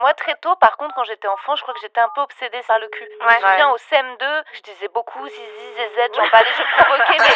Moi, 0.00 0.14
très 0.14 0.34
tôt, 0.40 0.56
par 0.56 0.78
contre, 0.78 0.94
quand 0.94 1.04
j'étais 1.04 1.28
enfant, 1.28 1.54
je 1.56 1.62
crois 1.62 1.74
que 1.74 1.80
j'étais 1.82 2.00
un 2.00 2.08
peu 2.14 2.22
obsédée 2.22 2.62
par 2.66 2.78
le 2.78 2.88
cul. 2.88 3.06
Je 3.20 3.26
me 3.26 3.30
souviens 3.36 3.68
au 3.68 3.76
CM2, 3.76 4.42
je 4.54 4.62
disais 4.62 4.88
beaucoup 4.94 5.28
zizi, 5.28 5.74
zézette, 5.76 6.12
j'en 6.16 6.30
parlais, 6.30 6.48
je 6.56 6.62
provoquais, 6.82 7.18
mais. 7.18 7.34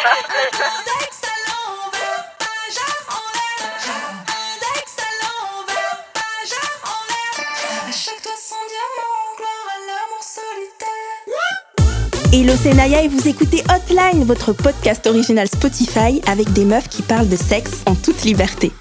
Hello, 12.32 12.54
c'est 12.56 12.72
Naya 12.72 13.02
et 13.02 13.08
vous 13.08 13.28
écoutez 13.28 13.62
Hotline, 13.70 14.24
votre 14.24 14.54
podcast 14.54 15.06
original 15.06 15.46
Spotify 15.48 16.22
avec 16.26 16.50
des 16.54 16.64
meufs 16.64 16.88
qui 16.88 17.02
parlent 17.02 17.28
de 17.28 17.36
sexe 17.36 17.84
en 17.86 17.94
toute 17.94 18.22
liberté. 18.22 18.72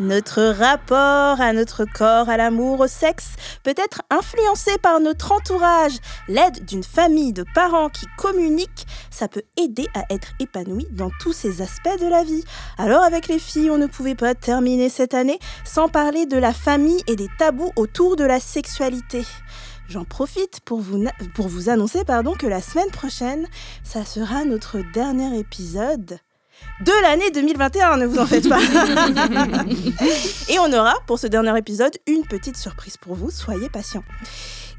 Notre 0.00 0.42
rapport 0.42 1.40
à 1.40 1.52
notre 1.52 1.84
corps, 1.84 2.28
à 2.28 2.36
l'amour, 2.36 2.80
au 2.80 2.88
sexe 2.88 3.34
peut 3.62 3.74
être 3.76 4.02
influencé 4.10 4.78
par 4.78 4.98
notre 4.98 5.30
entourage. 5.30 5.98
L'aide 6.26 6.64
d'une 6.64 6.82
famille 6.82 7.32
de 7.32 7.44
parents 7.54 7.88
qui 7.88 8.06
communiquent, 8.18 8.86
ça 9.10 9.28
peut 9.28 9.44
aider 9.56 9.86
à 9.94 10.02
être 10.12 10.32
épanoui 10.40 10.88
dans 10.90 11.10
tous 11.20 11.32
ces 11.32 11.62
aspects 11.62 12.00
de 12.00 12.08
la 12.08 12.24
vie. 12.24 12.42
Alors 12.78 13.04
avec 13.04 13.28
les 13.28 13.38
filles, 13.38 13.70
on 13.70 13.78
ne 13.78 13.86
pouvait 13.86 14.16
pas 14.16 14.34
terminer 14.34 14.88
cette 14.88 15.14
année 15.14 15.38
sans 15.64 15.88
parler 15.88 16.26
de 16.26 16.38
la 16.38 16.52
famille 16.52 17.04
et 17.06 17.14
des 17.14 17.28
tabous 17.38 17.70
autour 17.76 18.16
de 18.16 18.24
la 18.24 18.40
sexualité. 18.40 19.24
J'en 19.88 20.04
profite 20.04 20.60
pour 20.64 20.80
vous, 20.80 21.04
pour 21.36 21.46
vous 21.46 21.68
annoncer 21.68 22.04
pardon, 22.04 22.34
que 22.34 22.48
la 22.48 22.60
semaine 22.60 22.90
prochaine, 22.90 23.46
ça 23.84 24.04
sera 24.04 24.44
notre 24.44 24.78
dernier 24.92 25.38
épisode 25.38 26.18
de 26.80 27.02
l'année 27.02 27.30
2021, 27.30 27.96
ne 27.98 28.06
vous 28.06 28.18
en 28.18 28.26
faites 28.26 28.48
pas. 28.48 28.60
et 30.48 30.58
on 30.58 30.72
aura 30.72 30.94
pour 31.06 31.18
ce 31.18 31.26
dernier 31.26 31.56
épisode 31.58 31.96
une 32.06 32.24
petite 32.26 32.56
surprise 32.56 32.96
pour 32.96 33.14
vous, 33.14 33.30
soyez 33.30 33.68
patients. 33.68 34.04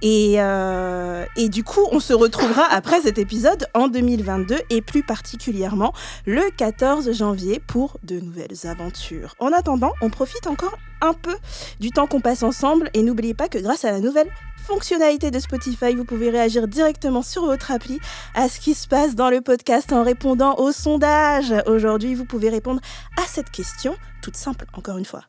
Et, 0.01 0.35
euh, 0.37 1.25
et, 1.35 1.47
du 1.47 1.63
coup, 1.63 1.87
on 1.91 1.99
se 1.99 2.13
retrouvera 2.13 2.63
après 2.63 3.01
cet 3.01 3.19
épisode 3.19 3.67
en 3.75 3.87
2022 3.87 4.57
et 4.71 4.81
plus 4.81 5.03
particulièrement 5.03 5.93
le 6.25 6.41
14 6.57 7.11
janvier 7.11 7.61
pour 7.67 7.97
de 8.03 8.19
nouvelles 8.19 8.65
aventures. 8.67 9.35
En 9.39 9.51
attendant, 9.51 9.91
on 10.01 10.09
profite 10.09 10.47
encore 10.47 10.75
un 11.01 11.13
peu 11.13 11.35
du 11.79 11.91
temps 11.91 12.07
qu'on 12.07 12.21
passe 12.21 12.43
ensemble 12.43 12.89
et 12.93 13.03
n'oubliez 13.03 13.33
pas 13.33 13.47
que 13.47 13.57
grâce 13.57 13.85
à 13.85 13.91
la 13.91 13.99
nouvelle 13.99 14.29
fonctionnalité 14.61 15.31
de 15.31 15.39
Spotify, 15.39 15.95
vous 15.95 16.05
pouvez 16.05 16.29
réagir 16.29 16.67
directement 16.67 17.23
sur 17.23 17.45
votre 17.45 17.71
appli 17.71 17.99
à 18.35 18.47
ce 18.47 18.59
qui 18.59 18.73
se 18.73 18.87
passe 18.87 19.15
dans 19.15 19.29
le 19.29 19.41
podcast 19.41 19.91
en 19.91 20.03
répondant 20.03 20.55
au 20.55 20.71
sondage. 20.71 21.53
Aujourd'hui, 21.65 22.15
vous 22.15 22.25
pouvez 22.25 22.49
répondre 22.49 22.79
à 23.17 23.23
cette 23.27 23.49
question, 23.49 23.95
toute 24.21 24.37
simple 24.37 24.65
encore 24.73 24.97
une 24.97 25.05
fois. 25.05 25.23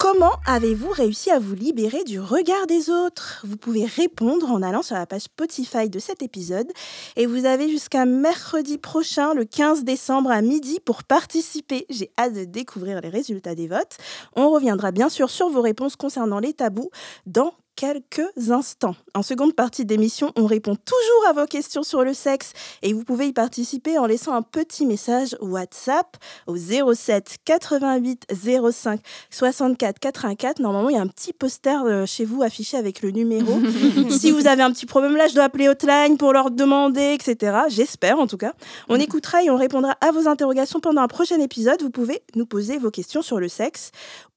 Comment 0.00 0.32
avez-vous 0.46 0.88
réussi 0.88 1.30
à 1.30 1.38
vous 1.38 1.54
libérer 1.54 2.04
du 2.04 2.20
regard 2.20 2.66
des 2.66 2.88
autres? 2.88 3.42
Vous 3.46 3.58
pouvez 3.58 3.84
répondre 3.84 4.50
en 4.50 4.62
allant 4.62 4.80
sur 4.80 4.96
la 4.96 5.04
page 5.04 5.24
Spotify 5.24 5.90
de 5.90 5.98
cet 5.98 6.22
épisode 6.22 6.72
et 7.16 7.26
vous 7.26 7.44
avez 7.44 7.68
jusqu'à 7.68 8.06
mercredi 8.06 8.78
prochain, 8.78 9.34
le 9.34 9.44
15 9.44 9.84
décembre 9.84 10.30
à 10.30 10.40
midi 10.40 10.80
pour 10.82 11.04
participer. 11.04 11.84
J'ai 11.90 12.10
hâte 12.18 12.32
de 12.32 12.44
découvrir 12.44 13.02
les 13.02 13.10
résultats 13.10 13.54
des 13.54 13.68
votes. 13.68 13.98
On 14.36 14.48
reviendra 14.48 14.90
bien 14.90 15.10
sûr 15.10 15.28
sur 15.28 15.50
vos 15.50 15.60
réponses 15.60 15.96
concernant 15.96 16.38
les 16.38 16.54
tabous 16.54 16.88
dans 17.26 17.52
quelques 17.76 18.50
instants. 18.50 18.94
En 19.14 19.22
seconde 19.22 19.54
partie 19.54 19.84
d'émission, 19.84 20.32
on 20.36 20.46
répond 20.46 20.76
toujours 20.76 21.28
à 21.28 21.32
vos 21.32 21.46
questions 21.46 21.82
sur 21.82 22.04
le 22.04 22.14
sexe 22.14 22.52
et 22.82 22.92
vous 22.92 23.04
pouvez 23.04 23.28
y 23.28 23.32
participer 23.32 23.98
en 23.98 24.06
laissant 24.06 24.34
un 24.34 24.42
petit 24.42 24.86
message 24.86 25.36
WhatsApp 25.40 26.16
au 26.46 26.56
07 26.56 27.38
88 27.44 28.26
05 28.72 29.00
64 29.30 29.98
84. 29.98 30.60
Normalement, 30.60 30.90
il 30.90 30.96
y 30.96 30.98
a 30.98 31.02
un 31.02 31.08
petit 31.08 31.32
poster 31.32 31.84
euh, 31.86 32.06
chez 32.06 32.24
vous 32.24 32.42
affiché 32.42 32.76
avec 32.76 33.02
le 33.02 33.10
numéro. 33.10 33.58
si 34.10 34.30
vous 34.30 34.46
avez 34.46 34.62
un 34.62 34.72
petit 34.72 34.86
problème 34.86 35.16
là, 35.16 35.28
je 35.28 35.34
dois 35.34 35.44
appeler 35.44 35.68
Hotline 35.68 36.16
pour 36.16 36.32
leur 36.32 36.50
demander, 36.50 37.14
etc. 37.14 37.60
J'espère 37.68 38.18
en 38.18 38.26
tout 38.26 38.36
cas. 38.36 38.52
On 38.88 38.98
mm. 38.98 39.02
écoutera 39.02 39.42
et 39.42 39.50
on 39.50 39.56
répondra 39.56 39.96
à 40.00 40.10
vos 40.12 40.28
interrogations 40.28 40.80
pendant 40.80 41.02
un 41.02 41.08
prochain 41.08 41.40
épisode. 41.40 41.82
Vous 41.82 41.90
pouvez 41.90 42.22
nous 42.34 42.46
poser 42.46 42.78
vos 42.78 42.90
questions 42.90 43.22
sur 43.22 43.40
le 43.40 43.48
sexe 43.48 43.90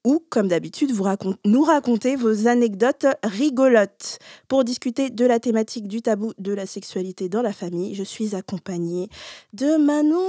ou, 0.06 0.24
comme 0.30 0.48
d'habitude, 0.48 0.92
vous 0.92 1.06
nous 1.46 1.64
racontez 1.64 2.16
vos 2.16 2.48
anecdotes 2.48 3.06
rigolotes. 3.24 4.20
Pour 4.48 4.64
discuter 4.64 5.10
de 5.10 5.26
la 5.26 5.40
thématique 5.40 5.88
du 5.88 6.02
tabou 6.02 6.34
de 6.40 6.54
la 6.54 6.66
sexualité 6.66 7.30
dans 7.30 7.42
la 7.42 7.54
famille, 7.54 7.96
je 7.96 8.04
suis 8.04 8.36
accompagnée 8.36 9.10
de 9.54 9.78
Manon. 9.78 10.20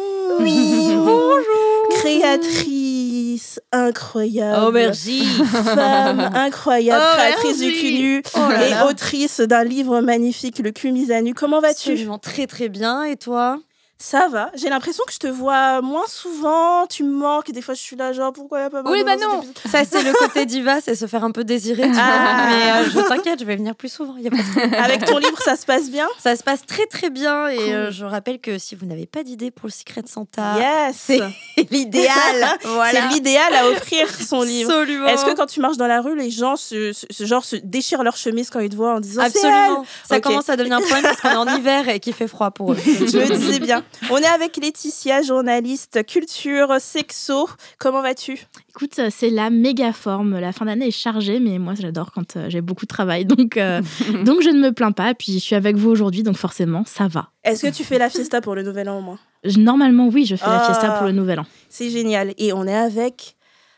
Oui, 0.40 0.94
bonjour. 0.96 1.44
Créatrice 1.90 3.60
incroyable. 3.72 4.64
Oh, 4.66 4.70
merci. 4.72 5.24
Femme 5.24 6.20
incroyable, 6.20 7.04
oh, 7.04 7.16
créatrice 7.16 7.58
du 7.60 7.72
cul 7.72 8.22
oh 8.36 8.38
et 8.50 8.90
autrice 8.90 9.40
d'un 9.40 9.64
livre 9.64 10.00
magnifique, 10.00 10.58
Le 10.58 10.70
cul 10.70 10.92
mis 10.92 11.12
à 11.12 11.20
nu. 11.20 11.34
Comment 11.34 11.60
vas-tu? 11.60 11.90
Absolument 11.90 12.18
très 12.18 12.46
très 12.46 12.68
bien. 12.68 13.04
Et 13.04 13.16
toi? 13.16 13.58
Ça 14.04 14.28
va. 14.28 14.50
J'ai 14.54 14.68
l'impression 14.68 15.02
que 15.06 15.14
je 15.14 15.18
te 15.18 15.26
vois 15.26 15.80
moins 15.80 16.06
souvent. 16.06 16.86
Tu 16.86 17.04
me 17.04 17.14
manques. 17.16 17.50
Des 17.50 17.62
fois, 17.62 17.72
je 17.72 17.80
suis 17.80 17.96
là, 17.96 18.12
genre, 18.12 18.34
pourquoi 18.34 18.58
il 18.58 18.60
n'y 18.60 18.66
a 18.66 18.70
pas 18.70 18.82
Oui, 18.90 19.02
bah 19.02 19.16
non. 19.16 19.42
Ça, 19.64 19.82
c'est 19.84 20.02
le 20.02 20.12
côté 20.12 20.44
diva, 20.44 20.82
c'est 20.82 20.94
se 20.94 21.06
faire 21.06 21.24
un 21.24 21.30
peu 21.30 21.42
désirer. 21.42 21.90
Ah. 21.96 22.46
Mais 22.50 22.70
euh, 22.70 22.90
je 22.90 23.00
t'inquiète, 23.08 23.40
je 23.40 23.46
vais 23.46 23.56
venir 23.56 23.74
plus 23.74 23.90
souvent. 23.90 24.14
Y 24.18 24.28
a 24.28 24.30
pas 24.30 24.76
Avec 24.84 25.06
ton 25.06 25.16
livre, 25.16 25.40
ça 25.40 25.56
se 25.56 25.64
passe 25.64 25.88
bien? 25.90 26.06
Ça 26.18 26.36
se 26.36 26.42
passe 26.42 26.66
très, 26.66 26.84
très 26.84 27.08
bien. 27.08 27.48
Et 27.48 27.72
euh, 27.72 27.90
je 27.90 28.04
rappelle 28.04 28.40
que 28.40 28.58
si 28.58 28.74
vous 28.74 28.84
n'avez 28.84 29.06
pas 29.06 29.22
d'idée 29.22 29.50
pour 29.50 29.68
le 29.68 29.72
Secret 29.72 30.02
de 30.02 30.08
Santa, 30.08 30.58
yes. 30.58 30.96
c'est 30.98 31.20
l'idéal. 31.70 32.12
C'est 32.90 33.08
l'idéal 33.08 33.54
à 33.54 33.68
offrir 33.68 34.08
son 34.08 34.42
livre. 34.42 34.70
Absolument. 34.70 35.06
Est-ce 35.08 35.24
que 35.24 35.34
quand 35.34 35.46
tu 35.46 35.60
marches 35.60 35.78
dans 35.78 35.86
la 35.86 36.00
rue, 36.00 36.16
les 36.16 36.30
gens 36.30 36.56
se, 36.56 36.92
genre, 37.20 37.44
se 37.44 37.56
déchirent 37.56 38.02
leur 38.02 38.16
chemise 38.16 38.50
quand 38.50 38.60
ils 38.60 38.68
te 38.68 38.76
voient 38.76 38.94
en 38.94 39.00
disant 39.00 39.22
Absolument. 39.22 39.86
Ça 40.08 40.20
commence 40.20 40.48
à 40.48 40.56
devenir 40.56 40.76
un 40.76 40.80
problème 40.80 41.02
parce 41.02 41.20
qu'on 41.20 41.30
est 41.30 41.50
en 41.50 41.56
hiver 41.56 41.88
et 41.88 42.00
qu'il 42.00 42.12
fait 42.12 42.28
froid 42.28 42.50
pour 42.50 42.72
eux. 42.72 42.76
je 42.84 43.18
me 43.18 43.36
disais 43.36 43.58
bien. 43.58 43.82
On 44.10 44.18
est 44.18 44.26
avec 44.26 44.56
Laetitia, 44.56 45.22
journaliste 45.22 46.04
culture, 46.06 46.76
sexo. 46.80 47.48
Comment 47.78 48.02
vas-tu? 48.02 48.46
Écoute, 48.70 49.00
c'est 49.10 49.30
la 49.30 49.50
méga 49.50 49.92
forme. 49.92 50.38
La 50.38 50.52
fin 50.52 50.64
d'année 50.64 50.88
est 50.88 50.90
chargée, 50.90 51.40
mais 51.40 51.58
moi 51.58 51.74
j'adore 51.78 52.12
quand 52.12 52.36
euh, 52.36 52.46
j'ai 52.48 52.60
beaucoup 52.60 52.84
de 52.84 52.88
travail. 52.88 53.24
Donc, 53.34 53.56
euh, 53.56 53.80
donc 54.24 54.42
je 54.42 54.50
ne 54.50 54.60
me 54.60 54.72
plains 54.72 54.92
pas. 54.92 55.14
Puis 55.14 55.32
je 55.32 55.38
suis 55.38 55.54
avec 55.54 55.76
vous 55.76 55.90
aujourd'hui, 55.90 56.22
donc 56.22 56.36
forcément, 56.36 56.84
ça 56.86 57.08
va. 57.08 57.30
Est-ce 57.42 57.66
que 57.66 57.72
tu 57.72 57.84
fais 57.84 57.98
la 57.98 58.10
fiesta 58.10 58.40
pour 58.40 58.54
le 58.54 58.62
nouvel 58.62 58.88
an 58.88 58.98
au 58.98 59.02
moins? 59.02 59.18
Normalement, 59.56 60.08
oui, 60.08 60.24
je 60.24 60.36
fais 60.36 60.46
la 60.46 60.60
fiesta 60.60 60.90
pour 60.92 61.04
le 61.04 61.10
ah, 61.10 61.12
nouvel 61.12 61.40
an. 61.40 61.46
C'est 61.68 61.90
génial. 61.90 62.32
Et 62.38 62.52
on 62.52 62.66
est 62.66 62.74
avec 62.74 63.36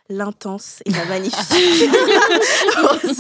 l'intense 0.09 0.81
et 0.85 0.91
la 0.91 1.05
magnifique. 1.07 1.37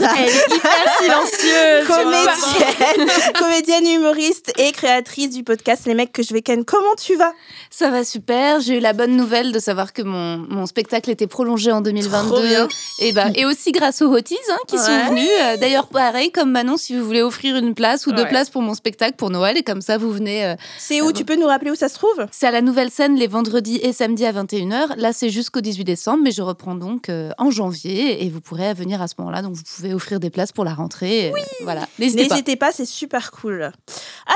Elle 0.08 0.28
est 0.28 0.54
hyper 0.54 0.98
silencieuse. 1.00 1.86
Comédienne, 1.86 3.08
comédienne, 3.38 3.86
humoriste 3.86 4.52
et 4.58 4.72
créatrice 4.72 5.30
du 5.30 5.42
podcast 5.42 5.86
Les 5.86 5.94
mecs 5.94 6.12
que 6.12 6.22
je 6.22 6.32
vais 6.32 6.42
ken. 6.42 6.64
Comment 6.64 6.94
tu 6.96 7.16
vas? 7.16 7.32
Ça 7.70 7.90
va 7.90 8.04
super. 8.04 8.60
J'ai 8.60 8.78
eu 8.78 8.80
la 8.80 8.92
bonne 8.92 9.16
nouvelle 9.16 9.52
de 9.52 9.58
savoir 9.58 9.92
que 9.92 10.02
mon, 10.02 10.38
mon 10.48 10.66
spectacle 10.66 11.10
était 11.10 11.26
prolongé 11.26 11.72
en 11.72 11.80
2022. 11.80 12.68
Et, 13.00 13.12
bah, 13.12 13.26
et 13.34 13.44
aussi 13.44 13.72
grâce 13.72 14.02
aux 14.02 14.12
Hoties 14.14 14.36
hein, 14.50 14.58
qui 14.68 14.78
sont 14.78 15.06
venus. 15.08 15.28
Euh, 15.40 15.56
d'ailleurs, 15.56 15.88
pareil, 15.88 16.30
comme 16.30 16.52
Manon, 16.52 16.76
si 16.76 16.96
vous 16.96 17.04
voulez 17.04 17.22
offrir 17.22 17.56
une 17.56 17.74
place 17.74 18.06
ou 18.06 18.12
deux 18.12 18.26
places 18.26 18.50
pour 18.50 18.62
mon 18.62 18.74
spectacle 18.74 19.16
pour 19.16 19.30
Noël, 19.30 19.56
et 19.56 19.62
comme 19.62 19.80
ça, 19.80 19.98
vous 19.98 20.10
venez. 20.12 20.44
Euh, 20.44 20.54
c'est 20.78 21.00
où? 21.00 21.12
Tu 21.12 21.24
peux 21.24 21.36
nous 21.36 21.46
rappeler 21.46 21.70
où 21.70 21.74
ça 21.74 21.88
se 21.88 21.94
trouve? 21.94 22.26
C'est 22.30 22.46
à 22.46 22.50
la 22.50 22.60
Nouvelle 22.60 22.90
Scène 22.90 23.16
les 23.16 23.26
vendredis 23.26 23.80
et 23.82 23.92
samedis 23.92 24.26
à 24.26 24.32
21h. 24.32 24.96
Là, 24.96 25.12
c'est 25.12 25.30
jusqu'au 25.30 25.60
18 25.60 25.84
décembre, 25.84 26.20
mais 26.22 26.30
je 26.30 26.42
reprends 26.42 26.75
donc 26.76 27.08
euh, 27.08 27.30
en 27.38 27.50
janvier 27.50 28.24
et 28.24 28.30
vous 28.30 28.40
pourrez 28.40 28.74
venir 28.74 29.02
à 29.02 29.08
ce 29.08 29.14
moment-là. 29.18 29.42
Donc 29.42 29.54
vous 29.54 29.62
pouvez 29.62 29.94
offrir 29.94 30.20
des 30.20 30.30
places 30.30 30.52
pour 30.52 30.64
la 30.64 30.74
rentrée. 30.74 31.32
Oui. 31.34 31.40
voilà. 31.62 31.86
N'hésitez 31.98 32.56
pas, 32.56 32.72
c'est 32.72 32.86
super 32.86 33.30
cool. 33.30 33.72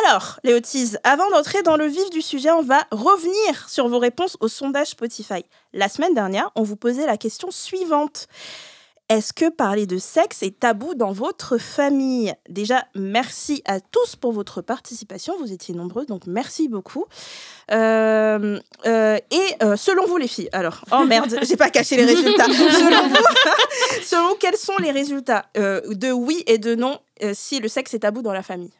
Alors, 0.04 0.40
Léotise, 0.44 0.98
avant 1.04 1.28
d'entrer 1.30 1.62
dans 1.62 1.76
le 1.76 1.86
vif 1.86 2.10
du 2.10 2.22
sujet, 2.22 2.50
on 2.50 2.62
va 2.62 2.86
revenir 2.90 3.68
sur 3.68 3.88
vos 3.88 3.98
réponses 3.98 4.36
au 4.40 4.48
sondage 4.48 4.88
Spotify. 4.88 5.44
La 5.72 5.88
semaine 5.88 6.14
dernière, 6.14 6.50
on 6.54 6.62
vous 6.62 6.76
posait 6.76 7.06
la 7.06 7.16
question 7.16 7.50
suivante. 7.50 8.28
Est-ce 9.10 9.32
que 9.32 9.50
parler 9.50 9.88
de 9.88 9.98
sexe 9.98 10.44
est 10.44 10.60
tabou 10.60 10.94
dans 10.94 11.10
votre 11.10 11.58
famille? 11.58 12.32
Déjà, 12.48 12.84
merci 12.94 13.60
à 13.64 13.80
tous 13.80 14.14
pour 14.14 14.30
votre 14.30 14.62
participation. 14.62 15.34
Vous 15.36 15.52
étiez 15.52 15.74
nombreux, 15.74 16.06
donc 16.06 16.28
merci 16.28 16.68
beaucoup. 16.68 17.06
Euh, 17.72 18.60
euh, 18.86 19.18
et 19.32 19.64
euh, 19.64 19.74
selon 19.74 20.06
vous, 20.06 20.16
les 20.16 20.28
filles, 20.28 20.48
alors, 20.52 20.84
oh 20.92 21.04
merde, 21.06 21.40
j'ai 21.42 21.56
pas 21.56 21.70
caché 21.70 21.96
les 21.96 22.04
résultats. 22.04 22.44
selon 22.44 23.08
vous, 23.08 23.16
selon 24.04 24.36
quels 24.38 24.56
sont 24.56 24.76
les 24.78 24.92
résultats 24.92 25.46
de 25.56 26.12
oui 26.12 26.44
et 26.46 26.58
de 26.58 26.76
non 26.76 27.00
si 27.32 27.58
le 27.58 27.66
sexe 27.66 27.92
est 27.94 28.00
tabou 28.00 28.22
dans 28.22 28.32
la 28.32 28.44
famille? 28.44 28.70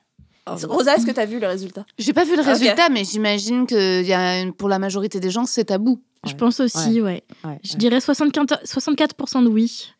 Oh, 0.46 0.54
Rosa, 0.68 0.94
est-ce 0.94 1.06
que 1.06 1.10
tu 1.10 1.20
as 1.20 1.26
vu 1.26 1.40
le 1.40 1.48
résultat? 1.48 1.84
J'ai 1.98 2.12
pas 2.12 2.24
vu 2.24 2.36
le 2.36 2.42
résultat, 2.42 2.88
mais 2.88 3.02
j'imagine 3.02 3.66
que 3.66 4.00
y 4.04 4.12
a 4.12 4.48
pour 4.52 4.68
la 4.68 4.78
majorité 4.78 5.18
des 5.18 5.30
gens, 5.30 5.44
c'est 5.44 5.64
tabou. 5.64 6.00
Je 6.24 6.34
pense 6.34 6.60
aussi, 6.60 7.00
ouais. 7.02 7.24
Je 7.64 7.74
dirais 7.74 8.00
64, 8.00 8.60
64 8.64 9.42
de 9.42 9.48
oui 9.48 9.92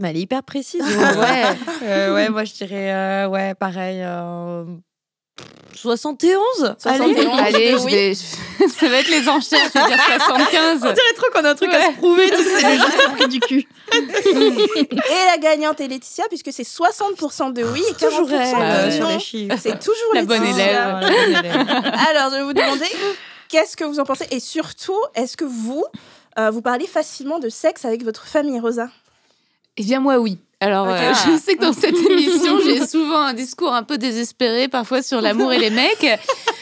mais 0.00 0.10
elle 0.10 0.16
est 0.16 0.20
hyper 0.20 0.42
précise. 0.42 0.82
ouais. 0.86 1.44
Euh, 1.82 2.14
ouais, 2.14 2.28
moi 2.28 2.44
je 2.44 2.52
dirais, 2.52 2.92
euh, 2.92 3.28
ouais, 3.28 3.54
pareil. 3.54 4.04
71 5.74 6.76
Allez, 6.84 7.26
Allez, 7.38 7.70
je 7.72 7.84
vais... 7.84 8.14
ça 8.14 8.88
va 8.88 8.98
être 8.98 9.08
les 9.10 9.28
enchères, 9.28 9.68
je 9.74 9.78
vais 9.80 9.86
dire 9.86 10.02
75. 10.04 10.80
On 10.82 10.92
dirait 10.92 11.12
trop 11.16 11.26
qu'on 11.32 11.44
a 11.44 11.50
un 11.50 11.54
truc 11.54 11.72
à 11.74 11.86
se 11.88 11.96
prouver, 11.96 12.30
tu 12.30 12.36
sais. 12.36 12.60
C'est 12.60 12.76
juste 12.76 13.08
le 13.08 13.16
prix 13.16 13.28
du 13.28 13.40
cul. 13.40 13.66
Et 13.92 15.24
la 15.32 15.38
gagnante 15.38 15.80
est 15.80 15.88
Laetitia, 15.88 16.24
puisque 16.28 16.52
c'est 16.52 16.62
60% 16.62 17.52
de 17.52 17.64
oui 17.64 17.82
et 17.88 17.92
40% 17.92 18.08
Toujours 18.08 18.28
sur 18.92 19.08
les 19.08 19.18
chiffres. 19.18 19.56
C'est 19.60 19.78
toujours 19.80 20.14
La 20.14 20.24
bonne 20.24 20.42
Laetitia. 20.42 20.64
élève. 20.64 21.00
Voilà, 21.00 21.10
bonne 21.10 21.44
élève. 21.44 21.92
Alors, 22.08 22.30
je 22.30 22.36
vais 22.36 22.42
vous 22.44 22.52
demander 22.52 22.86
qu'est-ce 23.48 23.76
que 23.76 23.84
vous 23.84 23.98
en 23.98 24.04
pensez? 24.04 24.26
Et 24.30 24.40
surtout, 24.40 24.98
est-ce 25.16 25.36
que 25.36 25.44
vous, 25.44 25.84
euh, 26.38 26.50
vous 26.50 26.62
parlez 26.62 26.86
facilement 26.86 27.40
de 27.40 27.48
sexe 27.48 27.84
avec 27.84 28.04
votre 28.04 28.26
famille, 28.26 28.60
Rosa? 28.60 28.88
Eh 29.76 29.82
bien, 29.82 30.00
moi, 30.00 30.18
oui. 30.18 30.38
Alors, 30.60 30.88
euh, 30.88 31.12
je 31.26 31.38
sais 31.38 31.56
que 31.56 31.60
dans 31.62 31.72
cette 31.72 31.96
émission, 31.96 32.58
j'ai 32.64 32.86
souvent 32.86 33.20
un 33.20 33.34
discours 33.34 33.72
un 33.74 33.82
peu 33.82 33.98
désespéré, 33.98 34.68
parfois 34.68 35.02
sur 35.02 35.20
l'amour 35.20 35.52
et 35.52 35.58
les 35.58 35.70
mecs. 35.70 36.06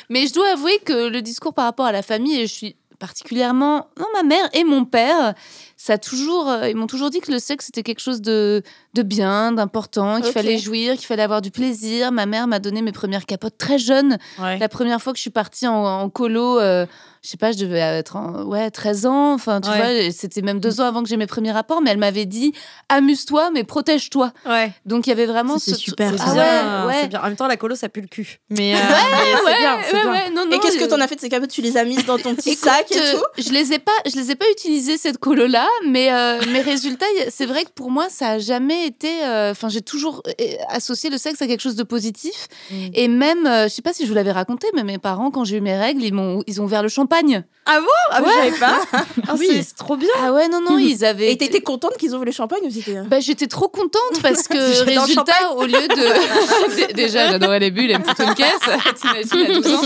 Mais 0.08 0.26
je 0.26 0.32
dois 0.34 0.48
avouer 0.52 0.78
que 0.84 1.08
le 1.08 1.22
discours 1.22 1.54
par 1.54 1.66
rapport 1.66 1.86
à 1.86 1.92
la 1.92 2.02
famille, 2.02 2.40
et 2.40 2.46
je 2.46 2.52
suis 2.52 2.76
particulièrement. 2.98 3.86
Non, 3.98 4.06
ma 4.14 4.22
mère 4.22 4.48
et 4.54 4.64
mon 4.64 4.84
père, 4.84 5.34
ça 5.76 5.94
a 5.94 5.98
toujours. 5.98 6.48
euh, 6.48 6.68
Ils 6.68 6.76
m'ont 6.76 6.86
toujours 6.86 7.10
dit 7.10 7.20
que 7.20 7.30
le 7.30 7.38
sexe, 7.38 7.66
c'était 7.66 7.82
quelque 7.82 8.00
chose 8.00 8.22
de, 8.22 8.62
de 8.94 9.02
bien, 9.02 9.52
d'important, 9.52 10.20
qu'il 10.20 10.32
fallait 10.32 10.58
jouir, 10.58 10.96
qu'il 10.96 11.06
fallait 11.06 11.22
avoir 11.22 11.40
du 11.40 11.50
plaisir. 11.50 12.12
Ma 12.12 12.26
mère 12.26 12.46
m'a 12.46 12.58
donné 12.58 12.82
mes 12.82 12.92
premières 12.92 13.24
capotes 13.26 13.56
très 13.56 13.78
jeune. 13.78 14.18
Ouais. 14.38 14.58
La 14.58 14.68
première 14.68 15.00
fois 15.00 15.12
que 15.12 15.16
je 15.18 15.22
suis 15.22 15.30
partie 15.30 15.66
en, 15.66 15.74
en 15.84 16.10
colo, 16.10 16.60
euh, 16.60 16.84
je 17.24 17.28
sais 17.30 17.36
pas, 17.38 17.52
je 17.52 17.58
devais 17.58 17.78
être 17.78 18.16
en, 18.16 18.42
ouais, 18.44 18.70
13 18.70 19.06
ans. 19.06 19.32
Enfin, 19.32 19.60
tu 19.62 19.70
Ouais. 19.70 20.02
vois, 20.02 20.12
c'était 20.12 20.42
même 20.42 20.60
deux 20.60 20.80
ans 20.80 20.84
avant 20.84 21.02
que 21.02 21.08
j'ai 21.08 21.16
mes 21.16 21.26
premiers 21.26 21.52
rapports, 21.52 21.80
mais 21.80 21.90
elle 21.90 21.98
m'avait 21.98 22.26
dit 22.26 22.52
amuse-toi, 22.90 23.50
mais 23.52 23.64
protège-toi. 23.64 24.32
Ouais. 24.46 24.72
Donc 24.84 25.06
il 25.06 25.10
y 25.10 25.12
avait 25.12 25.24
vraiment 25.26 25.58
ce 25.58 25.74
super, 25.74 26.12
Ah 26.20 26.32
bien, 26.34 26.86
ouais, 26.86 26.92
c'est 26.94 27.00
ouais. 27.02 27.08
bien. 27.08 27.20
En 27.20 27.24
même 27.24 27.36
temps, 27.36 27.46
la 27.46 27.56
colo, 27.56 27.74
ça 27.76 27.88
pue 27.88 28.00
le 28.02 28.08
cul. 28.08 28.40
Mais, 28.50 28.74
euh, 28.76 28.78
mais 28.78 28.94
c'est 29.38 29.44
Ouais, 29.44 29.58
bien, 29.58 29.78
c'est 29.88 29.94
ouais, 29.96 30.02
bien. 30.02 30.12
ouais, 30.12 30.30
non, 30.30 30.42
Et 30.42 30.54
non, 30.54 30.58
qu'est-ce 30.58 30.76
que 30.76 30.84
je- 30.84 30.88
t'en 30.90 31.00
as 31.00 31.08
fait 31.08 31.14
de 31.16 31.20
ces 31.20 31.28
capotes? 31.30 31.50
Tu 31.50 31.62
les 31.62 31.76
as 31.78 31.84
mises 31.84 32.04
dans 32.04 32.18
ton 32.18 32.34
petit 32.34 32.50
Écoute, 32.50 32.64
sac 32.64 32.90
et 32.92 32.98
euh, 32.98 33.12
tout? 33.18 33.42
je 33.42 33.50
les 33.52 33.72
ai 33.72 33.78
pas, 33.78 33.92
je 34.04 34.16
les 34.16 34.30
ai 34.32 34.34
pas 34.34 34.44
utilisées 34.50 34.98
cette 34.98 35.16
colo 35.18 35.46
là, 35.46 35.66
mais 35.88 36.12
euh, 36.12 36.40
mes 36.52 36.60
résultats, 36.60 37.06
c'est 37.30 37.46
vrai 37.46 37.64
que 37.64 37.70
pour 37.70 37.90
moi, 37.90 38.08
ça 38.10 38.30
a 38.32 38.38
jamais 38.38 38.81
été. 38.86 39.24
euh, 39.24 39.50
Enfin, 39.52 39.68
j'ai 39.68 39.82
toujours 39.82 40.22
euh, 40.26 40.44
associé 40.68 41.10
le 41.10 41.18
sexe 41.18 41.40
à 41.42 41.46
quelque 41.46 41.60
chose 41.60 41.76
de 41.76 41.82
positif. 41.82 42.48
Mm. 42.70 42.74
Et 42.94 43.08
même, 43.08 43.46
euh, 43.46 43.64
je 43.64 43.68
sais 43.68 43.82
pas 43.82 43.92
si 43.92 44.04
je 44.04 44.08
vous 44.08 44.14
l'avais 44.14 44.32
raconté, 44.32 44.66
mais 44.74 44.84
mes 44.84 44.98
parents, 44.98 45.30
quand 45.30 45.44
j'ai 45.44 45.56
eu 45.56 45.60
mes 45.60 45.76
règles, 45.76 46.02
ils 46.02 46.14
m'ont, 46.14 46.42
ils 46.46 46.60
ont 46.60 46.64
ouvert 46.64 46.82
le 46.82 46.88
champagne. 46.88 47.44
Ah 47.64 47.78
bon? 47.80 47.86
Ah, 48.10 48.20
mais 48.20 48.26
je 48.28 48.32
savais 48.32 48.58
pas. 48.58 48.80
Ah, 49.28 49.34
Oui. 49.38 49.46
c'est- 49.64 49.76
trop 49.76 49.96
bien. 49.96 50.08
Ah 50.20 50.32
ouais, 50.32 50.48
non, 50.48 50.60
non, 50.60 50.78
ils 50.78 51.04
avaient. 51.04 51.30
Et 51.30 51.36
t'étais 51.38 51.60
contente 51.60 51.96
qu'ils 51.96 52.12
ouvrent 52.12 52.24
le 52.24 52.32
champagne 52.32 52.58
ou 52.64 52.70
c'était... 52.70 52.96
euh, 52.96 53.02
Bah, 53.06 53.20
j'étais 53.20 53.46
trop 53.46 53.68
contente 53.68 54.20
parce 54.20 54.48
que 54.48 54.56
résultat, 54.84 55.52
au 55.56 55.64
lieu 55.64 55.86
de 55.88 56.76
Dé- 56.88 56.92
déjà 56.92 57.30
j'adorais 57.30 57.60
les 57.60 57.70
bulles, 57.70 57.90
elle 57.92 58.00
me 58.00 58.04
foutait 58.04 58.24
une 58.24 58.34
caisse, 58.34 58.58
t'imagines 59.00 59.56
à 59.56 59.60
12 59.60 59.74
ans. 59.74 59.82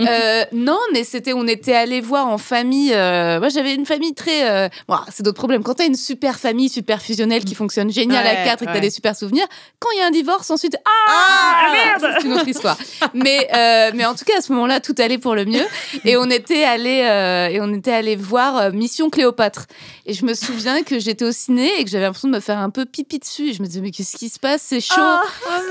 Euh, 0.00 0.44
non, 0.52 0.78
mais 0.92 1.04
c'était 1.04 1.32
on 1.32 1.46
était 1.46 1.74
allé 1.74 2.00
voir 2.00 2.26
en 2.26 2.38
famille. 2.38 2.92
euh, 2.92 3.38
moi 3.38 3.48
j'avais 3.48 3.74
une 3.74 3.86
famille 3.86 4.14
très. 4.14 4.50
euh, 4.50 4.68
bon, 4.88 4.96
c'est 5.12 5.22
d'autres 5.22 5.38
problèmes. 5.38 5.62
Quand 5.62 5.74
t'as 5.74 5.86
une 5.86 5.94
super 5.96 6.38
famille 6.38 6.68
super 6.68 7.00
fusionnelle 7.00 7.44
qui 7.44 7.54
fonctionne 7.54 7.90
génial 7.92 8.26
à 8.26 8.30
Ouais, 8.30 8.44
quatre 8.44 8.62
et 8.62 8.66
que 8.66 8.70
t'as 8.70 8.76
ouais. 8.76 8.80
des 8.80 8.90
super 8.90 9.14
souvenirs, 9.14 9.46
quand 9.78 9.88
il 9.94 9.98
y 10.00 10.02
a 10.02 10.06
un 10.06 10.10
divorce 10.10 10.50
ensuite 10.50 10.76
ah, 10.84 11.72
merde, 11.72 12.16
c'est 12.18 12.26
une 12.26 12.32
autre 12.34 12.48
histoire. 12.48 12.76
Mais 13.14 13.48
euh, 13.54 13.90
mais 13.94 14.04
en 14.04 14.14
tout 14.14 14.24
cas 14.24 14.38
à 14.38 14.40
ce 14.40 14.52
moment-là 14.52 14.80
tout 14.80 14.94
allait 14.98 15.18
pour 15.18 15.34
le 15.36 15.44
mieux 15.44 15.64
et 16.04 16.16
on 16.16 16.28
était 16.30 16.64
allé 16.64 17.02
euh, 17.08 17.48
et 17.48 17.60
on 17.60 17.72
était 17.74 17.92
allé 17.92 18.16
voir 18.16 18.56
euh, 18.58 18.70
Mission 18.72 19.10
Cléopâtre. 19.10 19.66
Et 20.06 20.12
je 20.14 20.24
me 20.24 20.34
souviens 20.34 20.82
que 20.82 20.98
j'étais 20.98 21.24
au 21.24 21.32
ciné 21.32 21.70
et 21.80 21.84
que 21.84 21.90
j'avais 21.90 22.04
l'impression 22.04 22.28
de 22.28 22.34
me 22.34 22.40
faire 22.40 22.58
un 22.58 22.70
peu 22.70 22.84
pipi 22.84 23.18
dessus. 23.18 23.50
Et 23.50 23.52
je 23.54 23.62
me 23.62 23.66
disais, 23.66 23.80
mais 23.80 23.90
qu'est-ce 23.90 24.16
qui 24.16 24.28
se 24.28 24.38
passe? 24.38 24.62
C'est 24.66 24.80
chaud. 24.80 24.94
Ah, 24.98 25.22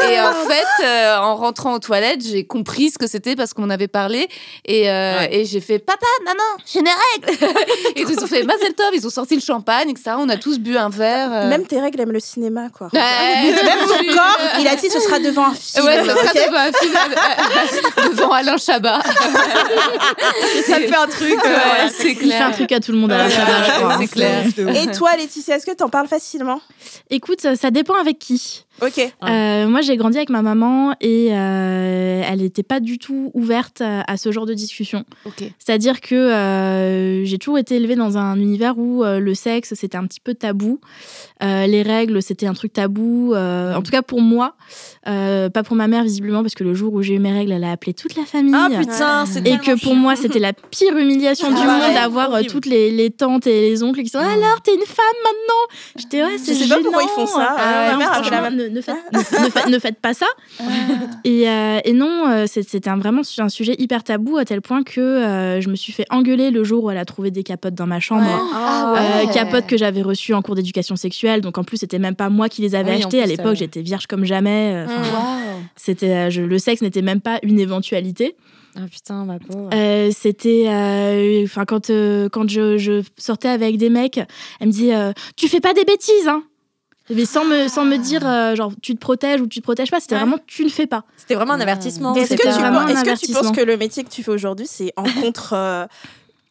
et 0.09 0.19
en 0.21 0.33
fait, 0.33 0.85
euh, 0.85 1.17
en 1.17 1.35
rentrant 1.35 1.73
aux 1.73 1.79
toilettes, 1.79 2.25
j'ai 2.25 2.45
compris 2.45 2.89
ce 2.91 2.97
que 2.97 3.07
c'était 3.07 3.35
parce 3.35 3.53
qu'on 3.53 3.63
en 3.63 3.69
avait 3.69 3.87
parlé. 3.87 4.27
Et, 4.65 4.89
euh, 4.89 5.13
Ouais. 5.19 5.29
et 5.35 5.45
j'ai 5.45 5.61
fait, 5.61 5.79
papa, 5.79 6.05
maman, 6.25 6.39
j'ai 6.65 6.81
mes 6.81 6.89
règles. 6.89 7.45
et 7.95 8.01
ils 8.01 8.19
ont 8.19 8.27
fait, 8.27 8.43
Mazel 8.43 8.73
Tov, 8.73 8.89
ils 8.93 9.05
ont 9.05 9.09
sorti 9.11 9.35
le 9.35 9.41
champagne, 9.41 9.89
etc. 9.89 10.11
On 10.17 10.29
a 10.29 10.37
tous 10.37 10.59
bu 10.59 10.77
un 10.77 10.89
verre. 10.89 11.29
euh. 11.31 11.49
Même 11.49 11.65
tes 11.67 11.79
règles 11.79 11.99
aiment 12.01 12.11
le 12.13 12.19
cinéma, 12.19 12.69
quoi. 12.75 12.89
Ouais. 12.93 12.99
Même 13.63 13.79
ton 13.87 14.13
corps, 14.15 14.37
il 14.59 14.67
a 14.67 14.75
dit 14.75 14.89
ce 14.89 14.99
sera 14.99 15.19
devant 15.19 15.45
un 15.47 15.53
film. 15.53 15.85
Ouais, 15.85 16.03
ça 16.05 16.15
sera 16.15 16.33
devant 16.33 16.57
un 16.57 16.71
film 16.73 16.93
euh, 16.95 18.09
devant 18.09 18.31
Alain 18.31 18.57
Chabat. 18.57 18.99
Ça 20.67 20.79
me 20.79 20.87
fait 20.87 20.95
un 20.95 21.07
truc. 21.07 21.22
Ouais, 21.31 21.37
euh, 21.85 21.89
c'est 21.95 22.11
Il 22.11 22.15
fait 22.17 22.23
un 22.25 22.27
clair. 22.27 22.51
truc 22.53 22.71
à 22.71 22.79
tout 22.79 22.91
le 22.91 22.97
monde 22.97 23.11
à 23.11 23.17
la 23.17 23.23
Ouais, 23.25 23.29
Shabbat, 23.31 23.65
je 23.65 23.71
crois. 23.79 23.97
c'est 23.99 24.07
clair. 24.07 24.45
Et 24.83 24.91
toi, 24.91 25.15
Laetitia, 25.17 25.55
est-ce 25.57 25.65
que 25.65 25.71
t'en 25.75 25.89
parles 25.89 26.07
facilement? 26.07 26.61
Écoute, 27.09 27.41
ça, 27.41 27.55
ça 27.55 27.71
dépend 27.71 27.95
avec 27.95 28.19
qui. 28.19 28.65
Ok. 28.85 29.13
Euh, 29.29 29.67
moi, 29.67 29.81
j'ai 29.81 29.95
grandi 29.97 30.17
avec 30.17 30.29
ma 30.29 30.41
maman 30.41 30.93
et 31.01 31.29
euh, 31.31 32.21
elle 32.27 32.39
n'était 32.39 32.63
pas 32.63 32.79
du 32.79 32.97
tout 32.97 33.31
ouverte 33.33 33.81
à, 33.81 34.17
ce 34.17 34.31
genre 34.31 34.45
de 34.45 34.53
discussion. 34.53 35.03
Ok. 35.25 35.43
C'est-à-dire 35.59 36.01
que 36.01 36.15
euh, 36.15 37.23
j'ai 37.25 37.37
toujours 37.37 37.57
été 37.59 37.75
élevée 37.75 37.95
dans 37.95 38.17
un 38.17 38.35
univers 38.37 38.77
où 38.77 39.03
euh, 39.03 39.19
le 39.19 39.33
sexe, 39.35 39.73
c'était 39.75 39.97
un 39.97 40.05
petit 40.05 40.19
peu 40.19 40.33
tabou. 40.33 40.79
Euh, 41.43 41.67
les 41.67 41.81
règles, 41.81 42.21
c'était 42.21 42.47
un 42.47 42.53
truc 42.53 42.73
tabou. 42.73 43.33
euh, 43.33 43.73
en 43.75 43.81
tout 43.81 43.91
cas, 43.91 44.01
pour 44.01 44.21
moi. 44.21 44.55
Euh, 45.07 45.49
pas 45.49 45.63
pour 45.63 45.75
ma 45.75 45.87
mère, 45.87 46.03
visiblement, 46.03 46.41
parce 46.41 46.55
que 46.55 46.63
le 46.63 46.73
jour 46.73 46.93
où 46.93 47.01
j'ai 47.01 47.15
eu 47.15 47.19
mes 47.19 47.31
règles, 47.31 47.51
elle 47.51 47.63
a 47.63 47.71
appelé 47.71 47.93
toute 47.93 48.15
la 48.15 48.25
famille. 48.25 48.53
Ah 48.55 48.69
putain, 48.77 49.25
c'est 49.25 49.45
et 49.47 49.57
que 49.57 49.71
pour 49.71 49.91
chiant. 49.91 49.95
moi, 49.95 50.15
c'était 50.15 50.39
la 50.39 50.53
pire 50.53 50.95
humiliation 50.97 51.49
du 51.49 51.57
Ah 51.59 51.65
monde 51.65 51.81
ouais, 51.81 51.93
d'avoir 51.93 52.33
euh, 52.35 52.41
toutes 52.47 52.65
les, 52.65 52.89
les 52.91 53.09
tantes 53.09 53.45
et 53.47 53.69
les 53.69 53.83
oncles 53.83 54.01
qui 54.03 54.09
sont 54.09 54.19
alors 54.19 54.61
t'es 54.63 54.73
une 54.73 54.85
femme 54.85 55.05
maintenant? 55.23 55.77
J'étais 55.97 56.23
ouais, 56.23 56.37
c'est 56.37 56.53
sais 56.53 56.67
pas 56.67 56.79
pourquoi 56.81 57.03
ils 57.03 57.07
gênant. 57.07 57.27
font 57.27 57.37
ça. 57.37 57.55
Ah, 57.57 57.63
Euh, 57.63 57.85
ouais, 57.87 57.91
ma 57.93 57.97
mère 57.97 58.23
a 58.77 58.81
fait 58.81 58.91
franchement, 58.91 59.09
la 59.11 59.19
même. 59.19 59.19
ne, 59.19 59.21
faites, 59.23 59.39
ne- 59.39 59.45
ne 59.45 59.49
faites- 59.51 59.69
ne 59.69 59.79
faites 59.79 59.99
pas 59.99 60.13
ça. 60.13 60.25
Et, 61.23 61.47
euh, 61.49 61.79
et 61.85 61.93
non, 61.93 62.27
euh, 62.29 62.45
c'était 62.47 62.87
un- 62.89 62.97
vraiment 62.97 63.21
un 63.39 63.49
sujet 63.49 63.75
hyper 63.79 64.03
tabou 64.03 64.37
à 64.37 64.45
tel 64.45 64.61
point 64.61 64.83
que 64.83 64.99
euh, 65.01 65.61
je 65.61 65.69
me 65.69 65.75
suis 65.75 65.93
fait 65.93 66.05
engueuler 66.09 66.51
le 66.51 66.63
jour 66.63 66.83
où 66.85 66.91
elle 66.91 66.97
a 66.97 67.05
trouvé 67.05 67.31
des 67.31 67.43
capotes 67.43 67.73
dans 67.75 67.87
ma 67.87 67.99
chambre. 67.99 68.23
Ah 68.53 68.93
Euh, 68.97 69.33
capotes 69.33 69.67
que 69.67 69.77
j'avais 69.77 70.01
reçues 70.01 70.33
en 70.33 70.41
cours 70.41 70.55
d'éducation 70.55 70.95
sexuelle, 70.95 71.41
donc 71.41 71.57
en 71.57 71.63
plus 71.63 71.77
c'était 71.77 71.99
même 71.99 72.15
pas 72.15 72.29
moi 72.29 72.49
qui 72.49 72.61
les 72.61 72.75
avais 72.75 72.91
Oui, 72.95 72.97
achetées. 73.03 73.21
À 73.21 73.25
l'époque, 73.25 73.55
j'étais 73.55 73.81
vierge 73.81 74.07
comme 74.07 74.25
jamais. 74.25 74.85
enfin. 74.85 75.01
C'était, 75.75 76.29
je- 76.31 76.41
le 76.41 76.59
sexe 76.59 76.81
n'était 76.81 77.01
même 77.01 77.21
pas 77.21 77.39
une 77.43 77.59
éventualité. 77.59 78.35
Ah 78.75 78.81
putain, 78.91 79.25
ma 79.25 79.37
pauvre. 79.39 79.69
Euh, 79.73 80.09
c'était, 80.11 80.65
euh, 80.67 81.43
enfin 81.45 81.63
quand 81.65 81.89
euh, 81.91 82.27
quand 82.29 82.49
je, 82.49 82.77
je 82.79 83.01
sortais 83.17 83.47
avec 83.49 83.77
des 83.77 83.89
mecs, 83.89 84.19
elle 84.59 84.67
me 84.67 84.71
disait 84.71 84.95
euh, 84.95 85.11
tu 85.35 85.47
fais 85.47 85.59
pas 85.59 85.73
des 85.73 85.83
bêtises, 85.85 86.27
hein. 86.27 86.43
Mais 87.09 87.25
sans 87.25 87.43
me 87.45 87.67
sans 87.67 87.83
me 87.85 87.97
dire 87.97 88.25
euh, 88.25 88.55
genre 88.55 88.71
tu 88.81 88.95
te 88.95 88.99
protèges 88.99 89.41
ou 89.41 89.47
tu 89.47 89.59
te 89.59 89.63
protèges 89.63 89.91
pas, 89.91 89.99
c'était 89.99 90.15
Ouais. 90.15 90.21
vraiment 90.21 90.37
tu 90.47 90.63
ne 90.63 90.69
fais 90.69 90.87
pas. 90.87 91.03
C'était 91.17 91.35
vraiment 91.35 91.53
un 91.53 91.59
avertissement. 91.59 92.15
Est-ce 92.15 92.29
que, 92.35 92.41
tu, 92.41 92.47
penses- 92.47 92.55
que 92.57 92.91
tu 92.93 92.97
avertissement. 92.99 93.39
penses 93.41 93.51
que 93.51 93.61
le 93.61 93.75
métier 93.77 94.03
que 94.03 94.09
tu 94.09 94.23
fais 94.23 94.31
aujourd'hui, 94.31 94.65
c'est 94.67 94.93
en 94.95 95.03
contre. 95.03 95.53
euh, 95.53 95.85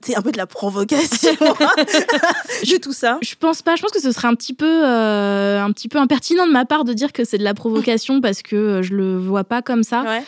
c'est 0.04 0.16
un 0.16 0.20
peu 0.22 0.32
de 0.32 0.36
la 0.36 0.46
provocation 0.48 1.30
de 1.40 2.76
tout 2.78 2.92
ça? 2.92 3.18
Je 3.22 3.34
pense 3.38 3.62
pas. 3.62 3.76
Je 3.76 3.82
pense 3.82 3.92
que 3.92 4.00
ce 4.00 4.10
serait 4.12 4.26
un 4.28 4.34
petit 4.34 4.52
peu, 4.52 4.84
euh, 4.84 5.62
un 5.62 5.70
petit 5.70 5.88
peu 5.88 5.98
impertinent 5.98 6.46
de 6.46 6.52
ma 6.52 6.64
part 6.64 6.84
de 6.84 6.92
dire 6.92 7.12
que 7.12 7.24
c'est 7.24 7.38
de 7.38 7.44
la 7.44 7.54
provocation 7.54 8.20
parce 8.20 8.42
que 8.42 8.82
je 8.82 8.94
le 8.94 9.16
vois 9.16 9.44
pas 9.44 9.62
comme 9.62 9.84
ça. 9.84 10.02
Ouais. 10.02 10.22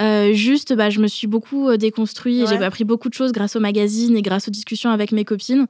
Euh, 0.00 0.32
juste, 0.32 0.72
bah, 0.74 0.88
je 0.90 0.98
me 1.00 1.08
suis 1.08 1.26
beaucoup 1.26 1.68
euh, 1.68 1.76
déconstruit 1.76 2.40
et 2.40 2.42
Ouais. 2.44 2.48
j'ai 2.58 2.64
appris 2.64 2.84
beaucoup 2.84 3.08
de 3.08 3.14
choses 3.14 3.32
grâce 3.32 3.54
au 3.56 3.60
magazine 3.60 4.16
et 4.16 4.22
grâce 4.22 4.48
aux 4.48 4.50
discussions 4.50 4.90
avec 4.90 5.12
mes 5.12 5.24
copines. 5.24 5.66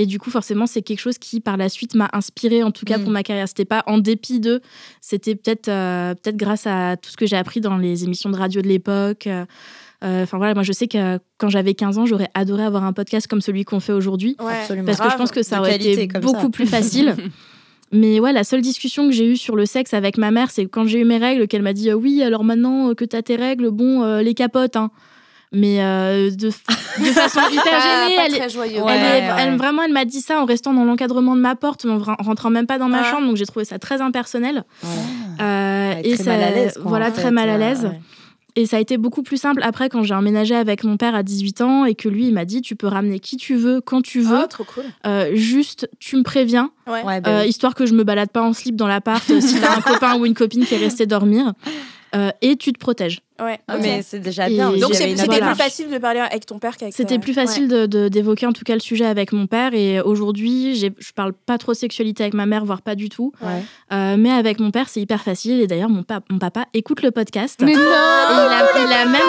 Et 0.00 0.06
du 0.06 0.18
coup, 0.20 0.30
forcément, 0.30 0.66
c'est 0.66 0.80
quelque 0.80 1.00
chose 1.00 1.18
qui, 1.18 1.40
par 1.40 1.56
la 1.56 1.68
suite, 1.68 1.94
m'a 1.96 2.08
inspiré 2.12 2.62
en 2.62 2.70
tout 2.70 2.84
cas 2.86 2.98
Mm. 2.98 3.02
pour 3.02 3.10
ma 3.10 3.22
carrière. 3.24 3.48
C'était 3.48 3.64
pas 3.64 3.82
en 3.86 3.98
dépit 3.98 4.38
d'eux. 4.38 4.60
C'était 5.00 5.34
peut-être, 5.34 5.68
euh, 5.68 6.14
peut-être 6.14 6.36
grâce 6.36 6.66
à 6.68 6.96
tout 6.96 7.10
ce 7.10 7.16
que 7.16 7.26
j'ai 7.26 7.36
appris 7.36 7.60
dans 7.60 7.76
les 7.76 8.04
émissions 8.04 8.30
de 8.30 8.36
radio 8.36 8.62
de 8.62 8.68
l'époque. 8.68 9.26
Euh, 9.26 9.44
euh, 10.04 10.22
Enfin 10.22 10.38
voilà, 10.38 10.54
moi 10.54 10.62
je 10.62 10.70
sais 10.72 10.86
que 10.86 11.18
quand 11.38 11.48
j'avais 11.48 11.74
15 11.74 11.98
ans, 11.98 12.06
j'aurais 12.06 12.28
adoré 12.34 12.62
avoir 12.62 12.84
un 12.84 12.92
podcast 12.92 13.26
comme 13.26 13.40
celui 13.40 13.64
qu'on 13.64 13.80
fait 13.80 13.92
aujourd'hui. 13.92 14.36
Ouais. 14.38 14.54
Parce 14.86 15.00
que 15.00 15.10
je 15.10 15.16
pense 15.16 15.32
que 15.32 15.42
ça 15.42 15.56
De 15.56 15.60
aurait 15.62 15.78
qualité, 15.78 16.04
été 16.04 16.18
beaucoup 16.20 16.42
ça. 16.42 16.48
plus 16.50 16.66
facile. 16.66 17.16
Mais 17.90 18.20
ouais, 18.20 18.32
la 18.32 18.44
seule 18.44 18.60
discussion 18.60 19.06
que 19.08 19.12
j'ai 19.12 19.26
eue 19.32 19.36
sur 19.36 19.56
le 19.56 19.64
sexe 19.66 19.94
avec 19.94 20.18
ma 20.18 20.30
mère, 20.30 20.50
c'est 20.50 20.66
quand 20.66 20.86
j'ai 20.86 21.00
eu 21.00 21.04
mes 21.04 21.16
règles, 21.16 21.48
qu'elle 21.48 21.62
m'a 21.62 21.72
dit 21.72 21.90
euh, 21.90 21.94
Oui, 21.94 22.22
alors 22.22 22.44
maintenant 22.44 22.94
que 22.94 23.04
t'as 23.04 23.22
tes 23.22 23.34
règles, 23.34 23.70
bon, 23.70 24.02
euh, 24.04 24.22
les 24.22 24.34
capotes. 24.34 24.76
Hein. 24.76 24.90
Mais 25.52 25.80
euh, 25.82 26.30
de, 26.30 26.48
de 26.48 26.50
façon 27.12 27.40
hyper 27.50 27.80
gênée. 27.80 28.16
pas 28.16 28.26
elle, 28.26 28.34
est- 28.34 28.38
très 28.38 28.48
joyeux. 28.50 28.82
Ouais, 28.82 28.92
elle 28.92 29.24
est- 29.24 29.32
ouais. 29.32 29.36
elle- 29.38 29.56
vraiment, 29.56 29.82
elle 29.82 29.92
m'a 29.92 30.04
dit 30.04 30.20
ça 30.20 30.40
en 30.40 30.44
restant 30.44 30.74
dans 30.74 30.84
l'encadrement 30.84 31.34
de 31.36 31.40
ma 31.40 31.54
porte, 31.56 31.84
mais 31.86 31.92
en 31.92 31.98
rentrant 32.18 32.50
même 32.50 32.66
pas 32.66 32.78
dans 32.78 32.88
ma 32.88 33.00
Ah. 33.00 33.10
chambre. 33.10 33.26
Donc 33.26 33.36
j'ai 33.36 33.46
trouvé 33.46 33.64
ça 33.64 33.78
très 33.78 34.00
impersonnel. 34.02 34.64
Ouais. 34.82 34.88
Euh, 35.40 35.94
et 36.04 36.14
très 36.14 36.24
ça, 36.24 36.30
mal 36.32 36.42
à 36.42 36.50
l'aise. 36.50 36.74
quoi, 36.74 36.82
voilà, 36.84 37.10
très 37.10 37.22
fait. 37.22 37.30
mal 37.30 37.48
à 37.48 37.56
l'aise. 37.58 37.90
Et 38.56 38.66
ça 38.66 38.76
a 38.78 38.80
été 38.80 38.96
beaucoup 38.98 39.22
plus 39.22 39.36
simple 39.36 39.62
après 39.62 39.88
quand 39.88 40.02
j'ai 40.02 40.14
emménagé 40.14 40.56
avec 40.56 40.82
mon 40.82 40.96
père 40.96 41.14
à 41.14 41.22
18 41.22 41.60
ans 41.60 41.84
et 41.84 41.94
que 41.94 42.08
lui, 42.08 42.26
il 42.26 42.34
m'a 42.34 42.44
dit 42.44 42.60
Tu 42.60 42.74
peux 42.74 42.88
ramener 42.88 43.20
qui 43.20 43.36
tu 43.36 43.54
veux, 43.54 43.80
quand 43.80 44.02
tu 44.02 44.20
veux. 44.20 44.40
Ah, 44.42 44.46
trop 44.48 44.64
cool. 44.64 44.82
Euh, 45.06 45.30
juste, 45.34 45.88
tu 46.00 46.16
me 46.16 46.22
préviens, 46.24 46.70
Ouais. 46.88 47.04
Ouais, 47.04 47.20
bah 47.20 47.30
euh, 47.30 47.44
histoire 47.46 47.74
que 47.76 47.86
je 47.86 47.94
me 47.94 48.02
balade 48.02 48.30
pas 48.30 48.42
en 48.42 48.52
slip 48.52 48.74
dans 48.74 48.88
l'appart 48.88 49.24
si 49.40 49.60
t'as 49.60 49.76
un 49.76 49.80
copain 49.80 50.18
ou 50.18 50.26
une 50.26 50.34
copine 50.34 50.64
qui 50.66 50.74
est 50.74 50.78
resté 50.78 51.06
dormir. 51.06 51.52
Euh, 52.16 52.30
et 52.42 52.56
tu 52.56 52.72
te 52.72 52.78
protèges. 52.78 53.20
Ouais. 53.40 53.60
Mais 53.80 54.02
c'est 54.02 54.18
déjà 54.18 54.48
bien. 54.48 54.72
Donc 54.72 54.94
c'était 54.94 55.40
plus 55.40 55.54
facile 55.54 55.90
de 55.90 55.98
parler 55.98 56.20
avec 56.20 56.46
ton 56.46 56.58
père 56.58 56.76
qu'avec 56.76 56.94
C'était 56.94 57.18
plus 57.18 57.34
facile 57.34 57.68
de 57.68 58.08
d'évoquer 58.08 58.46
en 58.46 58.52
tout 58.52 58.64
cas 58.64 58.74
le 58.74 58.80
sujet 58.80 59.06
avec 59.06 59.32
mon 59.32 59.46
père. 59.46 59.74
Et 59.74 60.00
aujourd'hui, 60.00 60.74
je 60.76 61.12
parle 61.14 61.32
pas 61.32 61.58
trop 61.58 61.74
sexualité 61.74 62.24
avec 62.24 62.34
ma 62.34 62.46
mère, 62.46 62.64
voire 62.64 62.82
pas 62.82 62.94
du 62.94 63.08
tout. 63.08 63.32
Euh, 63.92 64.16
mais 64.18 64.30
avec 64.30 64.60
mon 64.60 64.70
père, 64.70 64.88
c'est 64.88 65.00
hyper 65.00 65.22
facile. 65.22 65.60
Et 65.60 65.66
d'ailleurs, 65.66 65.88
mon, 65.88 66.04
mon 66.30 66.38
papa 66.38 66.66
écoute 66.74 67.02
le 67.02 67.10
podcast. 67.10 67.60
Mais 67.62 67.74
non 67.74 67.80
Il 67.80 68.92
a, 68.92 69.06
même 69.06 69.20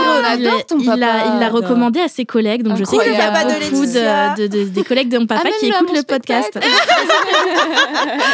il 0.79 1.39
l'a 1.39 1.49
recommandé 1.49 1.99
à 1.99 2.07
ses 2.07 2.25
collègues. 2.25 2.63
Donc 2.63 2.77
je 2.77 2.83
sais 2.83 2.97
qu'il 2.97 3.13
y 3.13 3.15
a 3.15 3.43
beaucoup 3.43 3.85
de, 3.85 4.47
des 4.65 4.83
collègues 4.83 5.09
de 5.09 5.19
mon 5.19 5.27
papa 5.27 5.43
ah, 5.45 5.57
qui 5.59 5.67
écoutent 5.67 5.95
le 5.95 6.03
podcast. 6.03 6.59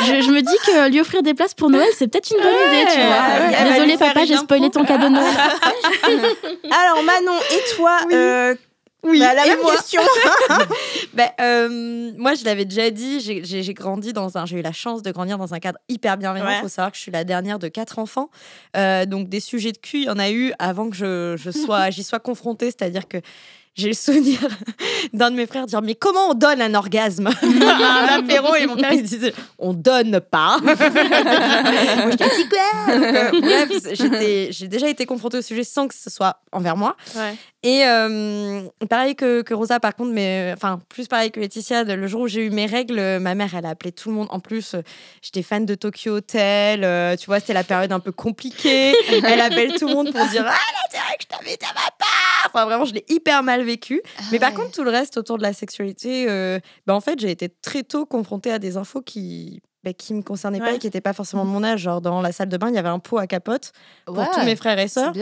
je, 0.05 0.31
me 0.31 0.41
dis 0.41 0.57
que 0.65 0.89
lui 0.89 1.01
offrir 1.01 1.21
des 1.23 1.33
places 1.33 1.53
pour 1.53 1.69
Noël, 1.69 1.89
c'est 1.97 2.07
peut-être 2.07 2.31
une 2.31 2.41
bonne 2.41 2.53
idée, 2.69 2.85
tu 2.91 2.99
vois. 2.99 3.71
Désolé 3.71 3.97
papa, 3.97 4.25
j'ai 4.25 4.37
spoilé 4.37 4.69
ton 4.69 4.83
cadeau 4.85 5.07
de 5.07 5.13
Noël. 5.13 5.33
Alors 6.71 7.03
Manon, 7.03 7.39
et 7.51 7.75
toi 7.75 7.99
euh, 8.11 8.55
oui, 9.05 9.19
bah, 9.19 9.33
la 9.35 9.45
même 9.45 9.59
question. 9.59 10.01
ben, 11.13 11.29
euh, 11.39 12.11
moi, 12.17 12.33
je 12.33 12.43
l'avais 12.43 12.65
déjà 12.65 12.89
dit, 12.89 13.19
j'ai 13.19 13.73
grandi 13.73 14.13
dans 14.13 14.37
un, 14.37 14.45
j'ai 14.45 14.59
eu 14.59 14.61
la 14.61 14.71
chance 14.71 15.03
de 15.03 15.11
grandir 15.11 15.37
dans 15.37 15.53
un 15.53 15.59
cadre 15.59 15.77
hyper 15.89 16.17
bienveillant. 16.17 16.49
Il 16.49 16.61
faut 16.61 16.67
savoir 16.67 16.91
que 16.91 16.97
je 16.97 17.03
suis 17.03 17.11
la 17.11 17.23
dernière 17.23 17.59
de 17.59 17.67
quatre 17.67 17.99
enfants, 17.99 18.29
euh, 18.75 19.05
donc 19.05 19.29
des 19.29 19.39
sujets 19.39 19.71
de 19.71 19.77
cul, 19.77 19.99
il 19.99 20.05
y 20.05 20.09
en 20.09 20.17
a 20.17 20.31
eu 20.31 20.53
avant 20.57 20.89
que 20.89 20.95
je, 20.95 21.35
je 21.37 21.51
sois, 21.51 21.89
j'y 21.91 22.03
sois 22.03 22.19
confrontée, 22.19 22.67
c'est-à-dire 22.67 23.07
que 23.07 23.17
j'ai 23.75 23.89
le 23.89 23.93
souvenir 23.93 24.39
d'un 25.13 25.31
de 25.31 25.35
mes 25.35 25.45
frères 25.45 25.65
dire 25.65 25.81
mais 25.81 25.95
comment 25.95 26.29
on 26.29 26.33
donne 26.33 26.61
un 26.61 26.73
orgasme 26.73 27.27
un 27.43 28.19
apéro 28.19 28.55
et 28.55 28.65
mon 28.65 28.77
père 28.77 28.93
il 28.93 29.03
disait 29.03 29.33
on 29.59 29.73
donne 29.73 30.19
pas. 30.19 30.59
Moi 30.63 30.75
je 30.75 32.15
dis 32.15 32.49
quoi? 32.49 32.93
Euh, 32.93 33.41
bref 33.41 34.49
j'ai 34.51 34.67
déjà 34.67 34.87
été 34.87 35.05
confrontée 35.05 35.37
au 35.39 35.41
sujet 35.41 35.63
sans 35.63 35.87
que 35.87 35.95
ce 35.95 36.09
soit 36.09 36.41
envers 36.51 36.77
moi. 36.77 36.95
Et 37.63 37.83
euh, 37.85 38.61
pareil 38.89 39.15
que, 39.15 39.41
que, 39.41 39.53
Rosa 39.53 39.79
par 39.79 39.95
contre 39.95 40.11
mais 40.11 40.51
enfin 40.55 40.79
plus 40.87 41.07
pareil 41.07 41.31
que 41.31 41.39
Laetitia 41.39 41.83
le 41.83 42.07
jour 42.07 42.21
où 42.21 42.27
j'ai 42.27 42.45
eu 42.45 42.51
mes 42.51 42.67
règles 42.67 43.19
ma 43.19 43.35
mère 43.35 43.55
elle 43.55 43.65
a 43.65 43.69
appelé 43.69 43.91
tout 43.91 44.09
le 44.09 44.15
monde. 44.15 44.27
En 44.29 44.39
plus 44.39 44.75
j'étais 45.21 45.41
fan 45.41 45.65
de 45.65 45.75
Tokyo 45.75 46.17
Hotel 46.17 46.83
euh, 46.83 47.15
tu 47.17 47.25
vois 47.25 47.39
c'était 47.39 47.53
la 47.53 47.63
période 47.63 47.91
un 47.91 47.99
peu 47.99 48.11
compliquée. 48.11 48.93
Elle 49.09 49.41
appelle 49.41 49.73
tout 49.73 49.87
le 49.87 49.93
monde 49.93 50.13
pour 50.13 50.25
dire 50.27 50.45
ah 50.47 50.57
la 50.93 51.17
que 51.17 51.23
je 51.23 51.27
t'avais 51.27 51.57
ça 51.61 51.73
va 51.73 51.91
pas 51.97 52.05
enfin 52.55 52.65
vraiment 52.65 52.85
je 52.85 52.93
l'ai 52.93 53.05
hyper 53.09 53.43
mal 53.43 53.64
vécu. 53.65 54.01
Ah 54.17 54.21
mais 54.31 54.39
par 54.39 54.53
contre, 54.53 54.71
tout 54.71 54.83
le 54.83 54.91
reste 54.91 55.17
autour 55.17 55.37
de 55.37 55.43
la 55.43 55.53
sexualité, 55.53 56.29
euh, 56.29 56.59
bah, 56.85 56.95
en 56.95 57.01
fait, 57.01 57.19
j'ai 57.19 57.31
été 57.31 57.49
très 57.49 57.83
tôt 57.83 58.05
confrontée 58.05 58.51
à 58.51 58.59
des 58.59 58.77
infos 58.77 59.01
qui 59.01 59.61
bah, 59.85 59.93
qui 59.93 60.15
me 60.15 60.23
concernaient 60.23 60.59
pas 60.59 60.73
et 60.73 60.79
qui 60.79 60.87
n'étaient 60.87 60.99
pas 60.99 61.13
forcément 61.13 61.45
de 61.45 61.49
mon 61.51 61.63
âge. 61.63 61.81
Genre, 61.81 62.01
dans 62.01 62.19
la 62.19 62.31
salle 62.31 62.49
de 62.49 62.57
bain, 62.57 62.69
il 62.69 62.75
y 62.75 62.79
avait 62.79 62.89
un 62.89 62.97
pot 62.97 63.19
à 63.19 63.27
capote 63.27 63.71
pour 64.05 64.27
tous 64.31 64.43
mes 64.43 64.55
frères 64.55 64.79
et 64.79 64.87
sœurs. 64.87 65.13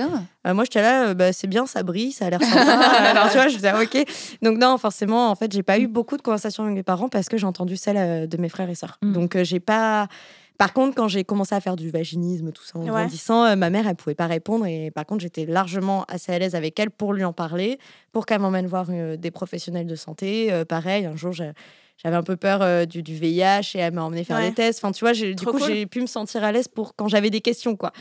Euh, 0.48 0.54
moi, 0.54 0.64
j'étais 0.64 0.82
là, 0.82 1.10
euh, 1.10 1.14
bah, 1.14 1.34
c'est 1.34 1.48
bien, 1.48 1.66
ça 1.66 1.84
brille, 1.84 2.14
ça 2.14 2.28
a 2.28 2.30
l'air 2.30 2.42
sympa. 2.42 2.72
Alors, 2.72 3.28
tu 3.30 3.34
vois, 3.34 3.50
je 3.50 3.56
disais, 3.56 3.74
ah, 3.74 3.82
ok. 3.82 4.06
Donc, 4.42 4.58
non, 4.58 4.78
forcément, 4.78 5.30
en 5.30 5.36
fait, 5.36 5.52
j'ai 5.52 5.64
pas 5.64 5.80
eu 5.80 5.88
beaucoup 5.88 6.16
de 6.16 6.22
conversations 6.22 6.64
avec 6.64 6.76
mes 6.76 6.84
parents 6.84 7.10
parce 7.10 7.28
que 7.28 7.36
j'ai 7.36 7.46
entendu 7.46 7.76
celle 7.76 8.30
de 8.30 8.38
mes 8.38 8.48
frères 8.48 8.70
et 8.70 8.76
sœurs. 8.76 9.00
Mm. 9.02 9.12
Donc, 9.12 9.38
j'ai 9.44 9.60
pas. 9.60 10.08
Par 10.57 10.74
contre, 10.74 10.95
quand 10.95 11.07
j'ai 11.07 11.24
commencé 11.24 11.55
à 11.55 11.60
faire 11.60 11.75
du 11.75 11.89
vaginisme, 11.89 12.51
tout 12.51 12.63
ça 12.63 12.77
en 12.77 12.86
grandissant, 12.86 13.45
euh, 13.45 13.55
ma 13.55 13.69
mère, 13.69 13.88
elle 13.88 13.95
pouvait 13.95 14.15
pas 14.15 14.27
répondre. 14.27 14.65
Et 14.65 14.91
par 14.91 15.05
contre, 15.05 15.22
j'étais 15.22 15.45
largement 15.45 16.05
assez 16.07 16.31
à 16.31 16.39
l'aise 16.39 16.55
avec 16.55 16.79
elle 16.79 16.91
pour 16.91 17.13
lui 17.13 17.24
en 17.24 17.33
parler, 17.33 17.79
pour 18.12 18.25
qu'elle 18.25 18.39
m'emmène 18.39 18.67
voir 18.67 18.88
euh, 18.89 19.17
des 19.17 19.31
professionnels 19.31 19.88
de 19.88 19.95
santé. 19.95 20.51
Euh, 20.51 20.65
pareil, 20.65 21.05
un 21.05 21.15
jour, 21.15 21.33
j'avais 21.33 22.15
un 22.15 22.24
peu 22.24 22.36
peur 22.36 22.88
du, 22.88 23.01
VIH 23.01 23.75
et 23.75 23.79
elle 23.79 23.93
m'a 23.93 24.03
emmené 24.03 24.24
faire 24.24 24.39
des 24.39 24.53
tests. 24.53 24.79
Enfin, 24.83 24.91
tu 24.91 25.03
vois, 25.03 25.13
du 25.13 25.36
coup, 25.36 25.60
j'ai 25.60 25.86
pu 25.86 26.01
me 26.01 26.07
sentir 26.07 26.43
à 26.43 26.51
l'aise 26.51 26.67
pour 26.67 26.95
quand 26.95 27.07
j'avais 27.07 27.29
des 27.29 27.41
questions, 27.41 27.75
quoi. 27.75 27.91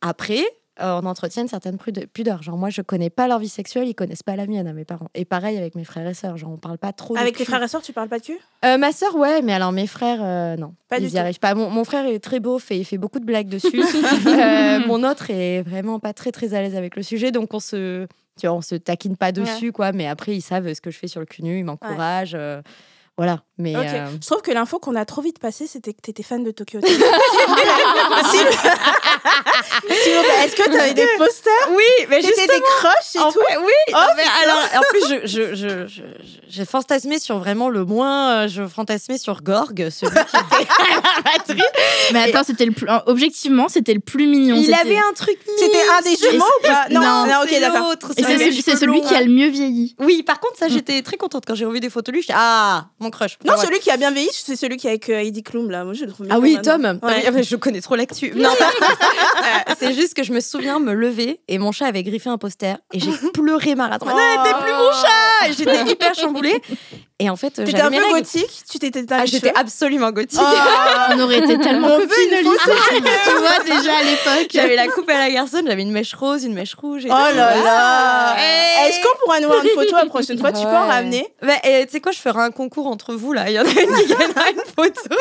Après, 0.00 0.44
euh, 0.80 1.00
on 1.00 1.06
entretient 1.06 1.42
une 1.42 1.48
certaine 1.48 1.78
pudeur. 1.78 2.42
Genre, 2.42 2.56
moi, 2.56 2.68
je 2.68 2.82
connais 2.82 3.10
pas 3.10 3.28
leur 3.28 3.38
vie 3.38 3.48
sexuelle, 3.48 3.86
ils 3.86 3.94
connaissent 3.94 4.24
pas 4.24 4.34
la 4.34 4.46
mienne 4.46 4.66
à 4.66 4.72
mes 4.72 4.84
parents. 4.84 5.08
Et 5.14 5.24
pareil 5.24 5.56
avec 5.56 5.76
mes 5.76 5.84
frères 5.84 6.06
et 6.08 6.14
sœurs. 6.14 6.36
Genre, 6.36 6.50
on 6.50 6.56
parle 6.56 6.78
pas 6.78 6.92
trop. 6.92 7.16
Avec 7.16 7.36
tes 7.36 7.44
frères 7.44 7.62
et 7.62 7.68
sœurs, 7.68 7.82
tu 7.82 7.92
parles 7.92 8.08
pas 8.08 8.18
de 8.18 8.24
cul? 8.24 8.38
Euh, 8.64 8.76
Ma 8.76 8.90
sœur, 8.90 9.14
ouais, 9.14 9.40
mais 9.42 9.52
alors 9.52 9.70
mes 9.70 9.86
frères, 9.86 10.20
euh, 10.20 10.56
non. 10.56 10.74
Pas 10.88 10.98
ils 10.98 11.12
y 11.12 11.18
arrivent 11.18 11.38
pas. 11.38 11.54
Mon, 11.54 11.84
frère 11.84 12.06
est 12.06 12.18
très 12.18 12.40
beau, 12.40 12.58
fait, 12.58 12.76
il 12.76 12.84
fait 12.84 12.98
beaucoup 12.98 13.20
de 13.20 13.24
blagues 13.24 13.48
dessus. 13.48 13.82
mon 14.88 15.04
autre 15.04 15.30
est 15.30 15.62
vraiment 15.62 16.00
pas 16.00 16.12
très 16.12 16.32
très 16.32 16.54
à 16.54 16.62
l'aise 16.62 16.74
avec 16.74 16.96
le 16.96 17.02
sujet, 17.02 17.30
donc 17.30 17.54
on 17.54 17.60
se, 17.60 18.06
tu 18.40 18.46
vois, 18.48 18.56
on 18.56 18.60
se 18.60 18.74
taquine 18.74 19.16
pas 19.16 19.30
dessus, 19.30 19.70
quoi. 19.70 19.92
Mais 19.92 20.08
après, 20.08 20.34
ils 20.34 20.42
savent 20.42 20.72
ce 20.72 20.80
que 20.80 20.90
je 20.90 20.98
fais 20.98 21.08
sur 21.08 21.20
le 21.20 21.26
cul 21.26 21.44
nu, 21.44 21.58
ils 21.58 21.64
m'encouragent. 21.64 22.36
Voilà. 23.16 23.42
Mais 23.56 23.76
euh, 23.76 24.06
Je 24.20 24.26
trouve 24.26 24.42
que 24.42 24.50
l'info 24.50 24.80
qu'on 24.80 24.96
a 24.96 25.04
trop 25.04 25.22
vite 25.22 25.38
passée, 25.38 25.68
c'était 25.68 25.92
que 25.92 26.00
tu 26.02 26.10
étais 26.10 26.24
fan 26.24 26.42
de 26.42 26.50
Tokyo 26.50 26.78
Hotel. 26.78 26.90
Est-ce 30.44 30.56
que 30.56 30.68
tu 30.68 30.76
avais 30.76 30.94
des 30.94 31.06
posters 31.16 31.52
Oui, 31.70 32.06
mais 32.08 32.20
C'était 32.20 32.48
des 32.48 32.60
crushs 32.60 33.14
et 33.14 33.18
tout 33.18 33.38
Oui. 33.60 33.72
Oh, 33.92 33.96
alors, 34.42 34.58
en 34.74 34.80
plus, 34.90 35.02
je, 35.24 35.54
je, 35.54 35.86
je, 35.86 36.02
j'ai 36.48 36.64
fantasmé 36.64 37.20
sur 37.20 37.38
vraiment 37.38 37.68
le 37.68 37.84
moins. 37.84 38.44
Euh, 38.44 38.48
je 38.48 38.66
fantasmais 38.66 39.18
sur 39.18 39.42
Gorg, 39.42 39.88
celui 39.90 40.12
qui 40.12 41.52
était 41.52 41.62
Mais 42.12 42.22
attends, 42.22 42.42
c'était 42.44 42.66
le 42.66 42.72
plus. 42.72 42.88
Objectivement, 43.06 43.68
c'était 43.68 43.94
le 43.94 44.00
plus 44.00 44.26
mignon. 44.26 44.56
Il 44.56 44.74
avait 44.74 44.98
un 44.98 45.12
truc. 45.14 45.38
C'était 45.58 45.82
un 45.96 46.02
des 46.02 46.16
jumeaux 46.16 46.44
ou 46.44 46.66
pas 46.66 46.88
Non, 46.90 47.26
non, 47.26 47.42
ok, 47.44 47.60
d'accord. 47.60 47.94
C'est 48.16 48.76
celui 48.76 49.00
qui 49.02 49.14
a 49.14 49.20
le 49.22 49.30
mieux 49.30 49.48
vieilli. 49.48 49.94
Oui, 50.00 50.24
par 50.24 50.40
contre, 50.40 50.58
ça, 50.58 50.66
j'étais 50.68 51.02
très 51.02 51.16
contente 51.16 51.44
quand 51.46 51.54
j'ai 51.54 51.64
revu 51.66 51.78
des 51.78 51.90
photos 51.90 52.12
de 52.12 52.18
lui. 52.18 52.26
Ah, 52.32 52.86
mon 53.04 53.10
crush. 53.10 53.38
Non, 53.44 53.56
celui 53.56 53.78
qui 53.78 53.90
a 53.90 53.96
bien 53.96 54.10
vieilli, 54.10 54.30
c'est 54.32 54.56
celui 54.56 54.76
qui 54.76 54.88
est 54.88 54.90
avec 54.90 55.08
euh, 55.08 55.20
Heidi 55.20 55.42
Klum, 55.42 55.70
là. 55.70 55.84
Moi, 55.84 55.94
je 55.94 56.04
le 56.04 56.10
trouve 56.10 56.26
Ah 56.30 56.40
oui, 56.40 56.58
Tom. 56.62 56.98
Ouais. 57.02 57.42
Je 57.42 57.56
connais 57.56 57.80
trop 57.80 57.94
l'actu. 57.94 58.32
Non, 58.34 58.50
euh, 58.50 59.74
c'est 59.78 59.94
juste 59.94 60.14
que 60.14 60.22
je 60.22 60.32
me 60.32 60.40
souviens 60.40 60.78
me 60.80 60.92
lever 60.92 61.40
et 61.46 61.58
mon 61.58 61.70
chat 61.70 61.86
avait 61.86 62.02
griffé 62.02 62.30
un 62.30 62.38
poster 62.38 62.76
et 62.92 62.98
j'ai 62.98 63.12
pleuré 63.32 63.74
marathon. 63.74 64.06
Oh. 64.10 64.42
T'es 64.44 64.64
plus 64.64 64.72
mon 64.72 64.90
chat 64.92 65.52
J'étais 65.56 65.92
hyper 65.92 66.14
chamboulée. 66.14 66.60
Et 67.20 67.30
en 67.30 67.36
fait, 67.36 67.50
t'étais 67.50 67.80
un 67.80 67.92
peu 67.92 68.10
gothique. 68.10 68.64
Tu 68.68 68.80
t'étais 68.80 69.04
ah, 69.10 69.24
J'étais 69.24 69.52
absolument 69.54 70.10
gothique. 70.10 70.40
Oh. 70.42 71.12
On 71.14 71.20
aurait 71.20 71.38
été 71.38 71.56
tellement 71.58 71.90
copines, 71.90 72.08
Tu 72.10 73.30
vois 73.38 73.64
déjà 73.64 73.98
à 73.98 74.02
l'époque. 74.02 74.50
J'avais 74.52 74.74
la 74.74 74.88
coupe 74.88 75.08
à 75.08 75.18
la 75.18 75.30
garçonne, 75.30 75.64
j'avais 75.68 75.82
une 75.82 75.92
mèche 75.92 76.12
rose, 76.14 76.42
une 76.42 76.54
mèche 76.54 76.74
rouge. 76.74 77.04
Et 77.04 77.08
oh 77.08 77.12
là 77.12 77.32
là 77.32 78.36
Est-ce 78.88 79.00
qu'on 79.00 79.16
pourra 79.24 79.38
nous 79.38 79.46
voir 79.46 79.62
une 79.64 79.70
photo 79.70 79.94
la 79.94 80.06
prochaine 80.06 80.40
fois 80.40 80.50
Tu 80.50 80.62
peux 80.62 80.66
en 80.66 80.88
ramener 80.88 81.24
bah, 81.40 81.52
Tu 81.62 81.70
sais 81.88 82.00
quoi, 82.00 82.10
je 82.10 82.18
ferai 82.18 82.40
un 82.40 82.50
concours 82.50 82.88
entre 82.88 83.14
vous 83.14 83.32
là. 83.32 83.48
Il 83.48 83.54
y 83.54 83.60
en 83.60 83.64
a 83.64 83.68
une 83.68 83.74
qui 83.74 84.06
gagnera 84.08 84.50
une 84.50 84.62
photo. 84.74 85.16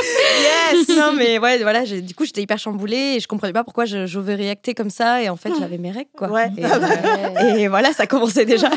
Yes 0.73 0.97
Non 0.97 1.13
mais 1.15 1.37
ouais, 1.37 1.59
voilà. 1.61 1.83
Du 1.83 2.15
coup, 2.15 2.25
j'étais 2.25 2.41
hyper 2.41 2.57
chamboulée 2.57 3.17
et 3.17 3.19
je 3.19 3.27
comprenais 3.27 3.53
pas 3.53 3.63
pourquoi 3.63 3.85
je, 3.85 4.07
je 4.07 4.17
réacter 4.17 4.73
comme 4.73 4.89
ça. 4.89 5.21
Et 5.21 5.29
en 5.29 5.35
fait, 5.35 5.51
j'avais 5.59 5.77
mes 5.77 5.91
règles 5.91 6.09
quoi. 6.17 6.29
Ouais. 6.29 6.49
Et, 6.57 6.65
euh, 6.65 7.55
et 7.55 7.67
voilà, 7.67 7.93
ça 7.93 8.07
commençait 8.07 8.45
déjà. 8.45 8.69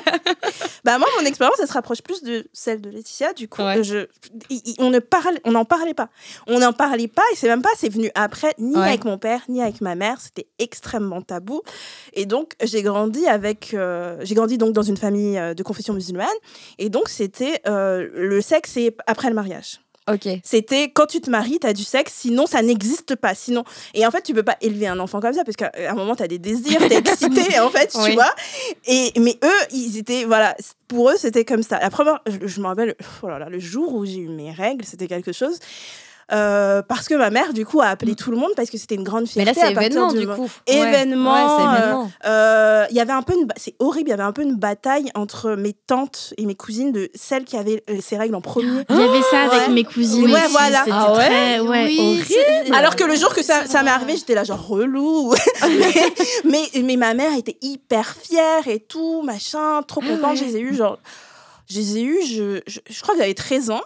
bah 0.84 0.98
moi, 0.98 1.08
mon 1.18 1.24
expérience, 1.24 1.56
elle 1.60 1.68
se 1.68 1.72
rapproche 1.72 2.02
plus 2.02 2.22
de 2.22 2.46
celle 2.52 2.82
de 2.82 2.90
Laetitia. 3.06 3.32
Du 3.32 3.48
coup, 3.48 3.62
je, 3.82 4.06
on 4.78 4.90
ne 4.90 4.98
parle, 4.98 5.38
on 5.44 5.52
n'en 5.52 5.64
parlait 5.64 5.94
pas. 5.94 6.08
On 6.46 6.58
n'en 6.58 6.72
parlait 6.72 7.08
pas 7.08 7.22
et 7.32 7.36
c'est 7.36 7.48
même 7.48 7.62
pas, 7.62 7.70
c'est 7.76 7.88
venu 7.88 8.10
après, 8.14 8.54
ni 8.58 8.76
avec 8.76 9.04
mon 9.04 9.18
père, 9.18 9.42
ni 9.48 9.62
avec 9.62 9.80
ma 9.80 9.94
mère. 9.94 10.20
C'était 10.20 10.46
extrêmement 10.58 11.22
tabou. 11.22 11.62
Et 12.12 12.26
donc, 12.26 12.52
j'ai 12.62 12.82
grandi 12.82 13.26
avec, 13.26 13.74
euh, 13.74 14.16
j'ai 14.22 14.34
grandi 14.34 14.58
donc 14.58 14.72
dans 14.72 14.82
une 14.82 14.96
famille 14.96 15.38
euh, 15.38 15.54
de 15.54 15.62
confession 15.62 15.94
musulmane. 15.94 16.26
Et 16.78 16.90
donc, 16.90 17.08
c'était 17.08 17.60
euh, 17.66 18.08
le 18.14 18.40
sexe 18.40 18.76
et 18.76 18.96
après 19.06 19.28
le 19.28 19.34
mariage. 19.34 19.80
Ok. 20.08 20.28
C'était 20.44 20.90
quand 20.90 21.06
tu 21.06 21.20
te 21.20 21.28
maries, 21.28 21.58
tu 21.60 21.66
as 21.66 21.72
du 21.72 21.82
sexe, 21.82 22.12
sinon 22.14 22.46
ça 22.46 22.62
n'existe 22.62 23.16
pas. 23.16 23.34
Sinon, 23.34 23.64
et 23.92 24.06
en 24.06 24.10
fait, 24.10 24.22
tu 24.22 24.34
peux 24.34 24.44
pas 24.44 24.56
élever 24.60 24.86
un 24.86 25.00
enfant 25.00 25.20
comme 25.20 25.32
ça 25.32 25.44
parce 25.44 25.56
qu'à 25.56 25.72
un 25.88 25.94
moment, 25.94 26.14
tu 26.14 26.22
as 26.22 26.28
des 26.28 26.38
désirs, 26.38 26.78
tu 26.78 26.92
es 26.92 26.98
excité, 26.98 27.58
en 27.58 27.70
fait, 27.70 27.88
tu 27.88 28.12
vois. 28.12 28.32
Et 28.86 29.12
mais 29.18 29.36
eux, 29.42 29.66
ils 29.72 29.98
étaient 29.98 30.24
voilà, 30.24 30.56
pour 30.86 31.10
eux, 31.10 31.16
c'était 31.18 31.44
comme 31.44 31.62
ça. 31.62 31.80
La 31.80 31.90
première, 31.90 32.20
je, 32.26 32.60
me 32.60 32.66
rappelle, 32.66 32.94
oh 33.22 33.28
là 33.28 33.38
là, 33.38 33.48
le 33.48 33.58
jour 33.58 33.94
où 33.94 34.06
j'ai 34.06 34.18
eu 34.18 34.28
mes 34.28 34.52
règles, 34.52 34.84
c'était 34.84 35.08
quelque 35.08 35.32
chose. 35.32 35.58
Euh, 36.32 36.82
parce 36.82 37.06
que 37.06 37.14
ma 37.14 37.30
mère, 37.30 37.52
du 37.52 37.64
coup, 37.64 37.80
a 37.80 37.86
appelé 37.86 38.12
mm. 38.12 38.16
tout 38.16 38.30
le 38.30 38.36
monde 38.36 38.50
parce 38.56 38.70
que 38.70 38.78
c'était 38.78 38.96
une 38.96 39.04
grande 39.04 39.28
fierté. 39.28 39.52
Mais 39.54 39.54
là, 39.54 39.68
c'est 39.68 39.72
événement, 39.72 40.12
du, 40.12 40.26
coup. 40.26 40.50
Événement. 40.66 41.70
Euh, 41.70 42.04
euh, 42.24 42.86
il 42.90 42.96
y 42.96 43.00
avait 43.00 43.12
un 43.12 43.22
peu 43.22 43.34
une... 43.34 43.46
C'est 43.56 43.74
horrible, 43.78 44.08
il 44.08 44.10
y 44.10 44.14
avait 44.14 44.22
un 44.24 44.32
peu 44.32 44.42
une 44.42 44.56
bataille 44.56 45.10
entre 45.14 45.52
mes 45.52 45.72
tantes 45.72 46.34
et 46.36 46.46
mes 46.46 46.56
cousines 46.56 46.90
de 46.90 47.10
celles 47.14 47.44
qui 47.44 47.56
avaient 47.56 47.84
ces 48.00 48.16
règles 48.16 48.34
en 48.34 48.40
premier. 48.40 48.84
Il 48.90 48.96
y 48.96 49.02
avait 49.02 49.22
ça 49.22 49.42
avec 49.42 49.68
mes 49.68 49.84
cousines 49.84 50.30
Ouais, 50.30 50.40
voilà. 50.50 50.84
Ah 50.90 51.12
ouais 51.12 51.26
très, 51.26 51.60
ouais, 51.60 51.94
horrible. 51.98 52.74
Alors 52.74 52.96
que 52.96 53.04
le 53.04 53.14
jour 53.14 53.34
que 53.34 53.42
ça, 53.42 53.66
ça 53.66 53.82
m'est 53.82 53.90
arrivé, 53.90 54.16
j'étais 54.16 54.34
là 54.34 54.44
genre 54.44 54.66
relou. 54.66 55.34
mais, 56.44 56.70
mais, 56.82 56.96
ma 56.96 57.14
mère 57.14 57.36
était 57.36 57.56
hyper 57.62 58.16
fière 58.16 58.66
et 58.66 58.80
tout, 58.80 59.22
machin, 59.22 59.82
trop 59.86 60.00
ah 60.04 60.08
contente. 60.08 60.38
Je 60.38 60.44
les 60.44 60.56
ai 60.56 60.60
eu 60.60 60.74
genre 60.74 60.98
je 61.68 61.78
les 61.78 61.98
ai 61.98 62.02
eus, 62.02 62.26
je, 62.26 62.60
je, 62.66 63.00
crois 63.02 63.14
que 63.14 63.20
j'avais 63.20 63.34
13 63.34 63.70
ans. 63.70 63.82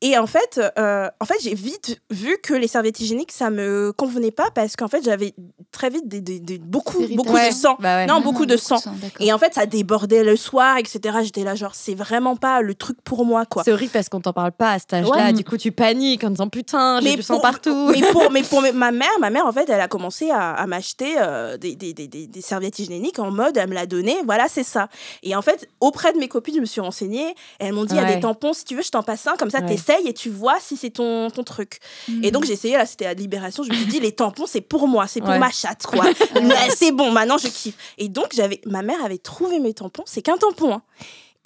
Et 0.00 0.16
en 0.16 0.26
fait, 0.26 0.60
euh, 0.78 1.10
en 1.20 1.24
fait 1.24 1.36
j'ai 1.42 1.54
vite 1.54 2.00
vu 2.10 2.38
que 2.42 2.54
les 2.54 2.68
serviettes 2.68 3.00
hygiéniques, 3.00 3.32
ça 3.32 3.50
me 3.50 3.92
convenait 3.92 4.30
pas 4.30 4.50
parce 4.50 4.76
qu'en 4.76 4.88
fait, 4.88 5.04
j'avais 5.04 5.34
très 5.70 5.90
vite 5.90 6.08
des, 6.08 6.58
beaucoup, 6.58 7.06
beaucoup 7.14 7.36
de 7.36 7.52
sang. 7.52 7.76
Bah 7.78 8.06
non, 8.06 8.20
beaucoup 8.20 8.46
de 8.46 8.56
sang. 8.56 8.80
et 9.18 9.32
en 9.32 9.38
fait, 9.38 9.54
ça 9.54 9.66
débordait 9.66 10.24
le 10.24 10.36
soir, 10.36 10.76
etc. 10.76 11.18
J'étais 11.22 11.44
là, 11.44 11.54
genre, 11.54 11.74
c'est 11.74 11.94
vraiment 11.94 12.36
pas 12.36 12.60
le 12.60 12.74
truc 12.74 12.98
pour 13.02 13.24
moi, 13.24 13.46
quoi. 13.46 13.62
C'est 13.64 13.72
horrible 13.72 13.92
parce 13.92 14.08
qu'on 14.08 14.20
t'en 14.20 14.32
parle 14.32 14.52
pas 14.52 14.72
à 14.72 14.78
cet 14.78 14.92
âge-là. 14.94 15.32
Du 15.32 15.44
coup, 15.44 15.56
tu 15.56 15.72
paniques 15.72 16.24
en 16.24 16.30
disant 16.30 16.48
putain, 16.48 17.00
j'ai 17.00 17.16
du 17.16 17.22
sang 17.22 17.40
partout. 17.40 17.90
Mais 18.00 18.00
pour, 18.12 18.30
mais 18.30 18.42
pour 18.42 18.62
ma 18.74 18.90
mère, 18.92 19.10
ma 19.20 19.30
mère, 19.30 19.46
en 19.46 19.52
fait, 19.52 19.68
elle 19.68 19.80
a 19.80 19.88
commencé 19.88 20.30
à, 20.30 20.66
m'acheter 20.66 21.14
euh, 21.18 21.56
des, 21.56 21.74
des, 21.74 21.92
des, 21.92 22.06
des, 22.06 22.40
serviettes 22.40 22.78
hygiéniques 22.78 23.18
en 23.18 23.30
mode, 23.30 23.56
elle 23.56 23.68
me 23.68 23.74
l'a 23.74 23.86
donné, 23.86 24.16
voilà, 24.24 24.46
c'est 24.48 24.62
ça. 24.62 24.88
Et 25.22 25.34
en 25.34 25.42
fait, 25.42 25.68
auprès 25.80 26.12
de 26.12 26.18
mes 26.18 26.28
copines, 26.28 26.54
je 26.54 26.60
me 26.60 26.66
suis 26.66 26.80
renseignée. 26.80 27.34
elles 27.58 27.72
m'ont 27.72 27.84
dit, 27.84 27.94
il 27.94 28.00
y 28.00 28.04
a 28.04 28.14
des 28.14 28.20
tampons, 28.20 28.52
si 28.52 28.64
tu 28.64 28.76
veux, 28.76 28.82
je 28.82 28.90
t'en 28.90 29.02
passe 29.02 29.26
un, 29.26 29.36
comme 29.36 29.50
ça, 29.50 29.60
t'essayes 29.62 30.06
et 30.06 30.14
tu 30.14 30.30
vois 30.30 30.58
si 30.60 30.76
c'est 30.76 30.90
ton, 30.90 31.30
ton 31.30 31.42
truc. 31.42 31.78
Et 32.22 32.30
donc, 32.30 32.44
j'ai 32.44 32.52
essayé, 32.52 32.76
là, 32.76 32.86
c'était 32.86 33.06
à 33.06 33.14
Libération, 33.14 33.62
je 33.62 33.70
me 33.70 33.74
suis 33.74 33.86
dit, 33.86 34.00
les 34.00 34.12
tampons, 34.12 34.46
c'est 34.46 34.60
pour 34.60 34.86
moi, 34.88 35.06
c'est 35.06 35.20
pour 35.20 35.30
ma 35.30 35.50
chatte, 35.60 35.86
quoi. 35.86 36.04
c'est 36.74 36.92
bon, 36.92 37.10
maintenant, 37.10 37.38
je 37.38 37.48
kiffe. 37.48 37.76
Et 37.98 38.08
donc, 38.08 38.28
j'avais, 38.32 38.60
ma 38.66 38.82
mère 38.82 39.04
avait 39.04 39.18
trouvé 39.18 39.58
mes 39.58 39.74
tampons, 39.74 40.04
c'est 40.06 40.22
qu'un 40.22 40.36
tampon, 40.36 40.74
hein. 40.74 40.82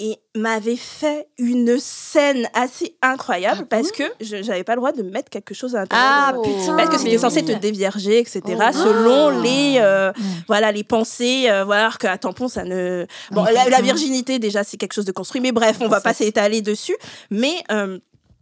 Et 0.00 0.18
m'avait 0.34 0.74
fait 0.74 1.28
une 1.38 1.78
scène 1.78 2.48
assez 2.52 2.96
incroyable 3.00 3.60
ah 3.62 3.66
parce 3.70 3.92
que 3.92 4.02
je 4.20 4.38
n'avais 4.38 4.64
pas 4.64 4.74
le 4.74 4.80
droit 4.80 4.90
de 4.90 5.04
mettre 5.04 5.30
quelque 5.30 5.54
chose 5.54 5.76
à 5.76 5.82
l'intérieur. 5.82 6.08
Ah 6.10 6.34
putain 6.42 6.76
Parce 6.76 6.88
que 6.90 6.98
c'était 6.98 7.16
censé 7.16 7.44
te 7.44 7.52
dévierger, 7.52 8.18
etc. 8.18 8.42
selon 8.72 9.40
les 9.40 9.76
euh, 9.78 10.12
voilà 10.48 10.72
les 10.72 10.82
pensées, 10.82 11.48
euh, 11.48 11.64
voilà 11.64 11.92
qu'à 11.96 12.18
tampon 12.18 12.48
ça 12.48 12.64
ne 12.64 13.06
bon 13.30 13.44
la, 13.44 13.80
virginité 13.82 14.40
déjà 14.40 14.64
c'est 14.64 14.78
quelque 14.78 14.94
chose 14.94 15.04
de 15.04 15.12
construit, 15.12 15.40
mais 15.40 15.52
bref 15.52 15.76
on 15.78 15.86
va 15.86 16.00
pas 16.00 16.12
s'étaler 16.12 16.60
dessus, 16.60 16.96
mais 17.30 17.54
euh, 17.70 18.00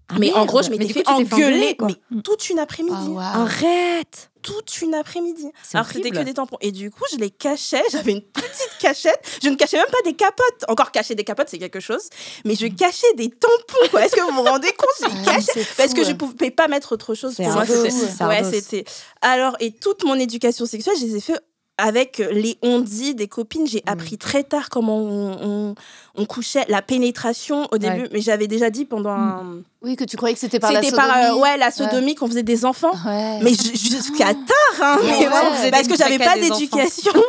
ah, 0.08 0.14
mais 0.18 0.32
en 0.32 0.46
gros, 0.46 0.62
je 0.62 0.70
m'étais 0.70 0.92
fait 0.92 1.08
engueuler 1.08 1.76
mais 1.82 1.94
toute 2.22 2.50
une 2.50 2.58
après-midi. 2.58 3.14
Ah, 3.18 3.42
Arrête 3.42 4.30
Toute 4.42 4.80
une 4.82 4.94
après-midi. 4.94 5.50
Alors 5.72 5.86
c'était 5.86 6.10
que 6.10 6.18
des 6.18 6.34
tampons. 6.34 6.56
Et 6.60 6.72
du 6.72 6.90
coup, 6.90 7.04
je 7.12 7.18
les 7.18 7.30
cachais. 7.30 7.82
J'avais 7.92 8.12
une 8.12 8.22
petite 8.22 8.76
cachette. 8.80 9.38
Je 9.42 9.48
ne 9.48 9.56
cachais 9.56 9.76
même 9.76 9.86
pas 9.86 10.02
des 10.04 10.14
capotes. 10.14 10.64
Encore 10.68 10.90
cacher 10.90 11.14
des 11.14 11.24
capotes, 11.24 11.48
c'est 11.48 11.58
quelque 11.58 11.80
chose. 11.80 12.08
Mais 12.44 12.54
je 12.54 12.66
cachais 12.66 13.12
des 13.14 13.30
tampons. 13.30 13.98
Est-ce 13.98 14.16
que 14.16 14.20
vous 14.20 14.34
vous 14.34 14.42
rendez 14.42 14.72
compte? 14.72 15.10
Je 15.10 15.16
les 15.16 15.24
cachais. 15.24 15.66
Parce 15.76 15.94
que 15.94 16.04
je 16.04 16.10
ne 16.10 16.16
pouvais 16.16 16.50
pas 16.50 16.68
mettre 16.68 16.92
autre 16.92 17.14
chose. 17.14 17.36
Pour 17.36 17.46
moi, 17.46 17.66
c'était. 17.66 18.24
Ouais, 18.24 18.44
c'était. 18.44 18.84
Alors, 19.20 19.56
et 19.60 19.72
toute 19.72 20.04
mon 20.04 20.14
éducation 20.14 20.66
sexuelle, 20.66 20.96
je 20.98 21.06
les 21.06 21.16
ai 21.16 21.20
fait 21.20 21.40
avec 21.82 22.22
les 22.30 22.56
on-dit 22.62 23.16
des 23.16 23.26
copines, 23.26 23.66
j'ai 23.66 23.82
appris 23.86 24.16
très 24.16 24.44
tard 24.44 24.68
comment 24.70 24.98
on, 24.98 25.74
on, 26.14 26.24
couchait, 26.26 26.64
la 26.68 26.80
pénétration 26.80 27.66
au 27.72 27.78
début, 27.78 28.08
mais 28.12 28.20
j'avais 28.20 28.46
déjà 28.46 28.70
dit 28.70 28.84
pendant 28.84 29.10
un... 29.10 29.62
Oui, 29.82 29.96
que 29.96 30.04
tu 30.04 30.16
croyais 30.16 30.32
que 30.32 30.40
c'était 30.40 30.60
par 30.60 30.70
la 30.70 30.80
sodomie. 30.80 30.96
C'était 30.96 31.08
par, 31.08 31.34
euh, 31.34 31.40
ouais, 31.40 31.56
la 31.56 31.72
sodomie 31.72 32.14
qu'on 32.14 32.28
faisait 32.28 32.44
des 32.44 32.64
enfants. 32.64 32.92
Mais 33.42 33.50
jusqu'à 33.50 34.32
tard, 34.32 34.80
hein, 34.80 34.98
parce 35.72 35.88
que 35.88 35.96
j'avais 35.96 36.18
pas 36.18 36.36
d'éducation. 36.38 37.12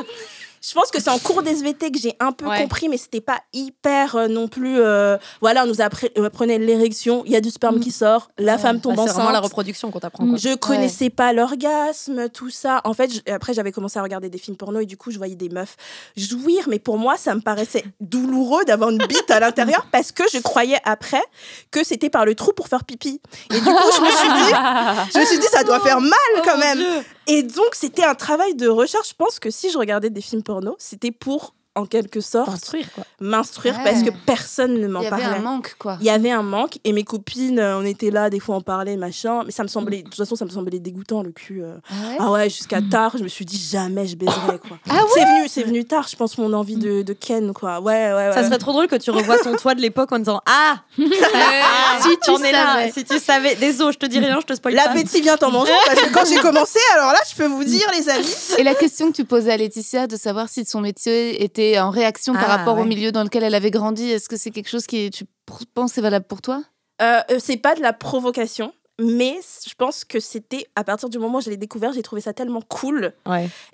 Je 0.66 0.74
pense 0.74 0.92
que 0.92 1.02
c'est 1.02 1.10
en 1.10 1.20
cours 1.20 1.44
d'SVT 1.44 1.92
que 1.92 2.00
j'ai 2.00 2.16
un 2.22 2.32
peu 2.32 2.46
compris, 2.46 2.88
mais 2.88 2.96
c'était 2.96 3.20
pas 3.20 3.40
hyper 3.52 4.16
euh, 4.16 4.28
non 4.30 4.48
plus. 4.48 4.80
Euh, 4.80 5.18
voilà, 5.42 5.66
on 5.66 5.68
nous 5.68 5.82
apprenait 5.82 6.58
l'érection, 6.58 7.24
il 7.26 7.34
y 7.34 7.36
a 7.36 7.42
du 7.42 7.50
sperme 7.50 7.82
qui 7.82 7.92
sort, 7.92 8.30
la 8.38 8.58
femme 8.58 8.80
tombe 8.80 8.94
enceinte. 8.94 9.10
C'est 9.10 9.14
vraiment 9.16 9.32
la 9.32 9.42
reproduction 9.42 9.92
qu'on 9.92 10.00
t'apprend. 10.00 10.38
Je 10.38 10.56
connaissais 10.56 11.10
pas 11.10 11.34
l'orgasme, 11.34 12.30
tout 12.30 12.50
ça. 12.50 12.80
En 12.86 12.94
fait, 12.94 13.12
après, 13.30 13.54
j'avais 13.54 13.74
commencé 13.74 14.00
à 14.00 14.04
regarder 14.04 14.30
des 14.30 14.38
films 14.38 14.56
porno 14.56 14.80
et 14.80 14.86
du 14.86 14.96
coup, 14.96 15.12
je 15.12 15.18
voyais 15.18 15.36
des 15.36 15.50
meufs 15.50 15.76
jouir, 16.16 16.70
mais 16.70 16.80
pour 16.80 16.98
moi, 16.98 17.18
ça 17.18 17.36
me 17.36 17.42
paraissait 17.42 17.84
douloureux 18.00 18.64
d'avoir 18.64 18.90
une 18.90 19.00
bite 19.00 19.32
à 19.32 19.42
l'intérieur 19.42 19.86
parce 19.92 20.14
que 20.14 20.24
je 20.32 20.40
croyais 20.40 20.78
après 20.86 21.24
que 21.72 21.84
c'était 21.84 22.10
par 22.10 22.24
le 22.24 22.36
trou 22.36 22.54
pour 22.54 22.70
faire 22.70 22.86
pipi. 22.86 23.20
Et 23.52 23.60
du 23.60 23.66
coup, 23.66 23.92
je 23.98 24.02
me 24.02 24.12
suis 24.12 24.30
dit, 24.30 25.12
je 25.14 25.20
me 25.20 25.26
suis 25.26 25.40
dit, 25.40 25.48
ça 25.52 25.66
doit 25.66 25.82
faire 25.82 26.00
mal 26.00 26.12
oh 26.38 26.42
quand 26.46 26.58
même. 26.58 27.04
Et 27.28 27.44
donc, 27.44 27.74
c'était 27.74 28.04
un 28.04 28.16
travail 28.16 28.56
de 28.56 28.68
recherche. 28.68 29.10
Je 29.10 29.16
pense 29.16 29.40
que 29.40 29.50
si 29.50 29.72
je 29.72 29.78
regardais 29.78 30.10
des 30.10 30.22
films 30.22 30.44
porno, 30.44 30.76
c'était 30.78 31.12
pour 31.12 31.56
en 31.76 31.86
quelque 31.86 32.22
sorte 32.22 32.76
m'instruire 33.20 33.80
parce 33.84 34.04
que 34.04 34.12
personne 34.26 34.80
ne 34.80 34.88
m'en 34.88 35.02
parlait 35.04 35.24
il 35.24 35.28
y 35.28 35.32
avait 35.32 35.38
un 35.38 35.42
manque 35.42 35.76
quoi. 35.80 35.98
Il 36.02 36.06
y 36.06 36.10
avait 36.10 36.32
un 36.32 36.44
manque 36.44 36.78
et 36.84 36.94
mes 36.94 37.04
copines 37.04 37.58
euh, 37.58 37.80
on 37.80 37.86
était 37.86 38.12
là 38.12 38.30
des 38.30 38.40
fois 38.40 38.58
on 38.58 38.62
parlait 38.62 38.96
machin 38.96 39.42
mais 39.46 39.52
ça 39.52 39.64
me 39.64 39.68
semblait 39.68 40.00
de 40.00 40.04
toute 40.04 40.16
façon 40.16 40.36
ça 40.36 40.46
me 40.46 40.52
semblait 40.52 40.80
dégoûtant 40.80 41.24
le 41.24 41.32
cul 41.32 41.64
euh. 41.64 41.78
ah 42.20 42.30
ouais, 42.32 42.42
ah 42.44 42.48
jusqu'à 42.48 42.80
tard 42.82 43.18
je 43.18 43.24
me 43.24 43.28
suis 43.28 43.46
dit 43.46 43.58
jamais 43.58 44.06
je 44.06 44.16
baiserais 44.16 44.60
quoi. 44.60 44.78
Ah 44.88 44.98
ouais 45.04 45.10
c'est 45.14 45.26
venu 45.26 45.48
c'est 45.48 45.64
venu 45.64 45.86
tard 45.86 46.08
je 46.08 46.16
pense 46.16 46.38
mon 46.38 46.54
envie 46.54 46.76
de, 46.76 47.02
de 47.02 47.14
Ken 47.14 47.54
quoi. 47.54 47.80
Ouais, 47.80 48.14
ouais, 48.14 48.32
ça 48.34 48.44
serait 48.44 48.60
trop 48.60 48.72
drôle 48.72 48.88
que 48.88 48.96
tu 48.96 49.10
revois 49.10 49.40
ton 49.40 49.56
toit 49.56 49.74
de 49.74 49.82
l'époque 49.82 50.12
en 50.12 50.20
disant 50.20 50.42
ah, 50.46 50.76
ah 51.00 52.00
si 52.02 52.10
tu 52.24 52.36
savais 52.36 52.52
là, 52.52 52.92
si 52.92 53.04
tu 53.04 53.18
savais. 53.20 53.56
Désolé 53.56 53.94
je 53.94 53.98
te 53.98 54.06
dis 54.06 54.20
rien 54.20 54.40
je 54.42 54.46
te 54.46 54.54
spoil 54.54 54.76
pas. 54.76 54.86
L'appétit 54.88 55.22
vient 55.22 55.38
en 55.42 55.50
mangeant 55.50 55.72
parce 55.88 56.00
que 56.02 56.14
quand 56.14 56.26
j'ai 56.26 56.38
commencé 56.38 56.80
alors 56.96 57.14
là 57.14 57.20
je 57.30 57.36
peux 57.36 57.48
vous 57.48 57.64
dire 57.64 57.88
les 57.98 58.10
amis. 58.10 58.36
Et 58.60 58.64
la 58.64 58.76
question 58.76 59.12
que 59.12 59.16
tu 59.16 59.26
posais 59.26 59.52
à 59.52 59.58
Laetitia 59.58 60.06
de 60.08 60.18
savoir 60.18 60.50
si 60.50 60.66
son 60.66 60.82
métier 60.82 61.44
était 61.44 61.63
en 61.80 61.90
réaction 61.90 62.34
par 62.34 62.50
ah, 62.50 62.58
rapport 62.58 62.78
au 62.78 62.86
milieu 62.86 63.12
dans 63.12 63.24
lequel 63.24 63.44
elle 63.44 63.56
avait 63.56 63.72
grandi 63.72 64.10
Est-ce 64.10 64.30
que 64.30 64.38
c'est 64.38 64.52
quelque 64.52 64.70
chose 64.70 64.88
qui, 64.88 65.10
tu 65.12 65.26
penses, 65.74 65.98
est 65.98 66.02
valable 66.02 66.26
pour 66.26 66.42
toi? 66.42 66.64
Euh, 67.02 67.22
euh, 67.32 67.38
C'est 67.40 67.58
pas 67.58 67.76
de 67.76 67.82
la 67.82 67.94
provocation. 67.94 68.74
Mais 69.02 69.40
je 69.68 69.74
pense 69.74 70.06
que 70.06 70.20
c'était 70.20 70.68
à 70.76 70.84
partir 70.84 71.10
du 71.10 71.18
moment 71.18 71.40
où 71.40 71.42
je 71.42 71.50
l'ai 71.50 71.58
découvert, 71.58 71.94
j'ai 71.94 72.04
trouvé 72.04 72.22
ça 72.22 72.32
tellement 72.32 72.62
cool. 72.62 73.14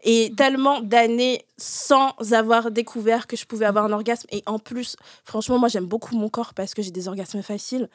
Et 0.04 0.34
tellement 0.38 0.80
d'années 0.80 1.46
sans 1.58 2.14
avoir 2.32 2.72
découvert 2.72 3.28
que 3.28 3.36
je 3.36 3.46
pouvais 3.46 3.66
avoir 3.66 3.84
un 3.84 3.92
orgasme. 3.92 4.28
Et 4.32 4.44
en 4.46 4.60
plus, 4.60 4.96
franchement, 5.26 5.60
moi, 5.60 5.68
j'aime 5.68 5.88
beaucoup 5.88 6.16
mon 6.16 6.30
corps 6.30 6.54
parce 6.54 6.74
que 6.74 6.82
j'ai 6.82 6.92
des 6.92 7.10
orgasmes 7.10 7.42
faciles. 7.42 7.90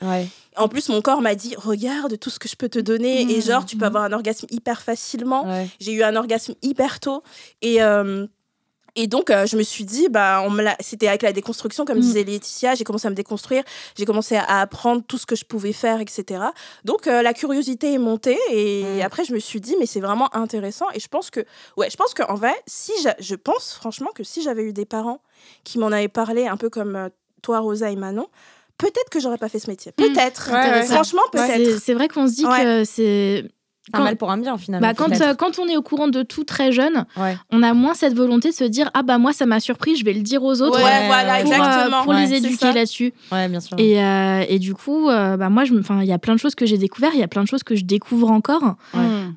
En 0.56 0.68
plus, 0.68 0.90
mon 0.90 1.00
corps 1.00 1.22
m'a 1.22 1.34
dit 1.34 1.54
Regarde 1.56 2.18
tout 2.18 2.28
ce 2.28 2.38
que 2.38 2.48
je 2.48 2.56
peux 2.56 2.68
te 2.68 2.78
donner. 2.78 3.22
Et 3.22 3.40
genre, 3.40 3.64
tu 3.64 3.78
peux 3.78 3.86
mmh. 3.86 3.88
avoir 3.88 4.04
un 4.04 4.12
orgasme 4.12 4.46
hyper 4.50 4.82
facilement. 4.82 5.46
J'ai 5.80 5.92
eu 5.92 6.02
un 6.02 6.16
orgasme 6.16 6.54
hyper 6.62 7.00
tôt. 7.00 7.22
Et. 7.62 7.82
Euh, 7.82 8.26
et 8.96 9.06
donc, 9.06 9.30
euh, 9.30 9.46
je 9.46 9.56
me 9.56 9.62
suis 9.62 9.84
dit, 9.84 10.08
bah, 10.08 10.44
c'était 10.80 11.08
avec 11.08 11.22
la 11.22 11.32
déconstruction, 11.32 11.84
comme 11.84 11.98
mm. 11.98 12.02
disait 12.02 12.24
Laetitia, 12.24 12.74
j'ai 12.74 12.84
commencé 12.84 13.06
à 13.06 13.10
me 13.10 13.16
déconstruire, 13.16 13.64
j'ai 13.96 14.04
commencé 14.04 14.36
à 14.36 14.60
apprendre 14.60 15.02
tout 15.06 15.18
ce 15.18 15.26
que 15.26 15.34
je 15.34 15.44
pouvais 15.44 15.72
faire, 15.72 16.00
etc. 16.00 16.44
Donc, 16.84 17.06
euh, 17.06 17.22
la 17.22 17.34
curiosité 17.34 17.94
est 17.94 17.98
montée 17.98 18.38
et 18.50 18.84
mm. 18.84 19.00
après, 19.02 19.24
je 19.24 19.32
me 19.32 19.38
suis 19.38 19.60
dit, 19.60 19.74
mais 19.80 19.86
c'est 19.86 20.00
vraiment 20.00 20.34
intéressant. 20.34 20.86
Et 20.94 21.00
je 21.00 21.08
pense 21.08 21.30
que, 21.30 21.40
ouais, 21.76 21.90
je 21.90 21.96
pense 21.96 22.14
qu'en 22.14 22.34
vrai, 22.34 22.54
si 22.66 22.92
je 23.18 23.34
pense 23.34 23.74
franchement 23.74 24.10
que 24.14 24.22
si 24.22 24.42
j'avais 24.42 24.62
eu 24.62 24.72
des 24.72 24.86
parents 24.86 25.20
qui 25.64 25.78
m'en 25.78 25.88
avaient 25.88 26.08
parlé, 26.08 26.46
un 26.46 26.56
peu 26.56 26.70
comme 26.70 26.94
euh, 26.94 27.08
toi, 27.42 27.58
Rosa 27.58 27.90
et 27.90 27.96
Manon, 27.96 28.28
peut-être 28.78 29.10
que 29.10 29.18
j'aurais 29.18 29.38
pas 29.38 29.48
fait 29.48 29.58
ce 29.58 29.68
métier. 29.68 29.92
Mm. 29.98 30.02
Peut-être. 30.02 30.50
Franchement, 30.86 31.22
peut-être. 31.32 31.80
c'est 31.80 31.94
vrai 31.94 32.06
qu'on 32.06 32.28
se 32.28 32.34
dit 32.34 32.44
que 32.44 32.84
c'est 32.84 33.50
un 33.92 34.00
mal 34.00 34.16
pour 34.16 34.30
un 34.30 34.38
bien 34.38 34.56
finalement. 34.56 34.86
Bah, 34.86 34.94
quand, 34.94 35.20
euh, 35.20 35.34
quand 35.34 35.58
on 35.58 35.68
est 35.68 35.76
au 35.76 35.82
courant 35.82 36.08
de 36.08 36.22
tout 36.22 36.44
très 36.44 36.72
jeune, 36.72 37.04
on 37.50 37.62
a 37.62 37.74
moins 37.74 37.94
cette 37.94 38.14
volonté 38.14 38.50
de 38.50 38.54
se 38.54 38.64
dire 38.64 38.90
ah 38.94 39.02
bah 39.02 39.18
moi 39.18 39.32
ça 39.32 39.46
m'a 39.46 39.60
surpris, 39.60 39.96
je 39.96 40.04
vais 40.04 40.12
le 40.12 40.22
dire 40.22 40.42
aux 40.42 40.62
autres 40.62 40.82
ouais, 40.82 41.06
voilà, 41.06 41.40
pour, 41.42 41.52
euh, 41.52 41.56
exactement. 41.56 42.02
pour 42.04 42.12
les 42.12 42.34
éduquer 42.34 42.72
là-dessus. 42.72 43.12
Ouais, 43.30 43.48
bien 43.48 43.60
sûr. 43.60 43.76
Et, 43.78 44.02
euh, 44.02 44.44
et 44.48 44.58
du 44.58 44.74
coup, 44.74 45.08
bah 45.08 45.48
moi 45.50 45.64
il 45.64 46.06
y 46.06 46.12
a 46.12 46.18
plein 46.18 46.34
de 46.34 46.40
choses 46.40 46.54
que 46.54 46.66
j'ai 46.66 46.78
découvert, 46.78 47.10
il 47.14 47.20
y 47.20 47.24
a 47.24 47.28
plein 47.28 47.42
de 47.42 47.48
choses 47.48 47.62
que 47.62 47.74
je 47.76 47.84
découvre 47.84 48.30
encore. 48.30 48.76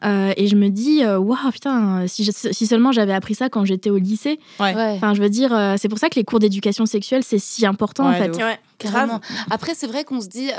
Et 0.04 0.48
je 0.48 0.56
me 0.56 0.70
dis 0.70 1.04
waouh 1.06 1.52
putain 1.52 2.06
si, 2.08 2.30
si 2.32 2.68
seulement 2.68 2.92
j'avais 2.92 3.14
appris 3.14 3.36
ça 3.36 3.50
quand 3.50 3.66
j'étais 3.66 3.90
au 3.90 3.98
lycée. 3.98 4.40
Enfin 4.60 5.14
je 5.14 5.22
veux 5.22 5.30
dire 5.30 5.76
c'est 5.78 5.90
pour 5.90 6.00
ça 6.00 6.10
que 6.10 6.16
les 6.16 6.24
cours 6.24 6.40
d'éducation 6.40 6.86
sexuelle 6.86 7.24
c'est 7.24 7.40
si 7.40 7.66
important 7.66 8.08
en 8.08 8.14
fait. 8.14 8.32
Carrément. 8.78 9.20
Après, 9.50 9.74
c'est 9.74 9.88
vrai 9.88 10.04
qu'on 10.04 10.22
se 10.22 10.28
dit, 10.28 10.50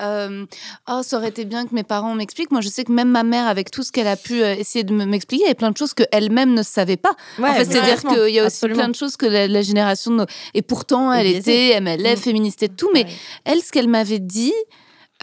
oh, 0.88 1.00
ça 1.02 1.16
aurait 1.16 1.28
été 1.28 1.44
bien 1.44 1.66
que 1.66 1.74
mes 1.74 1.82
parents 1.82 2.14
m'expliquent. 2.14 2.50
Moi, 2.50 2.60
je 2.60 2.68
sais 2.68 2.84
que 2.84 2.92
même 2.92 3.10
ma 3.10 3.22
mère, 3.22 3.46
avec 3.46 3.70
tout 3.70 3.82
ce 3.82 3.92
qu'elle 3.92 4.08
a 4.08 4.16
pu 4.16 4.42
euh, 4.42 4.54
essayer 4.54 4.84
de 4.84 4.92
m'expliquer, 4.92 5.44
il 5.44 5.48
y 5.48 5.52
a 5.52 5.54
plein 5.54 5.70
de 5.70 5.76
choses 5.76 5.94
qu'elle-même 5.94 6.54
ne 6.54 6.62
savait 6.62 6.96
pas. 6.96 7.12
en 7.38 7.52
fait, 7.52 7.64
c'est-à-dire 7.64 8.02
qu'il 8.02 8.34
y 8.34 8.40
a 8.40 8.46
aussi 8.46 8.68
plein 8.68 8.88
de 8.88 8.94
choses 8.94 9.16
que 9.16 9.26
la, 9.26 9.62
génération. 9.62 10.16
De 10.16 10.26
Et 10.54 10.62
pourtant, 10.62 11.12
elle 11.12 11.26
était 11.26 11.80
MLF, 11.80 12.18
mm. 12.18 12.22
féministe 12.22 12.62
et 12.62 12.68
tout. 12.68 12.90
Mais 12.92 13.06
elle, 13.44 13.60
ce 13.60 13.70
qu'elle 13.70 13.88
m'avait 13.88 14.18
dit, 14.18 14.54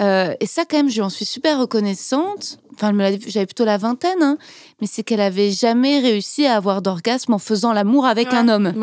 euh, 0.02 0.34
et 0.40 0.46
ça, 0.46 0.66
quand 0.66 0.78
même, 0.78 0.90
je 0.90 0.96
lui 0.96 1.02
en 1.02 1.10
suis 1.10 1.26
super 1.26 1.60
reconnaissante. 1.60 2.60
Enfin, 2.74 2.92
j'avais 3.28 3.46
plutôt 3.46 3.66
la 3.66 3.78
vingtaine, 3.78 4.22
hein, 4.22 4.38
mais 4.82 4.88
c'est 4.88 5.04
qu'elle 5.04 5.22
avait 5.22 5.52
jamais 5.52 6.00
réussi 6.00 6.46
à 6.46 6.56
avoir 6.56 6.82
d'orgasme 6.82 7.34
en 7.34 7.40
faisant 7.40 7.72
l'amour 7.72 8.06
avec 8.06 8.34
un 8.34 8.50
homme. 8.50 8.74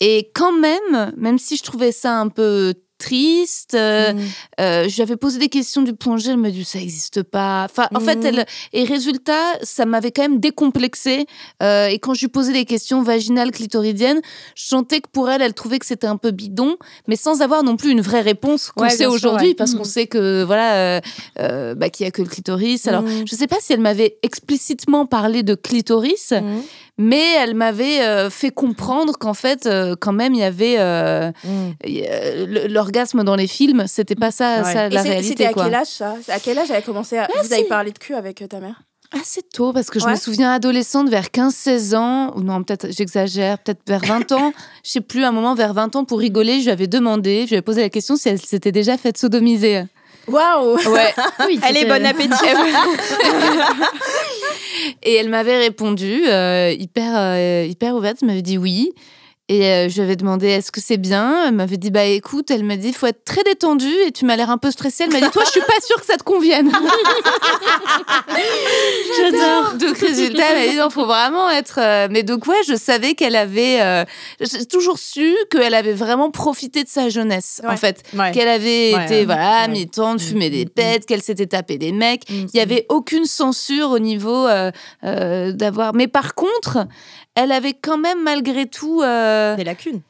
Et 0.00 0.30
quand 0.34 0.52
même, 0.52 1.12
même 1.16 1.38
si 1.38 1.56
je 1.56 1.62
trouvais 1.62 1.92
ça 1.92 2.18
un 2.18 2.28
peu 2.28 2.74
triste. 2.98 3.74
Euh, 3.74 4.12
mmh. 4.12 4.18
euh, 4.60 4.88
je 4.88 4.94
lui 4.96 5.02
avais 5.02 5.16
posé 5.16 5.38
des 5.38 5.48
questions 5.48 5.82
du 5.82 5.94
point 5.94 6.16
G, 6.16 6.30
elle 6.30 6.36
me 6.36 6.50
dit 6.50 6.64
ça 6.64 6.78
n'existe 6.78 7.22
pas. 7.22 7.64
Enfin, 7.64 7.88
en 7.94 8.00
fait, 8.00 8.24
elle 8.24 8.44
et 8.72 8.84
résultat, 8.84 9.54
ça 9.62 9.86
m'avait 9.86 10.10
quand 10.10 10.22
même 10.22 10.40
décomplexé. 10.40 11.26
Euh, 11.62 11.86
et 11.86 11.98
quand 11.98 12.14
je 12.14 12.20
lui 12.20 12.28
posais 12.28 12.52
des 12.52 12.64
questions 12.64 13.02
vaginales, 13.02 13.50
clitoridiennes, 13.52 14.20
je 14.54 14.64
sentais 14.64 15.00
que 15.00 15.08
pour 15.10 15.30
elle, 15.30 15.42
elle 15.42 15.54
trouvait 15.54 15.78
que 15.78 15.86
c'était 15.86 16.06
un 16.06 16.16
peu 16.16 16.30
bidon, 16.30 16.76
mais 17.06 17.16
sans 17.16 17.40
avoir 17.40 17.62
non 17.62 17.76
plus 17.76 17.90
une 17.90 18.00
vraie 18.00 18.20
réponse 18.20 18.70
qu'on 18.70 18.88
sait 18.88 19.06
aujourd'hui, 19.06 19.54
parce 19.54 19.74
qu'on 19.74 19.82
mmh. 19.82 19.84
sait 19.84 20.06
que 20.06 20.42
voilà, 20.42 21.00
bah, 21.74 21.90
qu'il 21.90 22.04
y 22.04 22.06
a 22.06 22.10
que 22.10 22.22
le 22.22 22.28
clitoris. 22.28 22.86
Alors, 22.88 23.04
je 23.06 23.34
sais 23.34 23.46
pas 23.46 23.56
si 23.60 23.72
elle 23.72 23.80
m'avait 23.80 24.18
explicitement 24.22 25.06
parlé 25.06 25.42
de 25.42 25.54
clitoris 25.54 26.32
mais 26.98 27.34
elle 27.36 27.54
m'avait 27.54 28.02
euh, 28.02 28.28
fait 28.28 28.50
comprendre 28.50 29.16
qu'en 29.16 29.34
fait, 29.34 29.66
euh, 29.66 29.94
quand 29.98 30.12
même, 30.12 30.34
il 30.34 30.40
y 30.40 30.44
avait 30.44 30.76
euh, 30.78 31.30
mm. 31.44 32.66
l'orgasme 32.68 33.22
dans 33.22 33.36
les 33.36 33.46
films, 33.46 33.84
c'était 33.86 34.16
pas 34.16 34.32
ça, 34.32 34.64
ça 34.64 34.88
la 34.88 35.02
réalité. 35.02 35.28
C'était 35.28 35.46
à 35.46 35.52
quel 35.52 35.74
âge 35.74 35.86
ça? 35.86 36.16
À 36.28 36.40
quel 36.40 36.58
âge 36.58 36.70
elle 36.70 36.76
a 36.76 36.82
commencé 36.82 37.16
à... 37.16 37.28
Vous 37.42 37.52
avez 37.52 37.64
parlé 37.64 37.92
de 37.92 37.98
cul 37.98 38.14
avec 38.14 38.44
ta 38.48 38.58
mère? 38.58 38.82
Assez 39.10 39.40
tôt, 39.40 39.72
parce 39.72 39.88
que 39.88 39.98
je 40.00 40.06
me 40.06 40.16
souviens 40.16 40.52
adolescente, 40.52 41.08
vers 41.08 41.28
15-16 41.28 41.96
ans, 41.96 42.32
ou 42.36 42.42
non, 42.42 42.62
peut-être 42.62 42.88
j'exagère, 42.90 43.58
peut-être 43.58 43.80
vers 43.86 44.04
20 44.04 44.32
ans, 44.32 44.52
je 44.84 44.90
sais 44.90 45.00
plus, 45.00 45.24
un 45.24 45.32
moment 45.32 45.54
vers 45.54 45.72
20 45.72 45.96
ans, 45.96 46.04
pour 46.04 46.18
rigoler, 46.18 46.58
je 46.58 46.64
lui 46.64 46.72
avais 46.72 46.88
demandé, 46.88 47.44
je 47.44 47.50
lui 47.50 47.56
avais 47.56 47.62
posé 47.62 47.80
la 47.80 47.88
question 47.88 48.16
si 48.16 48.28
elle 48.28 48.38
s'était 48.38 48.72
déjà 48.72 48.98
faite 48.98 49.16
sodomiser. 49.16 49.84
Waouh 50.26 50.76
Ouais. 50.90 51.14
Oui, 51.46 51.58
Elle 51.66 51.78
est 51.78 51.86
bonne 51.86 52.04
appétit. 52.04 52.32
Et 55.02 55.14
elle 55.14 55.28
m'avait 55.28 55.58
répondu, 55.58 56.26
euh, 56.26 56.74
hyper, 56.78 57.12
euh, 57.16 57.66
hyper 57.68 57.94
ouverte, 57.94 58.18
elle 58.22 58.28
m'avait 58.28 58.42
dit 58.42 58.58
oui. 58.58 58.92
Et 59.50 59.64
euh, 59.64 59.88
je 59.88 59.94
lui 59.94 60.02
avais 60.02 60.16
demandé 60.16 60.46
est-ce 60.48 60.70
que 60.70 60.80
c'est 60.82 60.98
bien? 60.98 61.46
Elle 61.46 61.54
m'avait 61.54 61.78
dit 61.78 61.90
bah 61.90 62.04
écoute, 62.04 62.50
elle 62.50 62.64
m'a 62.64 62.76
dit 62.76 62.88
il 62.88 62.94
faut 62.94 63.06
être 63.06 63.24
très 63.24 63.42
détendue 63.44 63.94
et 64.06 64.12
tu 64.12 64.26
m'as 64.26 64.36
l'air 64.36 64.50
un 64.50 64.58
peu 64.58 64.70
stressée. 64.70 65.04
Elle 65.04 65.12
m'a 65.12 65.22
dit 65.22 65.30
toi 65.30 65.42
je 65.46 65.52
suis 65.52 65.62
pas 65.62 65.80
sûre 65.82 65.96
que 65.98 66.04
ça 66.04 66.18
te 66.18 66.22
convienne. 66.22 66.70
J'adore. 69.16 69.72
Donc 69.80 69.96
résultat, 69.96 70.42
elle 70.50 70.66
m'a 70.66 70.72
dit 70.72 70.76
non 70.78 70.90
faut 70.90 71.06
vraiment 71.06 71.48
être. 71.48 71.78
Euh, 71.80 72.08
mais 72.10 72.22
donc 72.24 72.46
ouais, 72.46 72.60
je 72.68 72.74
savais 72.74 73.14
qu'elle 73.14 73.36
avait. 73.36 73.80
Euh, 73.80 74.04
j'ai 74.38 74.66
toujours 74.66 74.98
su 74.98 75.34
qu'elle 75.50 75.72
avait 75.72 75.94
vraiment 75.94 76.30
profité 76.30 76.84
de 76.84 76.88
sa 76.90 77.08
jeunesse 77.08 77.62
en 77.66 77.78
fait, 77.78 78.02
qu'elle 78.34 78.48
avait 78.48 78.90
été 78.90 79.24
voilà 79.24 79.66
fumé 80.18 80.50
des 80.50 80.58
mm, 80.58 80.60
mm, 80.60 80.64
mm. 80.64 80.70
pètes, 80.74 81.06
qu'elle 81.06 81.22
s'était 81.22 81.46
tapé 81.46 81.78
des 81.78 81.92
mecs. 81.92 82.24
Il 82.28 82.50
y 82.52 82.60
avait 82.60 82.84
aucune 82.90 83.24
censure 83.24 83.92
au 83.92 83.98
niveau 83.98 84.46
d'avoir. 85.02 85.94
Mais 85.94 86.06
par 86.06 86.34
contre, 86.34 86.86
elle 87.38 87.52
avait 87.52 87.74
quand 87.74 87.98
même 87.98 88.22
malgré 88.22 88.66
tout 88.66 89.00
euh, 89.02 89.54
des 89.56 89.64
lacunes. 89.64 90.00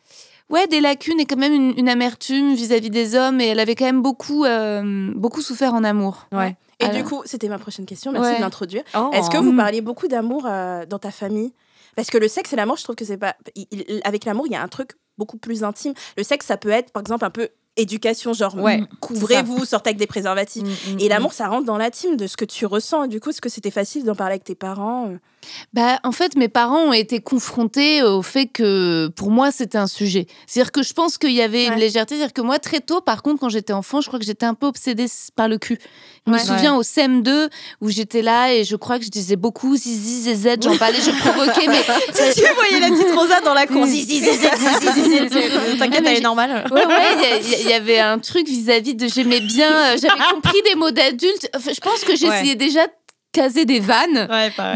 Ouais, 0.49 0.67
des 0.67 0.81
lacunes 0.81 1.21
et 1.21 1.27
quand 1.27 1.37
même 1.37 1.75
une, 1.77 1.89
amertume 1.91 2.55
vis-à-vis 2.55 2.89
des 2.89 3.15
hommes 3.15 3.39
et 3.39 3.49
elle 3.49 3.61
avait 3.61 3.75
quand 3.75 3.85
même 3.85 4.01
beaucoup, 4.01 4.47
euh, 4.47 5.13
beaucoup 5.15 5.43
souffert 5.43 5.75
en 5.75 5.85
amour. 5.85 6.27
Ouais. 6.33 6.57
Et 6.81 6.89
du 6.89 7.05
coup, 7.05 7.23
c'était 7.27 7.49
ma 7.49 7.59
prochaine 7.59 7.85
question. 7.85 8.13
Merci 8.13 8.37
de 8.37 8.41
l'introduire. 8.41 8.83
Oh. 8.97 9.11
Est-ce 9.13 9.29
que 9.29 9.37
vous 9.37 9.55
parliez 9.55 9.83
beaucoup 9.83 10.09
d'amour 10.09 10.47
euh, 10.47 10.87
dans 10.87 10.99
ta 10.99 11.11
famille? 11.11 11.53
Parce 11.97 12.09
que 12.09 12.17
le 12.17 12.29
sexe 12.29 12.53
et 12.53 12.57
l'amour, 12.57 12.77
je 12.77 12.85
trouve 12.85 12.97
que 12.97 13.05
c'est 13.05 13.19
pas. 13.19 13.37
avec 14.05 14.25
l'amour, 14.25 14.47
il 14.47 14.53
y 14.53 14.57
a 14.57 14.63
un 14.63 14.69
truc 14.69 14.93
beaucoup 15.19 15.37
plus 15.37 15.65
intime. 15.65 15.93
Le 16.17 16.23
sexe, 16.23 16.47
ça 16.47 16.57
peut 16.57 16.71
être, 16.71 16.93
par 16.93 17.03
exemple, 17.03 17.25
un 17.25 17.31
peu 17.31 17.49
éducation, 17.77 18.33
genre 18.33 18.57
ouais, 18.57 18.83
couvrez-vous, 19.01 19.65
sortez 19.65 19.91
avec 19.91 19.99
des 19.99 20.07
préservatifs. 20.07 20.63
Mm, 20.63 20.95
mm, 20.95 21.01
et 21.01 21.09
l'amour, 21.09 21.31
mm. 21.31 21.35
ça 21.35 21.49
rentre 21.49 21.67
dans 21.67 21.77
la 21.77 21.91
team 21.91 22.17
de 22.17 22.27
ce 22.27 22.37
que 22.37 22.45
tu 22.45 22.65
ressens. 22.65 23.07
du 23.07 23.21
coup, 23.21 23.31
est-ce 23.31 23.41
que 23.41 23.49
c'était 23.49 23.71
facile 23.71 24.05
d'en 24.05 24.15
parler 24.15 24.35
avec 24.35 24.45
tes 24.45 24.55
parents 24.55 25.13
bah, 25.73 25.99
en 26.05 26.13
fait, 26.13 26.37
mes 26.37 26.49
parents 26.49 26.85
ont 26.85 26.93
été 26.93 27.21
confrontés 27.21 28.03
au 28.03 28.23
fait 28.23 28.47
que 28.47 29.09
pour 29.17 29.31
moi, 29.31 29.51
c'était 29.51 29.79
un 29.79 29.87
sujet. 29.87 30.27
C'est-à-dire 30.47 30.73
que 30.73 30.83
je 30.83 30.93
pense 30.93 31.19
qu'il 31.19 31.33
y 31.33 31.43
avait 31.43 31.67
une 31.67 31.75
légèreté. 31.75 32.17
C'est-à-dire 32.17 32.33
que 32.33 32.41
moi, 32.41 32.59
très 32.59 32.81
tôt, 32.81 33.01
par 33.01 33.23
contre, 33.23 33.41
quand 33.41 33.49
j'étais 33.49 33.73
enfant, 33.73 34.01
je 34.01 34.09
crois 34.09 34.19
que 34.19 34.25
j'étais 34.25 34.47
un 34.47 34.55
peu 34.55 34.67
obsédée 34.67 35.07
par 35.37 35.49
le 35.49 35.59
cul. 35.59 35.79
Je 36.27 36.33
me 36.33 36.39
souviens 36.39 36.75
au 36.75 36.83
CM2 36.83 37.49
où 37.81 37.89
j'étais 37.89 38.23
là 38.23 38.53
et 38.53 38.65
je 38.65 38.77
crois 38.77 38.99
que 38.99 39.05
je 39.05 39.11
disais 39.11 39.37
beaucoup 39.37 39.77
zizi, 39.77 40.23
zézé, 40.23 40.57
j'en 40.61 40.77
parlais, 40.77 40.99
je 41.01 41.11
provoquais. 41.21 41.67
Mais 41.67 41.83
tu 42.35 42.43
voyais 42.55 42.81
la 42.81 42.89
petite 42.89 43.15
Rosa 43.15 43.41
dans 43.41 43.55
la 43.55 43.67
cour, 43.67 43.87
zizi, 43.87 44.21
zézé, 44.21 44.49
T'inquiète, 45.79 46.05
elle 46.07 46.19
est 46.19 46.21
normale. 46.21 46.67
Ouais, 46.71 46.87
ouais, 46.87 47.41
il 47.63 47.69
y, 47.69 47.73
avait 47.73 47.99
un 47.99 48.19
truc 48.19 48.47
vis-à-vis 48.47 48.95
de 48.95 49.09
j'aimais 49.09 49.41
bien, 49.41 49.73
euh, 49.73 49.97
j'avais 50.01 50.23
compris 50.33 50.61
des 50.63 50.75
mots 50.75 50.91
d'adultes. 50.91 51.51
je 51.55 51.81
pense 51.81 52.05
que 52.05 52.15
j'essayais 52.17 52.57
déjà 52.57 52.87
caser 53.39 53.65
des 53.65 53.81
vannes, 53.81 54.27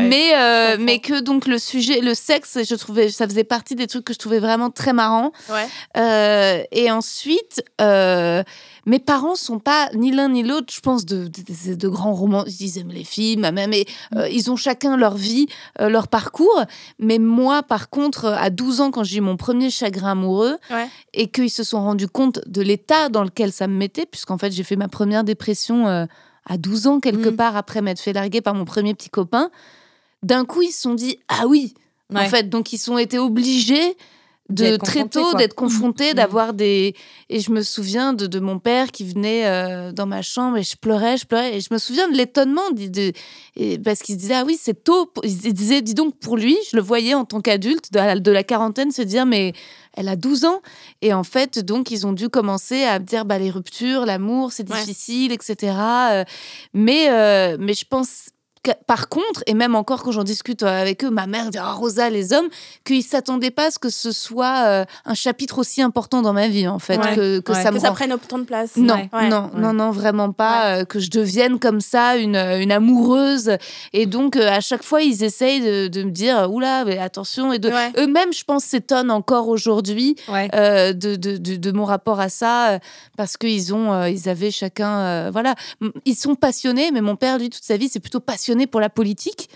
mais 0.09 0.33
euh, 0.35 0.77
mais 0.79 1.01
que 1.01 1.21
donc 1.21 1.47
le 1.47 1.59
sujet, 1.59 2.01
le 2.01 2.15
sexe, 2.15 2.59
je 2.69 2.75
trouvais, 2.77 3.11
ça 3.11 3.27
faisait 3.27 3.45
partie 3.45 3.75
des 3.75 3.87
trucs 3.87 4.05
que 4.05 4.13
je 4.13 4.19
trouvais 4.19 4.39
vraiment 4.39 4.71
très 4.71 4.93
marrants. 4.93 5.33
Euh, 5.97 6.63
et 6.71 6.91
ensuite, 6.91 7.65
euh, 7.81 8.43
mes 8.87 8.99
parents 8.99 9.35
sont 9.35 9.59
pas 9.59 9.89
ni 9.95 10.13
l'un 10.13 10.29
ni 10.29 10.43
l'autre, 10.43 10.73
je 10.73 10.81
pense, 10.81 11.05
de, 11.05 11.29
de, 11.29 11.89
grands 11.89 12.15
romans. 12.15 12.45
Ils 12.47 12.79
aiment 12.79 12.93
les 12.93 13.05
films, 13.05 13.51
même, 13.51 13.71
mais 13.71 13.85
mm. 14.13 14.23
ils 14.31 14.51
ont 14.51 14.57
chacun 14.57 14.97
leur 14.97 15.17
vie, 15.17 15.47
leur 15.79 16.09
parcours. 16.09 16.63
Mais 16.99 17.19
moi, 17.19 17.63
par 17.63 17.91
contre, 17.91 18.27
à 18.27 18.51
12 18.51 18.81
ans, 18.81 18.91
quand 18.91 19.05
j'ai 19.05 19.19
eu 19.19 19.21
mon 19.21 19.37
premier 19.37 19.71
chagrin 19.71 20.13
amoureux, 20.13 20.57
et 21.15 21.29
qu'ils 21.29 21.51
se 21.51 21.65
sont 21.65 21.83
rendus 21.83 22.09
compte 22.09 22.41
de 22.47 22.63
l'état 22.63 23.09
dans 23.09 23.25
lequel 23.25 23.53
ça 23.53 23.67
me 23.67 23.77
mettait, 23.77 24.07
puisqu'en 24.07 24.39
fait, 24.39 24.53
j'ai 24.53 24.65
fait 24.65 24.77
ma 24.77 24.89
première 24.89 25.25
dépression 25.25 26.07
à 26.47 26.59
12 26.59 26.87
ans, 26.87 27.01
quelque 27.01 27.29
mm. 27.29 27.37
part, 27.37 27.57
après 27.57 27.83
m'être 27.83 28.01
fait 28.01 28.13
larguer 28.13 28.41
par 28.41 28.55
mon 28.55 28.65
premier 28.65 28.95
petit 28.95 29.11
copain, 29.11 29.51
d'un 30.23 30.45
coup, 30.45 30.63
ils 30.63 30.73
se 30.73 30.83
sont 30.83 30.95
dit 30.95 31.19
Ah 31.29 31.47
oui 31.47 31.75
En 32.15 32.27
fait, 32.27 32.49
donc 32.49 32.73
ils 32.73 32.79
sont 32.79 32.99
été 32.99 33.19
obligés 33.19 33.97
de 34.49 34.77
très 34.77 35.09
tôt 35.09 35.35
d'être 35.35 35.55
confrontés, 35.55 36.13
mm. 36.13 36.17
d'avoir 36.17 36.53
des. 36.53 36.95
Et 37.31 37.41
je 37.41 37.51
me 37.51 37.63
souviens 37.63 38.13
de, 38.13 38.39
mon 38.39 38.59
père 38.59 38.91
qui 38.91 39.05
venait 39.05 39.47
euh, 39.47 39.93
dans 39.93 40.07
ma 40.07 40.23
chambre 40.23 40.59
et 40.59 40.63
je 40.63 40.77
pleurais, 40.77 41.17
je 41.17 41.27
pleurais. 41.27 41.57
Et 41.57 41.61
je 41.61 41.73
me 41.73 41.79
souviens 41.79 42.09
de 42.09 42.17
l'étonnement, 42.17 42.71
de, 42.71 43.13
parce 43.83 44.01
qu'il 44.01 44.17
se 44.17 44.21
disait 44.21 44.35
Ah 44.35 44.45
oui, 44.47 44.59
c'est 44.61 44.85
tôt. 44.85 45.11
Il 45.23 45.31
se 45.31 45.49
disait 45.49 45.81
Dis 45.81 45.95
donc, 45.95 46.19
pour 46.19 46.37
lui, 46.37 46.57
je 46.71 46.77
le 46.77 46.83
voyais 46.83 47.15
en 47.15 47.25
tant 47.25 47.41
qu'adulte 47.41 47.93
de, 47.93 48.19
de 48.19 48.31
la 48.31 48.43
quarantaine 48.43 48.91
se 48.91 49.03
dire 49.03 49.27
Mais 49.27 49.53
elle 49.95 50.09
a 50.09 50.17
12 50.17 50.45
ans. 50.45 50.61
Et 51.01 51.13
en 51.13 51.25
fait, 51.25 51.59
donc, 51.59 51.91
ils 51.91 52.07
ont 52.07 52.13
dû 52.13 52.29
commencer 52.29 52.85
à 52.85 52.99
dire 52.99 53.25
bah, 53.25 53.39
les 53.39 53.51
ruptures, 53.51 54.07
l'amour, 54.07 54.53
c'est 54.53 54.65
difficile, 54.65 55.33
etc. 55.33 55.77
Euh, 56.13 56.25
mais, 56.75 57.11
euh, 57.11 57.57
mais 57.59 57.75
je 57.75 57.85
pense 57.89 58.32
par 58.87 59.09
contre, 59.09 59.43
et 59.47 59.55
même 59.55 59.75
encore 59.75 60.05
quand 60.05 60.13
j'en 60.13 60.23
discute 60.23 60.63
euh, 60.63 60.81
avec 60.83 61.05
eux, 61.05 61.11
ma 61.11 61.27
mère 61.27 61.51
dit 61.51 61.59
oh, 61.61 61.77
Rosa, 61.77 62.11
les 62.11 62.33
hommes, 62.33 62.49
qu'ils 62.85 63.03
s'attendaient 63.03 63.51
pas 63.51 63.67
à 63.67 63.71
ce 63.73 63.79
que 63.81 63.91
ce 63.91 64.13
soit 64.13 64.65
euh, 64.67 64.85
un 65.05 65.15
chapitre 65.15 65.59
aussi 65.59 65.83
important 65.83 66.23
dans 66.23 66.33
ma 66.33 66.47
vie, 66.47 66.69
en 66.69 66.79
fait, 66.79 66.99
que, 66.99 67.41
que 67.41 67.55
ça 67.55 67.71
que 67.71 67.81
ça 67.81 67.91
prenne 67.91 68.13
autant 68.13 68.39
de 68.39 68.45
place. 68.45 68.77
Non, 68.77 69.09
non, 69.13 69.51
non, 69.57 69.73
non, 69.73 69.91
vraiment 69.91 70.31
pas. 70.31 70.77
Euh, 70.77 70.85
que 70.85 71.01
je 71.01 71.11
devienne 71.11 71.59
comme 71.59 71.81
ça 71.81 72.17
une, 72.17 72.37
une 72.37 72.71
amoureuse. 72.71 73.57
Et 73.93 74.07
donc, 74.07 74.37
à 74.37 74.61
chaque 74.61 74.85
fois, 74.85 75.03
ils 75.03 75.25
essayent 75.25 75.61
de, 75.61 75.89
de 75.89 76.05
me 76.05 76.11
dire 76.11 76.49
oula, 76.51 76.85
mais 76.85 76.99
attention. 76.99 77.53
Et 77.53 77.59
de 77.59 77.71
eux-mêmes, 77.99 78.33
je 78.33 78.45
pense, 78.45 78.65
s'étonnent 78.65 79.11
encore 79.11 79.49
aujourd'hui 79.49 80.15
de, 80.29 80.93
de, 80.93 81.73
mon 81.73 81.85
rapport 81.85 82.21
à 82.21 82.29
ça, 82.29 82.79
parce 83.17 83.37
qu'ils 83.37 83.75
ont, 83.75 84.05
ils 84.05 84.29
avaient 84.29 84.51
chacun, 84.51 85.31
voilà, 85.31 85.57
ils 86.05 86.15
sont 86.15 86.37
passionnés. 86.37 86.91
Mais 86.93 87.01
mon 87.01 87.17
père, 87.17 87.39
lui, 87.39 87.51
toute 87.51 87.65
sa 87.65 87.77
vie, 87.77 87.89
c'est 87.89 88.01
plutôt 88.01 88.21
passionné 88.21 88.52
pour 88.67 88.81
la 88.81 88.89
politique. 88.89 89.49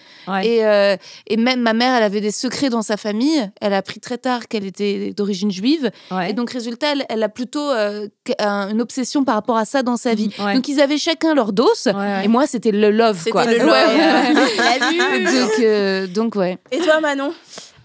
Et, 0.43 0.65
euh, 0.65 0.97
et, 1.27 1.37
même 1.37 1.61
ma 1.61 1.73
mère, 1.73 1.95
elle 1.95 2.03
avait 2.03 2.21
des 2.21 2.31
secrets 2.31 2.71
dans 2.71 2.83
sa 2.83 2.97
famille. 2.97 3.51
Elle 3.61 3.73
a 3.73 3.79
appris 3.79 4.01
très 4.01 4.19
tard 4.19 4.49
qu'elle 4.49 4.65
était 4.65 5.13
d'origine 5.13 5.51
juive. 5.51 5.91
Et 6.29 6.33
donc, 6.33 6.51
résultat, 6.51 6.89
elle, 7.09 7.23
a 7.23 7.29
plutôt 7.29 7.71
euh, 7.71 8.09
une 8.39 8.81
obsession 8.81 9.25
par 9.25 9.35
rapport 9.35 9.57
à 9.57 9.65
ça 9.65 9.83
dans 9.83 9.97
sa 9.97 10.15
vie. 10.15 10.31
Donc, 10.55 10.69
ils 10.69 10.81
avaient 10.81 10.99
chacun 10.99 11.35
leur 11.35 11.53
dose. 11.53 11.89
Et 12.23 12.29
moi, 12.29 12.47
c'était 12.47 12.73
le 12.73 12.91
love. 12.91 13.21
C'était 13.23 13.59
le 13.59 13.65
love. 13.65 13.87
donc, 15.33 15.61
euh, 15.61 16.07
donc, 16.07 16.37
ouais. 16.37 16.59
Et 16.71 16.79
toi, 16.79 17.01
Manon? 17.01 17.33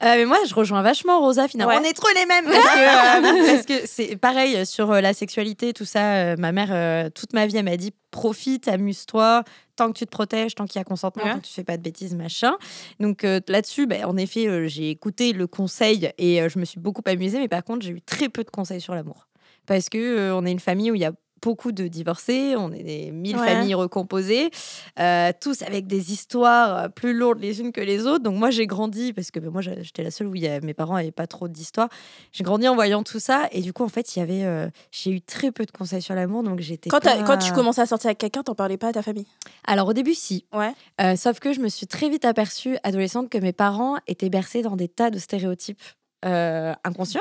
Mais 0.02 0.26
moi, 0.26 0.38
je 0.48 0.54
rejoins 0.54 0.82
vachement 0.82 1.20
Rosa 1.20 1.48
finalement. 1.48 1.80
On 1.80 1.84
est 1.84 1.94
trop 1.94 2.10
les 2.16 2.26
mêmes 2.26 2.46
parce 2.46 3.66
que 3.66 3.74
c'est 3.86 4.16
pareil 4.16 4.66
sur 4.66 4.92
la 4.92 5.14
sexualité, 5.14 5.74
tout 5.74 5.86
ça. 5.86 6.36
ma 6.38 6.52
mère, 6.52 7.12
toute 7.12 7.34
ma 7.34 7.46
vie, 7.46 7.58
elle 7.58 7.66
m'a 7.66 7.78
dit 7.78 7.94
profite, 8.12 8.68
amuse-toi, 8.68 9.44
tant 9.76 9.92
que 9.92 9.98
tu 9.98 10.06
te 10.06 10.12
protèges, 10.12 10.54
tant 10.54 10.66
qu'il 10.68 10.80
y 10.80 10.82
a 10.82 10.84
consentement, 10.84 11.24
tant 11.24 11.40
que 11.40 11.46
tu 11.46 11.54
fais 11.54 11.64
pas 11.64 11.78
de 11.78 11.82
bêtises, 11.82 12.14
machin. 12.14 12.56
Donc 13.00 13.24
euh, 13.24 13.40
là-dessus, 13.48 13.88
bah, 13.88 14.08
en 14.08 14.18
effet, 14.18 14.48
euh, 14.48 14.68
j'ai 14.68 14.92
écouté 14.92 15.34
le 15.34 15.48
conseil 15.48 16.12
et 16.18 16.42
euh, 16.42 16.50
je 16.50 16.60
me 16.60 16.66
suis 16.66 16.80
beaucoup 16.80 17.02
amusée, 17.06 17.40
mais 17.40 17.48
par 17.48 17.64
contre, 17.64 17.86
j'ai 17.86 17.94
eu 17.94 18.02
très 18.02 18.30
peu 18.30 18.44
de 18.44 18.52
conseils 18.52 18.82
sur 18.82 18.94
l'amour. 18.94 19.28
Parce 19.66 19.90
que 19.90 20.32
on 20.32 20.46
est 20.46 20.52
une 20.52 20.60
famille 20.60 20.92
où 20.92 20.96
il 20.96 21.02
y 21.02 21.06
a 21.06 21.14
beaucoup 21.41 21.71
de 21.71 21.88
divorcés, 21.88 22.56
on 22.56 22.71
est 22.71 22.84
des 22.84 23.12
mille 23.12 23.38
familles 23.38 23.73
recomposées, 23.73 24.51
euh, 24.99 25.32
tous 25.39 25.62
avec 25.63 25.88
des 25.88 26.12
histoires 26.12 26.77
euh, 26.77 26.88
plus 26.89 27.13
lourdes 27.13 27.39
les 27.39 27.62
unes 27.62 27.71
que 27.71 27.82
les 27.82 28.06
autres. 28.06 28.23
Donc 28.23 28.38
moi 28.38 28.49
j'ai 28.49 28.67
grandi, 28.67 29.13
parce 29.13 29.32
que 29.32 29.39
ben, 29.39 29.49
moi 29.49 29.62
j'étais 29.62 30.04
la 30.04 30.12
seule 30.12 30.27
où 30.27 30.32
mes 30.32 30.73
parents 30.73 30.95
n'avaient 30.95 31.12
pas 31.12 31.27
trop 31.27 31.47
d'histoires, 31.47 31.89
j'ai 32.32 32.43
grandi 32.43 32.67
en 32.67 32.75
voyant 32.75 33.04
tout 33.04 33.19
ça, 33.19 33.47
et 33.51 33.62
du 33.62 33.73
coup 33.73 33.84
en 33.84 33.89
fait 33.89 34.15
il 34.15 34.19
y 34.19 34.21
avait, 34.21 34.43
euh, 34.43 34.69
j'ai 34.91 35.12
eu 35.12 35.21
très 35.21 35.51
peu 35.51 35.65
de 35.65 35.71
conseils 35.71 36.01
sur 36.01 36.15
l'amour, 36.15 36.43
donc 36.43 36.60
j'étais 36.60 36.89
quand, 36.89 37.01
quand 37.25 37.38
tu 37.38 37.51
commençais 37.54 37.82
à 37.82 37.86
sortir 37.86 38.08
avec 38.08 38.19
quelqu'un, 38.19 38.43
t'en 38.43 38.56
parlais 38.56 38.77
pas 38.77 38.89
à 38.89 38.93
ta 38.93 39.01
famille? 39.01 39.27
Alors 39.65 39.88
au 39.88 39.93
début 39.93 40.13
si, 40.13 40.45
ouais. 40.54 41.15
sauf 41.15 41.39
que 41.39 41.54
je 41.54 41.60
me 41.60 41.69
suis 41.69 41.88
très 41.88 42.10
vite 42.10 42.25
aperçue, 42.25 42.77
adolescente, 42.84 43.30
que 43.30 43.38
mes 43.38 43.54
parents 43.54 43.97
étaient 44.08 44.30
bercés 44.30 44.62
dans 44.62 44.75
des 44.75 44.88
tas 44.88 45.10
de 45.10 45.19
stéréotypes 45.19 45.80
inconscients. 46.24 47.20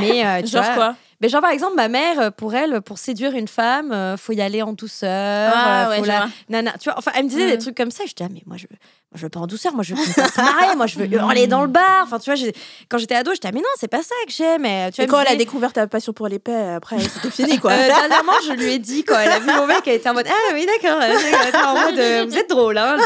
Mais 0.00 0.42
tu 0.42 0.50
Genre 0.50 0.74
quoi 0.74 0.96
mais 1.20 1.28
genre, 1.28 1.40
par 1.40 1.50
exemple, 1.50 1.76
ma 1.76 1.88
mère, 1.88 2.20
euh, 2.20 2.30
pour 2.30 2.54
elle, 2.54 2.82
pour 2.82 2.98
séduire 2.98 3.34
une 3.34 3.48
femme, 3.48 3.90
euh, 3.90 4.16
faut 4.16 4.32
y 4.32 4.40
aller 4.40 4.62
en 4.62 4.72
douceur. 4.74 5.52
Ah, 5.54 5.90
euh, 5.90 6.04
la... 6.04 6.28
Nana. 6.48 6.74
Tu 6.78 6.90
vois, 6.90 6.98
enfin, 6.98 7.12
elle 7.14 7.24
me 7.24 7.30
disait 7.30 7.50
des 7.50 7.56
mm. 7.56 7.60
trucs 7.60 7.76
comme 7.76 7.90
ça. 7.90 8.04
Je 8.06 8.14
disais, 8.14 8.28
ah, 8.28 8.32
mais 8.32 8.42
moi, 8.44 8.56
je 8.58 8.66
je 9.16 9.22
veux 9.22 9.28
pas 9.28 9.40
en 9.40 9.46
douceur. 9.46 9.74
Moi, 9.74 9.82
je 9.82 9.94
veux 9.94 10.04
se 10.04 10.40
marrer. 10.40 10.76
moi, 10.76 10.86
je 10.86 10.98
veux 10.98 11.06
hurler 11.06 11.46
dans 11.46 11.62
le 11.62 11.68
bar. 11.68 12.02
Enfin, 12.04 12.18
tu 12.18 12.32
vois, 12.32 12.40
quand 12.88 12.98
j'étais 12.98 13.14
ado, 13.14 13.32
j'étais, 13.32 13.48
ah, 13.48 13.52
mais 13.52 13.60
non, 13.60 13.66
c'est 13.78 13.88
pas 13.88 14.02
ça 14.02 14.14
que 14.26 14.32
j'aime. 14.32 14.64
Et, 14.64 14.90
tu 14.92 14.96
vois, 14.96 15.04
et 15.04 15.08
quand 15.08 15.20
elle 15.20 15.34
a 15.34 15.36
découvert 15.36 15.72
ta 15.72 15.86
passion 15.86 16.12
pour 16.12 16.28
l'épée, 16.28 16.54
après, 16.54 16.98
c'était 17.00 17.30
fini, 17.30 17.58
quoi. 17.58 17.74
dernièrement, 17.76 18.32
je 18.46 18.52
lui 18.52 18.72
ai 18.72 18.78
dit, 18.78 19.04
quand 19.04 19.18
elle 19.18 19.32
a 19.32 19.38
vu 19.38 19.46
mon 19.46 19.66
mec, 19.66 19.82
elle 19.86 19.94
était 19.94 20.08
en 20.08 20.14
mode, 20.14 20.26
ah 20.28 20.52
oui, 20.54 20.66
d'accord. 20.66 21.00
en 21.66 21.74
mode, 21.74 22.28
vous 22.28 22.36
êtes 22.36 22.50
drôle, 22.50 22.78
hein. 22.78 22.96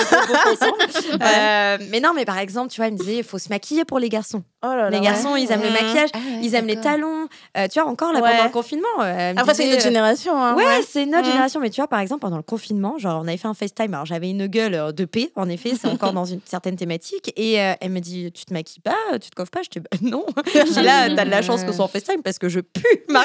mais 1.90 2.00
non, 2.00 2.12
mais 2.14 2.24
par 2.24 2.38
exemple, 2.38 2.70
tu 2.70 2.76
vois, 2.76 2.86
elle 2.86 2.94
me 2.94 2.98
disait, 2.98 3.18
il 3.18 3.24
faut 3.24 3.38
se 3.38 3.48
maquiller 3.48 3.84
pour 3.84 3.98
les 3.98 4.08
garçons. 4.08 4.42
Oh 4.62 4.74
les 4.90 5.00
garçons, 5.00 5.36
ils 5.36 5.50
aiment 5.50 5.62
le 5.62 5.70
maquillage, 5.70 6.10
ah 6.12 6.18
ils 6.42 6.54
aiment 6.54 6.66
les 6.66 6.78
talons. 6.78 7.28
Euh, 7.56 7.66
tu 7.66 7.80
vois, 7.80 7.88
encore 7.88 8.12
là, 8.12 8.20
pendant 8.20 8.44
le 8.44 8.50
confinement. 8.50 8.88
Après, 8.98 9.54
c'est 9.54 9.66
une 9.66 9.72
autre 9.72 9.82
génération. 9.82 10.36
Hein, 10.36 10.54
ouais, 10.54 10.82
c'est 10.86 11.04
une 11.04 11.14
autre 11.14 11.22
mm. 11.22 11.30
génération. 11.30 11.60
Mais 11.60 11.70
tu 11.70 11.80
vois, 11.80 11.88
par 11.88 12.00
exemple, 12.00 12.20
pendant 12.20 12.36
le 12.36 12.42
confinement, 12.42 12.98
genre, 12.98 13.22
on 13.24 13.26
avait 13.26 13.38
fait 13.38 13.48
un 13.48 13.54
FaceTime. 13.54 13.94
Alors, 13.94 14.06
j'avais 14.06 14.30
une 14.30 14.46
gueule 14.46 14.92
de 14.92 15.04
paix, 15.04 15.30
en 15.36 15.48
effet, 15.48 15.72
c'est 15.80 15.88
encore 16.00 16.12
dans 16.12 16.24
une 16.24 16.40
certaine 16.44 16.76
thématique. 16.76 17.32
Et 17.36 17.54
elle 17.54 17.90
me 17.90 18.00
dit 18.00 18.30
Tu 18.32 18.44
te 18.44 18.52
maquilles 18.52 18.82
pas 18.82 19.18
Tu 19.20 19.30
te 19.30 19.34
coiffes 19.34 19.50
pas 19.50 19.62
Je 19.62 19.70
dis 19.70 19.80
bah, 19.80 19.98
Non. 20.02 20.26
Je 20.54 20.80
là, 20.80 21.14
t'as 21.14 21.24
de 21.24 21.30
la 21.30 21.42
chance 21.42 21.60
ce 21.60 21.72
soit 21.72 21.84
en 21.84 21.88
FaceTime 21.88 22.22
parce 22.22 22.38
que 22.38 22.48
je 22.48 22.60
pue 22.60 23.04
ma 23.08 23.24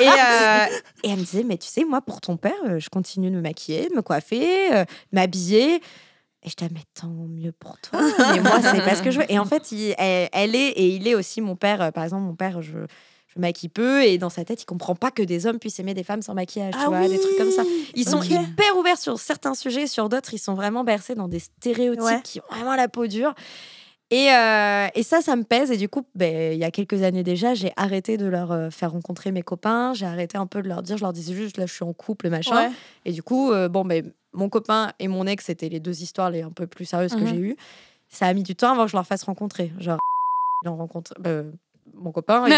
et, 0.00 0.04
et 0.04 1.10
elle 1.10 1.18
me 1.18 1.24
disait 1.24 1.44
Mais 1.44 1.56
tu 1.56 1.68
sais, 1.68 1.84
moi, 1.84 2.00
pour 2.00 2.20
ton 2.20 2.36
père, 2.36 2.78
je 2.78 2.88
continue 2.88 3.30
de 3.30 3.36
me 3.36 3.42
maquiller, 3.42 3.88
de 3.88 3.94
me 3.94 4.02
coiffer, 4.02 4.84
m'habiller. 5.12 5.80
Et 6.44 6.50
je 6.50 6.56
disais, 6.56 6.70
mais 6.74 6.82
tant 6.92 7.08
mieux 7.08 7.52
pour 7.52 7.78
toi. 7.80 8.00
mais 8.32 8.40
moi, 8.40 8.60
c'est 8.60 8.84
pas 8.84 8.94
ce 8.94 9.02
que 9.02 9.10
je 9.10 9.18
veux. 9.18 9.32
Et 9.32 9.38
en 9.38 9.46
fait, 9.46 9.72
elle, 9.98 10.54
est, 10.54 10.68
et 10.68 10.88
il 10.88 11.08
est 11.08 11.14
aussi 11.14 11.40
mon 11.40 11.56
père. 11.56 11.80
Euh, 11.80 11.90
par 11.90 12.04
exemple, 12.04 12.24
mon 12.24 12.34
père, 12.34 12.60
je, 12.60 12.80
je 13.34 13.40
maquille 13.40 13.68
peu. 13.68 14.04
Et 14.04 14.18
dans 14.18 14.30
sa 14.30 14.44
tête, 14.44 14.62
il 14.62 14.66
comprend 14.66 14.94
pas 14.94 15.10
que 15.10 15.22
des 15.22 15.46
hommes 15.46 15.58
puissent 15.58 15.78
aimer 15.80 15.94
des 15.94 16.04
femmes 16.04 16.22
sans 16.22 16.34
maquillage. 16.34 16.72
tu 16.72 16.80
ah 16.80 16.88
vois, 16.88 17.08
des 17.08 17.18
trucs 17.18 17.36
comme 17.36 17.50
ça. 17.50 17.62
Ils 17.94 18.08
sont 18.08 18.22
hyper 18.22 18.76
ouverts 18.78 18.98
sur 18.98 19.18
certains 19.18 19.54
sujets. 19.54 19.86
Sur 19.86 20.08
d'autres, 20.08 20.34
ils 20.34 20.38
sont 20.38 20.54
vraiment 20.54 20.84
bercés 20.84 21.14
dans 21.14 21.28
des 21.28 21.40
stéréotypes 21.40 22.22
qui 22.22 22.40
ont 22.40 22.54
vraiment 22.54 22.76
la 22.76 22.88
peau 22.88 23.06
dure. 23.06 23.34
Et, 24.10 24.30
euh, 24.30 24.86
et, 24.94 25.02
ça, 25.02 25.22
ça 25.22 25.34
me 25.34 25.44
pèse. 25.44 25.70
Et 25.70 25.76
du 25.76 25.88
coup, 25.88 26.06
ben, 26.14 26.52
il 26.52 26.58
y 26.58 26.64
a 26.64 26.70
quelques 26.70 27.02
années 27.02 27.22
déjà, 27.22 27.54
j'ai 27.54 27.72
arrêté 27.76 28.16
de 28.16 28.26
leur 28.26 28.52
euh, 28.52 28.70
faire 28.70 28.92
rencontrer 28.92 29.32
mes 29.32 29.42
copains. 29.42 29.94
J'ai 29.94 30.06
arrêté 30.06 30.36
un 30.36 30.46
peu 30.46 30.62
de 30.62 30.68
leur 30.68 30.82
dire, 30.82 30.98
je 30.98 31.02
leur 31.02 31.12
disais 31.12 31.34
juste, 31.34 31.56
là, 31.56 31.66
je 31.66 31.72
suis 31.72 31.84
en 31.84 31.92
couple, 31.92 32.28
machin. 32.28 32.70
Et 33.04 33.12
du 33.12 33.22
coup, 33.22 33.52
bon, 33.70 33.84
ben, 33.84 34.12
mon 34.32 34.48
copain 34.48 34.92
et 34.98 35.08
mon 35.08 35.26
ex, 35.26 35.46
c'était 35.46 35.68
les 35.68 35.80
deux 35.80 36.02
histoires 36.02 36.30
les 36.30 36.42
un 36.42 36.50
peu 36.50 36.66
plus 36.66 36.84
sérieuses 36.84 37.14
que 37.14 37.20
mhm. 37.20 37.28
j'ai 37.28 37.38
eues. 37.38 37.56
Ça 38.08 38.26
a 38.26 38.34
mis 38.34 38.42
du 38.42 38.54
temps 38.54 38.72
avant 38.72 38.84
que 38.84 38.90
je 38.90 38.96
leur 38.96 39.06
fasse 39.06 39.24
rencontrer. 39.24 39.72
Genre, 39.78 39.98
ils 40.62 40.66
l'ont 40.66 40.76
rencontré. 40.76 41.14
Mon 41.96 42.12
copain. 42.12 42.44
on 42.44 42.48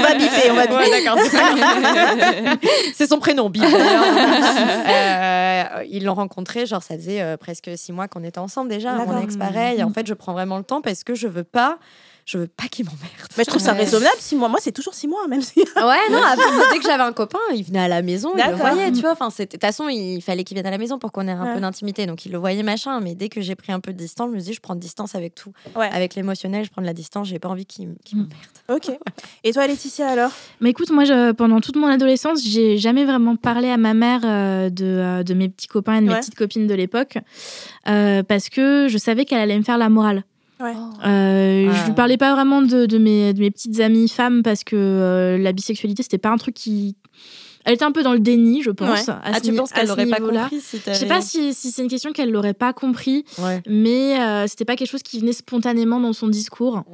va 0.00 0.14
biper, 0.14 0.50
on 0.50 0.54
va 0.54 0.66
C'est 2.94 3.06
son 3.06 3.18
prénom, 3.18 3.50
Bip. 3.50 3.62
euh, 3.64 5.64
ils 5.88 6.04
l'ont 6.04 6.14
rencontré, 6.14 6.66
genre 6.66 6.82
ça 6.82 6.96
faisait 6.96 7.22
euh, 7.22 7.36
presque 7.36 7.70
six 7.76 7.92
mois 7.92 8.08
qu'on 8.08 8.24
était 8.24 8.38
ensemble 8.38 8.70
déjà. 8.70 8.94
Mon 8.94 9.20
ex, 9.20 9.36
pareil. 9.36 9.82
En 9.82 9.90
fait, 9.90 10.06
je 10.06 10.14
prends 10.14 10.32
vraiment 10.32 10.56
le 10.58 10.64
temps 10.64 10.80
parce 10.80 11.04
que 11.04 11.14
je 11.14 11.28
veux 11.28 11.44
pas 11.44 11.78
je 12.26 12.38
veux 12.38 12.48
pas 12.48 12.66
qu'il 12.66 12.84
m'emmerde. 12.84 13.28
Mais 13.38 13.44
je 13.44 13.50
trouve 13.50 13.62
ça 13.62 13.72
raisonnable, 13.72 14.16
six 14.18 14.34
mois. 14.34 14.48
Moi, 14.48 14.58
c'est 14.60 14.72
toujours 14.72 14.94
six 14.94 15.06
mois, 15.06 15.26
même 15.28 15.42
si. 15.42 15.60
Ouais, 15.76 16.10
non, 16.10 16.20
dès 16.72 16.78
que 16.78 16.84
j'avais 16.84 17.04
un 17.04 17.12
copain, 17.12 17.38
il 17.54 17.62
venait 17.62 17.78
à 17.78 17.86
la 17.86 18.02
maison, 18.02 18.32
il 18.36 18.44
le 18.44 18.56
voyait, 18.56 18.90
tu 18.90 19.00
vois. 19.00 19.12
Enfin, 19.12 19.28
de 19.28 19.44
toute 19.44 19.60
façon, 19.60 19.88
il 19.88 20.20
fallait 20.20 20.42
qu'il 20.42 20.56
vienne 20.56 20.66
à 20.66 20.72
la 20.72 20.78
maison 20.78 20.98
pour 20.98 21.12
qu'on 21.12 21.28
ait 21.28 21.32
un 21.32 21.54
peu 21.54 21.60
d'intimité. 21.60 22.06
Donc, 22.06 22.26
il 22.26 22.32
le 22.32 22.38
voyait, 22.38 22.64
machin. 22.64 22.98
Mais 23.00 23.14
dès 23.14 23.28
que 23.28 23.40
j'ai 23.40 23.54
pris 23.54 23.72
un 23.72 23.78
peu 23.78 23.92
de 23.92 23.98
distance, 23.98 24.30
je 24.32 24.36
me 24.36 24.40
dis, 24.40 24.54
je 24.54 24.60
prends 24.60 24.74
de 24.74 24.80
distance 24.80 25.14
avec 25.14 25.36
tout. 25.36 25.52
Avec 25.76 26.16
l'émotionnel, 26.16 26.64
je 26.64 26.70
prends 26.70 26.82
de 26.82 26.86
la 26.86 26.94
distance, 26.94 27.28
j'ai 27.28 27.38
pas 27.38 27.48
envie 27.48 27.66
qu'il 27.66 27.86
mm. 27.88 27.96
m'emmerde. 28.12 28.56
Ok. 28.68 28.90
Et 29.44 29.52
toi, 29.52 29.66
Laetitia, 29.68 30.08
alors? 30.08 30.32
Mais 30.60 30.70
écoute, 30.70 30.90
moi, 30.90 31.04
je, 31.04 31.30
pendant 31.32 31.60
toute 31.60 31.76
mon 31.76 31.86
adolescence, 31.86 32.42
j'ai 32.44 32.76
jamais 32.76 33.04
vraiment 33.04 33.36
parlé 33.36 33.68
à 33.68 33.76
ma 33.76 33.94
mère 33.94 34.22
euh, 34.24 34.68
de, 34.70 34.84
euh, 34.84 35.22
de, 35.22 35.34
mes 35.34 35.48
petits 35.48 35.68
copains 35.68 35.96
et 35.96 36.00
de 36.00 36.06
mes 36.06 36.14
petites 36.14 36.34
copines 36.34 36.66
de 36.66 36.74
l'époque. 36.74 37.18
Euh, 37.88 38.24
parce 38.24 38.48
que 38.48 38.88
je 38.88 38.98
savais 38.98 39.24
qu'elle 39.24 39.38
allait 39.38 39.58
me 39.58 39.62
faire 39.62 39.78
la 39.78 39.88
morale. 39.88 40.24
Ouais. 40.60 40.74
Euh, 41.04 41.72
Je 41.72 41.86
lui 41.86 41.94
parlais 41.94 42.16
pas 42.16 42.34
vraiment 42.34 42.62
de, 42.62 42.86
de, 42.86 42.98
mes, 42.98 43.34
de, 43.34 43.40
mes, 43.40 43.50
petites 43.50 43.80
amies 43.80 44.08
femmes 44.08 44.42
parce 44.42 44.64
que 44.64 44.76
euh, 44.76 45.38
la 45.38 45.52
bisexualité, 45.52 46.02
c'était 46.02 46.18
pas 46.18 46.30
un 46.30 46.38
truc 46.38 46.54
qui. 46.54 46.96
Elle 47.64 47.74
était 47.74 47.84
un 47.84 47.92
peu 47.92 48.04
dans 48.04 48.12
le 48.12 48.20
déni, 48.20 48.62
je 48.62 48.70
pense. 48.70 49.08
ah, 49.08 49.40
tu 49.40 49.52
penses 49.52 49.72
qu'elle 49.72 49.88
l'aurait 49.88 50.06
pas 50.06 50.20
compris 50.20 50.60
si 50.60 50.78
Je 50.86 50.92
sais 50.92 51.06
pas 51.06 51.20
si, 51.20 51.52
si 51.52 51.72
c'est 51.72 51.82
une 51.82 51.88
question 51.88 52.12
qu'elle 52.12 52.30
l'aurait 52.30 52.54
pas 52.54 52.72
compris, 52.72 53.24
mais 53.68 54.20
euh, 54.20 54.46
c'était 54.46 54.64
pas 54.64 54.76
quelque 54.76 54.90
chose 54.90 55.02
qui 55.02 55.18
venait 55.18 55.32
spontanément 55.32 55.98
dans 56.00 56.12
son 56.12 56.28
discours. 56.28 56.84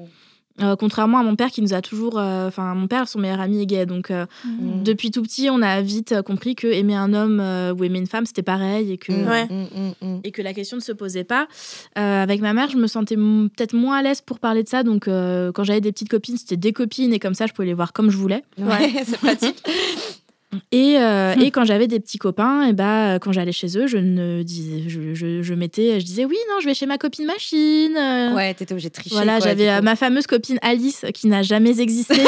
Euh, 0.61 0.77
contrairement 0.77 1.19
à 1.19 1.23
mon 1.23 1.35
père 1.35 1.51
qui 1.51 1.63
nous 1.63 1.73
a 1.73 1.81
toujours. 1.81 2.19
Euh, 2.19 2.49
enfin, 2.49 2.75
mon 2.75 2.87
père, 2.87 3.09
son 3.09 3.19
meilleur 3.19 3.41
ami 3.41 3.63
est 3.63 3.67
gay. 3.67 3.87
Donc, 3.87 4.11
euh, 4.11 4.27
mm. 4.45 4.83
depuis 4.83 5.11
tout 5.11 5.23
petit, 5.23 5.49
on 5.51 5.63
a 5.63 5.81
vite 5.81 6.21
compris 6.23 6.55
que 6.55 6.67
aimer 6.67 6.95
un 6.95 7.15
homme 7.15 7.41
ou 7.41 7.85
aimer 7.85 7.99
une 7.99 8.07
femme, 8.07 8.27
c'était 8.27 8.43
pareil 8.43 8.93
et 8.93 8.99
que, 8.99 9.13
mm. 9.13 9.93
Mm, 10.01 10.21
et 10.25 10.31
que 10.31 10.43
la 10.43 10.53
question 10.53 10.77
ne 10.77 10.83
se 10.83 10.93
posait 10.93 11.25
pas. 11.25 11.49
avec 11.95 12.41
ma 12.41 12.53
mère, 12.53 12.71
je 12.71 12.77
me 12.77 12.87
sentais 12.87 13.17
peut-être 13.17 13.75
moins 13.75 13.99
à 13.99 14.03
l'aise 14.03 14.21
pour 14.21 14.39
parler 14.39 14.63
de 14.63 14.69
ça. 14.69 14.83
Donc, 14.83 15.07
quand 15.07 15.65
j'avais 15.65 15.81
des 15.81 15.93
petites 15.93 16.11
copines, 16.11 16.37
c'était 16.37 16.57
des 16.57 16.73
copines 16.73 17.13
et 17.13 17.19
comme 17.19 17.35
ça, 17.35 17.47
je 17.47 17.53
pouvais 17.53 17.67
les 17.67 17.75
voir 17.75 17.93
comme 17.93 18.11
je 18.11 18.17
voulais. 18.17 18.45
Ouais, 18.59 18.93
c'est 19.05 19.19
pratique. 19.19 19.63
Et, 20.71 20.97
euh, 20.99 21.35
et, 21.41 21.51
quand 21.51 21.65
j'avais 21.65 21.87
des 21.87 21.99
petits 21.99 22.19
copains, 22.19 22.65
et 22.65 22.73
bah, 22.73 23.19
quand 23.19 23.33
j'allais 23.33 23.53
chez 23.53 23.79
eux, 23.79 23.87
je 23.87 23.97
ne 23.97 24.43
disais, 24.43 24.85
je, 24.87 25.15
je, 25.15 25.43
je, 25.43 25.55
mettais, 25.55 25.99
je 25.99 26.05
disais 26.05 26.25
oui, 26.25 26.37
non, 26.51 26.61
je 26.61 26.67
vais 26.67 26.75
chez 26.75 26.87
ma 26.87 26.99
copine 26.99 27.27
machine. 27.27 27.97
Ouais, 28.35 28.53
t'étais 28.53 28.73
obligée 28.73 28.91
de 28.91 28.95
tricher. 28.95 29.15
Voilà, 29.15 29.41
j'avais 29.41 29.71
euh, 29.71 29.81
ma 29.81 29.97
fameuse 29.97 30.27
copine 30.27 30.59
Alice 30.61 31.07
qui 31.15 31.27
n'a 31.29 31.43
jamais 31.43 31.81
existé. 31.81 32.17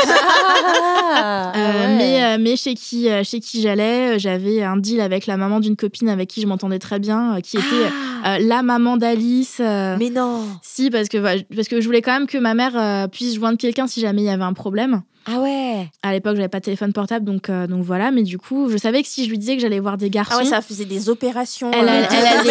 Ah, 1.17 1.53
euh, 1.55 1.97
mais, 1.97 2.39
mais 2.39 2.57
chez 2.57 2.75
qui, 2.75 3.09
chez 3.23 3.39
qui 3.39 3.61
j'allais, 3.61 4.19
j'avais 4.19 4.63
un 4.63 4.77
deal 4.77 5.01
avec 5.01 5.27
la 5.27 5.37
maman 5.37 5.61
d'une 5.61 5.77
copine 5.77 6.09
avec 6.09 6.29
qui 6.29 6.41
je 6.41 6.47
m'entendais 6.47 6.81
très 6.81 6.99
bien, 6.99 7.41
qui 7.41 7.57
était 7.57 7.89
ah. 8.25 8.39
la 8.41 8.63
maman 8.63 8.97
d'Alice. 8.97 9.61
mais 9.61 10.11
non. 10.11 10.45
Si, 10.63 10.91
parce 10.91 11.09
que, 11.09 11.19
parce 11.55 11.69
que 11.69 11.81
je 11.81 11.87
voulais 11.87 12.03
quand 12.03 12.13
même 12.13 12.27
que 12.27 12.39
ma 12.39 12.55
mère 12.55 13.09
puisse 13.11 13.35
joindre 13.35 13.59
quelqu'un 13.59 13.87
si 13.87 14.01
jamais 14.01 14.23
il 14.23 14.27
y 14.27 14.31
avait 14.31 14.43
un 14.43 14.55
problème. 14.55 15.03
Ah 15.27 15.41
ouais 15.41 15.89
À 16.03 16.13
l'époque, 16.13 16.37
j'avais 16.37 16.49
pas 16.49 16.61
de 16.61 16.65
téléphone 16.65 16.93
portable, 16.93 17.25
donc, 17.25 17.49
euh, 17.49 17.67
donc 17.67 17.83
voilà. 17.83 18.11
Mais 18.11 18.23
du 18.23 18.39
coup, 18.39 18.69
je 18.71 18.77
savais 18.77 19.03
que 19.03 19.09
si 19.09 19.25
je 19.25 19.31
lui 19.31 19.39
disais 19.39 19.57
que 19.57 19.63
j'allais 19.63 19.81
voir 19.81 19.97
des 19.97 20.11
garçons. 20.11 20.37
Ah 20.39 20.43
ouais, 20.43 20.49
ça 20.49 20.61
faisait 20.61 20.85
des 20.85 21.09
opérations. 21.09 21.71
Elle, 21.73 21.89
euh, 21.89 22.03
elle, 22.11 22.51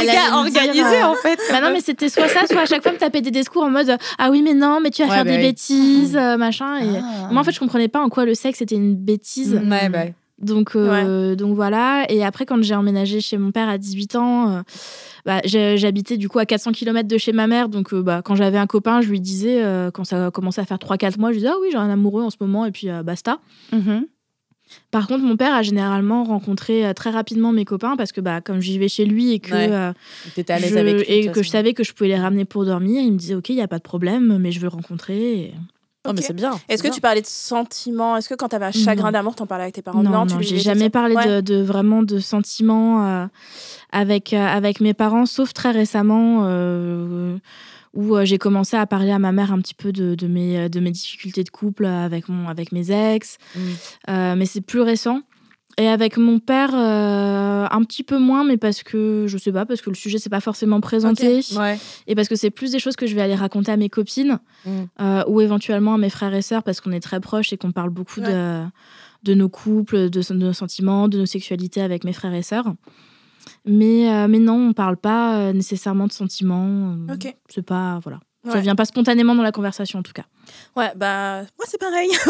elle, 0.00 0.08
elle 0.08 0.32
organisé 0.32 0.80
euh, 0.80 1.06
en 1.06 1.16
fait. 1.16 1.38
Bah 1.50 1.60
non, 1.60 1.70
mais 1.72 1.80
c'était 1.80 2.08
soit 2.08 2.28
ça, 2.28 2.46
soit 2.46 2.62
à 2.62 2.66
chaque 2.66 2.82
fois 2.82 2.92
me 2.92 2.98
taper 2.98 3.20
des 3.20 3.30
discours 3.30 3.64
en 3.64 3.70
mode 3.70 3.96
Ah 4.18 4.30
oui, 4.30 4.42
mais 4.42 4.54
non, 4.54 4.80
mais 4.80 4.90
tu 4.90 5.04
vas 5.04 5.12
faire 5.12 5.24
des 5.24 5.36
bah 5.36 5.42
bêtises, 5.42 6.14
machin. 6.14 6.78
Et 6.78 6.98
ah. 6.98 7.28
moi, 7.30 7.40
en 7.40 7.44
fait, 7.44 7.52
je 7.52 7.60
comprenais 7.60 7.88
pas 7.88 8.00
en 8.00 8.08
quoi 8.08 8.24
le 8.24 8.34
sexe 8.34 8.62
était 8.62 8.76
une 8.76 8.94
bêtise. 8.94 9.54
Ouais, 9.54 9.88
bah. 9.88 10.04
Donc, 10.38 10.76
donc 10.76 11.54
voilà. 11.54 12.04
Et 12.08 12.24
après, 12.24 12.46
quand 12.46 12.60
j'ai 12.62 12.74
emménagé 12.74 13.20
chez 13.20 13.38
mon 13.38 13.52
père 13.52 13.68
à 13.68 13.78
18 13.78 14.16
ans, 14.16 14.62
bah, 15.24 15.40
j'habitais 15.44 16.16
du 16.16 16.28
coup 16.28 16.38
à 16.38 16.46
400 16.46 16.72
km 16.72 17.08
de 17.08 17.18
chez 17.18 17.32
ma 17.32 17.46
mère. 17.46 17.68
Donc, 17.68 17.92
euh, 17.92 18.02
bah, 18.02 18.22
quand 18.24 18.34
j'avais 18.34 18.58
un 18.58 18.66
copain, 18.66 19.00
je 19.02 19.08
lui 19.08 19.20
disais, 19.20 19.62
euh, 19.62 19.90
quand 19.90 20.04
ça 20.04 20.30
commençait 20.32 20.60
à 20.60 20.64
faire 20.64 20.78
3-4 20.78 21.18
mois, 21.18 21.30
je 21.30 21.34
lui 21.34 21.40
disais, 21.40 21.52
ah 21.52 21.58
oui, 21.60 21.68
j'ai 21.70 21.78
un 21.78 21.90
amoureux 21.90 22.22
en 22.22 22.30
ce 22.30 22.36
moment, 22.40 22.66
et 22.66 22.72
puis 22.72 22.90
euh, 22.90 23.02
basta. 23.02 23.38
Mm-hmm. 23.72 24.06
Par 24.90 25.06
contre, 25.06 25.22
mon 25.22 25.36
père 25.36 25.54
a 25.54 25.62
généralement 25.62 26.24
rencontré 26.24 26.92
très 26.96 27.10
rapidement 27.10 27.52
mes 27.52 27.66
copains 27.66 27.94
parce 27.96 28.10
que, 28.10 28.22
bah, 28.22 28.40
comme 28.40 28.60
je 28.60 28.70
vivais 28.70 28.88
chez 28.88 29.04
lui 29.04 29.32
et 29.32 29.38
que, 29.38 29.54
je, 29.54 31.12
et 31.12 31.30
que 31.30 31.42
je 31.42 31.48
savais 31.48 31.74
que 31.74 31.84
je 31.84 31.92
pouvais 31.92 32.08
les 32.08 32.18
ramener 32.18 32.46
pour 32.46 32.64
dormir, 32.64 33.02
il 33.02 33.12
me 33.12 33.18
disait 33.18 33.34
Ok, 33.34 33.50
il 33.50 33.56
n'y 33.56 33.62
a 33.62 33.68
pas 33.68 33.76
de 33.76 33.82
problème, 33.82 34.38
mais 34.38 34.50
je 34.50 34.60
veux 34.60 34.68
rencontrer. 34.68 35.52
Oh, 36.06 36.12
mais 36.14 36.22
c'est 36.22 36.32
bien. 36.32 36.58
Est-ce 36.68 36.82
que 36.82 36.88
tu 36.88 37.00
parlais 37.00 37.20
de 37.22 37.26
sentiments? 37.26 38.16
Est-ce 38.16 38.28
que 38.28 38.34
quand 38.34 38.48
tu 38.48 38.56
avais 38.56 38.66
un 38.66 38.72
chagrin 38.72 39.12
d'amour, 39.12 39.36
tu 39.36 39.42
en 39.42 39.46
parlais 39.46 39.64
avec 39.64 39.74
tes 39.74 39.82
parents? 39.82 40.02
Non, 40.02 40.24
non, 40.24 40.40
j'ai 40.40 40.58
jamais 40.58 40.90
parlé 40.90 41.14
de, 41.42 41.62
vraiment 41.62 42.02
de 42.02 42.18
sentiments 42.18 43.28
avec, 43.92 44.32
euh, 44.32 44.44
avec 44.44 44.80
mes 44.80 44.94
parents, 44.94 45.26
sauf 45.26 45.52
très 45.52 45.70
récemment 45.70 46.40
euh, 46.44 47.36
où 47.92 48.16
euh, 48.16 48.24
j'ai 48.24 48.38
commencé 48.38 48.76
à 48.76 48.86
parler 48.86 49.12
à 49.12 49.18
ma 49.18 49.32
mère 49.32 49.52
un 49.52 49.60
petit 49.60 49.74
peu 49.74 49.92
de, 49.92 50.14
de, 50.14 50.26
mes, 50.26 50.68
de 50.68 50.80
mes 50.80 50.90
difficultés 50.90 51.44
de 51.44 51.50
couple 51.50 51.84
avec, 51.84 52.28
mon, 52.28 52.48
avec 52.48 52.72
mes 52.72 52.90
ex. 52.90 53.36
Mm. 53.54 54.34
mais 54.36 54.46
c'est 54.46 54.62
plus 54.62 54.80
récent. 54.80 55.20
Et 55.78 55.88
avec 55.88 56.18
mon 56.18 56.38
père, 56.38 56.74
un 56.74 57.82
petit 57.84 58.02
peu 58.02 58.18
moins, 58.18 58.44
mais 58.44 58.56
parce 58.56 58.82
que, 58.82 59.24
je 59.26 59.38
sais 59.38 59.52
pas, 59.52 59.64
parce 59.64 59.80
que 59.80 59.90
le 59.90 59.96
sujet 59.96 60.18
s'est 60.18 60.30
pas 60.30 60.40
forcément 60.40 60.80
présenté. 60.80 61.40
Et 62.06 62.14
parce 62.14 62.28
que 62.28 62.36
c'est 62.36 62.50
plus 62.50 62.72
des 62.72 62.78
choses 62.78 62.96
que 62.96 63.06
je 63.06 63.14
vais 63.14 63.22
aller 63.22 63.34
raconter 63.34 63.72
à 63.72 63.76
mes 63.76 63.88
copines 63.88 64.38
mm. 64.66 65.24
ou 65.26 65.40
éventuellement 65.40 65.94
à 65.94 65.98
mes 65.98 66.10
frères 66.10 66.34
et 66.34 66.42
sœurs, 66.42 66.62
parce 66.62 66.80
qu'on 66.80 66.92
est 66.92 67.00
très 67.00 67.20
proches 67.20 67.52
et 67.52 67.56
qu'on 67.56 67.72
parle 67.72 67.90
beaucoup 67.90 68.20
de, 68.20 68.64
de 69.22 69.34
nos 69.34 69.48
couples, 69.48 70.10
de, 70.10 70.20
de, 70.20 70.34
nos 70.34 70.52
sentiments, 70.52 71.08
de 71.08 71.18
nos 71.18 71.26
sexualités 71.26 71.80
avec 71.80 72.04
mes 72.04 72.12
frères 72.12 72.34
et 72.34 72.42
sœurs. 72.42 72.74
Mais, 73.64 74.12
euh, 74.12 74.28
mais 74.28 74.38
non, 74.38 74.68
on 74.68 74.72
parle 74.72 74.96
pas 74.96 75.38
euh, 75.38 75.52
nécessairement 75.52 76.06
de 76.06 76.12
sentiments. 76.12 76.96
Euh, 77.08 77.14
ok. 77.14 77.34
C'est 77.48 77.62
pas. 77.62 78.00
Voilà. 78.02 78.20
Ça 78.44 78.58
vient 78.58 78.74
pas 78.74 78.84
spontanément 78.84 79.36
dans 79.36 79.42
la 79.44 79.52
conversation, 79.52 80.00
en 80.00 80.02
tout 80.02 80.12
cas. 80.12 80.24
Ouais, 80.76 80.92
bah, 80.96 81.42
moi, 81.58 81.66
c'est 81.66 81.78
pareil. 81.78 82.10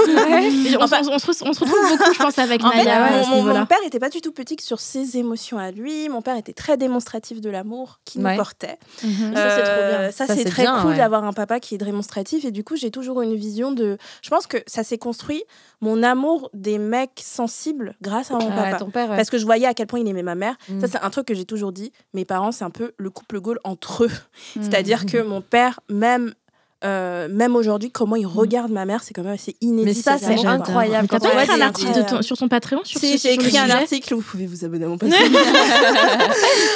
on, 0.81 0.87
se, 0.87 1.11
on, 1.11 1.19
se, 1.19 1.61
retrouve 1.61 1.89
beaucoup, 1.89 2.13
je 2.13 2.19
pense, 2.19 2.39
avec 2.39 2.63
Naya. 2.63 3.25
mon, 3.29 3.67
père 3.67 3.79
était 3.87 3.99
pas 3.99 4.09
du 4.09 4.21
tout 4.21 4.33
petit 4.33 4.57
sur 4.61 4.81
ses 4.81 5.17
émotions 5.17 5.59
à 5.59 5.71
lui. 5.71 6.09
Mon 6.09 6.23
père 6.23 6.37
était 6.37 6.53
très 6.53 6.77
démonstratif 6.77 7.41
de 7.41 7.51
l'amour 7.51 8.01
qu'il 8.05 8.23
nous 8.23 8.37
portait. 8.37 8.79
Mhm. 9.03 9.35
ça, 9.35 9.57
c'est 9.57 9.63
trop 9.63 9.89
bien. 9.89 10.11
Ça, 10.13 10.27
c'est 10.27 10.45
très 10.45 10.67
cool 10.83 10.97
d'avoir 10.97 11.25
un 11.25 11.33
papa 11.33 11.61
qui 11.61 11.75
est 11.75 11.79
démonstratif. 11.79 12.45
Et 12.45 12.51
du 12.51 12.65
coup, 12.65 12.77
j'ai 12.77 12.91
toujours 12.91 13.23
une 13.23 13.35
vision 13.35 13.73
de. 13.73 13.97
Je 14.23 14.31
pense 14.31 14.47
que 14.47 14.59
ça 14.67 14.83
s'est 14.83 14.99
construit, 14.99 15.45
mon 15.81 16.03
amour 16.03 16.51
des 16.55 16.79
mecs 16.79 17.21
sensibles, 17.23 17.95
grâce 18.03 18.31
à 18.31 18.35
mon 18.35 18.51
papa. 18.51 18.79
Ton 18.79 18.91
père, 18.91 19.09
Parce 19.09 19.31
que 19.31 19.39
je 19.39 19.45
voyais 19.45 19.67
à 19.67 19.75
quel 19.75 19.87
point 19.87 20.01
il 20.01 20.09
aimait 20.09 20.23
ma 20.23 20.35
mère. 20.35 20.57
Ça, 20.67 20.73
mhm. 20.73 20.87
c'est 20.93 21.03
un 21.03 21.11
truc 21.11 21.27
que 21.27 21.35
j'ai 21.35 21.45
toujours 21.45 21.73
dit. 21.73 21.93
Mes 22.15 22.25
parents, 22.25 22.53
c'est 22.53 22.65
un 22.65 22.71
peu 22.71 22.93
le 22.97 23.11
couple 23.11 23.41
Gaulle 23.41 23.61
entre 23.65 24.05
eux. 24.05 24.11
Mhm. 24.57 24.63
C'est-à-dire 24.63 25.07
que 25.07 25.23
mon 25.23 25.41
père, 25.41 25.81
même 25.89 26.35
euh, 26.85 27.29
même 27.31 27.57
aujourd'hui, 27.57 27.91
comment 27.91 28.17
il 28.17 28.27
regarde 28.27 28.71
ma 28.71 28.85
mère, 28.85 29.03
c'est 29.03 29.15
quand 29.15 29.23
même 29.23 29.35
assez 29.35 29.57
inédit. 29.61 29.85
Mais 29.85 29.95
ça, 29.95 30.19
c'est 30.19 30.45
incroyable. 30.45 31.09
T'as 31.09 31.21
pas 31.21 31.45
écrit 31.45 31.61
un 31.61 31.67
article 31.67 32.23
sur 32.23 32.37
ton 32.37 32.49
Patreon 32.49 32.81
sur 32.85 33.01
Si, 33.01 33.19
j'ai 33.19 33.35
écrit 33.35 33.57
un 33.59 33.71
article, 33.71 34.15
vous 34.15 34.23
pouvez 34.23 34.47
vous 34.47 34.65
abonner 34.65 34.85
à 34.85 34.89
mon 34.89 34.99
Patreon. 34.99 35.19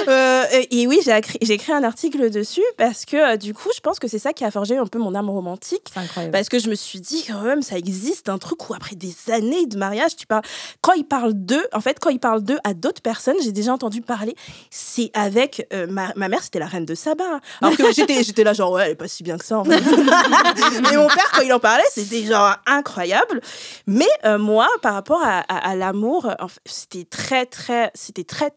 euh, 0.08 0.44
et 0.70 0.86
oui, 0.86 1.00
j'ai 1.04 1.16
écrit, 1.16 1.38
écrit, 1.40 1.72
un 1.72 1.82
article 1.82 2.30
dessus 2.30 2.62
parce 2.76 3.04
que 3.04 3.16
euh, 3.16 3.36
du 3.36 3.54
coup, 3.54 3.70
je 3.74 3.80
pense 3.80 3.98
que 3.98 4.08
c'est 4.08 4.18
ça 4.18 4.32
qui 4.32 4.44
a 4.44 4.50
forgé 4.50 4.76
un 4.76 4.86
peu 4.86 4.98
mon 4.98 5.14
âme 5.14 5.30
romantique. 5.30 5.90
Incroyable. 5.96 6.32
Parce 6.32 6.48
que 6.48 6.58
je 6.58 6.68
me 6.68 6.74
suis 6.74 7.00
dit, 7.00 7.24
quand 7.26 7.42
même, 7.42 7.62
ça 7.62 7.76
existe 7.76 8.28
un 8.28 8.38
truc 8.38 8.68
où 8.68 8.74
après 8.74 8.96
des 8.96 9.14
années 9.32 9.66
de 9.66 9.76
mariage, 9.76 10.16
tu 10.16 10.26
parles. 10.26 10.42
Quand 10.80 10.92
il 10.92 11.04
parle 11.04 11.32
d'eux, 11.34 11.66
en 11.72 11.80
fait, 11.80 11.98
quand 12.00 12.10
il 12.10 12.20
parle 12.20 12.42
d'eux 12.42 12.58
à 12.64 12.74
d'autres 12.74 13.02
personnes, 13.02 13.36
j'ai 13.42 13.52
déjà 13.52 13.72
entendu 13.72 14.02
parler, 14.02 14.34
c'est 14.70 15.10
avec. 15.14 15.66
Euh, 15.72 15.86
ma, 15.88 16.12
ma, 16.16 16.28
mère, 16.28 16.42
c'était 16.42 16.58
la 16.58 16.66
reine 16.66 16.84
de 16.84 16.94
Saba. 16.94 17.24
Hein. 17.24 17.40
Alors 17.60 17.76
que 17.76 17.92
j'étais, 17.92 18.22
j'étais 18.22 18.44
là, 18.44 18.52
genre, 18.52 18.72
ouais, 18.72 18.84
elle 18.86 18.92
est 18.92 18.96
pas 18.96 19.08
si 19.08 19.22
bien 19.22 19.38
que 19.38 19.44
ça, 19.44 19.58
en 19.58 19.64
fait. 19.64 19.95
Mais 20.82 20.96
mon 20.96 21.08
père, 21.08 21.30
quand 21.32 21.42
il 21.42 21.52
en 21.52 21.60
parlait, 21.60 21.84
c'était 21.90 22.24
genre 22.24 22.54
incroyable. 22.66 23.40
Mais 23.86 24.08
euh, 24.24 24.38
moi, 24.38 24.68
par 24.82 24.94
rapport 24.94 25.22
à, 25.22 25.40
à, 25.40 25.70
à 25.70 25.74
l'amour, 25.74 26.30
c'était 26.64 27.04
très, 27.04 27.46
très. 27.46 27.90
C'était 27.94 28.24
très 28.24 28.52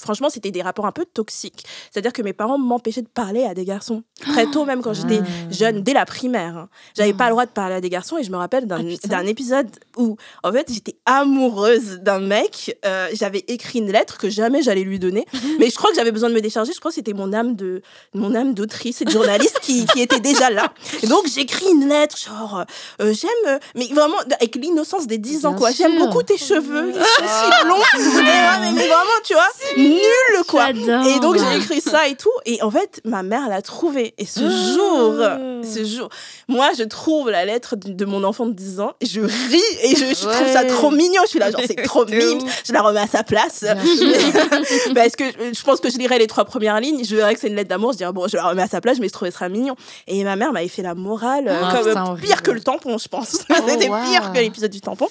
franchement, 0.00 0.30
c'était 0.30 0.50
des 0.50 0.62
rapports 0.62 0.86
un 0.86 0.92
peu 0.92 1.04
toxiques. 1.04 1.64
C'est-à-dire 1.90 2.12
que 2.12 2.22
mes 2.22 2.32
parents 2.32 2.58
m'empêchaient 2.58 3.02
de 3.02 3.08
parler 3.08 3.44
à 3.44 3.54
des 3.54 3.64
garçons. 3.64 4.02
Très 4.20 4.46
tôt, 4.46 4.64
même 4.64 4.82
quand 4.82 4.92
j'étais 4.92 5.20
ah. 5.20 5.52
jeune, 5.52 5.82
dès 5.82 5.92
la 5.92 6.04
primaire. 6.04 6.56
Hein. 6.56 6.68
J'avais 6.96 7.12
pas 7.12 7.26
le 7.26 7.32
droit 7.32 7.46
de 7.46 7.50
parler 7.50 7.76
à 7.76 7.80
des 7.80 7.90
garçons 7.90 8.18
et 8.18 8.24
je 8.24 8.30
me 8.30 8.36
rappelle 8.36 8.66
d'un 8.66 8.84
ah, 9.10 9.24
épisode 9.24 9.68
où, 9.96 10.16
en 10.42 10.52
fait, 10.52 10.72
j'étais 10.72 10.96
amoureuse 11.06 12.00
d'un 12.00 12.20
mec. 12.20 12.78
Euh, 12.84 13.08
j'avais 13.12 13.44
écrit 13.48 13.80
une 13.80 13.92
lettre 13.92 14.18
que 14.18 14.28
jamais 14.28 14.62
j'allais 14.62 14.82
lui 14.82 14.98
donner. 14.98 15.26
mais 15.58 15.70
je 15.70 15.74
crois 15.76 15.90
que 15.90 15.96
j'avais 15.96 16.12
besoin 16.12 16.28
de 16.28 16.34
me 16.34 16.40
décharger. 16.40 16.72
Je 16.72 16.78
crois 16.78 16.90
que 16.90 16.96
c'était 16.96 17.12
mon 17.12 17.32
âme 17.32 17.56
de 17.56 17.82
mon 18.14 18.34
âme 18.34 18.54
d'autrice 18.54 19.02
et 19.02 19.04
de 19.04 19.10
journaliste 19.10 19.58
qui, 19.60 19.86
qui, 19.86 20.00
était 20.00 20.20
déjà 20.20 20.50
là. 20.50 20.72
Et 21.02 21.06
donc, 21.06 21.26
j'écris 21.32 21.66
une 21.70 21.88
lettre, 21.88 22.16
genre, 22.16 22.64
euh, 23.00 23.12
j'aime, 23.12 23.30
euh, 23.46 23.58
mais 23.74 23.86
vraiment, 23.88 24.16
avec 24.40 24.56
l'innocence 24.56 25.06
des 25.06 25.18
10 25.18 25.46
ans, 25.46 25.54
quoi. 25.54 25.70
J'aime 25.70 25.98
beaucoup 25.98 26.22
tes 26.22 26.38
cheveux. 26.38 26.92
Ils 26.94 26.94
sont 26.94 27.24
si 27.26 27.66
longs. 27.66 27.76
mais, 28.22 28.72
mais, 28.72 28.86
vraiment, 28.86 29.18
tu 29.24 29.34
vois 29.34 29.48
nul 29.88 30.44
quoi. 30.46 30.70
Et 30.70 31.20
donc 31.20 31.36
j'ai 31.38 31.56
écrit 31.56 31.80
ça 31.80 32.08
et 32.08 32.14
tout. 32.14 32.30
Et 32.46 32.62
en 32.62 32.70
fait, 32.70 33.00
ma 33.04 33.22
mère 33.22 33.48
l'a 33.48 33.62
trouvé. 33.62 34.14
Et 34.18 34.26
ce 34.26 34.40
ah. 34.40 34.74
jour, 34.74 35.64
ce 35.64 35.84
jour, 35.84 36.08
moi 36.48 36.70
je 36.78 36.84
trouve 36.84 37.30
la 37.30 37.44
lettre 37.44 37.76
de, 37.76 38.04
mon 38.04 38.24
enfant 38.24 38.46
de 38.46 38.52
10 38.52 38.80
ans 38.80 38.92
et 39.00 39.06
je 39.06 39.20
ris 39.20 39.62
et 39.82 39.94
je, 39.94 40.26
trouve 40.26 40.52
ça 40.52 40.64
trop 40.64 40.90
mignon. 40.90 41.22
Je 41.24 41.30
suis 41.30 41.38
là, 41.38 41.50
genre 41.50 41.60
c'est 41.66 41.82
trop 41.82 42.04
mime. 42.06 42.40
Je 42.66 42.72
la 42.72 42.82
remets 42.82 43.00
à 43.00 43.06
sa 43.06 43.22
place. 43.22 43.64
Parce 44.94 45.16
que 45.16 45.24
je 45.24 45.62
pense 45.62 45.80
que 45.80 45.90
je 45.90 45.98
lirai 45.98 46.18
les 46.18 46.26
trois 46.26 46.44
premières 46.44 46.80
lignes. 46.80 47.04
Je 47.04 47.16
verrai 47.16 47.34
que 47.34 47.40
c'est 47.40 47.48
une 47.48 47.54
lettre 47.54 47.68
d'amour. 47.68 47.92
Je 47.92 47.98
dirais, 47.98 48.12
bon, 48.12 48.28
je 48.28 48.36
la 48.36 48.44
remets 48.44 48.62
à 48.62 48.68
sa 48.68 48.80
place, 48.80 48.98
mais 48.98 49.08
je 49.08 49.12
trouvais 49.12 49.30
ça 49.30 49.48
mignon. 49.48 49.74
Et 50.06 50.24
ma 50.24 50.36
mère 50.36 50.52
m'avait 50.52 50.68
fait 50.68 50.82
la 50.82 50.94
morale, 50.94 51.48
euh, 51.48 51.60
ah, 51.62 51.80
comme, 51.82 52.20
pire 52.20 52.42
que 52.42 52.50
le 52.50 52.60
tampon, 52.60 52.98
je 52.98 53.08
pense. 53.08 53.28
C'était 53.68 53.88
oh, 53.90 53.96
pire 54.10 54.32
que 54.32 54.38
l'épisode 54.38 54.70
du 54.70 54.80
tampon. 54.80 55.08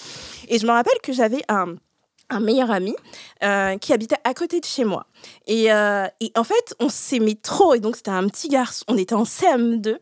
Et 0.48 0.60
je 0.60 0.66
me 0.66 0.72
rappelle 0.72 1.00
que 1.02 1.14
j'avais 1.14 1.44
un 1.50 1.76
un 2.30 2.40
meilleur 2.40 2.72
ami 2.72 2.96
euh, 3.44 3.78
qui 3.78 3.94
habitait 3.94 4.18
à 4.24 4.34
côté 4.34 4.60
de 4.60 4.66
chez 4.66 4.86
moi. 4.86 5.06
Et, 5.48 5.72
euh, 5.72 6.08
et 6.20 6.32
en 6.36 6.44
fait, 6.44 6.76
on 6.80 6.90
s'aimait 6.90 7.38
trop. 7.42 7.74
Et 7.74 7.80
donc, 7.80 7.96
c'était 7.96 8.12
un 8.12 8.28
petit 8.28 8.50
garçon. 8.50 8.84
On 8.88 8.98
était 8.98 9.16
en 9.16 9.24
CM2. 9.24 9.98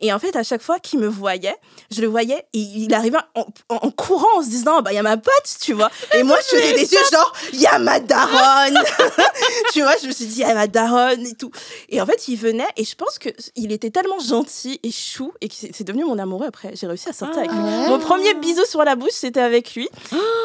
Et 0.00 0.12
en 0.12 0.18
fait, 0.18 0.34
à 0.36 0.42
chaque 0.42 0.62
fois 0.62 0.78
qu'il 0.80 0.98
me 0.98 1.06
voyait, 1.06 1.56
je 1.90 2.00
le 2.00 2.08
voyais 2.08 2.44
et 2.52 2.58
il 2.58 2.92
arrivait 2.94 3.18
en, 3.34 3.90
courant 3.90 4.38
en 4.38 4.42
se 4.42 4.48
disant 4.48 4.82
Bah, 4.82 4.92
il 4.92 4.96
y 4.96 4.98
a 4.98 5.02
ma 5.02 5.16
pote, 5.16 5.56
tu 5.60 5.72
vois. 5.72 5.90
Et 6.14 6.22
moi, 6.22 6.36
je 6.40 6.56
faisais 6.56 6.74
des 6.74 6.92
yeux 6.92 6.98
genre 7.12 7.32
Il 7.52 7.60
y 7.60 7.66
a 7.66 7.78
ma 7.78 8.00
daronne. 8.00 8.78
tu 9.72 9.82
vois, 9.82 9.94
je 10.02 10.08
me 10.08 10.12
suis 10.12 10.26
dit 10.26 10.40
Il 10.40 10.40
y 10.40 10.44
a 10.44 10.54
ma 10.54 10.66
daronne 10.66 11.26
et 11.26 11.34
tout. 11.34 11.50
Et 11.88 12.00
en 12.00 12.06
fait, 12.06 12.28
il 12.28 12.36
venait 12.36 12.66
et 12.76 12.84
je 12.84 12.94
pense 12.94 13.18
qu'il 13.18 13.72
était 13.72 13.90
tellement 13.90 14.18
gentil 14.18 14.80
et 14.82 14.90
chou 14.90 15.32
et 15.40 15.48
que 15.48 15.54
c'est 15.54 15.84
devenu 15.84 16.04
mon 16.04 16.18
amoureux 16.18 16.46
après. 16.46 16.72
J'ai 16.74 16.86
réussi 16.86 17.08
à 17.08 17.12
sortir 17.12 17.38
avec 17.38 17.52
lui. 17.52 17.58
Ah. 17.60 17.88
Mon 17.88 17.98
premier 17.98 18.34
bisou 18.34 18.64
sur 18.64 18.82
la 18.82 18.96
bouche, 18.96 19.12
c'était 19.12 19.40
avec 19.40 19.74
lui. 19.74 19.88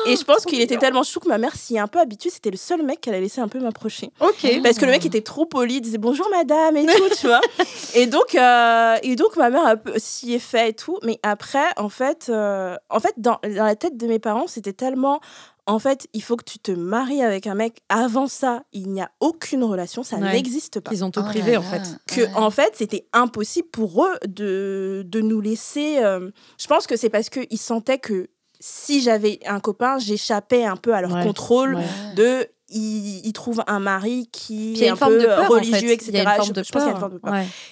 et 0.05 0.15
je 0.15 0.23
pense 0.23 0.45
qu'il 0.45 0.62
était 0.62 0.77
tellement 0.77 1.03
chou 1.03 1.19
que 1.19 1.27
ma 1.27 1.38
mère 1.38 1.55
s'y 1.55 1.75
est 1.75 1.79
un 1.79 1.88
peu 1.88 1.99
habituée. 1.99 2.29
C'était 2.29 2.51
le 2.51 2.57
seul 2.57 2.83
mec 2.83 3.01
qu'elle 3.01 3.15
a 3.15 3.19
laissé 3.19 3.41
un 3.41 3.47
peu 3.47 3.59
m'approcher. 3.59 4.12
Ok. 4.19 4.62
Parce 4.63 4.78
que 4.78 4.86
le 4.86 4.91
mec 4.91 5.06
était 5.06 5.21
trop 5.21 5.45
poli, 5.45 5.76
il 5.76 5.82
disait 5.82 5.97
bonjour 5.97 6.28
madame 6.30 6.78
et 6.78 6.86
tout, 6.86 7.10
tu 7.19 7.28
vois. 7.28 7.41
Et 7.95 8.08
donc, 8.08 8.34
euh, 8.34 8.95
et 9.04 9.15
donc 9.15 9.38
ma 9.38 9.52
mère 9.52 9.76
s'y 9.97 10.34
est 10.34 10.39
fait 10.39 10.69
et 10.69 10.73
tout. 10.73 10.97
Mais 11.04 11.19
après, 11.21 11.67
en 11.78 11.89
fait, 11.89 12.26
euh, 12.30 12.76
en 12.89 12.99
fait 12.99 13.13
dans, 13.17 13.38
dans 13.43 13.65
la 13.65 13.76
tête 13.76 13.97
de 13.97 14.08
mes 14.08 14.17
parents, 14.17 14.47
c'était 14.47 14.73
tellement 14.73 15.19
en 15.65 15.80
fait, 15.80 16.08
il 16.13 16.21
faut 16.21 16.36
que 16.36 16.43
tu 16.43 16.60
te 16.60 16.71
maries 16.71 17.23
avec 17.23 17.47
un 17.47 17.56
mec. 17.56 17.82
Avant 17.88 18.28
ça, 18.28 18.63
il 18.73 18.91
n'y 18.91 19.02
a 19.02 19.12
aucune 19.19 19.63
relation, 19.63 20.04
ça 20.04 20.17
n'existe 20.17 20.80
pas. 20.82 20.91
Ils 20.91 21.06
ont 21.06 21.12
tout 21.12 21.21
oh 21.23 21.30
privé, 21.30 21.56
en 21.56 21.62
fait. 21.62 21.84
Que, 22.08 22.36
en 22.36 22.49
fait, 22.49 22.73
c'était 22.76 23.08
impossible 23.13 23.69
pour 23.69 24.04
eux 24.04 24.17
de, 24.28 25.04
de 25.06 25.21
nous 25.21 25.39
laisser. 25.39 25.99
Euh, 25.99 26.32
je 26.60 26.67
pense 26.67 26.86
que 26.86 26.97
c'est 26.97 27.10
parce 27.10 27.30
qu'ils 27.30 27.60
sentaient 27.60 27.99
que 27.99 28.28
si 28.60 29.02
j'avais 29.02 29.39
un 29.45 29.60
copain, 29.60 29.97
j'échappais 29.99 30.65
un 30.65 30.78
peu 30.78 30.93
à 30.93 31.02
leur 31.02 31.21
contrôle 31.21 31.78
de 32.15 32.47
il, 32.73 33.33
trouve 33.33 33.63
un 33.67 33.79
mari 33.79 34.27
qui 34.31 34.83
est 34.83 34.89
un 34.89 34.95
peu 34.95 35.25
religieux, 35.47 35.91
etc. 35.91 36.12
Il 36.13 36.15
y 36.15 36.19
a 36.19 36.36
une 36.36 36.41
forme 36.43 36.53
de 36.53 36.62
peur. 36.62 37.09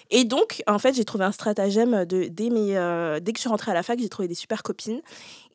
Et 0.10 0.24
donc, 0.24 0.64
en 0.68 0.80
fait, 0.80 0.96
j'ai 0.96 1.06
trouvé 1.06 1.26
un 1.26 1.32
stratagème 1.32 2.06
de, 2.06 2.26
dès, 2.30 2.50
mes, 2.50 2.78
euh, 2.78 3.20
dès 3.20 3.32
que 3.34 3.38
je 3.38 3.42
suis 3.42 3.50
rentrée 3.50 3.72
à 3.72 3.74
la 3.74 3.84
fac, 3.84 4.00
j'ai 4.00 4.10
trouvé 4.10 4.28
des 4.28 4.36
super 4.36 4.64
copines. 4.64 5.02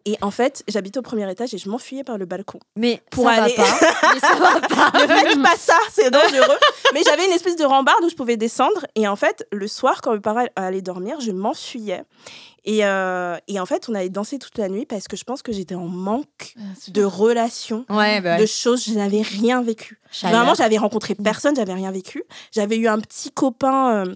Et 0.08 0.16
en 0.22 0.30
fait, 0.30 0.62
j'habite 0.68 0.96
au 0.96 1.02
premier 1.02 1.28
étage 1.28 1.52
et 1.52 1.58
je 1.58 1.68
m'enfuyais 1.68 2.04
par 2.04 2.16
le 2.16 2.26
balcon. 2.26 2.60
Mais 2.76 3.02
pour 3.10 3.26
aller. 3.26 3.54
Va 3.56 3.64
pas. 3.64 4.12
Mais 4.14 4.20
ça 4.20 4.34
va 4.36 4.60
pas. 4.60 5.02
ne 5.02 5.06
faites 5.08 5.42
pas 5.42 5.56
ça, 5.56 5.76
c'est 5.90 6.10
dangereux. 6.10 6.58
Mais 6.94 7.02
j'avais 7.02 7.26
une 7.26 7.32
espèce 7.32 7.56
de 7.56 7.64
rambarde 7.64 8.04
où 8.04 8.08
je 8.08 8.14
pouvais 8.14 8.36
descendre. 8.36 8.86
Et 8.94 9.08
en 9.08 9.16
fait, 9.16 9.44
le 9.50 9.66
soir, 9.66 10.00
quand 10.02 10.12
mes 10.12 10.20
parents 10.20 10.44
allaient 10.54 10.80
dormir, 10.80 11.18
je 11.20 11.32
m'enfuyais. 11.32 12.04
Et, 12.66 12.84
euh, 12.84 13.36
et, 13.46 13.60
en 13.60 13.66
fait, 13.66 13.88
on 13.88 13.94
allait 13.94 14.10
danser 14.10 14.40
toute 14.40 14.58
la 14.58 14.68
nuit 14.68 14.86
parce 14.86 15.06
que 15.06 15.16
je 15.16 15.22
pense 15.22 15.40
que 15.40 15.52
j'étais 15.52 15.76
en 15.76 15.86
manque 15.86 16.54
ah, 16.58 16.62
de 16.88 17.04
relations, 17.04 17.86
bah 17.88 18.38
de 18.38 18.46
choses. 18.46 18.84
Je 18.84 18.94
n'avais 18.94 19.22
rien 19.22 19.62
vécu. 19.62 20.00
Vraiment, 20.22 20.54
j'avais 20.54 20.76
rencontré 20.76 21.14
personne, 21.14 21.54
j'avais 21.54 21.74
rien 21.74 21.92
vécu. 21.92 22.24
J'avais 22.52 22.76
eu 22.76 22.88
un 22.88 22.98
petit 22.98 23.30
copain. 23.30 24.04
Euh, 24.04 24.14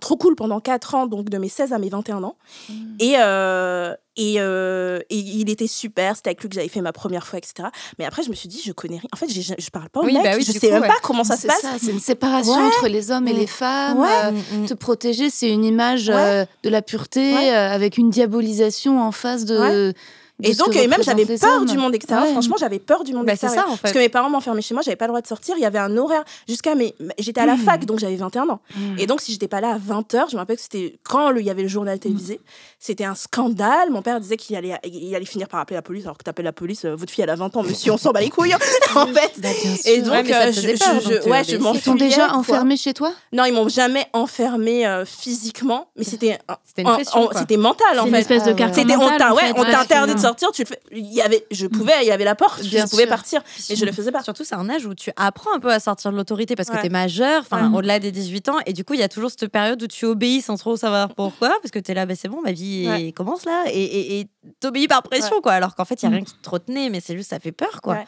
trop 0.00 0.16
cool 0.16 0.34
pendant 0.34 0.60
4 0.60 0.94
ans, 0.94 1.06
donc 1.06 1.30
de 1.30 1.38
mes 1.38 1.48
16 1.48 1.72
à 1.72 1.78
mes 1.78 1.88
21 1.88 2.22
ans. 2.22 2.36
Mmh. 2.68 2.74
Et, 3.00 3.14
euh, 3.18 3.94
et, 4.16 4.36
euh, 4.38 5.00
et, 5.10 5.18
il 5.18 5.50
était 5.50 5.66
super, 5.66 6.16
c'était 6.16 6.30
avec 6.30 6.42
lui 6.42 6.48
que 6.48 6.54
j'avais 6.54 6.68
fait 6.68 6.80
ma 6.80 6.92
première 6.92 7.26
fois, 7.26 7.38
etc. 7.38 7.68
Mais 7.98 8.04
après, 8.04 8.22
je 8.22 8.30
me 8.30 8.34
suis 8.34 8.48
dit, 8.48 8.60
je 8.64 8.72
connais 8.72 8.98
rien. 8.98 9.08
En 9.12 9.16
fait, 9.16 9.28
je 9.28 9.70
parle 9.70 9.88
pas 9.90 10.00
au 10.00 10.04
mec, 10.04 10.22
bah 10.22 10.38
je 10.38 10.52
sais 10.52 10.70
même 10.70 10.82
pas 10.82 10.98
comment 11.02 11.24
ça 11.24 11.36
se 11.36 11.46
passe. 11.46 11.64
C'est 11.80 11.90
une 11.90 12.00
séparation 12.00 12.52
entre 12.52 12.88
les 12.88 13.10
hommes 13.10 13.28
et 13.28 13.32
les 13.32 13.46
femmes. 13.46 14.04
Euh, 14.04 14.30
mm, 14.30 14.62
mm. 14.62 14.66
te 14.66 14.74
protéger, 14.74 15.30
c'est 15.30 15.50
une 15.50 15.64
image 15.64 16.06
de 16.06 16.68
la 16.68 16.82
pureté 16.82 17.50
avec 17.50 17.98
une 17.98 18.10
diabolisation 18.10 19.00
en 19.00 19.12
face 19.12 19.44
de 19.44 19.94
et 20.42 20.54
donc, 20.54 20.74
même, 20.74 21.02
j'avais 21.02 21.26
peur 21.26 21.64
du 21.64 21.78
monde 21.78 21.94
extérieur. 21.94 22.26
Franchement, 22.28 22.56
j'avais 22.58 22.80
peur 22.80 23.04
du 23.04 23.14
monde 23.14 23.26
bah, 23.26 23.32
extérieur. 23.32 23.64
Ça, 23.64 23.70
en 23.70 23.76
fait. 23.76 23.82
Parce 23.82 23.94
que 23.94 23.98
mes 23.98 24.08
parents 24.08 24.30
m'enfermaient 24.30 24.62
chez 24.62 24.74
moi, 24.74 24.82
j'avais 24.84 24.96
pas 24.96 25.06
le 25.06 25.10
droit 25.10 25.20
de 25.20 25.26
sortir. 25.26 25.54
Il 25.56 25.62
y 25.62 25.66
avait 25.66 25.78
un 25.78 25.96
horaire 25.96 26.24
jusqu'à 26.48 26.74
mes. 26.74 26.94
J'étais 27.18 27.40
à 27.40 27.46
la 27.46 27.54
mmh. 27.54 27.58
fac, 27.58 27.84
donc 27.84 28.00
j'avais 28.00 28.16
21 28.16 28.48
ans. 28.48 28.60
Mmh. 28.74 28.98
Et 28.98 29.06
donc, 29.06 29.20
si 29.20 29.30
j'étais 29.30 29.46
pas 29.46 29.60
là 29.60 29.74
à 29.74 29.78
20h, 29.78 30.30
je 30.30 30.34
me 30.34 30.38
rappelle 30.38 30.56
que 30.56 30.62
c'était 30.62 30.98
quand 31.04 31.34
il 31.36 31.44
y 31.44 31.50
avait 31.50 31.62
le 31.62 31.68
journal 31.68 31.98
télévisé, 32.00 32.34
mmh. 32.34 32.48
c'était 32.80 33.04
un 33.04 33.14
scandale. 33.14 33.90
Mon 33.90 34.02
père 34.02 34.18
disait 34.18 34.36
qu'il 34.36 34.56
allait, 34.56 34.74
il 34.84 35.14
allait 35.14 35.24
finir 35.24 35.46
par 35.46 35.60
appeler 35.60 35.76
la 35.76 35.82
police, 35.82 36.04
alors 36.04 36.18
que 36.18 36.24
t'appelles 36.24 36.44
la 36.44 36.52
police, 36.52 36.84
euh, 36.84 36.96
votre 36.96 37.12
fille, 37.12 37.22
elle 37.22 37.30
a 37.30 37.36
20 37.36 37.56
ans, 37.56 37.62
monsieur, 37.62 37.92
on 37.92 37.96
s'en 37.96 38.10
bat 38.10 38.20
les 38.20 38.30
couilles, 38.30 38.54
en 38.96 39.06
fait. 39.06 39.32
Bah, 39.38 39.48
et 39.84 40.02
donc, 40.02 40.12
ouais, 40.12 40.32
euh, 40.32 40.52
je, 40.52 41.28
ouais, 41.28 41.44
je 41.44 41.56
m'en 41.58 41.74
Ils 41.74 41.80
t'ont 41.80 41.94
déjà 41.94 42.34
enfermé 42.34 42.76
chez 42.76 42.92
toi? 42.92 43.12
Non, 43.32 43.44
ils 43.44 43.52
m'ont 43.52 43.68
jamais 43.68 44.06
enfermé 44.12 44.84
euh, 44.84 45.04
physiquement, 45.04 45.88
mais 45.96 46.04
c'était. 46.04 46.38
C'était 46.64 47.56
mental, 47.56 48.00
en 48.00 48.04
fait. 48.04 48.08
une 48.08 48.14
espèce 48.16 48.44
de 48.44 48.52
carte 48.52 48.74
C'était 48.74 48.96
on 48.96 49.64
t'interdit 49.64 50.14
de 50.14 50.18
sortir, 50.18 50.33
tu 50.34 50.62
le 50.62 50.66
fais 50.66 50.80
il 50.92 51.12
y 51.12 51.22
avait, 51.22 51.46
je 51.50 51.66
pouvais, 51.66 51.92
il 52.02 52.06
y 52.06 52.10
avait 52.10 52.24
la 52.24 52.34
porte, 52.34 52.62
je 52.62 52.88
pouvais 52.88 53.06
partir, 53.06 53.42
mais 53.68 53.76
je 53.76 53.84
le 53.84 53.92
faisais 53.92 54.12
pas. 54.12 54.22
Surtout, 54.22 54.44
c'est 54.44 54.54
un 54.54 54.68
âge 54.68 54.86
où 54.86 54.94
tu 54.94 55.10
apprends 55.16 55.54
un 55.54 55.60
peu 55.60 55.70
à 55.70 55.80
sortir 55.80 56.12
de 56.12 56.16
l'autorité 56.16 56.56
parce 56.56 56.70
que 56.70 56.78
tu 56.78 56.86
es 56.86 56.90
majeur, 56.90 57.42
enfin, 57.42 57.72
au-delà 57.72 57.98
des 57.98 58.12
18 58.12 58.48
ans, 58.48 58.58
et 58.66 58.72
du 58.72 58.84
coup, 58.84 58.94
il 58.94 59.00
y 59.00 59.04
a 59.04 59.08
toujours 59.08 59.30
cette 59.30 59.48
période 59.48 59.82
où 59.82 59.86
tu 59.86 60.04
obéis 60.04 60.42
sans 60.42 60.56
trop 60.56 60.76
savoir 60.76 61.14
pourquoi, 61.14 61.50
parce 61.62 61.70
que 61.70 61.78
tu 61.78 61.90
es 61.90 61.94
là, 61.94 62.06
bah, 62.06 62.14
c'est 62.16 62.28
bon, 62.28 62.40
ma 62.42 62.52
vie 62.52 63.12
commence 63.14 63.44
là, 63.44 63.64
et 63.68 64.26
t'obéis 64.60 64.88
par 64.88 65.02
pression, 65.02 65.40
quoi, 65.40 65.52
alors 65.52 65.74
qu'en 65.74 65.84
fait, 65.84 66.02
il 66.02 66.04
y 66.04 66.06
a 66.06 66.10
mm. 66.10 66.14
rien 66.14 66.24
qui 66.24 66.34
te 66.34 66.50
retenait, 66.50 66.90
mais 66.90 67.00
c'est 67.00 67.16
juste, 67.16 67.30
ça 67.30 67.38
fait 67.38 67.52
peur, 67.52 67.80
quoi. 67.82 67.98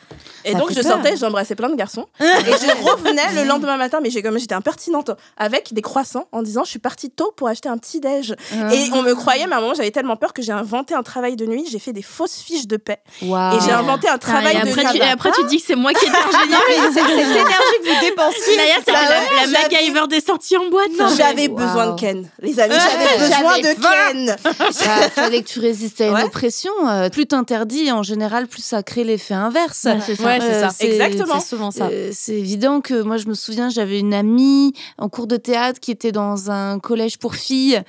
Et 0.45 0.55
donc, 0.55 0.73
je 0.73 0.81
sortais, 0.81 1.17
j'embrassais 1.17 1.55
plein 1.55 1.71
de 1.71 1.77
garçons, 1.77 2.07
et 2.21 2.25
je 2.25 2.85
revenais 2.85 3.43
le 3.43 3.49
lendemain 3.49 3.77
matin, 3.77 4.01
mais 4.03 4.11
comme 4.23 4.39
j'étais 4.39 4.55
impertinente, 4.55 5.11
avec 5.37 5.73
des 5.73 5.83
croissants, 5.83 6.29
en 6.33 6.43
disant, 6.43 6.65
je 6.65 6.71
suis 6.71 6.79
partie 6.79 7.11
tôt 7.11 7.33
pour 7.37 7.49
acheter 7.49 7.69
un 7.69 7.79
petit 7.79 8.01
déj. 8.01 8.35
Ah. 8.53 8.75
Et 8.75 8.91
on 8.93 9.03
me 9.03 9.15
croyait, 9.15 9.47
mais 9.47 9.55
à 9.55 9.59
un 9.59 9.61
moment, 9.61 9.75
j'avais 9.75 9.91
tellement 9.91 10.17
peur 10.17 10.33
que 10.33 10.43
j'ai 10.43 10.53
inventé 10.53 10.95
un 10.95 11.03
travail 11.03 11.37
de 11.37 11.47
nuit, 11.47 11.67
j'ai 11.71 11.79
fait 11.79 11.93
des 11.93 12.03
fausses 12.07 12.41
fiches 12.41 12.67
de 12.67 12.77
paix. 12.77 12.99
Et 13.23 13.27
j'ai 13.65 13.73
inventé 13.73 14.09
un 14.09 14.19
travail 14.19 14.57
et 14.57 14.61
après, 14.61 14.85
de 14.85 14.91
tu, 14.91 14.97
Et 14.97 15.03
après, 15.03 15.31
tu 15.33 15.45
dis 15.47 15.59
que 15.59 15.65
c'est 15.67 15.77
moi 15.77 15.93
qui 15.93 16.05
ai 16.05 16.09
ingénieur. 16.39 16.61
c'est 16.93 17.01
cette 17.01 17.09
énergie 17.11 17.77
que 17.83 17.89
vous 17.89 18.01
dépensiez. 18.01 18.57
D'ailleurs, 18.57 18.81
c'est 18.85 18.93
la, 18.93 19.47
la 19.47 19.47
MacGyver 19.61 20.07
des 20.09 20.21
sorties 20.21 20.57
en 20.57 20.69
boîte. 20.71 20.91
J'avais 21.17 21.49
besoin 21.49 21.93
de 21.93 22.01
Ken, 22.01 22.29
les 22.41 22.61
amis. 22.61 22.75
J'avais 22.75 23.19
besoin 23.29 23.59
de 23.59 23.75
Ken. 23.81 24.37
Il 24.71 25.11
fallait 25.11 25.43
que 25.43 25.49
tu 25.49 25.61
résiste 25.61 26.01
à 26.01 26.07
une 26.07 26.27
oppression. 26.27 26.73
Euh, 26.89 27.09
plus 27.09 27.27
t'interdis, 27.27 27.91
en 27.93 28.03
général, 28.03 28.47
plus 28.47 28.63
ça 28.63 28.83
crée 28.83 29.05
l'effet 29.05 29.35
inverse. 29.35 29.87
c'est 30.05 30.15
ça. 30.17 30.37
Euh, 30.37 30.69
Exactement. 30.81 31.41
C'est 31.41 31.49
souvent 31.49 31.71
ça. 31.71 31.89
c'est 32.13 32.35
évident 32.35 32.81
que 32.81 33.03
moi, 33.03 33.17
je 33.17 33.27
me 33.27 33.35
souviens, 33.35 33.69
j'avais 33.69 33.99
une 33.99 34.15
amie 34.15 34.73
en 34.99 35.09
cours 35.09 35.27
de 35.27 35.37
théâtre 35.37 35.81
qui 35.81 35.91
était 35.91 36.13
dans 36.13 36.51
un 36.51 36.79
collège 36.79 37.19
pour 37.19 37.35
filles. 37.35 37.83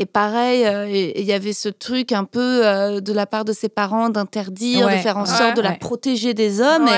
Et 0.00 0.06
pareil, 0.06 0.66
il 1.16 1.24
y 1.24 1.32
avait 1.32 1.52
ce 1.52 1.68
truc 1.68 2.12
un 2.12 2.24
peu 2.24 3.00
de 3.00 3.12
la 3.12 3.26
part 3.26 3.44
de 3.44 3.52
ses 3.52 3.68
parents 3.68 4.08
d'interdire, 4.08 4.88
de 4.88 4.96
faire 4.96 5.16
en 5.16 5.26
sorte 5.26 5.56
de 5.56 5.62
la 5.62 5.72
protéger 5.72 6.34
des 6.34 6.60
hommes. 6.60 6.88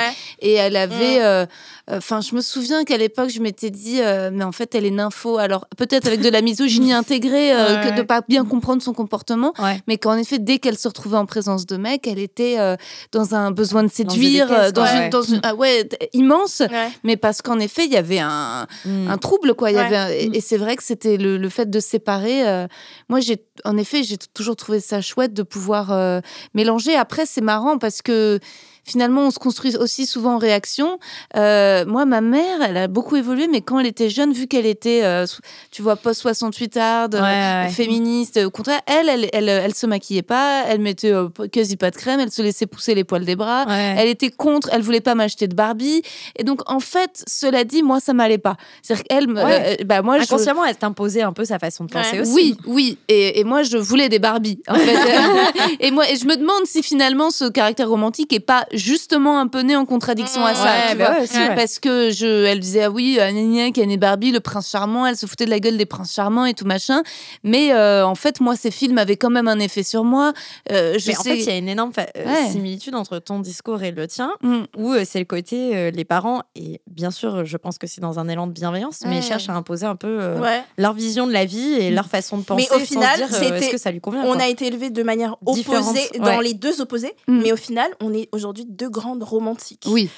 Et, 0.40 0.54
elle 0.54 0.76
avait. 0.76 1.44
Mm. 1.44 1.48
Enfin, 1.90 2.20
je 2.20 2.34
me 2.34 2.40
souviens 2.40 2.84
qu'à 2.84 2.96
l'époque, 2.96 3.30
je 3.30 3.40
m'étais 3.40 3.70
dit, 3.70 4.00
mais 4.32 4.44
en 4.44 4.52
fait, 4.52 4.74
elle 4.74 4.86
est 4.86 4.90
nympho. 4.90 5.38
Alors, 5.38 5.66
peut-être 5.76 6.06
avec 6.06 6.20
de 6.20 6.28
la 6.28 6.42
misogynie 6.42 6.92
intégrée, 6.92 7.50
que 7.82 7.96
de 7.96 8.02
pas 8.02 8.22
bien 8.28 8.44
comprendre 8.44 8.82
son 8.82 8.92
comportement, 8.92 9.52
mais 9.88 9.98
qu'en 9.98 10.16
effet, 10.16 10.38
dès 10.38 10.58
qu'elle 10.58 10.78
se 10.78 10.88
retrouvait 10.88 11.16
en 11.16 11.26
présence 11.26 11.66
de 11.66 11.76
mecs, 11.76 12.06
elle 12.06 12.18
était 12.18 12.58
euh, 12.58 12.76
dans 13.12 13.34
un 13.34 13.50
besoin 13.50 13.82
de 13.82 13.90
séduire, 13.90 14.72
dans, 14.72 14.86
une, 14.86 15.10
dans 15.10 15.22
une, 15.22 15.40
ah 15.42 15.54
ouais, 15.54 15.88
immense, 16.12 16.62
mais 17.04 17.16
parce 17.16 17.42
qu'en 17.42 17.58
effet, 17.58 17.84
il 17.84 17.92
y 17.92 17.96
avait 17.96 18.20
un, 18.20 18.66
mm. 18.84 19.10
un 19.10 19.18
trouble, 19.18 19.54
quoi. 19.54 19.70
Il 19.70 19.76
y 19.76 19.80
avait 19.80 20.26
et, 20.32 20.40
c'est 20.40 20.56
vrai 20.56 20.76
que 20.76 20.82
c'était 20.82 21.16
le, 21.16 21.36
le, 21.36 21.48
fait 21.48 21.70
de 21.70 21.80
séparer. 21.80 22.48
Euh, 22.48 22.66
moi, 23.08 23.20
j'ai, 23.20 23.44
en 23.64 23.76
effet, 23.76 24.02
j'ai 24.02 24.18
toujours 24.18 24.56
trouvé 24.56 24.80
ça 24.80 25.00
chouette 25.00 25.32
de 25.34 25.42
pouvoir 25.42 25.92
euh, 25.92 26.20
mélanger. 26.54 26.94
Après, 26.94 27.26
c'est 27.26 27.40
marrant 27.40 27.78
parce 27.78 28.02
que 28.02 28.38
finalement, 28.84 29.22
on 29.22 29.30
se 29.30 29.38
construit 29.38 29.76
aussi 29.76 30.06
souvent 30.06 30.34
en 30.34 30.38
réaction. 30.38 30.98
Euh, 31.36 31.84
moi, 31.86 32.04
ma 32.04 32.20
mère, 32.20 32.62
elle 32.62 32.76
a 32.76 32.88
beaucoup 32.88 33.16
évolué, 33.16 33.46
mais 33.48 33.60
quand 33.60 33.78
elle 33.78 33.86
était 33.86 34.10
jeune, 34.10 34.32
vu 34.32 34.46
qu'elle 34.46 34.66
était, 34.66 35.04
euh, 35.04 35.26
tu 35.70 35.82
vois, 35.82 35.96
post-68 35.96 36.78
hard, 36.78 37.70
féministe, 37.70 38.40
au 38.44 38.50
contraire, 38.50 38.80
elle, 38.86 39.08
elle, 39.08 39.28
elle, 39.32 39.48
elle, 39.48 39.74
se 39.74 39.86
maquillait 39.86 40.22
pas, 40.22 40.64
elle 40.66 40.80
mettait 40.80 41.12
euh, 41.12 41.28
quasi 41.50 41.76
pas 41.76 41.90
de 41.90 41.96
crème, 41.96 42.20
elle 42.20 42.30
se 42.30 42.42
laissait 42.42 42.66
pousser 42.66 42.94
les 42.94 43.04
poils 43.04 43.24
des 43.24 43.36
bras, 43.36 43.66
elle 43.68 44.08
était 44.08 44.30
contre, 44.30 44.68
elle 44.72 44.82
voulait 44.82 45.00
pas 45.00 45.14
m'acheter 45.14 45.46
de 45.46 45.54
Barbie. 45.54 46.02
Et 46.36 46.44
donc, 46.44 46.68
en 46.70 46.80
fait, 46.80 47.24
cela 47.28 47.64
dit, 47.64 47.82
moi, 47.82 48.00
ça 48.00 48.12
m'allait 48.12 48.38
pas. 48.38 48.56
C'est-à-dire 48.82 49.04
qu'elle, 49.04 49.84
bah, 49.84 50.02
moi, 50.02 50.16
inconsciemment, 50.20 50.64
elle 50.64 50.76
t'imposait 50.76 51.22
un 51.22 51.32
peu 51.32 51.44
sa 51.44 51.58
façon 51.58 51.84
de 51.84 51.92
penser 51.92 52.20
aussi. 52.20 52.32
Oui, 52.32 52.56
oui. 52.66 52.98
Et, 53.08 53.40
et, 53.40 53.44
moi, 53.44 53.62
je 53.62 53.76
voulais 53.76 54.08
des 54.08 54.18
Barbies, 54.18 54.60
en 54.68 54.74
fait. 54.74 54.98
et 55.80 55.90
moi, 55.90 56.10
et 56.10 56.16
je 56.16 56.26
me 56.26 56.36
demande 56.36 56.64
si 56.64 56.82
finalement 56.82 57.30
ce 57.30 57.44
caractère 57.44 57.88
romantique 57.88 58.32
est 58.32 58.40
pas 58.40 58.66
justement 58.72 59.38
un 59.38 59.46
peu 59.46 59.60
née 59.60 59.76
en 59.76 59.84
contradiction 59.84 60.44
à 60.44 60.54
ça, 60.54 60.72
tu 60.90 60.96
bah 60.96 61.16
vois, 61.16 61.54
parce 61.54 61.78
que 61.78 62.10
je, 62.10 62.44
elle 62.44 62.60
disait 62.60 62.84
ah 62.84 62.90
oui, 62.90 63.18
Anania, 63.18 63.66
Annie 63.76 63.96
Barbie, 63.96 64.32
le 64.32 64.40
prince 64.40 64.70
charmant, 64.70 65.06
elle 65.06 65.16
se 65.16 65.26
foutait 65.26 65.44
de 65.44 65.50
la 65.50 65.60
gueule 65.60 65.76
des 65.76 65.86
princes 65.86 66.12
charmants 66.12 66.44
et 66.44 66.54
tout 66.54 66.64
machin, 66.64 67.02
mais 67.42 67.72
euh, 67.72 68.06
en 68.06 68.14
fait 68.14 68.40
moi 68.40 68.56
ces 68.56 68.70
films 68.70 68.98
avaient 68.98 69.16
quand 69.16 69.30
même 69.30 69.48
un 69.48 69.58
effet 69.58 69.82
sur 69.82 70.04
moi. 70.04 70.32
Euh, 70.70 70.98
je 70.98 71.08
mais 71.08 71.16
en 71.16 71.22
fait 71.22 71.36
il 71.36 71.44
y 71.44 71.50
a 71.50 71.56
une 71.56 71.68
énorme 71.68 71.92
euh, 71.98 72.50
similitude 72.50 72.94
entre 72.94 73.18
ton 73.18 73.40
discours 73.40 73.82
et 73.82 73.90
le 73.90 74.06
tien, 74.06 74.32
mm. 74.42 74.62
où 74.78 74.94
c'est 75.04 75.18
le 75.18 75.24
côté 75.24 75.90
les 75.90 76.04
parents 76.04 76.42
et 76.54 76.80
bien 76.86 77.10
sûr 77.10 77.44
je 77.44 77.56
pense 77.56 77.78
que 77.78 77.86
c'est 77.86 78.00
dans 78.00 78.18
un 78.18 78.28
élan 78.28 78.46
de 78.46 78.52
bienveillance, 78.52 79.00
mais 79.06 79.18
ils 79.18 79.22
cherchent 79.22 79.48
à 79.48 79.54
imposer 79.54 79.86
un 79.86 79.96
peu 79.96 80.34
leur 80.78 80.92
vision 80.92 81.26
de 81.26 81.32
la 81.32 81.44
vie 81.44 81.74
et 81.74 81.90
leur 81.90 82.06
façon 82.06 82.38
de 82.38 82.42
penser. 82.42 82.68
Mais 82.70 82.76
au 82.76 82.80
final, 82.80 83.20
est-ce 83.22 83.70
que 83.70 83.78
ça 83.78 83.90
lui 83.90 84.00
convient 84.00 84.24
On 84.24 84.38
a 84.38 84.48
été 84.48 84.66
élevé 84.66 84.90
de 84.90 85.02
manière 85.02 85.36
opposée 85.44 86.10
dans 86.18 86.40
les 86.40 86.54
deux 86.54 86.80
opposés, 86.80 87.14
mais 87.28 87.52
au 87.52 87.56
final 87.56 87.90
on 88.00 88.12
est 88.12 88.28
aujourd'hui 88.32 88.61
deux 88.64 88.90
grandes 88.90 89.22
romantiques. 89.22 89.84
Oui. 89.86 90.10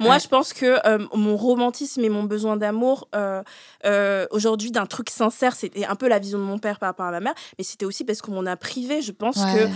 moi, 0.00 0.18
je 0.18 0.28
pense 0.28 0.52
que 0.52 0.78
euh, 0.86 1.06
mon 1.14 1.36
romantisme 1.36 2.04
et 2.04 2.08
mon 2.08 2.24
besoin 2.24 2.56
d'amour, 2.56 3.08
euh, 3.14 3.42
euh, 3.84 4.26
aujourd'hui, 4.30 4.70
d'un 4.70 4.86
truc 4.86 5.10
sincère, 5.10 5.54
c'était 5.54 5.84
un 5.84 5.94
peu 5.94 6.08
la 6.08 6.18
vision 6.18 6.38
de 6.38 6.44
mon 6.44 6.58
père 6.58 6.78
par 6.78 6.90
rapport 6.90 7.06
à 7.06 7.10
ma 7.10 7.20
mère, 7.20 7.34
mais 7.58 7.64
c'était 7.64 7.84
aussi 7.84 8.04
parce 8.04 8.20
qu'on 8.22 8.32
m'en 8.32 8.46
a 8.46 8.56
privé. 8.56 9.02
Je 9.02 9.12
pense 9.12 9.36
que 9.36 9.68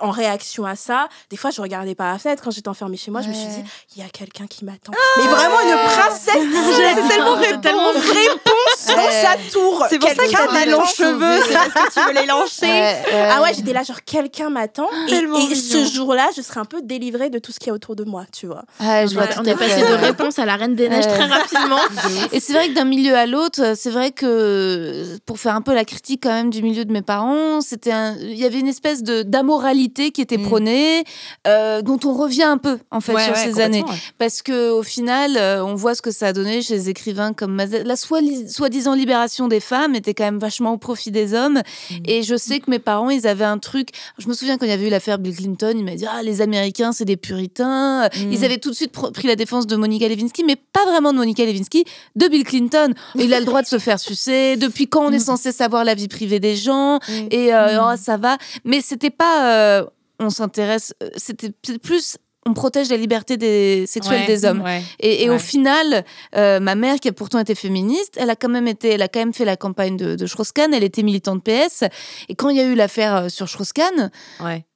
en 0.00 0.10
réaction 0.10 0.64
à 0.64 0.76
ça, 0.76 1.08
des 1.30 1.36
fois, 1.36 1.50
je 1.50 1.60
regardais 1.60 1.94
pas 1.94 2.12
la 2.12 2.18
fenêtre 2.18 2.42
quand 2.42 2.50
j'étais 2.50 2.68
enfermée 2.68 2.96
chez 2.96 3.10
moi. 3.10 3.22
Je 3.22 3.28
me 3.28 3.34
suis 3.34 3.46
dit, 3.46 3.64
il 3.96 4.02
y 4.02 4.06
a 4.06 4.08
quelqu'un 4.08 4.46
qui 4.46 4.64
m'attend. 4.64 4.92
Ah 4.94 5.20
mais 5.20 5.26
vraiment 5.28 5.60
une 5.60 5.76
princesse 5.88 6.32
C'est 6.34 7.08
tellement, 7.08 7.36
tellement 7.60 7.92
réponse 7.92 8.86
dans 8.88 9.10
sa 9.10 9.36
tour. 9.52 9.86
C'est 9.88 9.98
pour 9.98 10.08
ça 10.10 10.26
qu'elle 10.26 10.36
a 10.36 10.64
des 10.64 10.70
longs 10.70 10.84
cheveux. 10.84 11.42
C'est 11.46 11.54
parce 11.54 11.72
que 11.72 11.92
tu 11.92 12.06
veux 12.06 12.20
les 12.20 12.26
lancer. 12.26 12.94
Ah 13.12 13.42
ouais, 13.42 13.54
j'étais 13.54 13.72
là, 13.72 13.82
genre, 13.82 14.02
quelqu'un 14.04 14.50
m'attend. 14.50 14.88
Et, 15.08 15.52
et 15.52 15.54
ce 15.54 15.84
jour-là, 15.84 16.28
je 16.36 16.42
serai 16.42 16.60
un 16.60 16.64
peu 16.64 16.82
délivrée 16.82 17.30
de 17.34 17.38
tout 17.40 17.52
ce 17.52 17.58
qu'il 17.58 17.68
y 17.68 17.70
a 17.70 17.74
autour 17.74 17.96
de 17.96 18.04
moi, 18.04 18.24
tu 18.32 18.46
vois. 18.46 18.64
Ah, 18.80 19.06
je 19.06 19.14
vois 19.14 19.26
on 19.38 19.44
est 19.44 19.56
passé 19.56 19.80
de 19.80 19.94
réponse 19.94 20.38
à 20.38 20.46
la 20.46 20.56
Reine 20.56 20.74
des 20.74 20.88
Neiges 20.88 21.06
très 21.06 21.26
rapidement. 21.26 21.80
Et 22.32 22.40
c'est 22.40 22.52
vrai 22.52 22.68
que 22.68 22.74
d'un 22.74 22.84
milieu 22.84 23.14
à 23.14 23.26
l'autre, 23.26 23.74
c'est 23.76 23.90
vrai 23.90 24.12
que 24.12 25.18
pour 25.26 25.38
faire 25.38 25.54
un 25.54 25.60
peu 25.60 25.74
la 25.74 25.84
critique 25.84 26.22
quand 26.22 26.32
même 26.32 26.50
du 26.50 26.62
milieu 26.62 26.84
de 26.84 26.92
mes 26.92 27.02
parents, 27.02 27.60
c'était 27.60 27.92
il 28.20 28.36
y 28.38 28.44
avait 28.44 28.60
une 28.60 28.68
espèce 28.68 29.02
de 29.02 29.22
d'amoralité 29.22 30.10
qui 30.10 30.20
était 30.20 30.38
mm. 30.38 30.42
prônée, 30.42 31.04
euh, 31.46 31.82
dont 31.82 31.98
on 32.04 32.14
revient 32.14 32.44
un 32.44 32.58
peu 32.58 32.78
en 32.90 33.00
fait 33.00 33.18
sur 33.18 33.36
ces 33.36 33.60
années, 33.60 33.84
parce 34.18 34.42
que 34.42 34.70
au 34.70 34.82
final, 34.82 35.36
euh, 35.36 35.64
on 35.64 35.74
voit 35.74 35.94
ce 35.94 36.02
que 36.02 36.10
ça 36.10 36.28
a 36.28 36.32
donné 36.32 36.62
chez 36.62 36.74
les 36.74 36.88
écrivains 36.88 37.32
comme 37.32 37.52
Mazet. 37.52 37.84
La 37.84 37.96
soi-disant 37.96 38.94
libération 38.94 39.48
des 39.48 39.60
femmes 39.60 39.94
était 39.94 40.14
quand 40.14 40.24
même 40.24 40.38
vachement 40.38 40.72
au 40.72 40.78
profit 40.78 41.10
des 41.10 41.34
hommes. 41.34 41.60
Mm. 41.90 41.94
Et 42.06 42.22
je 42.22 42.36
sais 42.36 42.60
que 42.60 42.70
mes 42.70 42.78
parents, 42.78 43.10
ils 43.10 43.26
avaient 43.26 43.44
un 43.44 43.58
truc. 43.58 43.88
Je 44.18 44.28
me 44.28 44.34
souviens 44.34 44.56
quand 44.56 44.66
il 44.66 44.70
y 44.70 44.72
avait 44.72 44.86
eu 44.86 44.90
l'affaire 44.90 45.18
Bill 45.18 45.36
Clinton, 45.36 45.74
ils 45.76 45.84
m'ont 45.84 45.94
dit 45.94 46.06
ah 46.08 46.22
les 46.22 46.40
Américains 46.40 46.92
c'est 46.92 47.04
des 47.04 47.16
puritains. 47.24 48.08
Ils 48.14 48.40
mm. 48.40 48.44
avaient 48.44 48.58
tout 48.58 48.70
de 48.70 48.74
suite 48.74 48.92
pris 48.92 49.26
la 49.26 49.36
défense 49.36 49.66
de 49.66 49.76
Monica 49.76 50.08
Lewinsky, 50.08 50.44
mais 50.44 50.56
pas 50.56 50.84
vraiment 50.84 51.12
de 51.12 51.18
Monica 51.18 51.44
Lewinsky, 51.44 51.84
de 52.16 52.28
Bill 52.28 52.44
Clinton. 52.44 52.92
Il 53.14 53.32
a 53.32 53.40
le 53.40 53.46
droit 53.46 53.62
de 53.62 53.66
se 53.66 53.78
faire 53.78 53.98
sucer. 53.98 54.56
Depuis 54.56 54.88
quand 54.88 55.06
on 55.06 55.12
est 55.12 55.16
mm. 55.16 55.20
censé 55.20 55.52
savoir 55.52 55.84
la 55.84 55.94
vie 55.94 56.08
privée 56.08 56.40
des 56.40 56.56
gens? 56.56 56.96
Mm. 56.96 57.12
Et 57.30 57.54
euh, 57.54 57.82
oh, 57.82 57.96
ça 57.96 58.16
va. 58.16 58.36
Mais 58.64 58.80
c'était 58.80 59.10
pas. 59.10 59.54
Euh, 59.54 59.84
on 60.20 60.30
s'intéresse. 60.30 60.94
Euh, 61.02 61.08
c'était 61.16 61.50
plus 61.50 62.18
on 62.46 62.52
protège 62.52 62.90
la 62.90 62.98
liberté 62.98 63.38
des, 63.38 63.86
sexuelle 63.86 64.26
des 64.26 64.44
hommes. 64.44 64.62
Et, 65.00 65.30
au 65.30 65.38
final, 65.38 66.04
ma 66.34 66.74
mère, 66.74 66.96
qui 67.00 67.08
a 67.08 67.12
pourtant 67.12 67.38
été 67.38 67.54
féministe, 67.54 68.18
elle 68.18 68.28
a 68.28 68.36
quand 68.36 68.50
même 68.50 68.68
été, 68.68 68.90
elle 68.90 69.00
a 69.00 69.08
quand 69.08 69.20
même 69.20 69.32
fait 69.32 69.46
la 69.46 69.56
campagne 69.56 69.96
de, 69.96 70.14
de 70.14 70.26
Strauss-Kahn. 70.26 70.74
Elle 70.74 70.84
était 70.84 71.02
militante 71.02 71.42
PS. 71.42 71.84
Et 72.28 72.34
quand 72.34 72.50
il 72.50 72.58
y 72.58 72.60
a 72.60 72.64
eu 72.64 72.74
l'affaire 72.74 73.30
sur 73.30 73.48
Strauss-Kahn, 73.48 74.10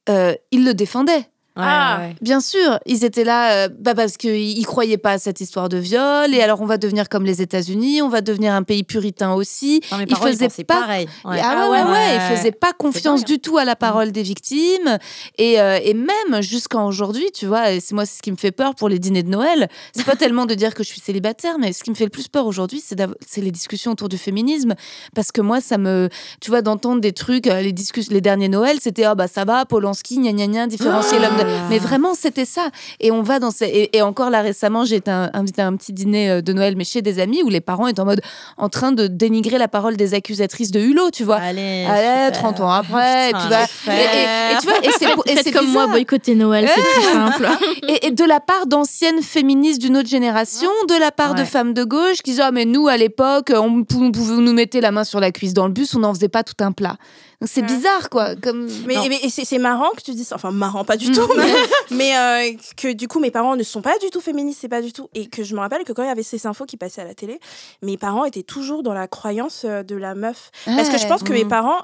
il 0.07 0.65
le 0.65 0.73
défendait 0.73 1.29
ah, 1.55 2.09
bien 2.21 2.39
sûr, 2.39 2.79
ils 2.85 3.03
étaient 3.03 3.23
là 3.23 3.65
euh, 3.65 3.69
bah 3.79 3.93
parce 3.95 4.17
qu'ils 4.17 4.65
croyaient 4.65 4.97
pas 4.97 5.13
à 5.13 5.17
cette 5.17 5.41
histoire 5.41 5.69
de 5.69 5.77
viol. 5.77 6.33
Et 6.33 6.41
alors, 6.41 6.61
on 6.61 6.65
va 6.65 6.77
devenir 6.77 7.09
comme 7.09 7.25
les 7.25 7.41
États-Unis, 7.41 8.01
on 8.01 8.09
va 8.09 8.21
devenir 8.21 8.53
un 8.53 8.63
pays 8.63 8.83
puritain 8.83 9.33
aussi. 9.33 9.81
ils 10.07 10.15
faisaient 10.15 10.63
pas 10.63 10.81
pareil. 10.81 11.07
Ah, 11.25 11.35
ah 11.41 11.69
ouais, 11.69 11.83
ouais, 11.83 12.15
ils 12.15 12.37
faisaient 12.37 12.51
pas 12.51 12.73
confiance 12.73 13.25
du 13.25 13.39
tout 13.39 13.57
à 13.57 13.65
la 13.65 13.75
parole 13.75 14.11
des 14.11 14.23
victimes. 14.23 14.97
Et, 15.37 15.59
euh, 15.59 15.79
et 15.83 15.93
même 15.93 16.41
jusqu'à 16.41 16.79
aujourd'hui, 16.79 17.31
tu 17.33 17.45
vois, 17.45 17.71
et 17.71 17.79
c'est 17.79 17.93
moi 17.93 18.05
ce 18.05 18.21
qui 18.21 18.31
me 18.31 18.37
fait 18.37 18.51
peur 18.51 18.75
pour 18.75 18.89
les 18.89 18.99
dîners 18.99 19.23
de 19.23 19.29
Noël. 19.29 19.67
C'est 19.93 20.05
pas 20.05 20.15
tellement 20.17 20.45
de 20.45 20.53
dire 20.53 20.73
que 20.73 20.83
je 20.83 20.89
suis 20.89 21.01
célibataire, 21.01 21.57
mais 21.59 21.73
ce 21.73 21.83
qui 21.83 21.89
me 21.89 21.95
fait 21.95 22.05
le 22.05 22.09
plus 22.09 22.27
peur 22.27 22.45
aujourd'hui, 22.45 22.81
c'est 22.81 23.41
les 23.41 23.51
discussions 23.51 23.91
autour 23.91 24.09
du 24.09 24.17
féminisme. 24.17 24.75
Parce 25.15 25.31
que 25.31 25.41
moi, 25.41 25.61
ça 25.61 25.77
me, 25.77 26.09
tu 26.41 26.51
vois, 26.51 26.61
d'entendre 26.61 27.01
des 27.01 27.13
trucs, 27.13 27.47
euh, 27.47 27.61
les 27.61 27.73
discussions, 27.73 28.13
les 28.13 28.21
derniers 28.21 28.49
Noël, 28.49 28.77
c'était 28.79 29.03
ah 29.03 29.15
bah 29.15 29.27
ça 29.27 29.45
va, 29.45 29.65
Polanski, 29.65 30.19
gna 30.19 30.31
gna 30.31 30.47
gna, 30.47 30.67
différencier 30.67 31.19
l'homme 31.19 31.37
de 31.43 31.69
mais 31.69 31.79
vraiment, 31.79 32.13
c'était 32.13 32.45
ça. 32.45 32.69
Et 32.99 33.11
on 33.11 33.21
va 33.21 33.39
dans 33.39 33.51
ces... 33.51 33.89
et, 33.91 34.01
encore 34.01 34.29
là 34.29 34.41
récemment, 34.41 34.85
j'ai 34.85 34.97
été 34.97 35.11
invité 35.11 35.61
à 35.61 35.67
un 35.67 35.75
petit 35.75 35.93
dîner 35.93 36.29
euh, 36.29 36.41
de 36.41 36.53
Noël, 36.53 36.75
mais 36.75 36.83
chez 36.83 37.01
des 37.01 37.19
amis 37.19 37.43
où 37.43 37.49
les 37.49 37.61
parents 37.61 37.87
étaient 37.87 37.99
en 37.99 38.05
mode 38.05 38.21
en 38.57 38.69
train 38.69 38.91
de 38.91 39.07
dénigrer 39.07 39.57
la 39.57 39.67
parole 39.67 39.97
des 39.97 40.13
accusatrices 40.13 40.71
de 40.71 40.79
Hulot, 40.79 41.11
tu 41.11 41.23
vois. 41.23 41.37
Allez, 41.37 41.85
Allez 41.85 42.31
30 42.31 42.61
ans 42.61 42.71
après, 42.71 43.29
et, 43.29 43.33
tu 43.33 43.47
vois, 43.47 43.63
et, 43.93 44.57
tu 44.59 44.67
vois, 44.67 45.25
et 45.25 45.35
c'est 45.43 45.51
comme 45.51 45.71
moi 45.71 45.87
boycotter 45.87 46.35
Noël, 46.35 46.67
c'est 46.73 46.81
plus 46.81 47.11
simple. 47.11 47.47
et, 48.03 48.11
de 48.11 48.23
la 48.23 48.39
part 48.39 48.65
d'anciennes 48.67 49.21
féministes 49.21 49.81
d'une 49.81 49.97
autre 49.97 50.09
génération, 50.09 50.69
de 50.87 50.99
la 50.99 51.11
part 51.11 51.35
de 51.35 51.43
femmes 51.43 51.73
de 51.73 51.83
gauche 51.83 52.17
qui 52.23 52.31
disent 52.31 52.41
ah 52.43 52.51
mais 52.51 52.65
nous 52.65 52.87
à 52.87 52.97
l'époque, 52.97 53.51
on, 53.53 53.85
on 53.95 54.11
pouvait 54.11 54.41
nous 54.41 54.53
mettre 54.53 54.77
la 54.79 54.91
main 54.91 55.03
sur 55.03 55.19
la 55.19 55.31
cuisse 55.31 55.53
dans 55.53 55.67
le 55.67 55.73
bus, 55.73 55.95
on 55.95 55.99
n'en 55.99 56.13
faisait 56.13 56.29
pas 56.29 56.43
tout 56.43 56.63
un 56.63 56.71
plat. 56.71 56.97
C'est 57.45 57.61
bizarre, 57.61 58.09
quoi. 58.09 58.35
Comme... 58.35 58.67
Mais, 58.85 58.95
mais 59.07 59.29
c'est 59.29 59.59
marrant 59.59 59.91
que 59.91 60.01
tu 60.01 60.11
dises, 60.11 60.33
enfin 60.33 60.51
marrant, 60.51 60.83
pas 60.83 60.97
du 60.97 61.09
tout, 61.11 61.27
mais, 61.91 62.17
euh, 62.17 62.51
que 62.75 62.91
du 62.91 63.07
coup 63.07 63.19
mes 63.19 63.31
parents 63.31 63.55
ne 63.55 63.63
sont 63.63 63.81
pas 63.81 63.97
du 63.99 64.09
tout 64.09 64.19
féministes, 64.19 64.59
c'est 64.61 64.67
pas 64.67 64.81
du 64.81 64.91
tout. 64.91 65.09
Et 65.13 65.27
que 65.27 65.43
je 65.43 65.55
me 65.55 65.59
rappelle 65.61 65.85
que 65.85 65.93
quand 65.93 66.03
il 66.03 66.07
y 66.07 66.11
avait 66.11 66.23
ces 66.23 66.47
infos 66.47 66.65
qui 66.65 66.75
passaient 66.75 67.01
à 67.01 67.05
la 67.05 67.13
télé, 67.13 67.39
mes 67.81 67.97
parents 67.97 68.25
étaient 68.25 68.43
toujours 68.43 68.83
dans 68.83 68.93
la 68.93 69.07
croyance 69.07 69.63
euh, 69.65 69.83
de 69.83 69.95
la 69.95 70.15
meuf. 70.15 70.51
Parce 70.65 70.89
que 70.89 70.97
je 70.97 71.07
pense 71.07 71.23
que 71.23 71.31
mes 71.31 71.45
parents 71.45 71.79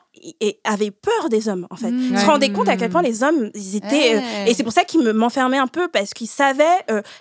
avaient 0.64 0.92
peur 0.92 1.30
des 1.30 1.50
hommes, 1.50 1.68
en 1.70 1.76
fait. 1.76 1.90
Ils 1.90 2.20
se 2.20 2.26
rendaient 2.26 2.52
compte 2.52 2.70
à 2.70 2.78
quel 2.78 2.90
point 2.90 3.02
les 3.02 3.24
hommes, 3.24 3.52
ils 3.54 3.76
étaient. 3.76 4.16
Euh, 4.16 4.46
et 4.48 4.54
c'est 4.54 4.64
pour 4.64 4.74
ça 4.74 4.84
qu'ils 4.84 5.02
m'enfermaient 5.14 5.58
un 5.58 5.68
peu, 5.68 5.88
parce 5.88 6.14
qu'ils 6.14 6.28
savaient 6.28 6.64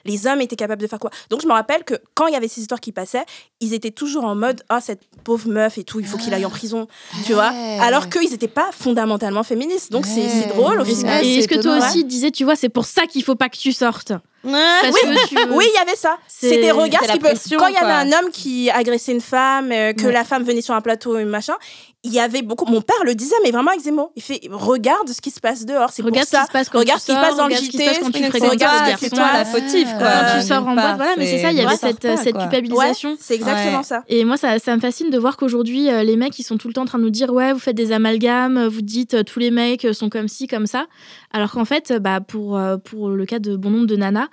les 0.05 0.27
hommes 0.27 0.41
étaient 0.41 0.57
capables 0.57 0.83
de 0.83 0.87
faire 0.87 0.99
quoi. 0.99 1.11
Donc 1.31 1.43
je 1.43 1.47
me 1.47 1.53
rappelle 1.53 1.85
que 1.85 1.95
quand 2.15 2.27
il 2.27 2.33
y 2.33 2.37
avait 2.37 2.49
ces 2.49 2.61
histoires 2.61 2.81
qui 2.81 2.93
passaient, 2.93 3.25
ils 3.61 3.75
étaient 3.75 3.91
toujours 3.91 4.25
en 4.25 4.35
mode, 4.35 4.63
ah, 4.69 4.81
cette 4.81 5.03
pauvre 5.23 5.49
meuf 5.49 5.79
et 5.79 5.85
tout, 5.85 6.01
il 6.01 6.07
faut 6.07 6.19
qu'il 6.19 6.33
aille 6.35 6.45
en 6.45 6.51
prison, 6.51 6.87
tu 7.27 7.33
vois. 7.33 7.53
Alors 7.81 8.09
que 8.09 8.19
ils 8.23 8.31
n'étaient 8.31 8.49
pas 8.49 8.71
fondamentalement 8.73 9.43
féministes. 9.43 9.93
Donc 9.93 10.07
c'est 10.07 10.49
drôle 10.49 10.81
au 10.81 10.85
final. 10.85 11.25
Et 11.25 11.37
est-ce 11.37 11.49
que 11.49 11.61
toi 11.61 11.79
aussi 11.79 12.05
disais, 12.05 12.31
tu 12.31 12.45
vois, 12.45 12.57
c'est 12.57 12.69
pour 12.69 12.85
ça 12.85 13.07
qu'il 13.07 13.23
faut 13.23 13.37
pas 13.37 13.49
que 13.49 13.57
tu 13.57 13.73
sortes 13.73 14.13
Parce 14.45 14.97
que 14.97 15.53
Oui, 15.53 15.65
il 15.69 15.79
y 15.79 15.83
avait 15.83 15.97
ça. 15.97 16.19
C'était 16.29 16.71
regarde 16.71 17.07
qui 17.07 17.19
peut... 17.19 17.35
Quand 17.59 17.67
il 17.69 17.75
y 17.75 17.79
avait 17.79 17.93
un 17.93 18.13
homme 18.13 18.31
qui 18.31 18.71
agressait 18.71 19.13
une 19.13 19.21
femme, 19.21 19.73
euh, 19.73 19.93
que 19.93 20.07
la 20.07 20.25
femme 20.25 20.45
venait 20.45 20.63
sur 20.63 20.75
un 20.75 20.81
plateau 20.81 21.19
et 21.19 21.25
machin, 21.25 21.55
il 22.05 22.13
y 22.13 22.21
avait 22.21 22.43
beaucoup. 22.43 22.67
Mon 22.67 22.83
père 22.83 23.03
le 23.05 23.15
disait, 23.15 23.35
mais 23.43 23.51
vraiment 23.51 23.71
avec 23.71 23.83
des 23.83 23.91
mots. 23.91 24.13
Il 24.15 24.23
fait 24.23 24.41
regarde 24.51 25.09
ce 25.09 25.23
qui 25.23 25.31
se 25.31 25.41
passe 25.41 25.65
dehors. 25.65 25.89
C'est 25.91 26.03
regarde 26.03 26.29
pour 26.29 26.39
ça. 26.39 26.43
Ce 26.43 26.43
qui 26.43 26.49
se 26.49 26.53
passe 26.53 26.69
quand 26.69 26.79
regarde 26.79 27.01
ce 27.01 27.07
qui 27.07 27.13
se 27.13 27.17
passe 27.17 27.37
dans 27.37 27.49
le 27.49 27.55
JT. 27.55 27.79
Quand 28.01 28.11
tu 28.11 28.47
regarde 28.47 28.97
c'est 29.01 29.09
toi 29.09 29.33
la 29.33 29.45
fautive. 29.47 29.89
Quoi. 29.99 30.07
Quand 30.07 30.39
tu 30.39 30.47
sors 30.47 30.69
en 30.69 30.75
boîte, 30.75 30.97
voilà. 30.97 31.15
Mais 31.17 31.27
c'est 31.27 31.41
ça, 31.41 31.51
il 31.51 31.57
y 31.57 31.63
avait 31.63 31.77
cette, 31.77 32.07
cette 32.19 32.37
culpabilisation. 32.37 33.17
c'est 33.19 33.35
exactement 33.35 33.83
ça. 33.83 34.05
Et 34.09 34.25
moi, 34.25 34.37
ça, 34.37 34.59
ça 34.59 34.77
me 34.77 34.81
fascine 34.81 35.11
de 35.11 35.19
voir 35.19 35.37
qu'aujourd'hui, 35.37 35.89
euh, 35.89 36.03
les 36.03 36.17
mecs, 36.17 36.39
ils 36.39 36.43
sont 36.43 36.59
tout 36.59 36.69
le 36.69 36.75
temps 36.75 36.83
en 36.83 36.87
train 36.87 36.99
de 36.99 37.05
nous 37.05 37.11
dire 37.11 37.33
ouais, 37.33 37.53
vous 37.53 37.59
faites 37.59 37.77
des 37.77 37.93
amalgames, 37.93 38.67
vous 38.67 38.83
dites 38.83 39.15
euh, 39.15 39.23
tous 39.23 39.39
les 39.39 39.51
mecs 39.51 39.87
sont 39.93 40.11
comme 40.11 40.29
ci, 40.29 40.47
comme 40.47 40.67
ça. 40.67 40.87
Alors 41.33 41.53
qu'en 41.53 41.65
fait, 41.65 41.93
bah, 42.01 42.21
pour, 42.21 42.57
euh, 42.57 42.77
pour 42.77 43.09
le 43.09 43.25
cas 43.25 43.39
de 43.39 43.57
bon 43.57 43.71
nombre 43.71 43.87
de 43.87 43.97
nanas, 43.97 44.29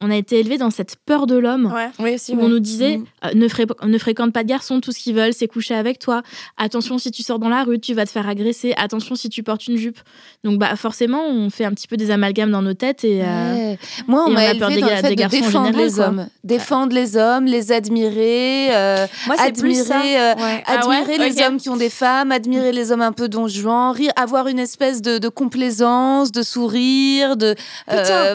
on 0.00 0.10
a 0.10 0.16
été 0.16 0.38
élevés 0.38 0.58
dans 0.58 0.70
cette 0.70 0.96
peur 0.96 1.26
de 1.26 1.36
l'homme. 1.36 1.72
Ouais. 1.98 2.16
où 2.30 2.40
on 2.40 2.48
nous 2.48 2.60
disait 2.60 2.98
mm. 2.98 3.04
ne, 3.34 3.86
ne 3.86 3.98
fréquente 3.98 4.32
pas 4.32 4.42
de 4.44 4.48
garçons, 4.48 4.80
tout 4.80 4.92
ce 4.92 4.98
qu'ils 4.98 5.14
veulent, 5.14 5.32
c'est 5.32 5.48
coucher 5.48 5.74
avec 5.74 5.98
toi. 5.98 6.22
Attention, 6.56 6.98
si 6.98 7.10
tu 7.10 7.22
sors 7.22 7.38
dans 7.38 7.48
la 7.48 7.64
rue, 7.64 7.80
tu 7.80 7.94
vas 7.94 8.04
te 8.04 8.10
faire 8.10 8.28
agresser. 8.28 8.74
Attention 8.76 9.16
si 9.16 9.28
tu 9.28 9.42
portes 9.42 9.66
une 9.66 9.76
jupe. 9.76 9.98
Donc 10.44 10.58
bah 10.58 10.74
forcément, 10.76 11.26
on 11.26 11.50
fait 11.50 11.64
un 11.64 11.72
petit 11.72 11.88
peu 11.88 11.96
des 11.96 12.10
amalgames 12.10 12.50
dans 12.50 12.62
nos 12.62 12.74
têtes 12.74 13.04
et 13.04 13.22
euh, 13.24 13.74
moi 14.06 14.24
on 14.26 14.30
m'a 14.30 14.52
élevé 14.52 14.80
dans 14.80 14.88
le 14.88 14.96
fait 14.96 15.14
de 15.14 15.28
défendre 15.28 15.76
les 15.76 15.98
hommes, 15.98 16.28
défendre 16.44 16.94
les 16.94 17.16
hommes, 17.16 17.46
les 17.46 17.72
admirer, 17.72 18.68
euh, 18.70 19.06
moi, 19.26 19.36
admirer, 19.38 20.20
euh, 20.20 20.34
ah 20.38 20.78
admirer 20.78 21.18
les 21.18 21.42
hommes 21.42 21.56
qui 21.56 21.68
ont 21.68 21.76
des 21.76 21.90
femmes, 21.90 22.30
admirer 22.30 22.72
les 22.72 22.92
hommes 22.92 23.02
un 23.02 23.12
peu 23.12 23.28
dont 23.28 23.46
rire, 23.92 24.12
avoir 24.16 24.46
une 24.46 24.58
espèce 24.58 25.02
de, 25.02 25.18
de 25.18 25.28
complaisance, 25.28 26.30
de 26.30 26.42
sourire, 26.42 27.36
de 27.36 27.56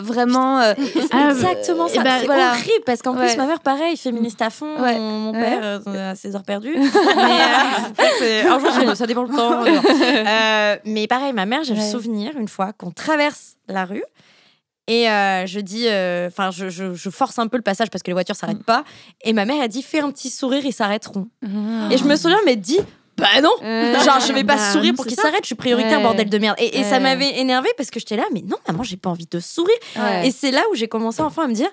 vraiment. 0.01 0.61
Exactement 1.53 1.87
ça. 1.87 2.03
Bah, 2.03 2.19
c'est 2.19 2.29
horrible 2.29 2.83
parce 2.85 3.01
qu'en 3.01 3.15
plus 3.15 3.35
ma 3.37 3.45
mère 3.45 3.59
pareil, 3.59 3.97
féministe 3.97 4.41
à 4.41 4.49
fond, 4.49 4.77
mon, 4.77 5.31
père 5.31 5.81
a 5.85 6.15
ses 6.15 6.35
heures 6.35 6.43
perdues. 6.43 6.75
mais, 7.15 8.41
un 8.47 8.59
jour 8.59 8.95
ça 8.95 9.07
dépend 9.07 9.23
le 9.23 9.35
temps. 9.35 9.63
Euh, 10.23 10.77
mais 10.85 11.07
pareil, 11.07 11.33
ma 11.33 11.45
mère, 11.45 11.63
j'ai 11.63 11.75
le 11.75 11.81
souvenir 11.81 12.35
une 12.37 12.47
fois 12.47 12.71
qu'on 12.73 12.91
traverse 12.91 13.55
la 13.67 13.85
rue 13.85 14.03
et 14.87 15.09
euh, 15.09 15.45
je 15.45 15.59
dis, 15.59 15.87
euh, 15.87 16.27
enfin, 16.27 16.51
je, 16.51 16.69
je, 16.69 17.09
force 17.09 17.39
un 17.39 17.47
peu 17.47 17.57
le 17.57 17.63
passage 17.63 17.89
parce 17.89 18.03
que 18.03 18.07
les 18.07 18.13
voitures 18.13 18.35
s'arrêtent 18.35 18.59
mm. 18.59 18.65
pas. 18.65 18.83
Et 19.23 19.31
ma 19.31 19.45
mère 19.45 19.61
a 19.61 19.67
dit, 19.67 19.81
fais 19.81 20.01
un 20.01 20.11
petit 20.11 20.29
sourire, 20.29 20.65
ils 20.65 20.73
s'arrêteront. 20.73 21.29
Ah. 21.43 21.89
Et 21.89 21.97
je 21.97 22.03
me 22.03 22.15
souviens, 22.15 22.39
mais 22.45 22.57
dit, 22.57 22.79
bah 23.17 23.41
non, 23.41 23.51
genre 23.61 24.19
je 24.19 24.33
vais 24.33 24.43
pas 24.43 24.55
bah, 24.55 24.71
sourire 24.71 24.93
pour 24.95 25.05
qu'ils 25.05 25.15
s'arrêtent, 25.15 25.43
je 25.43 25.47
suis 25.47 25.55
prioritaire, 25.55 26.01
bordel 26.01 26.29
de 26.29 26.37
merde. 26.37 26.55
Et, 26.59 26.83
ça 26.83 26.99
m'avait 26.99 27.39
énervé 27.39 27.69
parce 27.77 27.89
que 27.89 27.99
j'étais 27.99 28.17
là, 28.17 28.25
mais 28.33 28.41
non, 28.41 28.57
maman, 28.67 28.83
j'ai 28.83 28.97
pas 28.97 29.09
envie 29.09 29.27
de 29.29 29.39
sourire. 29.39 29.77
Et 30.23 30.31
c'est 30.31 30.51
là 30.51 30.61
où 30.71 30.75
j'ai 30.75 30.87
commencé 30.87 31.21
enfin 31.21 31.45
à 31.45 31.47
me 31.47 31.53
dire, 31.53 31.69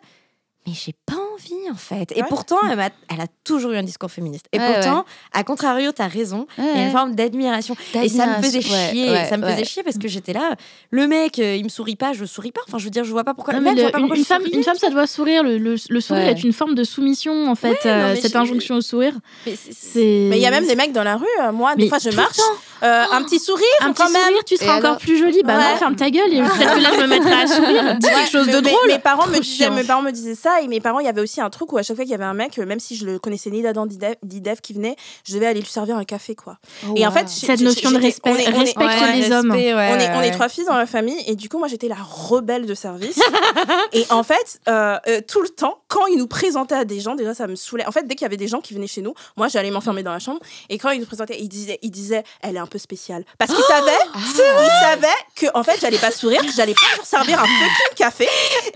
mais 0.71 0.77
j'ai 0.77 0.95
pas 1.07 1.17
envie 1.35 1.71
en 1.71 1.77
fait. 1.77 2.13
Et 2.17 2.23
pourtant, 2.23 2.59
elle 2.71 2.79
a, 2.81 2.91
elle 3.09 3.21
a, 3.21 3.27
toujours 3.45 3.73
eu 3.73 3.77
un 3.77 3.83
discours 3.83 4.11
féministe. 4.11 4.47
Et 4.53 4.59
pourtant, 4.59 5.05
à 5.33 5.45
contrario, 5.45 5.93
tu 5.93 6.03
as 6.03 6.07
raison, 6.07 6.47
il 6.59 6.65
y 6.65 6.69
a 6.69 6.87
une 6.87 6.93
forme 6.93 7.15
d'admiration. 7.15 7.77
Et 7.95 8.09
ça 8.09 8.27
me 8.27 8.43
faisait 8.43 8.61
chier. 8.61 9.25
ça 9.27 9.37
me 9.37 9.47
faisait 9.47 9.65
chier 9.65 9.83
parce 9.83 9.99
que 9.99 10.09
j'étais 10.09 10.33
là, 10.33 10.55
le 10.91 11.07
mec, 11.07 11.39
euh, 11.39 11.57
il 11.57 11.65
me 11.65 11.69
sourit 11.69 11.97
pas, 11.97 12.13
je 12.13 12.25
souris 12.25 12.53
pas. 12.53 12.61
Enfin, 12.67 12.79
je 12.79 12.85
veux 12.85 12.91
dire, 12.91 13.05
je 13.05 13.11
vois 13.11 13.25
pas 13.25 13.35
pourquoi. 13.35 13.55
Non, 13.55 13.61
mais 13.61 13.83
une, 13.83 14.25
femme, 14.25 14.43
une 14.53 14.63
femme, 14.63 14.77
ça 14.77 14.91
doit 14.91 15.07
sourire. 15.07 15.43
Le, 15.43 15.59
le, 15.59 16.01
sourire 16.01 16.29
est 16.29 16.43
une 16.45 16.53
forme 16.53 16.75
de 16.75 16.85
soumission 16.85 17.49
en 17.49 17.55
fait. 17.55 17.87
Euh, 17.87 18.17
cette 18.21 18.37
injonction 18.37 18.77
au 18.77 18.81
sourire. 18.81 19.15
Mais 19.47 19.57
il 19.95 20.43
y 20.43 20.47
a 20.47 20.51
même 20.51 20.67
des 20.67 20.77
mecs 20.77 20.93
dans 20.93 21.05
la 21.05 21.17
rue. 21.17 21.27
Euh, 21.43 21.53
moi, 21.53 21.75
des 21.77 21.89
fois, 21.89 21.99
je 21.99 22.11
marche. 22.11 22.39
Un 22.83 23.23
petit 23.23 23.39
sourire, 23.39 23.67
un 23.81 23.93
petit 23.93 24.03
sourire, 24.03 24.45
tu 24.47 24.57
seras 24.57 24.79
encore 24.79 24.99
plus 24.99 25.19
jolie. 25.19 25.43
Bah 25.45 25.57
non, 25.57 25.77
ferme 25.77 25.97
ta 25.97 26.11
gueule. 26.11 26.33
Et 26.33 26.43
peut-être 26.43 26.75
que 26.75 26.81
là, 26.81 26.91
je 26.95 27.01
me 27.01 27.07
mettrai 27.07 27.33
à 27.33 27.47
sourire. 27.47 27.97
Dis 27.99 28.07
quelque 28.07 28.31
chose 28.31 28.47
de 28.49 28.61
drôle. 28.61 28.89
Mes 28.89 28.99
parents 28.99 29.27
me 29.27 29.39
disaient, 29.39 29.71
mes 29.71 29.85
parents 29.85 30.03
me 30.03 30.13
disaient 30.13 30.35
ça. 30.35 30.61
Et 30.63 30.69
mes 30.69 30.81
parents, 30.81 31.01
il 31.01 31.07
y 31.07 31.09
avait 31.09 31.21
aussi 31.21 31.41
un 31.41 31.51
truc 31.51 31.73
où 31.73 31.79
à 31.79 31.83
chaque 31.83 31.97
fois 31.97 32.05
qu'il 32.05 32.13
y 32.13 32.15
avait 32.15 32.25
un 32.25 32.35
mec, 32.35 32.59
même 32.59 32.81
si 32.81 32.97
je 32.97 33.07
le 33.07 33.19
connaissais 33.19 33.51
ni 33.51 33.63
d'Adam 33.63 33.87
ni 33.87 34.41
d'Eve 34.41 34.61
qui 34.61 34.73
venait, 34.73 34.97
je 35.25 35.35
devais 35.35 35.47
aller 35.47 35.61
lui 35.61 35.69
servir 35.69 35.97
un 35.97 36.05
café, 36.05 36.35
quoi. 36.35 36.59
Oh, 36.89 36.95
et 36.97 37.07
en 37.07 37.11
fait, 37.11 37.29
cette 37.29 37.61
notion 37.61 37.91
de 37.91 37.99
respect, 37.99 38.33
respecte 38.33 38.91
les 39.15 39.33
hommes. 39.33 39.51
on, 39.51 39.55
est, 39.55 40.11
on 40.15 40.21
est 40.23 40.31
trois 40.31 40.49
filles 40.49 40.65
dans 40.65 40.77
la 40.77 40.87
famille 40.87 41.23
et 41.27 41.37
du 41.37 41.49
coup, 41.49 41.59
moi, 41.59 41.69
j'étais 41.69 41.89
la 41.89 41.97
rebelle 41.97 42.67
de 42.67 42.75
service. 42.75 43.21
et 43.93 44.05
en 44.11 44.23
fait, 44.23 44.61
euh, 44.69 44.99
euh, 45.09 45.21
tout 45.27 45.43
le 45.43 45.49
temps, 45.49 45.79
quand 45.89 46.07
ils 46.07 46.19
nous 46.19 46.27
présentaient 46.27 46.75
à 46.75 46.85
des 46.85 47.01
gens, 47.01 47.15
déjà, 47.15 47.35
ça 47.35 47.47
me 47.47 47.57
saoulait. 47.57 47.87
En 47.87 47.93
fait, 47.93 48.07
dès 48.07 48.15
qu'il 48.15 48.25
y 48.25 48.27
avait 48.27 48.37
des 48.37 48.49
gens 48.49 48.61
qui 48.61 48.75
venaient 48.75 48.87
chez 48.87 49.03
nous, 49.03 49.15
moi, 49.37 49.49
j'allais 49.49 49.71
m'enfermer 49.71 50.03
dans 50.03 50.13
la 50.13 50.19
chambre. 50.19 50.41
Et 50.69 50.79
quand 50.79 50.91
ils 50.91 51.01
nous 51.01 51.07
présentaient, 51.07 51.41
ils 51.41 51.49
disaient, 51.49 51.79
ils 51.83 51.91
disaient 51.91 52.23
elle 52.43 52.57
est 52.57 52.61
un 52.61 52.67
peu 52.71 52.79
spéciale. 52.79 53.25
Parce 53.37 53.53
qu'ils 53.53 53.65
savaient, 53.65 53.91
ah. 54.15 54.19
ils 54.19 54.85
savaient 54.87 55.09
que, 55.37 55.47
en 55.55 55.63
fait, 55.63 55.79
j'allais 55.81 55.99
pas 55.99 56.11
sourire, 56.11 56.41
que 56.41 56.53
j'allais 56.53 56.75
pas 56.75 56.97
leur 56.97 57.05
servir 57.05 57.39
un 57.39 57.47
fucking 57.47 57.97
café. 57.97 58.29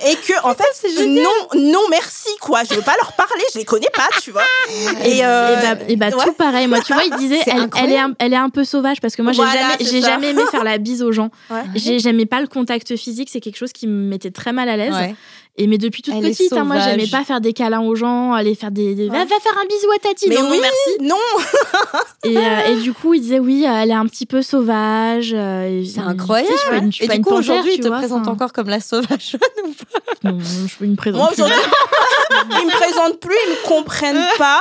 Et 0.06 0.16
que, 0.16 0.34
en 0.44 0.54
fait, 0.54 1.06
non, 1.06 1.30
non, 1.54 1.80
merci, 1.88 2.28
quoi. 2.40 2.62
Je 2.64 2.74
veux 2.74 2.82
pas 2.82 2.96
leur 3.00 3.12
parler, 3.12 3.44
je 3.54 3.58
les 3.58 3.64
connais 3.64 3.90
pas, 3.94 4.08
tu 4.22 4.30
vois. 4.30 4.44
Et, 5.04 5.24
euh, 5.24 5.74
et 5.88 5.96
bah, 5.96 6.10
tout 6.10 6.32
pareil. 6.32 6.66
Moi, 6.66 6.80
tu 6.80 6.92
vois, 6.92 7.04
il 7.04 7.16
disait, 7.16 7.40
elle, 7.46 7.68
elle, 7.76 7.92
est 7.92 7.98
un, 7.98 8.12
elle 8.18 8.32
est 8.34 8.36
un 8.36 8.50
peu 8.50 8.64
sauvage 8.64 9.00
parce 9.00 9.16
que 9.16 9.22
moi, 9.22 9.32
j'ai 9.32 9.42
jamais, 9.42 9.76
j'ai 9.80 10.02
jamais 10.02 10.30
aimé 10.30 10.42
faire 10.50 10.64
la 10.64 10.78
bise 10.78 11.02
aux 11.02 11.12
gens. 11.12 11.30
J'aimais 11.74 12.26
pas 12.26 12.40
le 12.40 12.46
contact 12.46 12.96
physique, 12.96 13.28
c'est 13.30 13.40
quelque 13.40 13.56
chose 13.56 13.72
qui 13.72 13.86
me 13.86 14.08
mettait 14.08 14.30
très 14.30 14.52
mal 14.52 14.68
à 14.68 14.76
l'aise. 14.76 15.14
Et 15.56 15.68
mais 15.68 15.78
depuis 15.78 16.02
toute 16.02 16.20
petite, 16.20 16.52
hein, 16.52 16.64
moi 16.64 16.80
j'aimais 16.80 17.06
pas 17.06 17.22
faire 17.22 17.40
des 17.40 17.52
câlins 17.52 17.80
aux 17.80 17.94
gens, 17.94 18.32
aller 18.32 18.56
faire 18.56 18.72
des, 18.72 18.94
Va, 19.06 19.24
faire 19.24 19.58
un 19.60 19.66
bisou 19.66 19.86
à 19.94 19.98
Tati. 20.00 20.28
Mais 20.28 20.34
non, 20.34 20.50
oui, 20.50 20.58
merci. 20.60 21.00
Non. 21.00 21.16
et, 22.24 22.36
euh, 22.36 22.72
et, 22.72 22.82
du 22.82 22.92
coup, 22.92 23.14
il 23.14 23.20
disait 23.20 23.38
oui, 23.38 23.64
elle 23.64 23.90
est 23.90 23.94
un 23.94 24.06
petit 24.06 24.26
peu 24.26 24.42
sauvage. 24.42 25.32
Euh, 25.32 25.84
c'est 25.84 26.00
incroyable. 26.00 26.90
Tu 26.90 26.98
sais, 26.98 27.04
et 27.04 27.18
du 27.18 27.22
coup, 27.22 27.34
aujourd'hui, 27.34 27.74
il 27.76 27.80
te 27.80 27.88
présente 27.88 28.26
encore 28.26 28.52
comme 28.52 28.68
la 28.68 28.80
sauvage 28.80 29.36
ou 29.64 29.68
pas? 29.68 30.30
Non, 30.32 30.38
je 30.40 30.84
me 30.84 30.96
présente. 30.96 31.20
Moi, 31.20 31.30
plus. 31.30 31.54
ils 32.60 32.66
me 32.66 32.72
présentent 32.72 33.20
plus, 33.20 33.36
ils 33.46 33.50
me 33.50 33.68
comprennent 33.68 34.26
pas. 34.38 34.60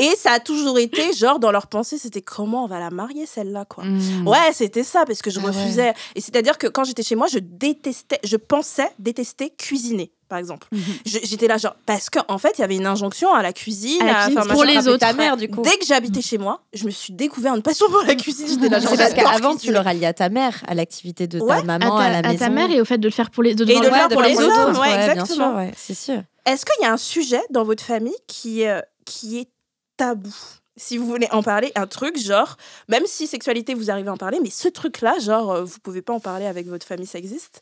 Et 0.00 0.14
ça 0.16 0.32
a 0.32 0.40
toujours 0.40 0.78
été, 0.78 1.12
genre, 1.12 1.38
dans 1.38 1.52
leur 1.52 1.68
pensée, 1.68 1.96
c'était 1.96 2.20
comment 2.20 2.64
on 2.64 2.66
va 2.66 2.80
la 2.80 2.90
marier, 2.90 3.24
celle-là, 3.26 3.64
quoi. 3.64 3.84
Hmm. 3.84 4.26
Ouais, 4.26 4.52
c'était 4.52 4.82
ça, 4.82 5.04
parce 5.06 5.22
que 5.22 5.30
je 5.30 5.38
ah 5.40 5.46
refusais. 5.46 5.94
Et 6.16 6.20
c'est-à-dire 6.20 6.58
que 6.58 6.66
quand 6.66 6.84
j'étais 6.84 7.04
chez 7.04 7.14
moi, 7.14 7.28
je 7.28 7.38
détestais, 7.38 8.18
je 8.24 8.36
pensais 8.36 8.90
détester 8.98 9.50
cuisiner 9.56 10.12
par 10.28 10.38
exemple. 10.38 10.66
Mhm. 10.72 10.82
J'étais 11.04 11.46
là, 11.46 11.56
genre, 11.56 11.76
parce 11.86 12.10
qu'en 12.10 12.24
en 12.28 12.38
fait, 12.38 12.52
il 12.58 12.60
y 12.60 12.64
avait 12.64 12.76
une 12.76 12.86
injonction 12.86 13.32
à 13.32 13.42
la 13.42 13.52
cuisine, 13.52 14.02
à, 14.02 14.28
pour 14.46 14.64
les 14.64 14.88
autres. 14.88 14.98
Ta 14.98 15.12
mère, 15.12 15.36
du 15.36 15.48
coup. 15.48 15.62
Dès 15.62 15.76
que 15.78 15.86
j'habitais 15.86 16.22
chez 16.22 16.38
moi, 16.38 16.60
je 16.72 16.84
me 16.84 16.90
suis 16.90 17.12
découvert 17.12 17.54
une 17.54 17.62
passion 17.62 17.86
pour 17.90 18.02
la 18.02 18.14
cuisine. 18.14 18.46
J'étais 18.48 18.68
là, 18.68 18.80
C'est 18.80 18.96
parce 18.96 19.14
qu'avant, 19.14 19.56
tu 19.56 19.72
le 19.72 19.78
ralliais 19.78 20.06
à 20.06 20.14
ta 20.14 20.28
mère, 20.28 20.62
à 20.66 20.74
l'activité 20.74 21.26
de 21.26 21.40
ta 21.40 21.62
maman, 21.62 21.96
à, 21.96 22.10
la 22.10 22.22
maison. 22.22 22.34
À 22.34 22.38
ta 22.38 22.50
mère 22.50 22.70
et 22.70 22.80
au 22.80 22.84
fait 22.84 22.98
de 22.98 23.08
le 23.08 23.12
faire 23.12 23.30
pour 23.30 23.42
les, 23.42 23.54
de, 23.54 23.64
et 23.64 23.66
de 23.66 23.84
le 23.84 23.90
faire 23.90 24.08
pour, 24.08 24.22
les, 24.22 24.36
autres. 24.36 24.80
Ouais, 24.80 25.10
exactement. 25.10 25.70
c'est 25.76 25.94
sûr. 25.94 26.22
Est-ce 26.46 26.64
qu'il 26.66 26.82
y 26.82 26.86
a 26.86 26.92
un 26.92 26.98
sujet 26.98 27.40
dans 27.50 27.64
votre 27.64 27.82
famille 27.82 28.16
qui, 28.26 28.66
euh, 28.66 28.80
qui 29.04 29.38
est 29.38 29.48
tabou? 29.96 30.34
Si 30.76 30.98
vous 30.98 31.06
voulez 31.06 31.28
en 31.30 31.42
parler, 31.42 31.70
un 31.76 31.86
truc 31.86 32.18
genre, 32.18 32.56
même 32.88 33.04
si 33.06 33.26
sexualité 33.26 33.74
vous 33.74 33.90
arrivez 33.90 34.08
à 34.08 34.12
en 34.12 34.16
parler, 34.16 34.40
mais 34.42 34.50
ce 34.50 34.68
truc-là, 34.68 35.18
genre, 35.20 35.52
euh, 35.52 35.64
vous 35.64 35.78
pouvez 35.78 36.02
pas 36.02 36.12
en 36.12 36.20
parler 36.20 36.46
avec 36.46 36.66
votre 36.66 36.86
famille, 36.86 37.06
ça 37.06 37.18
existe? 37.18 37.60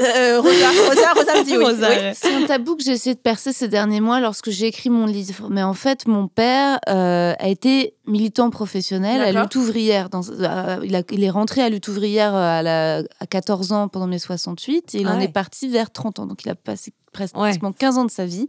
Euh, 0.00 0.40
Rosa, 0.40 0.70
Rosa, 0.88 1.12
Rosa 1.12 1.34
me 1.38 1.44
dit 1.44 1.56
oui. 1.58 2.14
C'est 2.14 2.34
un 2.34 2.46
tabou 2.46 2.76
que 2.76 2.82
j'ai 2.82 2.92
essayé 2.92 3.14
de 3.14 3.20
percer 3.20 3.52
ces 3.52 3.68
derniers 3.68 4.00
mois 4.00 4.20
lorsque 4.20 4.50
j'ai 4.50 4.66
écrit 4.66 4.88
mon 4.88 5.04
livre. 5.04 5.48
Mais 5.50 5.62
en 5.62 5.74
fait, 5.74 6.06
mon 6.06 6.28
père 6.28 6.78
euh, 6.88 7.34
a 7.38 7.48
été 7.48 7.94
militant 8.06 8.48
professionnel 8.48 9.20
à 9.20 9.42
lutte 9.42 9.54
ouvrière. 9.54 10.08
Dans, 10.08 10.22
euh, 10.30 10.80
il, 10.82 10.96
a, 10.96 11.02
il, 11.10 11.22
est 11.22 11.30
rentré 11.30 11.62
à 11.62 11.68
lutte 11.68 11.88
ouvrière 11.88 12.34
à, 12.34 12.62
la, 12.62 13.02
à 13.20 13.26
14 13.26 13.72
ans 13.72 13.88
pendant 13.88 14.06
mai 14.06 14.18
68 14.18 14.94
et 14.94 15.00
il 15.00 15.08
en 15.08 15.20
est 15.20 15.28
parti 15.28 15.68
vers 15.68 15.90
30 15.90 16.20
ans. 16.20 16.26
Donc 16.26 16.42
il 16.44 16.48
a 16.48 16.54
passé 16.54 16.92
presque 17.12 17.36
15 17.78 17.98
ans 17.98 18.04
de 18.06 18.10
sa 18.10 18.24
vie 18.24 18.48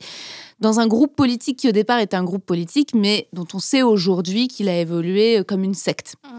dans 0.62 0.80
un 0.80 0.88
groupe 0.88 1.14
politique 1.14 1.60
qui 1.60 1.68
au 1.68 1.74
départ 1.74 2.00
était 2.00 2.16
un 2.16 2.24
groupe 2.24 2.46
politique, 2.46 2.92
mais 2.96 3.28
dont 3.34 3.48
on 3.54 3.60
sait 3.60 3.82
aujourd'hui 3.82 4.48
qu'il 4.48 4.70
a 4.70 4.80
évolué 4.80 5.44
comme 5.46 5.66
une 5.66 5.74
secte. 5.74 6.16
Mmh. 6.24 6.30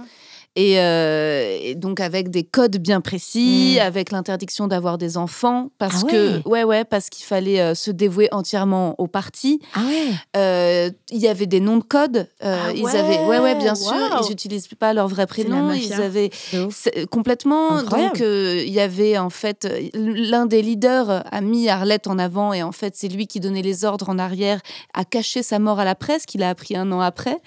Euh, 0.57 1.59
et, 1.61 1.75
donc 1.75 1.99
avec 1.99 2.31
des 2.31 2.45
codes 2.45 2.77
bien 2.77 3.01
précis, 3.01 3.77
mmh. 3.77 3.83
avec 3.83 4.11
l'interdiction 4.13 4.69
d'avoir 4.69 4.99
des 4.99 5.17
enfants, 5.17 5.71
parce 5.79 6.05
ah 6.07 6.11
que 6.11 6.49
ouais 6.49 6.63
ouais, 6.63 6.85
parce 6.85 7.11
qu'il 7.11 7.25
fallait 7.25 7.61
euh, 7.61 7.75
se 7.75 7.91
dévouer 7.91 8.29
entièrement 8.31 8.95
au 8.99 9.09
parti. 9.09 9.61
Ah 9.75 9.81
ouais. 9.81 10.15
Euh, 10.37 10.91
il 11.11 11.19
y 11.19 11.27
avait 11.27 11.47
des 11.47 11.59
noms 11.59 11.79
de 11.79 11.83
code. 11.83 12.29
Ah 12.41 12.73
ils 12.75 12.87
avaient 12.87 13.25
ouais 13.25 13.41
ouais 13.41 13.57
bien 13.57 13.75
sûr. 13.75 13.95
Ils 14.23 14.29
n'utilisent 14.31 14.69
pas 14.79 14.93
leur 14.93 15.09
vrai 15.09 15.27
prénom. 15.27 15.73
Ils 15.73 15.95
avaient 15.95 16.31
complètement. 17.11 17.83
Donc 17.83 18.21
il 18.21 18.71
y 18.71 18.81
avait 18.81 19.19
en 19.19 19.31
fait 19.31 19.69
l'un 19.95 20.47
des 20.47 20.63
leaders 20.63 21.25
a 21.31 21.41
mis 21.41 21.69
Arlette 21.69 22.07
en 22.07 22.19
avant 22.19 22.53
et 22.53 22.63
en 22.63 22.73
fait 22.73 22.95
c'est 22.97 23.09
lui 23.09 23.27
qui 23.27 23.41
donnait 23.41 23.63
les 23.63 23.85
ordres 23.85 24.09
en 24.09 24.19
arrière, 24.19 24.61
a 24.93 25.05
caché 25.05 25.43
sa 25.43 25.59
mort 25.59 25.81
à 25.81 25.85
la 25.85 25.95
presse 25.95 26.27
qu'il 26.27 26.43
a 26.43 26.51
appris 26.51 26.77
un 26.77 26.93
an 26.93 27.01
après. 27.01 27.41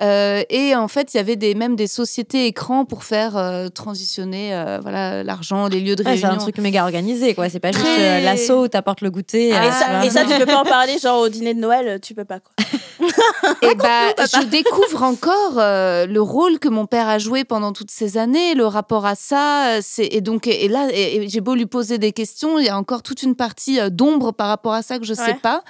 et 0.00 0.74
en 0.76 0.88
fait 0.88 1.14
il 1.14 1.16
y 1.16 1.20
avait 1.20 1.36
des 1.36 1.54
même 1.54 1.74
des 1.74 1.88
sociétés 1.88 2.35
écran 2.44 2.84
pour 2.84 3.04
faire 3.04 3.36
euh, 3.36 3.68
transitionner 3.68 4.54
euh, 4.54 4.78
voilà 4.82 5.24
l'argent, 5.24 5.68
les 5.68 5.80
lieux 5.80 5.96
de 5.96 6.02
réunion. 6.02 6.20
c'est 6.20 6.26
un 6.26 6.36
truc 6.36 6.58
méga 6.58 6.84
organisé, 6.84 7.34
quoi. 7.34 7.48
C'est 7.48 7.60
pas 7.60 7.72
juste 7.72 7.86
euh, 7.86 8.20
l'assaut 8.20 8.64
où 8.64 8.68
t'apportes 8.68 9.00
le 9.00 9.10
goûter. 9.10 9.52
Ah, 9.54 9.66
et, 9.66 9.72
ça, 9.72 10.04
et, 10.04 10.10
ça, 10.10 10.24
tu 10.24 10.38
peux 10.38 10.46
pas 10.46 10.60
en 10.60 10.64
parler, 10.64 10.98
genre 10.98 11.20
au 11.20 11.28
dîner 11.28 11.54
de 11.54 11.60
Noël, 11.60 12.00
tu 12.00 12.14
peux 12.14 12.24
pas, 12.24 12.40
quoi. 12.40 12.52
et 13.62 13.74
bah, 13.74 14.14
je 14.18 14.44
découvre 14.44 15.02
encore 15.02 15.54
le 15.56 16.18
rôle 16.18 16.58
que 16.58 16.68
mon 16.68 16.86
père 16.86 17.08
a 17.08 17.18
joué 17.18 17.44
pendant 17.44 17.72
toutes 17.72 17.90
ces 17.90 18.18
années, 18.18 18.54
le 18.54 18.66
rapport 18.66 19.06
à 19.06 19.14
ça. 19.14 19.80
C'est 19.80 20.06
et 20.06 20.20
donc 20.20 20.46
et, 20.46 20.68
là, 20.68 20.88
j'ai 20.90 21.40
beau 21.40 21.54
lui 21.54 21.66
poser 21.66 21.98
des 21.98 22.12
questions, 22.12 22.58
il 22.58 22.66
y 22.66 22.68
a 22.68 22.76
encore 22.76 23.02
toute 23.02 23.22
une 23.22 23.34
partie 23.34 23.78
d'ombre 23.90 24.32
par 24.32 24.48
rapport 24.48 24.74
à 24.74 24.82
ça 24.82 24.98
que 24.98 25.04
je 25.04 25.14
sais 25.14 25.34
pas. 25.34 25.62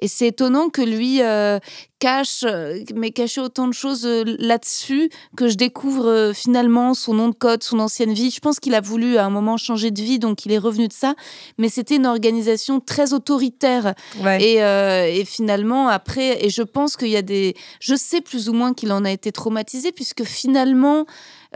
Et 0.00 0.08
c'est 0.08 0.28
étonnant 0.28 0.68
que 0.68 0.80
lui 0.80 1.22
euh, 1.22 1.58
cache, 1.98 2.44
euh, 2.44 2.82
mais 2.94 3.10
cache 3.10 3.38
autant 3.38 3.66
de 3.66 3.72
choses 3.72 4.06
euh, 4.06 4.22
là-dessus 4.38 5.10
que 5.36 5.48
je 5.48 5.56
découvre 5.56 6.32
finalement 6.34 6.94
son 6.94 7.14
nom 7.14 7.28
de 7.28 7.34
code, 7.34 7.62
son 7.62 7.80
ancienne 7.80 8.12
vie. 8.12 8.30
Je 8.30 8.40
pense 8.40 8.60
qu'il 8.60 8.74
a 8.74 8.80
voulu 8.80 9.16
à 9.16 9.24
un 9.24 9.30
moment 9.30 9.56
changer 9.56 9.90
de 9.90 10.00
vie, 10.00 10.18
donc 10.18 10.46
il 10.46 10.52
est 10.52 10.58
revenu 10.58 10.86
de 10.86 10.92
ça. 10.92 11.14
Mais 11.58 11.68
c'était 11.68 11.96
une 11.96 12.06
organisation 12.06 12.80
très 12.80 13.12
autoritaire. 13.12 13.94
Et, 14.40 14.56
et, 14.56 15.24
finalement, 15.24 15.88
après, 15.88 16.44
et 16.44 16.50
je 16.50 16.62
pense 16.62 16.96
qu'il 16.96 17.08
y 17.08 17.16
a 17.16 17.22
des. 17.22 17.54
Je 17.80 17.94
sais 17.94 18.20
plus 18.20 18.48
ou 18.48 18.52
moins 18.52 18.74
qu'il 18.74 18.92
en 18.92 19.04
a 19.04 19.10
été 19.10 19.32
traumatisé, 19.32 19.92
puisque 19.92 20.24
finalement, 20.24 21.06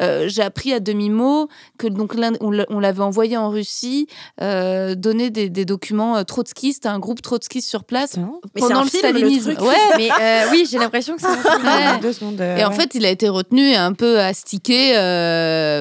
euh, 0.01 0.25
j'ai 0.29 0.43
appris 0.43 0.73
à 0.73 0.81
demi-mot 0.81 1.49
que 1.79 1.87
donc 1.87 2.15
on 2.41 2.81
l'avait 2.81 3.03
envoyé 3.03 3.37
en 3.37 3.51
Russie 3.51 4.07
euh, 4.41 4.95
donner 4.95 5.31
des, 5.31 5.65
documents 5.65 6.17
euh, 6.17 6.23
trotskistes 6.25 6.87
à 6.87 6.93
un 6.93 6.99
groupe 6.99 7.21
trotskiste 7.21 7.69
sur 7.69 7.85
place 7.85 8.17
pendant 8.59 8.83
le 8.83 8.89
stalinisme. 8.89 9.51
ouais. 9.61 9.77
mais 9.97 10.11
oui, 10.51 10.67
j'ai 10.71 10.79
l'impression 10.79 11.17
que 11.17 11.23
c'est 11.23 11.29
un 11.29 11.99
Deux 11.99 12.13
secondes, 12.13 12.41
et 12.41 12.65
en 12.65 12.73
fait, 12.73 12.95
il 12.95 13.05
a 13.05 13.11
été 13.11 13.29
retenu 13.29 13.69
et 13.69 13.77
un 13.77 13.93
peu 13.93 14.19
astiqué 14.21 14.93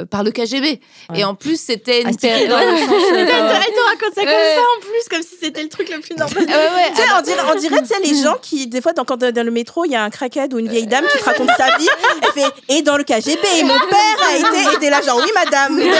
par 0.09 0.23
le 0.23 0.31
KGB. 0.31 0.81
Et 1.15 1.23
en 1.23 1.35
plus, 1.35 1.59
c'était 1.59 2.01
une 2.01 2.15
période. 2.15 2.51
Elle 2.51 3.27
te 3.27 3.89
raconte 3.89 4.15
ça 4.15 4.21
comme 4.21 4.31
ça 4.31 4.61
en 4.61 4.81
plus, 4.81 5.09
comme 5.09 5.23
si 5.23 5.35
c'était 5.41 5.63
le 5.63 5.69
truc 5.69 5.89
le 5.89 5.99
plus 5.99 6.15
normal. 6.15 6.45
tu 6.45 7.01
sais, 7.01 7.07
on 7.17 7.21
dirait, 7.21 7.41
on 7.51 7.59
dirait 7.59 7.81
les 8.03 8.21
gens 8.21 8.35
qui, 8.41 8.67
des 8.67 8.81
fois, 8.81 8.93
dans, 8.93 9.05
quand 9.05 9.17
dans 9.17 9.45
le 9.45 9.51
métro, 9.51 9.85
il 9.85 9.91
y 9.91 9.95
a 9.95 10.03
un 10.03 10.09
crackhead 10.09 10.53
ou 10.53 10.59
une 10.59 10.67
vieille 10.67 10.87
dame 10.87 11.05
qui 11.11 11.17
te 11.17 11.23
raconte 11.23 11.49
sa 11.57 11.77
vie. 11.77 11.87
Elle 12.21 12.43
fait 12.43 12.53
Et 12.69 12.81
dans 12.81 12.97
le 12.97 13.03
KGB, 13.03 13.63
mon 13.63 13.79
père 13.89 14.00
a 14.23 14.37
été, 14.37 14.75
était 14.75 14.89
là, 14.89 15.01
genre, 15.01 15.21
oui, 15.23 15.31
madame. 15.33 15.79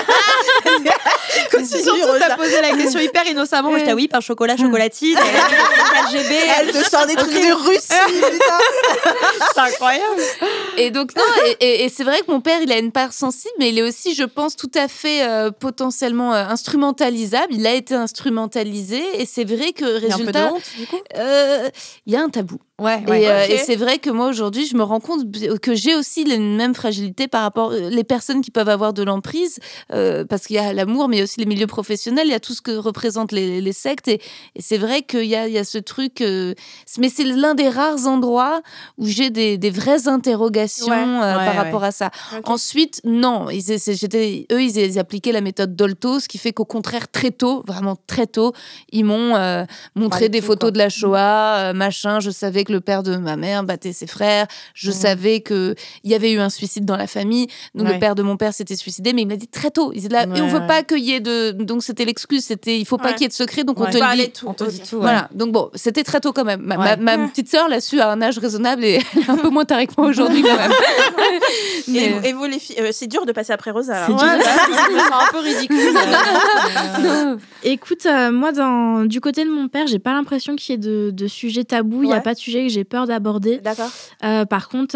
Surtout, 1.63 2.19
t'as 2.19 2.35
posé 2.35 2.61
la 2.61 2.71
question 2.71 2.99
hyper 2.99 3.25
innocemment. 3.27 3.69
Moi, 3.69 3.79
j'étais, 3.79 3.93
oui, 3.93 4.07
pain 4.07 4.19
chocolat, 4.19 4.57
chocolatine. 4.57 5.15
KGB. 5.17 6.35
Elle 6.59 6.71
te 6.71 6.89
sort 6.89 7.05
des 7.05 7.15
trucs 7.15 7.33
de 7.33 7.53
Russie, 7.53 7.87
C'est 9.53 9.59
incroyable. 9.59 10.21
Et 10.77 10.91
donc, 10.91 11.15
non, 11.15 11.23
et, 11.59 11.89
c'est 11.89 12.03
vrai 12.03 12.21
que 12.21 12.31
mon 12.31 12.41
père, 12.41 12.59
il 12.61 12.71
a 12.71 12.77
une 12.77 12.91
part 12.91 13.13
sensible, 13.13 13.53
mais 13.59 13.69
il 13.69 13.79
est 13.79 13.81
aussi, 13.83 14.15
je 14.15 14.23
pense, 14.23 14.55
tout 14.55 14.71
à 14.75 14.87
fait 14.87 15.23
euh, 15.23 15.51
potentiellement 15.51 16.33
euh, 16.33 16.43
instrumentalisable. 16.45 17.53
Il 17.53 17.65
a 17.67 17.73
été 17.73 17.93
instrumentalisé, 17.93 19.01
et 19.21 19.25
c'est 19.25 19.43
vrai 19.43 19.73
que, 19.73 19.85
résultat. 19.85 20.11
Il 20.15 20.15
y 20.15 20.21
a 20.21 20.23
un 20.23 20.25
peu 20.25 20.31
de 20.31 20.55
honte, 20.55 20.71
du 20.77 20.87
coup? 20.87 20.99
euh, 21.17 21.69
Il 22.05 22.13
y 22.13 22.15
a 22.15 22.21
un 22.21 22.29
tabou. 22.29 22.59
Ouais, 22.81 23.03
et, 23.49 23.57
c'est 23.57 23.75
vrai 23.75 23.99
que 23.99 24.09
moi 24.09 24.27
aujourd'hui, 24.27 24.65
je 24.65 24.75
me 24.75 24.83
rends 24.83 24.99
compte 24.99 25.25
que 25.61 25.75
j'ai 25.75 25.95
aussi 25.95 26.23
les 26.23 26.37
mêmes 26.37 26.75
fragilités 26.75 27.27
par 27.27 27.43
rapport 27.43 27.71
les 27.71 28.03
personnes 28.03 28.41
qui 28.41 28.51
peuvent 28.51 28.69
avoir 28.69 28.93
de 28.93 29.03
l'emprise, 29.03 29.59
parce 29.89 30.47
qu'il 30.47 30.55
y 30.55 30.59
a 30.59 30.73
l'amour, 30.73 31.07
mais 31.07 31.21
aussi 31.23 31.39
les 31.39 31.45
milieux 31.45 31.67
professionnels, 31.67 32.27
il 32.27 32.31
y 32.31 32.35
a 32.35 32.39
tout 32.39 32.53
ce 32.53 32.61
que 32.61 32.71
représentent 32.71 33.31
les, 33.31 33.73
sectes, 33.73 34.07
et, 34.07 34.21
c'est 34.59 34.77
vrai 34.77 35.03
qu'il 35.03 35.25
y 35.25 35.35
a, 35.35 35.47
il 35.47 35.53
y 35.53 35.57
a 35.57 35.63
ce 35.63 35.77
truc. 35.77 36.21
mais 36.21 37.09
c'est 37.09 37.23
l'un 37.23 37.55
des 37.55 37.69
rares 37.69 38.07
endroits 38.07 38.61
où 38.97 39.05
j'ai 39.05 39.29
des, 39.29 39.57
des 39.57 39.69
vraies 39.69 40.07
interrogations 40.07 41.21
euh, 41.21 41.35
par 41.35 41.55
rapport 41.55 41.83
à 41.83 41.91
ça. 41.91 42.11
Ensuite, 42.43 43.01
non, 43.03 43.49
ils, 43.49 43.71
eux, 43.71 44.61
ils, 44.61 44.99
appliquaient 44.99 45.31
la 45.31 45.41
méthode 45.41 45.75
Dolto, 45.75 46.19
ce 46.19 46.27
qui 46.27 46.37
fait 46.37 46.53
qu'au 46.53 46.65
contraire, 46.65 47.09
très 47.11 47.31
tôt, 47.31 47.63
vraiment 47.67 47.95
très 48.07 48.27
tôt, 48.27 48.53
ils 48.91 49.03
m'ont 49.03 49.35
euh, 49.35 49.63
montré 49.95 50.29
des 50.29 50.41
photos 50.41 50.71
de 50.71 50.77
la 50.77 50.89
Shoah, 50.89 51.69
euh, 51.69 51.73
machin. 51.73 52.19
Je 52.19 52.29
savais 52.29 52.63
que 52.63 52.70
le 52.71 52.81
père 52.81 53.03
de 53.03 53.15
ma 53.17 53.35
mère 53.35 53.63
battait 53.63 53.93
ses 53.93 54.07
frères. 54.07 54.47
Je 54.73 54.91
savais 54.91 55.41
qu'il 55.41 55.75
y 56.03 56.13
avait 56.13 56.31
eu 56.31 56.39
un 56.39 56.49
suicide 56.49 56.85
dans 56.85 56.97
la 56.97 57.07
famille. 57.07 57.47
Donc, 57.75 57.87
le 57.87 57.99
père 57.99 58.15
de 58.15 58.23
mon 58.23 58.37
père 58.37 58.53
s'était 58.53 58.75
suicidé, 58.75 59.13
mais 59.13 59.23
il 59.23 59.27
m'a 59.27 59.35
dit 59.35 59.47
très 59.47 59.71
tôt. 59.71 59.91
Il 59.95 60.11
là, 60.11 60.25
et 60.35 60.41
on 60.41 60.47
veut 60.47 60.67
pas 60.67 60.83
qu'il 60.83 60.99
y 60.99 61.13
ait 61.13 61.19
de. 61.19 61.51
Donc, 61.51 61.83
c'était 61.83 62.05
l'excuse, 62.05 62.43
c'était 62.45 62.79
il 62.79 62.85
faut 62.85 62.97
pas 62.97 63.13
qu'il 63.13 63.23
y 63.23 63.25
ait 63.25 63.29
de 63.29 63.33
secret, 63.33 63.63
donc 63.63 63.79
on 63.79 63.85
te 63.85 63.97
le 63.97 64.15
dit. 64.15 64.31
On 64.45 64.53
te 64.53 64.63
dit 64.63 64.81
tout. 64.81 64.99
Voilà. 64.99 65.29
Donc, 65.33 65.51
bon, 65.51 65.69
c'était 65.75 66.03
très 66.03 66.19
tôt 66.19 66.33
quand 66.33 66.45
même. 66.45 66.61
Ma, 66.61 66.97
petite 67.27 67.49
sœur 67.49 67.69
l'a 67.69 67.81
su 67.81 67.99
à 67.99 68.09
un 68.11 68.21
âge 68.21 68.37
raisonnable 68.37 68.83
et 68.83 68.99
un 69.27 69.37
peu 69.37 69.49
moins 69.49 69.65
taré 69.65 69.87
que 69.87 69.93
moi 69.97 70.07
aujourd'hui 70.07 70.41
quand 70.41 70.57
même. 70.57 70.71
et, 72.23 72.33
vous, 72.33 72.45
les 72.45 72.59
filles, 72.59 72.77
euh, 72.79 72.89
c'est 72.91 73.07
dur 73.07 73.25
de 73.25 73.31
passer 73.31 73.53
après 73.53 73.71
Rosa. 73.71 74.05
C'est 74.05 74.13
un 74.13 75.31
peu 75.31 75.39
ridicule. 75.39 75.77
Écoute, 77.63 78.05
euh, 78.05 78.31
moi, 78.31 78.51
dans, 78.51 79.05
du 79.05 79.21
côté 79.21 79.43
de 79.45 79.49
mon 79.49 79.67
père, 79.67 79.87
j'ai 79.87 79.99
pas 79.99 80.13
l'impression 80.13 80.55
qu'il 80.55 80.73
y 80.73 80.75
ait 80.75 80.77
de, 80.77 81.11
de 81.11 81.27
sujets 81.27 81.63
tabous. 81.63 82.03
Il 82.03 82.07
n'y 82.07 82.13
a 82.13 82.21
pas 82.21 82.33
de 82.33 82.39
sujet 82.39 82.60
que 82.67 82.73
j'ai 82.73 82.83
peur 82.83 83.07
d'aborder. 83.07 83.59
D'accord. 83.59 83.91
Euh, 84.23 84.45
par 84.45 84.69
contre, 84.69 84.95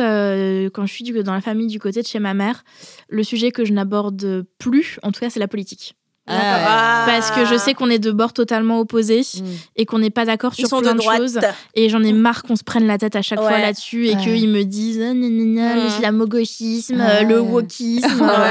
quand 0.70 0.86
je 0.86 0.94
suis 0.94 1.04
dans 1.24 1.34
la 1.34 1.42
famille 1.42 1.68
du 1.68 1.80
côté 1.80 2.02
de 2.02 2.08
chez 2.08 2.20
ma 2.20 2.34
mère, 2.34 2.64
le 3.10 3.24
sujet 3.24 3.52
que 3.52 3.66
je 3.66 3.74
n'aborde 3.74 4.46
plus, 4.58 5.00
en 5.04 5.12
tout 5.12 5.20
cas, 5.20 5.30
c'est 5.30 5.40
la 5.40 5.48
politique. 5.48 5.96
Ah. 6.28 7.04
Parce 7.06 7.32
que 7.32 7.46
je 7.46 7.56
sais 7.56 7.74
qu'on 7.74 7.90
est 7.90 8.00
de 8.00 8.12
bords 8.12 8.34
totalement 8.34 8.80
opposés 8.80 9.22
mm. 9.22 9.44
et 9.76 9.86
qu'on 9.86 10.00
n'est 10.00 10.10
pas 10.10 10.26
d'accord 10.26 10.56
sur 10.56 10.68
plein 10.70 10.96
de, 10.96 11.02
choses. 11.02 11.40
Et 11.76 11.90
j'en 11.90 12.04
ai 12.04 12.14
marre 12.14 12.44
qu'on 12.44 12.56
se 12.56 12.64
prenne 12.64 12.88
la 12.88 12.98
tête 12.98 13.16
à 13.16 13.22
chaque 13.22 13.40
fois 13.40 13.60
là-dessus 13.60 14.08
et 14.08 14.18
qu'ils 14.18 14.50
me 14.50 14.64
disent 14.64 15.02
ah, 15.02 15.14
mm. 15.14 15.86
l'islamo-gauchisme, 15.86 17.04
le 17.28 17.40
wokisme. 17.40 18.32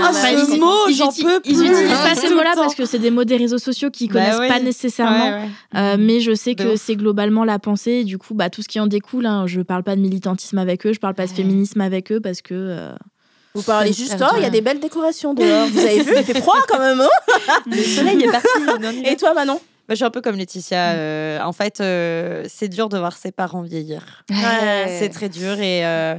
Ah, 0.00 0.12
ce 0.12 0.58
mot, 0.58 0.92
j'en 0.94 1.08
peux 1.08 1.40
Ils 1.44 1.60
utilisent 1.60 1.90
pas 1.90 2.14
ces 2.14 2.34
mots-là 2.34 2.52
parce 2.54 2.74
que 2.74 2.84
c'est 2.84 2.98
des 2.98 3.10
mots 3.10 3.24
des 3.24 3.36
réseaux 3.36 3.58
sociaux 3.58 3.90
qu'ils 3.90 4.10
bah 4.10 4.20
connaissent 4.20 4.48
pas 4.48 4.60
nécessairement. 4.60 5.42
Euh, 5.74 5.96
mais 5.98 6.20
je 6.20 6.34
sais 6.34 6.54
que 6.54 6.76
c'est 6.76 6.96
globalement 6.96 7.44
la 7.44 7.58
pensée. 7.58 7.90
Et 7.92 8.04
du 8.04 8.16
coup, 8.16 8.34
bah, 8.34 8.48
tout 8.48 8.62
ce 8.62 8.68
qui 8.68 8.80
en 8.80 8.86
découle, 8.86 9.26
hein, 9.26 9.46
je 9.46 9.60
parle 9.60 9.82
pas 9.82 9.96
de 9.96 10.00
militantisme 10.00 10.58
avec 10.58 10.86
eux, 10.86 10.92
je 10.92 11.00
parle 11.00 11.14
pas 11.14 11.26
de 11.26 11.32
féminisme 11.32 11.80
avec 11.80 12.12
eux 12.12 12.20
parce 12.20 12.42
que. 12.42 12.54
Euh, 12.54 12.92
vous 13.58 13.64
parlez 13.64 13.92
juste, 13.92 14.16
oh, 14.20 14.34
il 14.36 14.42
y 14.42 14.46
a 14.46 14.50
des 14.50 14.60
belles 14.60 14.78
décorations 14.78 15.34
dehors. 15.34 15.66
Vous 15.66 15.80
avez 15.80 16.02
vu, 16.02 16.12
il 16.16 16.24
fait 16.24 16.40
froid 16.40 16.60
quand 16.68 16.78
même. 16.78 17.00
Hein 17.00 17.58
le 17.66 17.82
soleil 17.82 18.22
est 18.22 18.30
parti. 18.30 18.48
Et 19.04 19.16
toi, 19.16 19.34
Manon 19.34 19.60
bah, 19.88 19.94
je 19.94 19.96
suis 19.96 20.04
un 20.04 20.10
peu 20.10 20.20
comme 20.20 20.36
Laetitia. 20.36 20.92
Euh, 20.92 21.40
en 21.40 21.54
fait, 21.54 21.80
euh, 21.80 22.44
c'est 22.46 22.68
dur 22.68 22.90
de 22.90 22.98
voir 22.98 23.16
ses 23.16 23.32
parents 23.32 23.62
vieillir. 23.62 24.22
C'est 24.28 25.08
très 25.08 25.30
dur. 25.30 25.58
Et 25.60 25.84
euh, 25.86 26.18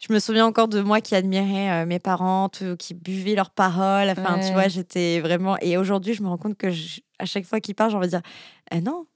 je 0.00 0.12
me 0.12 0.18
souviens 0.18 0.44
encore 0.44 0.66
de 0.66 0.80
moi 0.80 1.00
qui 1.00 1.14
admirais 1.14 1.86
mes 1.86 2.00
parents, 2.00 2.50
qui 2.76 2.92
buvaient 2.92 3.36
leurs 3.36 3.50
paroles. 3.50 4.10
Enfin, 4.10 4.40
tu 4.44 4.52
vois, 4.52 4.66
j'étais 4.66 5.20
vraiment. 5.20 5.56
Et 5.60 5.76
aujourd'hui, 5.76 6.12
je 6.12 6.22
me 6.22 6.28
rends 6.28 6.38
compte 6.38 6.58
que 6.58 6.66
à 7.20 7.24
chaque 7.24 7.46
fois 7.46 7.60
qu'ils 7.60 7.76
parlent, 7.76 7.90
j'ai 7.90 7.96
envie 7.96 8.08
de 8.08 8.10
dire 8.10 8.22
eh 8.70 8.80
non. 8.80 9.06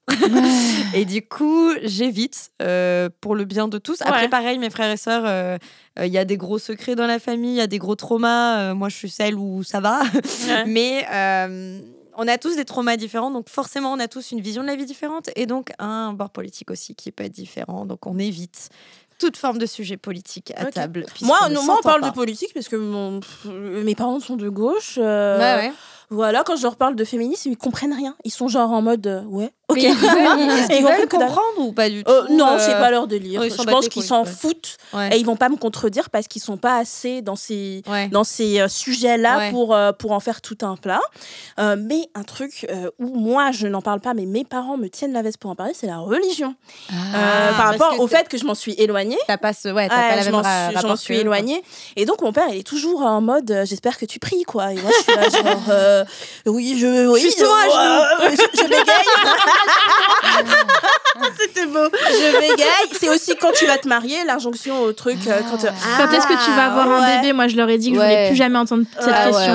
et 0.95 1.05
du 1.05 1.27
coup, 1.27 1.73
j'évite 1.83 2.51
euh, 2.63 3.09
pour 3.21 3.35
le 3.35 3.45
bien 3.45 3.69
de 3.69 3.79
tous. 3.79 4.01
Après, 4.03 4.29
pareil, 4.29 4.59
mes 4.59 4.71
frères 4.71 4.91
et 4.91 4.97
sœurs, 4.97 5.25
euh, 5.27 5.59
euh, 5.99 6.07
il 6.07 6.13
y 6.13 6.19
a 6.19 6.25
des 6.25 6.37
gros 6.37 6.59
secrets 6.59 6.95
dans 6.95 7.07
la 7.07 7.19
famille, 7.19 7.53
il 7.53 7.57
y 7.57 7.61
a 7.61 7.67
des 7.67 7.79
gros 7.79 7.95
traumas. 7.95 8.75
moi, 8.75 8.89
je 8.89 8.97
suis 8.97 9.11
celle 9.11 9.37
où 9.37 9.63
ça 9.63 9.81
va. 9.81 10.03
Mais 10.67 11.07
on 12.21 12.27
a 12.27 12.37
tous 12.37 12.57
des 12.57 12.65
traumas 12.65 12.97
différents, 12.97 13.31
donc 13.31 13.49
forcément, 13.49 13.93
on 13.93 14.01
a 14.01 14.09
tous 14.09 14.33
une 14.33 14.41
vision 14.41 14.63
de 14.63 14.67
la 14.67 14.75
vie 14.75 14.87
différente 14.87 15.31
et 15.37 15.47
donc 15.47 15.71
un 15.79 16.13
bord 16.13 16.31
politique 16.31 16.71
aussi 16.71 16.97
qui 16.97 17.13
peut 17.13 17.25
être 17.25 17.33
différent. 17.33 17.87
Donc, 17.87 18.07
on 18.07 18.19
évite 18.19 18.71
toute 19.21 19.37
forme 19.37 19.59
de 19.59 19.67
sujet 19.67 19.97
politique 19.97 20.53
à 20.57 20.67
table. 20.67 21.07
Moi, 21.23 21.39
moi 21.49 21.77
on 21.79 21.83
parle 21.83 22.05
de 22.05 22.11
politique 22.11 22.53
parce 22.55 22.69
que 22.69 22.77
mon, 22.77 23.21
mes 23.85 23.95
parents 23.95 24.21
sont 24.21 24.37
de 24.37 24.49
gauche. 24.49 24.97
ouais. 24.97 25.73
Voilà, 26.11 26.43
quand 26.45 26.57
je 26.57 26.63
leur 26.63 26.77
parle 26.77 26.97
de 26.97 27.05
féminisme, 27.05 27.51
ils 27.51 27.59
comprennent 27.59 27.93
rien. 27.93 28.17
Ils 28.25 28.31
sont 28.31 28.49
genre 28.49 28.71
en 28.73 28.81
mode 28.81 29.07
euh, 29.07 29.25
ouais, 29.25 29.53
ok. 29.69 29.79
Est-ce 29.79 30.69
qu'ils 30.69 30.85
veulent 30.85 31.09
comprendre 31.11 31.59
ou 31.59 31.73
pas 31.73 31.89
du 31.89 32.05
tout 32.05 32.11
euh, 32.11 32.27
Non, 32.31 32.57
c'est 32.59 32.73
pas 32.73 32.91
leur 32.91 33.07
délire. 33.07 33.43
je 33.43 33.63
pense 33.65 33.89
qu'ils 33.89 34.03
s'en 34.03 34.25
foutent 34.25 34.77
et 35.11 35.17
ils 35.17 35.27
vont 35.27 35.37
pas 35.37 35.49
me 35.49 35.57
contredire 35.57 36.11
parce 36.11 36.29
qu'ils 36.29 36.43
sont 36.43 36.57
pas 36.57 36.77
assez 36.77 37.23
dans 37.23 37.37
ces 37.37 37.83
dans 38.11 38.25
ces 38.25 38.61
euh, 38.61 38.69
sujets-là 38.69 39.51
pour 39.51 39.77
pour 39.99 40.13
en 40.13 40.21
faire 40.21 40.41
tout 40.41 40.59
un 40.63 40.77
plat. 40.77 41.01
mais 41.59 42.09
un 42.15 42.25
truc 42.25 42.67
où 42.99 43.19
moi 43.19 43.51
je 43.53 43.67
n'en 43.67 43.83
parle 43.83 44.01
pas, 44.01 44.15
mais 44.15 44.27
mes 44.27 44.45
parents 44.45 44.77
me 44.77 44.89
tiennent 44.89 45.13
la 45.13 45.23
veste 45.23 45.39
pour 45.39 45.51
en 45.51 45.55
parler, 45.55 45.73
c'est 45.75 45.87
la 45.87 45.99
religion. 45.99 46.55
Ah, 46.91 47.53
par 47.57 47.67
rapport 47.67 48.01
au 48.01 48.07
fait 48.07 48.29
que 48.29 48.39
je 48.39 48.45
m'en 48.45 48.55
suis 48.55 48.73
éloignée. 48.73 49.19
T'as 49.27 49.37
pas 49.37 49.53
ce, 49.53 49.69
ouais, 49.69 49.89
pas 49.89 50.17
la 50.17 50.23
je 50.23 50.31
m'en 50.31 50.97
suis, 50.97 51.05
suis 51.05 51.17
éloignée. 51.19 51.63
Et 51.97 52.05
donc 52.05 52.21
mon 52.23 52.33
père, 52.33 52.47
il 52.51 52.59
est 52.59 52.67
toujours 52.67 53.03
en 53.03 53.21
mode 53.21 53.63
j'espère 53.65 53.99
que 53.99 54.07
tu 54.07 54.19
pries 54.19 54.43
quoi. 54.45 54.73
Et 54.73 54.77
moi 54.77 54.91
je 54.99 55.03
suis 55.03 55.15
là 55.15 55.29
genre 55.29 55.63
euh, 55.69 56.05
oui, 56.47 56.77
je. 56.79 57.09
Oui, 57.09 57.21
Juste 57.21 57.45
moi, 57.45 57.59
je, 58.31 58.59
je, 58.59 58.65
bégaye. 58.65 58.85
C'était 61.39 61.67
beau. 61.67 61.89
Je 61.93 62.41
bégaye. 62.41 62.69
C'est 62.93 63.09
aussi 63.09 63.35
quand 63.37 63.53
tu 63.53 63.67
vas 63.67 63.79
te 63.79 63.89
marier, 63.89 64.25
l'injonction 64.25 64.83
au 64.83 64.93
truc. 64.93 65.19
Euh, 65.27 65.41
quand, 65.51 65.59
ah, 65.67 65.73
quand 65.99 66.13
est-ce 66.13 66.27
que 66.27 66.45
tu 66.45 66.51
vas 66.53 66.67
avoir 66.67 66.91
un 66.91 67.17
bébé? 67.17 67.33
Moi, 67.33 67.49
je 67.49 67.57
leur 67.57 67.69
ai 67.69 67.79
dit 67.79 67.91
que 67.91 67.97
je 67.97 68.01
voulais 68.01 68.29
plus 68.29 68.37
jamais 68.37 68.59
entendre 68.59 68.85
cette 69.01 69.15
question. 69.15 69.53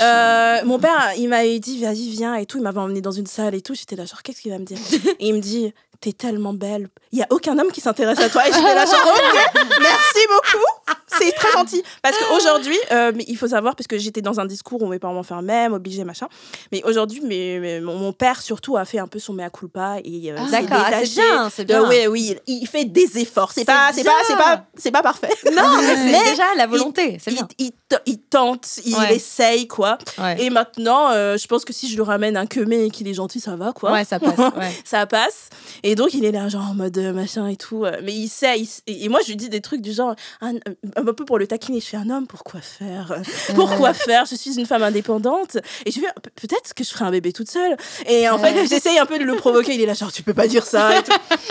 Euh, 0.00 0.58
mon 0.64 0.78
père, 0.78 1.12
il 1.16 1.28
m'avait 1.28 1.58
dit, 1.58 1.82
vas-y, 1.82 2.08
viens 2.10 2.34
et 2.34 2.46
tout. 2.46 2.58
Il 2.58 2.62
m'avait 2.62 2.80
emmené 2.80 3.00
dans 3.00 3.12
une 3.12 3.26
salle 3.26 3.54
et 3.54 3.60
tout. 3.60 3.74
J'étais 3.74 3.96
là, 3.96 4.04
genre, 4.04 4.22
qu'est-ce 4.22 4.40
qu'il 4.40 4.52
va 4.52 4.58
me 4.58 4.64
dire? 4.64 4.78
Et 5.20 5.28
il 5.28 5.34
me 5.34 5.40
dit, 5.40 5.72
t'es 6.00 6.12
tellement 6.12 6.52
belle. 6.52 6.88
Il 7.10 7.18
y 7.18 7.22
a 7.22 7.26
aucun 7.30 7.58
homme 7.58 7.72
qui 7.72 7.80
s'intéresse 7.80 8.20
à 8.20 8.28
toi. 8.28 8.46
Et 8.48 8.52
j'étais 8.52 8.74
là, 8.74 8.84
genre, 8.84 9.14
ok, 9.14 9.64
merci 9.80 10.26
beaucoup. 10.28 10.94
C'est 11.18 11.32
très 11.32 11.50
gentil. 11.52 11.82
Parce 12.02 12.16
qu'aujourd'hui, 12.18 12.78
euh, 12.92 13.12
il 13.26 13.36
faut 13.36 13.48
savoir, 13.48 13.74
parce 13.74 13.86
que 13.86 13.98
j'étais 13.98 14.20
dans 14.20 14.40
un 14.40 14.46
discours 14.46 14.82
où 14.82 14.86
mes 14.86 14.98
parents 14.98 15.14
m'ont 15.14 15.22
fait 15.22 15.34
un 15.34 15.42
même, 15.42 15.72
obligé, 15.72 16.04
machin. 16.04 16.28
Mais 16.70 16.82
aujourd'hui, 16.84 17.20
mais, 17.24 17.80
mon, 17.80 18.12
père, 18.12 18.42
surtout, 18.42 18.76
a 18.76 18.84
fait 18.84 18.98
un 18.98 19.06
peu 19.06 19.18
son 19.18 19.32
mea 19.32 19.50
culpa. 19.50 19.96
Et, 20.04 20.30
euh, 20.30 20.36
ah, 20.38 20.50
D'accord, 20.50 20.84
ah, 20.86 21.04
c'est 21.04 21.14
bien, 21.14 21.50
c'est 21.50 21.64
bien. 21.64 21.88
oui, 21.88 22.06
oui, 22.08 22.36
il, 22.46 22.66
fait 22.66 22.84
des 22.84 23.18
efforts. 23.18 23.52
C'est 23.52 23.64
pas, 23.64 23.90
c'est 23.92 24.04
pas, 24.04 24.12
c'est 24.26 24.36
pas, 24.36 24.66
c'est 24.76 24.90
pas 24.90 25.02
parfait. 25.02 25.32
Non, 25.52 25.80
mais 25.80 25.96
c'est 26.12 26.30
déjà 26.30 26.54
la 26.56 26.66
volonté. 26.66 27.18
C'est 27.20 27.32
bien. 27.32 27.48
Il, 27.58 27.72
il, 28.06 28.18
tente, 28.18 28.80
il 28.84 28.96
essaye, 29.10 29.66
quoi. 29.66 29.98
Et 30.38 30.50
maintenant, 30.50 31.10
euh, 31.10 31.36
je 31.36 31.46
pense 31.46 31.64
que 31.64 31.72
si 31.72 31.88
je 31.88 31.96
lui 31.96 32.02
ramène 32.02 32.36
un 32.36 32.46
quemé 32.46 32.84
et 32.84 32.90
qu'il 32.90 33.08
est 33.08 33.14
gentil, 33.14 33.40
ça 33.40 33.56
va, 33.56 33.72
quoi. 33.72 33.92
Ouais, 33.92 34.04
ça 34.04 34.20
passe. 34.20 34.38
ça 34.84 35.06
passe. 35.06 35.48
Et 35.82 35.87
donc, 35.94 36.14
il 36.14 36.24
est 36.24 36.32
là, 36.32 36.48
genre, 36.48 36.68
en 36.70 36.74
mode 36.74 36.98
machin 37.14 37.46
et 37.48 37.56
tout. 37.56 37.84
Mais 38.02 38.14
il 38.14 38.28
sait, 38.28 38.62
et 38.86 39.08
moi, 39.08 39.20
je 39.22 39.28
lui 39.28 39.36
dis 39.36 39.48
des 39.48 39.60
trucs 39.60 39.80
du 39.80 39.92
genre, 39.92 40.14
un, 40.40 40.54
un 40.96 41.04
peu 41.04 41.24
pour 41.24 41.38
le 41.38 41.46
taquiner. 41.46 41.80
Je 41.80 41.86
fais 41.86 41.96
un 41.96 42.10
homme, 42.10 42.26
pourquoi 42.26 42.60
faire? 42.60 43.14
Pourquoi 43.54 43.94
faire? 43.94 44.24
Je 44.26 44.34
suis 44.34 44.58
une 44.58 44.66
femme 44.66 44.82
indépendante. 44.82 45.56
Et 45.86 45.90
je 45.90 46.00
fais 46.00 46.06
peut-être 46.34 46.74
que 46.74 46.84
je 46.84 46.90
ferai 46.90 47.04
un 47.04 47.10
bébé 47.10 47.32
toute 47.32 47.50
seule. 47.50 47.76
Et 48.08 48.28
en 48.28 48.38
fait, 48.38 48.54
j'essaye 48.68 48.98
un 48.98 49.06
peu 49.06 49.18
de 49.18 49.24
le 49.24 49.36
provoquer. 49.36 49.74
Il 49.74 49.80
est 49.80 49.86
là, 49.86 49.94
genre, 49.94 50.12
tu 50.12 50.22
peux 50.22 50.34
pas 50.34 50.46
dire 50.46 50.64
ça. 50.64 50.90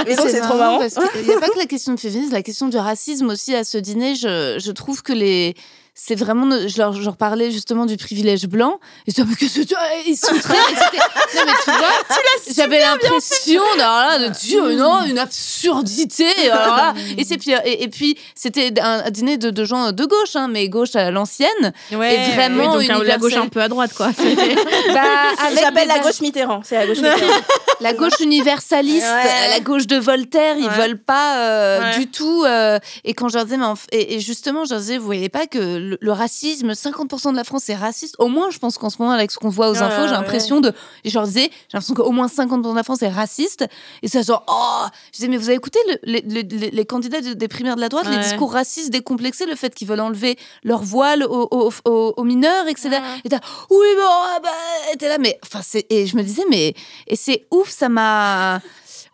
Et, 0.07 0.15
donc, 0.15 0.27
c'est 0.29 0.41
trop 0.41 0.57
marrant. 0.57 0.81
Il 1.15 1.23
n'y 1.23 1.33
a 1.33 1.39
pas 1.39 1.49
que 1.49 1.57
la 1.57 1.65
question 1.65 1.93
de 1.93 1.99
féminisme, 1.99 2.33
la 2.33 2.43
question 2.43 2.67
du 2.67 2.77
racisme 2.77 3.27
aussi 3.29 3.55
à 3.55 3.63
ce 3.63 3.77
dîner. 3.77 4.15
Je, 4.15 4.57
je 4.59 4.71
trouve 4.71 5.03
que 5.03 5.13
les 5.13 5.55
c'est 5.99 6.13
vraiment 6.13 6.47
je 6.67 6.77
leur, 6.77 6.93
je 6.93 7.03
leur, 7.03 7.17
parlais 7.17 7.49
justement 7.49 7.87
du 7.87 7.97
privilège 7.97 8.45
blanc. 8.45 8.79
Et 9.07 9.11
je 9.17 9.23
mais 9.23 9.35
que 9.35 9.47
c'est 9.47 9.67
ils 10.05 10.15
sont 10.15 10.35
très 10.39 10.53
non 10.53 11.41
mais 11.43 11.51
tu 11.63 11.71
vois 11.71 12.55
j'avais 12.55 12.79
l'impression 12.79 13.63
là, 13.77 14.19
de 14.19 14.27
dire 14.27 14.63
non 14.77 15.03
une 15.05 15.17
absurdité 15.17 16.27
alors 16.51 16.77
là, 16.77 16.93
et 17.17 17.23
c'est 17.23 17.37
puis 17.37 17.51
et, 17.65 17.87
puis 17.87 18.15
c'était 18.35 18.71
un, 18.79 19.09
dîner 19.09 19.37
de, 19.37 19.49
de, 19.49 19.65
gens 19.65 19.91
de 19.91 20.05
gauche 20.05 20.35
hein, 20.35 20.47
mais 20.47 20.69
gauche 20.69 20.95
à 20.95 21.09
l'ancienne. 21.09 21.73
Ouais, 21.91 22.15
et 22.15 22.35
vraiment 22.35 22.73
donc 22.73 23.03
la 23.03 23.17
gauche 23.17 23.35
un 23.35 23.47
peu 23.47 23.61
à 23.61 23.67
droite 23.67 23.93
quoi. 23.95 24.11
Bah, 24.93 25.01
j'appelle 25.59 25.87
la 25.87 25.99
gauche 25.99 26.21
Mitterrand 26.21 26.61
c'est 26.63 26.75
la 26.75 26.85
gauche 26.85 26.97
Mitterrand. 26.97 27.41
La 27.79 27.93
gauche 27.93 28.19
universaliste 28.21 29.05
la 29.05 29.59
gauche 29.59 29.85
de 29.85 29.97
Voltaire 29.97 30.55
ils 30.57 30.69
veulent 30.69 30.97
pas 30.97 31.37
euh, 31.37 31.97
du 31.97 32.07
tout 32.07 32.43
euh, 32.43 32.79
et 33.03 33.13
quand 33.13 33.29
je 33.29 33.35
leur 33.35 33.45
disais 33.45 33.57
mais 33.57 33.65
et, 33.91 34.15
et, 34.15 34.19
justement 34.19 34.65
je 34.65 34.71
leur 34.71 34.79
disais 34.79 34.97
vous 34.97 35.05
voyez 35.05 35.29
pas 35.29 35.45
que 35.45 35.86
le, 35.99 36.11
racisme, 36.11 36.71
50% 36.71 37.31
de 37.31 37.35
la 37.35 37.43
France 37.43 37.69
est 37.69 37.75
raciste. 37.75 38.15
Au 38.19 38.27
moins, 38.27 38.49
je 38.49 38.59
pense 38.59 38.77
qu'en 38.77 38.89
ce 38.89 38.97
moment, 38.99 39.11
avec 39.11 39.31
ce 39.31 39.37
qu'on 39.37 39.49
voit 39.49 39.69
aux 39.69 39.81
infos, 39.81 40.07
j'ai 40.07 40.13
l'impression 40.13 40.61
de. 40.61 40.73
Et 41.03 41.09
je 41.09 41.13
leur 41.13 41.25
disais, 41.25 41.49
j'ai 41.51 41.77
l'impression 41.77 41.93
qu'au 41.93 42.11
moins 42.11 42.27
50% 42.27 42.71
de 42.71 42.75
la 42.75 42.83
France 42.83 43.01
est 43.01 43.09
raciste. 43.09 43.65
Et 44.01 44.07
ça, 44.07 44.21
genre, 44.21 44.43
oh 44.47 44.85
Je 45.11 45.17
disais, 45.17 45.27
mais 45.27 45.37
vous 45.37 45.49
avez 45.49 45.55
écouté 45.55 45.79
les, 46.03 46.85
candidats 46.85 47.21
des 47.21 47.47
primaires 47.47 47.75
de 47.75 47.81
la 47.81 47.89
droite, 47.89 48.07
les 48.09 48.19
discours 48.19 48.51
racistes 48.53 48.91
décomplexés, 48.91 49.45
le 49.45 49.55
fait 49.55 49.73
qu'ils 49.73 49.87
veulent 49.87 49.99
enlever 49.99 50.37
leur 50.63 50.83
voile 50.83 51.23
aux, 51.23 52.23
mineurs, 52.23 52.67
etc. 52.67 52.99
Et 53.23 53.29
t'as, 53.29 53.39
oui, 53.69 53.87
bon, 53.95 54.03
ah 54.03 54.39
bah, 54.41 54.49
t'es 54.97 55.07
là, 55.07 55.17
mais. 55.17 55.39
Enfin, 55.43 55.61
et 55.89 56.05
je 56.05 56.17
me 56.17 56.23
disais, 56.23 56.43
mais. 56.49 56.73
Et 57.07 57.15
c'est 57.15 57.45
ouf, 57.51 57.69
ça 57.69 57.89
m'a 57.89 58.61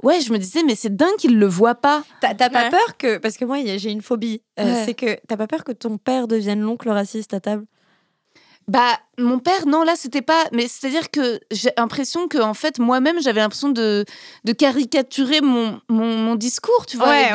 ouais, 0.03 0.21
je 0.21 0.31
me 0.31 0.37
disais, 0.37 0.61
mais 0.63 0.75
c'est 0.75 0.95
dingue 0.95 1.15
qu'il 1.17 1.39
le 1.39 1.47
voit 1.47 1.75
pas. 1.75 2.03
T'as 2.21 2.35
pas 2.35 2.69
peur 2.69 2.97
que, 2.97 3.17
parce 3.17 3.37
que 3.37 3.45
moi, 3.45 3.57
j'ai 3.65 3.91
une 3.91 4.01
phobie, 4.01 4.41
euh, 4.59 4.83
c'est 4.85 4.93
que 4.93 5.17
t'as 5.27 5.37
pas 5.37 5.47
peur 5.47 5.63
que 5.63 5.71
ton 5.71 5.97
père 5.97 6.27
devienne 6.27 6.61
l'oncle 6.61 6.89
raciste 6.89 7.33
à 7.33 7.39
table? 7.39 7.65
Bah, 8.67 8.97
mon 9.17 9.39
père, 9.39 9.65
non, 9.65 9.83
là, 9.83 9.93
c'était 9.97 10.21
pas. 10.21 10.45
Mais 10.53 10.67
c'est-à-dire 10.67 11.11
que 11.11 11.39
j'ai 11.51 11.71
l'impression 11.77 12.29
que, 12.29 12.37
en 12.37 12.53
fait, 12.53 12.79
moi-même, 12.79 13.21
j'avais 13.21 13.41
l'impression 13.41 13.69
de, 13.69 14.05
de 14.45 14.53
caricaturer 14.53 15.41
mon, 15.41 15.81
mon, 15.89 16.35
discours, 16.35 16.85
tu 16.85 16.95
vois. 16.95 17.09
Ouais, 17.09 17.29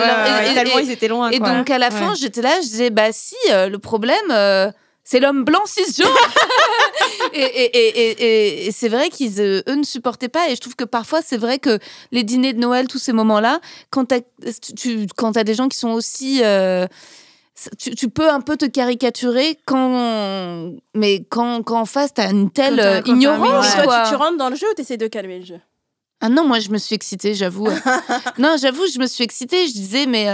et, 0.51 0.55
tellement 0.55 0.79
ils 0.79 0.91
étaient 0.91 1.09
loin. 1.09 1.31
Et 1.31 1.39
donc, 1.39 1.69
à 1.69 1.79
la 1.79 1.91
fin, 1.91 2.15
j'étais 2.15 2.41
là, 2.41 2.61
je 2.63 2.67
disais, 2.69 2.91
bah, 2.91 3.13
si, 3.13 3.37
euh, 3.51 3.69
le 3.69 3.79
problème. 3.79 4.31
Euh, 4.31 4.71
c'est 5.11 5.21
l'homme 5.21 5.43
blanc 5.43 5.65
cisgenre. 5.65 6.15
et, 7.33 7.41
et, 7.41 8.67
et, 8.67 8.73
c'est 8.73 8.91
vrai 8.91 9.09
qu'ils, 9.09 9.41
euh, 9.41 9.63
eux, 9.67 9.77
ne 9.77 9.83
supportaient 9.83 10.29
pas. 10.29 10.51
Et 10.51 10.55
je 10.55 10.61
trouve 10.61 10.77
que 10.77 10.85
parfois, 10.85 11.23
c'est 11.23 11.39
vrai 11.39 11.59
que 11.59 11.79
les 12.13 12.25
dîners 12.25 12.53
de 12.53 12.59
Noël, 12.59 12.89
tous 12.89 12.99
ces 12.99 13.15
moments-là, 13.15 13.61
quand 13.89 14.05
tu 14.05 14.15
as 14.15 15.45
des 15.45 15.55
gens 15.55 15.69
qui 15.69 15.79
sont 15.79 15.93
aussi. 15.93 16.43
Euh, 16.45 16.87
tu, 17.79 18.11
peux 18.11 18.29
un 18.29 18.43
peu 18.43 18.59
te 18.59 18.67
caricaturer 18.67 19.59
quand. 19.65 20.75
Mais 20.95 21.25
quand, 21.31 21.63
quand 21.63 21.81
en 21.81 21.87
face, 21.87 22.13
tu 22.13 22.21
as 22.21 22.31
une 22.31 22.51
telle 22.51 22.79
euh, 22.79 23.01
ignorance. 23.07 23.77
Toi, 23.83 24.05
tu, 24.11 24.15
rentres 24.15 24.37
dans 24.37 24.51
le 24.51 24.57
jeu 24.57 24.67
ou 24.71 24.75
tu 24.75 24.83
essaies 24.83 24.99
de 24.99 25.07
calmer 25.07 25.39
le 25.39 25.47
jeu? 25.47 25.61
Ah 26.21 26.29
non, 26.29 26.47
moi, 26.47 26.59
je 26.59 26.69
me 26.69 26.77
suis 26.77 26.95
excitée, 26.95 27.33
j'avoue. 27.33 27.69
non, 28.39 28.57
j'avoue, 28.61 28.85
je 28.93 28.99
me 28.99 29.07
suis 29.07 29.25
excitée. 29.25 29.69
Je 29.69 29.73
disais, 29.73 30.05
mais. 30.05 30.27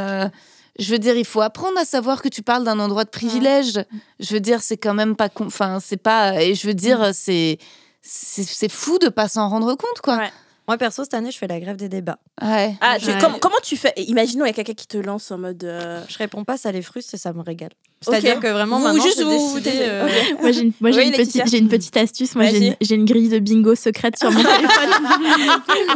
Je 0.79 0.91
veux 0.91 0.99
dire, 0.99 1.17
il 1.17 1.25
faut 1.25 1.41
apprendre 1.41 1.79
à 1.79 1.85
savoir 1.85 2.21
que 2.21 2.29
tu 2.29 2.43
parles 2.43 2.65
d'un 2.65 2.79
endroit 2.79 3.05
de 3.05 3.11
privilège. 3.11 3.85
Je 4.19 4.35
veux 4.35 4.41
dire, 4.41 4.61
c'est 4.61 4.77
quand 4.77 4.95
même 4.95 5.15
pas. 5.15 5.29
Enfin, 5.41 5.79
c'est 5.81 5.97
pas. 5.97 6.43
Et 6.43 6.55
je 6.55 6.67
veux 6.67 6.75
dire, 6.75 7.01
mm. 7.01 7.13
c'est. 7.13 7.59
C'est 8.07 8.71
fou 8.71 8.99
de 8.99 9.09
pas 9.09 9.29
s'en 9.29 9.49
rendre 9.49 9.75
compte, 9.77 10.01
quoi. 10.03 10.29
Moi, 10.69 10.79
perso, 10.79 11.05
cette 11.05 11.15
année, 11.15 11.31
je 11.31 11.39
fais 11.39 11.47
la 11.47 11.61
grève 11.61 11.77
des 11.77 11.89
débats. 11.89 12.19
Ouais. 12.43 12.75
Ah, 12.81 12.97
comment 13.41 13.57
tu 13.63 13.77
fais? 13.77 13.93
Imaginons, 13.97 14.45
il 14.45 14.49
y 14.49 14.51
a 14.51 14.55
quelqu'un 14.55 14.75
qui 14.75 14.87
te 14.87 14.97
lance 14.97 15.31
en 15.31 15.39
mode. 15.39 15.65
Euh, 15.65 16.03
je 16.09 16.19
réponds 16.19 16.45
pas, 16.45 16.57
ça 16.57 16.73
les 16.73 16.83
frustre 16.83 17.15
et 17.15 17.19
ça 17.19 17.33
me 17.33 17.41
régale. 17.41 17.73
C'est-à-dire 18.05 18.41
que 18.41 18.47
vraiment, 18.49 18.79
vous, 18.79 18.85
maintenant, 18.85 19.03
juste 19.03 19.23
vous, 19.23 19.59
euh, 19.67 20.09
Moi, 20.41 20.51
j'ai 20.51 20.61
une, 20.61 20.73
une, 20.83 21.13
petite, 21.13 21.53
une 21.53 21.69
petite 21.69 21.97
astuce. 21.97 22.35
Moi, 22.35 22.47
j'ai 22.81 22.95
une, 22.95 23.05
grille 23.05 23.29
de 23.29 23.39
bingo 23.39 23.75
secrète 23.75 24.19
sur 24.19 24.31
mon 24.31 24.43
téléphone 24.43 24.91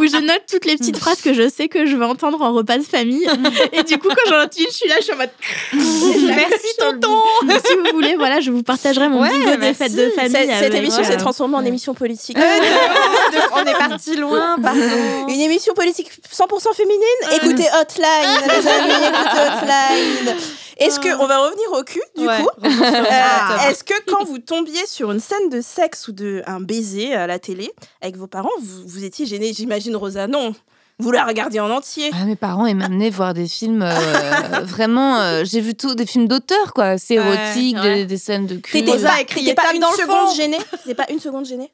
où 0.01 0.07
je 0.07 0.21
note 0.21 0.43
toutes 0.51 0.65
les 0.65 0.77
petites 0.77 0.99
phrases 0.99 1.21
que 1.21 1.33
je 1.33 1.49
sais 1.49 1.69
que 1.69 1.87
je 1.87 1.97
vais 1.97 2.05
entendre 2.05 2.41
en 2.43 2.53
repas 2.53 2.79
de 2.79 2.83
famille. 2.83 3.27
et 3.73 3.83
du 3.83 3.99
coup, 3.99 4.09
quand 4.09 4.31
j'en 4.31 4.43
entends 4.43 4.59
une, 4.59 4.67
je 4.67 4.75
suis 4.75 4.89
là, 4.89 4.97
je 4.99 5.05
suis 5.05 5.13
en 5.13 5.17
mode. 5.17 5.31
Merci, 5.73 6.77
tonton. 6.79 7.17
Si 7.65 7.75
vous 7.75 7.93
voulez, 7.93 8.17
voilà, 8.17 8.41
je 8.41 8.51
vous 8.51 8.63
partagerai 8.63 9.09
mon 9.09 9.23
bingo 9.23 9.57
des 9.57 9.75
fêtes 9.75 9.95
de 9.95 10.11
famille. 10.11 10.51
Cette 10.59 10.75
émission 10.75 11.05
s'est 11.05 11.17
transformée 11.17 11.57
en 11.57 11.65
émission 11.65 11.95
politique. 11.95 12.39
On 13.53 13.65
est 13.65 13.79
parti 13.79 14.17
loin, 14.17 14.57
Une 15.29 15.41
émission 15.41 15.75
politique 15.75 16.11
100% 16.33 16.75
féminine 16.75 16.99
Écoutez 17.37 17.69
Hotline, 17.81 18.41
les 18.47 18.69
amis, 18.69 19.05
écoutez 19.05 19.41
Hotline 19.41 20.37
est-ce 20.79 21.01
que, 21.01 21.09
on 21.21 21.27
va 21.27 21.39
revenir 21.39 21.73
au 21.73 21.83
cul, 21.83 22.03
du 22.17 22.25
coup. 22.25 22.51
Euh, 22.65 23.71
est-ce 23.71 23.85
que 23.85 23.95
quand 24.07 24.25
vous 24.25 24.39
tombiez 24.39 24.87
sur 24.87 25.11
une 25.11 25.21
scène 25.21 25.49
de 25.51 25.61
sexe 25.61 26.09
ou 26.09 26.13
de 26.13 26.43
un 26.47 26.61
baiser 26.61 27.15
à 27.15 27.27
la 27.27 27.39
télé 27.39 27.71
avec 28.01 28.17
vos 28.17 28.27
parents, 28.27 28.51
vous, 28.61 28.87
vous 28.87 29.05
étiez 29.05 29.27
gêné 29.27 29.53
J'imagine, 29.53 29.97
Rosa, 29.97 30.27
non 30.27 30.55
vous 31.01 31.13
la 31.13 31.25
regardiez 31.25 31.61
en 31.61 31.71
entier. 31.71 32.11
Ah, 32.13 32.25
mes 32.25 32.35
parents 32.35 32.67
ils 32.67 32.75
m'amenaient 32.75 33.11
voir 33.11 33.33
des 33.33 33.47
films 33.47 33.83
euh, 33.83 34.61
vraiment. 34.65 35.19
Euh, 35.21 35.45
j'ai 35.45 35.61
vu 35.61 35.75
tout 35.77 35.95
des 35.95 36.07
films 36.07 36.27
d'auteur 36.27 36.73
quoi, 36.75 36.99
c'est 36.99 37.15
érotique, 37.15 37.77
des, 37.81 38.17
scènes 38.17 38.47
de 38.47 38.57
cul. 38.57 38.73
T'étais 38.73 38.99
pas, 39.01 39.21
écrit, 39.21 39.55
pas, 39.55 39.73
une 39.75 39.83
seconde 39.83 40.35
gênée? 40.35 40.59
C'était 40.79 40.97
pas 40.97 41.07
une 41.11 41.21
seconde 41.21 41.47
gênée? 41.47 41.71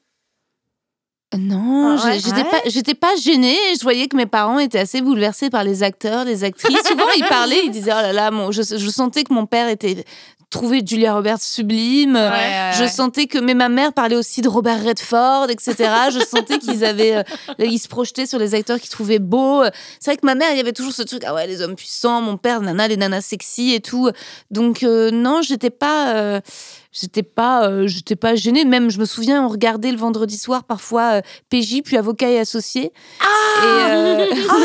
Non, 1.37 1.97
ah 1.99 2.17
j'étais 2.17 2.43
pas, 2.43 2.61
j'étais 2.65 2.93
pas 2.93 3.15
gênée. 3.15 3.57
Je 3.77 3.83
voyais 3.83 4.07
que 4.07 4.15
mes 4.15 4.25
parents 4.25 4.59
étaient 4.59 4.79
assez 4.79 5.01
bouleversés 5.01 5.49
par 5.49 5.63
les 5.63 5.83
acteurs, 5.83 6.25
les 6.25 6.43
actrices. 6.43 6.75
Souvent, 6.87 7.05
ils 7.17 7.25
parlaient, 7.25 7.65
ils 7.65 7.71
disaient 7.71 7.93
oh 7.93 8.01
là 8.01 8.13
là, 8.13 8.31
je, 8.51 8.61
je 8.61 8.89
sentais 8.89 9.23
que 9.23 9.33
mon 9.33 9.45
père 9.45 9.69
était 9.69 10.05
trouvé 10.49 10.81
Julia 10.85 11.13
Roberts 11.13 11.41
sublime. 11.41 12.15
je 12.15 12.87
sentais 12.87 13.27
que, 13.27 13.37
mais 13.37 13.53
ma 13.53 13.69
mère 13.69 13.93
parlait 13.93 14.15
aussi 14.15 14.41
de 14.41 14.47
Robert 14.47 14.83
Redford, 14.83 15.49
etc. 15.49 15.75
je 16.11 16.19
sentais 16.19 16.59
qu'ils 16.59 16.85
avaient, 16.85 17.17
euh, 17.17 17.23
ils 17.59 17.79
se 17.79 17.87
projetaient 17.87 18.25
sur 18.25 18.39
les 18.39 18.55
acteurs 18.55 18.79
qu'ils 18.79 18.89
trouvaient 18.89 19.19
beaux. 19.19 19.63
C'est 19.99 20.11
vrai 20.11 20.17
que 20.17 20.25
ma 20.25 20.35
mère, 20.35 20.51
il 20.51 20.57
y 20.57 20.59
avait 20.59 20.71
toujours 20.71 20.93
ce 20.93 21.03
truc, 21.03 21.23
ah 21.25 21.33
ouais, 21.33 21.47
les 21.47 21.61
hommes 21.61 21.75
puissants, 21.75 22.21
mon 22.21 22.37
père, 22.37 22.61
nana, 22.61 22.87
les 22.87 22.97
nanas 22.97 23.21
sexy 23.21 23.73
et 23.73 23.81
tout. 23.81 24.09
Donc, 24.51 24.83
euh, 24.83 25.11
non, 25.11 25.41
j'étais 25.41 25.69
pas, 25.69 26.15
euh, 26.15 26.39
j'étais 26.99 27.23
pas 27.23 27.67
euh, 27.67 27.87
j'étais 27.87 28.15
pas 28.15 28.35
gênée. 28.35 28.65
Même 28.65 28.89
je 28.89 28.99
me 28.99 29.05
souviens 29.05 29.43
on 29.43 29.49
regardait 29.49 29.91
le 29.91 29.97
vendredi 29.97 30.37
soir 30.37 30.63
parfois 30.63 31.17
euh, 31.17 31.21
PJ 31.49 31.81
puis 31.83 31.97
avocat 31.97 32.29
et 32.29 32.39
associé. 32.39 32.91
Ah, 33.19 33.65
euh, 33.65 34.25
ah 34.49 34.55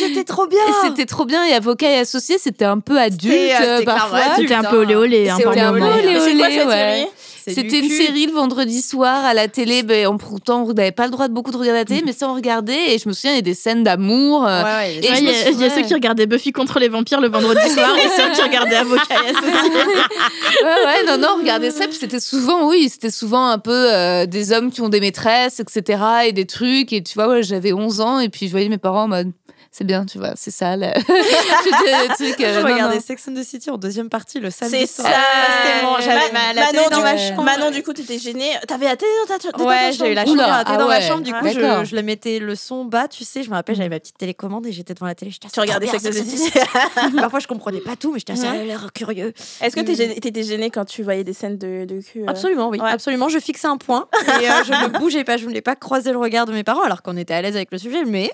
c'était 0.00 0.24
trop 0.24 0.46
bien. 0.46 0.58
C'était 0.82 1.06
trop 1.06 1.24
bien. 1.24 1.44
Et 1.44 1.52
avocat 1.52 1.90
et 1.90 1.98
associé 1.98 2.38
c'était 2.38 2.64
un 2.64 2.80
peu 2.80 2.98
adulte 2.98 3.84
parfois. 3.84 4.36
c'était 4.36 4.54
un 4.54 4.64
peu 4.64 4.78
olé 4.78 4.94
olé 4.94 5.28
un 5.28 5.38
peu 5.38 5.48
olé 5.48 5.62
olé 5.62 6.64
ouais 6.64 7.08
c'était 7.48 7.80
une 7.80 7.90
série 7.90 8.26
le 8.26 8.32
vendredi 8.32 8.82
soir 8.82 9.24
à 9.24 9.34
la 9.34 9.48
télé. 9.48 9.82
Ben, 9.82 10.16
pourtant, 10.18 10.64
on 10.64 10.72
n'avait 10.72 10.92
pas 10.92 11.04
le 11.04 11.10
droit 11.10 11.28
de 11.28 11.32
beaucoup 11.32 11.50
de 11.50 11.56
regarder 11.56 11.80
la 11.80 11.84
télé, 11.84 12.02
mais 12.04 12.12
ça, 12.12 12.28
on 12.28 12.34
regardait. 12.34 12.94
Et 12.94 12.98
je 12.98 13.08
me 13.08 13.14
souviens, 13.14 13.32
il 13.32 13.36
y 13.36 13.38
a 13.38 13.42
des 13.42 13.54
scènes 13.54 13.84
d'amour. 13.84 14.48
Et 14.48 15.08
il 15.18 15.60
y, 15.60 15.64
a 15.64 15.70
ceux 15.70 15.82
qui 15.82 15.94
regardaient 15.94 16.26
Buffy 16.26 16.52
contre 16.52 16.78
les 16.78 16.88
vampires 16.88 17.20
le 17.20 17.28
vendredi 17.28 17.68
soir 17.74 17.96
et 17.96 18.08
ceux 18.08 18.30
qui 18.34 18.42
regardaient 18.42 18.76
Avocat 18.76 19.14
ouais, 20.62 20.86
ouais, 20.86 21.06
non, 21.06 21.18
non, 21.18 21.36
regardez 21.38 21.70
ça. 21.70 21.84
c'était 21.90 22.20
souvent, 22.20 22.68
oui, 22.68 22.88
c'était 22.88 23.10
souvent 23.10 23.48
un 23.48 23.58
peu 23.58 23.92
euh, 23.92 24.26
des 24.26 24.52
hommes 24.52 24.70
qui 24.70 24.80
ont 24.80 24.88
des 24.88 25.00
maîtresses, 25.00 25.60
etc. 25.60 26.02
et 26.26 26.32
des 26.32 26.46
trucs. 26.46 26.92
Et 26.92 27.02
tu 27.02 27.14
vois, 27.14 27.28
ouais, 27.28 27.42
j'avais 27.42 27.72
11 27.72 28.00
ans 28.00 28.18
et 28.20 28.28
puis 28.28 28.46
je 28.46 28.52
voyais 28.52 28.68
mes 28.68 28.78
parents 28.78 29.04
en 29.04 29.08
mode 29.08 29.32
c'est 29.70 29.84
bien, 29.84 30.06
tu 30.06 30.18
vois, 30.18 30.32
c'est 30.34 30.50
ça. 30.50 30.76
Là. 30.76 30.92
truc, 30.92 32.40
euh, 32.40 32.60
je 32.60 32.60
regardais 32.66 33.00
Sex 33.00 33.28
and 33.28 33.34
the 33.34 33.42
City 33.42 33.70
en 33.70 33.76
deuxième 33.76 34.08
partie 34.08 34.40
le 34.40 34.50
samedi 34.50 34.78
C'est 34.80 34.86
ça. 34.86 35.08
C'était 35.08 35.84
bon, 35.84 35.96
j'avais 36.00 36.32
ma, 36.32 36.54
Manon, 36.54 36.88
dans 36.90 37.02
ma 37.02 37.16
chambre. 37.16 37.42
Manon, 37.42 37.70
du 37.70 37.82
coup, 37.82 37.92
tu 37.92 38.02
étais 38.02 38.18
gênée. 38.18 38.52
T'avais 38.66 38.86
la 38.86 38.96
télé 38.96 39.10
dans 39.28 39.36
ta, 39.36 39.42
chambre? 39.42 39.66
Ouais, 39.66 39.92
j'ai 39.92 40.12
eu 40.12 40.14
la 40.14 40.24
chambre 40.24 40.42
ah 40.46 40.76
dans 40.76 40.88
ma 40.88 41.00
chambre. 41.00 41.22
Du 41.22 41.32
coup, 41.32 41.46
je, 41.46 41.84
je 41.84 41.94
le 41.94 42.02
mettais 42.02 42.38
le 42.38 42.54
son 42.54 42.84
bas, 42.84 43.08
tu 43.08 43.24
sais. 43.24 43.42
Je 43.42 43.50
me 43.50 43.54
rappelle, 43.54 43.76
j'avais 43.76 43.88
ma 43.88 44.00
petite 44.00 44.18
télécommande 44.18 44.66
et 44.66 44.72
j'étais 44.72 44.94
devant 44.94 45.06
la 45.06 45.14
télé. 45.14 45.30
Tu 45.30 45.60
regardais 45.60 45.86
Sex 45.86 46.04
and 46.06 46.10
the 46.10 46.24
City. 46.24 46.58
Parfois, 47.16 47.40
je 47.40 47.46
comprenais 47.46 47.80
pas 47.80 47.96
tout, 47.96 48.12
mais 48.12 48.18
j'étais 48.18 48.32
assez 48.32 48.64
l'air 48.64 48.90
curieux. 48.92 49.32
Est-ce 49.60 49.76
que 49.76 49.80
t'étais 49.80 50.42
gênée 50.42 50.70
quand 50.70 50.84
tu 50.86 51.02
voyais 51.02 51.24
des 51.24 51.32
scènes 51.32 51.58
de, 51.58 51.84
de 51.84 52.00
cul 52.00 52.22
euh? 52.22 52.26
Absolument, 52.28 52.68
oui. 52.68 52.78
Absolument. 52.82 53.28
Je 53.28 53.38
fixais 53.38 53.68
un 53.68 53.76
point 53.76 54.08
et 54.40 54.48
euh, 54.48 54.64
je 54.64 54.72
ne 54.72 54.88
bougeais 54.98 55.24
pas. 55.24 55.36
Je 55.36 55.42
ne 55.42 55.48
voulais 55.48 55.60
pas 55.60 55.76
croiser 55.76 56.12
le 56.12 56.18
regard 56.18 56.46
de 56.46 56.52
mes 56.52 56.64
parents 56.64 56.82
alors 56.82 57.02
qu'on 57.02 57.16
était 57.16 57.34
à 57.34 57.42
l'aise 57.42 57.56
avec 57.56 57.70
le 57.70 57.78
sujet, 57.78 58.04
mais 58.04 58.30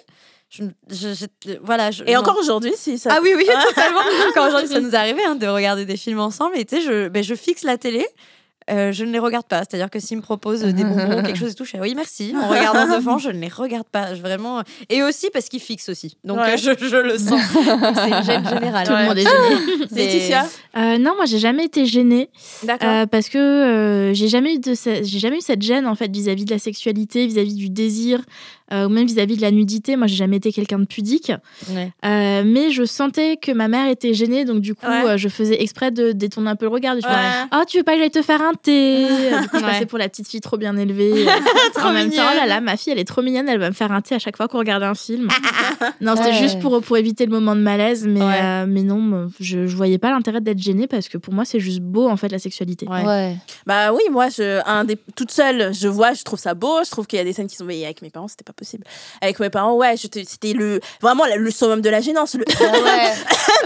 je, 0.59 1.27
voilà. 1.63 1.91
et 2.07 2.17
encore 2.17 2.39
aujourd'hui, 2.39 2.73
si 2.77 2.99
ça. 2.99 3.11
Ah 3.13 3.21
oui, 3.23 3.33
oui, 3.37 3.47
totalement. 3.69 4.01
encore 4.29 4.49
aujourd'hui, 4.49 4.69
ça 4.69 4.81
nous 4.81 4.95
arrivait 4.95 5.25
hein, 5.25 5.35
de 5.35 5.47
regarder 5.47 5.85
des 5.85 5.97
films 5.97 6.21
ensemble. 6.21 6.57
Et 6.57 6.65
tu 6.65 6.77
sais, 6.77 6.83
je, 6.83 7.09
ben, 7.09 7.23
je 7.23 7.35
fixe 7.35 7.63
la 7.65 7.79
télé. 7.79 8.07
Euh, 8.71 8.93
je 8.93 9.05
ne 9.05 9.13
les 9.13 9.19
regarde 9.19 9.47
pas. 9.47 9.59
C'est-à-dire 9.59 9.91
que 9.91 9.99
s'ils 9.99 10.17
me 10.17 10.23
proposent 10.23 10.63
des 10.63 10.73
bonbons, 10.85 11.23
quelque 11.23 11.39
chose 11.39 11.53
et 11.53 11.55
tout, 11.55 11.65
je 11.65 11.71
fais 11.71 11.81
oui, 11.81 11.95
merci. 11.95 12.35
En 12.35 12.49
regardant 12.49 12.97
devant, 12.97 13.19
je 13.19 13.29
ne 13.31 13.39
les 13.39 13.49
regarde 13.49 13.87
pas. 13.87 14.15
Je, 14.15 14.23
vraiment. 14.23 14.63
Et 14.89 15.03
aussi 15.03 15.29
parce 15.33 15.49
qu'ils 15.49 15.61
fixent 15.61 15.89
aussi. 15.91 16.17
Donc 16.25 16.39
euh, 16.39 16.57
je, 16.57 16.71
je, 16.79 16.97
le 16.97 17.19
sens. 17.19 17.41
C'est 17.53 18.09
une 18.09 18.25
gêne 18.25 18.49
générale. 18.49 18.87
Tout 18.87 18.93
le 18.93 19.05
monde 19.05 19.19
est 19.19 19.23
gêné. 19.23 19.87
Laetitia 19.91 20.47
euh, 20.77 20.99
Non, 20.99 21.15
moi, 21.17 21.27
j'ai 21.27 21.39
jamais 21.39 21.65
été 21.65 21.85
gênée. 21.85 22.31
D'accord. 22.63 23.07
parce 23.09 23.29
que 23.29 24.13
j'ai 24.15 24.29
jamais 24.29 24.55
eu 24.55 24.59
de 24.59 24.75
j'ai 24.75 25.19
jamais 25.19 25.39
eu 25.39 25.43
cette 25.43 25.63
gêne 25.63 25.87
en 25.87 25.95
fait 25.95 26.11
vis-à-vis 26.11 26.45
de 26.45 26.53
la 26.53 26.59
sexualité, 26.59 27.27
vis 27.27 27.39
à 27.39 27.43
-vis 27.43 27.55
du 27.55 27.69
désir. 27.69 28.23
Euh, 28.75 28.87
ou 28.87 28.89
même 28.89 29.07
vis-à-vis 29.07 29.37
de 29.37 29.43
la 29.43 29.51
nudité. 29.51 29.97
Moi, 29.97 30.07
j'ai 30.07 30.17
jamais 30.17 30.37
été 30.37 30.53
quelqu'un 30.53 30.79
de 30.79 30.85
pudique, 30.85 31.33
euh, 31.71 32.43
mais 32.45 32.71
je 32.71 32.85
sentais 32.85 33.37
que 33.37 33.53
ma 33.53 33.69
mère 33.69 33.89
était 33.89 34.15
gênée, 34.15 34.45
donc 34.45 34.61
du 34.61 34.75
coup, 34.75 34.87
euh, 34.87 35.17
je 35.17 35.29
faisais 35.29 35.63
exprès 35.63 35.91
de 35.91 36.13
détourner 36.13 36.51
un 36.51 36.57
peu 36.57 36.67
le 36.67 36.73
regard. 36.73 36.97
Je 36.97 37.07
oh, 37.53 37.63
tu 37.69 37.79
veux 37.79 37.85
pas 37.85 37.93
que 37.93 38.01
j'aille 38.01 38.11
te 38.11 38.23
faire 38.23 38.43
un 38.43 38.55
thé? 38.55 39.07
Du 39.45 39.49
coup, 39.49 39.59
je 39.59 39.65
passais 39.65 39.87
pour 39.87 39.99
la 39.99 40.09
petite 40.09 40.29
fille 40.29 40.41
trop 40.41 40.57
bien 40.57 40.77
élevée. 40.77 41.27
en 41.83 41.93
même 41.93 42.11
temps, 42.11 42.23
oh 42.31 42.37
là 42.37 42.47
là, 42.47 42.61
ma 42.61 42.77
fille, 42.77 42.93
elle 42.93 42.99
est 42.99 43.05
trop 43.05 43.21
mignonne, 43.21 43.49
elle 43.49 43.59
va 43.59 43.69
me 43.69 43.75
faire 43.75 43.93
un 43.93 44.01
thé 44.01 44.15
à 44.15 44.19
chaque 44.19 44.37
fois 44.37 44.49
qu'on 44.49 44.59
regarde 44.59 44.83
un 44.83 44.95
film. 44.95 45.29
non, 46.01 46.17
c'était 46.17 46.35
juste 46.35 46.61
pour, 46.61 46.81
pour 46.81 46.97
éviter 46.97 47.27
le 47.27 47.33
moment 47.33 47.55
de 47.55 47.61
malaise, 47.61 48.07
mais, 48.07 48.67
mais 48.67 48.83
non, 48.83 49.29
je, 49.41 49.67
je 49.67 49.77
voyais 49.77 49.99
pas 49.99 50.11
l'intérêt 50.11 50.41
d'être 50.41 50.59
gênée 50.59 50.87
parce 50.87 51.09
que 51.09 51.19
pour 51.19 51.35
moi, 51.35 51.45
c'est 51.45 51.61
juste 51.61 51.81
beau 51.81 52.09
en 52.09 52.17
fait 52.17 52.29
la 52.29 52.39
sexualité. 52.39 52.87
Ouais. 52.89 53.37
Bah 53.67 53.93
oui, 53.93 54.03
moi, 54.11 54.29
je, 54.29 54.67
un 54.67 54.85
des, 54.85 54.99
toute 55.15 55.31
seule, 55.31 55.75
je 55.75 55.89
vois, 55.89 56.15
je 56.15 56.23
trouve 56.23 56.39
ça 56.39 56.55
beau, 56.55 56.83
je 56.85 56.91
trouve 56.91 57.07
qu'il 57.07 57.19
y 57.19 57.23
a 57.23 57.25
des 57.25 57.33
scènes 57.33 57.49
qui 57.49 57.57
sont 57.57 57.67
veillées 57.67 57.85
avec 57.85 58.03
mes 58.03 58.11
parents, 58.11 58.29
c'était 58.29 58.45
pas 58.45 58.53
possible. 58.53 58.64
Avec 59.21 59.39
mes 59.41 59.51
parents, 59.51 59.75
ouais, 59.75 59.97
c'était 59.97 60.53
le 60.53 60.81
vraiment 61.01 61.25
le 61.37 61.51
summum 61.51 61.81
de 61.81 61.91
la 61.91 62.01
gênance. 62.01 62.35
Le... 62.35 62.45
Ah 62.55 62.79
ouais. 62.79 63.13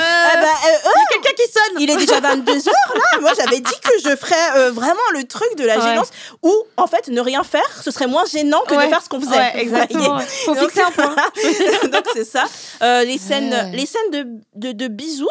Ah 0.01 0.41
bah, 0.41 0.47
euh, 0.67 0.91
il 0.97 0.99
y 0.99 1.17
a 1.17 1.21
quelqu'un 1.21 1.43
qui 1.43 1.51
sonne. 1.51 1.81
Il 1.81 1.91
est 1.91 1.97
déjà 1.97 2.21
22 2.21 2.53
h 2.59 2.67
là. 2.67 3.21
Moi, 3.21 3.33
j'avais 3.37 3.61
dit 3.61 3.81
que 3.83 4.11
je 4.11 4.17
ferais 4.17 4.57
euh, 4.57 4.71
vraiment 4.71 5.01
le 5.13 5.25
truc 5.25 5.57
de 5.57 5.65
la 5.65 5.81
gênance 5.81 6.11
où 6.43 6.53
en 6.77 6.87
fait 6.87 7.09
ne 7.09 7.21
rien 7.21 7.43
faire, 7.43 7.69
ce 7.83 7.91
serait 7.91 8.07
moins 8.07 8.25
gênant 8.25 8.63
que 8.67 8.75
de 8.75 8.89
faire 8.89 9.03
ce 9.03 9.09
qu'on 9.09 9.21
faisait. 9.21 9.37
Ouais, 9.37 9.61
exactement. 9.61 10.19
Faut 10.19 10.55
fixer 10.55 10.83
un 10.83 10.91
point. 10.91 11.15
Donc 11.85 12.05
c'est 12.13 12.25
ça. 12.25 12.45
Euh, 12.83 13.05
les 13.05 13.19
scènes, 13.19 13.73
les 13.73 13.87
scènes 13.87 14.11
de, 14.13 14.27
de, 14.55 14.73
de, 14.73 14.89
bisous, 14.89 15.27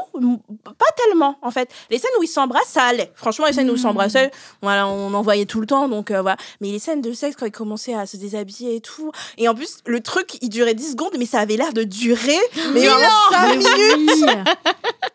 pas 0.63 0.85
tellement 0.95 1.37
en 1.41 1.51
fait. 1.51 1.69
Les 1.89 1.99
scènes 1.99 2.11
où 2.19 2.23
ils 2.23 2.27
s'embrassent, 2.27 2.69
ça 2.69 2.83
allait. 2.83 3.11
Franchement, 3.15 3.45
les 3.45 3.53
scènes 3.53 3.69
où 3.69 3.75
ils 3.75 3.81
s'embrassaient, 3.81 4.31
voilà, 4.61 4.87
on 4.87 5.13
en 5.13 5.21
voyait 5.21 5.45
tout 5.45 5.61
le 5.61 5.67
temps. 5.67 5.87
Donc 5.87 6.11
voilà. 6.11 6.37
Mais 6.61 6.71
les 6.71 6.79
scènes 6.79 7.01
de 7.01 7.13
sexe 7.13 7.35
quand 7.37 7.45
ils 7.45 7.51
commençaient 7.51 7.93
à 7.93 8.05
se 8.05 8.17
déshabiller 8.17 8.75
et 8.75 8.81
tout. 8.81 9.11
Et 9.37 9.46
en 9.47 9.55
plus, 9.55 9.77
le 9.85 10.01
truc, 10.01 10.37
il 10.41 10.49
durait 10.49 10.73
10 10.73 10.91
secondes, 10.91 11.15
mais 11.17 11.25
ça 11.25 11.39
avait 11.39 11.57
l'air 11.57 11.73
de 11.73 11.83
durer 11.83 12.37
mais 12.73 12.87
5 13.31 13.55
minutes. 13.55 14.25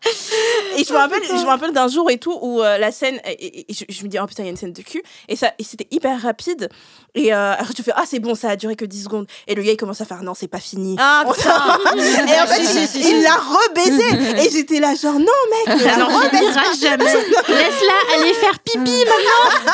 et 0.77 0.85
je 0.85 0.93
me 0.93 0.99
rappelle, 0.99 1.23
je 1.25 1.33
me 1.33 1.47
rappelle 1.47 1.73
d'un 1.73 1.89
jour 1.89 2.11
et 2.11 2.19
tout 2.19 2.37
où 2.41 2.63
euh, 2.63 2.79
la 2.79 2.93
scène, 2.93 3.21
et, 3.27 3.67
je, 3.71 4.03
me 4.03 4.09
dis, 4.09 4.19
oh 4.19 4.27
putain, 4.27 4.43
il 4.43 4.47
y 4.47 4.49
a 4.49 4.51
une 4.51 4.57
scène 4.57 4.73
de 4.73 4.83
cul. 4.83 5.03
Et, 5.29 5.37
ça, 5.37 5.53
et 5.59 5.65
c'était 5.65 5.87
hyper 5.91 6.21
rapide. 6.21 6.69
Et 7.15 7.33
euh, 7.33 7.53
après, 7.53 7.75
tu 7.75 7.83
fais, 7.83 7.93
ah, 7.95 8.05
c'est 8.07 8.19
bon, 8.21 8.35
ça 8.35 8.51
a 8.51 8.57
duré 8.57 8.77
que 8.77 8.85
10 8.85 9.05
secondes. 9.05 9.27
Et 9.47 9.55
le 9.55 9.63
gars, 9.63 9.73
il 9.73 9.77
commence 9.77 10.01
à 10.01 10.05
faire, 10.05 10.23
non, 10.23 10.35
c'est 10.35 10.49
pas 10.49 10.61
fini. 10.61 10.97
Ah, 10.99 11.25
putain. 11.29 11.51
et 11.97 12.41
en 12.41 12.47
fait, 12.47 12.99
il 12.99 13.23
l'a 13.23 13.37
rebaisé. 13.37 14.47
Et 14.47 14.51
j'étais 14.51 14.81
là, 14.81 14.95
genre, 14.95 15.19
non, 15.19 15.27
mec, 15.67 15.67
elle 15.69 15.99
ne 15.99 16.05
rebaisera 16.05 16.65
jamais. 16.81 17.05
Laisse-la 17.49 18.19
aller 18.19 18.35
faire 18.35 18.59
pipi 18.61 19.05
maintenant. 19.05 19.73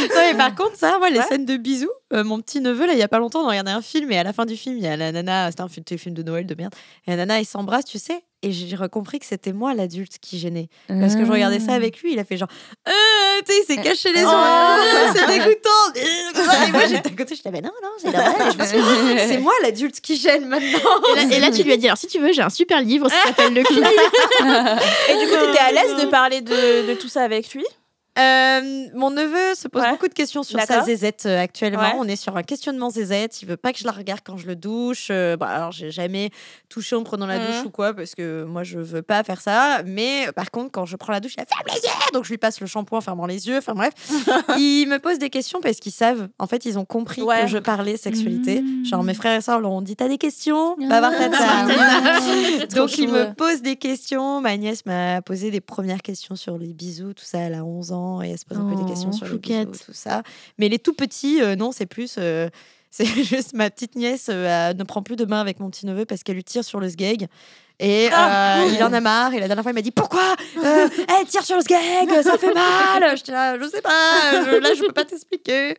non, 0.00 0.20
mais 0.30 0.34
par 0.34 0.54
contre, 0.54 0.76
ça, 0.76 0.98
moi, 0.98 1.10
les 1.10 1.22
scènes 1.22 1.46
de 1.46 1.56
bisous, 1.56 1.90
euh, 2.14 2.24
mon 2.24 2.40
petit 2.40 2.60
neveu, 2.60 2.86
là, 2.86 2.92
il 2.92 2.98
y 2.98 3.02
a 3.02 3.08
pas 3.08 3.18
longtemps, 3.18 3.44
on 3.44 3.48
regardait 3.48 3.70
un 3.70 3.82
film. 3.82 4.10
Et 4.12 4.18
à 4.18 4.22
la 4.22 4.32
fin 4.32 4.46
du 4.46 4.56
film, 4.56 4.76
il 4.76 4.84
y 4.84 4.86
a 4.86 4.96
la 4.96 5.12
nana, 5.12 5.50
c'était 5.50 5.62
un 5.94 5.98
film 5.98 6.14
de 6.14 6.22
Noël 6.22 6.46
de 6.46 6.54
merde. 6.54 6.74
Et 7.06 7.10
la 7.10 7.16
nana, 7.16 7.40
ils 7.40 7.46
s'embrassent, 7.46 7.86
tu 7.86 7.98
sais 7.98 8.24
et 8.44 8.52
j'ai 8.52 8.76
recompris 8.76 9.18
que 9.18 9.26
c'était 9.26 9.54
moi 9.54 9.72
l'adulte 9.72 10.18
qui 10.20 10.38
gênait. 10.38 10.68
Parce 10.88 11.16
que 11.16 11.24
je 11.24 11.32
regardais 11.32 11.60
ça 11.60 11.72
avec 11.72 12.02
lui, 12.02 12.12
il 12.12 12.18
a 12.18 12.24
fait 12.24 12.36
genre, 12.36 12.50
euh, 12.86 12.92
tu 13.46 13.52
sais, 13.52 13.60
il 13.62 13.64
s'est 13.64 13.82
caché 13.82 14.12
les 14.12 14.20
yeux, 14.20 14.26
oh. 14.28 15.12
c'est 15.14 15.26
dégoûtant. 15.26 15.70
et 15.94 16.70
moi 16.72 16.86
j'étais 16.86 17.08
à 17.08 17.16
côté, 17.16 17.34
je 17.34 17.42
disais, 17.42 17.62
non, 17.62 17.70
non, 17.82 17.88
c'est 17.96 18.12
normal. 18.12 18.52
c'est 19.26 19.38
moi 19.38 19.52
l'adulte 19.62 19.98
qui 20.02 20.16
gêne 20.16 20.46
maintenant. 20.46 20.90
Et 21.30 21.40
là, 21.40 21.50
tu 21.50 21.62
lui 21.62 21.72
as 21.72 21.78
dit, 21.78 21.86
alors 21.86 21.96
si 21.96 22.06
tu 22.06 22.18
veux, 22.18 22.32
j'ai 22.32 22.42
un 22.42 22.50
super 22.50 22.82
livre, 22.82 23.08
ça 23.08 23.28
s'appelle 23.28 23.54
Le 23.54 23.62
cul. 23.62 23.74
et 23.78 25.18
du 25.18 25.30
coup, 25.30 25.36
tu 25.42 25.50
étais 25.50 25.60
à 25.60 25.72
l'aise 25.72 25.96
de 26.02 26.06
parler 26.10 26.42
de, 26.42 26.86
de 26.86 26.94
tout 26.94 27.08
ça 27.08 27.22
avec 27.22 27.54
lui? 27.54 27.64
Euh, 28.16 28.86
mon 28.94 29.10
neveu 29.10 29.54
se 29.56 29.66
pose 29.66 29.82
beaucoup 29.90 30.06
de 30.06 30.14
questions 30.14 30.44
sur 30.44 30.60
sa 30.60 30.82
zézette 30.82 31.24
euh, 31.26 31.40
actuellement. 31.40 31.94
On 31.98 32.04
est 32.04 32.16
sur 32.16 32.36
un 32.36 32.44
questionnement 32.44 32.88
zézette. 32.90 33.42
Il 33.42 33.48
veut 33.48 33.56
pas 33.56 33.72
que 33.72 33.78
je 33.78 33.84
la 33.84 33.90
regarde 33.90 34.20
quand 34.24 34.36
je 34.36 34.46
le 34.46 34.54
douche. 34.54 35.08
Euh, 35.10 35.36
bah, 35.36 35.48
alors, 35.48 35.72
j'ai 35.72 35.90
jamais 35.90 36.30
touché 36.68 36.94
en 36.94 37.02
prenant 37.02 37.26
la 37.26 37.44
douche 37.44 37.64
mmh. 37.64 37.66
ou 37.66 37.70
quoi 37.70 37.92
parce 37.92 38.14
que 38.14 38.44
moi, 38.44 38.62
je 38.62 38.78
veux 38.78 39.02
pas 39.02 39.24
faire 39.24 39.40
ça. 39.40 39.82
Mais 39.84 40.28
par 40.36 40.52
contre, 40.52 40.70
quand 40.70 40.86
je 40.86 40.96
prends 40.96 41.12
la 41.12 41.18
douche, 41.18 41.34
il 41.36 41.40
a 41.40 41.44
ferme 41.44 41.66
les 41.74 41.80
yeux. 41.82 42.12
Donc, 42.12 42.24
je 42.24 42.30
lui 42.30 42.38
passe 42.38 42.60
le 42.60 42.68
shampoing 42.68 42.98
en 42.98 43.00
fermant 43.00 43.26
les 43.26 43.48
yeux. 43.48 43.58
Enfin, 43.58 43.74
bref. 43.74 43.92
il 44.58 44.86
me 44.86 44.98
pose 44.98 45.18
des 45.18 45.30
questions 45.30 45.60
parce 45.60 45.78
qu'ils 45.78 45.92
savent. 45.92 46.28
En 46.38 46.46
fait, 46.46 46.64
ils 46.66 46.78
ont 46.78 46.84
compris 46.84 47.22
que 47.22 47.46
je 47.48 47.58
parlais 47.58 47.96
sexualité. 47.96 48.62
Genre, 48.84 49.02
mes 49.02 49.14
frères 49.14 49.38
et 49.38 49.40
sœurs 49.40 49.60
leur 49.60 49.72
ont 49.72 49.82
dit 49.82 49.96
T'as 49.96 50.08
des 50.08 50.18
questions? 50.18 50.76
Va 50.88 51.00
voir 51.00 51.12
ta 51.12 51.24
Donc, 52.76 52.96
il 52.98 53.08
me 53.08 53.34
pose 53.34 53.60
des 53.60 53.74
questions. 53.74 54.40
Ma 54.40 54.56
nièce 54.56 54.86
m'a 54.86 55.20
posé 55.20 55.50
des 55.50 55.60
premières 55.60 56.02
questions 56.02 56.36
sur 56.36 56.58
les 56.58 56.72
bisous, 56.72 57.12
tout 57.12 57.24
ça. 57.24 57.38
Elle 57.38 57.54
a 57.54 57.64
11 57.64 57.90
ans 57.90 58.03
et 58.22 58.30
elle 58.30 58.38
se 58.38 58.44
pose 58.44 58.58
un 58.58 58.68
peu 58.68 58.76
des 58.76 58.88
questions 58.88 59.10
oh, 59.12 59.16
sur 59.16 59.26
le 59.26 59.38
bisous, 59.38 59.84
tout 59.84 59.92
ça. 59.92 60.22
Mais 60.58 60.68
les 60.68 60.78
tout 60.78 60.94
petits, 60.94 61.42
euh, 61.42 61.56
non, 61.56 61.72
c'est 61.72 61.86
plus. 61.86 62.16
Euh, 62.18 62.48
c'est 62.90 63.06
juste 63.06 63.54
ma 63.54 63.70
petite 63.70 63.96
nièce 63.96 64.28
euh, 64.30 64.72
ne 64.72 64.84
prend 64.84 65.02
plus 65.02 65.16
de 65.16 65.24
main 65.24 65.40
avec 65.40 65.58
mon 65.58 65.68
petit 65.68 65.84
neveu 65.84 66.04
parce 66.04 66.22
qu'elle 66.22 66.36
lui 66.36 66.44
tire 66.44 66.64
sur 66.64 66.78
le 66.78 66.88
sgeg. 66.88 67.26
Et 67.80 68.08
ah. 68.12 68.60
euh, 68.60 68.68
il 68.72 68.82
en 68.84 68.92
a 68.92 69.00
marre. 69.00 69.34
Et 69.34 69.40
la 69.40 69.48
dernière 69.48 69.64
fois, 69.64 69.72
il 69.72 69.74
m'a 69.74 69.82
dit 69.82 69.90
Pourquoi 69.90 70.36
euh, 70.58 70.88
Elle 70.96 71.26
tire 71.26 71.42
sur 71.42 71.56
le 71.56 71.62
sgeg, 71.62 72.22
ça 72.22 72.38
fait 72.38 72.54
mal. 72.54 73.16
Je 73.26 73.32
là, 73.32 73.58
je 73.58 73.68
sais 73.68 73.80
pas, 73.80 73.90
je, 74.32 74.58
là, 74.58 74.74
je 74.74 74.80
peux 74.80 74.92
pas 74.92 75.04
t'expliquer. 75.04 75.76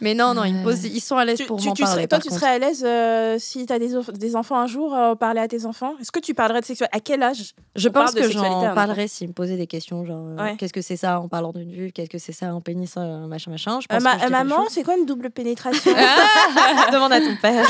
Mais 0.00 0.14
non, 0.14 0.34
non, 0.34 0.44
ils, 0.44 0.56
ils 0.86 1.00
sont 1.00 1.16
à 1.16 1.24
l'aise 1.24 1.42
pour 1.42 1.62
m'en 1.62 1.74
parler. 1.74 2.08
toi, 2.08 2.18
tu 2.18 2.30
serais 2.30 2.46
à 2.46 2.58
l'aise 2.58 2.82
euh, 2.86 3.36
si 3.38 3.66
tu 3.66 3.72
as 3.72 3.78
des, 3.78 3.90
des, 4.14 4.36
enfants 4.36 4.58
un 4.58 4.66
jour, 4.66 4.96
parler 5.18 5.40
à 5.40 5.48
tes 5.48 5.66
enfants? 5.66 5.94
Est-ce 6.00 6.12
que 6.12 6.20
tu 6.20 6.34
parlerais 6.34 6.60
de 6.60 6.66
sexualité? 6.66 6.96
À 6.96 7.00
quel 7.00 7.22
âge 7.22 7.54
Je 7.76 7.88
pense 7.88 8.12
que 8.12 8.30
j'en 8.30 8.74
parlerais 8.74 9.08
s'ils 9.08 9.28
me 9.28 9.32
posaient 9.32 9.56
des 9.56 9.66
questions, 9.66 10.04
genre 10.04 10.24
Qu'est-ce 10.58 10.72
que 10.72 10.82
c'est 10.82 10.96
ça 10.96 11.20
en 11.20 11.28
parlant 11.28 11.52
d'une 11.52 11.72
vue 11.72 11.92
Qu'est-ce 11.92 12.10
que 12.10 12.18
c'est 12.18 12.32
ça 12.32 12.54
en 12.54 12.60
pénis 12.60 12.96
Machin, 12.96 13.50
machin. 13.50 13.80
Je 13.80 13.86
pense 13.86 14.02
maman, 14.30 14.64
c'est 14.68 14.82
quoi 14.82 14.96
une 14.96 15.06
double 15.06 15.30
pénétration? 15.30 15.92
Demande 16.92 17.12
à 17.12 17.20
ton 17.20 17.36
père. 17.40 17.66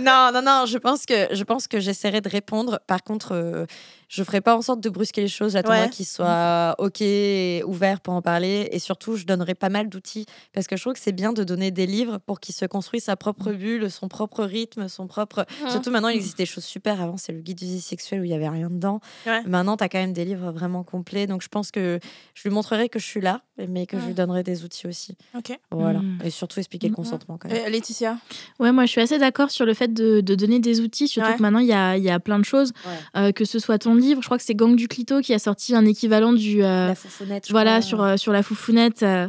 non, 0.00 0.30
non, 0.32 0.42
non, 0.42 0.64
je 0.66 0.78
pense 0.78 1.06
que, 1.06 1.34
je 1.34 1.44
pense 1.44 1.66
que 1.68 1.80
j'essaierai 1.86 2.20
de 2.20 2.28
répondre. 2.28 2.80
Par 2.86 3.02
contre, 3.02 3.32
euh, 3.32 3.66
je 4.08 4.22
ferai 4.22 4.40
pas 4.40 4.56
en 4.56 4.62
sorte 4.62 4.80
de 4.80 4.88
brusquer 4.88 5.22
les 5.22 5.28
choses. 5.28 5.52
J'attendrai 5.52 5.82
ouais. 5.82 5.90
qu'ils 5.90 6.06
soient 6.06 6.74
OK 6.78 7.00
et 7.00 7.62
ouverts 7.66 8.00
pour 8.00 8.14
en 8.14 8.22
parler. 8.22 8.68
Et 8.70 8.78
surtout, 8.78 9.16
je 9.16 9.24
donnerai 9.24 9.54
pas 9.54 9.68
mal 9.68 9.88
d'outils 9.88 10.26
parce 10.52 10.66
que 10.66 10.76
je 10.76 10.82
trouve 10.82 10.92
que 10.94 11.00
c'est 11.00 11.12
bien 11.12 11.32
de 11.32 11.44
donner 11.44 11.70
des 11.70 11.86
livres 11.86 12.18
pour 12.18 12.40
qu'ils 12.40 12.54
se 12.54 12.64
construisent 12.66 13.04
sa 13.04 13.16
propre 13.16 13.52
mm. 13.52 13.56
bulle, 13.56 13.90
son 13.90 14.08
propre 14.08 14.44
rythme, 14.44 14.88
son 14.88 15.06
propre. 15.06 15.46
Mm. 15.64 15.70
Surtout 15.70 15.90
maintenant, 15.90 16.08
il 16.08 16.16
existe 16.16 16.38
des 16.38 16.46
choses 16.46 16.64
super. 16.64 17.00
Avant, 17.00 17.16
c'est 17.16 17.32
le 17.32 17.40
guide 17.40 17.58
de 17.58 17.64
vie 17.64 17.80
sexuelle 17.80 18.20
où 18.20 18.24
il 18.24 18.30
y 18.30 18.34
avait 18.34 18.48
rien 18.48 18.70
dedans. 18.70 19.00
Maintenant, 19.46 19.76
tu 19.76 19.84
as 19.84 19.88
quand 19.88 19.98
même 19.98 20.12
des 20.12 20.24
livres 20.24 20.52
vraiment 20.52 20.84
complets. 20.84 21.26
Donc, 21.26 21.42
je 21.42 21.48
pense 21.48 21.70
que 21.70 21.98
je 22.34 22.42
lui 22.48 22.54
montrerai 22.54 22.88
que 22.88 22.98
je 22.98 23.06
suis 23.06 23.20
là, 23.20 23.42
mais 23.68 23.86
que 23.86 23.98
je 23.98 24.06
lui 24.06 24.14
donnerai 24.14 24.42
des 24.42 24.64
outils 24.64 24.86
aussi. 24.86 25.16
Ok. 25.36 25.58
Voilà. 25.70 25.98
Mm. 25.98 26.18
Et 26.24 26.30
surtout 26.30 26.60
expliquer 26.60 26.88
le 26.88 26.94
consentement. 26.94 27.38
Quand 27.38 27.48
même. 27.48 27.70
Laetitia? 27.70 28.18
Ouais, 28.60 28.70
moi, 28.70 28.86
je 28.86 28.90
suis 28.92 29.00
assez 29.00 29.18
d'accord 29.18 29.50
sur 29.50 29.66
le 29.66 29.74
fait 29.74 29.92
de, 29.92 30.20
de, 30.20 30.34
donner 30.34 30.60
des 30.60 30.80
outils. 30.80 31.08
Surtout 31.08 31.32
que 31.36 31.42
maintenant, 31.42 31.58
il 31.58 31.66
y 31.66 31.72
a, 31.72 31.96
y 31.96 32.10
a, 32.10 32.20
plein 32.20 32.38
de 32.38 32.44
choses. 32.44 32.72
Euh, 33.16 33.32
que 33.32 33.44
ce 33.44 33.58
soit 33.58 33.78
ton 33.78 33.95
livre, 33.98 34.22
je 34.22 34.26
crois 34.26 34.38
que 34.38 34.44
c'est 34.44 34.54
Gang 34.54 34.76
du 34.76 34.88
Clito 34.88 35.20
qui 35.20 35.34
a 35.34 35.38
sorti 35.38 35.74
un 35.74 35.84
équivalent 35.84 36.32
du. 36.32 36.62
Euh, 36.62 36.88
la 36.88 36.94
foufounette. 36.94 37.50
Voilà, 37.50 37.82
sur, 37.82 38.02
euh, 38.02 38.16
sur 38.16 38.32
la 38.32 38.42
foufounette. 38.42 39.02
Euh. 39.02 39.28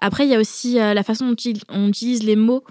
Après, 0.00 0.26
il 0.26 0.30
y 0.30 0.34
a 0.34 0.40
aussi 0.40 0.74
la 0.74 1.02
façon 1.02 1.26
dont 1.28 1.36
on 1.68 1.88
utilise 1.88 2.22
les 2.22 2.36
mots. 2.36 2.64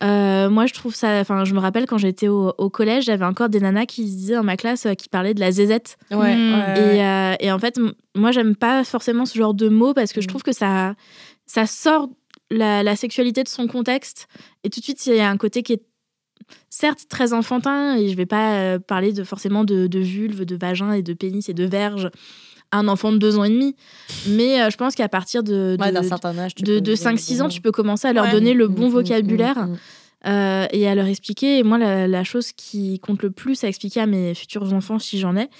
moi, 0.00 0.66
je 0.66 0.72
trouve 0.72 0.94
ça. 0.94 1.20
Enfin, 1.20 1.44
je 1.44 1.54
me 1.54 1.60
rappelle 1.60 1.86
quand 1.86 1.98
j'étais 1.98 2.28
au, 2.28 2.54
au 2.58 2.70
collège, 2.70 3.04
j'avais 3.04 3.24
encore 3.24 3.48
des 3.48 3.60
nanas 3.60 3.86
qui 3.86 4.04
disaient 4.04 4.34
dans 4.34 4.44
ma 4.44 4.56
classe 4.56 4.86
qui 4.98 5.08
parlaient 5.08 5.34
de 5.34 5.40
la 5.40 5.52
zézette. 5.52 5.96
Ouais. 6.10 6.36
Et, 6.76 7.46
et, 7.46 7.52
en 7.52 7.58
fait, 7.58 7.78
moi, 8.14 8.32
j'aime 8.32 8.56
pas 8.56 8.84
forcément 8.84 9.26
ce 9.26 9.38
genre 9.38 9.54
de 9.54 9.68
mots 9.68 9.94
parce 9.94 10.12
que 10.12 10.20
je 10.20 10.26
mm. 10.26 10.28
trouve 10.28 10.42
que 10.42 10.52
ça, 10.52 10.94
ça 11.46 11.66
sort 11.66 12.08
la, 12.50 12.82
la, 12.82 12.96
sexualité 12.96 13.42
de 13.42 13.48
son 13.48 13.66
contexte. 13.66 14.28
Et 14.62 14.70
tout 14.70 14.80
de 14.80 14.84
suite, 14.84 15.04
il 15.06 15.16
y 15.16 15.20
a 15.20 15.28
un 15.28 15.36
côté 15.36 15.62
qui 15.62 15.72
est 15.72 15.82
certes 16.70 17.06
très 17.08 17.32
enfantin 17.32 17.96
et 17.96 18.08
je 18.08 18.16
vais 18.16 18.26
pas 18.26 18.78
parler 18.78 19.12
de 19.12 19.24
forcément 19.24 19.64
de, 19.64 19.86
de 19.86 19.98
vulve, 19.98 20.44
de 20.44 20.56
vagin 20.56 20.92
et 20.92 21.02
de 21.02 21.12
pénis 21.12 21.48
et 21.48 21.54
de 21.54 21.64
verge 21.64 22.10
un 22.72 22.88
enfant 22.88 23.12
de 23.12 23.18
deux 23.18 23.38
ans 23.38 23.44
et 23.44 23.50
demi. 23.50 23.76
Mais 24.28 24.70
je 24.70 24.76
pense 24.76 24.94
qu'à 24.94 25.08
partir 25.08 25.42
de, 25.42 25.76
certain 26.02 26.36
âge, 26.38 26.54
de, 26.56 26.80
de 26.80 26.94
5-6 26.94 27.42
ans, 27.42 27.48
tu 27.48 27.60
peux 27.60 27.70
commencer 27.72 28.08
à 28.08 28.12
leur 28.12 28.30
donner 28.30 28.52
le 28.52 28.68
bon 28.68 28.86
mmh, 28.86 28.88
mmh, 28.88 28.92
vocabulaire. 28.92 29.68
Euh, 30.26 30.66
et 30.70 30.88
à 30.88 30.94
leur 30.94 31.06
expliquer. 31.06 31.58
Et 31.58 31.62
moi, 31.62 31.76
la, 31.76 32.24
chose 32.24 32.52
qui 32.52 32.98
compte 32.98 33.22
le 33.22 33.30
plus 33.30 33.62
à 33.62 33.68
expliquer 33.68 34.00
à 34.00 34.06
mes 34.06 34.34
futurs 34.34 34.72
enfants, 34.72 34.98
si 34.98 35.18
j'en 35.18 35.36
ai, 35.36 35.50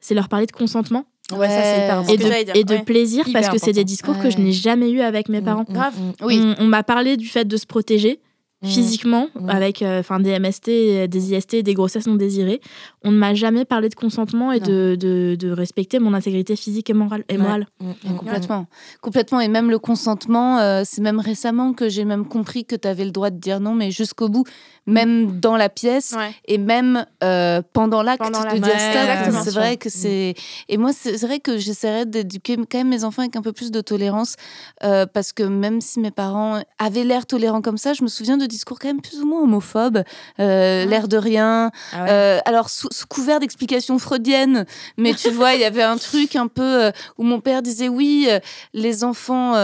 c'est 0.00 0.14
leur 0.14 0.28
parler 0.28 0.44
de 0.44 0.52
consentement. 0.52 1.06
Ouais, 1.32 1.48
ça 1.48 2.02
Et 2.12 2.16
de, 2.18 2.58
et 2.58 2.64
de 2.64 2.84
plaisir, 2.84 3.24
parce 3.32 3.48
que 3.48 3.56
c'est 3.56 3.72
des 3.72 3.84
discours 3.84 4.18
que 4.18 4.30
je 4.30 4.38
n'ai 4.38 4.52
jamais 4.52 4.90
eu 4.90 5.00
avec 5.00 5.28
mes 5.28 5.40
mmh, 5.40 5.44
parents. 5.44 5.64
Grave. 5.68 5.94
Oui. 6.22 6.42
on 6.58 6.66
m'a 6.66 6.82
parlé 6.82 7.16
du 7.16 7.28
fait 7.28 7.46
de 7.46 7.56
se 7.56 7.66
protéger. 7.66 8.20
Mmh. 8.62 8.68
physiquement, 8.68 9.28
mmh. 9.34 9.48
avec 9.48 9.80
euh, 9.80 10.00
enfin 10.00 10.20
des 10.20 10.38
MST, 10.38 11.08
des 11.08 11.32
IST, 11.32 11.62
des 11.62 11.72
grossesses 11.72 12.06
non 12.06 12.16
désirées. 12.16 12.60
On 13.02 13.10
ne 13.10 13.16
m'a 13.16 13.32
jamais 13.32 13.64
parlé 13.64 13.88
de 13.88 13.94
consentement 13.94 14.52
et 14.52 14.60
de, 14.60 14.98
de, 15.00 15.34
de, 15.34 15.50
respecter 15.50 15.98
mon 15.98 16.12
intégrité 16.12 16.56
physique 16.56 16.90
et 16.90 16.92
morale. 16.92 17.24
Et 17.30 17.38
morale. 17.38 17.66
Mmh, 17.80 18.16
complètement. 18.18 18.66
Complètement. 19.00 19.40
Et 19.40 19.48
même 19.48 19.70
le 19.70 19.78
consentement, 19.78 20.58
euh, 20.58 20.82
c'est 20.84 21.00
même 21.00 21.20
récemment 21.20 21.72
que 21.72 21.88
j'ai 21.88 22.04
même 22.04 22.26
compris 22.28 22.66
que 22.66 22.76
tu 22.76 22.86
avais 22.86 23.06
le 23.06 23.12
droit 23.12 23.30
de 23.30 23.38
dire 23.38 23.60
non, 23.60 23.74
mais 23.74 23.90
jusqu'au 23.90 24.28
bout, 24.28 24.44
même 24.90 25.40
dans 25.40 25.56
la 25.56 25.68
pièce 25.68 26.14
et 26.46 26.58
même 26.58 27.06
euh, 27.22 27.62
pendant 27.72 28.02
l'acte 28.02 28.22
de 28.22 28.58
dire 28.58 28.80
stop. 28.80 29.42
C'est 29.44 29.54
vrai 29.54 29.76
que 29.76 29.88
c'est. 29.88 30.34
Et 30.68 30.76
moi, 30.76 30.90
c'est 30.92 31.16
vrai 31.20 31.40
que 31.40 31.58
j'essaierais 31.58 32.06
d'éduquer 32.06 32.56
quand 32.56 32.78
même 32.78 32.88
mes 32.88 33.04
enfants 33.04 33.22
avec 33.22 33.36
un 33.36 33.42
peu 33.42 33.52
plus 33.52 33.70
de 33.70 33.80
tolérance 33.80 34.36
parce 34.80 35.32
que 35.32 35.42
même 35.42 35.80
si 35.80 36.00
mes 36.00 36.10
parents 36.10 36.62
avaient 36.78 37.04
l'air 37.04 37.26
tolérants 37.26 37.62
comme 37.62 37.78
ça, 37.78 37.92
je 37.92 38.02
me 38.02 38.08
souviens 38.08 38.36
de 38.36 38.46
discours 38.46 38.78
quand 38.78 38.88
même 38.88 39.00
plus 39.00 39.20
ou 39.20 39.26
moins 39.26 39.42
homophobe, 39.42 40.02
euh, 40.38 40.82
ah. 40.84 40.86
l'air 40.86 41.08
de 41.08 41.16
rien. 41.16 41.70
Ah 41.92 42.06
euh, 42.08 42.38
alors, 42.44 42.70
sous, 42.70 42.88
couvert 43.08 43.40
d'explications 43.40 43.98
freudiennes, 43.98 44.66
mais 44.96 45.14
tu 45.14 45.30
vois, 45.30 45.54
il 45.54 45.60
y 45.60 45.64
avait 45.64 45.82
un 45.82 45.96
truc 45.98 46.36
un 46.36 46.48
peu 46.48 46.84
euh, 46.84 46.90
où 47.18 47.22
mon 47.22 47.40
père 47.40 47.62
disait 47.62 47.88
oui, 47.88 48.28
les 48.74 49.04
enfants 49.04 49.54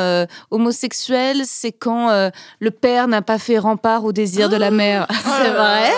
homosexuels, 0.50 1.42
c'est 1.44 1.72
quand 1.72 2.30
le 2.60 2.70
père 2.70 3.08
n'a 3.08 3.22
pas 3.22 3.38
fait 3.38 3.58
rempart 3.58 4.04
au 4.04 4.12
désir 4.12 4.48
de 4.48 4.56
la 4.56 4.70
mère. 4.70 5.06
c'est 5.24 5.50
vrai 5.50 5.90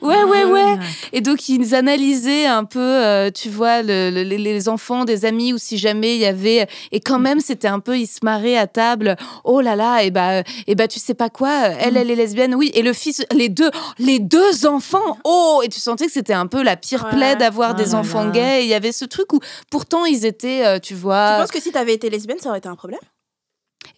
Ouais, 0.00 0.24
ouais, 0.24 0.44
ouais. 0.44 0.78
Et 1.12 1.20
donc, 1.20 1.48
ils 1.48 1.74
analysaient 1.74 2.46
un 2.46 2.64
peu, 2.64 3.30
tu 3.34 3.48
vois, 3.50 3.82
les 3.82 4.68
enfants 4.68 5.04
des 5.04 5.24
amis 5.24 5.52
ou 5.52 5.58
si 5.58 5.78
jamais 5.78 6.16
il 6.16 6.20
y 6.20 6.26
avait. 6.26 6.66
Et 6.92 7.00
quand 7.00 7.18
même, 7.18 7.40
c'était 7.40 7.68
un 7.68 7.80
peu, 7.80 7.98
ils 7.98 8.06
se 8.06 8.20
marraient 8.22 8.56
à 8.56 8.66
table. 8.66 9.16
Oh 9.44 9.60
là 9.60 9.76
là, 9.76 10.02
et 10.02 10.10
bah, 10.10 10.42
et 10.66 10.74
bah 10.74 10.88
tu 10.88 10.98
sais 10.98 11.14
pas 11.14 11.30
quoi, 11.30 11.50
elle, 11.50 11.96
elle 11.96 12.10
est 12.10 12.16
lesbienne, 12.16 12.54
oui. 12.54 12.70
Et 12.74 12.82
le 12.82 12.92
fils, 12.92 13.24
les 13.32 13.48
deux, 13.48 13.70
les 13.98 14.18
deux 14.18 14.66
enfants, 14.66 15.18
oh 15.24 15.60
Et 15.64 15.68
tu 15.68 15.80
sentais 15.80 16.06
que 16.06 16.12
c'était 16.12 16.32
un 16.32 16.46
peu 16.46 16.62
la 16.62 16.76
pire 16.76 17.08
plaie 17.08 17.36
d'avoir 17.36 17.74
des 17.74 17.94
enfants 17.94 18.30
gays. 18.30 18.64
Il 18.64 18.68
y 18.68 18.74
avait 18.74 18.92
ce 18.92 19.04
truc 19.04 19.32
où 19.32 19.40
pourtant 19.70 20.04
ils 20.04 20.24
étaient, 20.26 20.66
euh, 20.66 20.78
tu 20.78 20.94
vois. 20.94 21.34
Tu 21.34 21.40
penses 21.42 21.50
que 21.50 21.60
si 21.60 21.72
tu 21.72 21.78
avais 21.78 21.94
été 21.94 22.10
lesbienne, 22.10 22.38
ça 22.38 22.50
aurait 22.50 22.58
été 22.58 22.68
un 22.68 22.76
problème? 22.76 23.00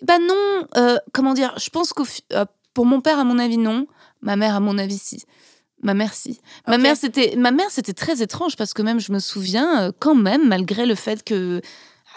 Bah 0.03 0.19
non. 0.19 0.67
Euh, 0.77 0.97
comment 1.13 1.35
dire? 1.35 1.55
Je 1.59 1.71
pense 1.71 1.93
que 1.93 2.03
euh, 2.33 2.45
pour 2.75 2.87
mon 2.87 3.01
père, 3.01 3.19
à 3.19 3.25
mon 3.25 3.39
avis, 3.39 3.59
non. 3.59 3.87
Ma 4.23 4.37
mère, 4.37 4.55
à 4.55 4.61
mon 4.61 4.79
avis, 4.79 4.99
si. 4.99 5.25
Ma 5.83 5.95
mère, 5.95 6.13
si. 6.13 6.41
Ma 6.67 6.77
mère, 6.77 6.97
c'était, 6.97 7.37
ma 7.37 7.51
mère, 7.53 7.71
c'était 7.71 7.95
très 7.95 8.23
étrange 8.23 8.57
parce 8.57 8.75
que 8.75 8.83
même, 8.83 9.01
je 9.01 9.13
me 9.13 9.19
souviens, 9.19 9.93
quand 9.99 10.15
même, 10.15 10.47
malgré 10.49 10.85
le 10.85 10.95
fait 10.95 11.25
que 11.25 11.63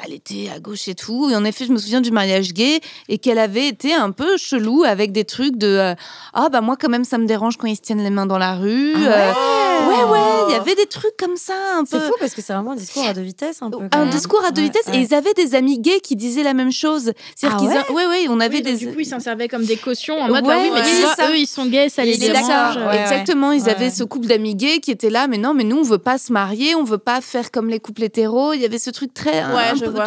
elle 0.04 0.14
était 0.14 0.50
à 0.54 0.60
gauche 0.60 0.88
et 0.88 0.96
tout. 0.96 1.30
Et 1.30 1.36
en 1.36 1.46
effet, 1.46 1.66
je 1.66 1.72
me 1.72 1.78
souviens 1.78 2.02
du 2.02 2.12
mariage 2.12 2.54
gay 2.54 2.80
et 3.10 3.18
qu'elle 3.18 3.40
avait 3.40 3.68
été 3.68 3.94
un 3.94 4.12
peu 4.12 4.38
chelou 4.38 4.84
avec 4.84 5.12
des 5.12 5.24
trucs 5.24 5.58
de 5.58 5.68
euh, 5.68 5.96
ah 6.34 6.50
bah 6.50 6.62
moi 6.62 6.78
quand 6.80 6.90
même 6.90 7.04
ça 7.04 7.18
me 7.18 7.26
dérange 7.26 7.58
quand 7.58 7.68
ils 7.68 7.76
se 7.76 7.82
tiennent 7.82 8.04
les 8.04 8.10
mains 8.10 8.26
dans 8.26 8.38
la 8.38 8.56
rue. 8.56 8.94
Ah 8.96 9.00
euh, 9.00 9.90
ouais. 9.90 10.12
ouais 10.12 10.20
il 10.50 10.54
y 10.54 10.56
avait 10.56 10.76
des 10.76 10.88
trucs 10.88 11.16
comme 11.18 11.36
ça 11.36 11.54
un 11.76 11.84
peu. 11.84 12.00
C'est 12.00 12.00
fou 12.00 12.14
parce 12.20 12.34
que 12.34 12.42
c'est 12.42 12.54
vraiment 12.54 12.72
un 12.72 12.76
discours 12.76 13.06
à 13.06 13.14
deux 13.14 13.22
vitesses 13.22 13.62
un 13.62 13.70
peu. 13.70 13.78
Un 13.92 14.06
discours 14.08 14.44
à 14.44 14.52
deux 14.52 14.64
vitesses 14.64 14.88
et 14.94 14.98
ils 14.98 15.14
avaient 15.14 15.34
des 15.34 15.56
amis 15.56 15.80
gays 15.80 16.00
qui 16.00 16.16
disaient 16.16 16.44
la 16.44 16.54
même 16.54 16.72
chose. 16.72 17.14
C'est-à-dire 17.36 17.70
ah 17.80 17.84
qu'ils 17.84 17.96
ouais 17.96 18.06
ouais 18.06 18.26
on 18.30 18.40
avait 18.40 18.62
des 18.62 18.76
du 18.76 18.88
coup 18.88 19.00
ils 19.00 19.06
s'en 19.06 19.20
servaient 19.20 19.48
comme 19.48 19.66
des 19.66 19.78
cautions 19.78 20.20
en 20.20 20.28
mode 20.28 20.46
bah 20.46 20.58
oui 20.60 20.72
mais 20.74 20.82
tu 20.82 21.24
eux 21.32 21.38
ils 21.38 21.48
sont 21.48 21.68
gays 21.68 21.90
ça 21.90 22.04
les 22.04 22.18
dérange. 22.18 22.78
Exactement, 22.94 23.52
ils 23.52 23.70
avaient 23.70 23.92
ce 23.92 24.04
couple 24.04 24.28
d'amis 24.28 24.56
gays 24.56 24.80
qui 24.80 24.92
étaient 24.92 25.10
là 25.10 25.28
mais 25.28 25.38
non 25.38 25.54
mais 25.54 25.64
nous 25.64 25.78
on 25.78 25.84
veut 25.84 25.98
pas 25.98 26.18
se 26.18 26.34
marier, 26.34 26.76
on 26.76 26.84
veut 26.84 26.98
pas 26.98 27.22
faire 27.22 27.52
comme 27.52 27.70
les 27.70 27.80
couples 27.80 28.04
hétéros, 28.04 28.54
il 28.54 28.62
y 28.62 28.66
avait 28.66 28.80
ce 28.80 28.90
truc 28.90 29.14
très 29.14 29.44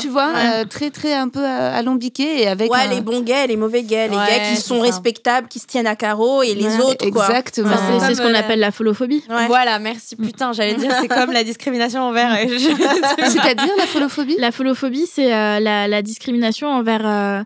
tu 0.01 0.09
vois 0.09 0.33
euh, 0.37 0.65
très 0.65 0.91
très 0.91 1.15
un 1.15 1.29
peu 1.29 1.45
alambiqué 1.45 2.43
et 2.43 2.49
avec 2.49 2.73
ouais 2.73 2.89
les 2.89 3.01
bons 3.01 3.23
gays 3.23 3.47
les 3.47 3.57
mauvais 3.57 3.83
gays 3.83 4.09
les 4.09 4.17
gays 4.17 4.55
qui 4.55 4.61
sont 4.61 4.81
respectables 4.81 5.49
qui 5.49 5.59
se 5.59 5.67
tiennent 5.67 5.87
à 5.87 5.97
carreau 5.97 6.43
et 6.43 6.55
les 6.55 6.79
autres 6.79 7.07
exactement. 7.07 7.71
C'est 8.01 8.15
ce 8.15 8.23
qu'on 8.23 8.35
appelle 8.35 8.61
la 8.61 8.73
folophobie 8.73 9.25
voilà 9.49 9.79
merci. 9.79 10.17
Putain 10.17 10.53
j'allais 10.53 10.75
dire 10.75 10.93
c'est 11.01 11.09
comme 11.09 11.33
la 11.33 11.45
discrimination 11.45 12.03
envers 12.03 12.37
c'est-à-dire 12.47 13.73
la 13.77 13.87
folophobie 13.87 14.37
la 14.39 14.53
folophobie 14.53 15.07
c'est 15.07 15.33
euh, 15.33 15.61
la, 15.61 15.89
la, 15.89 16.03
discrimination 16.03 16.69
envers 16.69 17.03
euh, 17.05 17.43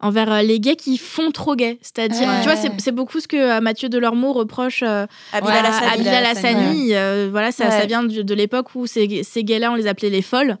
envers 0.00 0.32
euh, 0.32 0.42
les 0.42 0.60
gays 0.60 0.76
qui 0.76 0.98
font 0.98 1.30
trop 1.30 1.54
gay. 1.54 1.78
C'est-à-dire, 1.82 2.28
tu 2.42 2.48
vois, 2.48 2.56
c'est 2.56 2.92
beaucoup 2.92 3.20
ce 3.20 3.28
que 3.28 3.36
euh, 3.36 3.60
Mathieu 3.60 3.88
Delormeau 3.88 4.32
reproche 4.32 4.82
euh, 4.82 5.06
à 5.32 5.40
Bilal 5.40 6.24
Hassani. 6.24 6.92
voilà, 7.30 7.52
ça, 7.52 7.70
ça, 7.70 7.86
vient 7.86 8.02
de, 8.02 8.34
l'époque 8.34 8.74
où 8.74 8.86
ces, 8.86 9.22
ces 9.22 9.44
gays-là, 9.44 9.70
on 9.72 9.74
les 9.74 9.86
appelait 9.86 10.10
les 10.10 10.22
folles, 10.22 10.56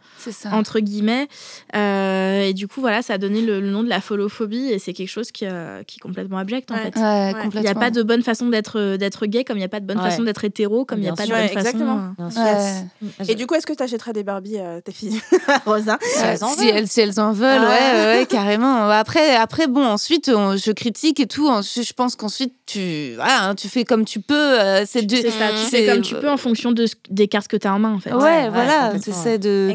entre 0.52 0.80
guillemets. 0.80 1.28
et 1.74 2.52
du 2.54 2.68
coup, 2.68 2.80
voilà, 2.80 3.02
ça 3.02 3.14
a 3.14 3.18
donné 3.18 3.40
le, 3.40 3.60
nom 3.60 3.82
de 3.82 3.88
la 3.88 4.00
folophobie 4.00 4.70
et 4.70 4.78
c'est 4.78 4.92
quelque 4.92 5.08
chose 5.08 5.30
qui, 5.30 5.46
qui, 5.86 5.98
est 5.98 6.00
complètement 6.00 6.38
abject, 6.38 6.70
en 6.70 6.76
fait. 6.76 6.94
Il 6.96 7.60
n'y 7.60 7.68
a 7.68 7.74
pas 7.74 7.90
de 7.90 8.02
bonne 8.02 8.22
façon 8.22 8.48
d'être 8.48 8.96
d'être 8.96 9.26
gay 9.26 9.44
comme 9.44 9.56
il 9.56 9.60
n'y 9.60 9.64
a 9.64 9.68
pas 9.68 9.80
de 9.80 9.86
bonne 9.86 10.00
façon 10.00 10.22
d'être 10.22 10.44
hétéro, 10.44 10.84
comme 10.84 10.98
il 10.98 11.02
n'y 11.02 11.08
a 11.08 11.14
pas 11.14 11.26
de 11.26 11.30
bonne 11.30 11.40
exactement. 11.40 12.14
façon. 12.18 12.88
Et 13.28 13.34
du 13.34 13.46
coup, 13.46 13.54
est-ce 13.54 13.66
que 13.66 13.72
tu 13.72 13.82
achèterais 13.82 14.12
des 14.12 14.22
Barbie 14.22 14.58
à 14.58 14.80
tes 14.80 14.92
filles, 14.92 15.20
Rosa. 15.66 15.98
Si, 16.00 16.68
elles 16.68 16.88
si, 16.88 17.00
elles, 17.00 17.20
en 17.20 17.32
veulent, 17.32 17.62
ouais, 17.62 18.18
ouais, 18.18 18.26
carrément. 18.28 18.88
Après, 18.88 19.29
après, 19.34 19.66
bon, 19.66 19.84
ensuite, 19.84 20.26
je 20.26 20.72
critique 20.72 21.20
et 21.20 21.26
tout. 21.26 21.48
Je 21.62 21.92
pense 21.92 22.16
qu'ensuite, 22.16 22.54
tu, 22.66 23.14
hein, 23.20 23.54
tu 23.54 23.68
fais 23.68 23.84
comme 23.84 24.04
tu 24.04 24.20
peux. 24.20 24.34
Euh, 24.34 24.84
c'est 24.86 25.00
ça, 25.00 25.48
tu 25.50 25.70
fais 25.70 25.86
comme 25.86 26.02
tu 26.02 26.14
peux 26.14 26.30
en 26.30 26.36
fonction 26.36 26.72
de, 26.72 26.86
des 27.10 27.28
cartes 27.28 27.48
que 27.48 27.56
tu 27.56 27.66
as 27.66 27.74
en 27.74 27.78
main, 27.78 27.94
en 27.94 27.98
fait. 28.00 28.12
Ouais, 28.12 28.48
voilà. 28.50 28.92
Tu 29.02 29.10
de, 29.10 29.74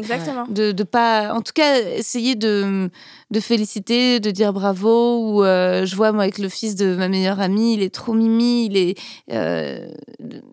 de, 0.50 0.72
de 0.72 0.82
pas. 0.82 1.34
En 1.34 1.40
tout 1.40 1.52
cas, 1.54 1.78
essayer 1.80 2.34
de 2.34 2.90
de 3.30 3.40
féliciter, 3.40 4.20
de 4.20 4.30
dire 4.30 4.52
bravo. 4.52 5.18
Ou 5.18 5.44
euh, 5.44 5.84
je 5.84 5.96
vois 5.96 6.12
moi 6.12 6.22
avec 6.24 6.38
le 6.38 6.48
fils 6.48 6.74
de 6.76 6.94
ma 6.94 7.08
meilleure 7.08 7.40
amie, 7.40 7.74
il 7.74 7.82
est 7.82 7.94
trop 7.94 8.12
mimi. 8.12 8.66
Il 8.66 8.76
est. 8.76 8.98
Euh, 9.32 9.88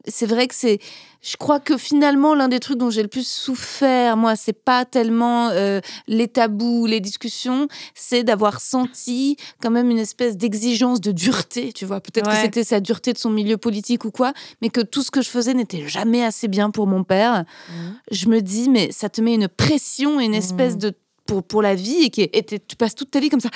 c'est 0.08 0.26
vrai 0.26 0.48
que 0.48 0.56
c'est. 0.56 0.80
Je 1.24 1.38
crois 1.38 1.62
que 1.62 1.78
finalement 1.78 2.36
l'un 2.36 2.50
des 2.50 2.60
trucs 2.60 2.78
dont 2.78 2.90
j'ai 2.90 3.02
le 3.02 3.08
plus 3.08 3.26
souffert, 3.26 4.18
moi, 4.18 4.36
c'est 4.36 4.52
pas 4.52 4.84
tellement 4.84 5.50
euh, 5.50 5.80
les 6.08 6.28
tabous, 6.28 6.86
les 6.86 7.00
discussions, 7.00 7.70
c'est 7.96 8.24
d'avoir 8.24 8.60
senti 8.60 9.38
quand 9.62 9.72
même 9.72 9.90
une 9.90 10.00
espèce 10.00 10.36
d'exigence 10.36 11.00
de 11.00 11.14
dureté. 11.14 11.72
Tu 11.72 11.86
vois, 11.86 12.02
peut-être 12.02 12.30
que 12.30 12.36
c'était 12.36 12.66
sa 12.66 12.82
dureté 12.82 13.14
de 13.14 13.18
son 13.18 13.30
milieu 13.30 13.56
politique 13.56 14.04
ou 14.04 14.12
quoi, 14.12 14.34
mais 14.62 14.68
que 14.68 14.82
tout 14.82 15.02
ce 15.02 15.12
que 15.12 15.22
je 15.22 15.30
faisais 15.30 15.54
n'était 15.54 15.88
jamais 15.88 16.26
assez 16.26 16.50
bien 16.50 16.72
pour 16.72 16.88
mon 16.88 17.06
père. 17.06 17.46
Mmh. 17.70 17.74
Je 18.12 18.28
me 18.28 18.42
dis, 18.42 18.70
mais 18.70 18.92
ça 18.92 19.08
te 19.08 19.22
met 19.22 19.34
une 19.34 19.48
pression, 19.48 20.20
une 20.20 20.36
espèce 20.36 20.76
mmh. 20.76 20.80
de 20.80 20.94
pour, 21.26 21.44
pour 21.44 21.62
la 21.62 21.76
vie 21.76 22.04
et, 22.04 22.10
qui, 22.10 22.22
et 22.22 22.44
tu 22.44 22.76
passes 22.78 22.96
toute 22.96 23.12
ta 23.12 23.20
vie 23.20 23.30
comme 23.30 23.40
ça. 23.40 23.50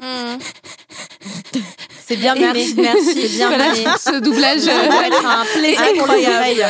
Mmh. 0.00 0.38
C'est 2.04 2.16
bien 2.16 2.34
merci, 2.38 2.74
merci, 2.76 3.28
bien 3.36 3.48
voilà, 3.48 3.74
ce 3.74 4.20
doublage 4.20 4.64
va 4.64 5.06
être 5.06 5.26
un 5.26 5.44
plaisir 5.44 5.80
incroyable. 5.80 6.60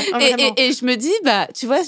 Et, 0.57 0.69
et, 0.69 0.73
je 0.73 0.85
me 0.85 0.97
dis, 0.97 1.13
bah, 1.25 1.49
tu 1.55 1.67
vois, 1.67 1.79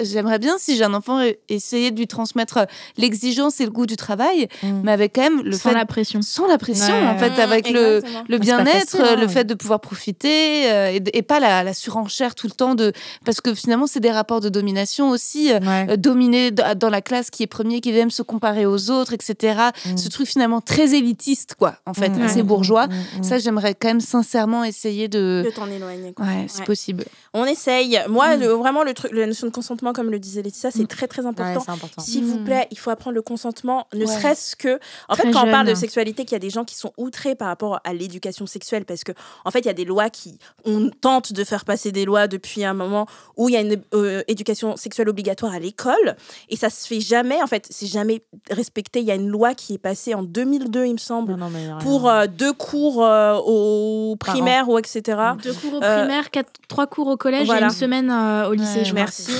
j'aimerais 0.00 0.38
bien 0.38 0.58
si 0.58 0.76
j'ai 0.76 0.84
un 0.84 0.94
enfant 0.94 1.20
essayer 1.48 1.90
de 1.90 1.98
lui 1.98 2.06
transmettre 2.06 2.66
l'exigence 2.96 3.60
et 3.60 3.64
le 3.64 3.70
goût 3.70 3.86
du 3.86 3.96
travail, 3.96 4.48
mmh. 4.62 4.80
mais 4.84 4.92
avec 4.92 5.14
quand 5.14 5.22
même 5.22 5.42
le 5.42 5.52
sans 5.52 5.70
fait, 5.70 5.74
la 5.74 5.86
pression, 5.86 6.22
sans 6.22 6.46
la 6.46 6.58
pression 6.58 6.94
en 6.94 7.18
fait, 7.18 7.38
avec 7.40 7.70
le, 7.70 8.02
le 8.28 8.38
bien-être, 8.38 8.96
le 9.16 9.24
hein. 9.24 9.28
fait 9.28 9.44
de 9.44 9.54
pouvoir 9.54 9.80
profiter 9.80 10.70
euh, 10.70 10.98
et, 11.12 11.22
pas 11.22 11.40
la, 11.40 11.62
la, 11.62 11.74
surenchère 11.74 12.34
tout 12.34 12.46
le 12.46 12.52
temps 12.52 12.74
de, 12.74 12.92
parce 13.24 13.40
que 13.40 13.54
finalement 13.54 13.86
c'est 13.86 14.00
des 14.00 14.10
rapports 14.10 14.40
de 14.40 14.48
domination 14.48 15.10
aussi, 15.10 15.52
euh, 15.52 15.96
dominer 15.96 16.50
dans 16.50 16.87
la 16.90 17.02
classe 17.02 17.30
qui 17.30 17.42
est 17.42 17.46
premier, 17.46 17.80
qui 17.80 17.96
aime 17.96 18.10
se 18.10 18.22
comparer 18.22 18.66
aux 18.66 18.90
autres, 18.90 19.12
etc. 19.12 19.70
Mm. 19.84 19.96
Ce 19.96 20.08
truc 20.08 20.26
finalement 20.26 20.60
très 20.60 20.94
élitiste, 20.94 21.54
quoi, 21.58 21.76
en 21.86 21.94
fait, 21.94 22.10
mm. 22.10 22.22
assez 22.22 22.42
bourgeois. 22.42 22.86
Mm. 22.86 23.22
Ça, 23.22 23.38
j'aimerais 23.38 23.74
quand 23.74 23.88
même 23.88 24.00
sincèrement 24.00 24.64
essayer 24.64 25.08
de. 25.08 25.42
De 25.44 25.50
t'en 25.50 25.70
éloigner. 25.70 26.12
Quoi. 26.12 26.26
Ouais, 26.26 26.46
c'est 26.48 26.64
possible. 26.64 27.04
On 27.34 27.44
essaye. 27.44 28.00
Moi, 28.08 28.36
vraiment, 28.36 28.82
le 28.82 28.94
truc, 28.94 29.12
la 29.12 29.26
notion 29.26 29.46
de 29.46 29.52
consentement, 29.52 29.92
comme 29.92 30.10
le 30.10 30.18
disait 30.18 30.42
Laetitia, 30.42 30.70
c'est 30.70 30.86
très, 30.86 31.06
très 31.06 31.26
important. 31.26 31.64
S'il 31.98 32.24
vous 32.24 32.44
plaît, 32.44 32.66
il 32.70 32.78
faut 32.78 32.90
apprendre 32.90 33.14
le 33.14 33.22
consentement, 33.22 33.86
ne 33.94 34.06
serait-ce 34.06 34.56
que. 34.56 34.78
En 35.08 35.14
fait, 35.14 35.30
quand 35.30 35.46
on 35.46 35.50
parle 35.50 35.66
de 35.66 35.74
sexualité, 35.74 36.24
qu'il 36.24 36.32
y 36.32 36.36
a 36.36 36.40
des 36.40 36.50
gens 36.50 36.64
qui 36.64 36.74
sont 36.74 36.92
outrés 36.96 37.34
par 37.34 37.48
rapport 37.48 37.80
à 37.84 37.92
l'éducation 37.92 38.46
sexuelle, 38.46 38.84
parce 38.84 39.04
que, 39.04 39.12
en 39.44 39.50
fait, 39.50 39.60
il 39.60 39.66
y 39.66 39.70
a 39.70 39.74
des 39.74 39.84
lois 39.84 40.10
qui. 40.10 40.38
On 40.64 40.90
tente 40.90 41.32
de 41.32 41.44
faire 41.44 41.64
passer 41.64 41.92
des 41.92 42.04
lois 42.04 42.28
depuis 42.28 42.64
un 42.64 42.74
moment 42.74 43.06
où 43.36 43.48
il 43.48 43.52
y 43.52 43.56
a 43.56 43.60
une 43.60 43.80
euh, 43.94 44.22
éducation 44.28 44.76
sexuelle 44.76 45.08
obligatoire 45.08 45.52
à 45.52 45.58
l'école, 45.58 46.16
et 46.48 46.56
ça 46.56 46.70
se 46.78 46.86
fait 46.86 47.00
jamais, 47.00 47.42
en 47.42 47.46
fait, 47.46 47.66
c'est 47.70 47.86
jamais 47.86 48.22
respecté. 48.50 49.00
Il 49.00 49.06
y 49.06 49.10
a 49.10 49.14
une 49.14 49.28
loi 49.28 49.54
qui 49.54 49.74
est 49.74 49.78
passée 49.78 50.14
en 50.14 50.22
2002, 50.22 50.86
il 50.86 50.92
me 50.92 50.98
semble, 50.98 51.36
pour 51.80 51.98
pour 51.98 52.12
deux 52.28 52.52
cours 52.52 52.98
au 52.98 54.16
primaire 54.20 54.68
ou 54.68 54.78
etc. 54.78 55.18
Deux 55.42 55.52
cours 55.54 55.74
au 55.74 55.80
primaire, 55.80 56.30
quatre, 56.30 56.52
trois 56.68 56.86
cours 56.86 57.08
au 57.08 57.16
collège 57.16 57.48
et 57.48 57.62
une 57.62 57.70
semaine 57.70 58.10
au 58.46 58.52
lycée. 58.52 58.84
je 58.84 58.94
merci 58.94 59.32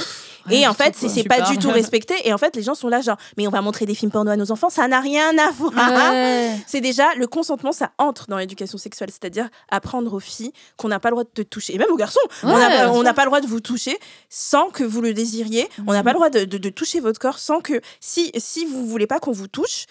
et 0.50 0.66
en 0.66 0.74
fait, 0.74 0.94
c'est 0.96 1.24
pas 1.24 1.42
du 1.42 1.58
tout 1.58 1.70
respecté. 1.70 2.14
Et 2.24 2.32
en 2.32 2.38
fait, 2.38 2.56
les 2.56 2.62
gens 2.62 2.74
sont 2.74 2.88
là, 2.88 3.00
genre, 3.00 3.16
mais 3.36 3.46
on 3.46 3.50
va 3.50 3.60
montrer 3.60 3.86
des 3.86 3.94
films 3.94 4.10
porno 4.10 4.30
à 4.30 4.36
nos 4.36 4.50
enfants, 4.50 4.70
ça 4.70 4.88
n'a 4.88 5.00
rien 5.00 5.36
à 5.38 5.50
voir. 5.50 5.72
C'est 6.66 6.80
déjà 6.80 7.14
le 7.16 7.26
consentement, 7.26 7.72
ça 7.72 7.90
entre 7.98 8.26
dans 8.28 8.38
l'éducation 8.38 8.78
sexuelle, 8.78 9.10
c'est-à-dire 9.10 9.48
apprendre 9.70 10.12
aux 10.12 10.20
filles 10.20 10.52
qu'on 10.76 10.88
n'a 10.88 11.00
pas 11.00 11.10
le 11.10 11.14
droit 11.14 11.24
de 11.24 11.30
te 11.30 11.42
toucher, 11.42 11.74
et 11.74 11.78
même 11.78 11.90
aux 11.90 11.96
garçons, 11.96 12.20
on 12.42 13.02
n'a 13.02 13.14
pas 13.14 13.24
le 13.24 13.28
droit 13.28 13.40
de 13.40 13.46
vous 13.46 13.60
toucher 13.60 13.98
sans 14.28 14.70
que 14.70 14.84
vous 14.84 15.00
le 15.00 15.14
désiriez. 15.14 15.68
On 15.86 15.92
n'a 15.92 16.02
pas 16.02 16.10
le 16.10 16.16
droit 16.16 16.30
de, 16.30 16.44
de, 16.44 16.68
toucher 16.70 17.00
votre 17.00 17.18
corps 17.18 17.38
sans 17.38 17.60
que, 17.60 17.80
si, 18.00 18.30
si 18.36 18.64
vous 18.66 18.86
voulez 18.86 19.06
pas 19.06 19.18
qu'on 19.18 19.32
vous 19.32 19.48
touche, 19.48 19.86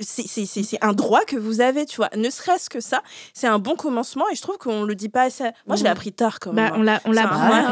c'est 0.00 0.78
un 0.82 0.92
droit 0.92 1.24
que 1.24 1.36
vous 1.36 1.60
avez, 1.60 1.86
tu 1.86 1.96
vois. 1.96 2.10
Ne 2.16 2.30
serait-ce 2.30 2.68
que 2.68 2.80
ça, 2.80 3.02
c'est 3.34 3.46
un 3.46 3.58
bon 3.58 3.76
commencement 3.76 4.24
et 4.30 4.34
je 4.34 4.42
trouve 4.42 4.58
qu'on 4.58 4.84
le 4.84 4.94
dit 4.94 5.08
pas 5.08 5.22
assez. 5.22 5.44
Moi, 5.66 5.76
je 5.76 5.84
l'ai 5.84 5.90
appris 5.90 6.12
tard 6.12 6.40
quand 6.40 6.52
bah, 6.52 6.70
même. 6.70 6.84
Bah, 6.84 7.00
on 7.04 7.12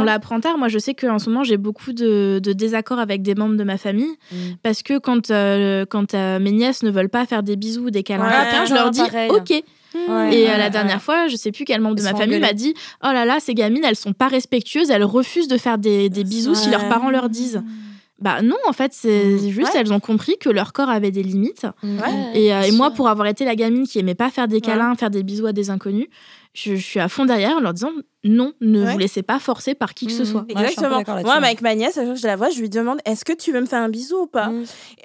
l'apprend 0.04 0.40
tard. 0.40 0.58
Moi, 0.58 0.68
je 0.68 0.78
sais 0.78 0.94
qu'en 0.94 1.18
ce 1.18 1.28
moment, 1.28 1.44
j'ai 1.44 1.56
beaucoup 1.56 1.75
beaucoup 1.76 1.92
de, 1.92 2.40
désaccords 2.52 2.98
avec 2.98 3.22
des 3.22 3.34
membres 3.34 3.56
de 3.56 3.64
ma 3.64 3.76
famille 3.76 4.16
mm. 4.32 4.36
parce 4.62 4.82
que 4.82 4.98
quand, 4.98 5.30
euh, 5.30 5.84
quand 5.84 6.14
euh, 6.14 6.38
mes 6.38 6.52
nièces 6.52 6.82
ne 6.82 6.90
veulent 6.90 7.10
pas 7.10 7.26
faire 7.26 7.42
des 7.42 7.56
bisous 7.56 7.86
ou 7.86 7.90
des 7.90 8.02
câlins 8.02 8.64
je 8.66 8.74
leur 8.74 8.90
dis 8.90 9.02
OK. 9.30 9.50
et 9.50 9.62
euh, 9.94 10.56
la 10.56 10.70
dernière 10.70 11.02
fois, 11.02 11.28
je 11.28 11.36
sais 11.36 11.52
plus 11.52 11.64
quel 11.64 11.80
membre 11.80 11.96
de 11.96 12.02
ma 12.02 12.14
famille 12.14 12.40
m'a 12.40 12.52
dit 12.52 12.74
Oh 13.02 13.08
là 13.12 13.24
là, 13.24 13.38
ces 13.40 13.54
gamines, 13.54 13.84
elles 13.84 13.96
sont 13.96 14.12
pas 14.12 14.28
respectueuses, 14.28 14.90
elles 14.90 15.04
refusent 15.04 15.48
de 15.48 15.58
faire 15.58 15.78
des, 15.78 16.08
des 16.08 16.24
bisous 16.24 16.54
si 16.54 16.70
leurs 16.70 16.88
parents 16.88 17.10
leur 17.10 17.28
disent. 17.28 17.62
Bah 18.18 18.40
non, 18.40 18.56
en 18.66 18.72
fait, 18.72 18.92
c'est 18.94 19.24
mm. 19.24 19.48
juste, 19.50 19.74
elles 19.74 19.92
ont 19.92 20.00
compris 20.00 20.36
que 20.38 20.48
leur 20.48 20.72
corps 20.72 20.88
avait 20.88 21.10
des 21.10 21.22
limites. 21.22 21.66
Et, 22.34 22.46
et 22.46 22.72
moi, 22.72 22.90
pour 22.90 23.08
avoir 23.08 23.26
été 23.28 23.44
la 23.44 23.54
gamine 23.54 23.86
qui 23.86 23.98
aimait 23.98 24.14
pas 24.14 24.30
faire 24.30 24.48
des 24.48 24.60
câlins, 24.60 24.94
faire 24.94 25.10
des 25.10 25.22
bisous 25.22 25.46
à 25.46 25.52
des 25.52 25.70
inconnus, 25.70 26.08
je, 26.54 26.74
je 26.74 26.82
suis 26.82 27.00
à 27.00 27.08
fond 27.08 27.26
derrière 27.26 27.56
en 27.56 27.60
leur 27.60 27.74
disant 27.74 27.90
non, 28.26 28.52
ne 28.60 28.90
vous 28.90 28.98
laissez 28.98 29.22
pas 29.22 29.38
forcer 29.38 29.74
par 29.74 29.94
qui 29.94 30.06
que 30.06 30.12
ce 30.12 30.22
mmh. 30.22 30.26
soit. 30.26 30.44
Exactement. 30.48 31.02
Moi, 31.22 31.34
avec 31.34 31.60
ma 31.60 31.74
nièce, 31.74 31.98
je 31.98 32.26
la 32.26 32.36
vois, 32.36 32.50
je 32.50 32.60
lui 32.60 32.68
demande 32.68 32.98
est-ce 33.04 33.24
que 33.24 33.32
tu 33.32 33.52
veux 33.52 33.60
me 33.60 33.66
faire 33.66 33.82
un 33.82 33.88
bisou 33.88 34.22
ou 34.22 34.26
pas 34.26 34.50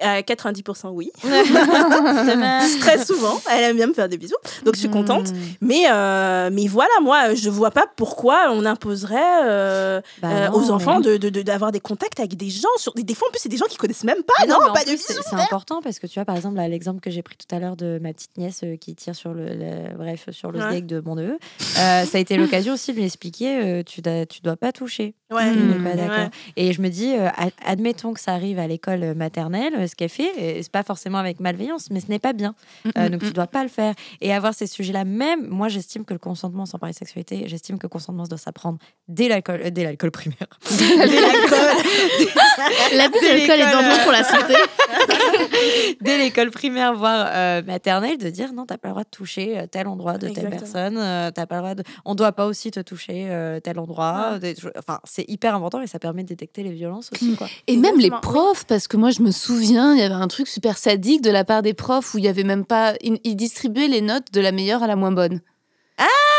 90% 0.00 0.88
oui. 0.90 1.10
Très 2.80 3.04
souvent, 3.04 3.40
elle 3.50 3.64
aime 3.64 3.76
bien 3.76 3.86
me 3.86 3.94
faire 3.94 4.08
des 4.08 4.18
bisous, 4.18 4.36
donc 4.64 4.74
je 4.74 4.80
suis 4.80 4.90
contente. 4.90 5.32
Mmh. 5.32 5.36
Mais, 5.60 5.84
euh, 5.90 6.50
mais 6.52 6.66
voilà, 6.66 6.92
moi, 7.02 7.34
je 7.34 7.48
vois 7.48 7.70
pas 7.70 7.86
pourquoi 7.96 8.50
on 8.50 8.64
imposerait 8.64 9.44
euh, 9.44 10.00
bah 10.20 10.28
euh, 10.28 10.50
aux 10.50 10.70
enfants 10.70 11.00
d'avoir 11.00 11.70
de, 11.70 11.70
de, 11.70 11.72
des 11.72 11.80
contacts 11.80 12.18
avec 12.18 12.36
des 12.36 12.50
gens. 12.50 12.68
Sur... 12.76 12.92
Des, 12.94 13.14
fois, 13.14 13.28
en 13.28 13.30
plus, 13.30 13.40
c'est 13.40 13.48
des 13.48 13.56
gens 13.56 13.66
qui 13.66 13.76
connaissent 13.76 14.04
même 14.04 14.22
pas. 14.22 14.46
non, 14.46 14.58
pas 14.72 14.84
de 14.84 14.90
bisous. 14.90 15.20
C'est 15.24 15.36
important 15.36 15.80
parce 15.82 15.98
que 15.98 16.06
tu 16.06 16.14
vois, 16.14 16.24
par 16.24 16.36
exemple, 16.36 16.58
l'exemple 16.60 17.00
que 17.00 17.10
j'ai 17.10 17.22
pris 17.22 17.36
tout 17.36 17.54
à 17.54 17.58
l'heure 17.58 17.76
de 17.76 17.98
ma 18.02 18.12
petite 18.12 18.36
nièce 18.36 18.64
qui 18.80 18.94
tire 18.94 19.14
sur 19.14 19.32
le, 19.32 19.46
bref, 19.96 20.26
sur 20.30 20.50
le 20.50 20.58
ouais. 20.58 20.82
de 20.82 21.00
mon 21.00 21.14
neveu, 21.14 21.38
ça 21.58 22.02
a 22.12 22.18
été 22.18 22.36
l'occasion 22.36 22.74
aussi 22.74 22.92
de 22.92 22.96
lui 22.96 23.04
expliquer, 23.12 23.60
euh, 23.62 23.82
tu, 23.82 24.02
tu 24.02 24.40
dois 24.42 24.56
pas 24.56 24.72
toucher. 24.72 25.14
Ouais. 25.30 25.50
Mmh. 25.50 25.84
pas 25.84 25.94
d'accord. 25.94 26.30
Et 26.56 26.72
je 26.72 26.82
me 26.82 26.88
dis, 26.88 27.14
euh, 27.14 27.28
admettons 27.64 28.12
que 28.12 28.20
ça 28.20 28.32
arrive 28.32 28.58
à 28.58 28.66
l'école 28.66 29.14
maternelle, 29.14 29.88
ce 29.88 29.94
qu'elle 29.94 30.08
fait, 30.08 30.30
c'est 30.62 30.72
pas 30.72 30.82
forcément 30.82 31.18
avec 31.18 31.40
malveillance, 31.40 31.90
mais 31.90 32.00
ce 32.00 32.08
n'est 32.08 32.18
pas 32.18 32.32
bien. 32.32 32.54
Mmh, 32.84 32.90
euh, 32.96 33.06
mmh, 33.06 33.08
donc 33.10 33.20
tu 33.22 33.32
dois 33.32 33.46
pas 33.46 33.62
le 33.62 33.68
faire. 33.68 33.94
Et 34.20 34.32
avoir 34.32 34.54
ces 34.54 34.66
sujets-là, 34.66 35.04
même, 35.04 35.48
moi 35.48 35.68
j'estime 35.68 36.04
que 36.04 36.12
le 36.12 36.18
consentement 36.18 36.66
sans 36.66 36.78
parler 36.78 36.92
de 36.92 36.98
sexualité, 36.98 37.44
j'estime 37.46 37.78
que 37.78 37.84
le 37.84 37.88
consentement 37.88 38.24
doit 38.24 38.38
s'apprendre 38.38 38.78
dès 39.08 39.28
l'alcool, 39.28 39.70
dès 39.70 39.84
l'alcool 39.84 40.10
primaire. 40.10 40.38
dès 40.78 41.20
l'alcool. 41.20 41.58
L'abus 42.94 43.18
de 43.20 43.28
l'alcool 43.28 43.60
est 43.60 43.72
dangereux 43.72 44.02
pour 44.02 44.12
la 44.12 44.24
santé. 44.24 44.54
dès 46.00 46.18
l'école 46.18 46.50
primaire, 46.50 46.94
voire 46.94 47.62
maternelle, 47.64 48.18
de 48.18 48.28
dire 48.28 48.52
non, 48.52 48.66
t'as 48.66 48.78
pas 48.78 48.88
le 48.88 48.92
droit 48.92 49.04
de 49.04 49.10
toucher 49.10 49.64
tel 49.70 49.86
endroit 49.86 50.18
de 50.18 50.28
telle 50.28 50.50
personne, 50.50 50.96
t'as 51.34 51.46
pas 51.46 51.56
le 51.56 51.60
droit 51.60 51.74
de... 51.74 51.84
on 52.04 52.14
doit 52.14 52.32
pas 52.32 52.46
aussi 52.46 52.70
te 52.70 52.80
toucher 52.80 53.01
euh, 53.10 53.60
tel 53.60 53.78
endroit. 53.78 54.38
Enfin, 54.76 55.00
c'est 55.04 55.28
hyper 55.28 55.54
important 55.54 55.80
et 55.80 55.86
ça 55.86 55.98
permet 55.98 56.22
de 56.22 56.28
détecter 56.28 56.62
les 56.62 56.72
violences 56.72 57.10
aussi. 57.12 57.34
Quoi. 57.36 57.48
Et 57.66 57.76
même 57.76 57.98
les 57.98 58.10
profs, 58.10 58.64
parce 58.64 58.88
que 58.88 58.96
moi 58.96 59.10
je 59.10 59.22
me 59.22 59.30
souviens, 59.30 59.94
il 59.94 60.00
y 60.00 60.02
avait 60.02 60.14
un 60.14 60.28
truc 60.28 60.48
super 60.48 60.78
sadique 60.78 61.22
de 61.22 61.30
la 61.30 61.44
part 61.44 61.62
des 61.62 61.74
profs 61.74 62.14
où 62.14 62.18
il 62.18 62.24
y 62.24 62.28
avait 62.28 62.44
même 62.44 62.64
pas. 62.64 62.94
Ils 63.02 63.36
distribuaient 63.36 63.88
les 63.88 64.00
notes 64.00 64.32
de 64.32 64.40
la 64.40 64.52
meilleure 64.52 64.82
à 64.82 64.86
la 64.86 64.96
moins 64.96 65.12
bonne. 65.12 65.40
Ah 65.98 66.31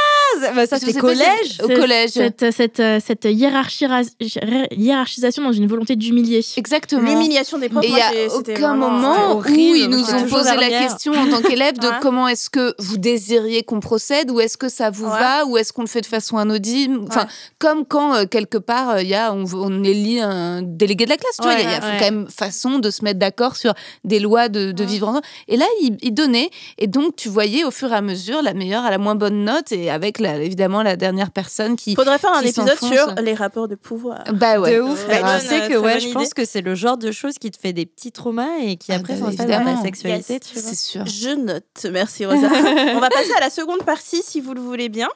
bah, 0.56 0.68
ça 0.68 0.80
c'est 0.80 0.94
collège. 0.94 1.60
Au 1.64 1.68
collège. 1.68 2.12
Cette, 2.12 2.52
cette, 2.52 2.80
euh, 2.80 3.00
cette 3.04 3.26
hiérarchisation 3.26 5.44
dans 5.44 5.52
une 5.52 5.68
volonté 5.68 5.96
d'humilier. 5.96 6.42
Exactement. 6.58 7.02
L'humiliation 7.02 7.58
des 7.58 7.70
profs. 7.70 7.84
Et 7.84 7.90
il 7.90 7.94
n'y 7.94 8.02
a 8.02 8.36
aucun 8.36 8.76
moment 8.76 9.38
où 9.38 9.44
ils 9.48 9.88
nous 9.88 10.14
ont 10.14 10.28
posé 10.28 10.56
la 10.56 10.70
question 10.70 11.14
en 11.14 11.28
tant 11.28 11.42
qu'élèves 11.42 11.80
de 11.80 11.88
comment 12.02 12.28
est-ce 12.28 12.50
que 12.50 12.74
vous 12.80 12.98
désiriez 12.98 13.64
qu'on 13.64 13.80
procède, 13.80 14.32
ou 14.32 14.40
est-ce 14.40 14.58
que 14.58 14.70
ça 14.70 14.90
vous 14.90 15.10
va, 15.10 15.46
ou 15.46 15.58
est-ce 15.58 15.74
qu'on 15.74 15.84
le 15.84 15.88
fait 15.88 16.02
de 16.02 16.06
façon 16.06 16.38
anodine. 16.38 17.06
Enfin, 17.08 17.28
comme 17.60 17.86
quand 17.86 18.16
euh, 18.16 18.26
quelque 18.26 18.58
part 18.58 19.02
il 19.02 19.08
y 19.08 19.16
a, 19.16 19.34
on, 19.34 19.46
on 19.54 19.84
élit 19.84 20.20
un 20.20 20.62
délégué 20.62 21.06
de 21.06 21.10
la 21.10 21.18
classe. 21.18 21.38
Tu 21.38 21.44
vois, 21.44 21.60
il 21.60 21.70
y 21.70 21.74
a, 21.74 21.80
quand 21.80 22.06
même 22.06 22.28
façon 22.30 22.80
de 22.80 22.90
se 22.90 23.04
mettre 23.04 23.20
d'accord 23.20 23.56
sur 23.56 23.74
des 24.04 24.20
lois 24.20 24.50
de, 24.50 24.72
de 24.72 24.84
vivre 24.84 25.08
ensemble. 25.08 25.26
Et 25.48 25.58
là, 25.58 25.66
ils 25.82 25.98
il 26.02 26.14
donnaient. 26.14 26.50
Et 26.78 26.88
donc, 26.88 27.16
tu 27.16 27.30
voyais 27.30 27.64
au 27.64 27.72
fur 27.72 27.92
et 27.92 27.96
à 27.96 28.02
mesure 28.02 28.42
la 28.42 28.54
meilleure 28.54 28.84
à 28.84 28.92
la 28.92 28.98
moins 28.98 29.16
bonne 29.16 29.44
note, 29.44 29.72
et 29.72 29.90
avec 29.90 30.20
évidemment 30.26 30.84
la 30.84 30.95
dernière 30.95 31.32
personne 31.32 31.76
qui. 31.76 31.95
Faudrait 31.95 32.19
faire 32.19 32.34
un 32.34 32.41
épisode 32.41 32.78
sur 32.78 33.15
les 33.21 33.34
rapports 33.34 33.67
de 33.67 33.76
pouvoir. 33.76 34.24
Bah 34.34 34.59
ouais. 34.59 34.76
De 34.76 34.82
ouf. 34.82 35.07
Bah, 35.07 35.39
tu 35.39 35.45
sais 35.45 35.67
que 35.67 35.78
ouais, 35.78 35.99
je 35.99 36.09
pense 36.09 36.34
que 36.34 36.45
c'est 36.45 36.61
le 36.61 36.76
genre 36.76 36.97
de 36.97 37.11
choses 37.11 37.36
qui 37.36 37.51
te 37.51 37.59
fait 37.59 37.74
des 37.74 37.86
petits 37.86 38.11
traumas 38.11 38.59
et 38.61 38.78
qui 38.78 38.91
ah 38.91 38.95
après 38.95 39.15
bah, 39.15 39.28
s'installe 39.28 39.49
dans 39.49 39.76
la 39.76 39.82
sexualité. 39.82 40.39
C'est 40.41 40.76
sûr. 40.76 41.05
Je 41.05 41.36
note. 41.36 41.86
Merci 41.91 42.26
Rosa. 42.26 42.47
on 42.95 42.99
va 42.99 43.09
passer 43.09 43.34
à 43.38 43.39
la 43.39 43.49
seconde 43.49 43.84
partie 43.84 44.21
si 44.24 44.41
vous 44.41 44.53
le 44.53 44.61
voulez 44.61 44.89
bien. 44.89 45.09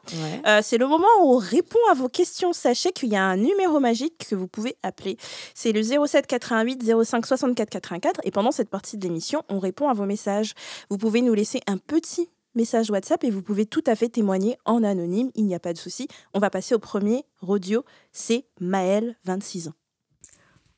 Euh, 0.45 0.59
c'est 0.63 0.77
le 0.77 0.87
moment 0.87 1.07
où 1.21 1.35
on 1.35 1.37
répond 1.37 1.79
à 1.91 1.93
vos 1.93 2.09
questions. 2.09 2.53
Sachez 2.53 2.91
qu'il 2.91 3.09
y 3.09 3.15
a 3.15 3.23
un 3.23 3.37
numéro 3.37 3.79
magique 3.79 4.27
que 4.29 4.35
vous 4.35 4.47
pouvez 4.47 4.75
appeler. 4.83 5.17
C'est 5.53 5.71
le 5.71 5.81
07 5.83 6.27
88 6.27 6.83
05 7.03 7.25
64 7.25 7.69
84 7.69 8.21
et 8.23 8.31
pendant 8.31 8.51
cette 8.51 8.69
partie 8.69 8.97
de 8.97 9.03
l'émission, 9.03 9.43
on 9.49 9.59
répond 9.59 9.89
à 9.89 9.93
vos 9.93 10.05
messages. 10.05 10.53
Vous 10.89 10.97
pouvez 10.97 11.21
nous 11.21 11.33
laisser 11.33 11.61
un 11.67 11.77
petit 11.77 12.29
message 12.57 12.89
WhatsApp 12.89 13.23
et 13.23 13.29
vous 13.29 13.41
pouvez 13.41 13.65
tout 13.65 13.83
à 13.85 13.95
fait 13.95 14.09
témoigner 14.09 14.57
en 14.65 14.83
anonyme, 14.83 15.31
il 15.35 15.45
n'y 15.45 15.55
a 15.55 15.59
pas 15.59 15.71
de 15.71 15.77
souci. 15.77 16.07
On 16.33 16.39
va 16.39 16.49
passer 16.49 16.75
au 16.75 16.79
premier 16.79 17.23
radio, 17.41 17.85
c'est 18.11 18.45
Maëlle, 18.59 19.15
26 19.23 19.69
ans. 19.69 19.73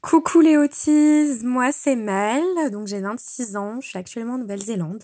Coucou 0.02 0.40
les 0.40 0.56
autistes, 0.56 1.44
moi 1.44 1.74
c'est 1.74 1.98
Maëlle, 1.98 2.72
donc 2.72 2.88
j'ai 2.88 3.02
26 3.02 3.58
ans, 3.58 3.82
je 3.82 3.90
suis 3.90 3.98
actuellement 3.98 4.36
en 4.36 4.38
Nouvelle-Zélande. 4.38 5.04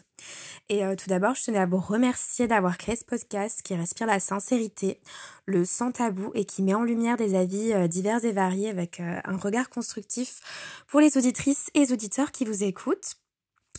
Et 0.69 0.86
euh, 0.86 0.95
tout 0.95 1.09
d'abord, 1.09 1.36
je 1.36 1.43
tenais 1.43 1.59
à 1.59 1.65
vous 1.65 1.80
remercier 1.80 2.47
d'avoir 2.47 2.78
créé 2.78 2.95
ce 2.95 3.03
podcast 3.03 3.61
qui 3.61 3.76
respire 3.76 4.07
la 4.07 4.21
sincérité, 4.21 5.01
le 5.45 5.65
sans 5.65 5.91
tabou 5.91 6.32
et 6.34 6.45
qui 6.45 6.63
met 6.63 6.73
en 6.73 6.84
lumière 6.84 7.17
des 7.17 7.36
avis 7.36 7.73
euh, 7.73 7.88
divers 7.88 8.23
et 8.23 8.32
variés 8.32 8.69
avec 8.69 9.01
euh, 9.01 9.19
un 9.26 9.36
regard 9.36 9.69
constructif 9.69 10.39
pour 10.88 11.01
les 11.01 11.17
auditrices 11.17 11.69
et 11.73 11.91
auditeurs 11.91 12.32
qui 12.32 12.45
vous 12.45 12.63
écoutent. 12.63 13.17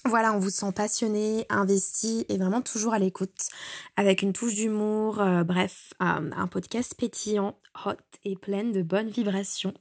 Voilà, 0.04 0.32
on 0.34 0.38
vous 0.38 0.50
sent 0.50 0.70
passionné, 0.72 1.46
investi 1.48 2.26
et 2.28 2.38
vraiment 2.38 2.62
toujours 2.62 2.94
à 2.94 2.98
l'écoute, 2.98 3.48
avec 3.96 4.22
une 4.22 4.32
touche 4.32 4.54
d'humour, 4.54 5.20
euh, 5.20 5.42
bref, 5.42 5.94
un 5.98 6.46
podcast 6.46 6.94
pétillant, 6.96 7.56
hot 7.84 7.94
et 8.24 8.36
plein 8.36 8.64
de 8.64 8.82
bonnes 8.82 9.08
vibrations. 9.08 9.74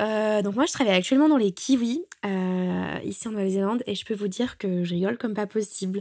Euh, 0.00 0.42
donc 0.42 0.54
moi, 0.54 0.66
je 0.66 0.72
travaille 0.72 0.94
actuellement 0.94 1.28
dans 1.28 1.36
les 1.36 1.52
kiwis, 1.52 2.04
euh, 2.24 2.98
ici 3.04 3.26
en 3.26 3.32
Nouvelle-Zélande, 3.32 3.82
et 3.86 3.94
je 3.94 4.04
peux 4.04 4.14
vous 4.14 4.28
dire 4.28 4.58
que 4.58 4.84
je 4.84 4.94
rigole 4.94 5.18
comme 5.18 5.34
pas 5.34 5.46
possible. 5.46 6.00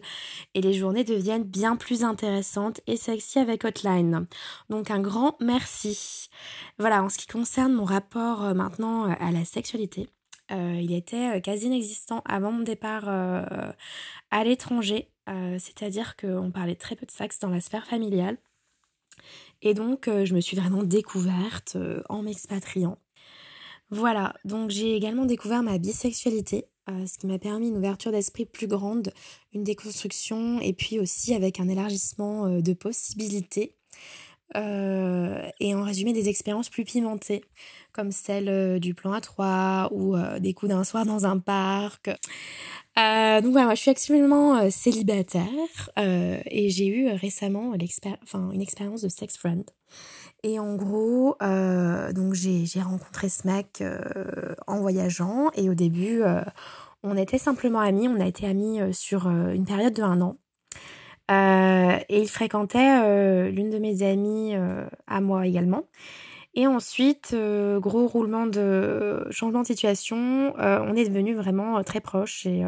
Et 0.53 0.61
les 0.61 0.73
journées 0.73 1.03
deviennent 1.03 1.43
bien 1.43 1.75
plus 1.75 2.03
intéressantes 2.03 2.81
et 2.87 2.97
sexy 2.97 3.39
avec 3.39 3.65
Hotline. 3.65 4.27
Donc 4.69 4.91
un 4.91 4.99
grand 4.99 5.37
merci. 5.41 6.29
Voilà, 6.77 7.03
en 7.03 7.09
ce 7.09 7.17
qui 7.17 7.27
concerne 7.27 7.73
mon 7.73 7.85
rapport 7.85 8.53
maintenant 8.53 9.05
à 9.05 9.31
la 9.31 9.45
sexualité, 9.45 10.09
euh, 10.51 10.79
il 10.79 10.93
était 10.93 11.37
euh, 11.37 11.39
quasi 11.39 11.67
inexistant 11.67 12.21
avant 12.25 12.51
mon 12.51 12.63
départ 12.63 13.05
euh, 13.07 13.71
à 14.31 14.43
l'étranger, 14.43 15.09
c'est-à-dire 15.57 16.15
qu'on 16.17 16.51
parlait 16.51 16.75
très 16.75 16.95
peu 16.95 17.07
de 17.07 17.11
sexe 17.11 17.39
dans 17.39 17.49
la 17.49 17.59
sphère 17.59 17.87
familiale. 17.87 18.37
Et 19.63 19.73
donc, 19.73 20.07
je 20.07 20.35
me 20.35 20.39
suis 20.39 20.55
vraiment 20.55 20.83
découverte 20.83 21.77
en 22.09 22.21
m'expatriant. 22.21 22.99
Voilà, 23.89 24.35
donc 24.45 24.69
j'ai 24.69 24.95
également 24.95 25.25
découvert 25.25 25.63
ma 25.63 25.79
bisexualité, 25.79 26.65
ce 26.87 27.17
qui 27.17 27.25
m'a 27.25 27.39
permis 27.39 27.69
une 27.69 27.77
ouverture 27.77 28.11
d'esprit 28.11 28.45
plus 28.45 28.67
grande, 28.67 29.13
une 29.51 29.63
déconstruction 29.63 30.59
et 30.59 30.73
puis 30.73 30.99
aussi 30.99 31.33
avec 31.33 31.59
un 31.59 31.69
élargissement 31.69 32.59
de 32.59 32.73
possibilités. 32.73 33.75
Et 34.53 35.75
en 35.75 35.83
résumé 35.83 36.13
des 36.13 36.29
expériences 36.29 36.69
plus 36.69 36.83
pimentées 36.83 37.43
comme 37.95 38.11
celle 38.11 38.49
euh, 38.49 38.77
du 38.77 38.93
plan 38.93 39.17
A3 39.17 39.87
ou 39.91 40.15
euh, 40.15 40.39
des 40.39 40.53
coups 40.53 40.69
d'un 40.69 40.83
soir 40.83 41.05
dans 41.05 41.25
un 41.25 41.39
parc. 41.39 42.09
Euh, 42.97 43.41
donc 43.41 43.51
voilà, 43.51 43.65
moi 43.65 43.75
je 43.75 43.81
suis 43.81 43.91
actuellement 43.91 44.69
célibataire 44.69 45.89
et 45.97 46.69
j'ai 46.69 46.87
eu 46.87 47.09
récemment 47.09 47.73
une 47.73 48.61
expérience 48.61 49.01
de 49.01 49.09
sex 49.09 49.37
friend. 49.37 49.65
Et 50.43 50.59
en 50.59 50.75
gros, 50.75 51.35
donc 51.41 52.35
j'ai 52.35 52.81
rencontré 52.81 53.27
ce 53.27 53.45
mec 53.47 53.83
en 54.67 54.79
voyageant 54.79 55.49
et 55.55 55.69
au 55.69 55.73
début, 55.73 56.21
on 57.03 57.17
était 57.17 57.37
simplement 57.37 57.81
amis, 57.81 58.07
on 58.07 58.21
a 58.21 58.27
été 58.27 58.47
amis 58.47 58.79
sur 58.93 59.27
une 59.27 59.65
période 59.65 59.93
de 59.93 60.01
un 60.01 60.21
an. 60.21 60.37
Et 61.29 62.21
il 62.21 62.27
fréquentait 62.27 63.51
l'une 63.51 63.69
de 63.69 63.79
mes 63.79 64.03
amies 64.03 64.53
à 65.07 65.21
moi 65.21 65.47
également. 65.47 65.83
Et 66.53 66.67
ensuite, 66.67 67.35
gros 67.79 68.07
roulement 68.07 68.45
de 68.45 69.27
changement 69.31 69.61
de 69.61 69.67
situation, 69.67 70.53
on 70.57 70.95
est 70.95 71.07
devenu 71.09 71.35
vraiment 71.35 71.83
très 71.83 71.99
proches 71.99 72.45
et 72.45 72.63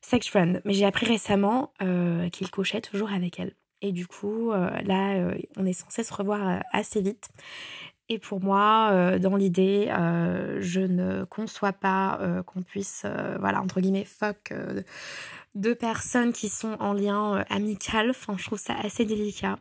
sex 0.00 0.28
friend. 0.28 0.62
Mais 0.64 0.72
j'ai 0.72 0.86
appris 0.86 1.06
récemment 1.06 1.72
qu'il 2.32 2.50
couchait 2.50 2.80
toujours 2.80 3.12
avec 3.12 3.38
elle. 3.38 3.54
Et 3.82 3.92
du 3.92 4.06
coup, 4.06 4.50
là, 4.50 5.34
on 5.56 5.66
est 5.66 5.74
censé 5.74 6.02
se 6.04 6.14
revoir 6.14 6.62
assez 6.72 7.02
vite. 7.02 7.28
Et 8.10 8.18
pour 8.18 8.40
moi, 8.40 8.90
euh, 8.92 9.18
dans 9.18 9.36
l'idée, 9.36 9.88
euh, 9.90 10.58
je 10.60 10.80
ne 10.80 11.24
conçois 11.24 11.72
pas 11.72 12.18
euh, 12.20 12.42
qu'on 12.42 12.62
puisse, 12.62 13.06
voilà, 13.40 13.62
entre 13.62 13.80
guillemets, 13.80 14.04
fuck 14.04 14.52
deux 15.54 15.74
personnes 15.74 16.32
qui 16.32 16.48
sont 16.48 16.76
en 16.80 16.92
lien 16.92 17.44
amical. 17.48 18.10
Enfin, 18.10 18.36
je 18.36 18.44
trouve 18.44 18.58
ça 18.58 18.74
assez 18.74 19.04
délicat 19.04 19.58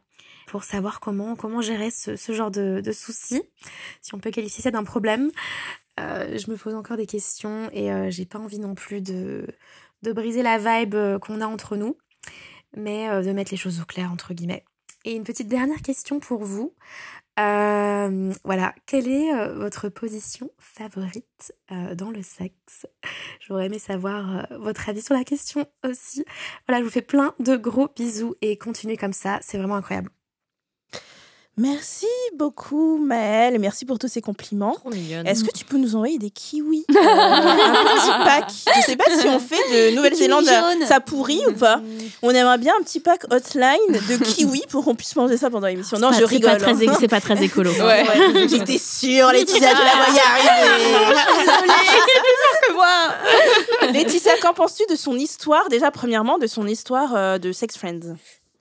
pour 0.47 0.63
savoir 0.63 0.99
comment, 0.99 1.35
comment 1.35 1.61
gérer 1.61 1.91
ce, 1.91 2.15
ce 2.15 2.31
genre 2.33 2.51
de, 2.51 2.81
de 2.83 2.91
soucis, 2.91 3.43
si 4.01 4.13
on 4.13 4.19
peut 4.19 4.31
qualifier 4.31 4.61
ça 4.63 4.71
d'un 4.71 4.83
problème. 4.83 5.31
je 5.97 6.51
me 6.51 6.57
pose 6.57 6.75
encore 6.75 6.97
des 6.97 7.05
questions 7.05 7.69
et 7.71 7.89
j'ai 8.11 8.25
pas 8.25 8.39
envie 8.39 8.59
non 8.59 8.75
plus 8.75 9.01
de, 9.01 9.47
de 10.01 10.11
briser 10.11 10.43
la 10.43 10.57
vibe 10.57 10.95
qu'on 11.19 11.39
a 11.39 11.47
entre 11.47 11.77
nous, 11.77 11.97
mais 12.75 13.07
de 13.23 13.31
mettre 13.31 13.51
les 13.51 13.57
choses 13.57 13.79
au 13.79 13.85
clair, 13.85 14.11
entre 14.11 14.33
guillemets. 14.33 14.65
Et 15.05 15.13
une 15.15 15.23
petite 15.23 15.47
dernière 15.47 15.81
question 15.81 16.19
pour 16.19 16.43
vous. 16.43 16.73
Euh, 17.39 18.31
voilà, 18.43 18.75
quelle 18.85 19.07
est 19.07 19.33
euh, 19.33 19.53
votre 19.55 19.89
position 19.89 20.51
favorite 20.59 21.51
euh, 21.71 21.95
dans 21.95 22.11
le 22.11 22.21
sexe? 22.21 22.85
J'aurais 23.39 23.65
aimé 23.65 23.79
savoir 23.79 24.47
votre 24.51 24.87
avis 24.89 25.01
sur 25.01 25.15
la 25.15 25.23
question 25.23 25.65
aussi. 25.83 26.23
Voilà, 26.67 26.81
je 26.81 26.85
vous 26.85 26.91
fais 26.91 27.01
plein 27.01 27.33
de 27.39 27.55
gros 27.55 27.89
bisous 27.95 28.35
et 28.41 28.57
continuez 28.57 28.97
comme 28.97 29.13
ça, 29.13 29.39
c'est 29.41 29.57
vraiment 29.57 29.75
incroyable. 29.75 30.09
Merci 31.57 32.07
beaucoup, 32.35 32.97
Maëlle. 32.97 33.59
Merci 33.59 33.85
pour 33.85 33.99
tous 33.99 34.07
ces 34.07 34.21
compliments. 34.21 34.75
Est-ce 35.23 35.43
que 35.43 35.51
tu 35.51 35.65
peux 35.65 35.77
nous 35.77 35.95
envoyer 35.95 36.17
des 36.17 36.31
kiwis 36.31 36.83
euh, 36.89 36.95
Un 36.99 37.83
petit 37.83 38.23
pack? 38.25 38.49
Je 38.75 38.81
sais 38.81 38.95
pas 38.95 39.05
si 39.15 39.27
on 39.27 39.39
fait 39.39 39.91
de 39.91 39.95
Nouvelle-Zélande 39.95 40.45
ça 40.87 40.99
pourrit 40.99 41.41
ou 41.47 41.53
pas. 41.53 41.79
On 42.23 42.31
aimerait 42.31 42.57
bien 42.57 42.73
un 42.79 42.83
petit 42.83 42.99
pack 42.99 43.31
hotline 43.31 43.91
de 43.91 44.17
kiwis 44.23 44.63
pour 44.67 44.83
qu'on 44.83 44.95
puisse 44.95 45.15
manger 45.15 45.37
ça 45.37 45.51
pendant 45.51 45.67
l'émission. 45.67 45.99
Non, 45.99 46.11
je 46.11 46.23
rigole. 46.23 46.57
Hein. 46.65 46.95
C'est 46.99 47.07
pas 47.07 47.21
très 47.21 47.41
écolo. 47.43 47.71
J'étais 48.49 48.79
sûre, 48.79 49.31
Laetitia, 49.31 49.69
je 49.69 49.83
la 49.83 50.05
voyais 50.05 50.21
arriver. 50.21 50.83
C'est 51.45 52.19
plus 52.19 52.37
fort 52.41 52.67
que 52.67 52.73
moi. 52.73 53.91
Laetitia, 53.91 54.37
qu'en 54.41 54.53
penses-tu 54.53 54.83
de 54.89 54.95
son 54.95 55.15
histoire? 55.15 55.69
Déjà, 55.69 55.91
premièrement, 55.91 56.39
de 56.39 56.47
son 56.47 56.65
histoire 56.65 57.15
euh, 57.15 57.37
de 57.37 57.51
Sex 57.51 57.77
Friends 57.77 58.15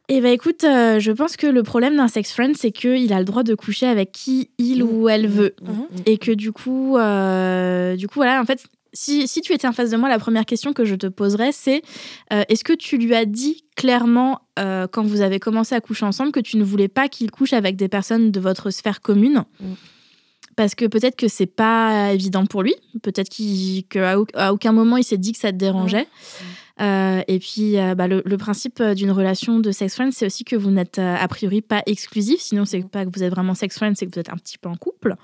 eh 0.08 0.20
bien, 0.20 0.32
écoute, 0.32 0.64
euh, 0.64 0.98
je 0.98 1.12
pense 1.12 1.36
que 1.36 1.46
le 1.46 1.62
problème 1.62 1.96
d'un 1.96 2.08
sex 2.08 2.32
friend, 2.32 2.56
c'est 2.56 2.72
qu'il 2.72 3.12
a 3.12 3.18
le 3.18 3.24
droit 3.24 3.42
de 3.42 3.54
coucher 3.54 3.86
avec 3.86 4.12
qui 4.12 4.50
il 4.58 4.82
ou 4.82 5.08
elle 5.08 5.28
veut. 5.28 5.54
Mmh. 5.62 5.70
Mmh. 5.70 5.74
Mmh. 5.74 6.02
Et 6.06 6.18
que 6.18 6.32
du 6.32 6.52
coup, 6.52 6.96
euh, 6.98 7.96
du 7.96 8.08
coup, 8.08 8.16
voilà, 8.16 8.40
en 8.40 8.44
fait, 8.44 8.64
si, 8.92 9.26
si, 9.26 9.40
tu 9.40 9.52
étais 9.52 9.66
en 9.66 9.72
face 9.72 9.90
de 9.90 9.96
moi, 9.96 10.08
la 10.08 10.18
première 10.18 10.44
question 10.44 10.72
que 10.72 10.84
je 10.84 10.96
te 10.96 11.06
poserais, 11.06 11.52
c'est 11.52 11.82
euh, 12.32 12.42
est-ce 12.48 12.64
que 12.64 12.72
tu 12.74 12.98
lui 12.98 13.14
as 13.14 13.24
dit 13.24 13.64
clairement, 13.74 14.40
quand 14.56 15.02
vous 15.02 15.22
avez 15.22 15.40
commencé 15.40 15.74
à 15.74 15.80
coucher 15.80 16.04
ensemble, 16.04 16.30
que 16.30 16.40
tu 16.40 16.58
ne 16.58 16.64
voulais 16.64 16.88
pas 16.88 17.08
qu'il 17.08 17.30
couche 17.30 17.54
avec 17.54 17.76
des 17.76 17.88
personnes 17.88 18.30
de 18.30 18.38
votre 18.38 18.70
sphère 18.70 19.00
commune? 19.00 19.44
Parce 20.56 20.74
que 20.74 20.84
peut-être 20.84 21.16
que 21.16 21.26
c'est 21.26 21.46
pas 21.46 22.12
évident 22.12 22.44
pour 22.44 22.62
lui, 22.62 22.74
peut-être 23.02 23.30
qu'à 23.88 24.52
aucun 24.52 24.72
moment 24.72 24.98
il 24.98 25.04
s'est 25.04 25.16
dit 25.16 25.32
que 25.32 25.38
ça 25.38 25.52
te 25.52 25.56
dérangeait. 25.56 26.06
Et 26.78 27.38
puis, 27.40 27.78
euh, 27.78 27.94
bah, 27.94 28.08
le, 28.08 28.36
principe 28.36 28.80
euh, 28.80 28.94
d'une 28.94 29.10
relation 29.10 29.58
de 29.58 29.70
sex 29.70 29.94
friend, 29.94 30.12
c'est 30.12 30.26
aussi 30.26 30.44
que 30.44 30.56
vous 30.56 30.70
n'êtes 30.70 30.98
a 30.98 31.26
priori 31.28 31.62
pas 31.62 31.82
exclusif. 31.86 32.40
Sinon, 32.40 32.64
c'est 32.64 32.82
pas 32.88 33.04
que 33.04 33.10
vous 33.14 33.22
êtes 33.22 33.30
vraiment 33.30 33.54
sex 33.54 33.76
friend, 33.76 33.96
c'est 33.96 34.06
que 34.06 34.12
vous 34.12 34.20
êtes 34.20 34.30
un 34.30 34.36
petit 34.36 34.58
peu 34.58 34.68
en 34.68 34.76
couple. 34.76 35.16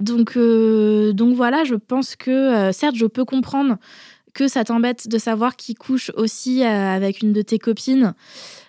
Donc, 0.00 0.36
donc 0.36 1.34
voilà, 1.34 1.64
je 1.64 1.76
pense 1.76 2.16
que 2.16 2.72
certes, 2.72 2.96
je 2.96 3.06
peux 3.06 3.24
comprendre 3.24 3.76
que 4.34 4.48
ça 4.48 4.64
t'embête 4.64 5.06
de 5.06 5.18
savoir 5.18 5.54
qu'il 5.54 5.78
couche 5.78 6.10
aussi 6.16 6.64
avec 6.64 7.22
une 7.22 7.32
de 7.32 7.42
tes 7.42 7.58
copines, 7.58 8.14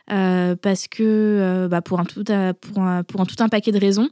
parce 0.07 0.87
que 0.87 1.67
bah, 1.69 1.81
pour, 1.81 1.99
un 1.99 2.05
tout, 2.05 2.23
pour, 2.61 2.83
un, 2.83 3.03
pour 3.03 3.21
un 3.21 3.25
tout 3.25 3.35
un 3.39 3.49
paquet 3.49 3.71
de 3.71 3.79
raisons. 3.79 4.09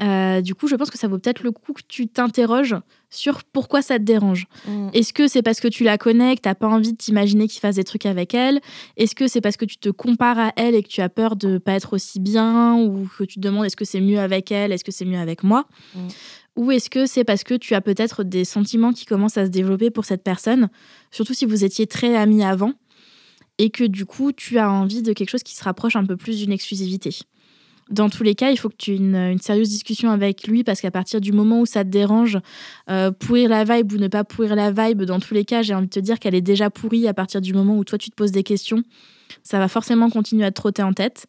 Euh, 0.00 0.40
du 0.40 0.54
coup, 0.54 0.68
je 0.68 0.76
pense 0.76 0.90
que 0.90 0.98
ça 0.98 1.08
vaut 1.08 1.18
peut-être 1.18 1.42
le 1.42 1.50
coup 1.50 1.72
que 1.72 1.82
tu 1.86 2.06
t'interroges 2.08 2.76
sur 3.10 3.42
pourquoi 3.44 3.82
ça 3.82 3.98
te 3.98 4.04
dérange. 4.04 4.46
Mm. 4.66 4.90
Est-ce 4.92 5.12
que 5.12 5.26
c'est 5.26 5.42
parce 5.42 5.60
que 5.60 5.68
tu 5.68 5.82
la 5.82 5.98
connais, 5.98 6.36
que 6.36 6.42
tu 6.42 6.48
n'as 6.48 6.54
pas 6.54 6.68
envie 6.68 6.92
de 6.92 6.96
t'imaginer 6.96 7.48
qu'il 7.48 7.60
fasse 7.60 7.76
des 7.76 7.84
trucs 7.84 8.06
avec 8.06 8.34
elle? 8.34 8.60
Est-ce 8.96 9.14
que 9.14 9.26
c'est 9.26 9.40
parce 9.40 9.56
que 9.56 9.64
tu 9.64 9.78
te 9.78 9.88
compares 9.88 10.38
à 10.38 10.52
elle 10.56 10.74
et 10.74 10.82
que 10.82 10.88
tu 10.88 11.00
as 11.00 11.08
peur 11.08 11.36
de 11.36 11.58
pas 11.58 11.72
être 11.72 11.94
aussi 11.94 12.20
bien 12.20 12.76
Ou 12.76 13.08
que 13.18 13.24
tu 13.24 13.36
te 13.36 13.40
demandes 13.40 13.64
est-ce 13.64 13.76
que 13.76 13.84
c'est 13.84 14.00
mieux 14.00 14.20
avec 14.20 14.52
elle 14.52 14.72
Est-ce 14.72 14.84
que 14.84 14.92
c'est 14.92 15.04
mieux 15.04 15.18
avec 15.18 15.42
moi? 15.42 15.66
Mm. 15.94 16.08
Ou 16.56 16.72
est-ce 16.72 16.90
que 16.90 17.06
c'est 17.06 17.24
parce 17.24 17.44
que 17.44 17.54
tu 17.54 17.74
as 17.74 17.80
peut-être 17.80 18.24
des 18.24 18.44
sentiments 18.44 18.92
qui 18.92 19.04
commencent 19.04 19.38
à 19.38 19.46
se 19.46 19.50
développer 19.50 19.90
pour 19.90 20.04
cette 20.04 20.24
personne, 20.24 20.68
surtout 21.12 21.32
si 21.32 21.46
vous 21.46 21.64
étiez 21.64 21.86
très 21.86 22.16
amis 22.16 22.42
avant, 22.42 22.72
et 23.58 23.70
que 23.70 23.84
du 23.84 24.06
coup 24.06 24.32
tu 24.32 24.58
as 24.58 24.68
envie 24.68 25.02
de 25.02 25.12
quelque 25.12 25.30
chose 25.30 25.44
qui 25.44 25.54
se 25.54 25.62
rapproche 25.62 25.94
un 25.94 26.04
peu 26.04 26.16
plus 26.16 26.38
d'une 26.38 26.50
exclusivité? 26.52 27.16
Dans 27.90 28.08
tous 28.08 28.22
les 28.22 28.34
cas, 28.34 28.50
il 28.50 28.58
faut 28.58 28.68
que 28.68 28.76
tu 28.76 28.92
aies 28.92 28.96
une, 28.96 29.38
sérieuse 29.40 29.68
discussion 29.68 30.10
avec 30.10 30.46
lui 30.46 30.64
parce 30.64 30.80
qu'à 30.80 30.90
partir 30.90 31.20
du 31.20 31.32
moment 31.32 31.60
où 31.60 31.66
ça 31.66 31.84
te 31.84 31.88
dérange, 31.88 32.38
euh, 32.90 33.10
pourrir 33.10 33.48
la 33.48 33.64
vibe 33.64 33.92
ou 33.92 33.96
ne 33.96 34.08
pas 34.08 34.24
pourrir 34.24 34.54
la 34.54 34.70
vibe, 34.70 35.02
dans 35.02 35.20
tous 35.20 35.34
les 35.34 35.44
cas, 35.44 35.62
j'ai 35.62 35.74
envie 35.74 35.86
de 35.86 35.92
te 35.92 36.00
dire 36.00 36.18
qu'elle 36.18 36.34
est 36.34 36.42
déjà 36.42 36.70
pourrie 36.70 37.08
à 37.08 37.14
partir 37.14 37.40
du 37.40 37.52
moment 37.54 37.76
où 37.78 37.84
toi 37.84 37.98
tu 37.98 38.10
te 38.10 38.14
poses 38.14 38.32
des 38.32 38.42
questions. 38.42 38.82
Ça 39.42 39.58
va 39.58 39.68
forcément 39.68 40.10
continuer 40.10 40.44
à 40.44 40.50
te 40.50 40.56
trotter 40.56 40.82
en 40.82 40.92
tête. 40.92 41.26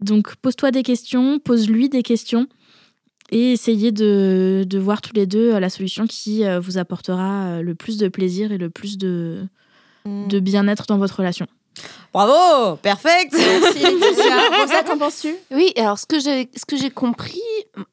Donc 0.00 0.36
pose-toi 0.36 0.70
des 0.70 0.82
questions, 0.82 1.38
pose-lui 1.38 1.88
des 1.88 2.02
questions 2.02 2.48
et 3.30 3.52
essayez 3.52 3.90
de, 3.90 4.66
voir 4.78 5.00
tous 5.00 5.14
les 5.14 5.26
deux 5.26 5.54
euh, 5.54 5.60
la 5.60 5.70
solution 5.70 6.06
qui 6.06 6.44
euh, 6.44 6.60
vous 6.60 6.76
apportera 6.76 7.62
le 7.62 7.74
plus 7.74 7.96
de 7.96 8.08
plaisir 8.08 8.52
et 8.52 8.58
le 8.58 8.68
plus 8.68 8.98
de, 8.98 9.46
mm. 10.04 10.28
de 10.28 10.40
bien-être 10.40 10.84
dans 10.86 10.98
votre 10.98 11.16
relation. 11.16 11.46
Bravo, 12.12 12.76
perfect. 12.76 13.32
Merci 13.32 13.84
Rosa, 14.60 14.82
qu'en 14.84 14.98
penses-tu? 14.98 15.34
Oui, 15.50 15.72
alors 15.76 15.98
ce 15.98 16.06
que 16.06 16.20
j'ai 16.20 16.48
ce 16.56 16.64
que 16.64 16.76
j'ai 16.76 16.90
compris 16.90 17.40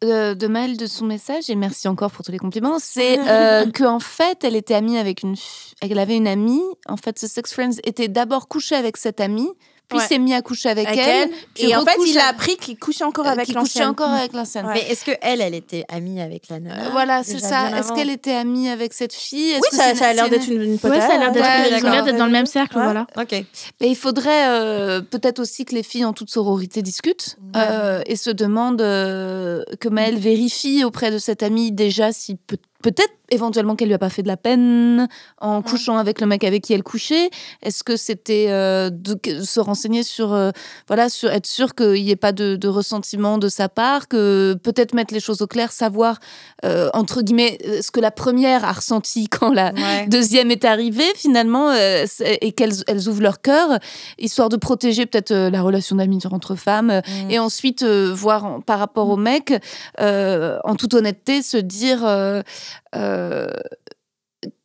euh, 0.03 0.35
de 0.35 0.47
Maëlle 0.47 0.77
de 0.77 0.85
son 0.85 1.05
message 1.05 1.49
et 1.49 1.55
merci 1.55 1.87
encore 1.87 2.11
pour 2.11 2.23
tous 2.23 2.31
les 2.31 2.37
compliments, 2.37 2.77
c'est 2.79 3.17
euh, 3.27 3.69
que 3.71 3.83
en 3.83 3.99
fait, 3.99 4.43
elle 4.43 4.55
était 4.55 4.75
amie 4.75 4.97
avec 4.97 5.23
une 5.23 5.35
elle 5.81 5.97
avait 5.97 6.17
une 6.17 6.27
amie, 6.27 6.61
en 6.87 6.97
fait 6.97 7.17
ce 7.17 7.27
sex 7.27 7.51
friends 7.51 7.79
était 7.83 8.07
d'abord 8.07 8.47
couché 8.47 8.75
avec 8.75 8.97
cette 8.97 9.19
amie 9.19 9.49
puis 9.91 10.07
s'est 10.07 10.17
mis 10.17 10.33
à 10.33 10.41
coucher 10.41 10.69
avec, 10.69 10.87
elle. 10.87 11.29
et 11.57 11.75
en 11.75 11.83
fait, 11.83 11.97
il 12.05 12.17
a 12.17 12.27
appris 12.27 12.57
qu'il 12.57 12.77
couchait 12.77 13.03
encore 13.03 13.27
avec 13.27 13.47
l'ancienne. 13.49 13.63
couchait 13.63 13.85
encore 13.85 14.09
avec 14.09 14.33
l'ancienne. 14.33 14.65
Mais 14.73 14.81
est-ce 14.89 15.05
que 15.05 15.11
elle, 15.21 15.41
elle 15.41 15.55
était 15.55 15.85
amie 15.89 16.21
avec 16.21 16.49
la 16.49 16.59
nana? 16.59 16.89
Voilà, 16.91 17.23
c'est 17.23 17.39
ça. 17.39 17.77
Est-ce 17.77 17.93
qu'elle 17.93 18.09
était 18.09 18.33
amie 18.33 18.69
avec 18.69 18.93
cette 18.93 19.13
fille? 19.13 19.55
Oui, 19.55 19.67
ça, 19.71 20.07
a 20.07 20.13
l'air 20.13 20.29
d'être 20.29 20.47
une, 20.47 20.61
une 20.61 20.79
pote. 20.79 20.93
ça 20.93 21.13
a 21.13 21.17
l'air 21.17 21.31
d'être 21.31 22.17
dans 22.17 22.25
le 22.25 22.31
même 22.31 22.45
cercle, 22.45 22.73
voilà. 22.73 23.07
Ok. 23.17 23.31
Mais 23.79 23.89
il 23.89 23.95
faudrait 23.95 24.47
euh, 24.47 25.01
peut-être 25.01 25.39
aussi 25.39 25.65
que 25.65 25.75
les 25.75 25.83
filles 25.83 26.05
en 26.05 26.13
toute 26.13 26.29
sororité 26.29 26.81
discutent 26.81 27.37
euh, 27.55 28.01
et 28.05 28.15
se 28.15 28.29
demandent 28.29 28.81
euh, 28.81 29.63
que 29.79 29.89
Maëlle 29.89 30.17
vérifie 30.17 30.83
auprès 30.83 31.11
de 31.11 31.17
cette 31.17 31.43
amie 31.43 31.71
déjà 31.71 32.11
si 32.11 32.35
peut 32.35 32.57
peut-être 32.81 33.13
éventuellement 33.31 33.75
qu'elle 33.75 33.87
lui 33.87 33.95
a 33.95 33.99
pas 33.99 34.09
fait 34.09 34.21
de 34.21 34.27
la 34.27 34.37
peine 34.37 35.07
en 35.39 35.61
couchant 35.61 35.97
avec 35.97 36.21
le 36.21 36.27
mec 36.27 36.43
avec 36.43 36.63
qui 36.63 36.73
elle 36.73 36.83
couchait. 36.83 37.29
Est-ce 37.63 37.83
que 37.83 37.95
c'était 37.95 38.47
euh, 38.49 38.89
de, 38.91 39.17
se 39.43 39.59
renseigner 39.59 40.03
sur, 40.03 40.33
euh, 40.33 40.51
voilà, 40.87 41.09
sur 41.09 41.31
être 41.31 41.47
sûr 41.47 41.73
qu'il 41.73 42.03
n'y 42.03 42.11
ait 42.11 42.15
pas 42.17 42.33
de, 42.33 42.67
ressentiment 42.67 43.37
de 43.37 43.49
sa 43.49 43.69
part, 43.69 44.07
que 44.07 44.55
peut-être 44.61 44.93
mettre 44.93 45.13
les 45.13 45.19
choses 45.19 45.41
au 45.41 45.47
clair, 45.47 45.71
savoir 45.71 46.19
euh, 46.63 46.89
entre 46.93 47.21
guillemets 47.21 47.57
ce 47.81 47.91
que 47.91 47.99
la 47.99 48.11
première 48.11 48.63
a 48.65 48.71
ressenti 48.71 49.27
quand 49.29 49.53
la 49.53 49.71
deuxième 50.07 50.51
est 50.51 50.65
arrivée 50.65 51.11
finalement 51.15 51.73
et 51.73 52.51
qu'elles 52.51 52.83
elles 52.87 53.07
ouvrent 53.07 53.21
leur 53.21 53.41
cœur, 53.41 53.79
histoire 54.19 54.49
de 54.49 54.57
protéger 54.57 55.05
peut-être 55.05 55.33
la 55.33 55.61
relation 55.61 55.95
d'amitié 55.95 56.29
entre 56.31 56.55
femmes 56.55 57.01
mm. 57.05 57.31
et 57.31 57.39
ensuite 57.39 57.83
voir 57.83 58.61
par 58.65 58.79
rapport 58.79 59.09
au 59.09 59.17
mec, 59.17 59.53
en 59.99 60.75
toute 60.75 60.93
honnêteté, 60.93 61.41
se 61.41 61.57
dire 61.57 62.05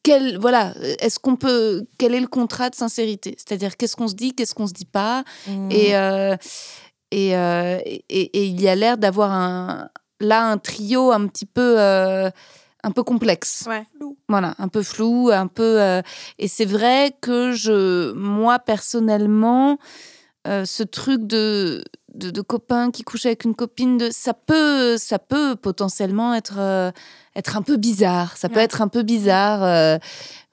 quel, 0.02 0.38
voilà, 0.38 0.72
est-ce 1.00 1.18
qu'on 1.18 1.36
peut, 1.36 1.84
quel 1.98 2.14
est 2.14 2.20
le 2.20 2.28
contrat 2.28 2.70
de 2.70 2.74
sincérité? 2.74 3.34
C'est-à-dire, 3.38 3.76
qu'est-ce 3.76 3.96
qu'on 3.96 4.08
se 4.08 4.14
dit, 4.14 4.34
qu'est-ce 4.34 4.54
qu'on 4.54 4.66
se 4.66 4.72
dit 4.72 4.86
pas? 4.86 5.24
Mmh. 5.46 5.68
euh, 5.72 6.36
euh, 7.14 7.78
et, 7.84 8.00
et, 8.08 8.46
il 8.46 8.60
y 8.60 8.68
a 8.68 8.74
l'air 8.74 8.98
d'avoir 8.98 9.32
un, 9.32 9.88
là 10.20 10.44
un 10.44 10.58
trio 10.58 11.12
un 11.12 11.26
petit 11.26 11.46
peu, 11.46 11.78
un 11.78 12.90
peu 12.94 13.02
complexe. 13.02 13.64
Voilà, 14.28 14.54
un 14.58 14.68
peu 14.68 14.82
flou, 14.82 15.30
un 15.32 15.48
peu. 15.48 16.00
et 16.38 16.48
c'est 16.48 16.64
vrai 16.64 17.12
que 17.20 17.52
je, 17.52 18.12
moi 18.12 18.58
personnellement, 18.58 19.78
ce 20.46 20.82
truc 20.84 21.26
de, 21.26 21.82
de, 22.16 22.30
de, 22.30 22.40
copain 22.40 22.90
qui 22.90 23.02
couche 23.02 23.26
avec 23.26 23.44
une 23.44 23.54
copine, 23.54 23.98
de, 23.98 24.10
ça 24.10 24.34
peut, 24.34 24.96
ça 24.98 25.18
peut 25.18 25.56
potentiellement 25.56 26.34
être 26.34 26.92
être 27.36 27.56
un 27.56 27.62
peu 27.62 27.76
bizarre. 27.76 28.36
Ça 28.36 28.48
peut 28.48 28.60
être 28.60 28.80
un 28.80 28.88
peu 28.88 29.02
bizarre. 29.02 29.62
Euh, 29.62 29.98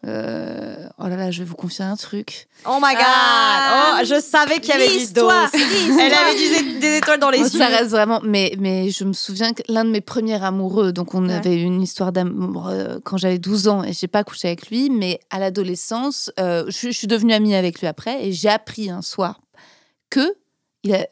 euh, 0.05 0.85
oh 0.99 1.07
là 1.07 1.15
là, 1.15 1.31
je 1.31 1.39
vais 1.39 1.45
vous 1.45 1.55
confier 1.55 1.85
un 1.85 1.95
truc. 1.95 2.47
Oh 2.65 2.77
my 2.81 2.93
god! 2.93 3.05
Ah, 3.05 3.99
oh, 4.01 4.05
je 4.05 4.19
savais 4.19 4.59
qu'il 4.59 4.71
y 4.71 4.73
avait 4.73 4.97
du 4.97 5.13
dos. 5.13 5.29
Elle 5.31 6.13
avait 6.13 6.79
des 6.79 6.97
étoiles 6.97 7.19
dans 7.19 7.29
les 7.29 7.39
yeux. 7.39 7.57
Ça 7.57 7.67
reste 7.67 7.91
vraiment. 7.91 8.19
Mais, 8.21 8.53
mais 8.59 8.89
je 8.89 9.05
me 9.05 9.13
souviens 9.13 9.53
que 9.53 9.63
l'un 9.69 9.85
de 9.85 9.89
mes 9.89 10.01
premiers 10.01 10.43
amoureux, 10.43 10.91
donc 10.91 11.13
on 11.13 11.29
avait 11.29 11.55
une 11.55 11.81
histoire 11.81 12.11
d'amour 12.11 12.67
euh, 12.67 12.97
quand 13.05 13.15
j'avais 13.15 13.39
12 13.39 13.69
ans 13.69 13.83
et 13.83 13.93
j'ai 13.93 14.07
pas 14.07 14.25
couché 14.25 14.49
avec 14.49 14.69
lui, 14.69 14.89
mais 14.89 15.21
à 15.29 15.39
l'adolescence, 15.39 16.31
euh, 16.37 16.65
je, 16.67 16.89
suis 16.89 17.07
devenue 17.07 17.33
amie 17.33 17.55
avec 17.55 17.79
lui 17.79 17.87
après 17.87 18.25
et 18.25 18.33
j'ai 18.33 18.49
appris 18.49 18.89
un 18.89 19.01
soir 19.01 19.39
que 20.09 20.35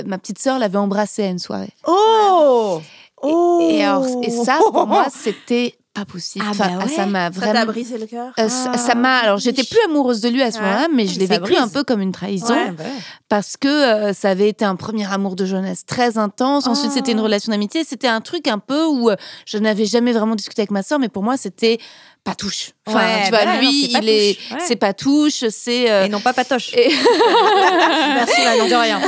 ma 0.06 0.18
petite 0.18 0.40
sœur 0.40 0.60
l'avait 0.60 0.78
embrassé 0.78 1.24
à 1.24 1.30
une 1.30 1.40
soirée. 1.40 1.74
Oh! 1.88 2.82
Et, 3.24 3.82
et, 4.24 4.30
ça, 4.32 4.60
pour 4.72 4.88
moi, 4.88 5.06
c'était 5.12 5.76
pas 5.94 6.06
possible. 6.06 6.46
Ah 6.48 6.54
bah 6.58 6.88
ça 6.88 7.06
m'a 7.06 7.30
vraiment. 7.30 7.54
Ça 7.54 7.60
t'a 7.60 7.66
brisé 7.66 7.98
le 7.98 8.06
cœur? 8.06 8.32
Euh, 8.40 8.48
ça 8.48 8.96
m'a. 8.96 9.18
Alors 9.18 9.40
j'étais 9.40 9.64
plus 9.64 9.80
amoureuse 9.86 10.22
de 10.22 10.30
lui 10.30 10.42
à 10.42 10.52
ce 10.52 10.60
moment-là, 10.60 10.88
mais 10.94 11.06
je 11.06 11.20
l'ai 11.20 11.26
vécu 11.26 11.56
un 11.56 11.68
peu 11.68 11.84
comme 11.84 12.02
une 12.02 12.14
trahison 12.14 12.56
bah 12.78 12.84
parce 13.28 13.58
que 13.58 13.68
euh, 13.68 14.14
ça 14.14 14.30
avait 14.30 14.48
été 14.48 14.64
un 14.64 14.76
premier 14.76 15.12
amour 15.12 15.36
de 15.36 15.46
jeunesse 15.46 15.86
très 15.86 16.18
intense. 16.18 16.68
Ensuite, 16.68 16.92
c'était 16.92 17.12
une 17.12 17.20
oh. 17.20 17.24
relation 17.24 17.52
d'amitié. 17.52 17.84
C'était 17.84 18.08
un 18.08 18.22
truc 18.22 18.48
un 18.48 18.60
peu 18.60 18.86
où 18.86 19.10
euh, 19.10 19.16
je 19.46 19.58
n'avais 19.58 19.86
jamais 19.86 20.14
vraiment 20.14 20.36
discuté 20.36 20.62
avec 20.62 20.72
ma 20.72 20.84
soeur, 20.84 20.98
mais 20.98 21.10
pour 21.10 21.24
moi, 21.24 21.36
c'était 21.36 21.78
pas 22.24 22.36
touche. 22.36 22.72
Enfin, 22.86 23.24
tu 23.24 23.30
vois, 23.32 23.46
bah 23.46 23.58
lui, 23.60 23.92
il 23.92 24.10
est, 24.10 24.38
c'est 24.60 24.76
pas 24.76 24.94
touche, 24.94 25.46
c'est. 25.50 26.06
Et 26.06 26.10
non 26.10 26.20
pas 26.20 26.34
patoche. 26.34 26.72
Merci 26.76 28.42
Manon 28.44 28.68
de 28.68 28.76
rien. 28.76 29.02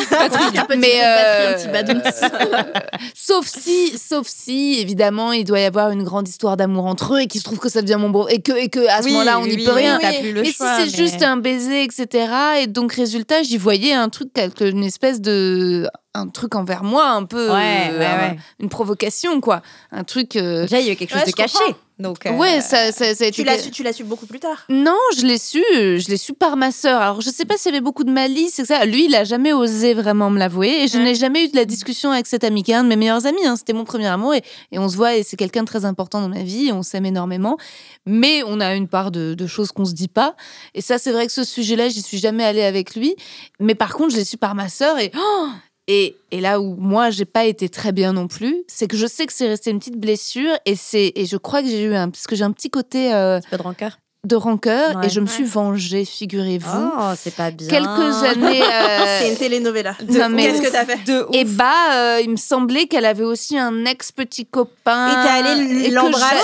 mais 0.78 1.04
euh... 1.04 1.58
sauf 3.14 3.46
si, 3.46 3.96
sauf 3.98 4.28
si, 4.28 4.80
évidemment, 4.80 5.32
il 5.32 5.44
doit 5.44 5.60
y 5.60 5.66
avoir 5.66 5.92
une 5.92 6.04
grande 6.04 6.28
histoire 6.28 6.58
d'amour 6.58 6.86
entre 6.86 7.16
eux 7.16 7.22
et 7.22 7.28
qu'il 7.28 7.40
se 7.40 7.46
trouve 7.46 7.60
que 7.60 7.70
ça 7.70 7.82
devient 7.82 7.98
mon 8.00 8.10
beau 8.10 8.28
et 8.28 8.42
que 8.42 8.54
et 8.54 8.70
que 8.70 8.88
à 8.88 9.02
ce 9.02 9.10
moment-là, 9.10 9.40
on 9.40 9.46
n'y 9.46 9.64
peut 9.64 9.72
rien. 9.72 10.00
mais 10.02 10.46
si 10.46 10.54
c'est 10.58 10.96
juste 10.96 11.22
un 11.22 11.38
baiser, 11.38 11.84
etc. 11.84 12.34
Et 12.62 12.68
donc 12.68 12.94
résultat, 12.94 13.44
j'y 13.44 13.58
voyais 13.58 13.94
un 13.94 14.10
truc, 14.10 14.30
une 14.62 14.84
espèce 14.84 15.22
de 15.22 15.88
un 16.14 16.28
truc 16.28 16.56
envers 16.56 16.84
moi, 16.84 17.10
un 17.10 17.26
peu 17.26 17.50
euh, 17.52 18.30
une 18.60 18.70
provocation, 18.70 19.42
quoi. 19.42 19.62
Un 19.92 20.04
truc. 20.04 20.36
Euh, 20.36 20.64
Déjà, 20.64 20.80
il 20.80 20.88
y 20.88 20.90
a 20.90 20.94
eu 20.94 20.96
quelque 20.96 21.14
chose 21.14 21.26
de 21.26 21.32
caché. 21.32 21.64
Donc, 22.04 22.26
euh, 22.26 22.32
Ouais, 22.34 22.60
ça, 22.60 22.92
ça, 22.92 23.16
ça 23.16 23.32
tu 23.32 23.46
l'as 23.46 23.58
su, 23.58 23.72
tu 23.72 23.82
l'as 23.82 23.94
su 23.94 24.04
beaucoup 24.04 24.26
plus 24.26 24.40
tard. 24.40 24.66
Non, 24.68 24.98
je 25.18 25.26
l'ai 25.26 25.38
su, 25.38 25.64
je 25.74 26.10
l'ai 26.10 26.18
su 26.18 26.34
par 26.34 26.58
ma 26.58 26.70
sœur. 26.72 27.02
Alors, 27.02 27.22
je 27.22 27.30
sais 27.30 27.46
pas 27.46 27.56
s'il 27.56 27.72
y 27.72 27.76
avait 27.76 27.82
beaucoup 27.82 28.04
de 28.04 28.12
malice, 28.12 28.56
c'est 28.56 28.66
ça. 28.66 28.84
Lui, 28.86 29.06
il 29.06 29.16
a 29.16 29.24
jamais 29.24 29.54
osé 29.54 29.94
vraiment 29.94 30.30
me 30.30 30.38
l'avouer, 30.38 30.84
et 30.84 30.88
je 30.90 30.98
n'ai 30.98 31.16
jamais 31.16 31.46
eu 31.46 31.48
de 31.48 31.56
la 31.56 31.64
discussion 31.64 32.12
avec 32.12 32.28
cet 32.28 32.44
ami 32.44 32.62
qui 32.62 32.72
est 32.72 32.76
un 32.76 32.84
de 32.84 32.90
mes 32.90 32.98
meilleurs 32.98 33.26
amis. 33.26 33.46
Hein. 33.46 33.56
C'était 33.56 33.72
mon 33.72 33.86
premier 33.86 34.08
amour, 34.08 34.36
et, 34.36 34.44
et, 34.74 34.80
on 34.80 34.90
se 34.90 34.98
voit, 34.98 35.16
et 35.16 35.24
c'est 35.24 35.38
quelqu'un 35.38 35.62
de 35.62 35.68
très 35.68 35.86
important 35.86 36.20
dans 36.20 36.30
ma 36.30 36.44
vie, 36.44 36.68
et 36.68 36.72
on 36.74 36.84
s'aime 36.84 37.06
énormément. 37.06 37.58
Mais 38.06 38.44
on 38.46 38.60
a 38.60 38.76
une 38.76 38.90
part 38.90 39.10
de, 39.10 39.34
de 39.34 39.48
choses 39.48 39.72
qu'on 39.72 39.86
se 39.86 39.94
dit 39.94 40.10
pas, 40.10 40.36
et 40.74 40.82
ça, 40.82 40.98
c'est 40.98 41.14
vrai 41.14 41.26
que 41.26 41.32
ce 41.32 41.46
sujet-là, 41.46 41.88
j'y 41.88 42.02
suis 42.02 42.18
jamais 42.18 42.44
allée 42.44 42.64
avec 42.64 42.96
lui. 42.96 43.16
Mais 43.62 43.76
par 43.76 43.94
contre, 43.94 44.12
je 44.12 44.18
l'ai 44.18 44.26
su 44.26 44.36
par 44.36 44.56
ma 44.56 44.68
sœur, 44.68 45.00
et 45.00 45.12
oh, 45.18 45.48
et, 45.88 46.16
là 46.32 46.60
où 46.60 46.76
moi 46.76 47.10
j'ai 47.10 47.26
pas 47.26 47.46
été 47.46 47.70
très 47.70 47.92
bien 47.92 48.14
non 48.14 48.28
plus, 48.28 48.64
c'est 48.68 48.88
que 48.88 48.98
je 48.98 49.06
sais 49.06 49.26
que 49.26 49.34
c'est 49.34 49.48
resté 49.48 49.72
une 49.72 49.80
petite 49.80 50.00
blessure 50.00 50.54
et 50.66 50.76
c'est 50.76 51.12
et 51.16 51.26
je 51.26 51.38
crois 51.38 51.62
que 51.62 51.68
j'ai 51.68 51.84
eu 51.84 51.94
un 51.94 52.10
parce 52.10 52.28
que 52.28 52.36
j'ai 52.36 52.44
un 52.44 52.52
petit 52.52 52.70
côté 52.70 53.14
euh, 53.14 53.40
pas 53.50 53.58
de 53.58 53.62
rancœur 53.62 53.98
de 54.26 54.38
rancœur 54.38 55.04
et 55.04 55.10
je 55.10 55.20
me 55.20 55.26
suis 55.26 55.44
vengée, 55.44 56.06
figurez-vous. 56.06 56.92
Oh, 56.98 57.12
c'est 57.18 57.36
pas 57.36 57.52
bien. 57.52 57.68
Quelques 57.68 58.24
années. 58.24 58.64
Euh... 58.64 59.20
c'est 59.20 59.30
une 59.32 59.36
telenovela. 59.36 59.96
Qu'est-ce 60.00 60.62
que 60.62 60.72
t'as 60.72 60.86
fait 60.86 61.04
de 61.06 61.28
Et 61.34 61.44
bah, 61.44 61.74
euh, 61.92 62.22
il 62.24 62.30
me 62.30 62.38
semblait 62.38 62.86
qu'elle 62.86 63.04
avait 63.04 63.26
aussi 63.26 63.58
un 63.58 63.84
ex 63.84 64.14
petit 64.14 64.46
copain. 64.46 65.10
Et 65.10 65.26
t'es 65.26 65.50
allée 65.50 65.90
l'embrasser 65.90 66.36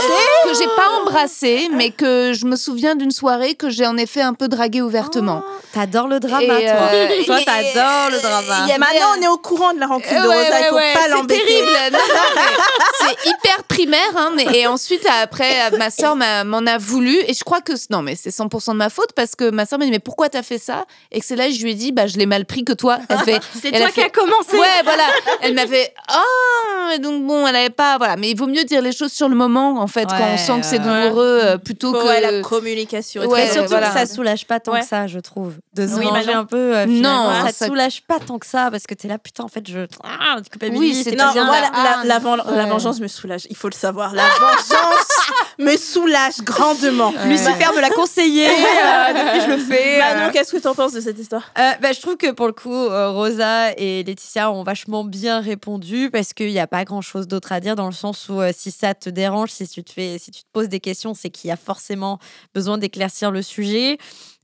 Que 0.43 0.53
j'ai 0.55 0.67
pas 0.75 0.89
embrassé, 1.01 1.69
mais 1.73 1.91
que 1.91 2.33
je 2.33 2.45
me 2.47 2.57
souviens 2.57 2.97
d'une 2.97 3.11
soirée 3.11 3.55
que 3.55 3.69
j'ai 3.69 3.87
en 3.87 3.95
effet 3.95 4.21
un 4.21 4.33
peu 4.33 4.49
dragué 4.49 4.81
ouvertement. 4.81 5.41
Oh, 5.47 5.51
t'adores 5.71 6.09
le 6.09 6.19
drama, 6.19 6.59
toi. 6.59 6.89
Euh, 6.91 7.23
toi, 7.25 7.37
t'adores 7.45 8.09
le 8.11 8.21
drama. 8.21 8.77
Maintenant, 8.77 9.07
on 9.17 9.21
est 9.21 9.29
au 9.29 9.37
courant 9.37 9.73
de 9.73 9.79
la 9.79 9.87
rancune 9.87 10.17
de 10.17 10.27
Rosa. 10.27 10.59
il 10.59 10.65
faut 10.65 10.99
pas 10.99 11.07
l'embêter. 11.07 11.41
C'est 11.47 11.53
terrible. 11.53 11.97
c'est 12.99 13.29
hyper 13.29 13.63
primaire. 13.69 13.99
Hein, 14.17 14.31
mais, 14.35 14.47
et 14.53 14.67
ensuite, 14.67 15.07
après, 15.21 15.71
ma 15.77 15.89
soeur 15.91 16.17
m'en 16.17 16.65
a 16.65 16.77
voulu. 16.77 17.15
Et 17.25 17.33
je 17.33 17.45
crois 17.45 17.61
que 17.61 17.68
non, 17.89 18.01
mais 18.01 18.15
c'est 18.15 18.29
100% 18.29 18.71
de 18.71 18.77
ma 18.77 18.89
faute 18.89 19.13
parce 19.15 19.35
que 19.35 19.49
ma 19.49 19.65
soeur 19.65 19.79
m'a 19.79 19.85
dit 19.85 19.91
mais 19.91 19.99
pourquoi 19.99 20.29
t'as 20.29 20.43
fait 20.43 20.57
ça? 20.57 20.85
Et 21.11 21.19
que 21.19 21.25
c'est 21.25 21.35
là 21.35 21.47
que 21.47 21.53
je 21.53 21.63
lui 21.63 21.71
ai 21.71 21.75
dit 21.75 21.91
bah 21.91 22.07
je 22.07 22.17
l'ai 22.17 22.25
mal 22.25 22.45
pris 22.45 22.63
que 22.63 22.73
toi. 22.73 22.99
c'est 23.61 23.71
toi 23.71 23.89
qui 23.91 24.01
as 24.01 24.09
commencé. 24.09 24.57
Ouais, 24.57 24.83
voilà. 24.83 25.05
Elle 25.41 25.53
m'a 25.53 25.67
fait 25.67 25.93
oh 26.11 26.91
et 26.93 26.99
donc 26.99 27.25
bon, 27.25 27.47
elle 27.47 27.55
avait 27.55 27.69
pas 27.69 27.97
voilà, 27.97 28.15
mais 28.15 28.31
il 28.31 28.37
vaut 28.37 28.47
mieux 28.47 28.63
dire 28.63 28.81
les 28.81 28.91
choses 28.91 29.11
sur 29.11 29.29
le 29.29 29.35
moment 29.35 29.79
en 29.79 29.87
fait 29.87 30.07
quand 30.07 30.27
on 30.33 30.37
sent 30.37 30.61
que 30.61 30.65
c'est 30.65 30.79
douloureux 30.79 31.39
euh, 31.43 31.57
plutôt 31.57 31.93
que 31.93 32.21
la 32.21 32.41
communication. 32.41 33.23
Ouais, 33.25 33.47
surtout 33.47 33.69
voilà. 33.69 33.89
que 33.89 33.99
ça 33.99 34.05
soulage 34.05 34.45
pas 34.45 34.59
tant 34.59 34.79
que 34.79 34.85
ça, 34.85 35.07
je 35.07 35.19
trouve. 35.19 35.53
De 35.73 35.87
se 35.87 35.95
manger 35.95 36.33
un 36.33 36.45
peu. 36.45 36.77
Euh, 36.77 36.85
non, 36.85 37.31
ça, 37.45 37.51
ça, 37.51 37.67
soulage 37.67 38.03
pas 38.03 38.19
tant 38.19 38.39
que 38.39 38.45
ça 38.45 38.69
parce 38.71 38.85
que 38.87 38.93
t'es 38.93 39.07
là 39.07 39.17
putain 39.17 39.43
en 39.43 39.47
fait 39.47 39.67
je 39.67 39.87
ah, 40.03 40.37
oui, 40.71 41.01
c'est 41.03 41.15
non, 41.15 41.31
moi 41.33 41.57
la, 41.61 42.03
la, 42.03 42.19
la, 42.19 42.65
vengeance 42.65 42.99
me 42.99 43.07
soulage. 43.07 43.47
Il 43.49 43.55
faut 43.55 43.69
le 43.69 43.75
savoir. 43.75 44.13
La 44.19 44.27
vengeance 44.39 45.31
me 45.57 45.77
soulage 45.77 46.37
grandement. 46.41 47.13
Lucifer 47.25 47.58
me 47.67 47.81
l'a 47.81 47.89
conseillé 47.89 48.47
euh, 48.49 49.13
depuis 49.13 49.41
je 49.45 49.51
le 49.51 49.57
fais. 49.57 49.99
Manon, 49.99 50.31
qu'est-ce 50.31 50.51
que 50.51 50.61
tu 50.61 50.67
en 50.67 50.75
penses 50.75 50.93
de 50.93 51.01
cette 51.01 51.19
histoire? 51.19 51.51
Euh, 51.57 51.71
bah, 51.81 51.91
Je 51.91 52.01
trouve 52.01 52.17
que 52.17 52.31
pour 52.31 52.47
le 52.47 52.53
coup, 52.53 52.73
euh, 52.73 53.11
Rosa 53.11 53.71
et 53.77 54.03
Laetitia 54.03 54.51
ont 54.51 54.63
vachement 54.63 55.03
bien 55.03 55.39
répondu 55.39 56.09
parce 56.11 56.33
qu'il 56.33 56.49
n'y 56.49 56.59
a 56.59 56.67
pas 56.67 56.85
grand-chose 56.85 57.27
d'autre 57.27 57.51
à 57.51 57.59
dire 57.59 57.75
dans 57.75 57.87
le 57.87 57.93
sens 57.93 58.29
où 58.29 58.41
si 58.53 58.71
ça 58.71 58.93
te 58.93 59.09
dérange, 59.09 59.51
si 59.51 59.67
tu 59.67 59.83
te, 59.83 59.91
fais, 59.91 60.17
si 60.17 60.31
tu 60.31 60.41
te 60.41 60.47
poses 60.51 60.69
des 60.69 60.79
questions, 60.79 61.13
c'est 61.13 61.29
qu'il 61.29 61.49
y 61.49 61.51
a 61.51 61.57
forcément 61.57 62.19
besoin 62.53 62.77
d'éclaircir 62.77 63.31
le 63.31 63.41
sujet. 63.41 63.97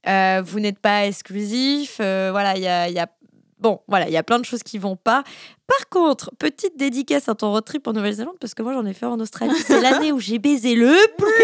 vous 0.05 0.59
n'êtes 0.59 0.79
pas 0.79 1.05
exclusif. 1.05 1.95
voilà, 1.97 2.55
il 2.55 2.63
y 2.63 2.67
a, 2.67 2.89
y 2.89 2.99
a 2.99 3.07
Bon, 3.59 3.79
voilà, 3.87 4.07
il 4.07 4.11
y 4.11 4.17
a 4.17 4.23
plein 4.23 4.37
de 4.37 4.45
choses 4.45 4.63
qui 4.63 4.77
vont 4.77 4.97
pas. 4.97 5.23
Par 5.67 5.89
contre, 5.89 6.31
petite 6.37 6.77
dédicace 6.77 7.27
à 7.27 7.33
ton 7.33 7.51
road 7.51 7.65
trip 7.65 7.87
en 7.87 7.93
Nouvelle-Zélande, 7.93 8.35
parce 8.39 8.53
que 8.53 8.61
moi 8.61 8.73
j'en 8.73 8.85
ai 8.85 8.93
fait 8.93 9.07
en 9.07 9.19
Australie. 9.19 9.55
C'est 9.65 9.81
l'année 9.81 10.11
où 10.11 10.19
j'ai 10.19 10.37
baisé 10.37 10.75
le 10.75 10.95
plus. 11.17 11.25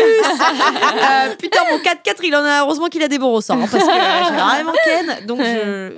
Euh, 1.01 1.35
putain, 1.35 1.59
mon 1.71 1.77
4x4, 1.77 2.19
il 2.23 2.35
en 2.35 2.43
a 2.43 2.61
heureusement 2.61 2.87
qu'il 2.87 3.01
a 3.01 3.07
des 3.07 3.17
bons 3.17 3.31
ressorts, 3.31 3.57
hein, 3.57 3.67
parce 3.69 3.83
que 3.83 3.89
j'ai 3.89 4.33
vraiment 4.33 4.73
ken. 4.85 5.25
Donc 5.25 5.39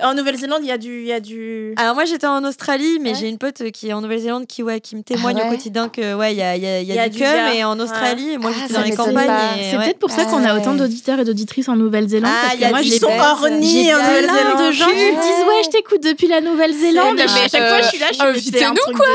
En 0.02 0.14
Nouvelle-Zélande, 0.14 0.60
il 0.62 0.68
y 0.68 0.72
a 0.72 0.78
du, 0.78 1.02
il 1.02 1.08
y 1.08 1.14
a 1.14 1.20
du. 1.20 1.74
Alors 1.78 1.96
moi 1.96 2.06
j'étais 2.06 2.28
en 2.28 2.44
Australie, 2.44 3.00
mais 3.02 3.14
j'ai 3.16 3.28
une 3.28 3.38
pote 3.38 3.72
qui 3.72 3.90
est 3.90 3.94
en 3.94 4.02
Nouvelle-Zélande 4.02 4.48
qui, 4.48 4.64
ouais, 4.64 4.80
qui 4.80 4.96
me 4.96 5.04
témoigne 5.04 5.40
ah 5.42 5.48
au 5.48 5.50
quotidien 5.50 5.90
que 5.90 6.16
ouais, 6.16 6.34
il 6.34 6.38
y 6.38 6.42
a, 6.42 6.56
y 6.56 6.66
a, 6.66 6.82
y 6.82 6.98
a 6.98 7.10
du 7.10 7.20
cum, 7.20 7.28
et 7.54 7.64
en 7.64 7.80
Australie, 7.80 8.38
moi 8.38 8.52
ah, 8.54 8.60
j'étais 8.60 8.74
dans 8.74 8.82
les 8.82 8.96
campagnes. 8.96 9.32
C'est 9.72 9.78
peut-être 9.78 10.00
pour 10.00 10.12
ça 10.12 10.26
qu'on 10.26 10.44
a 10.44 10.58
autant 10.58 10.74
d'auditeurs 10.74 11.20
et 11.20 11.26
d'auditrices 11.26 11.70
en 11.70 11.76
Nouvelle-Zélande. 11.76 12.32
Ah, 12.34 12.48
parce 12.48 12.60
que 12.60 12.70
moi, 12.70 12.82
ils 12.82 12.94
sont 12.94 13.08
ornis 13.08 13.94
en 13.94 13.98
Nouvelle-Zélande. 13.98 14.68
de 14.68 14.72
gens 14.72 14.88
qui 14.88 14.94
me 14.94 15.22
disent 15.22 15.48
ouais, 15.48 15.64
je 15.66 15.70
t'écoute 15.70 16.04
depuis 16.04 16.28
la 16.28 16.42
Nouvelle-Zélande. 16.42 17.16
Mais 17.16 17.24
à 17.24 17.48
chaque 17.48 17.68
fois, 17.68 17.82
je 17.82 17.88
suis 17.88 18.00
là, 18.00 18.13
Invitez-nous 18.20 18.96
quoi 18.96 19.06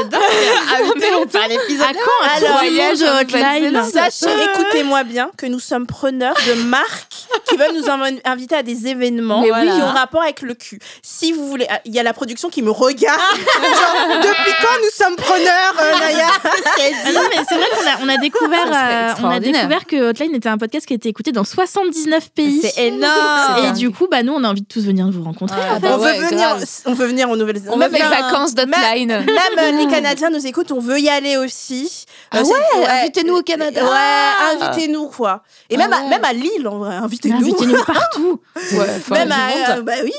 Invitez-nous 0.81 1.25
l'épisode. 1.49 1.87
À 1.87 1.93
quand 1.95 2.47
Alors, 2.47 2.59
voyage 2.59 3.03
hotline 3.03 3.83
Sachez, 3.91 4.35
écoutez-moi 4.55 5.05
bien, 5.05 5.31
que 5.37 5.47
nous 5.47 5.61
sommes 5.61 5.87
preneurs 5.87 6.37
de 6.47 6.62
marques 6.62 7.27
qui 7.49 7.57
veulent 7.57 7.75
nous 7.75 7.89
inviter 8.25 8.57
à 8.57 8.62
des 8.62 8.87
événements 8.87 9.43
qui 9.43 9.51
ont 9.51 9.87
rapport 9.87 10.23
avec 10.23 10.43
le 10.43 10.55
cul. 10.55 10.79
Si 11.03 11.33
vous 11.33 11.49
voulez, 11.49 11.66
il 11.85 11.95
y 11.95 11.99
a 11.99 12.03
la 12.03 12.12
production 12.12 12.49
qui 12.49 12.62
me 12.62 12.70
regarde. 12.70 13.19
genre, 13.19 14.16
depuis 14.23 14.53
quand 14.61 14.79
nous 14.83 14.91
sommes 14.93 15.16
preneurs, 15.16 15.75
euh, 15.81 15.99
Naya? 15.99 16.27
Non, 17.12 17.20
mais 17.31 17.43
c'est 17.49 17.55
vrai 17.55 17.66
qu'on 17.75 17.87
a, 17.87 18.05
on 18.05 18.09
a 18.09 18.19
découvert, 18.19 18.66
euh, 18.66 19.15
on 19.23 19.31
a 19.31 19.41
découvert 19.41 19.87
que 19.87 20.11
Hotline 20.11 20.35
était 20.35 20.49
un 20.49 20.59
podcast 20.59 20.87
qui 20.87 20.95
était 20.95 21.09
écouté 21.09 21.33
dans 21.33 21.45
79 21.45 22.31
pays. 22.31 22.61
C'est 22.62 22.87
énorme. 22.87 23.66
Et 23.66 23.73
du 23.73 23.91
coup, 23.91 24.07
bah 24.11 24.23
nous, 24.23 24.33
on 24.33 24.45
a 24.45 24.49
envie 24.49 24.62
de 24.62 24.66
tous 24.66 24.85
venir 24.85 25.09
vous 25.11 25.23
rencontrer. 25.23 25.59
on, 25.83 25.97
veut 25.99 26.12
venir, 26.12 26.57
on 26.87 26.95
veut 26.95 27.07
venir 27.07 27.31
en 27.31 27.37
Nouvelle-Zélande. 27.37 27.77
On 27.77 27.89
veut 27.89 27.93
les 27.93 28.03
vacances 28.03 28.55
d'Hotline. 28.55 28.75
Même, 29.20 29.59
euh, 29.59 29.73
les 29.73 29.86
Canadiens 29.90 30.31
nous 30.31 30.47
écoutent, 30.47 30.73
on 30.73 30.81
veut 30.81 31.01
y 31.01 31.09
aller 31.09 31.36
aussi. 31.36 32.05
Ah 32.30 32.42
ouais, 32.42 32.86
invitez-nous 33.02 33.36
au 33.36 33.42
Canada. 33.42 33.82
Ouais, 33.82 33.90
ah. 33.90 34.52
invitez-nous 34.55 35.09
quoi. 35.09 35.42
Et 35.70 35.76
même, 35.76 35.92
à, 35.92 36.02
même 36.02 36.24
à 36.24 36.32
Lille, 36.32 36.66
en 36.66 36.78
vrai, 36.78 36.96
invitez-nous. 36.96 37.36
Invitez-nous 37.36 37.84
partout. 37.86 38.40
Ouais, 38.72 38.86
même 39.12 39.32
à, 39.32 39.80
bah 39.80 39.92
oui, 40.02 40.12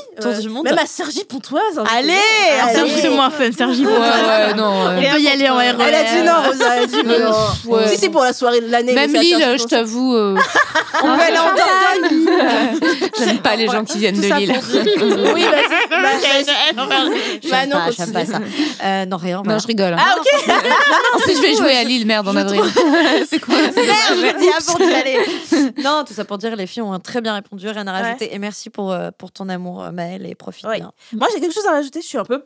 même 0.64 0.78
à 0.78 0.86
Sergi 0.86 1.24
Pontoise. 1.24 1.80
Allez, 1.92 2.12
c'est 3.00 3.10
moins 3.10 3.30
fun, 3.30 3.50
Sergi 3.56 3.84
Pontoise. 3.84 4.54
non, 4.56 4.86
on 4.86 5.00
peut 5.00 5.20
y 5.20 5.28
aller 5.28 5.48
en 5.48 5.56
RER. 5.56 5.74
Elle 5.80 5.94
a 5.94 6.04
dit 6.04 6.22
non, 6.26 6.42
Rosa, 6.46 6.76
elle 6.76 6.82
a 6.82 6.86
dit 6.86 7.02
non. 7.04 7.86
Si 7.86 7.96
c'est 7.96 8.08
pour 8.10 8.22
la 8.22 8.32
soirée 8.32 8.60
de 8.60 8.68
l'année. 8.68 8.92
Même 8.92 9.12
Lille, 9.12 9.56
je 9.58 9.64
t'avoue. 9.64 10.16
On 11.02 11.08
ah, 11.08 11.16
va 11.16 11.22
aller 11.24 11.38
en 11.38 11.44
Dordogne. 11.44 13.10
J'aime 13.18 13.38
pas 13.38 13.56
les 13.56 13.66
gens 13.68 13.84
qui 13.84 13.98
viennent 13.98 14.20
de 14.20 14.34
Lille. 14.34 14.52
Oui, 15.34 15.44
vas-y. 15.44 16.74
Bah 17.50 17.66
non, 17.66 17.78
j'aime 17.96 18.12
pas 18.12 18.26
ça. 18.26 18.40
Euh, 18.84 19.06
non, 19.06 19.16
rien. 19.16 19.42
Non, 19.44 19.58
je 19.58 19.66
rigole. 19.66 19.96
Ah, 19.98 20.14
ok. 20.18 20.46
non, 20.48 20.54
non, 20.54 21.24
si 21.24 21.36
je 21.36 21.40
vais 21.40 21.54
jouer 21.54 21.76
à 21.76 21.84
Lille, 21.84 21.99
merde, 22.04 22.28
en 22.28 22.36
avril. 22.36 22.60
c'est 23.28 23.38
quoi 23.40 23.54
Merde, 23.60 23.72
je 23.76 24.38
dis 24.38 24.48
avant 24.50 24.78
d'y 24.78 24.94
aller. 24.94 25.18
Non, 25.82 26.04
tout 26.06 26.12
ça 26.14 26.24
pour 26.24 26.38
dire, 26.38 26.56
les 26.56 26.66
filles 26.66 26.82
ont 26.82 26.98
très 26.98 27.20
bien 27.20 27.34
répondu, 27.34 27.68
rien 27.68 27.86
à 27.86 27.92
rajouter. 27.92 28.34
Et 28.34 28.38
merci 28.38 28.70
pour, 28.70 28.92
euh, 28.92 29.10
pour 29.16 29.30
ton 29.32 29.48
amour, 29.48 29.82
euh, 29.82 29.90
Maëlle, 29.92 30.26
et 30.26 30.34
profite 30.34 30.66
bien. 30.66 30.92
Moi, 31.12 31.28
j'ai 31.32 31.40
quelque 31.40 31.54
chose 31.54 31.66
à 31.66 31.72
rajouter. 31.72 32.00
Je 32.02 32.06
suis 32.06 32.18
un 32.18 32.24
peu. 32.24 32.42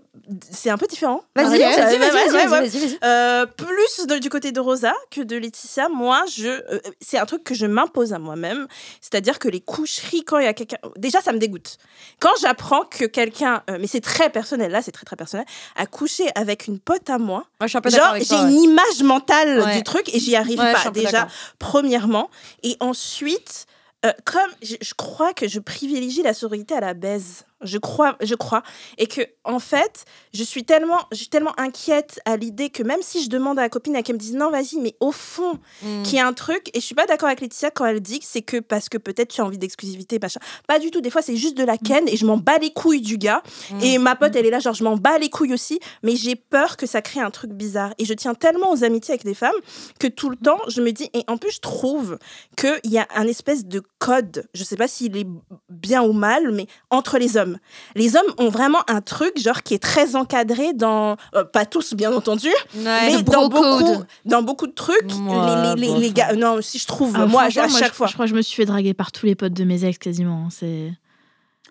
C'est 0.51 0.70
un 0.70 0.78
peu 0.78 0.86
différent. 0.86 1.22
Vas-y, 1.36 1.47
vas-y, 1.47 1.60
Ouais, 1.60 1.76
vas-y, 1.76 1.98
ouais, 1.98 2.10
vas-y, 2.47 2.78
ouais, 2.78 2.85
ouais. 2.85 2.98
Euh, 3.05 3.47
plus 3.47 4.06
de- 4.06 4.18
du 4.18 4.28
côté 4.31 4.52
de 4.52 4.60
Rosa 4.60 4.93
que 5.10 5.20
de 5.20 5.36
Laetitia, 5.36 5.89
moi, 5.89 6.24
je, 6.35 6.48
euh, 6.48 6.81
c'est 7.01 7.18
un 7.18 7.26
truc 7.26 7.44
que 7.44 7.55
je 7.55 7.66
m'impose 7.66 8.12
à 8.12 8.18
moi-même. 8.18 8.66
C'est-à-dire 9.01 9.39
que 9.39 9.48
les 9.48 9.60
coucheries, 9.60 10.24
quand 10.24 10.39
il 10.39 10.44
y 10.44 10.48
a 10.48 10.55
quelqu'un. 10.55 10.76
Déjà, 10.97 11.20
ça 11.20 11.32
me 11.32 11.39
dégoûte. 11.39 11.78
Quand 12.20 12.31
j'apprends 12.40 12.85
que 12.85 13.05
quelqu'un, 13.05 13.62
euh, 13.70 13.78
mais 13.81 13.86
c'est 13.86 14.01
très 14.01 14.31
personnel, 14.31 14.70
là, 14.72 14.82
c'est 14.82 14.93
très 14.93 15.05
très 15.05 15.16
personnel, 15.16 15.47
a 15.76 15.86
couché 15.86 16.24
avec 16.35 16.66
une 16.66 16.78
pote 16.78 17.09
à 17.10 17.18
moi, 17.18 17.44
Moi, 17.60 17.66
je 17.66 17.68
suis 17.68 17.78
un 17.78 17.81
peu 17.81 17.90
genre, 17.90 18.14
j'ai 18.18 18.35
une 18.36 18.52
image 18.62 19.02
mentale 19.02 19.43
Ouais. 19.44 19.76
du 19.76 19.82
truc 19.82 20.12
et 20.14 20.18
j'y 20.18 20.36
arrive 20.36 20.58
Ouais, 20.58 20.72
pas. 20.72 20.90
Déjà, 20.90 21.28
premièrement. 21.58 22.30
Et 22.62 22.76
ensuite, 22.80 23.66
euh, 24.04 24.12
comme 24.24 24.50
je, 24.62 24.76
je 24.80 24.94
crois 24.94 25.32
que 25.32 25.48
je 25.48 25.58
privilégie 25.60 26.22
la 26.22 26.34
sororité 26.34 26.74
à 26.74 26.80
la 26.80 26.94
baise. 26.94 27.44
Je 27.64 27.78
crois, 27.78 28.16
je 28.22 28.34
crois. 28.34 28.62
Et 28.98 29.06
que, 29.06 29.22
en 29.44 29.58
fait, 29.58 30.04
je 30.32 30.44
suis 30.44 30.64
tellement, 30.64 31.00
je 31.10 31.16
suis 31.16 31.28
tellement 31.28 31.58
inquiète 31.58 32.20
à 32.24 32.36
l'idée 32.36 32.70
que 32.70 32.82
même 32.82 33.00
si 33.02 33.24
je 33.24 33.28
demande 33.28 33.58
à 33.58 33.62
la 33.62 33.68
copine 33.68 33.96
et 33.96 34.02
qu'elle 34.02 34.16
me 34.16 34.20
dise 34.20 34.34
non, 34.34 34.50
vas-y, 34.50 34.76
mais 34.80 34.94
au 35.00 35.10
fond, 35.10 35.58
Mm. 35.82 36.02
qu'il 36.04 36.16
y 36.16 36.20
a 36.20 36.26
un 36.26 36.32
truc, 36.32 36.70
et 36.74 36.80
je 36.80 36.84
suis 36.84 36.94
pas 36.94 37.06
d'accord 37.06 37.26
avec 37.28 37.40
Laetitia 37.40 37.70
quand 37.70 37.84
elle 37.86 38.00
dit 38.00 38.20
que 38.20 38.26
c'est 38.28 38.42
que 38.42 38.58
parce 38.58 38.88
que 38.88 38.98
peut-être 38.98 39.30
tu 39.30 39.40
as 39.40 39.44
envie 39.44 39.58
d'exclusivité, 39.58 40.18
machin. 40.20 40.40
Pas 40.68 40.78
du 40.78 40.90
tout. 40.90 41.00
Des 41.00 41.10
fois, 41.10 41.22
c'est 41.22 41.36
juste 41.36 41.56
de 41.56 41.64
la 41.64 41.76
ken 41.78 42.08
et 42.08 42.16
je 42.16 42.26
m'en 42.26 42.36
bats 42.36 42.58
les 42.58 42.72
couilles 42.72 43.00
du 43.00 43.18
gars. 43.18 43.42
Mm. 43.70 43.80
Et 43.82 43.98
ma 43.98 44.14
pote, 44.16 44.36
elle 44.36 44.46
est 44.46 44.50
là, 44.50 44.58
genre, 44.60 44.74
je 44.74 44.84
m'en 44.84 44.96
bats 44.96 45.18
les 45.18 45.30
couilles 45.30 45.52
aussi, 45.54 45.80
mais 46.02 46.16
j'ai 46.16 46.36
peur 46.36 46.76
que 46.76 46.86
ça 46.86 47.02
crée 47.02 47.20
un 47.20 47.30
truc 47.30 47.52
bizarre. 47.52 47.92
Et 47.98 48.04
je 48.04 48.14
tiens 48.14 48.34
tellement 48.34 48.70
aux 48.72 48.84
amitiés 48.84 49.12
avec 49.14 49.24
des 49.24 49.34
femmes 49.34 49.54
que 49.98 50.06
tout 50.06 50.30
le 50.30 50.36
temps, 50.36 50.58
je 50.68 50.80
me 50.80 50.92
dis, 50.92 51.10
et 51.14 51.24
en 51.28 51.36
plus, 51.36 51.52
je 51.52 51.60
trouve 51.60 52.18
qu'il 52.56 52.78
y 52.92 52.98
a 52.98 53.06
un 53.14 53.26
espèce 53.26 53.64
de 53.64 53.82
code, 53.98 54.46
je 54.54 54.64
sais 54.64 54.76
pas 54.76 54.88
s'il 54.88 55.16
est 55.16 55.26
bien 55.70 56.02
ou 56.02 56.12
mal, 56.12 56.50
mais 56.52 56.66
entre 56.90 57.18
les 57.18 57.36
hommes. 57.36 57.53
Les 57.94 58.16
hommes 58.16 58.32
ont 58.39 58.48
vraiment 58.48 58.81
un 58.89 59.01
truc, 59.01 59.39
genre, 59.40 59.62
qui 59.62 59.74
est 59.74 59.82
très 59.82 60.16
encadré 60.16 60.72
dans, 60.72 61.16
euh, 61.35 61.44
pas 61.44 61.66
tous, 61.66 61.94
bien 61.94 62.12
entendu, 62.12 62.48
mais 62.76 63.22
dans 63.22 63.48
beaucoup, 63.48 64.05
dans 64.24 64.43
beaucoup 64.43 64.66
de 64.66 64.72
trucs, 64.72 64.94
Ouais, 65.05 65.74
les, 65.76 65.89
les, 65.89 65.98
les, 65.98 66.12
gars, 66.12 66.32
non, 66.35 66.60
si 66.60 66.78
je 66.78 66.86
trouve, 66.86 67.12
Ah, 67.14 67.26
moi, 67.26 67.43
à, 67.44 67.51
chaque 67.51 67.70
je, 67.70 67.94
fois. 67.94 68.06
Je 68.06 68.12
crois 68.14 68.26
que 68.26 68.31
je 68.31 68.36
me 68.36 68.43
suis 68.43 68.56
fait 68.56 68.64
draguer 68.64 68.94
par 68.94 69.12
tous 69.12 69.26
les 69.26 69.35
potes 69.35 69.52
de 69.52 69.64
mes 69.64 69.85
ex 69.85 69.98
quasiment. 69.98 70.48
C'est... 70.51 70.93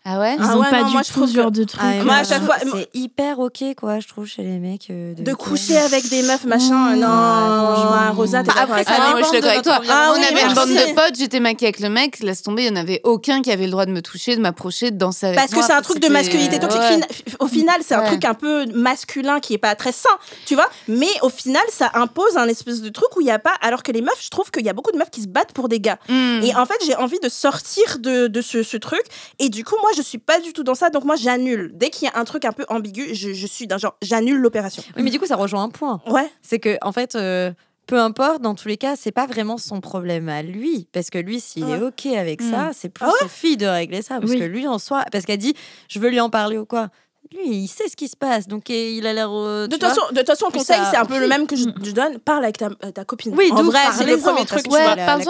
Ah 0.05 0.19
ouais 0.19 0.35
Ils 0.37 0.43
Ah 0.43 0.57
ont 0.57 0.61
ouais, 0.61 0.69
pas 0.69 0.81
non, 0.81 0.87
du 0.87 0.93
moi, 0.93 1.01
je 1.01 1.07
tout 1.07 1.13
trouve 1.13 1.29
ce 1.29 1.33
genre 1.35 1.45
que- 1.45 1.51
de 1.59 1.63
truc. 1.63 1.81
Ah, 1.81 1.95
et 1.95 2.01
Moi, 2.03 2.13
à 2.13 2.17
moi, 2.17 2.23
chaque 2.27 2.43
fois- 2.43 2.57
C'est 2.59 2.89
hyper 2.93 3.39
ok, 3.39 3.63
quoi, 3.77 3.99
je 4.01 4.07
trouve, 4.09 4.25
chez 4.25 4.43
les 4.43 4.59
mecs. 4.59 4.89
euh, 4.89 5.13
De 5.13 5.33
coucher 5.33 5.77
avec 5.77 6.09
des 6.09 6.23
meufs, 6.23 6.43
machin, 6.43 6.95
Mmh. 6.95 6.99
non, 6.99 7.07
franchement. 7.07 8.13
Rosa, 8.13 8.43
t'es 8.43 8.49
après, 8.49 8.83
ça 8.83 8.91
moi 8.97 8.99
Ah, 9.07 9.11
moi, 9.11 9.19
je 9.21 9.25
suis 9.27 9.33
d'accord 9.35 9.49
avec 9.51 9.59
de 9.59 9.63
toi. 9.63 9.79
Ah 9.89 10.11
on 10.13 10.19
oui, 10.19 10.25
avait 10.29 10.41
une 10.49 10.53
bande 10.53 10.69
de 10.69 10.93
potes, 10.93 11.17
j'étais 11.17 11.39
maquillée 11.39 11.67
avec 11.67 11.79
le 11.79 11.89
mec, 11.89 12.19
laisse 12.19 12.41
tomber, 12.41 12.63
il 12.65 12.71
n'y 12.73 12.77
en 12.77 12.81
avait 12.81 12.99
aucun 13.05 13.41
qui 13.41 13.49
avait 13.51 13.63
le 13.65 13.71
droit 13.71 13.85
de 13.85 13.91
me 13.91 14.01
toucher, 14.01 14.35
de 14.35 14.41
m'approcher, 14.41 14.91
de 14.91 14.97
danser 14.97 15.27
avec 15.27 15.39
Parce 15.39 15.51
que 15.51 15.55
moi. 15.57 15.65
c'est 15.65 15.73
un 15.73 15.81
truc 15.81 15.99
de 15.99 16.09
masculinité 16.09 16.59
toxique. 16.59 16.81
Ouais. 16.81 16.87
Fina- 16.95 17.07
Au 17.39 17.47
final, 17.47 17.75
c'est 17.81 17.95
un 17.95 18.01
Ouais. 18.01 18.07
truc 18.07 18.25
un 18.25 18.33
peu 18.33 18.65
masculin 18.73 19.39
qui 19.39 19.53
est 19.53 19.57
pas 19.57 19.75
très 19.75 19.91
sain, 19.93 20.09
tu 20.45 20.55
vois. 20.55 20.69
Mais 20.89 21.07
au 21.21 21.29
final, 21.29 21.63
ça 21.71 21.91
impose 21.93 22.35
un 22.35 22.47
espèce 22.49 22.81
de 22.81 22.89
truc 22.89 23.15
où 23.15 23.21
il 23.21 23.27
y 23.27 23.31
a 23.31 23.39
pas. 23.39 23.53
Alors 23.61 23.83
que 23.83 23.91
les 23.93 24.01
meufs, 24.01 24.21
je 24.21 24.29
trouve 24.29 24.51
qu'il 24.51 24.65
y 24.65 24.69
a 24.69 24.73
beaucoup 24.73 24.91
de 24.91 24.97
meufs 24.97 25.09
qui 25.11 25.21
se 25.21 25.27
battent 25.27 25.53
pour 25.53 25.69
des 25.69 25.79
gars. 25.79 25.97
Mm. 26.09 26.41
Et 26.43 26.55
en 26.55 26.65
fait, 26.65 26.77
j'ai 26.85 26.95
envie 26.95 27.19
de 27.21 27.29
sortir 27.29 27.99
de, 27.99 28.29
ce 28.41 28.77
truc. 28.77 29.01
Et 29.39 29.49
du 29.49 29.63
coup, 29.63 29.75
moi, 29.81 29.91
je 29.95 30.01
suis 30.01 30.17
pas 30.17 30.39
du 30.39 30.53
tout 30.53 30.63
dans 30.63 30.75
ça. 30.75 30.89
Donc, 30.89 31.03
moi, 31.05 31.15
j'annule. 31.15 31.71
Dès 31.73 31.89
qu'il 31.89 32.07
y 32.07 32.11
a 32.11 32.19
un 32.19 32.23
truc 32.25 32.45
un 32.45 32.51
peu 32.51 32.65
ambigu, 32.69 33.13
je, 33.13 33.33
je 33.33 33.47
suis 33.47 33.67
d'un 33.67 33.77
genre, 33.77 33.95
j'annule 34.01 34.37
l'opération. 34.39 34.83
Oui, 34.97 35.03
mais 35.03 35.09
du 35.11 35.19
coup, 35.19 35.25
ça 35.25 35.35
rejoint 35.35 35.63
un 35.63 35.69
point. 35.69 36.01
Ouais. 36.07 36.29
C'est 36.41 36.59
que, 36.59 36.77
en 36.81 36.91
fait, 36.91 37.15
euh, 37.15 37.51
peu 37.87 37.99
importe, 37.99 38.41
dans 38.41 38.55
tous 38.55 38.67
les 38.69 38.77
cas, 38.77 38.95
c'est 38.95 39.11
pas 39.11 39.25
vraiment 39.25 39.57
son 39.57 39.81
problème 39.81 40.29
à 40.29 40.41
lui. 40.41 40.87
Parce 40.93 41.09
que 41.09 41.17
lui, 41.17 41.39
s'il 41.39 41.63
est 41.69 41.77
Ouais. 41.77 41.87
OK 41.87 42.05
avec 42.07 42.41
Mm. 42.41 42.51
ça, 42.51 42.69
c'est 42.73 42.89
plus 42.89 43.05
Ah 43.07 43.25
aux 43.25 43.27
filles 43.27 43.57
de 43.57 43.65
régler 43.65 44.01
ça. 44.01 44.19
Parce 44.19 44.31
Oui. 44.31 44.39
que 44.39 44.43
lui, 44.45 44.67
en 44.67 44.79
soi, 44.79 45.03
parce 45.11 45.25
qu'elle 45.25 45.37
dit, 45.37 45.53
je 45.89 45.99
veux 45.99 46.09
lui 46.09 46.19
en 46.21 46.29
parler 46.29 46.57
ou 46.57 46.65
quoi. 46.65 46.89
Lui, 47.33 47.47
il 47.63 47.67
sait 47.67 47.87
ce 47.89 47.95
qui 47.95 48.07
se 48.07 48.15
passe. 48.15 48.47
Donc, 48.47 48.69
euh, 48.69 48.73
il 48.97 49.07
a 49.07 49.13
l'air. 49.13 49.29
euh, 49.31 49.67
De 49.67 49.71
toute 49.75 49.81
façon, 49.83 50.01
de 50.11 50.17
toute 50.17 50.27
façon, 50.27 50.45
conseil, 50.53 50.77
ça- 50.77 50.89
c'est 50.91 50.97
un 50.97 51.05
peu 51.05 51.19
le 51.19 51.27
même 51.27 51.47
que 51.47 51.55
je, 51.55 51.65
je 51.83 51.91
donne. 51.91 52.19
Parle 52.19 52.43
avec 52.43 52.57
ta, 52.57 52.69
ta 52.93 53.05
copine. 53.05 53.33
Oui, 53.35 53.49
en 53.51 53.63
vrai, 53.63 53.79
c'est 53.97 54.05
le 54.05 54.17
premier 54.17 54.45
truc. 54.45 54.71
Ouais, 54.71 54.95
parle-en 54.95 55.25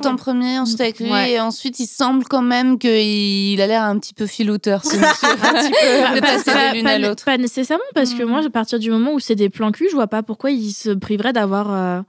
ta 0.00 0.08
en 0.10 0.16
premier, 0.16 0.58
ensuite 0.58 0.80
avec 0.80 1.00
lui, 1.00 1.10
Ouais. 1.10 1.32
et 1.32 1.40
ensuite 1.40 1.80
il 1.80 1.86
semble 1.86 2.24
quand 2.24 2.42
même 2.42 2.78
qu'il 2.78 3.60
a 3.60 3.66
l'air 3.66 3.82
un 3.82 3.98
petit 3.98 4.14
peu 4.14 4.26
filouteur, 4.26 4.84
ce 4.84 4.96
monsieur. 4.96 5.00
de 6.16 6.20
passer 6.20 6.50
de 6.52 6.74
l'une 6.74 6.86
à 6.86 6.90
pas- 6.92 6.98
l'autre. 6.98 7.24
pas 7.24 7.36
nécessairement, 7.38 7.82
parce 7.94 8.14
que 8.14 8.22
Mm. 8.22 8.28
moi, 8.28 8.40
à 8.46 8.50
partir 8.50 8.78
du 8.78 8.90
moment 8.90 9.12
où 9.12 9.18
c'est 9.20 9.34
des 9.34 9.48
plans 9.48 9.72
cul, 9.72 9.86
je 9.90 9.94
vois 9.94 10.06
pas 10.06 10.22
pourquoi 10.22 10.50
ils 10.50 10.70
se 10.72 10.90
priveraient 10.90 11.32
d'avoir 11.32 11.72
euh, 11.72 12.00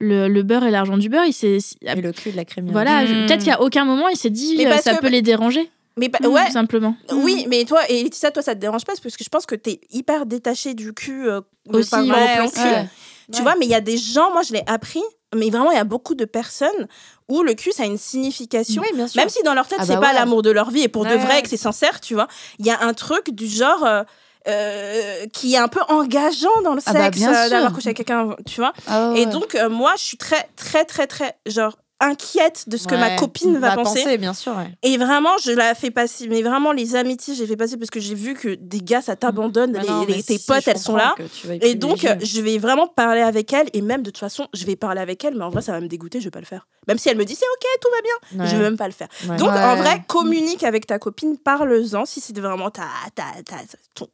le, 0.00 0.28
le 0.28 0.42
beurre 0.42 0.64
et 0.64 0.70
l'argent 0.70 0.96
du 0.96 1.08
beurre. 1.08 1.26
Il 1.26 1.32
s'est- 1.32 1.58
Et 1.82 2.00
le 2.00 2.12
cul 2.12 2.30
de 2.32 2.36
la 2.36 2.44
crème. 2.44 2.68
voilà, 2.72 3.04
Mm. 3.04 3.26
peut-être 3.26 3.44
qu'à 3.44 3.60
aucun 3.60 3.84
moment 3.84 4.08
il 4.08 4.16
s'est 4.16 4.30
dit 4.30 4.64
euh, 4.66 4.76
ça 4.78 4.94
que- 4.94 5.00
peut 5.00 5.08
les 5.08 5.22
déranger. 5.22 5.70
Mais 5.96 6.08
bah, 6.08 6.18
ouais, 6.28 6.46
Tout 6.46 6.52
simplement. 6.52 6.94
Oui, 7.12 7.46
mais 7.48 7.64
toi, 7.64 7.80
et 7.88 8.02
Laetitia, 8.02 8.30
toi, 8.30 8.42
ça 8.42 8.54
te 8.54 8.60
dérange 8.60 8.84
pas 8.84 8.92
parce 9.02 9.16
que 9.16 9.24
je 9.24 9.28
pense 9.28 9.44
que 9.46 9.54
t'es 9.54 9.80
hyper 9.90 10.24
détachée 10.26 10.74
du 10.74 10.92
cul. 10.94 11.28
euh, 11.28 11.40
de 11.66 11.78
Aussi, 11.78 11.90
pas 11.90 12.02
plan 12.04 12.48
cul. 12.48 12.58
Ouais. 12.60 12.86
Tu 13.32 13.36
Ouais. 13.38 13.42
vois, 13.42 13.54
mais 13.58 13.66
il 13.66 13.70
y 13.70 13.74
a 13.74 13.80
des 13.80 13.96
gens, 13.98 14.32
moi 14.32 14.42
je 14.42 14.52
l'ai 14.52 14.62
appris, 14.66 15.02
mais 15.34 15.50
vraiment 15.50 15.70
il 15.70 15.76
y 15.76 15.80
a 15.80 15.84
beaucoup 15.84 16.14
de 16.16 16.24
personnes 16.24 16.88
où 17.28 17.42
le 17.42 17.54
cul 17.54 17.70
ça 17.70 17.84
a 17.84 17.86
une 17.86 17.98
signification. 17.98 18.82
Oui, 18.82 18.88
bien 18.96 19.06
sûr. 19.06 19.20
Même 19.20 19.28
si 19.28 19.40
dans 19.44 19.54
leur 19.54 19.68
tête 19.68 19.78
Ah 19.80 19.86
c'est 19.86 19.94
bah 19.94 20.00
pas 20.00 20.08
ouais. 20.08 20.14
l'amour 20.14 20.42
de 20.42 20.50
leur 20.50 20.70
vie 20.70 20.82
et 20.82 20.88
pour 20.88 21.04
de 21.04 21.14
vrai 21.14 21.42
que 21.42 21.48
c'est 21.48 21.56
sincère, 21.56 22.00
tu 22.00 22.14
vois, 22.14 22.26
il 22.58 22.66
y 22.66 22.70
a 22.70 22.80
un 22.82 22.92
truc 22.92 23.30
du 23.30 23.46
genre 23.46 23.84
euh, 23.84 24.02
euh, 24.48 25.26
qui 25.32 25.54
est 25.54 25.58
un 25.58 25.68
peu 25.68 25.80
engageant 25.88 26.62
dans 26.64 26.74
le 26.74 26.80
Ah 26.86 26.92
sexe, 26.92 26.98
bah, 27.04 27.10
bien 27.10 27.30
euh, 27.34 27.42
sûr. 27.42 27.50
d'avoir 27.50 27.72
couché 27.72 27.88
avec 27.88 27.98
quelqu'un, 27.98 28.34
tu 28.46 28.56
vois. 28.60 28.72
Ah 28.88 29.12
Et 29.14 29.26
donc 29.26 29.54
euh, 29.54 29.68
moi 29.68 29.92
je 29.96 30.02
suis 30.02 30.16
très 30.16 30.48
très 30.56 30.84
très 30.84 31.06
très 31.06 31.36
genre 31.46 31.76
inquiète 32.00 32.68
de 32.68 32.76
ce 32.76 32.86
que 32.86 32.94
ma 32.94 33.08
Ouais. 33.10 33.16
copine 33.16 33.58
va 33.58 33.74
penser. 33.76 34.18
bien 34.18 34.34
sûr. 34.34 34.56
ouais. 34.56 34.72
Et 34.82 34.96
vraiment, 34.96 35.36
je 35.42 35.52
la 35.52 35.74
fais 35.74 35.90
passer. 35.90 36.28
Mais 36.28 36.42
vraiment, 36.42 36.72
les 36.72 36.96
amitiés, 36.96 37.34
j'ai 37.34 37.46
fait 37.46 37.56
passer 37.56 37.76
parce 37.76 37.90
que 37.90 38.00
j'ai 38.00 38.14
vu 38.14 38.34
que 38.34 38.54
des 38.54 38.80
gars, 38.80 39.02
ça 39.02 39.16
t'abandonne. 39.16 39.72
Les- 39.76 39.86
non, 39.88 40.00
les- 40.06 40.16
mais 40.16 40.22
tes 40.22 40.38
si, 40.38 40.46
potes, 40.46 40.66
elles 40.66 40.78
sont 40.78 40.96
là. 40.96 41.14
Et 41.62 41.74
donc, 41.74 42.04
euh, 42.04 42.14
je 42.22 42.40
vais 42.40 42.58
vraiment 42.58 42.86
parler 42.86 43.20
avec 43.22 43.52
elle. 43.52 43.68
Et 43.72 43.82
même, 43.82 44.02
de 44.02 44.10
toute 44.10 44.18
façon, 44.18 44.48
je 44.54 44.64
vais 44.64 44.76
parler 44.76 45.00
avec 45.00 45.24
elle. 45.24 45.34
Mais 45.36 45.44
en 45.44 45.50
vrai, 45.50 45.62
ça 45.62 45.72
va 45.72 45.80
me 45.80 45.88
dégoûter. 45.88 46.20
Je 46.20 46.24
vais 46.24 46.30
pas 46.30 46.40
le 46.40 46.46
faire. 46.46 46.66
Même 46.88 46.98
si 46.98 47.08
elle 47.08 47.16
me 47.18 47.24
dit, 47.24 47.34
c'est 47.34 47.44
OK, 47.44 47.66
tout 47.80 47.88
va 47.90 48.00
bien. 48.02 48.46
Je 48.46 48.56
vais 48.56 48.62
même 48.62 48.76
pas 48.78 48.86
le 48.86 48.92
faire. 48.94 49.08
Ouais. 49.28 49.36
Donc, 49.36 49.50
Ouais. 49.52 49.58
en 49.62 49.76
vrai, 49.76 50.02
communique 50.08 50.62
avec 50.64 50.86
ta 50.86 50.98
copine. 50.98 51.36
Parle-en. 51.38 52.04
Si 52.06 52.20
c'est 52.20 52.38
vraiment 52.38 52.70
ta, 52.70 52.84
ta, 53.14 53.24
ta, 53.44 53.56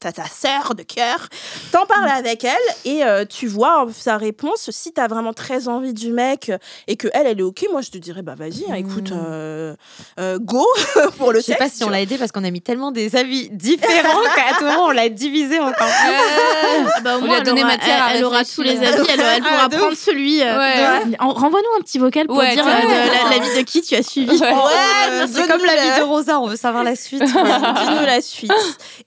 ta, 0.00 0.12
ta 0.12 0.24
sœur 0.26 0.74
de 0.74 0.82
cœur, 0.82 1.28
t'en 1.72 1.86
parles 1.86 2.08
avec 2.10 2.44
elle. 2.44 2.52
Et 2.84 3.04
euh, 3.04 3.24
tu 3.24 3.46
vois 3.46 3.86
sa 3.92 4.16
réponse. 4.16 4.70
Si 4.70 4.92
t'as 4.92 5.06
vraiment 5.06 5.32
très 5.32 5.68
envie 5.68 5.94
du 5.94 6.10
mec 6.12 6.50
et 6.88 6.96
que 6.96 7.08
elle, 7.14 7.26
elle 7.26 7.38
est 7.40 7.42
OK, 7.44 7.64
moi, 7.70 7.75
je 7.82 7.90
te 7.90 7.98
dirais, 7.98 8.22
bah 8.22 8.34
vas-y, 8.36 8.64
hein, 8.70 8.74
écoute, 8.74 9.10
Mm. 9.10 9.18
euh, 9.24 9.74
euh, 10.20 10.38
go 10.40 10.66
pour 11.18 11.32
le 11.32 11.40
Je 11.40 11.44
sais 11.46 11.52
sexe. 11.52 11.58
pas 11.58 11.68
si 11.70 11.84
on 11.84 11.88
l'a 11.90 12.00
aidé 12.00 12.18
parce 12.18 12.32
qu'on 12.32 12.44
a 12.44 12.50
mis 12.50 12.60
tellement 12.62 12.90
des 12.92 13.16
avis 13.16 13.48
différents 13.50 14.22
qu'à 14.36 14.56
tout 14.58 14.64
moment 14.64 14.86
on 14.86 14.90
l'a 14.90 15.08
divisé 15.08 15.58
encore 15.58 15.72
plus. 15.72 15.86
Ah 16.96 17.00
bah, 17.00 17.16
au 17.16 17.22
On 17.22 17.24
lui 17.24 17.32
a 17.32 17.38
elle 17.38 17.42
donné 17.44 17.62
aura- 17.62 17.72
matière 17.76 18.02
à 18.04 18.10
elle, 18.10 18.18
elle 18.18 18.24
aura 18.24 18.44
tous 18.44 18.62
les 18.62 18.76
avis, 18.78 19.06
elle, 19.08 19.20
elle 19.20 19.42
pourra 19.42 19.62
Ah, 19.64 19.68
de 19.68 19.76
prendre 19.76 19.96
celui. 19.96 20.42
euh, 20.42 20.58
Ouais. 20.58 21.04
de- 21.06 21.16
En- 21.20 21.32
Renvoie-nous 21.32 21.78
un 21.78 21.80
petit 21.82 21.98
vocal 21.98 22.26
pour 22.26 22.36
Ouais, 22.38 22.54
dire 22.54 22.66
euh, 22.66 22.70
de 22.70 23.30
la, 23.30 23.36
la 23.38 23.44
vie 23.44 23.56
de 23.56 23.62
qui 23.62 23.82
tu 23.82 23.94
as 23.94 24.02
suivi. 24.02 24.30
Ouais. 24.38 24.52
Ouais, 24.52 25.26
c'est 25.32 25.46
comme 25.48 25.64
la 25.64 25.76
vie 25.76 25.98
de 26.00 26.02
Rosa, 26.04 26.38
on 26.40 26.46
veut 26.46 26.56
savoir 26.56 26.84
la 26.84 26.96
suite. 26.96 27.22
Dis-nous 27.22 28.06
la 28.06 28.20
suite. 28.20 28.52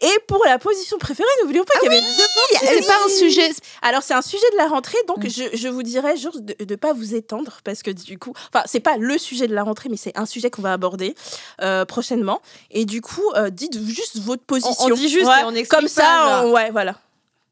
Et 0.02 0.12
pour 0.28 0.44
la 0.46 0.58
position 0.60 0.98
préférée, 0.98 1.28
n'oublions 1.44 1.64
pas 1.64 1.80
qu'il 1.80 1.91
y 1.91 1.96
avait 1.96 2.02
deux 2.06 2.24
points. 2.34 2.60
C'est 2.64 2.86
pas 2.88 2.98
un 3.06 3.10
sujet. 3.10 3.50
Alors, 3.82 4.02
c'est 4.04 4.14
un 4.14 4.22
sujet 4.22 4.46
de 4.54 4.58
la 4.58 4.68
rentrée, 4.68 4.98
donc 5.08 5.26
je, 5.28 5.44
je 5.58 5.68
vous 5.68 5.84
dirais 5.84 6.18
juste 6.18 6.40
de 6.44 6.56
ne 6.68 6.76
pas 6.76 6.94
vous 6.94 7.16
étendre, 7.16 7.60
parce 7.64 7.84
que 7.84 7.91
du 7.91 8.18
coup, 8.18 8.34
enfin, 8.60 8.68
c'est 8.68 8.80
pas 8.80 8.98
le 8.98 9.18
sujet 9.18 9.48
de 9.48 9.56
la 9.56 9.64
rentrée, 9.64 9.90
mais 9.90 9.98
c'est 9.98 10.18
un 10.18 10.26
sujet 10.26 10.49
qu'on 10.49 10.61
va 10.61 10.73
aborder 10.73 11.15
euh, 11.61 11.86
prochainement. 11.86 12.41
Et 12.72 12.86
du 12.86 13.02
coup, 13.02 13.23
euh, 13.36 13.49
dites 13.49 13.80
juste 13.86 14.19
votre 14.19 14.44
position. 14.44 14.73
on 14.80 14.90
dit 14.94 15.10
juste 15.10 15.26
Ouais, 15.27 15.41
et 15.41 15.44
on 15.45 15.56
explique 15.56 15.69
Comme 15.80 15.88
ça, 15.88 16.44
on- 16.45 16.52
ouais, 16.52 16.72
voilà. 16.72 16.95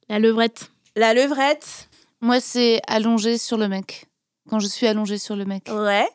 La 0.09 0.19
levrette. 0.19 0.69
La 0.95 1.13
levrette, 1.13 1.89
Moi, 2.21 2.39
c'est 2.39 2.81
allongé 2.87 3.37
sur 3.37 3.57
le 3.57 3.67
mec. 3.67 4.05
Quand 4.49 4.59
je 4.59 4.67
suis 4.67 4.87
allongée 4.87 5.17
sur 5.17 5.35
le 5.35 5.45
mec. 5.45 5.69
ouais. 5.71 6.07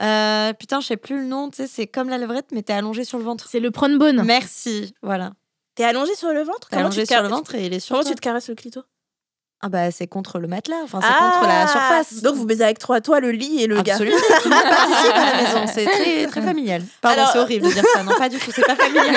Euh, 0.00 0.52
putain, 0.52 0.80
je 0.80 0.86
sais 0.86 0.96
plus 0.96 1.16
le 1.22 1.24
nom, 1.26 1.50
tu 1.50 1.56
sais, 1.56 1.66
c'est 1.66 1.86
comme 1.88 2.08
la 2.08 2.18
levrette, 2.18 2.46
mais 2.52 2.62
t'es 2.62 2.72
allongé 2.72 3.04
sur 3.04 3.18
le 3.18 3.24
ventre. 3.24 3.48
C'est 3.50 3.58
le 3.58 3.70
prone 3.72 3.98
bone. 3.98 4.22
Merci, 4.24 4.94
voilà. 5.02 5.32
T'es 5.74 5.82
allongé 5.84 6.14
sur 6.14 6.32
le 6.32 6.42
ventre? 6.42 6.68
T'es 6.68 6.76
Comment 6.76 6.86
allongé 6.86 7.02
tu 7.02 7.08
te 7.08 7.12
sur 7.14 7.22
le 7.22 7.28
ventre 7.28 7.54
et 7.56 7.66
il 7.66 7.74
est 7.74 7.80
sur 7.80 7.94
Comment 7.94 8.02
toi. 8.04 8.10
tu 8.12 8.16
te 8.16 8.20
caresses 8.20 8.48
le 8.48 8.54
clito? 8.54 8.82
Ah 9.60 9.68
bah 9.68 9.90
c'est 9.90 10.06
contre 10.06 10.38
le 10.38 10.46
matelas, 10.46 10.76
enfin 10.84 11.00
c'est 11.02 11.08
contre 11.08 11.48
la 11.48 11.62
Ah, 11.62 11.66
surface. 11.66 12.22
Donc, 12.22 12.36
vous 12.36 12.46
baisez 12.46 12.62
avec 12.62 12.78
trois, 12.78 13.00
toi, 13.00 13.18
le 13.18 13.32
lit 13.32 13.60
et 13.62 13.66
le 13.66 13.82
gars. 13.82 13.94
Absolument, 13.94 14.16
tout 14.40 14.48
le 14.48 14.54
monde 14.54 14.62
participe 14.64 15.12
à 15.14 15.24
la 15.32 15.42
maison, 15.42 15.72
c'est 15.74 15.84
très, 15.84 16.26
très 16.28 16.42
familial. 16.42 16.82
Pardon, 17.00 17.22
Alors- 17.22 17.32
c'est 17.32 17.38
horrible 17.40 17.66
de 17.66 17.72
dire 17.72 17.84
ça, 17.92 18.04
non 18.04 18.12
pas 18.16 18.28
du 18.28 18.38
tout, 18.38 18.52
c'est 18.54 18.64
pas 18.64 18.76
familial. 18.76 19.16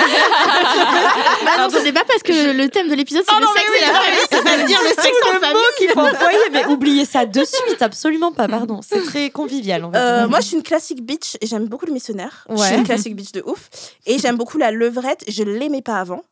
Bah 1.44 1.50
non, 1.58 1.70
ce 1.70 1.78
n'est 1.82 1.92
pas 1.92 2.04
parce 2.06 2.22
que 2.22 2.52
le 2.52 2.68
thème 2.68 2.88
de 2.88 2.94
l'épisode 2.94 3.24
c'est 3.28 3.40
le 3.40 3.46
sexe 3.46 3.70
et 3.80 3.86
la 3.86 3.92
famille, 3.92 4.18
ça 4.30 4.56
veut 4.56 4.64
dire 4.66 4.80
le 4.82 4.88
sexe 4.88 5.16
en 5.28 5.40
famille. 5.40 5.62
qu'il 5.78 5.88
faut 5.90 6.00
employer, 6.00 6.38
mais 6.52 6.64
oubliez 6.68 7.04
ça 7.04 7.26
de 7.26 7.44
suite, 7.44 7.80
absolument 7.82 8.32
pas, 8.32 8.48
pardon. 8.48 8.80
C'est 8.82 9.02
très 9.04 9.30
convivial, 9.30 9.84
on 9.84 9.90
va 9.90 9.98
Euh, 9.98 10.28
moi, 10.28 10.40
je 10.40 10.46
suis 10.46 10.56
une 10.56 10.62
classique 10.62 11.04
bitch 11.04 11.36
et 11.40 11.46
j'aime 11.46 11.66
beaucoup 11.66 11.86
le 11.86 11.92
missionnaire. 11.92 12.46
Je 12.50 12.56
suis 12.62 12.74
une 12.74 12.84
classique 12.84 13.14
bitch 13.16 13.32
de 13.32 13.42
ouf. 13.46 13.68
Et 14.06 14.18
j'aime 14.18 14.36
beaucoup 14.36 14.58
la 14.58 14.70
levrette. 14.70 15.22
Je 15.28 15.42
l'aimais 15.42 15.82
pas 15.82 15.98
avant. 15.98 16.22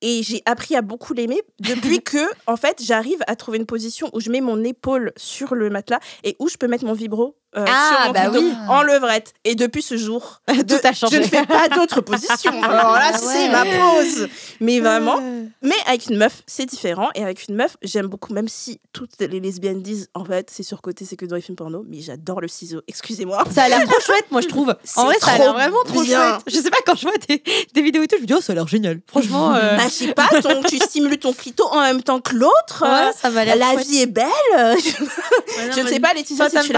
Et 0.00 0.22
j'ai 0.22 0.42
appris 0.46 0.76
à 0.76 0.82
beaucoup 0.82 1.12
l'aimer 1.12 1.40
depuis 1.60 2.02
que, 2.02 2.28
en 2.46 2.56
fait, 2.56 2.82
j'arrive 2.82 3.18
à 3.26 3.36
trouver 3.36 3.58
une 3.58 3.66
position 3.66 4.08
où 4.12 4.20
je 4.20 4.30
mets 4.30 4.40
mon 4.40 4.62
épaule 4.64 5.12
sur 5.16 5.54
le 5.54 5.70
matelas 5.70 6.00
et 6.24 6.36
où 6.38 6.48
je 6.48 6.56
peux 6.56 6.68
mettre 6.68 6.84
mon 6.84 6.92
vibro 6.92 7.36
euh, 7.56 7.64
ah, 7.66 8.02
sur 8.04 8.12
bah 8.12 8.30
oui. 8.30 8.52
en 8.68 8.82
levrette. 8.82 9.32
Et 9.44 9.54
depuis 9.54 9.80
ce 9.80 9.96
jour, 9.96 10.42
tout 10.68 10.74
a 10.84 10.92
changé. 10.92 11.16
je 11.16 11.22
ne 11.22 11.26
fais 11.26 11.46
pas 11.46 11.68
d'autres 11.68 12.00
positions. 12.02 12.62
Alors 12.62 12.92
là, 12.92 13.12
ah 13.14 13.18
c'est 13.18 13.48
ma 13.48 13.64
pose. 13.64 14.28
Mais 14.60 14.80
vraiment, 14.80 15.18
mais 15.62 15.74
avec 15.86 16.08
une 16.08 16.18
meuf, 16.18 16.42
c'est 16.46 16.66
différent. 16.66 17.08
Et 17.14 17.22
avec 17.22 17.48
une 17.48 17.54
meuf, 17.54 17.78
j'aime 17.82 18.06
beaucoup, 18.06 18.34
même 18.34 18.48
si 18.48 18.80
toutes 18.92 19.12
les 19.18 19.40
lesbiennes 19.40 19.82
disent, 19.82 20.10
en 20.12 20.26
fait, 20.26 20.50
c'est 20.52 20.62
surcoté, 20.62 21.06
c'est 21.06 21.16
que 21.16 21.24
dans 21.24 21.36
les 21.36 21.42
films 21.42 21.56
porno, 21.56 21.84
mais 21.88 22.00
j'adore 22.00 22.42
le 22.42 22.48
ciseau. 22.48 22.82
Excusez-moi. 22.86 23.42
Ça 23.50 23.62
a 23.62 23.68
l'air 23.70 23.84
trop 23.84 24.00
chouette, 24.00 24.26
moi, 24.30 24.42
je 24.42 24.48
trouve. 24.48 24.76
En 24.96 25.04
vrai, 25.04 25.16
ça 25.20 25.32
a 25.32 25.38
l'air 25.38 25.52
vraiment 25.52 25.82
trop 25.84 26.04
chouette. 26.04 26.42
Je 26.46 26.56
sais 26.56 26.70
pas, 26.70 26.78
quand 26.84 26.96
je 26.96 27.02
vois 27.02 27.12
des, 27.28 27.82
vidéos 27.82 28.02
et 28.02 28.08
tout, 28.08 28.16
je 28.16 28.22
me 28.22 28.26
dis, 28.26 28.34
oh, 28.34 28.40
ça 28.40 28.52
a 28.52 28.56
l'air 28.56 28.68
génial. 28.68 29.00
Franchement. 29.06 29.54
Euh... 29.54 29.76
Bah, 29.76 29.84
je 29.84 29.90
sais 29.90 30.12
pas, 30.12 30.28
tu 30.68 30.76
stimules 30.78 31.18
ton 31.18 31.32
clito 31.32 31.64
en 31.70 31.80
même 31.80 32.02
temps 32.02 32.20
que 32.20 32.34
l'autre. 32.34 32.82
Ouais, 32.82 33.12
ça 33.18 33.30
va 33.30 33.44
La 33.44 33.76
vie 33.76 34.00
est 34.00 34.06
belle. 34.06 34.26
je 34.54 35.80
ne 35.80 35.86
sais 35.86 36.00
pas, 36.00 36.12
les 36.14 36.24
ciseaux, 36.24 36.44
c'est 36.50 36.62
tu 36.62 36.72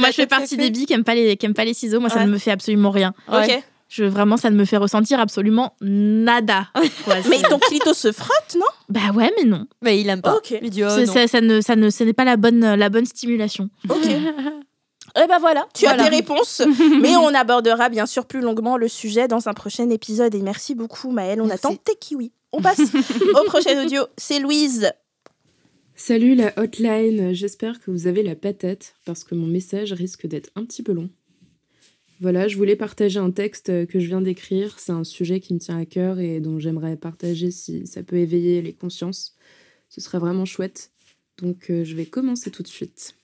moi, 0.00 0.10
je 0.10 0.16
fais 0.16 0.26
partie 0.26 0.56
des 0.56 0.70
billes 0.70 0.86
qui 0.86 0.92
n'aiment 0.92 1.04
pas, 1.04 1.14
les, 1.14 1.36
pas 1.36 1.64
les 1.64 1.74
ciseaux. 1.74 2.00
Moi, 2.00 2.10
ça 2.10 2.24
ne 2.24 2.30
me 2.30 2.38
fait 2.38 2.50
absolument 2.50 2.90
rien. 2.90 3.14
Ok. 3.32 3.62
Je, 3.88 4.04
vraiment, 4.04 4.36
ça 4.36 4.50
ne 4.50 4.56
me 4.56 4.66
fait 4.66 4.76
ressentir 4.76 5.18
absolument 5.18 5.74
nada. 5.80 6.68
mais 7.30 7.40
ton 7.40 7.58
clito 7.58 7.94
se 7.94 8.12
frotte, 8.12 8.54
non? 8.54 8.66
Bah 8.90 9.12
ouais, 9.14 9.32
mais 9.38 9.48
non. 9.48 9.66
Mais 9.80 9.98
il 9.98 10.08
aime 10.10 10.20
pas. 10.20 10.36
Ok. 10.36 10.54
Il 10.60 10.68
dit, 10.68 10.84
oh, 10.84 11.06
ça, 11.06 11.26
ça, 11.26 11.40
ne, 11.40 11.62
ça 11.62 11.74
ne, 11.74 11.88
ce 11.88 12.04
n'est 12.04 12.12
pas 12.12 12.24
la 12.24 12.36
bonne, 12.36 12.74
la 12.74 12.88
bonne 12.90 13.06
stimulation. 13.06 13.70
Ok. 13.88 14.06
Eh 15.16 15.26
ben 15.26 15.38
voilà, 15.38 15.66
tu 15.74 15.86
as 15.86 15.96
tes 15.96 16.08
réponses. 16.08 16.62
Mais 17.00 17.16
on 17.16 17.34
abordera 17.34 17.88
bien 17.88 18.06
sûr 18.06 18.26
plus 18.26 18.40
longuement 18.40 18.76
le 18.76 18.88
sujet 18.88 19.26
dans 19.26 19.48
un 19.48 19.54
prochain 19.54 19.88
épisode. 19.90 20.34
Et 20.34 20.42
merci 20.42 20.74
beaucoup, 20.74 21.10
Maëlle. 21.10 21.40
On 21.40 21.50
attend 21.50 21.74
tes 21.74 21.96
kiwis. 21.96 22.30
On 22.52 22.60
passe 22.60 22.80
au 22.80 23.44
prochain 23.44 23.82
audio. 23.84 24.02
C'est 24.16 24.38
Louise. 24.38 24.92
Salut 26.00 26.36
la 26.36 26.56
hotline, 26.56 27.34
j'espère 27.34 27.80
que 27.80 27.90
vous 27.90 28.06
avez 28.06 28.22
la 28.22 28.36
patate 28.36 28.94
parce 29.04 29.24
que 29.24 29.34
mon 29.34 29.48
message 29.48 29.92
risque 29.92 30.28
d'être 30.28 30.48
un 30.54 30.64
petit 30.64 30.84
peu 30.84 30.92
long. 30.92 31.10
Voilà, 32.20 32.46
je 32.46 32.56
voulais 32.56 32.76
partager 32.76 33.18
un 33.18 33.32
texte 33.32 33.84
que 33.88 33.98
je 33.98 34.06
viens 34.06 34.20
d'écrire. 34.20 34.78
C'est 34.78 34.92
un 34.92 35.02
sujet 35.02 35.40
qui 35.40 35.54
me 35.54 35.58
tient 35.58 35.76
à 35.76 35.84
cœur 35.84 36.20
et 36.20 36.38
dont 36.38 36.60
j'aimerais 36.60 36.96
partager 36.96 37.50
si 37.50 37.84
ça 37.88 38.04
peut 38.04 38.16
éveiller 38.16 38.62
les 38.62 38.72
consciences. 38.72 39.34
Ce 39.88 40.00
serait 40.00 40.20
vraiment 40.20 40.44
chouette. 40.44 40.92
Donc 41.36 41.68
euh, 41.68 41.82
je 41.82 41.96
vais 41.96 42.06
commencer 42.06 42.52
tout 42.52 42.62
de 42.62 42.68
suite. 42.68 43.16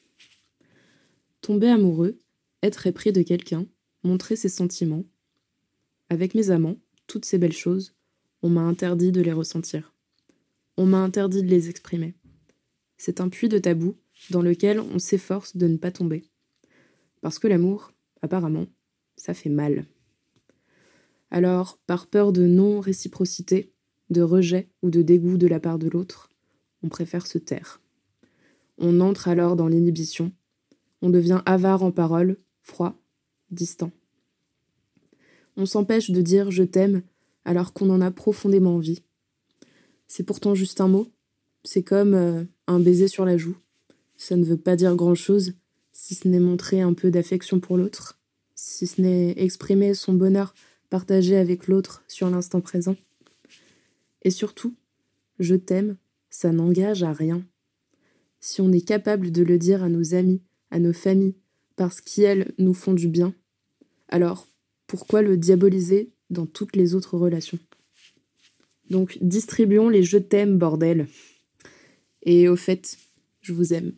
Tomber 1.42 1.68
amoureux, 1.68 2.18
être 2.64 2.88
épris 2.88 3.12
de 3.12 3.22
quelqu'un, 3.22 3.66
montrer 4.02 4.34
ses 4.34 4.48
sentiments. 4.48 5.04
Avec 6.10 6.34
mes 6.34 6.50
amants, 6.50 6.76
toutes 7.06 7.24
ces 7.24 7.38
belles 7.38 7.52
choses, 7.52 7.94
on 8.42 8.48
m'a 8.48 8.62
interdit 8.62 9.12
de 9.12 9.20
les 9.20 9.32
ressentir. 9.32 9.94
On 10.76 10.86
m'a 10.86 10.98
interdit 10.98 11.44
de 11.44 11.48
les 11.48 11.70
exprimer. 11.70 12.14
C'est 12.96 13.20
un 13.20 13.28
puits 13.28 13.48
de 13.48 13.58
tabou 13.58 13.96
dans 14.30 14.42
lequel 14.42 14.80
on 14.80 14.98
s'efforce 14.98 15.56
de 15.56 15.66
ne 15.66 15.76
pas 15.76 15.90
tomber. 15.90 16.24
Parce 17.20 17.38
que 17.38 17.48
l'amour, 17.48 17.92
apparemment, 18.22 18.66
ça 19.16 19.34
fait 19.34 19.50
mal. 19.50 19.86
Alors, 21.30 21.78
par 21.86 22.06
peur 22.06 22.32
de 22.32 22.46
non-réciprocité, 22.46 23.72
de 24.10 24.22
rejet 24.22 24.70
ou 24.82 24.90
de 24.90 25.02
dégoût 25.02 25.36
de 25.36 25.46
la 25.46 25.60
part 25.60 25.78
de 25.78 25.88
l'autre, 25.88 26.30
on 26.82 26.88
préfère 26.88 27.26
se 27.26 27.38
taire. 27.38 27.80
On 28.78 29.00
entre 29.00 29.28
alors 29.28 29.56
dans 29.56 29.68
l'inhibition, 29.68 30.32
on 31.02 31.10
devient 31.10 31.42
avare 31.46 31.82
en 31.82 31.92
paroles, 31.92 32.36
froid, 32.60 32.96
distant. 33.50 33.90
On 35.56 35.66
s'empêche 35.66 36.10
de 36.10 36.20
dire 36.20 36.50
je 36.50 36.62
t'aime 36.62 37.02
alors 37.44 37.72
qu'on 37.72 37.90
en 37.90 38.00
a 38.00 38.10
profondément 38.10 38.74
envie. 38.74 39.02
C'est 40.06 40.24
pourtant 40.24 40.54
juste 40.54 40.80
un 40.80 40.88
mot, 40.88 41.12
c'est 41.64 41.82
comme 41.82 42.14
euh, 42.14 42.44
un 42.66 42.78
baiser 42.78 43.08
sur 43.08 43.24
la 43.24 43.36
joue. 43.36 43.56
Ça 44.16 44.36
ne 44.36 44.44
veut 44.44 44.56
pas 44.56 44.76
dire 44.76 44.94
grand-chose, 44.94 45.54
si 45.92 46.14
ce 46.14 46.28
n'est 46.28 46.40
montrer 46.40 46.80
un 46.80 46.92
peu 46.92 47.10
d'affection 47.10 47.58
pour 47.58 47.76
l'autre, 47.76 48.20
si 48.54 48.86
ce 48.86 49.00
n'est 49.00 49.32
exprimer 49.36 49.94
son 49.94 50.12
bonheur 50.12 50.54
partagé 50.90 51.36
avec 51.36 51.66
l'autre 51.66 52.04
sur 52.06 52.30
l'instant 52.30 52.60
présent. 52.60 52.96
Et 54.22 54.30
surtout, 54.30 54.74
je 55.38 55.54
t'aime, 55.54 55.96
ça 56.30 56.52
n'engage 56.52 57.02
à 57.02 57.12
rien. 57.12 57.42
Si 58.40 58.60
on 58.60 58.72
est 58.72 58.86
capable 58.86 59.32
de 59.32 59.42
le 59.42 59.58
dire 59.58 59.82
à 59.82 59.88
nos 59.88 60.14
amis, 60.14 60.42
à 60.70 60.78
nos 60.78 60.92
familles, 60.92 61.34
parce 61.76 62.00
qu'elles 62.00 62.52
nous 62.58 62.74
font 62.74 62.92
du 62.92 63.08
bien, 63.08 63.34
alors 64.08 64.46
pourquoi 64.86 65.22
le 65.22 65.36
diaboliser 65.36 66.12
dans 66.30 66.46
toutes 66.46 66.76
les 66.76 66.94
autres 66.94 67.16
relations? 67.16 67.58
Donc 68.90 69.18
distribuons 69.20 69.88
les 69.88 70.02
je 70.02 70.18
t'aime, 70.18 70.58
bordel. 70.58 71.08
Et 72.24 72.48
au 72.48 72.56
fait, 72.56 72.96
je 73.40 73.52
vous 73.52 73.72
aime. 73.74 73.92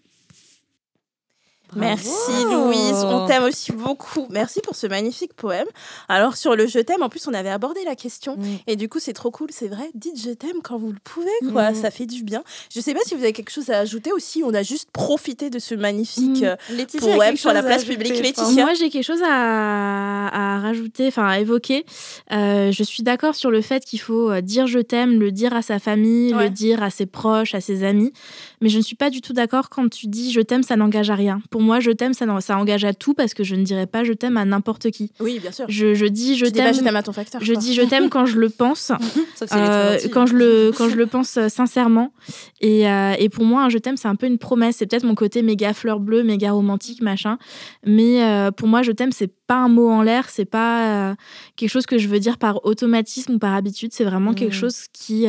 Merci 1.75 2.45
Louise, 2.45 3.05
on 3.05 3.27
t'aime 3.27 3.45
aussi 3.45 3.73
beaucoup. 3.73 4.27
Merci 4.31 4.61
pour 4.61 4.77
ce 4.77 4.87
magnifique 4.87 5.35
poème. 5.35 5.67
Alors 6.09 6.37
sur 6.37 6.55
le 6.55 6.67
je 6.67 6.79
t'aime, 6.79 7.03
en 7.03 7.09
plus 7.09 7.27
on 7.27 7.35
avait 7.35 7.51
abordé 7.51 7.81
la 7.85 7.97
question 7.97 8.39
et 8.67 8.77
du 8.77 8.89
coup 8.89 8.99
c'est 9.01 9.13
trop 9.13 9.31
cool, 9.31 9.49
c'est 9.51 9.69
vrai. 9.69 9.91
Dites 9.95 10.21
je 10.21 10.31
t'aime 10.31 10.63
quand 10.63 10.79
vous 10.79 10.93
le 10.93 10.99
pouvez, 11.03 11.53
quoi. 11.53 11.75
Ça 11.75 11.91
fait 11.91 12.07
du 12.07 12.23
bien. 12.23 12.43
Je 12.75 12.81
sais 12.81 12.95
pas 12.95 13.01
si 13.05 13.15
vous 13.15 13.23
avez 13.23 13.33
quelque 13.33 13.51
chose 13.51 13.71
à 13.71 13.79
ajouter 13.79 14.13
aussi. 14.13 14.43
On 14.45 14.55
a 14.55 14.63
juste 14.63 14.91
profité 14.91 15.51
de 15.51 15.59
ce 15.59 15.75
magnifique 15.75 16.45
euh, 16.45 16.57
poème 17.01 17.37
sur 17.37 17.53
la 17.53 17.63
place 17.63 17.85
publique. 17.85 18.23
Laetitia. 18.23 18.65
Moi 18.65 18.75
j'ai 18.75 18.91
quelque 18.91 19.05
chose 19.05 19.23
à, 19.27 20.61
rajouter, 20.61 21.09
enfin 21.09 21.27
à 21.27 21.41
évoquer. 21.41 21.85
Euh, 22.33 22.71
je 22.73 22.83
suis 22.83 23.03
d'accord 23.03 23.35
sur 23.35 23.51
le 23.51 23.61
fait 23.61 23.85
qu'il 23.85 24.01
faut 24.01 24.31
euh, 24.31 24.41
dire 24.41 24.67
je 24.67 24.79
t'aime, 24.79 25.19
le 25.19 25.33
dire 25.33 25.55
à 25.55 25.63
sa 25.63 25.79
famille, 25.79 26.33
le 26.33 26.51
dire 26.51 26.83
à 26.83 26.91
ses 26.91 27.07
proches, 27.07 27.55
à 27.55 27.61
ses 27.61 27.85
amis. 27.85 28.13
Mais 28.61 28.69
je 28.69 28.79
ne 28.79 28.83
suis 28.83 28.97
pas 28.97 29.11
du 29.11 29.21
tout 29.21 29.33
d'accord 29.33 29.69
quand 29.69 29.89
tu 29.89 30.07
dis 30.07 30.33
je 30.33 30.41
t'aime, 30.41 30.63
ça 30.63 30.77
n'engage 30.77 31.11
à 31.11 31.15
rien. 31.15 31.41
Pour 31.51 31.61
moi, 31.61 31.81
je 31.81 31.91
t'aime, 31.91 32.15
ça, 32.15 32.27
ça 32.41 32.57
engage 32.57 32.85
à 32.85 32.95
tout 32.95 33.15
parce 33.15 33.35
que 33.35 33.45
je 33.45 33.55
ne 33.55 33.63
dirais 33.63 33.87
pas 33.87 34.05
je 34.05 34.13
t'aime 34.13 34.37
à 34.37 34.45
n'importe 34.45 34.91
qui. 34.91 35.13
Oui, 35.21 35.39
bien 35.39 35.53
sûr. 35.53 35.67
Je, 35.69 35.95
je 35.95 36.07
dis 36.07 36.37
je 36.37 36.47
t'aime. 36.47 36.75
Je 36.75 36.81
t'aime 36.81 36.97
à 36.97 37.03
ton 37.03 37.13
facteur. 37.13 37.43
Je 37.43 37.53
dis 37.55 37.75
je 37.75 37.83
t'aime 37.83 38.09
quand 38.09 38.27
je 38.27 38.39
le 38.39 38.49
pense, 38.49 38.93
euh, 39.53 39.99
quand 40.13 40.27
je 40.27 40.37
le 40.37 40.73
quand 40.77 40.89
je 40.89 40.97
le 40.97 41.07
pense 41.07 41.37
euh, 41.37 41.49
sincèrement. 41.49 42.13
Et, 42.61 42.89
euh, 42.89 43.15
et 43.19 43.29
pour 43.29 43.45
moi, 43.45 43.65
un 43.65 43.69
je 43.69 43.79
t'aime, 43.79 43.97
c'est 43.97 44.09
un 44.09 44.17
peu 44.17 44.27
une 44.27 44.39
promesse. 44.39 44.77
C'est 44.77 44.87
peut-être 44.87 45.05
mon 45.05 45.15
côté 45.15 45.43
méga 45.43 45.75
fleur 45.75 46.01
bleue, 46.01 46.23
méga 46.23 46.53
romantique, 46.53 47.03
machin. 47.03 47.39
Mais 47.85 48.21
pour 48.57 48.69
moi, 48.69 48.83
je 48.83 48.93
t'aime, 48.93 49.13
c'est 49.13 49.33
pas 49.47 49.57
un 49.57 49.69
mot 49.69 49.89
en 49.89 50.03
l'air, 50.03 50.29
c'est 50.31 50.45
pas 50.45 51.15
quelque 51.57 51.71
chose 51.71 51.87
que 51.87 51.99
je 51.99 52.09
veux 52.09 52.21
dire 52.21 52.39
par 52.39 52.65
automatisme 52.65 53.35
ou 53.35 53.39
par 53.39 53.55
habitude. 53.55 53.93
C'est 53.93 54.05
vraiment 54.05 54.35
quelque 54.35 54.55
mm. 54.55 54.61
chose 54.61 54.85
qui 54.93 55.27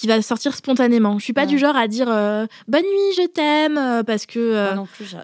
qui 0.00 0.06
va 0.06 0.20
sortir 0.22 0.54
spontanément. 0.54 1.18
Je 1.18 1.24
suis 1.24 1.32
pas 1.32 1.46
du 1.46 1.58
genre 1.58 1.76
à 1.76 1.88
dire 1.88 2.06
euh, 2.08 2.46
bonne 2.68 2.82
nuit, 2.82 3.14
je 3.16 3.26
t'aime 3.26 3.78
euh, 3.78 4.02
parce 4.02 4.26
que 4.26 4.38
euh, 4.38 4.74
non 4.74 4.86
plus. 4.86 5.14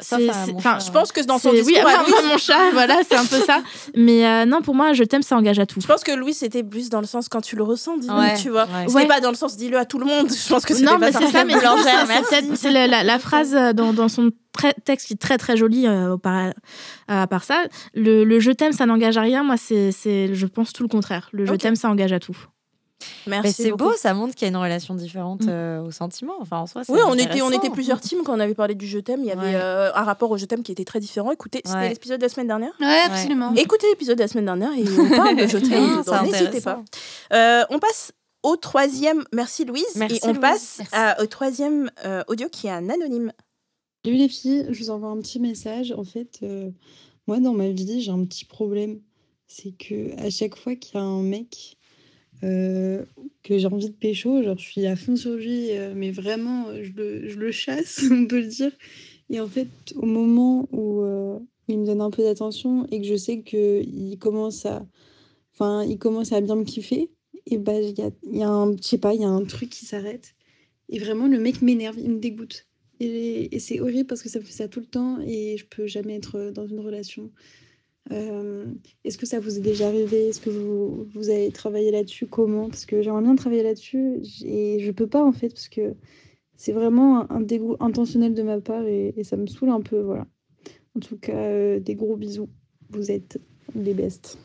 Enfin, 0.54 0.78
je 0.78 0.90
pense 0.90 1.12
que 1.12 1.20
dans 1.20 1.38
son 1.38 1.52
discours, 1.52 1.74
oui, 2.06 2.14
mon 2.30 2.38
chat, 2.38 2.70
voilà, 2.72 2.96
c'est 3.08 3.16
un 3.16 3.24
peu 3.24 3.40
ça. 3.40 3.62
Mais 3.94 4.46
non, 4.46 4.62
pour 4.62 4.74
moi, 4.74 4.92
je 4.92 5.04
t'aime, 5.04 5.22
ça 5.22 5.36
engage 5.36 5.58
à 5.58 5.66
tout. 5.66 5.80
Je 5.80 5.86
pense 5.86 6.04
que 6.04 6.12
Louis, 6.12 6.34
c'était 6.34 6.62
plus 6.62 6.90
dans 6.90 7.00
le 7.00 7.06
sens 7.06 7.28
quand 7.28 7.40
tu 7.40 7.56
le 7.56 7.62
ressens, 7.62 7.98
dis-le, 7.98 8.40
tu 8.40 8.50
vois. 8.50 8.66
C'est 8.88 9.06
pas 9.06 9.20
dans 9.20 9.30
le 9.30 9.36
sens 9.36 9.56
dis-le 9.56 9.78
à 9.78 9.84
tout 9.84 9.98
le 9.98 10.06
monde. 10.06 10.28
Je 10.30 10.48
pense 10.48 10.64
que 10.64 10.74
non, 10.82 10.98
mais 10.98 11.12
c'est 11.12 11.28
ça. 11.28 11.44
Mais 11.44 11.54
c'est 12.54 12.70
la, 12.70 13.02
la, 13.02 13.18
phrase 13.18 13.52
dans, 13.74 13.92
dans 13.92 14.08
son 14.08 14.30
texte 14.84 15.08
qui 15.08 15.14
est 15.14 15.20
très 15.20 15.38
très 15.38 15.56
joli 15.56 15.86
à 15.86 17.26
part 17.26 17.44
ça. 17.44 17.64
Le, 17.94 18.24
le 18.24 18.40
je 18.40 18.50
t'aime, 18.50 18.72
ça 18.72 18.86
n'engage 18.86 19.16
à 19.16 19.22
rien. 19.22 19.42
Moi, 19.42 19.56
c'est, 19.56 19.92
je 20.34 20.46
pense 20.46 20.72
tout 20.72 20.82
le 20.82 20.88
contraire. 20.88 21.28
Le 21.32 21.46
je 21.46 21.54
t'aime, 21.54 21.76
ça 21.76 21.88
engage 21.88 22.12
à 22.12 22.20
tout. 22.20 22.36
Merci. 23.26 23.52
c'est 23.52 23.72
beau, 23.72 23.92
ça 23.94 24.14
montre 24.14 24.34
qu'il 24.34 24.42
y 24.42 24.44
a 24.46 24.48
une 24.48 24.56
relation 24.56 24.94
différente 24.94 25.42
mm. 25.42 25.48
euh, 25.48 25.82
au 25.82 25.90
sentiment. 25.90 26.34
Enfin, 26.40 26.58
en 26.58 26.66
soi, 26.66 26.82
oui, 26.88 27.00
on 27.06 27.14
était, 27.14 27.42
on 27.42 27.50
était 27.50 27.70
plusieurs 27.70 28.00
teams 28.00 28.22
quand 28.24 28.36
on 28.36 28.40
avait 28.40 28.54
parlé 28.54 28.74
du 28.74 28.86
je 28.86 28.98
t'aime. 28.98 29.20
Il 29.20 29.26
y 29.26 29.32
avait 29.32 29.54
euh, 29.54 29.92
un 29.94 30.02
rapport 30.02 30.30
au 30.30 30.36
je 30.36 30.44
t'aime 30.44 30.62
qui 30.62 30.72
était 30.72 30.84
très 30.84 31.00
différent. 31.00 31.30
Écoutez, 31.32 31.62
c'était 31.64 31.88
l'épisode 31.88 32.18
de 32.18 32.24
la 32.24 32.28
semaine 32.28 32.48
dernière? 32.48 32.72
Oui, 32.80 32.86
absolument. 33.04 33.52
Écoutez 33.56 33.86
l'épisode 33.88 34.16
de 34.16 34.22
la 34.22 34.28
semaine 34.28 34.46
dernière 34.46 34.72
et 34.72 34.84
on 34.98 35.16
parle 35.16 35.36
de 35.36 35.46
je 35.46 35.58
t'aime. 35.58 36.02
N'hésitez 36.24 36.60
pas. 36.60 36.82
Euh, 37.32 37.64
on 37.70 37.78
passe 37.78 38.12
au 38.42 38.56
troisième. 38.56 39.24
Merci 39.32 39.64
Louise. 39.64 39.84
et 39.96 40.18
on 40.24 40.34
passe 40.34 40.80
au 41.20 41.26
troisième 41.26 41.90
audio 42.28 42.48
qui 42.48 42.66
est 42.66 42.70
un 42.70 42.88
anonyme. 42.88 43.32
Salut 44.04 44.16
les 44.16 44.28
filles, 44.28 44.66
je 44.70 44.82
vous 44.82 44.90
envoie 44.90 45.10
un 45.10 45.20
petit 45.20 45.38
message. 45.38 45.92
En 45.96 46.04
fait, 46.04 46.44
moi 47.26 47.38
dans 47.38 47.52
ma 47.52 47.68
vie, 47.68 48.00
j'ai 48.00 48.10
un 48.10 48.24
petit 48.24 48.44
problème. 48.44 49.00
C'est 49.46 49.72
que 49.72 50.18
à 50.18 50.30
chaque 50.30 50.56
fois 50.56 50.74
qu'il 50.76 50.94
y 50.94 50.98
a 50.98 51.04
un 51.04 51.22
mec 51.22 51.76
euh, 52.44 53.04
que 53.42 53.58
j'ai 53.58 53.66
envie 53.66 53.88
de 53.88 53.94
pécho, 53.94 54.42
genre 54.42 54.58
je 54.58 54.64
suis 54.64 54.86
à 54.86 54.96
fond 54.96 55.16
sur 55.16 55.34
lui, 55.34 55.70
euh, 55.72 55.92
mais 55.94 56.10
vraiment 56.10 56.66
je 56.82 56.90
le, 56.92 57.28
je 57.28 57.38
le, 57.38 57.50
chasse, 57.52 58.02
on 58.10 58.26
peut 58.26 58.40
le 58.40 58.46
dire. 58.46 58.72
Et 59.30 59.40
en 59.40 59.48
fait, 59.48 59.68
au 59.96 60.06
moment 60.06 60.68
où 60.72 61.02
euh, 61.02 61.38
il 61.68 61.78
me 61.78 61.86
donne 61.86 62.00
un 62.00 62.10
peu 62.10 62.22
d'attention 62.22 62.86
et 62.90 63.00
que 63.00 63.06
je 63.06 63.16
sais 63.16 63.42
qu'il 63.42 64.18
commence 64.18 64.66
à, 64.66 64.86
enfin, 65.54 65.84
il 65.84 65.98
commence 65.98 66.32
à 66.32 66.40
bien 66.40 66.56
me 66.56 66.64
kiffer, 66.64 67.10
et 67.46 67.58
bah 67.58 67.80
il 67.80 67.98
y 67.98 68.02
a, 68.02 68.10
y 68.30 68.42
a, 68.42 68.48
un, 68.48 68.76
je 68.76 68.82
sais 68.82 68.98
pas, 68.98 69.14
il 69.14 69.20
y 69.20 69.24
a 69.24 69.28
un 69.28 69.44
truc 69.44 69.70
qui 69.70 69.86
s'arrête. 69.86 70.34
Et 70.88 70.98
vraiment, 70.98 71.28
le 71.28 71.38
mec 71.38 71.62
m'énerve, 71.62 71.98
il 71.98 72.10
me 72.10 72.18
dégoûte. 72.18 72.66
Et, 73.00 73.54
et 73.54 73.58
c'est 73.58 73.80
horrible 73.80 74.06
parce 74.06 74.22
que 74.22 74.28
ça 74.28 74.38
me 74.38 74.44
fait 74.44 74.52
ça 74.52 74.68
tout 74.68 74.80
le 74.80 74.86
temps 74.86 75.18
et 75.26 75.56
je 75.56 75.64
peux 75.66 75.86
jamais 75.86 76.14
être 76.14 76.50
dans 76.50 76.66
une 76.66 76.80
relation 76.80 77.30
Est-ce 78.10 79.18
que 79.18 79.26
ça 79.26 79.40
vous 79.40 79.58
est 79.58 79.62
déjà 79.62 79.88
arrivé? 79.88 80.28
Est-ce 80.28 80.40
que 80.40 80.50
vous, 80.50 81.06
vous 81.14 81.30
avez 81.30 81.50
travaillé 81.50 81.90
là-dessus? 81.90 82.26
Comment? 82.26 82.68
Parce 82.68 82.84
que 82.84 83.02
j'aimerais 83.02 83.22
bien 83.22 83.36
travailler 83.36 83.62
là-dessus 83.62 84.22
et 84.44 84.80
je 84.80 84.90
peux 84.92 85.06
pas 85.06 85.24
en 85.24 85.32
fait 85.32 85.48
parce 85.48 85.68
que 85.68 85.94
c'est 86.56 86.72
vraiment 86.72 87.30
un, 87.30 87.40
dégoût 87.40 87.76
intentionnel 87.80 88.34
de 88.34 88.42
ma 88.42 88.60
part 88.60 88.86
et, 88.86 89.14
ça 89.24 89.36
me 89.36 89.46
saoule 89.46 89.70
un 89.70 89.80
peu. 89.80 90.00
Voilà. 90.00 90.26
En 90.96 91.00
tout 91.00 91.16
cas, 91.16 91.78
des 91.78 91.94
gros 91.94 92.16
bisous. 92.16 92.50
Vous 92.90 93.10
êtes 93.10 93.40
les 93.74 93.94
bestes. 93.94 94.38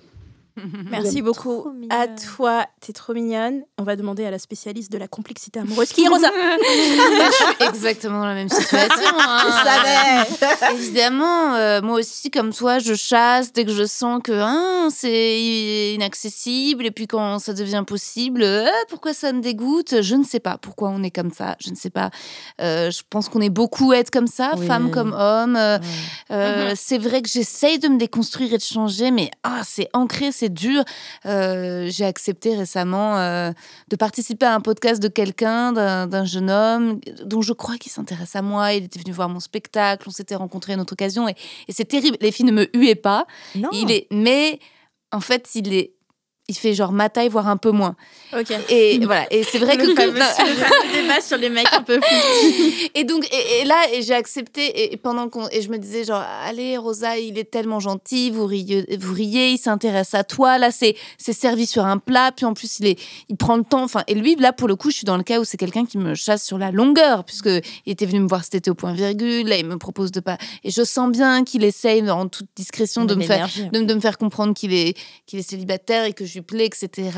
Merci 0.89 1.21
beaucoup 1.21 1.67
à 1.89 2.07
toi, 2.07 2.65
t'es 2.81 2.93
trop 2.93 3.13
mignonne. 3.13 3.63
On 3.77 3.83
va 3.83 3.95
demander 3.95 4.25
à 4.25 4.31
la 4.31 4.39
spécialiste 4.39 4.91
de 4.91 4.97
la 4.97 5.07
complexité 5.07 5.59
amoureuse 5.59 5.89
qui 5.89 6.03
est 6.03 6.07
Rosa. 6.09 6.29
je 6.33 7.31
suis 7.31 7.67
exactement 7.67 8.19
dans 8.19 8.25
la 8.25 8.33
même 8.33 8.49
situation. 8.49 8.87
Hein. 9.19 9.43
Je 9.45 10.39
savais. 10.49 10.73
Évidemment, 10.73 11.55
euh, 11.55 11.81
moi 11.81 11.99
aussi, 11.99 12.29
comme 12.31 12.53
toi, 12.53 12.79
je 12.79 12.93
chasse 12.93 13.51
dès 13.51 13.65
que 13.65 13.71
je 13.71 13.85
sens 13.85 14.21
que 14.23 14.31
hein, 14.31 14.89
c'est 14.91 15.93
inaccessible 15.93 16.85
et 16.85 16.91
puis 16.91 17.07
quand 17.07 17.39
ça 17.39 17.53
devient 17.53 17.83
possible, 17.85 18.43
euh, 18.43 18.67
pourquoi 18.89 19.13
ça 19.13 19.33
me 19.33 19.41
dégoûte? 19.41 20.01
Je 20.01 20.15
ne 20.15 20.23
sais 20.23 20.39
pas 20.39 20.57
pourquoi 20.57 20.89
on 20.89 21.03
est 21.03 21.11
comme 21.11 21.31
ça. 21.31 21.55
Je 21.59 21.71
ne 21.71 21.75
sais 21.75 21.89
pas. 21.89 22.09
Euh, 22.61 22.91
je 22.91 23.01
pense 23.09 23.27
qu'on 23.29 23.41
est 23.41 23.49
beaucoup 23.49 23.91
à 23.91 23.97
être 23.97 24.11
comme 24.11 24.27
ça, 24.27 24.53
femmes 24.55 24.91
comme 24.91 25.13
hommes. 25.13 25.57
Mhm. 26.29 26.75
C'est 26.75 26.97
vrai 26.97 27.21
que 27.21 27.29
j'essaye 27.29 27.79
de 27.79 27.87
me 27.87 27.97
déconstruire 27.97 28.53
et 28.53 28.57
de 28.57 28.63
changer, 28.63 29.11
mais 29.11 29.31
ah, 29.43 29.61
c'est 29.63 29.89
ancré, 29.93 30.31
c'est 30.31 30.46
dur. 30.49 30.83
Euh, 31.25 31.87
j'ai 31.89 32.05
accepté 32.05 32.55
récemment 32.55 33.17
euh, 33.17 33.51
de 33.89 33.95
participer 33.95 34.45
à 34.45 34.55
un 34.55 34.61
podcast 34.61 35.01
de 35.01 35.07
quelqu'un, 35.07 35.73
d'un 35.73 36.25
jeune 36.25 36.49
homme, 36.49 36.99
dont 37.25 37.41
je 37.41 37.53
crois 37.53 37.77
qu'il 37.77 37.91
s'intéresse 37.91 38.35
à 38.35 38.41
moi. 38.41 38.73
Il 38.73 38.85
était 38.85 38.99
venu 38.99 39.11
voir 39.11 39.29
mon 39.29 39.39
spectacle, 39.39 40.07
on 40.07 40.11
s'était 40.11 40.35
rencontrés 40.35 40.73
à 40.73 40.75
une 40.75 40.81
autre 40.81 40.93
occasion. 40.93 41.27
Et, 41.27 41.35
c'est 41.69 41.85
terrible. 41.85 42.17
Les 42.21 42.31
filles 42.31 42.45
ne 42.45 42.51
me 42.51 42.67
huaient 42.75 42.95
pas. 42.95 43.25
Il 43.71 43.91
est, 43.91 44.07
mais 44.11 44.59
en 45.11 45.19
fait, 45.19 45.49
il 45.55 45.73
est 45.73 45.96
il 46.49 46.55
fait 46.55 46.73
genre 46.73 46.93
ma 46.93 47.09
taille, 47.09 47.27
voire 47.27 47.49
un 47.49 47.57
peu 47.57 47.71
moins. 47.71 47.95
Ok. 48.37 48.53
Et 48.69 48.99
voilà. 48.99 49.25
Et 49.31 49.43
c'est 49.43 49.57
vrai 49.59 49.75
que. 49.75 49.85
Le 49.85 51.01
débat 51.01 51.21
sur 51.21 51.37
les 51.37 51.49
mecs 51.49 51.67
un 51.73 51.81
peu 51.81 51.99
plus 51.99 52.89
Et 52.95 53.03
donc, 53.03 53.27
et, 53.33 53.65
là, 53.65 53.75
et 53.91 54.01
j'ai 54.01 54.13
accepté. 54.13 54.93
Et 54.93 54.97
pendant 54.97 55.27
qu'on. 55.27 55.49
Et 55.49 55.61
je 55.61 55.69
me 55.69 55.77
disais, 55.77 56.05
genre, 56.05 56.23
allez, 56.45 56.77
Rosa, 56.77 57.17
il 57.17 57.37
est 57.37 57.51
tellement 57.51 57.81
gentil, 57.81 58.31
vous 58.31 58.45
riez, 58.45 58.85
vous 58.97 59.13
riez 59.13 59.51
il 59.51 59.57
s'intéresse 59.57 60.13
à 60.13 60.23
toi. 60.23 60.57
Là, 60.57 60.71
c'est 60.71 60.95
servi 61.17 61.65
sur 61.65 61.85
un 61.85 61.97
plat. 61.97 62.31
Puis 62.33 62.45
en 62.45 62.53
plus, 62.53 62.79
il, 62.79 62.87
est, 62.87 62.99
il 63.27 63.35
prend 63.35 63.57
le 63.57 63.63
temps. 63.63 63.83
Enfin, 63.83 64.03
et 64.07 64.15
lui, 64.15 64.35
là, 64.35 64.53
pour 64.53 64.69
le 64.69 64.77
coup, 64.77 64.89
je 64.89 64.97
suis 64.97 65.05
dans 65.05 65.17
le 65.17 65.23
cas 65.23 65.41
où 65.41 65.43
c'est 65.43 65.57
quelqu'un 65.57 65.85
qui 65.85 65.97
me 65.97 66.15
chasse 66.15 66.45
sur 66.45 66.57
la 66.57 66.71
longueur, 66.71 67.25
puisque 67.25 67.49
il 67.85 67.91
était 67.91 68.05
venu 68.05 68.21
me 68.21 68.27
voir 68.27 68.45
cet 68.45 68.55
été 68.55 68.71
au 68.71 68.75
point 68.75 68.93
virgule. 68.93 69.47
Là, 69.47 69.57
il 69.57 69.65
me 69.65 69.77
propose 69.77 70.11
de 70.11 70.21
pas. 70.21 70.37
Et 70.63 70.71
je 70.71 70.83
sens 70.83 71.11
bien 71.11 71.43
qu'il 71.43 71.65
essaye, 71.65 72.09
en 72.09 72.29
toute 72.29 72.47
discrétion, 72.55 73.03
de 73.03 73.15
me, 73.15 73.23
faire, 73.23 73.49
de, 73.73 73.83
de, 73.83 73.93
me 73.93 73.99
faire 73.99 74.17
comprendre 74.17 74.53
qu'il 74.53 74.73
est, 74.73 74.97
qu'il 75.25 75.39
est 75.39 75.49
célibataire 75.49 76.05
et 76.05 76.13
que 76.13 76.25
je 76.25 76.36
plaît, 76.43 76.65
etc. 76.65 77.17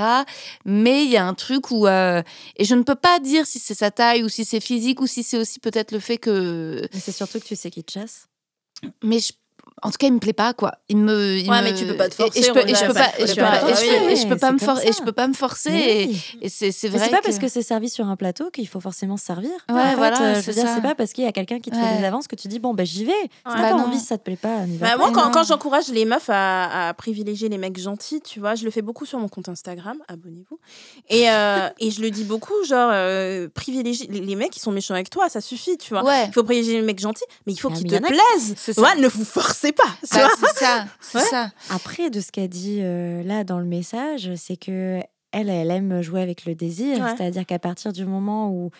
Mais 0.66 1.04
il 1.06 1.12
y 1.12 1.18
a 1.18 1.26
un 1.26 1.34
truc 1.34 1.72
où... 1.72 1.88
Euh, 1.88 2.22
et 2.58 2.66
je 2.66 2.76
ne 2.76 2.84
peux 2.84 2.96
pas 2.96 3.20
dire 3.20 3.46
si 3.46 3.60
c'est 3.60 3.76
sa 3.76 3.92
taille 3.92 4.24
ou 4.24 4.30
si 4.30 4.46
c'est 4.46 4.60
physique 4.60 5.02
ou 5.02 5.08
si 5.08 5.24
c'est 5.24 5.38
aussi 5.38 5.60
peut-être 5.60 5.92
le 5.92 6.00
fait 6.00 6.18
que... 6.18 6.88
C'est 6.94 7.12
surtout 7.12 7.40
que 7.40 7.46
tu 7.46 7.56
sais 7.56 7.72
qu'il 7.72 7.84
te 7.84 7.92
chasse. 7.92 8.28
Mais 9.04 9.20
je 9.20 9.34
en 9.82 9.92
tout 9.92 9.98
cas, 9.98 10.08
il 10.08 10.14
me 10.14 10.20
plaît 10.20 10.34
pas 10.34 10.54
quoi. 10.54 10.74
Il 10.90 10.98
me, 10.98 11.38
il 11.38 11.50
ouais, 11.50 11.62
mais 11.62 11.74
tu 11.74 11.86
peux 11.86 11.96
pas 11.96 12.10
te 12.10 12.16
forcer. 12.16 12.40
Et 12.40 12.44
je 12.44 12.52
peux, 12.52 12.60
et 12.60 12.76
je 12.76 12.86
peux 12.86 12.94
pas, 12.94 13.12
je 13.20 13.34
peux 13.34 14.52
me 14.52 14.58
forcer. 14.58 14.88
Et 14.88 14.92
je 14.92 15.04
peux 15.04 15.12
pas 15.12 15.28
me 15.28 15.34
forcer. 15.34 16.14
Et, 16.42 16.50
c'est, 16.50 16.72
c'est 16.72 16.90
vrai. 16.90 17.00
C'est 17.00 17.12
pas 17.12 17.22
parce 17.22 17.40
que 17.40 17.48
c'est 17.48 17.62
servi 17.62 17.90
sur 17.90 18.08
un 18.08 18.16
plateau 18.16 18.50
qu'il 18.50 18.68
faut 18.68 18.80
forcément 18.80 19.18
se 19.18 19.26
servir. 19.26 19.52
Ouais, 19.70 19.96
voilà. 19.96 20.22
Euh, 20.22 20.42
je 20.42 20.48
veux 20.48 20.54
dire, 20.54 20.68
c'est 20.74 20.82
pas 20.82 20.96
parce 20.96 21.14
qu'il 21.14 21.24
y 21.24 21.28
a 21.28 21.32
quelqu'un 21.32 21.60
qui 21.60 21.72
te 21.72 21.76
fait 21.76 22.00
des 22.00 22.06
avances 22.06 22.28
que 22.28 22.36
tu 22.36 22.48
dis 22.48 22.60
bon 22.60 22.74
ben 22.74 22.86
j'y 22.86 23.06
vais. 23.06 23.14
T'as 23.46 23.72
pas 23.72 23.76
envie, 23.76 24.00
ça 24.00 24.18
te 24.18 24.24
plaît 24.24 24.36
pas. 24.36 24.66
Bah, 24.80 24.98
moi, 24.98 25.12
quand, 25.14 25.32
quand 25.32 25.44
j'encourage 25.44 25.90
les 25.90 26.06
meufs 26.06 26.30
à, 26.30 26.94
privilégier 26.98 27.50
les 27.50 27.58
mecs 27.58 27.80
gentils, 27.80 28.22
tu 28.22 28.40
vois, 28.40 28.56
je 28.56 28.66
le 28.66 28.72
fais 28.72 28.82
beaucoup 28.82 29.06
sur 29.06 29.20
mon 29.20 29.28
compte 29.28 29.50
Instagram. 29.50 29.98
Abonnez-vous. 30.08 30.60
Et 31.10 31.30
euh, 31.30 31.70
et 31.80 31.92
je 31.92 32.02
le 32.02 32.12
dis 32.12 32.24
beaucoup, 32.24 32.54
genre 32.68 32.90
euh, 32.94 33.48
privilégier 33.54 34.08
les 34.08 34.36
mecs 34.36 34.52
qui 34.52 34.60
sont 34.60 34.72
méchants 34.72 34.94
avec 34.94 35.10
toi, 35.10 35.30
ça 35.30 35.42
suffit, 35.42 35.78
tu 35.78 35.94
vois. 35.94 36.04
Il 36.26 36.34
faut 36.34 36.44
privilégier 36.44 36.76
les 36.76 36.86
mecs 36.86 37.00
gentils, 37.00 37.24
mais 37.46 37.54
il 37.54 37.58
faut 37.58 37.70
qu'ils 37.70 37.88
te 37.88 37.98
plaisent. 37.98 38.78
Ne 39.00 39.08
vous 39.08 39.24
forcez 39.24 39.69
pas. 39.72 39.84
Bah, 40.12 40.86
c'est 41.00 41.20
ça. 41.20 41.52
Après, 41.70 42.10
de 42.10 42.20
ce 42.20 42.32
qu'a 42.32 42.48
dit 42.48 42.80
euh, 42.82 43.24
là 43.24 43.44
dans 43.44 43.60
le 43.60 43.66
message, 43.66 44.32
c'est 44.36 44.58
que 44.58 45.00
elle, 45.32 45.50
elle 45.50 45.72
aime 45.72 46.02
jouer 46.02 46.22
avec 46.22 46.46
le 46.46 46.56
désir. 46.56 46.98
C'est-à-dire 47.16 47.46
qu'à 47.46 47.60
partir 47.60 47.94
du 47.94 48.06
moment 48.06 48.52
où 48.52 48.72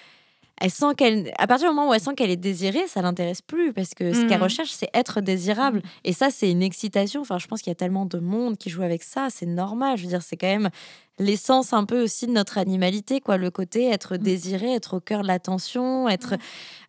elle 0.62 0.72
sent 0.72 0.94
qu'elle, 0.98 1.32
à 1.38 1.48
partir 1.48 1.70
du 1.70 1.76
moment 1.76 1.90
où 1.90 1.94
elle 1.94 2.02
sent 2.02 2.16
qu'elle 2.16 2.30
est 2.30 2.36
désirée, 2.36 2.86
ça 2.88 3.02
l'intéresse 3.02 3.42
plus 3.42 3.72
parce 3.72 3.94
que 3.94 4.14
ce 4.14 4.26
qu'elle 4.26 4.40
mmh. 4.40 4.44
recherche, 4.44 4.72
c'est 4.72 4.90
être 4.94 5.22
désirable. 5.22 5.82
Et 6.04 6.12
ça, 6.12 6.30
c'est 6.32 6.52
une 6.52 6.62
excitation. 6.62 7.22
Enfin, 7.22 7.38
je 7.38 7.48
pense 7.48 7.62
qu'il 7.62 7.72
y 7.72 7.72
a 7.72 7.76
tellement 7.76 8.06
de 8.06 8.20
monde 8.20 8.58
qui 8.58 8.70
joue 8.70 8.82
avec 8.82 9.04
ça. 9.04 9.28
C'est 9.30 9.46
normal. 9.46 9.98
Je 9.98 10.04
veux 10.04 10.10
dire, 10.10 10.22
c'est 10.22 10.36
quand 10.36 10.48
même 10.48 10.70
l'essence 11.20 11.74
un 11.74 11.86
peu 11.86 12.02
aussi 12.02 12.26
de 12.28 12.32
notre 12.32 12.58
animalité, 12.58 13.20
quoi. 13.20 13.38
Le 13.38 13.52
côté 13.52 13.90
être 13.90 14.16
mmh. 14.16 14.18
désiré, 14.18 14.74
être 14.74 14.98
au 14.98 15.00
cœur 15.00 15.22
de 15.22 15.28
l'attention, 15.28 16.08
être. 16.10 16.34
Euh, 16.34 16.38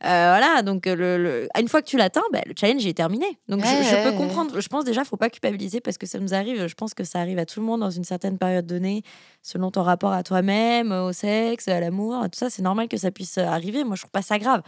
voilà, 0.00 0.62
donc 0.62 0.86
le, 0.86 1.48
une 1.58 1.68
fois 1.68 1.82
que 1.82 1.86
tu 1.86 1.96
l'atteins, 1.96 2.22
bah, 2.32 2.40
le 2.46 2.54
challenge 2.58 2.86
est 2.86 2.94
terminé. 2.94 3.26
Donc 3.48 3.60
je, 3.64 4.08
peux 4.08 4.16
comprendre. 4.16 4.60
Je 4.60 4.68
pense 4.68 4.84
déjà, 4.84 5.04
faut 5.04 5.16
pas 5.16 5.30
culpabiliser 5.30 5.80
parce 5.80 5.98
que 5.98 6.06
ça 6.06 6.18
nous 6.18 6.32
arrive. 6.32 6.66
Je 6.66 6.74
pense 6.74 6.94
que 6.94 7.04
ça 7.04 7.20
arrive 7.20 7.38
à 7.38 7.44
tout 7.44 7.60
le 7.60 7.66
monde 7.66 7.80
dans 7.80 7.90
une 7.90 8.04
certaine 8.04 8.38
période 8.38 8.66
donnée, 8.66 9.02
selon 9.42 9.70
ton 9.70 9.82
rapport 9.82 10.12
à 10.12 10.22
toi-même, 10.22 10.92
au 10.92 11.12
sexe, 11.12 11.68
à 11.68 11.80
l'amour, 11.80 12.22
tout 12.24 12.38
ça. 12.38 12.48
C'est 12.48 12.62
normal 12.62 12.88
que 12.88 12.96
ça 12.96 13.10
puisse 13.10 13.36
arriver. 13.38 13.84
Moi, 13.84 13.96
je 13.96 14.02
trouve 14.02 14.12
pas 14.12 14.22
ça 14.22 14.38
grave. 14.38 14.62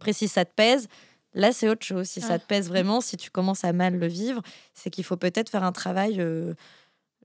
Après, 0.00 0.12
si 0.12 0.26
ça 0.26 0.44
te 0.44 0.52
pèse, 0.54 0.88
Là, 1.34 1.52
c'est 1.52 1.68
autre 1.68 1.84
chose. 1.84 2.06
Si 2.06 2.20
ça 2.20 2.38
te 2.38 2.46
pèse 2.46 2.68
vraiment, 2.68 3.00
si 3.00 3.16
tu 3.16 3.30
commences 3.30 3.64
à 3.64 3.72
mal 3.72 3.98
le 3.98 4.06
vivre, 4.06 4.42
c'est 4.74 4.90
qu'il 4.90 5.04
faut 5.04 5.16
peut-être 5.16 5.48
faire 5.48 5.64
un 5.64 5.72
travail 5.72 6.20
euh, 6.20 6.52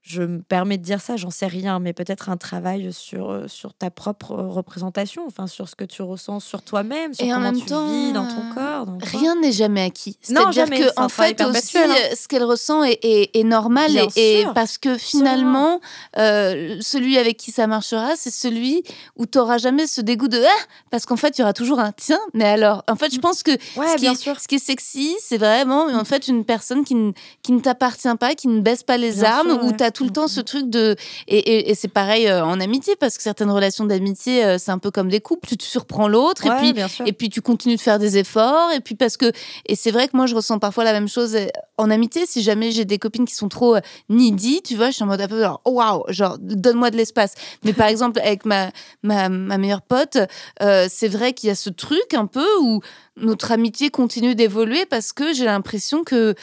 je 0.08 0.24
me 0.24 0.42
permets 0.42 0.78
de 0.78 0.84
dire 0.84 1.02
ça, 1.02 1.18
j'en 1.18 1.30
sais 1.30 1.48
rien, 1.48 1.80
mais 1.80 1.92
peut-être 1.92 2.30
un 2.30 2.38
travail 2.38 2.94
sur, 2.94 3.30
euh, 3.30 3.48
sur 3.48 3.74
ta 3.74 3.92
propre 3.92 4.36
représentation, 4.36 5.24
enfin 5.28 5.48
sur 5.48 5.68
ce 5.68 5.76
que 5.76 5.84
tu 5.84 6.02
ressens 6.02 6.40
sur 6.40 6.62
toi-même, 6.62 7.14
sur 7.14 7.28
comment 7.28 7.52
tu 7.52 7.60
vis 7.60 8.14
dans 8.14 8.26
ton 8.26 8.54
corps. 8.54 8.88
rien 9.02 9.36
n'est 9.36 9.52
jamais 9.52 9.82
acquis. 9.82 10.18
C'est-à-dire 10.22 10.70
que 10.70 11.00
en 11.00 11.10
fait 11.10 11.42
aussi, 11.42 11.78
hein. 11.78 11.90
euh, 11.90 12.16
ce 12.16 12.28
qu'elle 12.30 12.46
ressent 12.46 12.84
est, 12.84 13.00
est, 13.04 13.44
normal 13.44 13.92
et, 14.16 14.46
parce 14.56 14.78
que 14.78 14.98
finalement, 14.98 15.82
euh, 16.18 16.78
celui 16.80 17.18
avec 17.18 17.36
qui 17.36 17.52
ça 17.52 17.68
marchera, 17.68 18.16
c'est 18.16 18.32
celui 18.32 18.84
où 19.18 19.26
tu 19.26 19.38
n'auras 19.38 19.58
jamais 19.58 19.88
ce 19.88 20.00
dégoût 20.00 20.30
de 20.30 20.42
ah! 20.42 20.64
parce 20.90 21.06
qu'en 21.06 21.18
fait, 21.18 21.38
il 21.38 21.42
y 21.42 21.44
aura 21.44 21.54
toujours 21.54 21.80
un 21.80 21.92
tiens. 21.92 22.20
Mais 22.34 22.46
alors, 22.46 22.84
en 22.90 22.96
fait, 22.96 23.14
je 23.14 23.20
pense 23.20 23.44
que 23.44 23.52
ce, 23.52 23.98
qui 23.98 24.06
est, 24.06 24.16
ce, 24.16 24.48
qui 24.48 24.56
est, 24.56 24.60
sexy, 24.60 25.16
c'est 25.22 25.38
vraiment 25.38 25.88
en 25.88 26.06
fait 26.06 26.30
une 26.30 26.46
personne 26.46 26.86
qui, 26.86 26.96
qui 27.44 27.52
ne 27.52 27.60
t'appartient 27.60 28.16
pas, 28.20 28.36
qui 28.36 28.48
ne 28.48 28.62
baisse 28.62 28.84
pas 28.84 28.98
les 28.98 29.24
armes, 29.26 29.60
où 29.64 29.72
tu 29.74 29.84
as 29.84 29.92
tout 29.98 30.03
le 30.03 30.11
temps 30.11 30.28
ce 30.28 30.41
truc 30.41 30.69
de. 30.69 30.95
Et, 31.28 31.74
c'est 31.74 31.88
pareil 31.88 32.28
euh, 32.28 32.45
en 32.45 32.60
amitié, 32.60 32.95
parce 32.95 33.18
que 33.18 33.24
certaines 33.24 33.49
relations 33.49 33.84
d'amitié, 33.84 34.45
euh, 34.45 34.57
c'est 34.60 34.69
un 34.69 34.78
peu 34.78 34.91
comme 34.91 35.10
des 35.10 35.22
couples. 35.22 35.48
Tu 35.48 35.65
surprends 35.65 36.07
l'autre, 36.07 36.45
et, 36.45 36.72
puis, 36.72 36.84
et 37.07 37.14
puis 37.14 37.30
tu 37.30 37.41
continues 37.41 37.78
de 37.78 37.82
faire 37.82 37.98
des 37.98 38.18
efforts. 38.18 38.72
Et 38.74 38.80
puis 38.80 38.94
parce 38.94 39.18
que. 39.18 39.32
Et 39.65 39.76
c'est 39.76 39.90
vrai 39.90 40.07
que 40.07 40.15
moi, 40.15 40.28
je 40.28 40.36
ressens 40.36 40.60
parfois 40.60 40.84
la 40.84 40.94
même 40.94 41.07
chose 41.07 41.36
euh, 41.36 41.48
en 41.80 41.90
amitié. 41.90 42.28
Si 42.28 42.44
jamais 42.44 42.72
j'ai 42.72 42.86
des 42.86 42.99
copines 42.99 43.26
qui 43.26 43.34
sont 43.34 43.49
trop 43.49 43.78
needy, 44.10 44.61
tu 44.61 44.76
vois, 44.76 44.88
je 44.88 44.95
suis 44.95 45.03
en 45.03 45.07
mode 45.07 45.22
un 45.22 45.28
peu 45.28 45.41
genre, 45.41 45.61
oh, 45.65 45.72
waouh, 45.72 46.03
genre, 46.10 46.38
donne-moi 46.40 46.91
de 46.91 46.98
l'espace. 46.98 47.34
Mais 47.64 47.74
par 47.74 47.88
exemple, 47.88 48.19
avec 48.19 48.45
ma, 48.45 48.69
ma, 49.02 49.30
ma 49.30 49.57
meilleure 49.57 49.82
pote, 49.82 50.19
c'est 50.60 51.07
vrai 51.07 51.34
qu'il 51.34 51.48
y 51.48 51.52
a 51.52 51.56
ce 51.56 51.72
truc 51.72 52.14
un 52.14 52.28
peu 52.28 52.45
où 52.61 52.82
notre 53.15 53.52
amitié 53.52 53.90
continue 53.90 54.36
d'évoluer 54.36 54.86
parce 54.86 55.11
que 55.11 55.34
j'ai 55.34 55.45
l'impression 55.45 56.03
que 56.03 56.36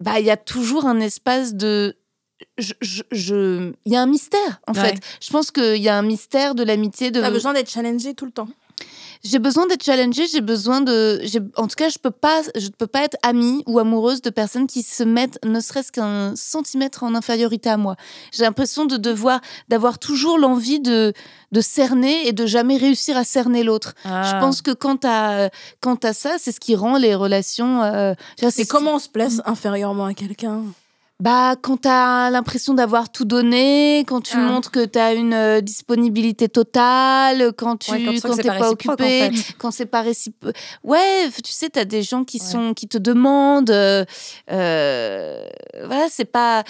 bah 0.00 0.18
il 0.20 0.26
y 0.26 0.30
a 0.30 0.36
toujours 0.36 0.86
un 0.86 1.00
espace 1.00 1.54
de 1.54 1.96
je, 2.58 3.72
il 3.84 3.92
y 3.92 3.96
a 3.96 4.02
un 4.02 4.06
mystère 4.06 4.60
en 4.66 4.74
fait. 4.74 4.98
Je 5.20 5.30
pense 5.30 5.50
qu'il 5.50 5.82
y 5.82 5.88
a 5.88 5.96
un 5.96 6.02
mystère 6.02 6.54
de 6.54 6.62
l'amitié. 6.62 7.10
De... 7.10 7.22
as 7.22 7.30
besoin 7.30 7.52
d'être 7.52 7.70
challengé 7.70 8.14
tout 8.14 8.26
le 8.26 8.32
temps. 8.32 8.48
J'ai 9.22 9.38
besoin 9.38 9.66
d'être 9.66 9.82
challengée, 9.82 10.26
j'ai 10.30 10.42
besoin 10.42 10.82
de. 10.82 11.22
En 11.56 11.66
tout 11.66 11.76
cas, 11.76 11.88
je 11.88 11.98
peux 11.98 12.10
pas, 12.10 12.42
je 12.54 12.66
ne 12.66 12.72
peux 12.72 12.86
pas 12.86 13.04
être 13.04 13.16
amie 13.22 13.62
ou 13.66 13.78
amoureuse 13.78 14.20
de 14.20 14.28
personnes 14.28 14.66
qui 14.66 14.82
se 14.82 15.02
mettent 15.02 15.38
ne 15.46 15.60
serait-ce 15.60 15.90
qu'un 15.90 16.36
centimètre 16.36 17.04
en 17.04 17.14
infériorité 17.14 17.70
à 17.70 17.78
moi. 17.78 17.96
J'ai 18.32 18.42
l'impression 18.42 18.84
de 18.84 18.98
devoir, 18.98 19.40
d'avoir 19.68 19.98
toujours 19.98 20.36
l'envie 20.38 20.78
de, 20.78 21.14
de 21.52 21.60
cerner 21.62 22.28
et 22.28 22.34
de 22.34 22.44
jamais 22.44 22.76
réussir 22.76 23.16
à 23.16 23.24
cerner 23.24 23.62
l'autre. 23.62 23.94
Je 24.04 24.10
ah. 24.10 24.38
pense 24.40 24.60
que 24.60 24.72
as, 25.06 25.48
quand 25.80 26.04
as 26.04 26.12
ça, 26.12 26.36
c'est 26.38 26.52
ce 26.52 26.60
qui 26.60 26.74
rend 26.74 26.98
les 26.98 27.14
relations. 27.14 27.82
Euh... 27.82 28.12
C'est 28.50 28.66
comment 28.66 28.96
on 28.96 28.98
se 28.98 29.08
place 29.08 29.40
inférieurement 29.46 30.04
à 30.04 30.12
quelqu'un? 30.12 30.64
Bah, 31.20 31.54
quand 31.62 31.82
tu 31.82 31.88
as 31.88 32.28
l'impression 32.30 32.74
d'avoir 32.74 33.10
tout 33.10 33.24
donné, 33.24 34.00
quand 34.00 34.20
tu 34.20 34.36
ah. 34.36 34.40
montres 34.40 34.72
que 34.72 34.84
tu 34.84 34.98
as 34.98 35.14
une 35.14 35.32
euh, 35.32 35.60
disponibilité 35.60 36.48
totale, 36.48 37.52
quand 37.56 37.76
tu 37.76 37.92
ouais, 37.92 38.18
quand, 38.20 38.36
pas, 38.36 38.58
pas 38.58 38.70
occupé, 38.70 39.30
quand 39.58 39.70
c'est 39.70 39.86
pas 39.86 40.02
réciproque. 40.02 40.56
Ouais, 40.82 41.30
tu 41.44 41.52
sais, 41.52 41.70
tu 41.70 41.78
as 41.78 41.84
des 41.84 42.02
gens 42.02 42.24
qui 42.24 42.40
sont 42.40 42.74
qui 42.74 42.88
te 42.88 42.98
demandent 42.98 43.70
euh, 43.70 44.04
euh 44.50 45.46
voilà, 45.86 46.06
c'est 46.10 46.24
pas 46.24 46.64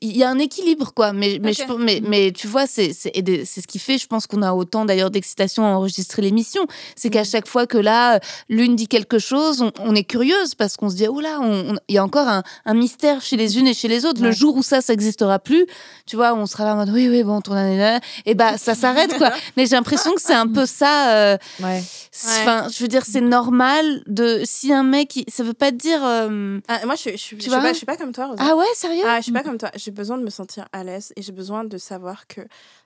il 0.00 0.16
y 0.16 0.24
a 0.24 0.30
un 0.30 0.38
équilibre 0.38 0.94
quoi, 0.94 1.12
mais 1.12 1.38
mais, 1.42 1.52
je, 1.52 1.62
mais, 1.78 2.00
mais 2.02 2.32
tu 2.32 2.46
vois, 2.46 2.66
c'est 2.66 2.94
c'est 2.94 3.12
ce 3.12 3.66
qui 3.66 3.78
fait 3.78 3.98
je 3.98 4.06
pense 4.06 4.26
qu'on 4.26 4.40
a 4.40 4.54
autant 4.54 4.86
d'ailleurs 4.86 5.10
d'excitation 5.10 5.66
à 5.66 5.68
enregistrer 5.68 6.22
l'émission, 6.22 6.66
c'est 6.96 7.10
qu'à 7.10 7.22
mm. 7.22 7.26
chaque 7.26 7.46
fois 7.46 7.66
que 7.66 7.78
là 7.78 8.20
l'une 8.48 8.74
dit 8.74 8.88
quelque 8.88 9.18
chose, 9.18 9.62
on, 9.78 9.94
est 9.94 10.04
curieuse 10.04 10.54
parce 10.54 10.78
qu'on 10.78 10.88
se 10.88 10.96
dit 10.96 11.06
oh 11.08 11.20
là, 11.20 11.40
il 11.88 11.94
y 11.94 11.98
a 11.98 12.04
encore 12.04 12.28
un, 12.28 12.42
un 12.64 12.74
mystère 12.74 13.20
chez 13.20 13.36
les 13.36 13.58
unes 13.58 13.66
et 13.66 13.74
chez 13.74 13.81
chez 13.82 13.88
les 13.88 14.04
autres. 14.04 14.22
Le 14.22 14.30
jour 14.30 14.56
où 14.56 14.62
ça, 14.62 14.80
ça 14.80 14.92
n'existera 14.92 15.40
plus, 15.40 15.66
tu 16.06 16.14
vois, 16.16 16.34
on 16.34 16.46
sera 16.46 16.64
là 16.64 16.74
en 16.74 16.76
mode 16.76 16.90
oui, 16.90 17.08
oui, 17.08 17.24
bon, 17.24 17.40
ton 17.40 17.52
année, 17.52 17.98
et 18.26 18.34
bah 18.34 18.56
ça 18.56 18.74
s'arrête 18.74 19.16
quoi. 19.18 19.32
Mais 19.56 19.66
j'ai 19.66 19.74
l'impression 19.74 20.14
que 20.14 20.22
c'est 20.22 20.34
un 20.34 20.46
peu 20.46 20.66
ça. 20.66 21.16
Euh, 21.16 21.36
ouais. 21.60 21.82
Enfin, 22.24 22.68
je 22.72 22.78
veux 22.80 22.88
dire, 22.88 23.04
c'est 23.04 23.20
normal 23.20 24.02
de 24.06 24.42
si 24.44 24.72
un 24.72 24.84
mec, 24.84 25.24
ça 25.28 25.42
veut 25.42 25.52
pas 25.52 25.72
dire. 25.72 26.04
Euh, 26.04 26.60
ah, 26.68 26.86
moi, 26.86 26.94
je, 26.94 27.10
je, 27.10 27.16
je, 27.16 27.36
je, 27.36 27.40
suis 27.40 27.50
pas, 27.50 27.72
je, 27.72 27.76
suis 27.76 27.86
pas, 27.86 27.96
comme 27.96 28.12
toi. 28.12 28.34
Ah 28.38 28.54
ouais, 28.54 28.66
sérieux? 28.74 29.02
Ah, 29.04 29.16
je 29.18 29.24
suis 29.24 29.32
pas 29.32 29.42
comme 29.42 29.58
toi. 29.58 29.70
J'ai 29.74 29.90
besoin 29.90 30.18
de 30.18 30.22
me 30.22 30.30
sentir 30.30 30.68
à 30.72 30.84
l'aise 30.84 31.12
et 31.16 31.22
j'ai 31.22 31.32
besoin 31.32 31.64
de 31.64 31.78
savoir 31.78 32.26
que 32.28 32.42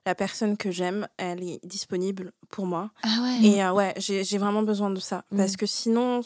la 0.06 0.14
personne 0.14 0.56
que 0.56 0.70
j'aime, 0.70 1.08
elle 1.18 1.42
est 1.42 1.60
disponible 1.64 2.32
pour 2.48 2.64
moi. 2.64 2.90
Ah 3.02 3.08
ouais. 3.22 3.48
Et 3.48 3.62
euh, 3.62 3.72
ouais, 3.72 3.92
j'ai 3.98 4.38
vraiment 4.38 4.62
besoin 4.62 4.88
de 4.88 5.00
ça 5.00 5.24
parce 5.36 5.54
mm. 5.54 5.56
que 5.56 5.66
sinon, 5.66 6.20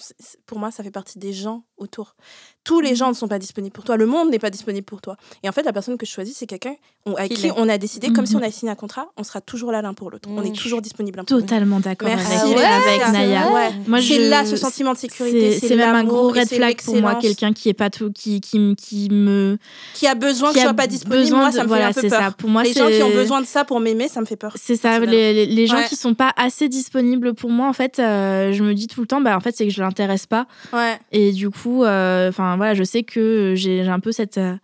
pour 0.45 0.59
moi, 0.59 0.71
ça 0.71 0.85
fait 0.85 0.91
partie 0.91 1.19
des 1.19 1.33
gens 1.33 1.65
autour. 1.79 2.15
Tous 2.63 2.81
les 2.81 2.95
gens 2.95 3.09
ne 3.09 3.15
sont 3.15 3.27
pas 3.27 3.39
disponibles 3.39 3.73
pour 3.73 3.85
toi. 3.85 3.97
Le 3.97 4.05
monde 4.05 4.31
n'est 4.31 4.39
pas 4.39 4.51
disponible 4.51 4.85
pour 4.85 5.01
toi. 5.01 5.17
Et 5.43 5.49
en 5.49 5.53
fait, 5.53 5.63
la 5.63 5.73
personne 5.73 5.97
que 5.97 6.05
je 6.05 6.11
choisis, 6.11 6.37
c'est 6.37 6.47
quelqu'un 6.47 6.75
avec 7.17 7.33
qui 7.33 7.51
on 7.57 7.71
a 7.71 7.79
décidé, 7.79 8.13
comme 8.13 8.27
si 8.27 8.37
on 8.37 8.41
avait 8.41 8.51
signé 8.51 8.71
un 8.71 8.75
contrat, 8.75 9.09
on 9.17 9.25
sera 9.25 9.41
toujours 9.41 9.73
là 9.73 9.81
l'un 9.81 9.95
pour 9.95 10.11
l'autre. 10.11 10.29
On 10.31 10.43
est 10.43 10.55
toujours 10.55 10.83
disponible 10.83 11.17
l'un 11.17 11.25
pour 11.25 11.37
l'autre. 11.37 11.47
Totalement 11.47 11.81
d'accord 11.81 12.11
avec, 12.11 12.27
avec 12.59 13.13
Naya. 13.13 13.51
Ouais. 13.51 13.71
Moi, 13.87 14.03
c'est 14.03 14.29
là 14.29 14.45
ce 14.45 14.57
sentiment 14.57 14.93
de 14.93 14.99
sécurité. 14.99 15.59
C'est 15.59 15.77
même 15.77 15.95
un 15.95 16.05
gros 16.05 16.29
red 16.29 16.49
flag 16.49 16.83
pour 16.83 17.01
moi, 17.01 17.15
quelqu'un 17.15 17.55
qui 17.55 17.71
est 17.71 17.75
pas 17.75 17.89
tout, 17.89 18.13
qui, 18.13 18.43
qui, 18.43 18.77
qui 18.77 19.09
me. 19.11 19.57
Qui 19.95 20.07
a 20.07 20.15
besoin 20.15 20.53
que 20.53 20.59
je 20.59 20.65
sois 20.65 20.75
pas 20.75 20.87
disponible. 20.87 21.35
Moi, 21.35 21.51
ça 21.51 21.65
me 21.65 21.75
fait 21.75 21.83
un 21.83 21.93
peu 21.93 22.09
peur. 22.09 22.11
Ça. 22.11 22.31
Pour 22.33 22.51
moi, 22.51 22.63
les 22.63 22.75
gens 22.75 22.89
qui 22.89 23.03
ont 23.03 23.11
besoin 23.11 23.41
de 23.41 23.47
ça 23.47 23.65
pour 23.71 23.79
m'aimer, 23.79 24.09
ça 24.09 24.21
me 24.21 24.27
fait 24.27 24.35
peur. 24.35 24.55
C'est 24.57 24.75
ça. 24.75 24.99
Les, 24.99 25.47
les 25.47 25.67
gens 25.69 25.85
qui 25.89 25.95
sont 25.95 26.15
pas 26.15 26.33
assez 26.37 26.69
disponibles 26.69 27.35
pour 27.35 27.51
moi, 27.51 27.69
en 27.69 27.73
fait, 27.73 28.01
euh, 28.01 28.51
je 28.51 28.65
me 28.65 28.75
dis 28.75 28.89
tout 28.89 29.01
le 29.01 29.07
temps, 29.07 29.21
bah, 29.21 29.37
en 29.37 29.39
fait, 29.39 29.57
c'est 29.57 29.65
que 29.65 29.73
je 29.73 29.81
l'intéresse 29.81 30.27
pas. 30.27 30.49
Ouais. 30.73 30.99
Et 31.13 31.31
du 31.31 31.51
coup, 31.51 31.85
euh, 31.85 32.31
enfin, 32.31 32.57
voilà, 32.57 32.75
je 32.75 32.83
sais 32.83 33.05
que 33.05 33.55
j'ai 33.55 33.83
un 33.83 34.01
peu 34.01 34.11
cette, 34.11 34.39
euh, 34.39 34.57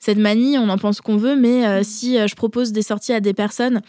cette 0.00 0.18
manie, 0.18 0.58
on 0.58 0.68
en 0.70 0.76
pense 0.76 1.00
qu'on 1.00 1.16
veut, 1.16 1.36
mais 1.36 1.68
euh, 1.68 1.80
mm. 1.82 1.84
si 1.84 2.18
euh, 2.18 2.26
je 2.26 2.34
propose 2.34 2.72
des 2.72 2.82
sorties 2.82 3.12
à 3.12 3.20
des 3.20 3.32
personnes 3.32 3.80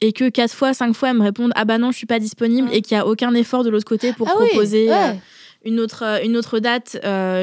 et 0.00 0.12
que 0.12 0.28
quatre 0.30 0.52
fois, 0.52 0.74
cinq 0.74 0.96
fois, 0.96 1.10
elles 1.10 1.16
me 1.16 1.22
répondent 1.22 1.52
Ah 1.54 1.64
bah 1.64 1.78
non, 1.78 1.92
je 1.92 1.98
suis 1.98 2.06
pas 2.06 2.18
disponible 2.18 2.70
mm. 2.70 2.72
et 2.72 2.82
qu'il 2.82 2.96
n'y 2.96 3.00
a 3.00 3.06
aucun 3.06 3.32
effort 3.34 3.62
de 3.62 3.70
l'autre 3.70 3.86
côté 3.86 4.12
pour 4.12 4.28
ah 4.28 4.32
proposer 4.32 4.90
une, 5.64 5.78
autre, 5.78 6.02
une 6.24 6.36
autre 6.36 6.58
date, 6.58 6.98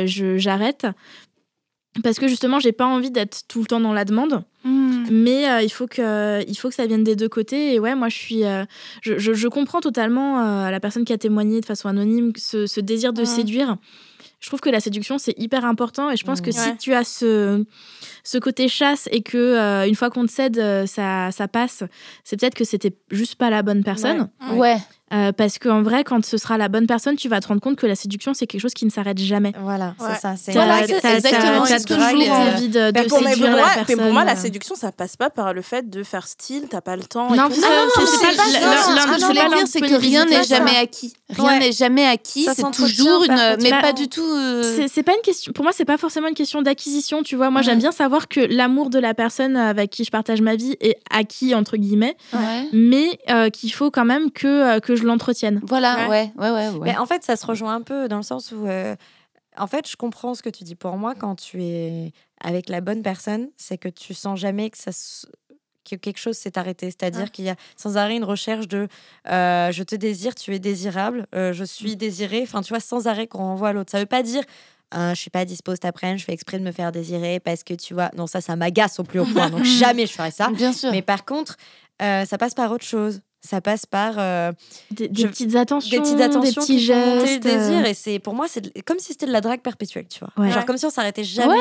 j'arrête. 0.07 0.87
Parce 2.03 2.19
que 2.19 2.27
justement, 2.27 2.59
j'ai 2.59 2.71
pas 2.71 2.85
envie 2.85 3.11
d'être 3.11 3.43
tout 3.47 3.59
le 3.59 3.65
temps 3.65 3.79
dans 3.79 3.93
la 3.93 4.05
demande. 4.05 4.43
Mm. 4.63 5.05
Mais 5.11 5.63
il, 5.63 5.69
faut 5.69 5.87
que, 5.87 6.43
il 6.47 6.55
faut 6.55 6.69
que 6.69 6.75
ça 6.75 6.85
vienne 6.85 7.03
des 7.03 7.15
deux 7.15 7.29
côtés. 7.29 7.73
Et 7.73 7.79
ouais, 7.79 7.95
moi, 7.95 8.09
je 8.09 8.15
suis. 8.17 8.43
je, 9.01 9.17
je, 9.17 9.47
comprends 9.47 9.81
totalement 9.81 10.69
la 10.69 10.79
personne 10.79 11.05
qui 11.05 11.13
a 11.13 11.17
témoigné 11.17 11.61
de 11.61 11.65
façon 11.65 11.87
anonyme 11.87 12.33
ce, 12.35 12.67
ce 12.67 12.79
désir 12.81 13.13
de 13.13 13.23
séduire 13.23 13.77
je 14.45 14.49
trouve 14.51 14.61
que 14.61 14.69
la 14.69 14.79
séduction 14.79 15.17
c'est 15.17 15.33
hyper 15.39 15.65
important 15.65 16.11
et 16.11 16.17
je 16.17 16.23
pense 16.23 16.39
que 16.39 16.51
si 16.51 16.77
tu 16.77 16.93
as 16.93 17.03
ce 17.03 17.65
ce 18.23 18.37
côté 18.37 18.67
chasse 18.67 19.09
et 19.11 19.23
que 19.23 19.37
euh, 19.37 19.87
une 19.87 19.95
fois 19.95 20.11
qu'on 20.11 20.25
te 20.25 20.31
cède 20.31 20.59
euh, 20.59 20.85
ça, 20.85 21.31
ça 21.31 21.47
passe 21.47 21.83
c'est 22.23 22.39
peut-être 22.39 22.53
que 22.53 22.63
c'était 22.63 22.95
juste 23.09 23.35
pas 23.35 23.49
la 23.49 23.63
bonne 23.63 23.83
personne 23.83 24.29
ouais. 24.53 24.77
Euh, 25.13 25.31
parce 25.31 25.59
qu'en 25.59 25.83
vrai, 25.83 26.03
quand 26.03 26.25
ce 26.25 26.37
sera 26.37 26.57
la 26.57 26.67
bonne 26.67 26.87
personne, 26.87 27.15
tu 27.15 27.29
vas 27.29 27.39
te 27.39 27.47
rendre 27.47 27.61
compte 27.61 27.75
que 27.75 27.85
la 27.85 27.93
séduction, 27.93 28.33
c'est 28.33 28.47
quelque 28.47 28.61
chose 28.61 28.73
qui 28.73 28.85
ne 28.85 28.89
s'arrête 28.89 29.19
jamais. 29.19 29.53
Voilà, 29.61 29.93
c'est 29.99 30.19
ça. 30.19 30.35
C'est 30.35 30.51
exactement. 30.51 31.63
T'as 31.67 31.79
toujours 31.79 32.33
envie 32.33 32.69
de, 32.69 32.89
de 32.89 33.07
pour 33.07 33.19
séduire 33.19 33.51
moi, 33.51 33.59
la 33.59 33.73
personne. 33.75 33.97
pour 34.03 34.13
moi, 34.13 34.23
la 34.23 34.35
séduction, 34.35 34.73
ça 34.73 34.91
passe 34.91 35.15
pas 35.15 35.29
par 35.29 35.53
le 35.53 35.61
fait 35.61 35.89
de 35.89 36.01
faire 36.01 36.27
style, 36.27 36.65
t'as 36.69 36.81
pas 36.81 36.95
le 36.95 37.03
temps. 37.03 37.35
Non, 37.35 37.49
c'est 37.51 37.61
pas 37.61 37.67
Je 39.19 39.25
voulais 39.25 39.47
dire, 39.55 39.67
c'est 39.67 39.81
que 39.81 39.93
rien 39.93 40.25
n'est 40.25 40.43
jamais 40.43 40.75
acquis. 40.77 41.13
Rien 41.29 41.59
n'est 41.59 41.71
jamais 41.71 42.05
acquis. 42.05 42.47
C'est 42.55 42.71
toujours 42.71 43.23
une. 43.25 43.57
Mais 43.61 43.69
pas 43.69 43.93
du 43.93 44.07
tout. 44.07 44.23
Euh, 44.23 44.87
c'est 44.91 45.03
pas 45.03 45.13
une 45.13 45.21
question. 45.21 45.53
Pour 45.53 45.63
moi, 45.63 45.71
c'est 45.71 45.85
pas 45.85 45.97
forcément 45.97 46.27
une 46.27 46.35
question 46.35 46.63
d'acquisition. 46.63 47.21
Tu 47.21 47.35
vois, 47.35 47.51
moi, 47.51 47.61
j'aime 47.61 47.79
bien 47.79 47.91
savoir 47.91 48.27
que 48.27 48.39
l'amour 48.39 48.89
de 48.89 48.97
la 48.97 49.13
personne 49.13 49.55
avec 49.55 49.91
qui 49.91 50.03
je 50.03 50.11
partage 50.11 50.41
ma 50.41 50.55
vie 50.55 50.75
est 50.81 50.97
acquis 51.11 51.53
entre 51.53 51.77
guillemets, 51.77 52.17
mais 52.73 53.19
euh, 53.29 53.49
qu'il 53.49 53.71
faut 53.71 53.91
quand 53.91 54.05
même 54.05 54.31
que 54.31 54.79
que 54.79 54.94
je 54.95 55.03
l'entretienne. 55.03 55.61
Voilà, 55.63 56.09
ouais, 56.09 56.31
ouais, 56.37 56.49
ouais. 56.49 56.69
ouais, 56.69 56.79
Mais 56.81 56.97
en 56.97 57.05
fait, 57.05 57.23
ça 57.23 57.35
se 57.35 57.45
rejoint 57.45 57.75
un 57.75 57.81
peu 57.81 58.07
dans 58.07 58.17
le 58.17 58.23
sens 58.23 58.51
où, 58.51 58.67
euh, 58.67 58.95
en 59.57 59.67
fait, 59.67 59.89
je 59.89 59.95
comprends 59.95 60.33
ce 60.35 60.41
que 60.41 60.49
tu 60.49 60.63
dis. 60.63 60.75
Pour 60.75 60.97
moi, 60.97 61.13
quand 61.15 61.35
tu 61.35 61.63
es 61.63 62.11
avec 62.41 62.69
la 62.69 62.81
bonne 62.81 63.01
personne, 63.01 63.49
c'est 63.57 63.77
que 63.77 63.89
tu 63.89 64.13
sens 64.13 64.39
jamais 64.39 64.69
que 64.69 64.77
ça 64.77 64.91
que 65.89 65.95
quelque 65.95 66.17
chose 66.17 66.35
s'est 66.35 66.57
arrêté. 66.57 66.87
C'est-à-dire 66.87 67.31
qu'il 67.31 67.45
y 67.45 67.49
a 67.49 67.55
sans 67.77 67.95
arrêt 67.95 68.17
une 68.17 68.23
recherche 68.23 68.67
de 68.67 68.87
euh, 69.29 69.71
je 69.71 69.83
te 69.83 69.95
désire, 69.95 70.33
tu 70.33 70.53
es 70.53 70.59
désirable, 70.59 71.27
euh, 71.35 71.53
je 71.53 71.63
suis 71.63 71.93
mm. 71.93 71.95
désiré. 71.95 72.41
Enfin, 72.41 72.61
tu 72.61 72.69
vois, 72.69 72.79
sans 72.79 73.07
arrêt 73.07 73.27
qu'on 73.27 73.39
renvoie 73.39 73.69
à 73.69 73.73
l'autre. 73.73 73.91
Ça 73.91 73.99
veut 73.99 74.05
pas 74.05 74.23
dire 74.23 74.43
je 74.93 75.09
je 75.09 75.19
suis 75.19 75.29
pas 75.29 75.43
dispo 75.43 75.73
cet 75.73 75.83
après-midi, 75.83 76.19
je 76.21 76.25
fais 76.25 76.33
exprès 76.33 76.57
de 76.57 76.63
me 76.63 76.71
faire 76.71 76.91
désirer 76.91 77.41
parce 77.41 77.63
que 77.63 77.73
tu 77.73 77.93
vois, 77.93 78.11
non, 78.15 78.27
ça, 78.27 78.39
ça 78.39 78.55
m'agace 78.55 78.99
au 78.99 79.03
plus 79.03 79.19
haut 79.19 79.25
point. 79.25 79.49
Donc 79.51 79.63
jamais 79.63 80.07
je 80.07 80.13
ferai 80.13 80.31
ça. 80.31 80.49
Bien 80.49 80.71
sûr. 80.71 80.91
Mais 80.91 81.01
par 81.01 81.25
contre, 81.25 81.57
ça 81.99 82.37
passe 82.39 82.53
par 82.53 82.71
autre 82.71 82.85
chose 82.85 83.21
ça 83.45 83.61
passe 83.61 83.85
par 83.85 84.15
euh, 84.17 84.51
des, 84.91 85.07
petites 85.07 85.55
attentions, 85.55 85.89
des 85.89 86.01
petites 86.01 86.19
attentions, 86.19 86.61
des 86.61 86.67
petits 86.67 86.79
gestes, 86.79 87.43
désir. 87.43 87.83
Euh. 87.85 87.89
Et 87.89 87.93
c'est 87.93 88.19
pour 88.19 88.33
moi, 88.33 88.47
c'est 88.49 88.83
comme 88.83 88.99
si 88.99 89.13
c'était 89.13 89.27
de 89.27 89.31
la 89.31 89.41
drague 89.41 89.61
perpétuelle, 89.61 90.07
tu 90.07 90.19
vois. 90.19 90.49
Genre 90.49 90.65
comme 90.65 90.77
si 90.77 90.85
on 90.85 90.89
s'arrêtait 90.89 91.23
jamais 91.23 91.57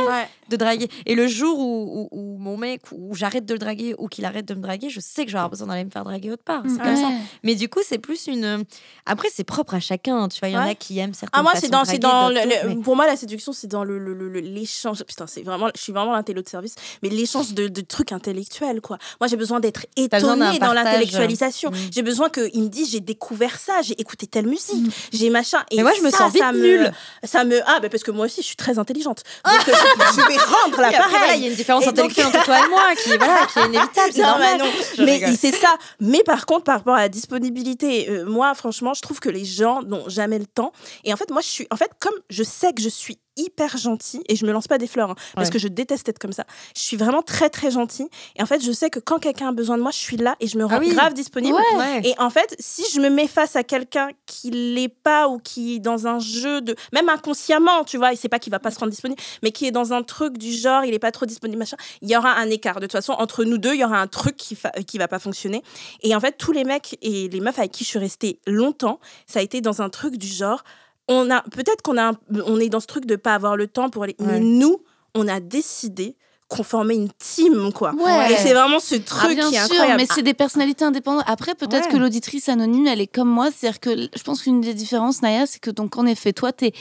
de 0.48 0.56
draguer. 0.56 0.88
Et 1.06 1.14
le 1.14 1.26
jour 1.26 1.58
où, 1.58 2.08
où, 2.10 2.38
mon 2.38 2.56
mec, 2.56 2.82
où 2.92 3.14
j'arrête 3.14 3.46
de 3.46 3.54
le 3.54 3.58
draguer 3.58 3.94
ou 3.98 4.08
qu'il 4.08 4.24
arrête 4.24 4.46
de 4.46 4.54
me 4.54 4.60
draguer, 4.60 4.88
je 4.88 5.00
sais 5.00 5.24
que 5.24 5.30
j'aurai 5.30 5.48
besoin 5.48 5.68
d'aller 5.68 5.84
me 5.84 5.90
faire 5.90 6.04
draguer 6.04 6.30
autre 6.32 6.44
part. 6.44 6.62
C'est 6.66 6.82
comme 6.82 6.96
ça. 6.96 7.10
Mais 7.42 7.54
du 7.54 7.68
coup, 7.68 7.80
c'est 7.86 7.98
plus 7.98 8.26
une. 8.26 8.64
Après, 9.06 9.28
c'est 9.32 9.44
propre 9.44 9.74
à 9.74 9.80
chacun. 9.80 10.28
Tu 10.28 10.40
vois, 10.40 10.48
il 10.48 10.52
y 10.52 10.58
en 10.58 10.66
a 10.66 10.74
qui 10.74 10.98
aiment 10.98 11.14
certaines. 11.14 11.38
Ah 11.38 11.42
moi, 11.42 11.52
c'est 11.56 11.68
dans, 11.68 11.84
c'est 11.84 11.98
dans 11.98 12.28
le, 12.28 12.80
pour 12.80 12.96
moi 12.96 13.06
la 13.06 13.16
séduction, 13.16 13.52
c'est 13.52 13.66
dans 13.66 13.84
le 13.84 13.98
l'échange. 14.40 15.04
Putain, 15.04 15.26
c'est 15.26 15.42
vraiment, 15.42 15.68
je 15.74 15.80
suis 15.80 15.92
vraiment 15.92 16.12
l'intello 16.12 16.42
de 16.42 16.48
service, 16.48 16.74
mais 17.02 17.08
l'échange 17.08 17.54
de, 17.54 17.68
de, 17.68 17.80
trucs 17.80 18.12
intellectuels, 18.12 18.80
quoi. 18.80 18.98
Moi, 19.20 19.28
j'ai 19.28 19.36
besoin 19.36 19.60
d'être 19.60 19.86
étonnée 19.96 20.58
dans 20.58 20.72
l'intellectualisation. 20.72 21.70
Mm. 21.74 21.90
J'ai 21.92 22.02
besoin 22.02 22.30
qu'ils 22.30 22.62
me 22.62 22.68
disent 22.68 22.90
j'ai 22.90 23.00
découvert 23.00 23.58
ça, 23.58 23.82
j'ai 23.82 24.00
écouté 24.00 24.26
telle 24.26 24.46
musique, 24.46 24.86
mm. 24.86 24.90
j'ai 25.12 25.30
machin. 25.30 25.58
Et 25.70 25.82
moi, 25.82 25.92
je 25.96 26.02
me 26.02 26.10
sens 26.10 26.32
vite 26.32 26.42
ça 26.42 26.52
nulle. 26.52 26.92
ça 27.22 27.44
me 27.44 27.60
ah, 27.66 27.80
bah, 27.80 27.88
parce 27.88 28.02
que 28.02 28.10
moi 28.10 28.26
aussi, 28.26 28.42
je 28.42 28.46
suis 28.46 28.56
très 28.56 28.78
intelligente. 28.78 29.22
Donc, 29.44 29.60
je, 29.66 30.28
vais 30.28 30.36
rendre 30.36 30.80
la 30.80 30.92
pareille. 30.92 31.38
Il 31.38 31.42
y 31.42 31.46
a 31.46 31.50
une 31.50 31.56
différence 31.56 31.86
intellectuelle 31.86 32.26
entre 32.26 32.44
toi 32.44 32.58
et 32.64 32.68
moi 32.68 32.94
qui, 32.96 33.16
voilà, 33.16 33.46
qui 33.46 33.58
est 33.58 33.66
inévitable. 33.66 34.10
C'est 34.12 34.22
normal. 34.22 34.60
Mais, 34.98 35.20
mais 35.20 35.36
c'est 35.36 35.54
ça. 35.54 35.76
Mais 36.00 36.22
par 36.24 36.46
contre, 36.46 36.64
par 36.64 36.78
rapport 36.78 36.94
à 36.94 37.00
la 37.00 37.08
disponibilité, 37.08 38.08
euh, 38.08 38.24
moi, 38.24 38.54
franchement, 38.54 38.94
je 38.94 39.02
trouve 39.02 39.20
que 39.20 39.28
les 39.28 39.44
gens 39.44 39.82
n'ont 39.82 40.08
jamais 40.08 40.38
le 40.38 40.46
temps. 40.46 40.72
Et 41.04 41.12
en 41.12 41.16
fait, 41.16 41.30
moi, 41.30 41.40
je 41.40 41.48
suis, 41.48 41.66
en 41.70 41.76
fait, 41.76 41.90
comme 42.00 42.14
je 42.30 42.42
sais 42.42 42.72
que 42.72 42.82
je 42.82 42.88
suis 42.88 43.18
hyper 43.36 43.76
gentil 43.76 44.22
et 44.28 44.36
je 44.36 44.46
me 44.46 44.52
lance 44.52 44.68
pas 44.68 44.78
des 44.78 44.86
fleurs 44.86 45.10
hein, 45.10 45.16
parce 45.34 45.50
que 45.50 45.58
je 45.58 45.68
déteste 45.68 46.08
être 46.08 46.18
comme 46.18 46.32
ça. 46.32 46.44
Je 46.76 46.82
suis 46.82 46.96
vraiment 46.96 47.22
très 47.22 47.50
très 47.50 47.70
gentille 47.70 48.08
et 48.36 48.42
en 48.42 48.46
fait 48.46 48.62
je 48.62 48.72
sais 48.72 48.90
que 48.90 48.98
quand 48.98 49.18
quelqu'un 49.18 49.48
a 49.48 49.52
besoin 49.52 49.76
de 49.76 49.82
moi, 49.82 49.90
je 49.90 49.98
suis 49.98 50.16
là 50.16 50.36
et 50.40 50.46
je 50.46 50.58
me 50.58 50.64
ah 50.64 50.78
rends 50.78 50.80
grave 50.80 51.14
disponible. 51.14 51.58
Et 52.02 52.14
en 52.18 52.30
fait, 52.30 52.54
si 52.58 52.84
je 52.92 53.00
me 53.00 53.08
mets 53.08 53.26
face 53.26 53.56
à 53.56 53.64
quelqu'un 53.64 54.08
qui 54.26 54.50
l'est 54.50 54.88
pas 54.88 55.28
ou 55.28 55.38
qui 55.38 55.76
est 55.76 55.78
dans 55.78 56.06
un 56.06 56.18
jeu 56.18 56.60
de 56.60 56.74
même 56.92 57.08
inconsciemment, 57.08 57.84
tu 57.84 57.96
vois, 57.96 58.12
il 58.12 58.16
sait 58.16 58.28
pas 58.28 58.38
qu'il 58.38 58.50
va 58.50 58.58
pas 58.58 58.70
se 58.70 58.78
rendre 58.78 58.90
disponible, 58.90 59.20
mais 59.42 59.52
qui 59.52 59.66
est 59.66 59.70
dans 59.70 59.92
un 59.92 60.02
truc 60.02 60.38
du 60.38 60.52
genre 60.52 60.84
il 60.84 60.94
est 60.94 60.98
pas 60.98 61.12
trop 61.12 61.26
disponible 61.26 61.58
machin, 61.58 61.76
il 62.02 62.10
y 62.10 62.16
aura 62.16 62.32
un 62.32 62.50
écart 62.50 62.76
de 62.76 62.86
toute 62.86 62.92
façon 62.92 63.12
entre 63.12 63.44
nous 63.44 63.58
deux, 63.58 63.74
il 63.74 63.80
y 63.80 63.84
aura 63.84 64.00
un 64.00 64.06
truc 64.06 64.36
qui 64.36 64.56
qui 64.86 64.98
va 64.98 65.08
pas 65.08 65.18
fonctionner. 65.18 65.62
Et 66.02 66.14
en 66.14 66.20
fait, 66.20 66.36
tous 66.38 66.52
les 66.52 66.64
mecs 66.64 66.98
et 67.02 67.28
les 67.28 67.40
meufs 67.40 67.58
avec 67.58 67.72
qui 67.72 67.84
je 67.84 67.88
suis 67.88 67.98
restée 67.98 68.38
longtemps, 68.46 69.00
ça 69.26 69.40
a 69.40 69.42
été 69.42 69.60
dans 69.60 69.82
un 69.82 69.90
truc 69.90 70.16
du 70.16 70.26
genre 70.26 70.64
on 71.08 71.30
a 71.30 71.42
peut-être 71.42 71.82
qu'on 71.82 71.98
a 71.98 72.12
on 72.46 72.58
est 72.60 72.68
dans 72.68 72.80
ce 72.80 72.86
truc 72.86 73.06
de 73.06 73.16
pas 73.16 73.34
avoir 73.34 73.56
le 73.56 73.66
temps 73.66 73.90
pour 73.90 74.04
aller 74.04 74.16
mais 74.18 74.40
nous 74.40 74.82
on 75.14 75.28
a 75.28 75.40
décidé 75.40 76.16
qu'on 76.48 76.62
formait 76.62 76.94
une 76.94 77.10
team 77.18 77.72
quoi. 77.72 77.94
Et 78.30 78.36
c'est 78.36 78.52
vraiment 78.52 78.78
ce 78.78 78.96
ah, 78.96 78.98
truc 79.04 79.38
qui 79.38 79.54
est 79.54 79.58
incroyable. 79.58 79.96
mais 79.96 80.06
c'est 80.12 80.22
des 80.22 80.34
personnalités 80.34 80.84
indépendantes. 80.84 81.24
Après 81.26 81.54
peut-être 81.54 81.88
que 81.88 81.96
l'auditrice 81.96 82.48
anonyme 82.48 82.86
elle 82.86 83.00
est 83.00 83.06
comme 83.06 83.28
moi 83.28 83.48
c'est-à-dire 83.50 83.80
que 83.80 84.08
je 84.14 84.22
pense 84.22 84.42
qu'une 84.42 84.60
des 84.60 84.74
différences 84.74 85.22
Naya 85.22 85.46
c'est 85.46 85.60
que 85.60 85.70
donc 85.70 85.96
en 85.96 86.06
effet 86.06 86.32
toi 86.32 86.52
t'es 86.52 86.72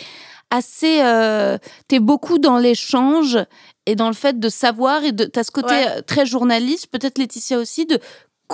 assez 0.50 1.02
euh, 1.02 1.58
t'es 1.88 2.00
beaucoup 2.00 2.40
dans 2.40 2.58
l'échange 2.58 3.40
et 3.86 3.96
dans 3.96 4.08
le 4.08 4.14
fait 4.14 4.40
de 4.40 4.50
savoir 4.50 5.04
et 5.04 5.12
de 5.12 5.26
t'as 5.26 5.44
ce 5.44 5.52
côté 5.52 5.74
euh, 5.74 6.02
très 6.02 6.26
journaliste 6.26 6.88
peut-être 6.88 7.18
Laetitia 7.18 7.58
aussi 7.58 7.86
de 7.86 8.00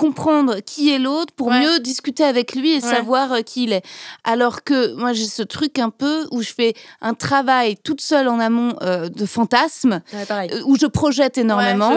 comprendre 0.00 0.60
qui 0.64 0.90
est 0.90 0.98
l'autre 0.98 1.34
pour 1.34 1.50
mieux 1.50 1.78
discuter 1.78 2.24
avec 2.24 2.54
lui 2.54 2.72
et 2.72 2.80
savoir 2.80 3.34
euh, 3.34 3.40
qui 3.42 3.64
il 3.64 3.74
est. 3.74 3.84
Alors 4.24 4.64
que 4.64 4.94
moi 4.94 5.12
j'ai 5.12 5.26
ce 5.26 5.42
truc 5.42 5.78
un 5.78 5.90
peu 5.90 6.26
où 6.30 6.40
je 6.40 6.54
fais 6.54 6.72
un 7.02 7.12
travail 7.12 7.76
toute 7.76 8.00
seule 8.00 8.28
en 8.28 8.40
amont 8.40 8.74
euh, 8.80 9.10
de 9.10 9.26
fantasme, 9.26 10.00
euh, 10.14 10.62
où 10.64 10.78
je 10.78 10.86
projette 10.86 11.36
énormément 11.36 11.92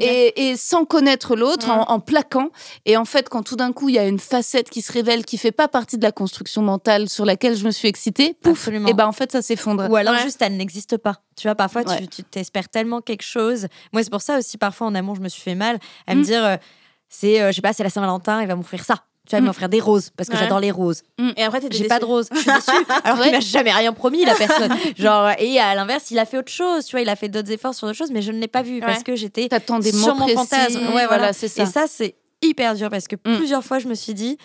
et, 0.00 0.56
sans 0.56 0.84
connaître 0.84 1.36
l'autre, 1.36 1.70
en, 1.70 2.00
plaquant. 2.00 2.50
Et 2.84 2.96
en 2.96 3.04
fait, 3.04 3.28
quand 3.28 3.44
tout 3.44 3.54
d'un 3.54 3.72
coup 3.72 3.88
il 3.90 3.94
y 3.94 3.98
a 3.98 4.08
une 4.08 4.18
facette 4.18 4.68
qui 4.68 4.82
se 4.82 4.92
révèle 4.92 5.24
qui 5.24 5.38
fait 5.38 5.52
pas 5.52 5.68
partie 5.68 5.98
de 5.98 6.02
la 6.02 6.12
construction 6.12 6.62
mentale 6.62 7.08
sur 7.08 7.24
laquelle 7.24 7.56
je 7.56 7.64
me 7.64 7.70
suis 7.70 7.86
excitée, 7.86 8.34
pouf, 8.42 8.66
et 8.68 8.92
ben 8.92 9.06
en 9.06 9.12
fait 9.12 9.30
ça 9.30 9.40
s'effondre. 9.40 9.88
Ou 9.88 9.94
alors 9.94 10.16
juste 10.16 10.42
elle 10.42 10.56
n'existe 10.56 10.96
pas. 10.96 11.20
Tu 11.36 11.46
vois, 11.46 11.54
parfois 11.54 11.84
tu 11.84 12.24
t'espères 12.24 12.68
tellement 12.68 13.00
quelque 13.00 13.22
chose. 13.22 13.68
Moi 13.92 14.02
c'est 14.02 14.10
pour 14.10 14.22
ça 14.22 14.38
aussi 14.38 14.58
parfois 14.58 14.88
en 14.88 14.96
amont 14.96 15.14
je 15.14 15.20
me 15.20 15.28
suis 15.28 15.42
fait 15.42 15.54
mal 15.54 15.78
à 16.08 16.16
me 16.16 16.22
mm. 16.22 16.24
dire 16.24 16.58
c'est, 17.08 17.40
euh, 17.40 17.50
je 17.50 17.56
sais 17.56 17.62
pas, 17.62 17.72
c'est 17.72 17.82
la 17.82 17.90
Saint-Valentin, 17.90 18.42
il 18.42 18.48
va 18.48 18.56
m'offrir 18.56 18.84
ça. 18.84 19.04
tu 19.28 19.34
vas 19.34 19.40
m'offrir 19.40 19.68
des 19.68 19.80
roses 19.80 20.10
parce 20.16 20.28
que 20.28 20.36
j'adore 20.36 20.60
les 20.60 20.70
roses. 20.70 21.02
Et 21.36 21.42
après, 21.42 21.60
j'ai 21.70 21.88
pas 21.88 21.98
de 21.98 22.04
roses. 22.04 22.28
Je 22.32 22.38
suis 22.38 22.50
déçue. 22.52 22.86
Alors 23.04 23.20
qu'il 23.20 23.32
m'a 23.32 23.40
jamais 23.40 23.72
rien 23.72 23.92
promis, 23.92 24.24
la 24.24 24.34
personne. 24.34 24.72
Genre, 24.96 25.30
et 25.38 25.58
à 25.58 25.74
l'inverse, 25.74 26.10
il 26.10 26.18
a 26.18 26.24
fait 26.24 26.38
autre 26.38 26.52
chose. 26.52 26.84
Tu 26.86 26.92
vois, 26.92 27.00
il 27.00 27.08
a 27.08 27.16
fait 27.16 27.28
d'autres 27.28 27.50
efforts 27.50 27.74
sur 27.74 27.86
d'autres 27.86 27.98
choses, 27.98 28.10
mais 28.10 28.22
je 28.22 28.32
ne 28.32 28.38
l'ai 28.38 28.48
pas 28.48 28.62
vu 28.62 28.80
parce 28.80 29.02
que 29.02 29.16
j'étais 29.16 29.48
sur 29.92 30.14
mon 30.14 30.28
fantasme. 30.28 30.94
Ouais, 30.94 31.06
voilà, 31.06 31.32
c'est 31.32 31.48
ça. 31.48 31.62
Et 31.62 31.66
ça, 31.66 31.86
c'est 31.88 32.16
hyper 32.42 32.74
dur 32.74 32.90
parce 32.90 33.08
que 33.08 33.16
mm. 33.16 33.36
plusieurs 33.36 33.64
fois, 33.64 33.78
je 33.78 33.88
me 33.88 33.94
suis 33.94 34.14
dit, 34.14 34.38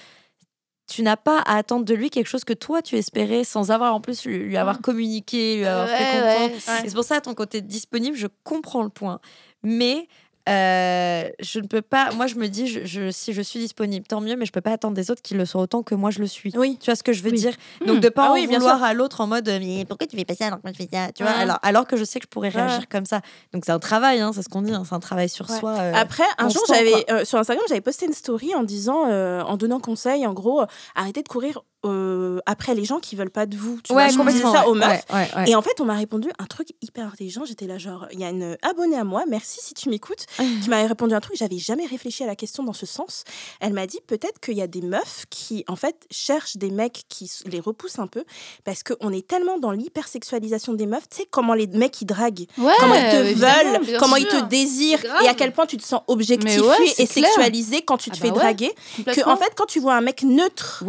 tu 0.87 1.03
n'as 1.03 1.17
pas 1.17 1.39
à 1.39 1.57
attendre 1.57 1.85
de 1.85 1.93
lui 1.93 2.09
quelque 2.09 2.27
chose 2.27 2.43
que 2.43 2.53
toi 2.53 2.81
tu 2.81 2.97
espérais 2.97 3.43
sans 3.43 3.71
avoir 3.71 3.95
en 3.95 4.01
plus 4.01 4.25
lui, 4.25 4.57
avoir 4.57 4.77
mm. 4.77 4.81
communiqué, 4.81 5.57
lui 5.57 5.65
avoir 5.65 5.87
fait 5.87 6.19
comprendre. 6.19 6.83
C'est 6.85 6.93
pour 6.93 7.03
ça, 7.03 7.15
à 7.15 7.21
ton 7.21 7.33
côté 7.33 7.61
disponible, 7.61 8.17
je 8.17 8.27
comprends 8.43 8.83
le 8.83 8.89
point. 8.89 9.19
Mais 9.63 10.07
euh, 10.49 11.29
je 11.39 11.59
ne 11.59 11.67
peux 11.67 11.81
pas. 11.81 12.11
Moi, 12.13 12.27
je 12.27 12.35
me 12.35 12.47
dis, 12.47 12.67
je, 12.67 13.11
si 13.11 13.33
je 13.33 13.41
suis 13.41 13.59
disponible, 13.59 14.05
tant 14.07 14.21
mieux, 14.21 14.35
mais 14.35 14.45
je 14.45 14.51
peux 14.51 14.61
pas 14.61 14.71
attendre 14.71 14.95
des 14.95 15.11
autres 15.11 15.21
qui 15.21 15.33
le 15.33 15.45
soient 15.45 15.61
autant 15.61 15.83
que 15.83 15.95
moi 15.95 16.09
je 16.09 16.19
le 16.19 16.27
suis. 16.27 16.51
Oui. 16.55 16.77
Tu 16.79 16.85
vois 16.85 16.95
ce 16.95 17.03
que 17.03 17.13
je 17.13 17.21
veux 17.21 17.31
dire? 17.31 17.53
Donc, 17.85 17.99
de 17.99 18.09
pas 18.09 18.27
ah, 18.27 18.31
en 18.31 18.45
vouloir 18.45 18.83
à 18.83 18.93
l'autre 18.93 19.21
en 19.21 19.27
mode, 19.27 19.47
mais 19.47 19.85
pourquoi 19.85 20.07
tu 20.07 20.17
fais 20.17 20.25
pas 20.25 20.35
ça 20.35 20.47
alors 20.47 20.59
que 20.59 20.63
moi 20.67 20.73
je 20.73 20.83
fais 20.83 20.89
ça? 20.91 21.11
Tu 21.11 21.23
vois 21.23 21.31
alors, 21.31 21.59
alors 21.61 21.87
que 21.87 21.97
je 21.97 22.03
sais 22.03 22.19
que 22.19 22.25
je 22.25 22.29
pourrais 22.29 22.49
réagir 22.49 22.87
comme 22.89 23.05
ça. 23.05 23.21
Donc, 23.53 23.65
c'est 23.65 23.71
un 23.71 23.79
travail, 23.79 24.19
hein, 24.19 24.31
c'est 24.33 24.41
ce 24.41 24.49
qu'on 24.49 24.61
dit, 24.61 24.73
hein, 24.73 24.83
c'est 24.87 24.95
un 24.95 24.99
travail 24.99 25.29
sur 25.29 25.49
soi. 25.49 25.77
Euh, 25.79 25.93
Après, 25.95 26.23
un 26.37 26.49
jour, 26.49 26.63
j'avais 26.67 27.05
euh, 27.11 27.25
sur 27.25 27.37
Instagram, 27.37 27.63
j'avais 27.67 27.81
posté 27.81 28.05
une 28.05 28.13
story 28.13 28.55
en 28.55 28.63
disant, 28.63 29.09
en 29.09 29.57
donnant 29.57 29.79
conseil, 29.79 30.25
en 30.25 30.33
gros, 30.33 30.63
arrêtez 30.95 31.23
de 31.23 31.27
courir 31.27 31.61
euh, 31.83 32.39
après 32.45 32.75
les 32.75 32.85
gens 32.85 32.99
qui 32.99 33.15
veulent 33.15 33.31
pas 33.31 33.45
de 33.45 33.57
vous. 33.57 33.79
Tu 33.83 33.93
ouais, 33.93 34.09
vois, 34.09 34.25
je 34.25 34.31
disais 34.31 34.43
ça 34.43 34.67
aux 34.67 34.75
meufs. 34.75 35.03
et 35.47 35.55
en 35.55 35.61
fait, 35.61 35.79
on 35.79 35.85
m'a 35.85 35.95
répondu 35.95 36.29
un 36.37 36.45
truc 36.45 36.69
hyper 36.81 37.07
intelligent. 37.07 37.43
J'étais 37.45 37.67
là, 37.67 37.77
genre, 37.77 38.07
il 38.11 38.19
y 38.19 38.23
a 38.23 38.29
une 38.29 38.57
abonnée 38.61 38.97
à 38.97 39.03
moi, 39.03 39.23
merci 39.27 39.59
si 39.61 39.73
tu 39.73 39.89
m'écoutes, 39.89 40.25
qui 40.37 40.69
m'avait 40.69 40.87
répondu 40.87 41.15
un 41.15 41.19
truc. 41.19 41.37
J'avais 41.37 41.57
jamais 41.57 41.85
réfléchi 41.85 42.23
à 42.23 42.27
la 42.27 42.35
question 42.35 42.63
dans 42.63 42.73
ce 42.73 42.85
sens. 42.85 43.23
Elle 43.59 43.73
m'a 43.73 43.87
dit 43.87 43.99
peut-être 44.05 44.39
qu'il 44.39 44.57
y 44.57 44.61
a 44.61 44.67
des 44.67 44.81
meufs 44.81 45.25
qui, 45.29 45.63
en 45.67 45.75
fait, 45.75 45.95
cherchent 46.11 46.57
des 46.57 46.69
mecs 46.69 47.03
qui 47.09 47.31
les 47.45 47.59
repoussent 47.59 47.99
un 47.99 48.07
peu 48.07 48.23
parce 48.63 48.83
qu'on 48.83 49.11
est 49.11 49.27
tellement 49.27 49.57
dans 49.57 49.71
l'hypersexualisation 49.71 50.73
des 50.73 50.85
meufs. 50.85 51.09
Tu 51.09 51.17
sais, 51.17 51.27
comment 51.29 51.53
les 51.53 51.67
mecs 51.67 52.01
ils 52.01 52.05
draguent, 52.05 52.45
comment 52.55 52.95
ils 52.95 53.11
te 53.11 53.33
veulent, 53.33 53.97
comment 53.99 54.15
ils 54.17 54.27
te 54.27 54.43
désirent 54.45 55.03
et 55.23 55.27
à 55.27 55.33
quel 55.33 55.51
point 55.51 55.65
tu 55.65 55.77
te 55.77 55.83
sens 55.83 56.01
objectifié 56.07 56.61
et 56.97 57.05
sexualisé 57.05 57.81
quand 57.81 57.97
tu 57.97 58.11
te 58.11 58.17
ah 58.17 58.21
fais 58.21 58.29
bah 58.29 58.39
draguer. 58.39 58.71
Que, 59.05 59.27
en 59.27 59.37
fait, 59.37 59.51
quand 59.55 59.65
tu 59.65 59.79
vois 59.79 59.95
un 59.95 60.01
mec 60.01 60.23
neutre, 60.23 60.83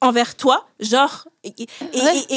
envers 0.00 0.36
toi, 0.36 0.67
genre 0.80 1.26
et, 1.44 1.66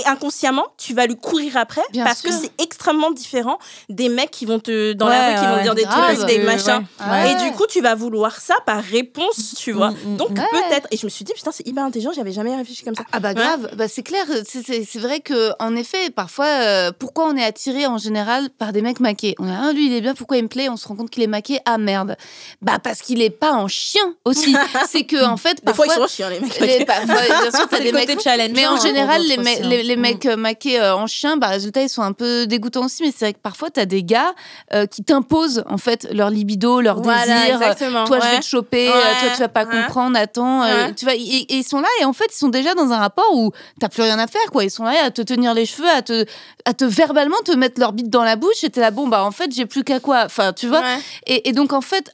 inconsciemment, 0.06 0.68
tu 0.78 0.94
vas 0.94 1.06
lui 1.06 1.16
courir 1.16 1.58
après 1.58 1.82
parce 1.94 2.22
que 2.22 2.32
c'est 2.32 2.52
extrêmement 2.62 3.12
différent 3.12 3.58
des 3.90 4.10
mecs 4.10 4.32
qui 4.32 4.46
vont 4.46 4.60
te 4.60 4.94
dans 4.94 5.08
la 5.08 5.30
rue 5.30 5.40
qui 5.40 5.46
vont 5.46 5.62
dire 5.64 5.76
des 5.76 5.84
trucs, 5.84 6.26
des 6.28 6.40
machins. 6.40 6.84
Et 7.28 7.44
du 7.44 7.52
coup, 7.56 7.66
tu 7.68 7.82
vas 7.82 7.96
vouloir 7.96 8.40
ça 8.40 8.56
par 8.66 8.82
réponse, 8.84 9.56
tu 9.58 9.72
vois. 9.72 9.92
Mm, 9.92 10.14
mm, 10.14 10.18
Donc 10.18 10.36
peut-être. 10.36 10.88
Et 10.92 10.98
je 10.98 11.06
me 11.06 11.10
suis 11.10 11.26
dit 11.26 11.34
putain, 11.34 11.52
c'est 11.52 11.68
hyper 11.68 11.84
intelligent. 11.84 12.12
J'avais 12.14 12.32
jamais 12.32 12.56
réfléchi 12.56 12.84
comme 12.84 12.96
ça. 12.96 13.04
Ah 13.12 13.20
bah 13.20 13.34
grave. 13.34 13.72
Bah 13.76 13.88
c'est 13.88 14.04
clair. 14.04 14.26
C'est 14.46 15.00
vrai 15.00 15.20
que 15.20 15.52
en 15.60 15.76
effet, 15.76 16.10
parfois, 16.10 16.46
euh, 16.46 16.92
pourquoi 16.98 17.26
on 17.26 17.36
est 17.36 17.44
attiré 17.44 17.86
en 17.86 17.98
général 17.98 18.50
par 18.50 18.72
des 18.74 18.82
mecs 18.82 19.00
maqués? 19.00 19.36
On 19.40 19.50
a 19.50 19.54
un, 19.54 19.74
lui, 19.74 19.88
il 19.88 19.94
est 19.94 20.02
bien. 20.02 20.14
Pourquoi 20.14 20.38
il 20.38 20.44
me 20.44 20.48
plaît? 20.48 20.70
On 20.70 20.78
se 20.78 20.88
rend 20.88 20.96
compte 20.96 21.10
qu'il 21.10 21.24
est 21.24 21.28
maqué. 21.28 21.60
Ah 21.66 21.78
merde. 21.78 22.16
Bah 22.62 22.80
parce 22.82 23.02
qu'il 23.02 23.22
est 23.22 23.30
pas 23.30 23.54
en 23.54 23.68
chien 23.68 24.16
aussi. 24.26 24.56
c'est 24.90 25.04
que 25.04 25.24
en 25.24 25.38
fait, 25.38 25.62
parfois 25.64 25.86
ils 25.88 25.94
sont 25.94 26.08
chiens 26.08 26.30
les 26.30 26.40
mecs. 26.40 26.60
Les, 26.60 26.86
bien 26.86 27.52
sûr, 27.52 27.68
t'as 27.70 27.80
des 27.80 27.92
mecs. 27.92 28.10
Mais 28.54 28.68
en 28.68 28.78
général 28.78 29.22
les, 29.24 29.84
les, 29.84 29.96
mecs 29.96 30.26
euh, 30.26 30.36
maqués 30.36 30.80
euh, 30.80 30.96
en 30.96 31.08
chien, 31.08 31.38
bah, 31.38 31.48
résultat, 31.48 31.82
ils 31.82 31.90
sont 31.90 32.02
un 32.02 32.14
peu 32.14 32.48
dégoûtants 32.48 32.86
aussi. 32.86 33.04
Mais 33.04 33.12
c'est 33.12 33.26
vrai 33.26 33.34
que 33.34 33.40
parfois, 33.40 33.70
tu 33.70 33.80
as 33.80 33.86
des 33.86 34.04
gars 34.04 34.34
euh, 34.74 34.86
qui 34.86 35.04
t'imposent 35.04 35.64
en 35.70 35.78
fait 35.78 36.08
leur 36.12 36.30
libido, 36.30 36.82
leur 36.82 37.02
désir. 37.02 37.60
Toi, 38.06 38.20
je 38.20 38.28
vais 38.28 38.40
te 38.40 38.46
choper, 38.46 38.88
toi, 38.88 39.30
tu 39.34 39.40
vas 39.40 39.48
pas 39.48 39.66
comprendre, 39.66 40.18
attends. 40.18 40.64
tu 40.96 41.06
vois, 41.06 41.16
et, 41.16 41.46
ils 41.50 41.64
sont 41.64 41.82
là 41.82 41.88
et 42.00 42.06
en 42.06 42.14
fait, 42.14 42.28
ils 42.32 42.38
sont 42.38 42.50
déjà 42.50 42.74
dans 42.74 42.92
un 42.92 42.98
rapport 42.98 43.34
où 43.34 43.52
t'as 43.80 43.90
plus 43.90 44.04
rien 44.04 44.20
à 44.20 44.28
faire, 44.28 44.52
quoi. 44.52 44.64
Ils 44.64 44.72
sont 44.72 44.84
là 44.84 44.94
à 45.04 45.12
te 45.12 45.22
tenir 45.22 45.54
les 45.54 45.66
cheveux, 45.66 45.90
à 45.90 46.02
te, 46.02 46.26
à 46.66 46.74
te 46.74 46.86
verbalement 46.86 47.38
te 47.46 47.52
mettre 47.52 47.80
leur 47.80 47.94
bite 47.94 48.10
dans 48.10 48.24
la 48.24 48.36
bouche. 48.36 48.64
Et 48.64 48.70
t'es 48.70 48.82
là, 48.82 48.92
bon, 48.92 49.08
bah 49.08 49.24
en 49.24 49.32
fait, 49.32 49.54
j'ai 49.54 49.66
plus 49.66 49.84
qu'à 49.84 50.00
quoi. 50.00 50.24
Enfin, 50.26 50.54
tu 50.54 50.68
vois. 50.68 50.82
Et, 51.28 51.50
et 51.50 51.54
donc, 51.54 51.74
en 51.74 51.82
fait, 51.82 52.14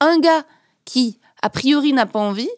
un 0.00 0.18
gars 0.18 0.44
qui, 0.84 1.18
a 1.42 1.50
priori, 1.50 1.92
n'a 1.92 2.06
pas 2.06 2.20
envie, 2.20 2.48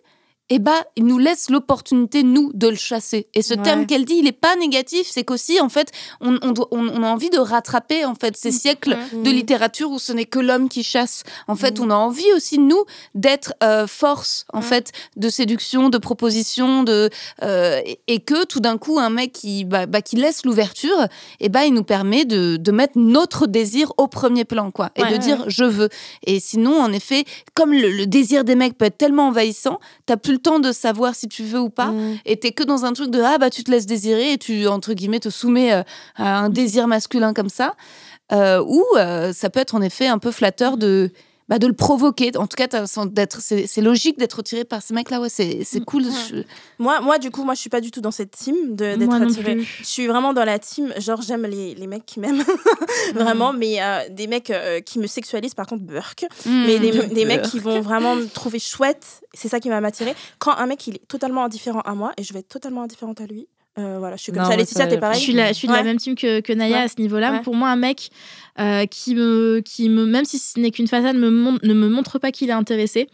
eh 0.50 0.58
ben, 0.58 0.82
il 0.96 1.04
nous 1.04 1.18
laisse 1.18 1.50
l'opportunité, 1.50 2.22
nous, 2.22 2.50
de 2.54 2.68
le 2.68 2.76
chasser. 2.76 3.26
Et 3.34 3.42
ce 3.42 3.54
terme 3.54 3.86
qu'elle 3.86 4.04
dit, 4.04 4.14
il 4.14 4.24
n'est 4.24 4.32
pas 4.32 4.56
négatif, 4.56 5.06
c'est 5.10 5.24
qu'aussi, 5.24 5.60
en 5.60 5.68
fait, 5.68 5.92
on, 6.20 6.38
on, 6.70 7.02
a 7.02 7.06
envie 7.06 7.28
de 7.28 7.38
rattraper, 7.38 8.04
en 8.06 8.14
fait, 8.14 8.36
ces 8.36 8.48
mm. 8.48 8.52
siècles 8.52 8.96
mm. 9.12 9.22
de 9.22 9.30
littérature 9.30 9.90
où 9.90 9.98
ce 9.98 10.12
n'est 10.12 10.24
que 10.24 10.38
l'homme 10.38 10.68
qui 10.70 10.82
chasse. 10.82 11.24
En 11.48 11.56
fait, 11.56 11.78
mm. 11.78 11.82
on 11.82 11.90
a 11.90 11.94
envie 11.94 12.32
aussi, 12.34 12.58
nous, 12.58 12.84
d'être 13.14 13.52
euh, 13.62 13.86
force, 13.86 14.46
en 14.52 14.62
fait, 14.62 14.92
de 15.16 15.28
séduction, 15.28 15.90
de 15.90 15.98
proposition, 15.98 16.82
de, 16.82 17.10
euh, 17.42 17.80
et 18.06 18.20
que, 18.20 18.46
tout 18.46 18.60
d'un 18.60 18.78
coup, 18.78 18.98
un 18.98 19.10
mec 19.10 19.32
qui, 19.32 19.66
bah, 19.66 19.84
bah 19.86 20.00
qui 20.00 20.16
laisse 20.16 20.46
l'ouverture, 20.46 21.08
eh 21.40 21.50
ben, 21.50 21.62
il 21.62 21.74
nous 21.74 21.84
permet 21.84 22.24
de, 22.24 22.56
de, 22.56 22.72
mettre 22.72 22.96
notre 22.96 23.46
désir 23.46 23.92
au 23.98 24.06
premier 24.06 24.44
plan, 24.44 24.70
quoi. 24.70 24.90
Et 24.96 25.04
de 25.04 25.16
dire, 25.18 25.44
je 25.48 25.64
veux. 25.64 25.90
Et 26.24 26.40
sinon, 26.40 26.80
en 26.80 26.92
effet, 26.92 27.24
comme 27.54 27.72
le, 27.72 27.90
le, 27.90 28.06
désir 28.06 28.44
des 28.44 28.54
mecs 28.54 28.78
peut 28.78 28.86
être 28.86 28.96
tellement 28.96 29.28
envahissant, 29.28 29.78
t'as 30.06 30.16
plus 30.16 30.37
temps 30.38 30.60
de 30.60 30.72
savoir 30.72 31.14
si 31.14 31.28
tu 31.28 31.42
veux 31.42 31.60
ou 31.60 31.70
pas. 31.70 31.86
Mm. 31.86 32.18
Et 32.24 32.36
t'es 32.36 32.52
que 32.52 32.62
dans 32.62 32.84
un 32.84 32.92
truc 32.92 33.10
de 33.10 33.20
ah 33.20 33.38
bah 33.38 33.50
tu 33.50 33.64
te 33.64 33.70
laisses 33.70 33.86
désirer 33.86 34.32
et 34.32 34.38
tu 34.38 34.66
entre 34.66 34.92
guillemets 34.94 35.20
te 35.20 35.30
soumets 35.30 35.72
euh, 35.72 35.82
à 36.16 36.38
un 36.40 36.48
désir 36.48 36.86
masculin 36.86 37.34
comme 37.34 37.48
ça. 37.48 37.74
Euh, 38.30 38.62
ou 38.66 38.84
euh, 38.96 39.32
ça 39.32 39.48
peut 39.48 39.60
être 39.60 39.74
en 39.74 39.80
effet 39.80 40.06
un 40.06 40.18
peu 40.18 40.30
flatteur 40.30 40.76
de 40.76 41.10
bah, 41.48 41.58
de 41.58 41.66
le 41.66 41.72
provoquer. 41.72 42.36
En 42.36 42.46
tout 42.46 42.56
cas, 42.56 42.66
d'être, 43.06 43.40
c'est, 43.40 43.80
logique 43.80 44.18
d'être 44.18 44.40
attiré 44.40 44.64
par 44.64 44.82
ce 44.82 44.92
mec-là. 44.92 45.20
Ouais, 45.20 45.28
c'est, 45.28 45.64
c'est 45.64 45.80
cool. 45.84 46.04
Moi, 46.78 47.00
moi, 47.00 47.18
du 47.18 47.30
coup, 47.30 47.44
moi, 47.44 47.54
je 47.54 47.60
suis 47.60 47.70
pas 47.70 47.80
du 47.80 47.90
tout 47.90 48.00
dans 48.00 48.10
cette 48.10 48.32
team 48.32 48.54
de, 48.76 48.96
d'être 48.96 49.14
attiré. 49.14 49.58
Je 49.60 49.84
suis 49.84 50.06
vraiment 50.06 50.32
dans 50.32 50.44
la 50.44 50.58
team. 50.58 50.92
Genre, 50.98 51.22
j'aime 51.22 51.46
les, 51.46 51.74
les 51.74 51.86
mecs 51.86 52.04
qui 52.04 52.20
m'aiment 52.20 52.44
vraiment, 53.14 53.52
mais 53.52 53.82
euh, 53.82 54.08
des 54.10 54.26
mecs 54.26 54.50
euh, 54.50 54.80
qui 54.80 54.98
me 54.98 55.06
sexualisent, 55.06 55.54
par 55.54 55.66
contre, 55.66 55.82
burk. 55.82 56.26
Hmm. 56.44 56.66
mais 56.66 56.78
des, 56.78 56.90
des 56.90 57.24
mecs 57.24 57.42
qui 57.42 57.58
vont 57.58 57.80
vraiment 57.80 58.14
me 58.14 58.26
trouver 58.26 58.58
chouette. 58.58 59.22
C'est 59.32 59.48
ça 59.48 59.60
qui 59.60 59.68
m'a 59.68 59.78
attiré. 59.78 60.14
Quand 60.38 60.56
un 60.56 60.66
mec 60.66 60.86
il 60.86 60.96
est 60.96 61.08
totalement 61.08 61.44
indifférent 61.44 61.80
à 61.80 61.94
moi 61.94 62.12
et 62.16 62.22
je 62.22 62.32
vais 62.32 62.40
être 62.40 62.48
totalement 62.48 62.82
indifférente 62.82 63.20
à 63.20 63.26
lui, 63.26 63.48
euh, 63.78 63.98
voilà, 63.98 64.16
je 64.16 64.22
suis 64.22 64.32
comme 64.32 64.44
ça. 64.44 64.56
Laetitia, 64.56 64.86
t'es 64.86 64.98
pareil 64.98 65.18
Je 65.18 65.22
suis, 65.22 65.32
la, 65.32 65.48
je 65.48 65.52
suis 65.52 65.68
de 65.68 65.72
la 65.72 65.82
même 65.82 65.98
team 65.98 66.14
que, 66.14 66.40
que 66.40 66.52
Naya 66.52 66.82
à 66.82 66.88
ce 66.88 67.00
niveau-là. 67.00 67.40
Pour 67.44 67.54
moi, 67.54 67.68
un 67.68 67.76
mec 67.76 68.10
euh, 68.58 68.86
qui, 68.86 69.14
me, 69.14 69.60
qui 69.64 69.88
me, 69.88 70.04
même 70.04 70.24
si 70.24 70.38
ce 70.38 70.58
n'est 70.58 70.70
qu'une 70.70 70.88
façade, 70.88 71.16
me 71.16 71.28
ne 71.30 71.74
me 71.74 71.88
montre 71.88 72.18
pas 72.18 72.32
qu'il 72.32 72.50
est 72.50 72.54
intéressé, 72.54 73.08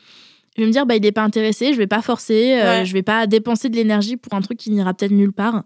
je 0.57 0.63
vais 0.63 0.69
me 0.69 0.73
dire, 0.73 0.87
bah, 0.87 0.95
il 0.95 1.03
n'est 1.03 1.13
pas 1.13 1.25
intéressé, 1.25 1.73
je 1.73 1.79
vais 1.79 1.89
pas 1.89 2.01
forcer, 2.01 2.61
euh, 2.61 2.85
je 2.85 2.93
vais 2.93 3.03
pas 3.03 3.27
dépenser 3.27 3.69
de 3.69 3.77
l'énergie 3.77 4.17
pour 4.17 4.35
un 4.35 4.41
truc 4.41 4.57
qui 4.57 4.71
n'ira 4.71 4.95
peut-être 4.95 5.11
nulle 5.11 5.33
part. 5.33 5.65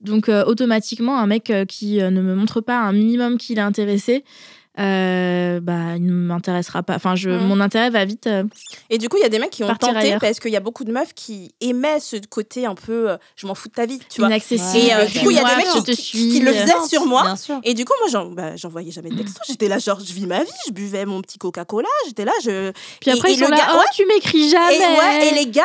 Donc, 0.00 0.28
automatiquement, 0.28 1.18
un 1.18 1.26
mec 1.26 1.52
qui 1.68 1.96
ne 1.96 2.20
me 2.20 2.34
montre 2.34 2.60
pas 2.60 2.78
un 2.78 2.92
minimum 2.92 3.38
qu'il 3.38 3.58
est 3.58 3.62
intéressé, 3.62 4.24
euh, 4.78 5.60
bah, 5.60 5.96
il 5.96 6.04
ne 6.04 6.12
m'intéressera 6.12 6.82
pas. 6.82 6.94
Enfin, 6.96 7.16
je, 7.16 7.30
mon 7.30 7.60
intérêt 7.60 7.90
va 7.90 8.04
vite. 8.04 8.26
Euh, 8.26 8.44
et 8.90 8.98
du 8.98 9.08
coup, 9.08 9.16
il 9.16 9.22
y 9.22 9.26
a 9.26 9.28
des 9.28 9.38
mecs 9.38 9.50
qui 9.50 9.64
ont 9.64 9.74
tenté 9.74 10.16
parce 10.20 10.38
qu'il 10.38 10.50
y 10.50 10.56
a 10.56 10.60
beaucoup 10.60 10.84
de 10.84 10.92
meufs 10.92 11.14
qui 11.14 11.54
aimaient 11.60 12.00
ce 12.00 12.16
côté 12.28 12.66
un 12.66 12.74
peu 12.74 13.10
euh, 13.10 13.16
je 13.36 13.46
m'en 13.46 13.54
fous 13.54 13.68
de 13.68 13.74
ta 13.74 13.86
vie, 13.86 14.00
tu 14.10 14.20
vois. 14.20 14.28
Inaccessible. 14.28 14.92
Et 15.02 15.06
du 15.06 15.20
coup, 15.20 15.30
il 15.30 15.36
y 15.36 15.40
a 15.40 15.44
des 15.44 15.56
mecs 15.56 15.96
qui, 15.96 16.40
le 16.40 16.52
faisaient 16.52 16.88
sur 16.88 17.06
moi. 17.06 17.34
Et 17.64 17.74
du 17.74 17.84
coup, 17.84 17.94
moi, 18.00 18.08
j'en 18.10 18.26
bah, 18.26 18.54
voyais 18.64 18.90
jamais 18.90 19.10
de 19.10 19.16
texto. 19.16 19.40
J'étais 19.48 19.68
là, 19.68 19.78
genre, 19.78 20.00
je 20.00 20.12
vis 20.12 20.26
ma 20.26 20.42
vie, 20.42 20.50
je 20.66 20.72
buvais 20.72 21.06
mon 21.06 21.22
petit 21.22 21.38
Coca-Cola, 21.38 21.88
j'étais 22.06 22.24
là, 22.24 22.32
je. 22.44 22.72
Puis 23.00 23.10
après, 23.10 23.32
ils 23.32 23.38
sont 23.38 23.48
là, 23.48 23.58
oh, 23.74 23.82
tu 23.94 24.04
m'écris 24.06 24.50
jamais. 24.50 24.76
Et, 24.76 24.78
ouais, 24.78 25.28
et 25.28 25.34
les 25.34 25.46
gars, 25.50 25.64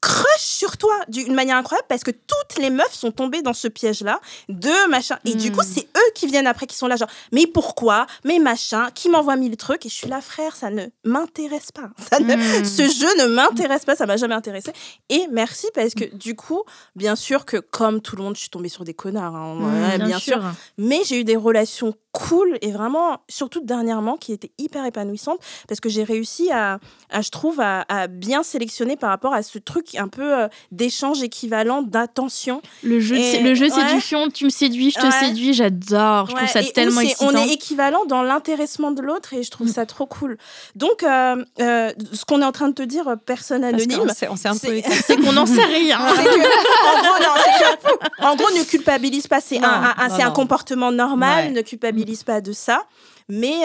crush 0.00 0.40
sur 0.40 0.76
toi 0.78 0.94
d'une 1.08 1.34
manière 1.34 1.56
incroyable 1.56 1.86
parce 1.88 2.02
que 2.02 2.10
toutes 2.10 2.58
les 2.58 2.70
meufs 2.70 2.94
sont 2.94 3.10
tombées 3.10 3.42
dans 3.42 3.52
ce 3.52 3.68
piège-là 3.68 4.20
de 4.48 4.88
machin. 4.88 5.18
Et 5.24 5.34
du 5.34 5.52
coup, 5.52 5.60
hmm. 5.60 5.72
c'est 5.74 5.86
eux 5.96 6.12
qui 6.14 6.26
viennent 6.26 6.46
après, 6.46 6.66
qui 6.66 6.76
sont 6.76 6.86
là, 6.86 6.96
genre, 6.96 7.10
mais 7.32 7.46
pourquoi 7.46 8.06
Mais 8.24 8.38
machin, 8.38 8.90
qui 8.94 9.08
m'envoie 9.08 9.36
mille 9.36 9.56
trucs? 9.56 9.84
Et 9.84 9.88
je 9.88 9.94
suis 9.94 10.08
là, 10.08 10.20
frère, 10.20 10.56
ça 10.56 10.70
ne 10.70 10.86
m'intéresse 11.04 11.72
pas. 11.72 11.90
Ça 12.10 12.20
hmm. 12.20 12.64
Ce 12.64 12.82
jeu 12.82 13.22
ne 13.22 13.26
m'intéresse 13.26 13.84
pas, 13.84 13.94
ça 13.94 14.06
m'a 14.06 14.16
jamais 14.16 14.34
intéressé. 14.34 14.72
Et 15.08 15.26
merci 15.30 15.66
parce 15.74 15.94
que 15.94 16.04
du 16.16 16.34
coup, 16.34 16.62
bien 16.96 17.14
sûr 17.14 17.44
que 17.44 17.58
comme 17.58 18.00
tout 18.00 18.16
le 18.16 18.22
monde, 18.22 18.34
je 18.36 18.40
suis 18.40 18.50
tombée 18.50 18.68
sur 18.68 18.84
des 18.84 18.94
connards, 18.94 19.34
hein, 19.34 19.54
hmm, 19.98 20.04
bien, 20.04 20.18
sûr. 20.18 20.42
Mais 20.78 21.00
j'ai 21.04 21.20
eu 21.20 21.24
des 21.24 21.36
relations 21.36 21.94
cool 22.28 22.58
et 22.60 22.70
vraiment, 22.70 23.20
surtout 23.28 23.60
dernièrement, 23.60 24.16
qui 24.16 24.32
étaient 24.32 24.52
hyper 24.58 24.84
épanouissantes 24.84 25.40
parce 25.68 25.80
que 25.80 25.88
j'ai 25.88 26.04
réussi 26.04 26.50
à, 26.50 26.78
à, 27.10 27.22
je 27.22 27.30
trouve, 27.30 27.60
à, 27.60 27.84
à 27.88 28.06
bien 28.06 28.42
sélectionner 28.42 28.96
par 28.96 29.10
rapport 29.10 29.34
à 29.34 29.42
ce 29.42 29.58
truc 29.58 29.94
un 29.96 30.08
peu 30.08 30.40
euh, 30.40 30.48
d'échange 30.70 31.22
équivalent, 31.22 31.82
d'attention. 31.82 32.62
Le 32.82 33.00
jeu, 33.00 33.16
le 33.42 33.54
jeu 33.54 33.68
séduction, 33.68 34.28
tu 34.28 34.44
me 34.44 34.50
séduis, 34.50 34.90
je 34.90 35.00
te 35.00 35.10
séduis, 35.10 35.54
j'adore. 35.54 36.30
Je 36.30 36.36
trouve 36.36 36.48
ça 36.48 36.62
tellement 36.62 37.00
excitant. 37.00 37.32
On 37.32 37.36
est 37.36 37.52
équivalent 37.52 38.04
dans 38.06 38.22
l'intéressant 38.22 38.90
de 38.90 39.02
l'autre 39.02 39.34
et 39.34 39.42
je 39.42 39.50
trouve 39.50 39.68
mm. 39.68 39.72
ça 39.72 39.86
trop 39.86 40.06
cool. 40.06 40.36
Donc, 40.74 41.02
euh, 41.02 41.44
euh, 41.60 41.92
ce 42.12 42.24
qu'on 42.24 42.42
est 42.42 42.44
en 42.44 42.52
train 42.52 42.68
de 42.68 42.74
te 42.74 42.82
dire, 42.82 43.16
personne 43.26 43.64
anonyme, 43.64 44.08
c'est 44.14 44.26
qu'on 44.26 45.32
n'en 45.32 45.46
sait 45.46 45.64
rien. 45.64 45.98
en, 48.20 48.36
gros, 48.36 48.50
ne 48.50 48.64
culpabilise 48.64 49.26
pas. 49.26 49.40
C'est 49.40 49.62
un, 49.62 49.94
un, 49.96 50.30
comportement 50.30 50.92
normal. 50.92 51.52
Ne 51.52 51.62
culpabilise 51.62 52.09
pas 52.24 52.40
de 52.40 52.52
ça. 52.52 52.86
Mais, 53.28 53.60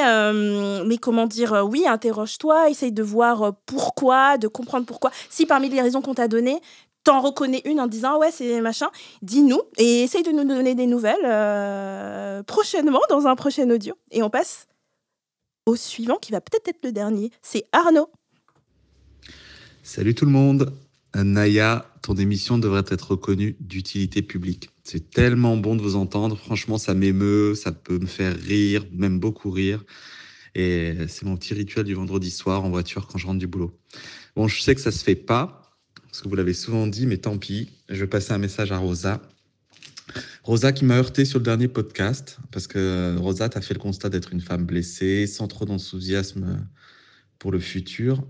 mais 0.86 0.98
comment 0.98 1.26
dire, 1.26 1.66
oui, 1.70 1.86
interroge-toi, 1.88 2.70
essaye 2.70 2.92
de 2.92 3.04
voir 3.04 3.54
pourquoi, 3.66 4.38
de 4.38 4.48
comprendre 4.48 4.86
pourquoi. 4.86 5.12
Si 5.30 5.46
parmi 5.46 5.70
les 5.70 5.82
raisons 5.82 6.02
qu'on 6.02 6.14
t'a 6.14 6.28
données, 6.28 6.60
t'en 7.04 7.22
reconnais 7.22 7.62
une 7.66 7.80
en 7.80 7.88
disant 7.88 8.18
ouais 8.20 8.32
c'est 8.32 8.62
machin, 8.62 8.90
dis-nous 9.22 9.62
et 9.78 10.04
essaye 10.04 10.24
de 10.24 10.32
nous 10.32 10.44
donner 10.44 10.74
des 10.76 10.88
nouvelles 10.88 12.44
prochainement 12.46 13.02
dans 13.10 13.28
un 13.28 13.36
prochain 13.36 13.70
audio. 13.70 13.96
Et 14.12 14.24
on 14.24 14.30
passe 14.30 14.68
au 15.66 15.76
suivant 15.76 16.18
qui 16.18 16.32
va 16.32 16.42
peut-être 16.42 16.68
être 16.68 16.84
le 16.84 16.92
dernier. 16.92 17.32
C'est 17.42 17.66
Arnaud. 17.72 18.10
Salut 19.84 20.16
tout 20.16 20.26
le 20.26 20.32
monde. 20.32 20.74
Naya, 21.16 21.86
ton 22.02 22.16
émission 22.16 22.58
devrait 22.58 22.84
être 22.90 23.12
reconnue 23.12 23.56
d'utilité 23.60 24.22
publique. 24.22 24.70
C'est 24.86 25.10
tellement 25.10 25.58
bon 25.58 25.76
de 25.76 25.82
vous 25.82 25.96
entendre. 25.96 26.38
Franchement, 26.38 26.78
ça 26.78 26.94
m'émeut, 26.94 27.56
ça 27.56 27.72
peut 27.72 27.98
me 27.98 28.06
faire 28.06 28.38
rire, 28.38 28.86
même 28.92 29.20
beaucoup 29.20 29.50
rire. 29.50 29.84
Et 30.54 30.94
c'est 31.08 31.26
mon 31.26 31.36
petit 31.38 31.56
rituel 31.56 31.86
du 31.86 31.96
vendredi 31.96 32.30
soir 32.30 32.64
en 32.64 32.70
voiture 32.70 33.08
quand 33.08 33.18
je 33.18 33.26
rentre 33.26 33.40
du 33.40 33.48
boulot. 33.48 33.76
Bon, 34.36 34.48
je 34.48 34.62
sais 34.62 34.76
que 34.76 34.82
ça 34.82 34.92
se 34.92 35.04
fait 35.04 35.16
pas, 35.16 35.76
parce 36.04 36.22
que 36.22 36.30
vous 36.30 36.36
l'avez 36.36 36.54
souvent 36.54 36.86
dit, 36.86 37.08
mais 37.08 37.18
tant 37.18 37.40
pis. 37.40 37.72
Je 37.90 38.02
vais 38.02 38.08
passer 38.08 38.32
un 38.34 38.38
message 38.38 38.72
à 38.72 38.78
Rosa. 38.78 39.24
Rosa 40.44 40.72
qui 40.72 40.86
m'a 40.86 40.98
heurté 40.98 41.26
sur 41.26 41.40
le 41.40 41.46
dernier 41.46 41.68
podcast, 41.68 42.38
parce 42.52 42.68
que 42.68 43.18
Rosa, 43.18 43.50
tu 43.50 43.58
as 43.58 43.62
fait 43.62 43.74
le 43.74 43.80
constat 43.80 44.10
d'être 44.10 44.34
une 44.34 44.42
femme 44.42 44.66
blessée, 44.66 45.26
sans 45.26 45.48
trop 45.48 45.66
d'enthousiasme 45.66 46.70
pour 47.40 47.52
le 47.52 47.60
futur. 47.60 48.24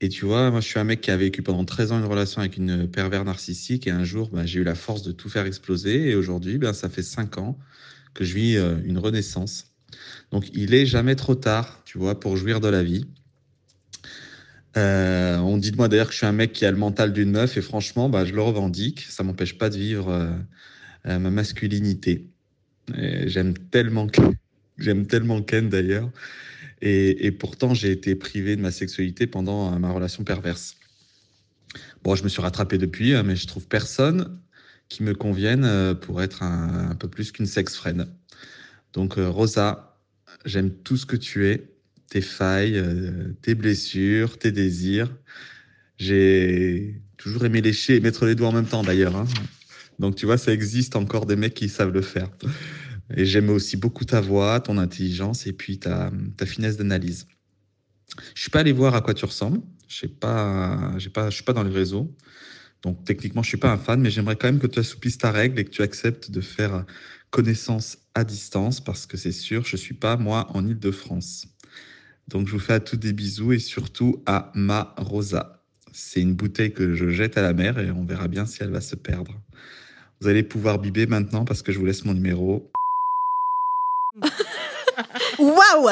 Et 0.00 0.08
tu 0.10 0.26
vois, 0.26 0.50
moi, 0.50 0.60
je 0.60 0.66
suis 0.66 0.78
un 0.78 0.84
mec 0.84 1.00
qui 1.00 1.10
a 1.10 1.16
vécu 1.16 1.42
pendant 1.42 1.64
13 1.64 1.92
ans 1.92 1.98
une 1.98 2.04
relation 2.04 2.40
avec 2.40 2.58
une 2.58 2.88
pervers 2.88 3.24
narcissique 3.24 3.86
et 3.86 3.90
un 3.90 4.04
jour, 4.04 4.28
bah, 4.30 4.44
j'ai 4.44 4.60
eu 4.60 4.64
la 4.64 4.74
force 4.74 5.02
de 5.02 5.12
tout 5.12 5.30
faire 5.30 5.46
exploser. 5.46 6.10
Et 6.10 6.14
aujourd'hui, 6.14 6.58
ben, 6.58 6.74
ça 6.74 6.90
fait 6.90 7.02
5 7.02 7.38
ans 7.38 7.58
que 8.12 8.24
je 8.24 8.34
vis 8.34 8.56
euh, 8.56 8.76
une 8.84 8.98
renaissance. 8.98 9.72
Donc, 10.32 10.50
il 10.52 10.74
est 10.74 10.84
jamais 10.84 11.14
trop 11.16 11.34
tard, 11.34 11.82
tu 11.86 11.96
vois, 11.96 12.20
pour 12.20 12.36
jouir 12.36 12.60
de 12.60 12.68
la 12.68 12.82
vie. 12.82 13.06
Euh, 14.76 15.38
on 15.38 15.56
dit 15.56 15.70
de 15.70 15.76
moi 15.76 15.88
d'ailleurs 15.88 16.08
que 16.08 16.12
je 16.12 16.18
suis 16.18 16.26
un 16.26 16.32
mec 16.32 16.52
qui 16.52 16.66
a 16.66 16.70
le 16.70 16.76
mental 16.76 17.14
d'une 17.14 17.30
meuf 17.30 17.56
et 17.56 17.62
franchement, 17.62 18.10
bah, 18.10 18.26
je 18.26 18.34
le 18.34 18.42
revendique. 18.42 19.00
Ça 19.08 19.22
m'empêche 19.22 19.56
pas 19.56 19.70
de 19.70 19.78
vivre 19.78 20.10
euh, 20.10 21.18
ma 21.18 21.30
masculinité. 21.30 22.26
J'aime 22.94 23.56
tellement, 23.56 24.06
j'aime 24.76 25.06
tellement 25.06 25.40
Ken 25.40 25.70
d'ailleurs. 25.70 26.10
Et, 26.82 27.30
pourtant, 27.32 27.74
j'ai 27.74 27.90
été 27.90 28.14
privé 28.14 28.56
de 28.56 28.60
ma 28.60 28.70
sexualité 28.70 29.26
pendant 29.26 29.72
euh, 29.72 29.78
ma 29.78 29.90
relation 29.90 30.24
perverse. 30.24 30.76
Bon, 32.02 32.14
je 32.14 32.22
me 32.22 32.28
suis 32.28 32.42
rattrapé 32.42 32.78
depuis, 32.78 33.14
hein, 33.14 33.22
mais 33.22 33.36
je 33.36 33.46
trouve 33.46 33.66
personne 33.66 34.38
qui 34.88 35.02
me 35.02 35.14
convienne 35.14 35.64
euh, 35.64 35.94
pour 35.94 36.22
être 36.22 36.42
un, 36.42 36.94
peu 36.94 37.08
plus 37.08 37.32
qu'une 37.32 37.46
sex 37.46 37.74
friend. 37.74 38.06
Donc, 38.92 39.18
euh, 39.18 39.28
Rosa, 39.28 39.98
j'aime 40.44 40.70
tout 40.70 40.96
ce 40.96 41.06
que 41.06 41.16
tu 41.16 41.46
es, 41.46 41.70
tes 42.08 42.20
failles, 42.20 42.82
tes 43.42 43.54
blessures, 43.54 44.38
tes 44.38 44.52
désirs. 44.52 45.10
J'ai 45.98 47.00
toujours 47.16 47.44
aimé 47.46 47.60
lécher 47.62 47.96
et 47.96 48.00
mettre 48.00 48.26
les 48.26 48.34
doigts 48.34 48.48
en 48.48 48.52
même 48.52 48.66
temps, 48.66 48.84
d'ailleurs. 48.84 49.16
Hein. 49.16 49.26
Donc, 49.98 50.14
tu 50.14 50.26
vois, 50.26 50.38
ça 50.38 50.52
existe 50.52 50.94
encore 50.94 51.26
des 51.26 51.36
mecs 51.36 51.54
qui 51.54 51.68
savent 51.68 51.92
le 51.92 52.02
faire. 52.02 52.30
Et 53.14 53.24
j'aime 53.24 53.50
aussi 53.50 53.76
beaucoup 53.76 54.04
ta 54.04 54.20
voix, 54.20 54.60
ton 54.60 54.78
intelligence 54.78 55.46
et 55.46 55.52
puis 55.52 55.78
ta, 55.78 56.10
finesse 56.44 56.76
d'analyse. 56.76 57.26
Je 58.34 58.40
suis 58.40 58.50
pas 58.50 58.60
allé 58.60 58.72
voir 58.72 58.94
à 58.94 59.00
quoi 59.00 59.14
tu 59.14 59.24
ressembles. 59.24 59.60
Je 59.88 60.06
pas, 60.06 60.96
pas, 61.14 61.30
suis 61.30 61.44
pas 61.44 61.52
dans 61.52 61.62
les 61.62 61.72
réseaux. 61.72 62.14
Donc 62.82 63.04
techniquement, 63.04 63.42
je 63.42 63.48
suis 63.48 63.56
pas 63.56 63.70
un 63.70 63.78
fan, 63.78 64.00
mais 64.00 64.10
j'aimerais 64.10 64.36
quand 64.36 64.48
même 64.48 64.58
que 64.58 64.66
tu 64.66 64.78
assouplisses 64.78 65.18
ta 65.18 65.30
règle 65.30 65.58
et 65.58 65.64
que 65.64 65.70
tu 65.70 65.82
acceptes 65.82 66.30
de 66.30 66.40
faire 66.40 66.84
connaissance 67.30 67.98
à 68.14 68.24
distance 68.24 68.80
parce 68.80 69.06
que 69.06 69.16
c'est 69.16 69.32
sûr, 69.32 69.64
je 69.64 69.76
suis 69.76 69.94
pas 69.94 70.16
moi 70.16 70.48
en 70.54 70.66
Île-de-France. 70.66 71.48
Donc 72.28 72.48
je 72.48 72.52
vous 72.52 72.58
fais 72.58 72.74
à 72.74 72.80
tous 72.80 72.96
des 72.96 73.12
bisous 73.12 73.52
et 73.52 73.58
surtout 73.58 74.22
à 74.26 74.50
ma 74.54 74.94
Rosa. 74.96 75.62
C'est 75.92 76.20
une 76.20 76.34
bouteille 76.34 76.72
que 76.72 76.94
je 76.94 77.08
jette 77.08 77.38
à 77.38 77.42
la 77.42 77.52
mer 77.52 77.78
et 77.78 77.90
on 77.90 78.04
verra 78.04 78.28
bien 78.28 78.46
si 78.46 78.62
elle 78.62 78.70
va 78.70 78.80
se 78.80 78.96
perdre. 78.96 79.40
Vous 80.20 80.28
allez 80.28 80.42
pouvoir 80.42 80.78
biber 80.78 81.06
maintenant 81.06 81.44
parce 81.44 81.62
que 81.62 81.72
je 81.72 81.78
vous 81.78 81.86
laisse 81.86 82.04
mon 82.04 82.14
numéro. 82.14 82.70
Waouh 85.38 85.90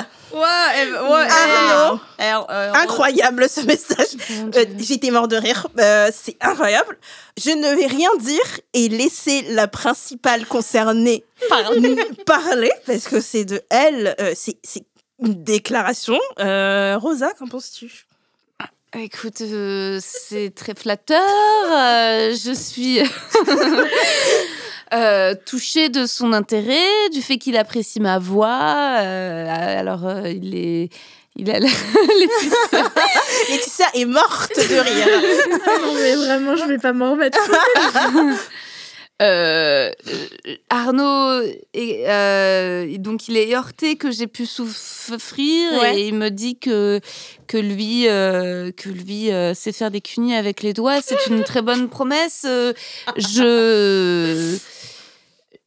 Arnaud, 1.29 2.01
euh, 2.21 2.73
Incroyable 2.73 3.49
ce 3.49 3.61
message. 3.61 4.07
Euh, 4.57 4.65
j'étais 4.79 5.11
mort 5.11 5.29
de 5.29 5.37
rire. 5.37 5.69
Euh, 5.79 6.11
c'est 6.13 6.37
incroyable. 6.41 6.99
Je 7.37 7.51
ne 7.51 7.75
vais 7.77 7.87
rien 7.87 8.11
dire 8.19 8.61
et 8.73 8.89
laisser 8.89 9.43
la 9.51 9.69
principale 9.69 10.47
concernée 10.47 11.25
parler, 12.27 12.73
parce 12.87 13.05
que 13.09 13.21
c'est 13.21 13.45
de 13.45 13.63
elle. 13.71 14.17
c'est 14.35 14.57
une 15.21 15.45
déclaration. 15.45 16.19
Rosa, 16.39 17.33
qu'en 17.39 17.47
penses-tu? 17.47 18.07
Écoute, 18.97 19.43
c'est 20.01 20.55
très 20.55 20.75
flatteur. 20.75 21.21
je 22.31 22.55
suis 22.55 23.01
Euh, 24.93 25.35
touché 25.47 25.89
de 25.89 26.06
son 26.06 26.32
intérêt, 26.32 27.09
du 27.12 27.23
fait 27.23 27.39
qu'il 27.39 27.56
apprécie 27.56 28.01
ma 28.01 28.19
voix. 28.19 28.98
Euh, 29.01 29.81
alors, 29.81 30.06
euh, 30.06 30.28
il 30.28 30.55
est. 30.55 30.90
Il 31.36 31.51
a 31.51 31.59
Laetitia. 31.59 31.73
Laetitia 33.51 33.86
est 33.94 34.05
morte 34.05 34.56
de 34.56 34.78
rire. 34.78 35.09
non, 35.82 35.94
mais 35.94 36.15
vraiment, 36.15 36.55
je 36.55 36.65
vais 36.65 36.78
pas 36.78 36.93
m'en 36.93 37.12
remettre. 37.12 37.39
Arnaud, 40.70 41.43
donc 42.98 43.28
il 43.28 43.36
est 43.36 43.56
heurté 43.56 43.97
que 43.97 44.12
j'ai 44.12 44.28
pu 44.28 44.47
souffrir 44.47 45.85
et 45.85 46.06
il 46.06 46.15
me 46.15 46.28
dit 46.28 46.56
que, 46.56 47.01
que 47.48 47.59
lui, 47.59 48.05
que 48.05 48.89
lui 48.89 49.31
sait 49.56 49.73
faire 49.73 49.90
des 49.90 50.02
cunis 50.02 50.36
avec 50.36 50.62
les 50.62 50.73
doigts. 50.73 51.01
C'est 51.02 51.27
une 51.27 51.43
très 51.43 51.62
bonne 51.62 51.89
promesse. 51.89 52.47
je 53.16 54.56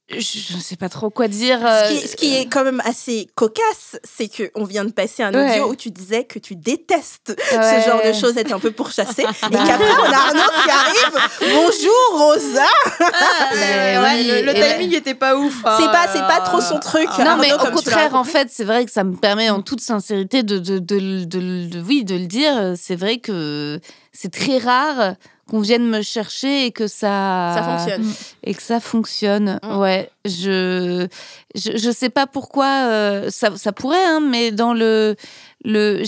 je 0.09 0.55
ne 0.55 0.61
sais 0.61 0.77
pas 0.77 0.87
trop 0.87 1.09
quoi 1.09 1.27
dire. 1.27 1.59
Ce 1.59 2.15
qui, 2.15 2.33
est, 2.33 2.45
euh, 2.45 2.49
quand 2.49 2.63
même 2.63 2.81
assez 2.85 3.27
cocasse, 3.35 3.97
c'est 4.05 4.29
qu'on 4.29 4.63
vient 4.63 4.85
de 4.85 4.91
passer 4.91 5.21
un 5.21 5.33
audio 5.33 5.69
où 5.69 5.75
tu 5.75 5.91
disais 5.91 6.23
que 6.23 6.39
tu 6.39 6.55
détestes 6.55 7.35
ce 7.51 7.89
genre 7.89 8.01
de 8.05 8.13
choses, 8.13 8.37
être 8.37 8.53
un 8.53 8.59
peu 8.59 8.71
pourchassé. 8.71 9.23
et 9.23 9.25
qu'après, 9.25 9.91
on 9.99 10.11
a 10.11 10.15
Arnaud 10.15 10.51
qui 10.63 10.69
arrive. 10.69 11.29
Bonjour, 11.41 12.19
Rosa 12.19 12.65
ah, 13.01 13.49
Le, 13.53 14.53
timing 14.53 14.91
n'était 14.91 15.13
pas 15.13 15.35
ouf. 15.35 15.61
Hein. 15.65 15.77
C'est 15.77 15.87
pas, 15.87 16.07
c'est 16.13 16.19
pas 16.19 16.39
trop 16.39 16.61
son 16.61 16.79
truc. 16.79 17.09
Non, 17.19 17.37
mais 17.37 17.51
au 17.53 17.57
contraire, 17.57 18.15
en 18.15 18.23
fait, 18.23 18.47
c'est 18.49 18.63
vrai 18.63 18.85
que 18.85 18.91
ça 18.91 19.03
me 19.03 19.15
permet 19.15 19.49
en 19.49 19.61
toute 19.61 19.81
sincérité 19.81 20.43
de, 20.43 20.57
de, 20.57 20.79
de, 20.79 21.25
de 21.25 21.81
oui, 21.81 22.05
de 22.05 22.15
le 22.15 22.27
dire. 22.27 22.73
C'est 22.77 22.95
vrai 22.95 23.17
que 23.17 23.81
c'est 24.13 24.31
très 24.31 24.57
rare 24.57 25.15
qu'on 25.47 25.59
vienne 25.59 25.87
me 25.87 26.01
chercher 26.01 26.65
et 26.65 26.71
que 26.71 26.87
ça 26.87 27.53
ça 27.55 27.63
fonctionne. 27.63 28.13
et 28.43 28.53
que 28.53 28.61
ça 28.61 28.79
fonctionne. 28.79 29.59
Mm. 29.63 29.77
ouais 29.77 30.09
je, 30.25 31.07
je, 31.55 31.77
je 31.77 31.91
sais 31.91 32.09
pas 32.09 32.27
pourquoi 32.27 32.87
euh, 32.87 33.29
ça, 33.29 33.55
ça 33.55 33.71
pourrait 33.71 34.03
hein, 34.05 34.19
mais 34.19 34.51
dans 34.51 34.73
le 34.73 35.15
le 35.63 36.03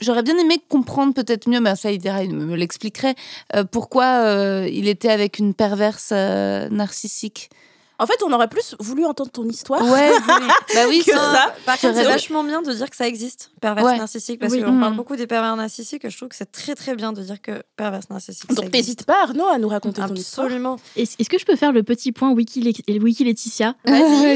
j'aurais 0.00 0.22
bien 0.22 0.36
aimé 0.38 0.56
comprendre 0.68 1.14
peut-être 1.14 1.48
mieux 1.48 1.60
mais 1.60 1.76
ça 1.76 1.90
il 1.90 2.34
me, 2.34 2.54
l'expliquerait 2.54 3.14
euh, 3.56 3.64
pourquoi 3.64 4.24
euh, 4.24 4.68
il 4.70 4.88
était 4.88 5.10
avec 5.10 5.38
une 5.38 5.54
perverse 5.54 6.12
narcissique 6.12 7.50
en 7.98 8.06
fait, 8.06 8.22
on 8.26 8.32
aurait 8.32 8.48
plus 8.48 8.74
voulu 8.80 9.04
entendre 9.04 9.30
ton 9.30 9.44
histoire. 9.48 9.82
Ouais, 9.82 10.10
bah 10.74 10.80
oui, 10.88 11.02
que 11.04 11.12
ça. 11.12 11.54
Par 11.64 11.78
contre, 11.78 11.94
c'est 11.94 12.04
vachement 12.04 12.42
bien 12.44 12.62
de 12.62 12.72
dire 12.72 12.90
que 12.90 12.96
ça 12.96 13.06
existe, 13.06 13.50
pervers 13.60 13.84
narcissique, 13.96 14.40
parce 14.40 14.54
qu'on 14.54 14.80
parle 14.80 14.94
mm. 14.94 14.96
beaucoup 14.96 15.16
des 15.16 15.26
pervers 15.26 15.54
narcissiques. 15.56 16.08
Je 16.08 16.16
trouve 16.16 16.28
que 16.28 16.36
c'est 16.36 16.50
très 16.50 16.74
très 16.74 16.94
bien 16.94 17.12
de 17.12 17.22
dire 17.22 17.40
que 17.40 17.62
pervers 17.76 18.00
narcissique. 18.10 18.52
Donc 18.54 18.72
n'hésite 18.72 19.04
pas, 19.04 19.22
Arnaud, 19.22 19.46
à 19.46 19.58
nous 19.58 19.68
raconter 19.68 20.02
ton 20.02 20.14
histoire. 20.14 20.46
Absolument. 20.46 20.78
Est-ce 20.96 21.28
que 21.28 21.38
je 21.38 21.44
peux 21.44 21.56
faire 21.56 21.72
le 21.72 21.82
petit 21.82 22.12
point 22.12 22.32
Wiki, 22.32 22.74
Wiki 22.88 23.24
Laetitia? 23.24 23.74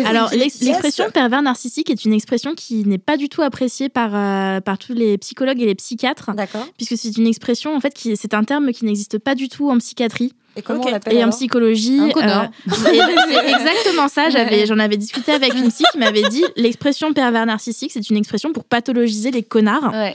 Alors, 0.04 0.30
l'expression 0.32 1.10
pervers 1.10 1.42
narcissique 1.42 1.90
est 1.90 2.04
une 2.04 2.12
expression 2.12 2.54
qui 2.54 2.84
n'est 2.84 2.98
pas 2.98 3.16
du 3.16 3.28
tout 3.28 3.42
appréciée 3.42 3.88
par, 3.88 4.14
euh, 4.14 4.60
par 4.60 4.78
tous 4.78 4.92
les 4.92 5.18
psychologues 5.18 5.60
et 5.60 5.66
les 5.66 5.74
psychiatres. 5.74 6.32
D'accord. 6.34 6.66
Puisque 6.76 6.96
c'est 6.96 7.16
une 7.16 7.26
expression, 7.26 7.74
en 7.74 7.80
fait, 7.80 7.94
qui 7.94 8.16
c'est 8.16 8.34
un 8.34 8.44
terme 8.44 8.72
qui 8.72 8.84
n'existe 8.84 9.18
pas 9.18 9.34
du 9.34 9.48
tout 9.48 9.70
en 9.70 9.78
psychiatrie. 9.78 10.32
Et 10.56 10.62
comment 10.62 10.82
on 10.82 10.90
l'appelle 10.90 11.16
Et 11.16 11.24
en 11.24 11.30
psychologie. 11.30 12.00
Un 12.16 12.44
euh, 12.44 12.46
c'est 12.72 13.50
exactement 13.50 14.08
ça. 14.08 14.30
J'avais, 14.30 14.66
j'en 14.66 14.78
avais 14.78 14.96
discuté 14.96 15.32
avec 15.32 15.54
une 15.54 15.68
psy 15.68 15.84
qui 15.92 15.98
m'avait 15.98 16.28
dit 16.28 16.44
l'expression 16.56 17.12
pervers 17.12 17.46
narcissique, 17.46 17.90
c'est 17.92 18.08
une 18.08 18.16
expression 18.16 18.52
pour 18.52 18.64
pathologiser 18.64 19.30
les 19.30 19.42
connards. 19.42 19.92
Ouais. 19.92 20.14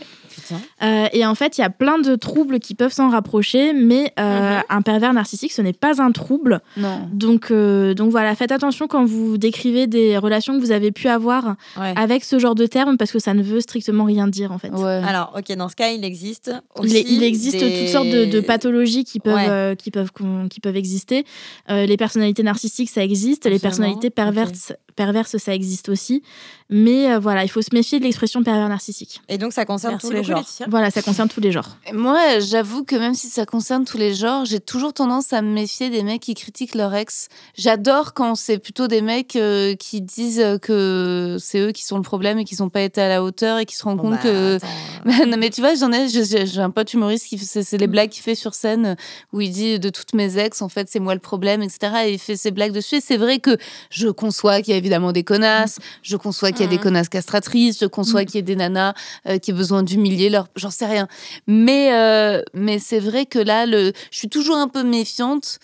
Euh, 0.82 1.08
et 1.14 1.26
en 1.26 1.36
fait, 1.36 1.58
il 1.58 1.62
y 1.62 1.64
a 1.64 1.70
plein 1.70 2.00
de 2.00 2.16
troubles 2.16 2.60
qui 2.60 2.76
peuvent 2.76 2.94
s'en 2.94 3.10
rapprocher, 3.10 3.74
mais 3.74 4.14
euh, 4.20 4.58
mhm. 4.58 4.64
un 4.70 4.82
pervers 4.82 5.14
narcissique, 5.14 5.52
ce 5.52 5.62
n'est 5.62 5.74
pas 5.74 6.02
un 6.02 6.12
trouble. 6.12 6.62
Non. 6.78 7.08
Donc, 7.12 7.52
euh, 7.52 7.94
donc 7.94 8.12
voilà, 8.12 8.36
faites 8.36 8.52
attention 8.52 8.88
quand 8.88 9.06
vous 9.06 9.38
décrivez 9.38 9.88
des 9.88 10.18
relations 10.18 10.58
que 10.58 10.64
vous 10.64 10.72
avez 10.72 10.92
pu 10.92 11.08
avoir 11.08 11.56
avec 11.78 12.24
ce 12.24 12.40
genre 12.40 12.56
de 12.56 12.66
termes, 12.66 12.98
parce 12.98 13.12
que 13.12 13.20
ça 13.20 13.34
ne 13.34 13.44
veut 13.44 13.62
strictement 13.62 14.04
rien 14.04 14.28
dire 14.28 14.52
en 14.52 14.58
fait. 14.58 14.72
Alors, 14.74 15.34
ok, 15.38 15.56
dans 15.56 15.70
ce 15.70 15.76
cas, 15.76 15.90
il 15.90 16.04
existe 16.04 16.52
aussi 16.76 17.06
il, 17.08 17.24
existe 17.24 17.60
toutes 17.60 17.88
sortes 17.88 18.08
de, 18.08 18.40
pathologies 18.40 19.04
qui 19.04 19.20
peuvent, 19.20 19.76
qui 19.76 19.92
peuvent, 19.92 20.12
qui 20.50 20.60
peuvent 20.60 20.78
exister. 20.78 21.26
les 21.70 21.98
personnalités 21.98 22.44
narcissiques, 22.44 22.90
ça 22.90 23.04
existe. 23.04 23.46
Les 23.46 23.60
personnalités 23.60 24.10
perverses, 24.10 24.74
perverses, 25.02 25.38
ça 25.38 25.54
existe 25.54 25.90
aussi. 25.90 26.22
Mais 26.70 27.18
voilà, 27.18 27.44
il 27.44 27.50
faut 27.50 27.62
se 27.62 27.74
méfier 27.74 28.00
de 28.00 28.06
l'expression 28.06 28.44
pervers 28.44 28.70
narcissique. 28.70 29.22
Et 29.28 29.38
donc, 29.38 29.52
ça 29.52 29.66
concerne 29.66 29.98
tous 29.98 30.12
les 30.12 30.24
genres. 30.24 30.42
Voilà, 30.70 30.90
ça 30.90 31.02
concerne 31.02 31.28
tous 31.28 31.42
les 31.42 31.52
genres. 31.52 31.76
Moi, 31.92 32.40
j'avoue 32.40 32.86
que 32.86 32.96
même 32.96 33.14
si 33.14 33.28
ça 33.28 33.46
concerne 33.46 33.84
tous 33.84 33.98
les 33.98 34.14
genres, 34.14 34.46
j'ai 34.46 34.62
toujours 34.62 34.94
tendance 34.94 35.34
à 35.34 35.42
me 35.42 35.52
méfier 35.52 35.90
des 35.90 36.02
mecs 36.02 36.22
qui 36.22 36.34
critiquent 36.34 36.76
leur 36.76 36.94
ex. 36.96 37.28
J'adore 37.58 38.14
quand 38.14 38.36
c'est 38.36 38.58
plutôt 38.58 38.88
des 38.88 39.02
mecs 39.02 39.38
qui 39.80 40.02
disent 40.02 40.60
que 40.62 41.38
c'est 41.42 41.60
eux 41.60 41.72
qui 41.72 41.84
sont 41.84 41.98
le 41.98 42.04
problème 42.04 42.40
et 42.40 42.46
qui 42.46 42.56
sont 42.56 42.70
pas 42.70 42.82
été 42.82 43.02
à 43.02 43.10
la 43.10 43.22
hauteur 43.22 43.60
et 43.60 43.66
qui 43.66 43.76
se 43.76 43.84
rendent 43.84 44.00
compte 44.00 44.12
bah, 44.12 44.20
que. 44.24 44.60
non, 45.26 45.38
mais 45.38 45.50
tu 45.50 45.60
vois, 45.62 45.76
j'en 45.76 45.92
ai, 45.92 46.08
j'ai 46.08 46.62
un 46.62 46.70
pote 46.70 46.94
humoriste 46.94 47.28
qui 47.28 47.38
c'est 47.38 47.78
les 47.78 47.88
mm. 47.88 47.92
blagues 47.92 48.10
qu'il 48.10 48.24
fait 48.24 48.36
sur 48.36 48.54
scène 48.54 48.96
où 49.34 49.42
il 49.42 49.52
dit 49.52 49.80
de 49.80 49.90
toutes 49.90 50.14
mes 50.14 50.38
ex, 50.38 50.62
en 50.62 50.70
fait, 50.70 50.88
c'est 50.90 51.00
moi 51.00 51.14
le 51.14 51.20
problème, 51.20 51.62
etc. 51.62 51.94
Et 52.06 52.14
il 52.14 52.20
fait 52.20 52.36
ses 52.36 52.52
blagues 52.52 52.72
dessus. 52.72 52.96
Et 52.96 53.02
c'est 53.02 53.18
vrai 53.18 53.40
que 53.40 53.58
je 53.90 54.08
conçois 54.08 54.62
qu'il 54.62 54.72
y 54.72 54.76
a 54.76 54.78
évidemment 54.78 54.91
des 55.12 55.24
connasses, 55.24 55.80
je 56.04 56.18
conçois 56.18 56.52
qu'il 56.52 56.62
y 56.62 56.68
a 56.68 56.68
des 56.68 56.78
mm. 56.78 56.82
connasses 56.82 57.10
castratrices, 57.10 57.80
je 57.80 57.86
conçois 57.86 58.24
mm. 58.24 58.26
qu'il 58.26 58.36
y 58.36 58.40
a 58.40 58.42
des 58.42 58.56
nanas 58.56 58.94
euh, 59.28 59.38
qui 59.38 59.54
ont 59.54 59.56
besoin 59.56 59.84
d'humilier 59.84 60.30
leur. 60.30 60.48
J'en 60.56 60.72
sais 60.72 60.86
rien. 60.86 61.08
Mais, 61.48 61.94
euh, 61.94 62.42
mais 62.54 62.80
c'est 62.80 63.00
vrai 63.00 63.26
que 63.26 63.40
là, 63.40 63.66
le... 63.66 63.94
je 64.12 64.18
suis 64.18 64.30
toujours 64.30 64.58
un 64.58 64.68
peu 64.68 64.84
méfiante 64.84 65.60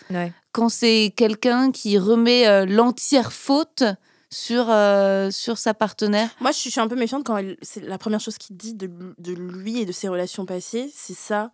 quand 0.52 0.70
c'est 0.70 1.14
quelqu'un 1.16 1.72
qui 1.72 1.98
remet 1.98 2.48
euh, 2.48 2.66
l'entière 2.66 3.32
faute 3.32 3.84
sur, 4.30 4.68
euh, 4.70 5.32
sur 5.32 5.58
sa 5.58 5.74
partenaire? 5.74 6.30
Moi, 6.40 6.52
je 6.52 6.58
suis 6.70 6.80
un 6.80 6.88
peu 6.88 6.96
méfiante 6.96 7.24
quand 7.26 7.42
c'est 7.62 7.84
la 7.84 7.98
première 7.98 8.20
chose 8.20 8.38
qu'il 8.38 8.58
dit 8.58 8.74
de, 8.74 8.90
de, 9.18 9.34
lui 9.34 9.80
et 9.82 9.86
de 9.86 9.92
ses 9.92 10.08
relations 10.08 10.46
passées, 10.46 10.92
c'est 10.94 11.16
ça. 11.16 11.52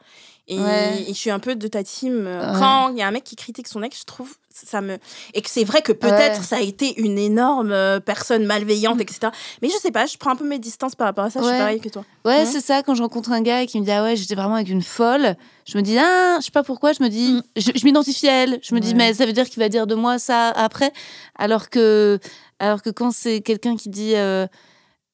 Et, 0.47 0.57
je 0.57 1.13
suis 1.13 1.31
un 1.31 1.39
peu 1.39 1.55
de 1.55 1.67
ta 1.67 1.83
team. 1.83 2.29
Quand 2.59 2.89
il 2.89 2.97
y 2.97 3.01
a 3.01 3.07
un 3.07 3.11
mec 3.11 3.23
qui 3.23 3.35
critique 3.35 3.67
son 3.67 3.81
ex, 3.81 3.99
je 3.99 4.05
trouve 4.05 4.35
ça 4.53 4.81
me 4.81 4.99
et 5.33 5.41
que 5.41 5.49
c'est 5.49 5.63
vrai 5.63 5.81
que 5.81 5.91
peut-être 5.91 6.43
ça 6.43 6.57
a 6.57 6.61
été 6.61 6.99
une 7.01 7.17
énorme 7.17 7.71
euh, 7.71 7.99
personne 7.99 8.45
malveillante, 8.45 9.01
etc. 9.01 9.31
Mais 9.61 9.69
je 9.69 9.77
sais 9.77 9.91
pas, 9.91 10.05
je 10.05 10.17
prends 10.17 10.31
un 10.31 10.35
peu 10.35 10.47
mes 10.47 10.59
distances 10.59 10.95
par 10.95 11.07
rapport 11.07 11.25
à 11.25 11.29
ça. 11.29 11.41
Je 11.41 11.47
suis 11.47 11.57
pareil 11.57 11.79
que 11.79 11.89
toi. 11.89 12.05
Ouais, 12.25 12.45
c'est 12.45 12.61
ça. 12.61 12.83
Quand 12.83 12.95
je 12.95 13.01
rencontre 13.01 13.31
un 13.31 13.41
gars 13.41 13.65
qui 13.65 13.79
me 13.79 13.85
dit 13.85 13.91
ah 13.91 14.03
ouais, 14.03 14.15
j'étais 14.15 14.35
vraiment 14.35 14.55
avec 14.55 14.69
une 14.69 14.83
folle, 14.83 15.35
je 15.65 15.77
me 15.77 15.81
dis 15.81 15.97
ah, 15.97 16.37
je 16.39 16.45
sais 16.45 16.51
pas 16.51 16.63
pourquoi, 16.63 16.93
je 16.93 17.01
me 17.01 17.09
dis, 17.09 17.33
mm. 17.33 17.43
je, 17.57 17.85
m'identifie 17.85 18.29
à 18.29 18.43
elle. 18.43 18.59
Je 18.61 18.75
me 18.75 18.79
dis 18.79 18.93
mais 18.95 19.13
ça 19.13 19.25
veut 19.25 19.33
dire 19.33 19.49
qu'il 19.49 19.61
va 19.61 19.69
dire 19.69 19.87
de 19.87 19.95
moi 19.95 20.19
ça 20.19 20.49
après, 20.49 20.91
alors 21.37 21.69
que 21.69 22.19
alors 22.63 22.81
que 22.81 22.89
quand 22.89 23.11
c'est 23.11 23.41
quelqu'un 23.41 23.75
qui 23.75 23.89
dit 23.89 24.15
euh, 24.15 24.47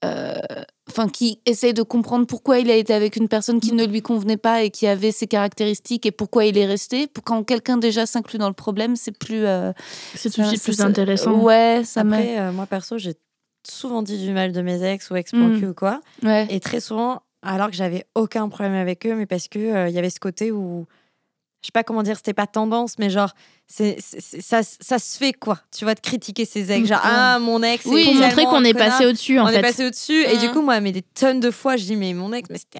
euh, 0.05 0.33
enfin 0.87 1.09
qui 1.09 1.41
essaye 1.45 1.73
de 1.73 1.81
comprendre 1.81 2.25
pourquoi 2.25 2.59
il 2.59 2.69
a 2.69 2.75
été 2.75 2.93
avec 2.93 3.15
une 3.15 3.27
personne 3.27 3.59
qui 3.59 3.73
ne 3.73 3.85
lui 3.85 4.01
convenait 4.01 4.37
pas 4.37 4.63
et 4.63 4.69
qui 4.69 4.87
avait 4.87 5.11
ses 5.11 5.27
caractéristiques 5.27 6.05
et 6.05 6.11
pourquoi 6.11 6.45
il 6.45 6.57
est 6.57 6.65
resté. 6.65 7.07
Pour 7.07 7.23
quand 7.23 7.43
quelqu'un 7.43 7.77
déjà 7.77 8.05
s'inclut 8.05 8.37
dans 8.37 8.47
le 8.47 8.53
problème, 8.53 8.95
c'est 8.95 9.17
plus 9.17 9.45
euh, 9.45 9.73
c'est 10.15 10.29
tout 10.29 10.41
de 10.41 10.47
suite 10.47 10.63
plus 10.63 10.81
intéressant. 10.81 11.33
Ouais, 11.33 11.81
ça 11.85 12.01
Après, 12.01 12.39
euh, 12.39 12.51
moi 12.51 12.65
perso, 12.65 12.97
j'ai 12.97 13.15
souvent 13.67 14.03
dit 14.03 14.23
du 14.23 14.31
mal 14.31 14.51
de 14.51 14.61
mes 14.61 14.83
ex 14.83 15.09
ou 15.09 15.15
ex 15.15 15.33
mm. 15.33 15.63
ou 15.63 15.73
quoi, 15.73 16.01
ouais. 16.23 16.47
et 16.49 16.59
très 16.59 16.79
souvent 16.79 17.23
alors 17.41 17.69
que 17.69 17.75
j'avais 17.75 18.05
aucun 18.15 18.47
problème 18.47 18.73
avec 18.73 19.05
eux, 19.05 19.15
mais 19.15 19.25
parce 19.25 19.47
que 19.47 19.89
il 19.89 19.93
y 19.93 19.97
avait 19.97 20.09
ce 20.09 20.19
côté 20.19 20.51
où 20.51 20.85
je 21.61 21.67
sais 21.67 21.71
pas 21.73 21.83
comment 21.83 22.03
dire, 22.03 22.15
c'était 22.15 22.33
pas 22.33 22.47
tendance, 22.47 22.97
mais 22.99 23.09
genre, 23.09 23.33
c'est, 23.67 23.97
ça, 24.01 24.61
ça 24.63 24.97
se 24.99 25.17
fait 25.17 25.33
quoi, 25.33 25.59
tu 25.75 25.83
vois, 25.83 25.93
de 25.93 25.99
critiquer 25.99 26.45
ses 26.45 26.71
ex. 26.71 26.87
Genre, 26.87 27.01
ah, 27.03 27.37
mon 27.39 27.61
ex. 27.61 27.85
Oui, 27.85 28.05
pour 28.05 28.15
montrer 28.15 28.43
qu'on 28.45 28.63
est 28.63 28.73
passé 28.73 29.05
au-dessus, 29.05 29.39
en 29.39 29.47
fait. 29.47 29.55
On 29.55 29.57
est 29.57 29.61
passé 29.61 29.85
au-dessus. 29.85 30.23
Et 30.25 30.37
du 30.37 30.49
coup, 30.49 30.61
moi, 30.61 30.79
mais 30.79 30.91
des 30.91 31.01
tonnes 31.01 31.39
de 31.39 31.51
fois, 31.51 31.75
je 31.75 31.83
dis, 31.83 31.95
mais 31.95 32.13
mon 32.13 32.31
ex, 32.33 32.49
mais 32.49 32.57
c'était 32.57 32.79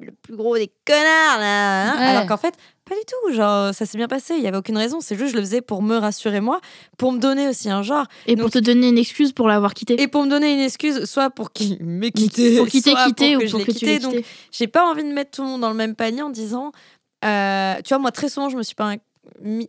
le 0.00 0.12
plus 0.22 0.36
gros 0.36 0.56
des 0.56 0.70
connards, 0.86 1.40
là. 1.40 1.92
Hein. 1.92 1.96
Alors 1.98 2.26
qu'en 2.26 2.36
fait, 2.36 2.54
pas 2.88 2.94
du 2.94 3.02
tout. 3.06 3.34
Genre, 3.34 3.74
ça 3.74 3.84
s'est 3.84 3.98
bien 3.98 4.08
passé. 4.08 4.34
Il 4.36 4.42
y 4.42 4.46
avait 4.46 4.56
aucune 4.56 4.78
raison. 4.78 5.00
C'est 5.00 5.16
juste, 5.16 5.32
je 5.32 5.36
le 5.36 5.42
faisais 5.42 5.60
pour 5.60 5.82
me 5.82 5.96
rassurer 5.96 6.40
moi, 6.40 6.60
pour 6.96 7.12
me 7.12 7.18
donner 7.18 7.48
aussi 7.48 7.68
un 7.68 7.82
genre. 7.82 8.06
Et 8.26 8.36
pour 8.36 8.50
te 8.50 8.58
donner 8.58 8.88
une 8.88 8.98
excuse 8.98 9.32
pour 9.32 9.46
l'avoir 9.46 9.74
quitté. 9.74 10.00
Et 10.00 10.08
pour 10.08 10.24
me 10.24 10.30
donner 10.30 10.54
une 10.54 10.60
excuse, 10.60 11.04
soit 11.04 11.30
pour 11.30 11.52
qu'il 11.52 11.84
m'ait 11.84 12.12
quitté, 12.12 12.56
pour 12.56 12.66
quitter, 12.66 12.94
quitté, 12.94 13.36
ou 13.36 13.48
pour 13.50 13.60
que, 13.60 13.72
quitté. 13.72 13.98
Donc, 13.98 14.14
j'ai 14.52 14.68
pas 14.68 14.90
envie 14.90 15.04
de 15.04 15.12
mettre 15.12 15.32
tout 15.32 15.42
le 15.42 15.48
monde 15.48 15.60
dans 15.60 15.70
le 15.70 15.76
même 15.76 15.94
panier 15.94 16.22
en 16.22 16.30
disant, 16.30 16.72
euh, 17.24 17.76
tu 17.82 17.88
vois, 17.90 17.98
moi, 17.98 18.12
très 18.12 18.28
souvent, 18.28 18.48
je 18.48 18.56
me 18.56 18.62
suis 18.62 18.74
pas 18.74 18.96
euh, 19.44 19.62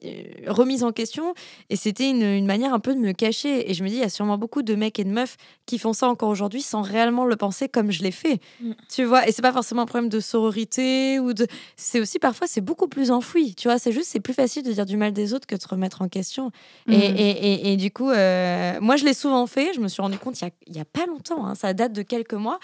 remise 0.48 0.84
en 0.84 0.92
question 0.92 1.34
et 1.70 1.76
c'était 1.76 2.10
une, 2.10 2.46
manière 2.46 2.74
un 2.74 2.80
peu 2.80 2.94
de 2.94 3.00
me 3.00 3.12
cacher 3.12 3.70
et 3.70 3.74
je 3.74 3.84
me 3.84 3.90
dis 3.90 3.96
il 3.96 4.02
y 4.02 4.04
a 4.04 4.10
sûrement 4.10 4.38
beaucoup 4.38 4.62
de 4.62 4.76
mecs 4.76 4.98
et 4.98 5.04
de 5.04 5.10
meufs 5.10 5.36
qui 5.66 5.78
font 5.78 5.92
ça 5.94 6.08
encore 6.08 6.30
aujourd'hui 6.30 6.62
sans 6.62 6.82
réellement 6.82 7.26
le 7.26 7.36
penser 7.36 7.68
comme 7.68 7.92
je 7.92 8.02
l'ai 8.02 8.12
fait 8.12 8.40
mm. 8.62 8.72
tu 8.90 9.04
vois 9.04 9.28
et 9.28 9.32
c'est 9.32 9.42
pas 9.42 9.52
forcément 9.52 9.84
un 9.84 9.86
problème 9.86 10.10
de 10.10 10.20
sororité 10.20 11.20
ou 11.20 11.34
de 11.34 11.48
c'est 11.76 12.00
aussi 12.00 12.18
parfois 12.18 12.48
c'est 12.48 12.62
beaucoup 12.62 12.88
plus 12.88 13.12
enfoui 13.12 13.54
tu 13.56 13.68
vois 13.68 13.78
c'est 13.78 13.92
juste 13.92 14.08
c'est 14.08 14.22
plus 14.22 14.34
facile 14.34 14.64
de 14.64 14.72
dire 14.72 14.86
du 14.86 14.98
mal 14.98 15.12
des 15.12 15.34
autres 15.34 15.48
que 15.48 15.56
de 15.56 15.62
se 15.62 15.68
remettre 15.68 16.02
en 16.02 16.08
question 16.08 16.52
et, 16.88 17.12
mm. 17.12 17.16
et, 17.18 17.74
et, 17.74 17.78
du 17.78 17.92
coup 17.92 18.10
euh, 18.10 18.78
moi 18.82 18.96
je 18.96 19.06
l'ai 19.06 19.14
souvent 19.14 19.46
fait 19.48 19.74
je 19.74 19.82
me 19.82 19.90
suis 19.90 20.02
rendu 20.02 20.18
compte 20.18 20.40
il 20.42 20.46
y 20.46 20.48
a, 20.48 20.80
y 20.80 20.82
a 20.82 20.86
pas 20.86 21.06
longtemps 21.06 21.46
hein, 21.46 21.56
ça 21.56 21.74
date 21.74 21.94
de 21.94 22.02
quelques 22.04 22.34
mois 22.34 22.60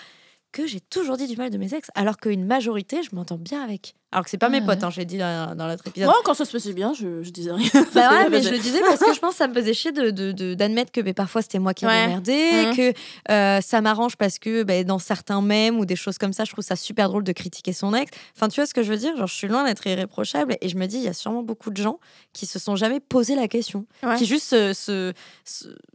que 0.51 0.65
j'ai 0.65 0.79
toujours 0.79 1.17
dit 1.17 1.27
du 1.27 1.35
mal 1.35 1.49
de 1.49 1.57
mes 1.57 1.73
ex, 1.73 1.91
alors 1.95 2.17
qu'une 2.17 2.45
majorité, 2.45 3.03
je 3.03 3.15
m'entends 3.15 3.37
bien 3.37 3.61
avec. 3.61 3.93
Alors 4.11 4.23
que 4.23 4.29
c'est 4.29 4.37
pas 4.37 4.47
mes 4.47 4.61
potes, 4.61 4.81
hein, 4.85 4.89
j'ai 4.89 5.03
dit 5.03 5.17
dans, 5.17 5.53
dans 5.53 5.67
l'autre 5.67 5.85
épisode. 5.85 6.07
Moi, 6.07 6.15
quand 6.23 6.33
ça 6.33 6.45
se 6.45 6.51
passait 6.53 6.71
bien, 6.71 6.93
je, 6.93 7.23
je 7.23 7.29
disais 7.29 7.51
rien. 7.51 7.69
Bah 7.93 8.09
ouais, 8.11 8.29
mais 8.29 8.41
je 8.41 8.49
le 8.49 8.57
disais 8.57 8.79
parce 8.79 9.01
que 9.01 9.13
je 9.13 9.19
pense 9.21 9.31
que 9.31 9.37
ça 9.37 9.49
me 9.49 9.53
faisait 9.53 9.73
chier 9.73 9.91
d'admettre 9.91 10.15
de, 10.15 10.31
de, 10.31 10.53
d'admettre 10.53 10.91
que 10.93 11.01
mais 11.01 11.13
parfois 11.13 11.41
c'était 11.41 11.59
moi 11.59 11.73
qui 11.73 11.85
ouais. 11.85 12.07
merdé, 12.07 12.67
mmh. 12.67 12.75
que 12.75 12.93
euh, 13.29 13.59
ça 13.59 13.81
m'arrange 13.81 14.15
parce 14.15 14.39
que 14.39 14.63
bah, 14.63 14.81
dans 14.85 14.99
certains 14.99 15.41
mèmes 15.41 15.77
ou 15.77 15.85
des 15.85 15.97
choses 15.97 16.17
comme 16.17 16.31
ça, 16.31 16.45
je 16.45 16.53
trouve 16.53 16.63
ça 16.63 16.77
super 16.77 17.09
drôle 17.09 17.25
de 17.25 17.33
critiquer 17.33 17.73
son 17.73 17.93
ex. 17.93 18.09
Enfin, 18.33 18.47
tu 18.47 18.61
vois 18.61 18.65
ce 18.65 18.73
que 18.73 18.81
je 18.81 18.89
veux 18.91 18.97
dire? 18.97 19.15
Genre, 19.17 19.27
je 19.27 19.35
suis 19.35 19.49
loin 19.49 19.65
d'être 19.65 19.85
irréprochable 19.85 20.55
et 20.61 20.69
je 20.69 20.77
me 20.77 20.85
dis, 20.85 20.97
il 20.97 21.03
y 21.03 21.09
a 21.09 21.13
sûrement 21.13 21.43
beaucoup 21.43 21.69
de 21.69 21.77
gens 21.77 21.99
qui 22.31 22.45
se 22.45 22.59
sont 22.59 22.77
jamais 22.77 23.01
posé 23.01 23.35
la 23.35 23.49
question, 23.49 23.85
qui 24.17 24.25
juste 24.25 24.47
se, 24.47 24.73
se, 24.73 25.13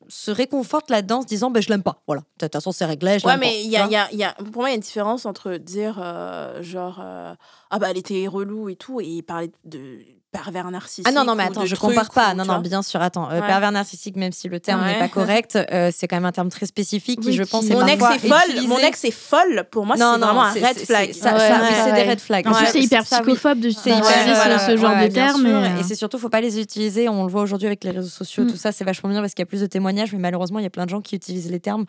se, 0.08 0.30
réconfortent 0.30 0.90
là-dedans 0.90 1.18
en 1.18 1.22
se 1.22 1.26
disant, 1.26 1.50
bah, 1.50 1.62
je 1.62 1.70
l'aime 1.70 1.82
pas. 1.82 2.02
Voilà, 2.06 2.20
de 2.20 2.46
toute 2.46 2.52
façon, 2.52 2.72
c'est 2.72 2.84
réglé. 2.84 3.18
Je 3.18 3.26
ouais, 3.26 3.38
mais 3.38 3.62
il 3.62 3.70
y 3.70 3.76
a, 3.78 3.86
y, 3.86 3.96
a, 3.96 4.12
y 4.12 4.24
a, 4.24 4.32
pour 4.34 4.62
moi, 4.62 4.68
il 4.68 4.72
y 4.72 4.74
a 4.74 4.76
une 4.76 4.82
différence 4.82 5.24
entre 5.24 5.56
dire, 5.56 5.98
euh, 6.02 6.62
genre, 6.62 7.00
euh, 7.02 7.34
ah 7.72 7.78
bah 7.78 7.88
elle 7.90 7.98
était 7.98 8.26
relou 8.28 8.68
et 8.68 8.76
tout, 8.76 9.00
et 9.00 9.22
parler 9.22 9.50
de 9.64 9.98
pervers 10.30 10.70
narcissique. 10.70 11.06
Ah 11.08 11.12
non, 11.12 11.24
non, 11.24 11.34
mais 11.34 11.44
attends, 11.44 11.66
je 11.66 11.74
compare 11.74 12.10
pas. 12.10 12.34
Non, 12.34 12.44
non, 12.44 12.58
bien 12.58 12.82
sûr, 12.82 13.00
attends. 13.00 13.30
Euh, 13.30 13.40
pervers 13.40 13.72
narcissique, 13.72 14.16
même 14.16 14.32
si 14.32 14.48
le 14.48 14.60
terme 14.60 14.84
n'est 14.84 14.98
pas 14.98 15.08
correct, 15.08 15.56
euh, 15.56 15.90
c'est 15.94 16.06
quand 16.08 16.16
même 16.16 16.26
un 16.26 16.32
terme 16.32 16.50
très 16.50 16.66
spécifique 16.66 17.20
qui, 17.20 17.32
je 17.32 17.42
pense, 17.42 17.68
mon 17.68 17.86
ex 17.86 18.02
est 18.02 18.28
folle. 18.28 18.66
Mon 18.66 18.78
ex 18.78 19.04
est 19.04 19.10
folle. 19.10 19.64
Pour 19.70 19.86
moi, 19.86 19.96
c'est 19.96 20.02
vraiment 20.02 20.42
un 20.42 20.52
red 20.52 20.78
flag. 20.78 21.12
Ça, 21.12 21.38
c'est 21.38 21.92
des 21.92 22.10
red 22.10 22.20
flags. 22.20 22.46
En 22.46 22.52
plus, 22.52 22.66
c'est 22.66 22.80
hyper 22.80 23.04
psychophobe 23.04 23.60
de 23.60 23.68
utiliser 23.68 24.02
ce 24.02 24.76
genre 24.76 24.96
de 24.96 25.08
termes. 25.08 25.46
Et 25.78 25.82
c'est 25.82 25.94
surtout, 25.94 26.18
faut 26.18 26.28
pas 26.28 26.40
les 26.40 26.60
utiliser. 26.60 27.08
On 27.08 27.24
le 27.24 27.30
voit 27.30 27.42
aujourd'hui 27.42 27.66
avec 27.66 27.84
les 27.84 27.90
réseaux 27.90 28.08
sociaux, 28.08 28.44
mm. 28.44 28.50
tout 28.50 28.56
ça, 28.56 28.72
c'est 28.72 28.84
vachement 28.84 29.08
bien 29.08 29.20
parce 29.20 29.34
qu'il 29.34 29.42
y 29.42 29.44
a 29.44 29.46
plus 29.46 29.60
de 29.60 29.66
témoignages, 29.66 30.12
mais 30.12 30.18
malheureusement, 30.18 30.58
il 30.58 30.62
y 30.62 30.66
a 30.66 30.70
plein 30.70 30.84
de 30.84 30.90
gens 30.90 31.00
qui 31.00 31.14
utilisent 31.16 31.50
les 31.50 31.60
termes 31.60 31.84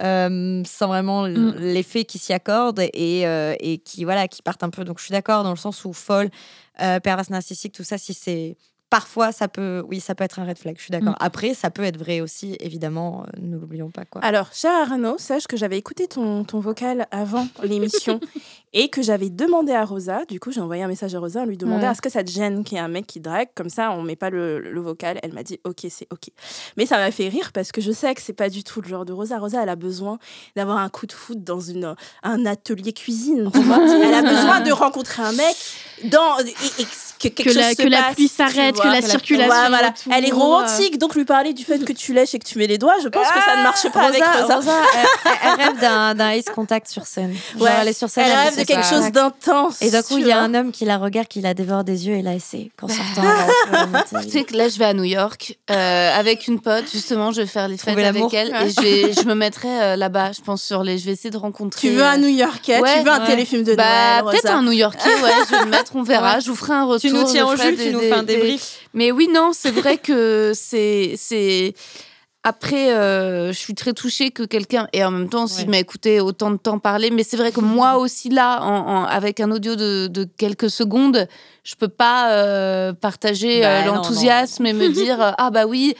euh, 0.00 0.62
sans 0.66 0.88
vraiment 0.88 1.22
mm. 1.22 1.56
l'effet 1.58 2.04
qui 2.04 2.18
s'y 2.18 2.32
accorde 2.32 2.80
et, 2.80 3.26
euh, 3.26 3.54
et, 3.60 3.78
qui 3.78 4.04
voilà 4.04 4.28
qui 4.28 4.42
partent 4.42 4.62
un 4.62 4.70
peu. 4.70 4.84
Donc 4.84 4.98
je 4.98 5.04
suis 5.04 5.12
d'accord 5.12 5.44
dans 5.44 5.50
le 5.50 5.56
sens 5.56 5.84
où 5.84 5.92
folle, 5.92 6.30
euh, 6.80 7.00
perverse 7.00 7.30
narcissique, 7.30 7.72
tout 7.72 7.84
ça, 7.84 7.98
si 7.98 8.14
c'est 8.14 8.56
parfois 8.94 9.32
ça 9.32 9.48
peut 9.48 9.82
oui 9.88 9.98
ça 9.98 10.14
peut 10.14 10.22
être 10.22 10.38
un 10.38 10.44
red 10.44 10.56
flag 10.56 10.76
je 10.76 10.82
suis 10.82 10.92
d'accord 10.92 11.14
mm. 11.14 11.26
après 11.28 11.52
ça 11.52 11.68
peut 11.68 11.82
être 11.82 11.98
vrai 11.98 12.20
aussi 12.20 12.56
évidemment 12.60 13.26
ne 13.40 13.56
l'oublions 13.56 13.90
pas 13.90 14.04
quoi 14.04 14.22
alors 14.22 14.52
cher 14.52 14.70
Arnaud 14.70 15.18
sache 15.18 15.48
que 15.48 15.56
j'avais 15.56 15.78
écouté 15.78 16.06
ton, 16.06 16.44
ton 16.44 16.60
vocal 16.60 17.08
avant 17.10 17.48
l'émission 17.64 18.20
et 18.74 18.88
que 18.88 19.02
j'avais 19.02 19.30
demandé 19.30 19.72
à 19.72 19.84
Rosa, 19.84 20.24
du 20.26 20.40
coup 20.40 20.50
j'ai 20.50 20.60
envoyé 20.60 20.82
un 20.82 20.88
message 20.88 21.14
à 21.14 21.20
Rosa 21.20 21.42
en 21.42 21.44
lui 21.46 21.56
demandant 21.56 21.92
est-ce 21.92 22.02
que 22.02 22.10
ça 22.10 22.24
te 22.24 22.30
gêne 22.30 22.64
qu'il 22.64 22.76
y 22.76 22.80
ait 22.80 22.84
un 22.84 22.88
mec 22.88 23.06
qui 23.06 23.20
drague? 23.20 23.48
Comme 23.54 23.70
ça 23.70 23.92
on 23.92 24.02
met 24.02 24.16
pas 24.16 24.30
le, 24.30 24.58
le 24.58 24.80
vocal. 24.80 25.18
Elle 25.22 25.32
m'a 25.32 25.44
dit 25.44 25.60
ok 25.64 25.86
c'est 25.88 26.08
ok. 26.10 26.30
Mais 26.76 26.84
ça 26.84 26.96
m'a 26.96 27.12
fait 27.12 27.28
rire 27.28 27.52
parce 27.52 27.70
que 27.70 27.80
je 27.80 27.92
sais 27.92 28.12
que 28.14 28.20
c'est 28.20 28.32
pas 28.32 28.50
du 28.50 28.64
tout 28.64 28.80
le 28.80 28.88
genre 28.88 29.04
de 29.04 29.12
Rosa. 29.12 29.38
Rosa 29.38 29.62
elle 29.62 29.68
a 29.68 29.76
besoin 29.76 30.18
d'avoir 30.56 30.78
un 30.78 30.88
coup 30.88 31.06
de 31.06 31.12
foot 31.12 31.42
dans 31.42 31.60
une, 31.60 31.94
un 32.24 32.46
atelier 32.46 32.92
cuisine. 32.92 33.48
elle 33.54 34.14
a 34.14 34.22
besoin 34.22 34.60
de 34.60 34.72
rencontrer 34.72 35.22
un 35.22 35.32
mec 35.32 35.56
dans 36.04 36.38
et, 36.40 36.84
que 37.30 37.42
quelque 37.42 37.56
la, 37.56 37.70
se 37.70 37.82
que 37.82 37.88
la 37.88 38.02
pluie 38.14 38.28
s'arrête, 38.28 38.78
que 38.78 38.86
la 38.86 39.02
circulation. 39.02 39.68
voilà. 39.68 39.92
Elle 40.12 40.26
est 40.26 40.32
romantique 40.32 40.98
donc 40.98 41.14
lui 41.14 41.24
parler 41.24 41.52
du 41.52 41.64
fait 41.64 41.84
que 41.84 41.92
tu 41.92 42.12
lèches 42.12 42.34
et 42.34 42.38
que 42.38 42.46
tu 42.46 42.58
mets 42.58 42.66
les 42.66 42.78
doigts, 42.78 42.96
je 43.02 43.08
pense 43.08 43.26
que 43.28 43.40
ça 43.40 43.56
ne 43.56 43.62
marche 43.62 43.88
pas 43.90 44.08
avec 44.08 44.22
Rosa. 44.22 44.56
Rosa 44.56 44.72
elle, 45.44 45.64
rêve 45.64 45.80
d'un 45.80 46.32
ice 46.32 46.46
contact 46.46 46.88
sur 46.88 47.06
scène. 47.06 47.34
ouais, 47.58 47.70
elle 47.80 47.88
est 47.88 47.92
sur 47.92 48.08
scène. 48.08 48.24
Elle 48.26 48.48
rêve 48.48 48.58
de 48.58 48.64
quelque 48.64 48.86
chose 48.86 49.10
d'intense. 49.10 49.80
Et 49.82 49.90
d'un 49.90 50.02
coup, 50.02 50.18
il 50.18 50.26
y 50.26 50.32
a 50.32 50.40
un 50.40 50.54
homme 50.54 50.72
qui 50.72 50.84
la 50.84 50.98
regarde, 50.98 51.28
qui 51.28 51.40
la 51.40 51.54
dévore 51.54 51.84
des 51.84 52.06
yeux, 52.06 52.16
et 52.16 52.22
là, 52.22 52.32
c'est 52.38 52.70
qu'en 52.76 52.88
sortant. 52.88 53.22
tu 54.22 54.30
sais 54.30 54.44
que 54.44 54.56
là, 54.56 54.68
je 54.68 54.78
vais 54.78 54.84
à 54.84 54.94
New 54.94 55.04
York 55.04 55.58
euh, 55.70 56.18
avec 56.18 56.46
une 56.46 56.60
pote, 56.60 56.84
justement, 56.92 57.32
je 57.32 57.42
vais 57.42 57.46
faire 57.46 57.68
les 57.68 57.76
fêtes 57.76 57.98
avec 57.98 58.32
elle, 58.32 58.48
et 58.48 58.70
je, 58.70 59.20
je 59.20 59.26
me 59.26 59.34
mettrai 59.34 59.68
euh, 59.68 59.96
là-bas, 59.96 60.32
je 60.32 60.40
pense, 60.40 60.62
sur 60.62 60.82
les. 60.82 60.98
Je 60.98 61.06
vais 61.06 61.12
essayer 61.12 61.30
de 61.30 61.36
rencontrer. 61.36 61.88
Tu 61.88 61.94
veux 61.94 62.04
un 62.04 62.18
New 62.18 62.28
Yorkais? 62.28 62.80
Tu 62.80 63.04
veux 63.04 63.10
un 63.12 63.20
téléfilm 63.20 63.64
de 63.64 63.74
bah, 63.74 64.22
Peut-être 64.30 64.50
un 64.50 64.62
New 64.62 64.72
Yorkais, 64.72 65.14
ouais, 65.22 65.30
je 65.46 65.56
vais 65.56 65.64
le 65.64 65.70
mettre, 65.70 65.92
on 65.96 66.02
verra, 66.02 66.40
je 66.44 66.48
vous 66.48 66.56
ferai 66.56 66.74
un 66.74 66.84
retour. 66.84 67.10
Tu 67.14 67.24
nous 67.24 67.30
tiens 67.30 67.46
au 67.46 67.56
jus, 67.56 67.76
tu 67.76 67.92
nous 67.92 68.00
fais 68.00 68.12
un 68.12 68.22
débrief. 68.22 68.80
Mais 68.92 69.10
oui, 69.12 69.28
non, 69.32 69.50
c'est 69.52 69.70
vrai 69.70 69.98
que 69.98 70.52
c'est. 70.54 71.74
Après, 72.46 72.92
euh, 72.92 73.52
je 73.54 73.58
suis 73.58 73.74
très 73.74 73.94
touchée 73.94 74.30
que 74.30 74.42
quelqu'un, 74.42 74.86
et 74.92 75.02
en 75.02 75.10
même 75.10 75.30
temps, 75.30 75.46
s'il 75.46 75.70
m'a 75.70 75.78
écouté 75.78 76.20
autant 76.20 76.50
de 76.50 76.58
temps 76.58 76.78
parler, 76.78 77.10
mais 77.10 77.22
c'est 77.22 77.38
vrai 77.38 77.52
que 77.52 77.60
moi 77.60 77.96
aussi, 77.96 78.28
là, 78.28 78.62
en, 78.62 79.04
avec 79.04 79.40
un 79.40 79.50
audio 79.50 79.76
de, 79.76 80.28
quelques 80.36 80.68
secondes, 80.68 81.26
je 81.64 81.74
peux 81.74 81.88
pas 81.88 82.30
euh, 82.32 82.92
partager 82.92 83.62
bah, 83.62 83.84
l'enthousiasme 83.84 84.64
et 84.66 84.72
me 84.72 84.88
dire 84.92 85.34
ah 85.36 85.50
bah 85.50 85.66
oui 85.66 85.94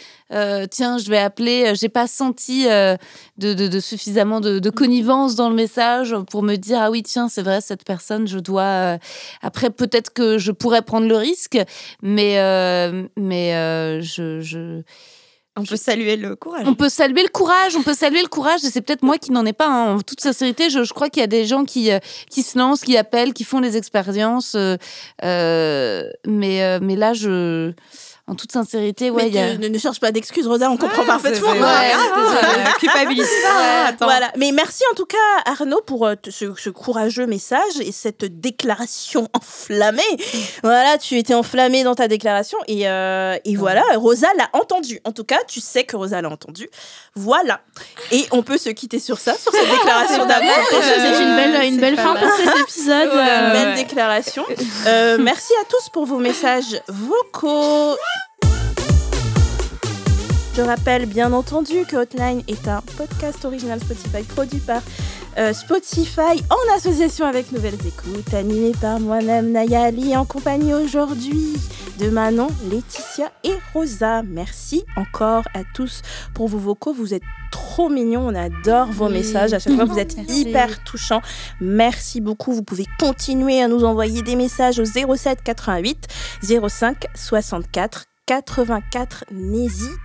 tiens 0.70 0.98
je 0.98 1.08
vais 1.10 1.18
appeler 1.18 1.74
j'ai 1.74 1.88
pas 1.88 2.06
senti 2.06 2.64
de, 2.64 2.96
de, 3.38 3.80
suffisamment 3.80 4.40
de, 4.40 4.58
de, 4.58 4.70
connivence 4.70 5.36
dans 5.36 5.48
le 5.48 5.54
message 5.54 6.14
pour 6.30 6.42
me 6.42 6.56
dire 6.56 6.80
ah 6.80 6.90
oui 6.90 7.02
tiens 7.02 7.28
c'est 7.28 7.42
vrai 7.42 7.60
cette 7.60 7.84
personne 7.84 8.26
je 8.26 8.38
dois 8.38 8.98
après 9.42 9.70
peut-être 9.70 10.12
que 10.12 10.38
je 10.38 10.50
pourrais 10.50 10.82
prendre 10.82 11.06
le 11.06 11.16
risque 11.16 11.58
mais 12.02 12.36
mais 13.16 14.00
je, 14.02 14.40
je 14.40 14.82
on 15.56 15.64
peut 15.64 15.76
saluer 15.76 16.16
le 16.16 16.34
courage. 16.34 16.66
On 16.66 16.74
peut 16.74 16.88
saluer 16.88 17.22
le 17.22 17.28
courage, 17.28 17.76
on 17.76 17.82
peut 17.82 17.94
saluer 17.94 18.22
le 18.22 18.28
courage. 18.28 18.64
Et 18.64 18.70
c'est 18.70 18.80
peut-être 18.80 19.04
moi 19.04 19.18
qui 19.18 19.30
n'en 19.30 19.46
ai 19.46 19.52
pas. 19.52 19.68
Hein. 19.68 19.94
En 19.94 20.00
toute 20.00 20.20
sincérité, 20.20 20.68
je, 20.68 20.92
crois 20.92 21.10
qu'il 21.10 21.20
y 21.20 21.24
a 21.24 21.28
des 21.28 21.44
gens 21.44 21.64
qui, 21.64 21.92
euh, 21.92 22.00
qui 22.28 22.42
se 22.42 22.58
lancent, 22.58 22.80
qui 22.80 22.96
appellent, 22.96 23.32
qui 23.32 23.44
font 23.44 23.60
les 23.60 23.76
expériences. 23.76 24.56
Euh, 24.56 24.76
euh, 25.22 26.10
mais, 26.26 26.80
mais 26.80 26.96
là, 26.96 27.12
je 27.12 27.72
en 28.26 28.34
toute 28.36 28.52
sincérité, 28.52 29.10
ouais. 29.10 29.28
ne, 29.28 29.68
ne, 29.68 29.78
cherche 29.78 30.00
pas 30.00 30.10
d'excuses, 30.10 30.46
Rosa, 30.46 30.70
on 30.70 30.78
comprend 30.78 31.04
parfaitement. 31.04 31.52
Ouais, 31.52 31.58
ouais, 31.58 32.72
culpabilise 32.80 33.28
pas. 33.42 33.88
Hein, 33.90 33.96
voilà. 34.00 34.32
Mais 34.38 34.50
merci 34.50 34.82
en 34.90 34.94
tout 34.94 35.04
cas, 35.04 35.16
Arnaud, 35.44 35.82
pour 35.84 36.06
euh, 36.06 36.14
ce, 36.30 36.70
courageux 36.70 37.26
message 37.26 37.80
et 37.80 37.92
cette 37.92 38.24
déclaration 38.24 39.28
enflammée. 39.34 40.02
voilà, 40.62 40.96
tu 40.96 41.18
étais 41.18 41.34
enflammée 41.34 41.84
dans 41.84 41.94
ta 41.94 42.08
déclaration 42.08 42.56
et, 42.66 42.88
euh, 42.88 43.36
et 43.44 43.56
voilà, 43.56 43.82
Rosa 43.96 44.28
l'a 44.38 44.48
entendu. 44.54 45.00
En 45.04 45.12
tout 45.12 45.24
cas, 45.24 45.40
tu 45.46 45.60
sais 45.60 45.84
que 45.84 45.94
Rosa 45.94 46.22
l'a 46.22 46.30
entendu. 46.30 46.70
Voilà. 47.14 47.60
Et 48.10 48.26
on 48.30 48.42
peut 48.42 48.56
se 48.56 48.70
quitter 48.70 49.00
sur 49.00 49.18
ça, 49.18 49.34
sur 49.36 49.52
cette 49.52 49.70
déclaration 49.70 50.24
d'amour. 50.24 50.54
C'est 50.70 51.22
une 51.22 51.36
belle, 51.36 51.64
une 51.66 51.78
belle 51.78 51.96
fin 51.96 52.16
pour 52.16 52.30
cet 52.30 52.58
épisode. 52.58 53.10
Une 53.12 53.52
belle 53.52 53.74
déclaration. 53.74 54.46
Euh, 54.86 55.18
merci 55.20 55.52
à 55.60 55.64
tous 55.66 55.90
pour 55.90 56.06
vos 56.06 56.18
messages 56.18 56.80
vocaux. 56.88 57.98
Je 60.56 60.62
rappelle 60.62 61.06
bien 61.06 61.32
entendu 61.32 61.84
que 61.84 61.96
Hotline 61.96 62.42
est 62.46 62.68
un 62.68 62.80
podcast 62.96 63.44
original 63.44 63.80
Spotify 63.80 64.22
produit 64.22 64.60
par 64.60 64.82
euh, 65.36 65.52
Spotify 65.52 66.44
en 66.48 66.76
association 66.76 67.26
avec 67.26 67.50
Nouvelles 67.50 67.74
Écoutes, 67.84 68.32
animé 68.32 68.70
par 68.80 69.00
moi-même 69.00 69.50
Nayali 69.50 70.16
en 70.16 70.24
compagnie 70.24 70.72
aujourd'hui 70.72 71.54
de 71.98 72.08
Manon, 72.08 72.46
Laetitia 72.70 73.32
et 73.42 73.54
Rosa. 73.72 74.22
Merci 74.22 74.84
encore 74.96 75.42
à 75.54 75.62
tous 75.74 76.02
pour 76.34 76.46
vos 76.46 76.58
vocaux. 76.58 76.92
Vous 76.92 77.14
êtes 77.14 77.24
trop 77.50 77.88
mignons. 77.88 78.28
On 78.28 78.34
adore 78.36 78.92
vos 78.92 79.08
messages. 79.08 79.54
À 79.54 79.58
chaque 79.58 79.74
fois, 79.74 79.86
vous 79.86 79.98
êtes 79.98 80.16
hyper 80.28 80.84
touchants. 80.84 81.22
Merci 81.60 82.20
beaucoup. 82.20 82.52
Vous 82.52 82.62
pouvez 82.62 82.86
continuer 83.00 83.60
à 83.60 83.66
nous 83.66 83.82
envoyer 83.82 84.22
des 84.22 84.36
messages 84.36 84.78
au 84.78 84.84
07 84.84 85.42
88 85.42 86.06
05 86.68 87.06
64 87.16 88.04
84. 88.26 89.24
N'hésitez 89.32 90.03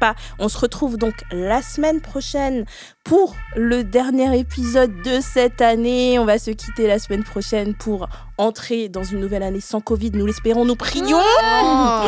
pas. 0.00 0.14
On 0.38 0.48
se 0.48 0.58
retrouve 0.58 0.96
donc 0.96 1.14
la 1.30 1.62
semaine 1.62 2.00
prochaine 2.00 2.64
pour 3.04 3.36
le 3.56 3.84
dernier 3.84 4.38
épisode 4.38 4.92
de 5.02 5.20
cette 5.20 5.60
année. 5.60 6.18
On 6.18 6.24
va 6.24 6.38
se 6.38 6.50
quitter 6.50 6.86
la 6.86 6.98
semaine 6.98 7.24
prochaine 7.24 7.74
pour 7.74 8.08
entrer 8.38 8.88
dans 8.88 9.04
une 9.04 9.20
nouvelle 9.20 9.42
année 9.42 9.60
sans 9.60 9.80
Covid. 9.80 10.10
Nous 10.12 10.26
l'espérons, 10.26 10.64
nous 10.64 10.76
prions. 10.76 11.20
Oh. 11.20 12.00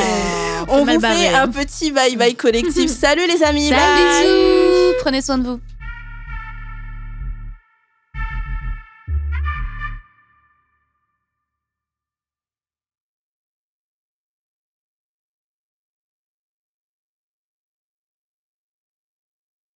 On 0.68 0.84
vous 0.84 1.00
fait 1.00 1.28
un 1.34 1.48
petit 1.48 1.92
bye 1.92 2.16
bye 2.16 2.34
collectif. 2.34 2.90
Salut 2.90 3.26
les 3.26 3.42
amis. 3.42 3.68
Salut. 3.68 4.96
Prenez 5.00 5.22
soin 5.22 5.38
de 5.38 5.46
vous. 5.46 5.60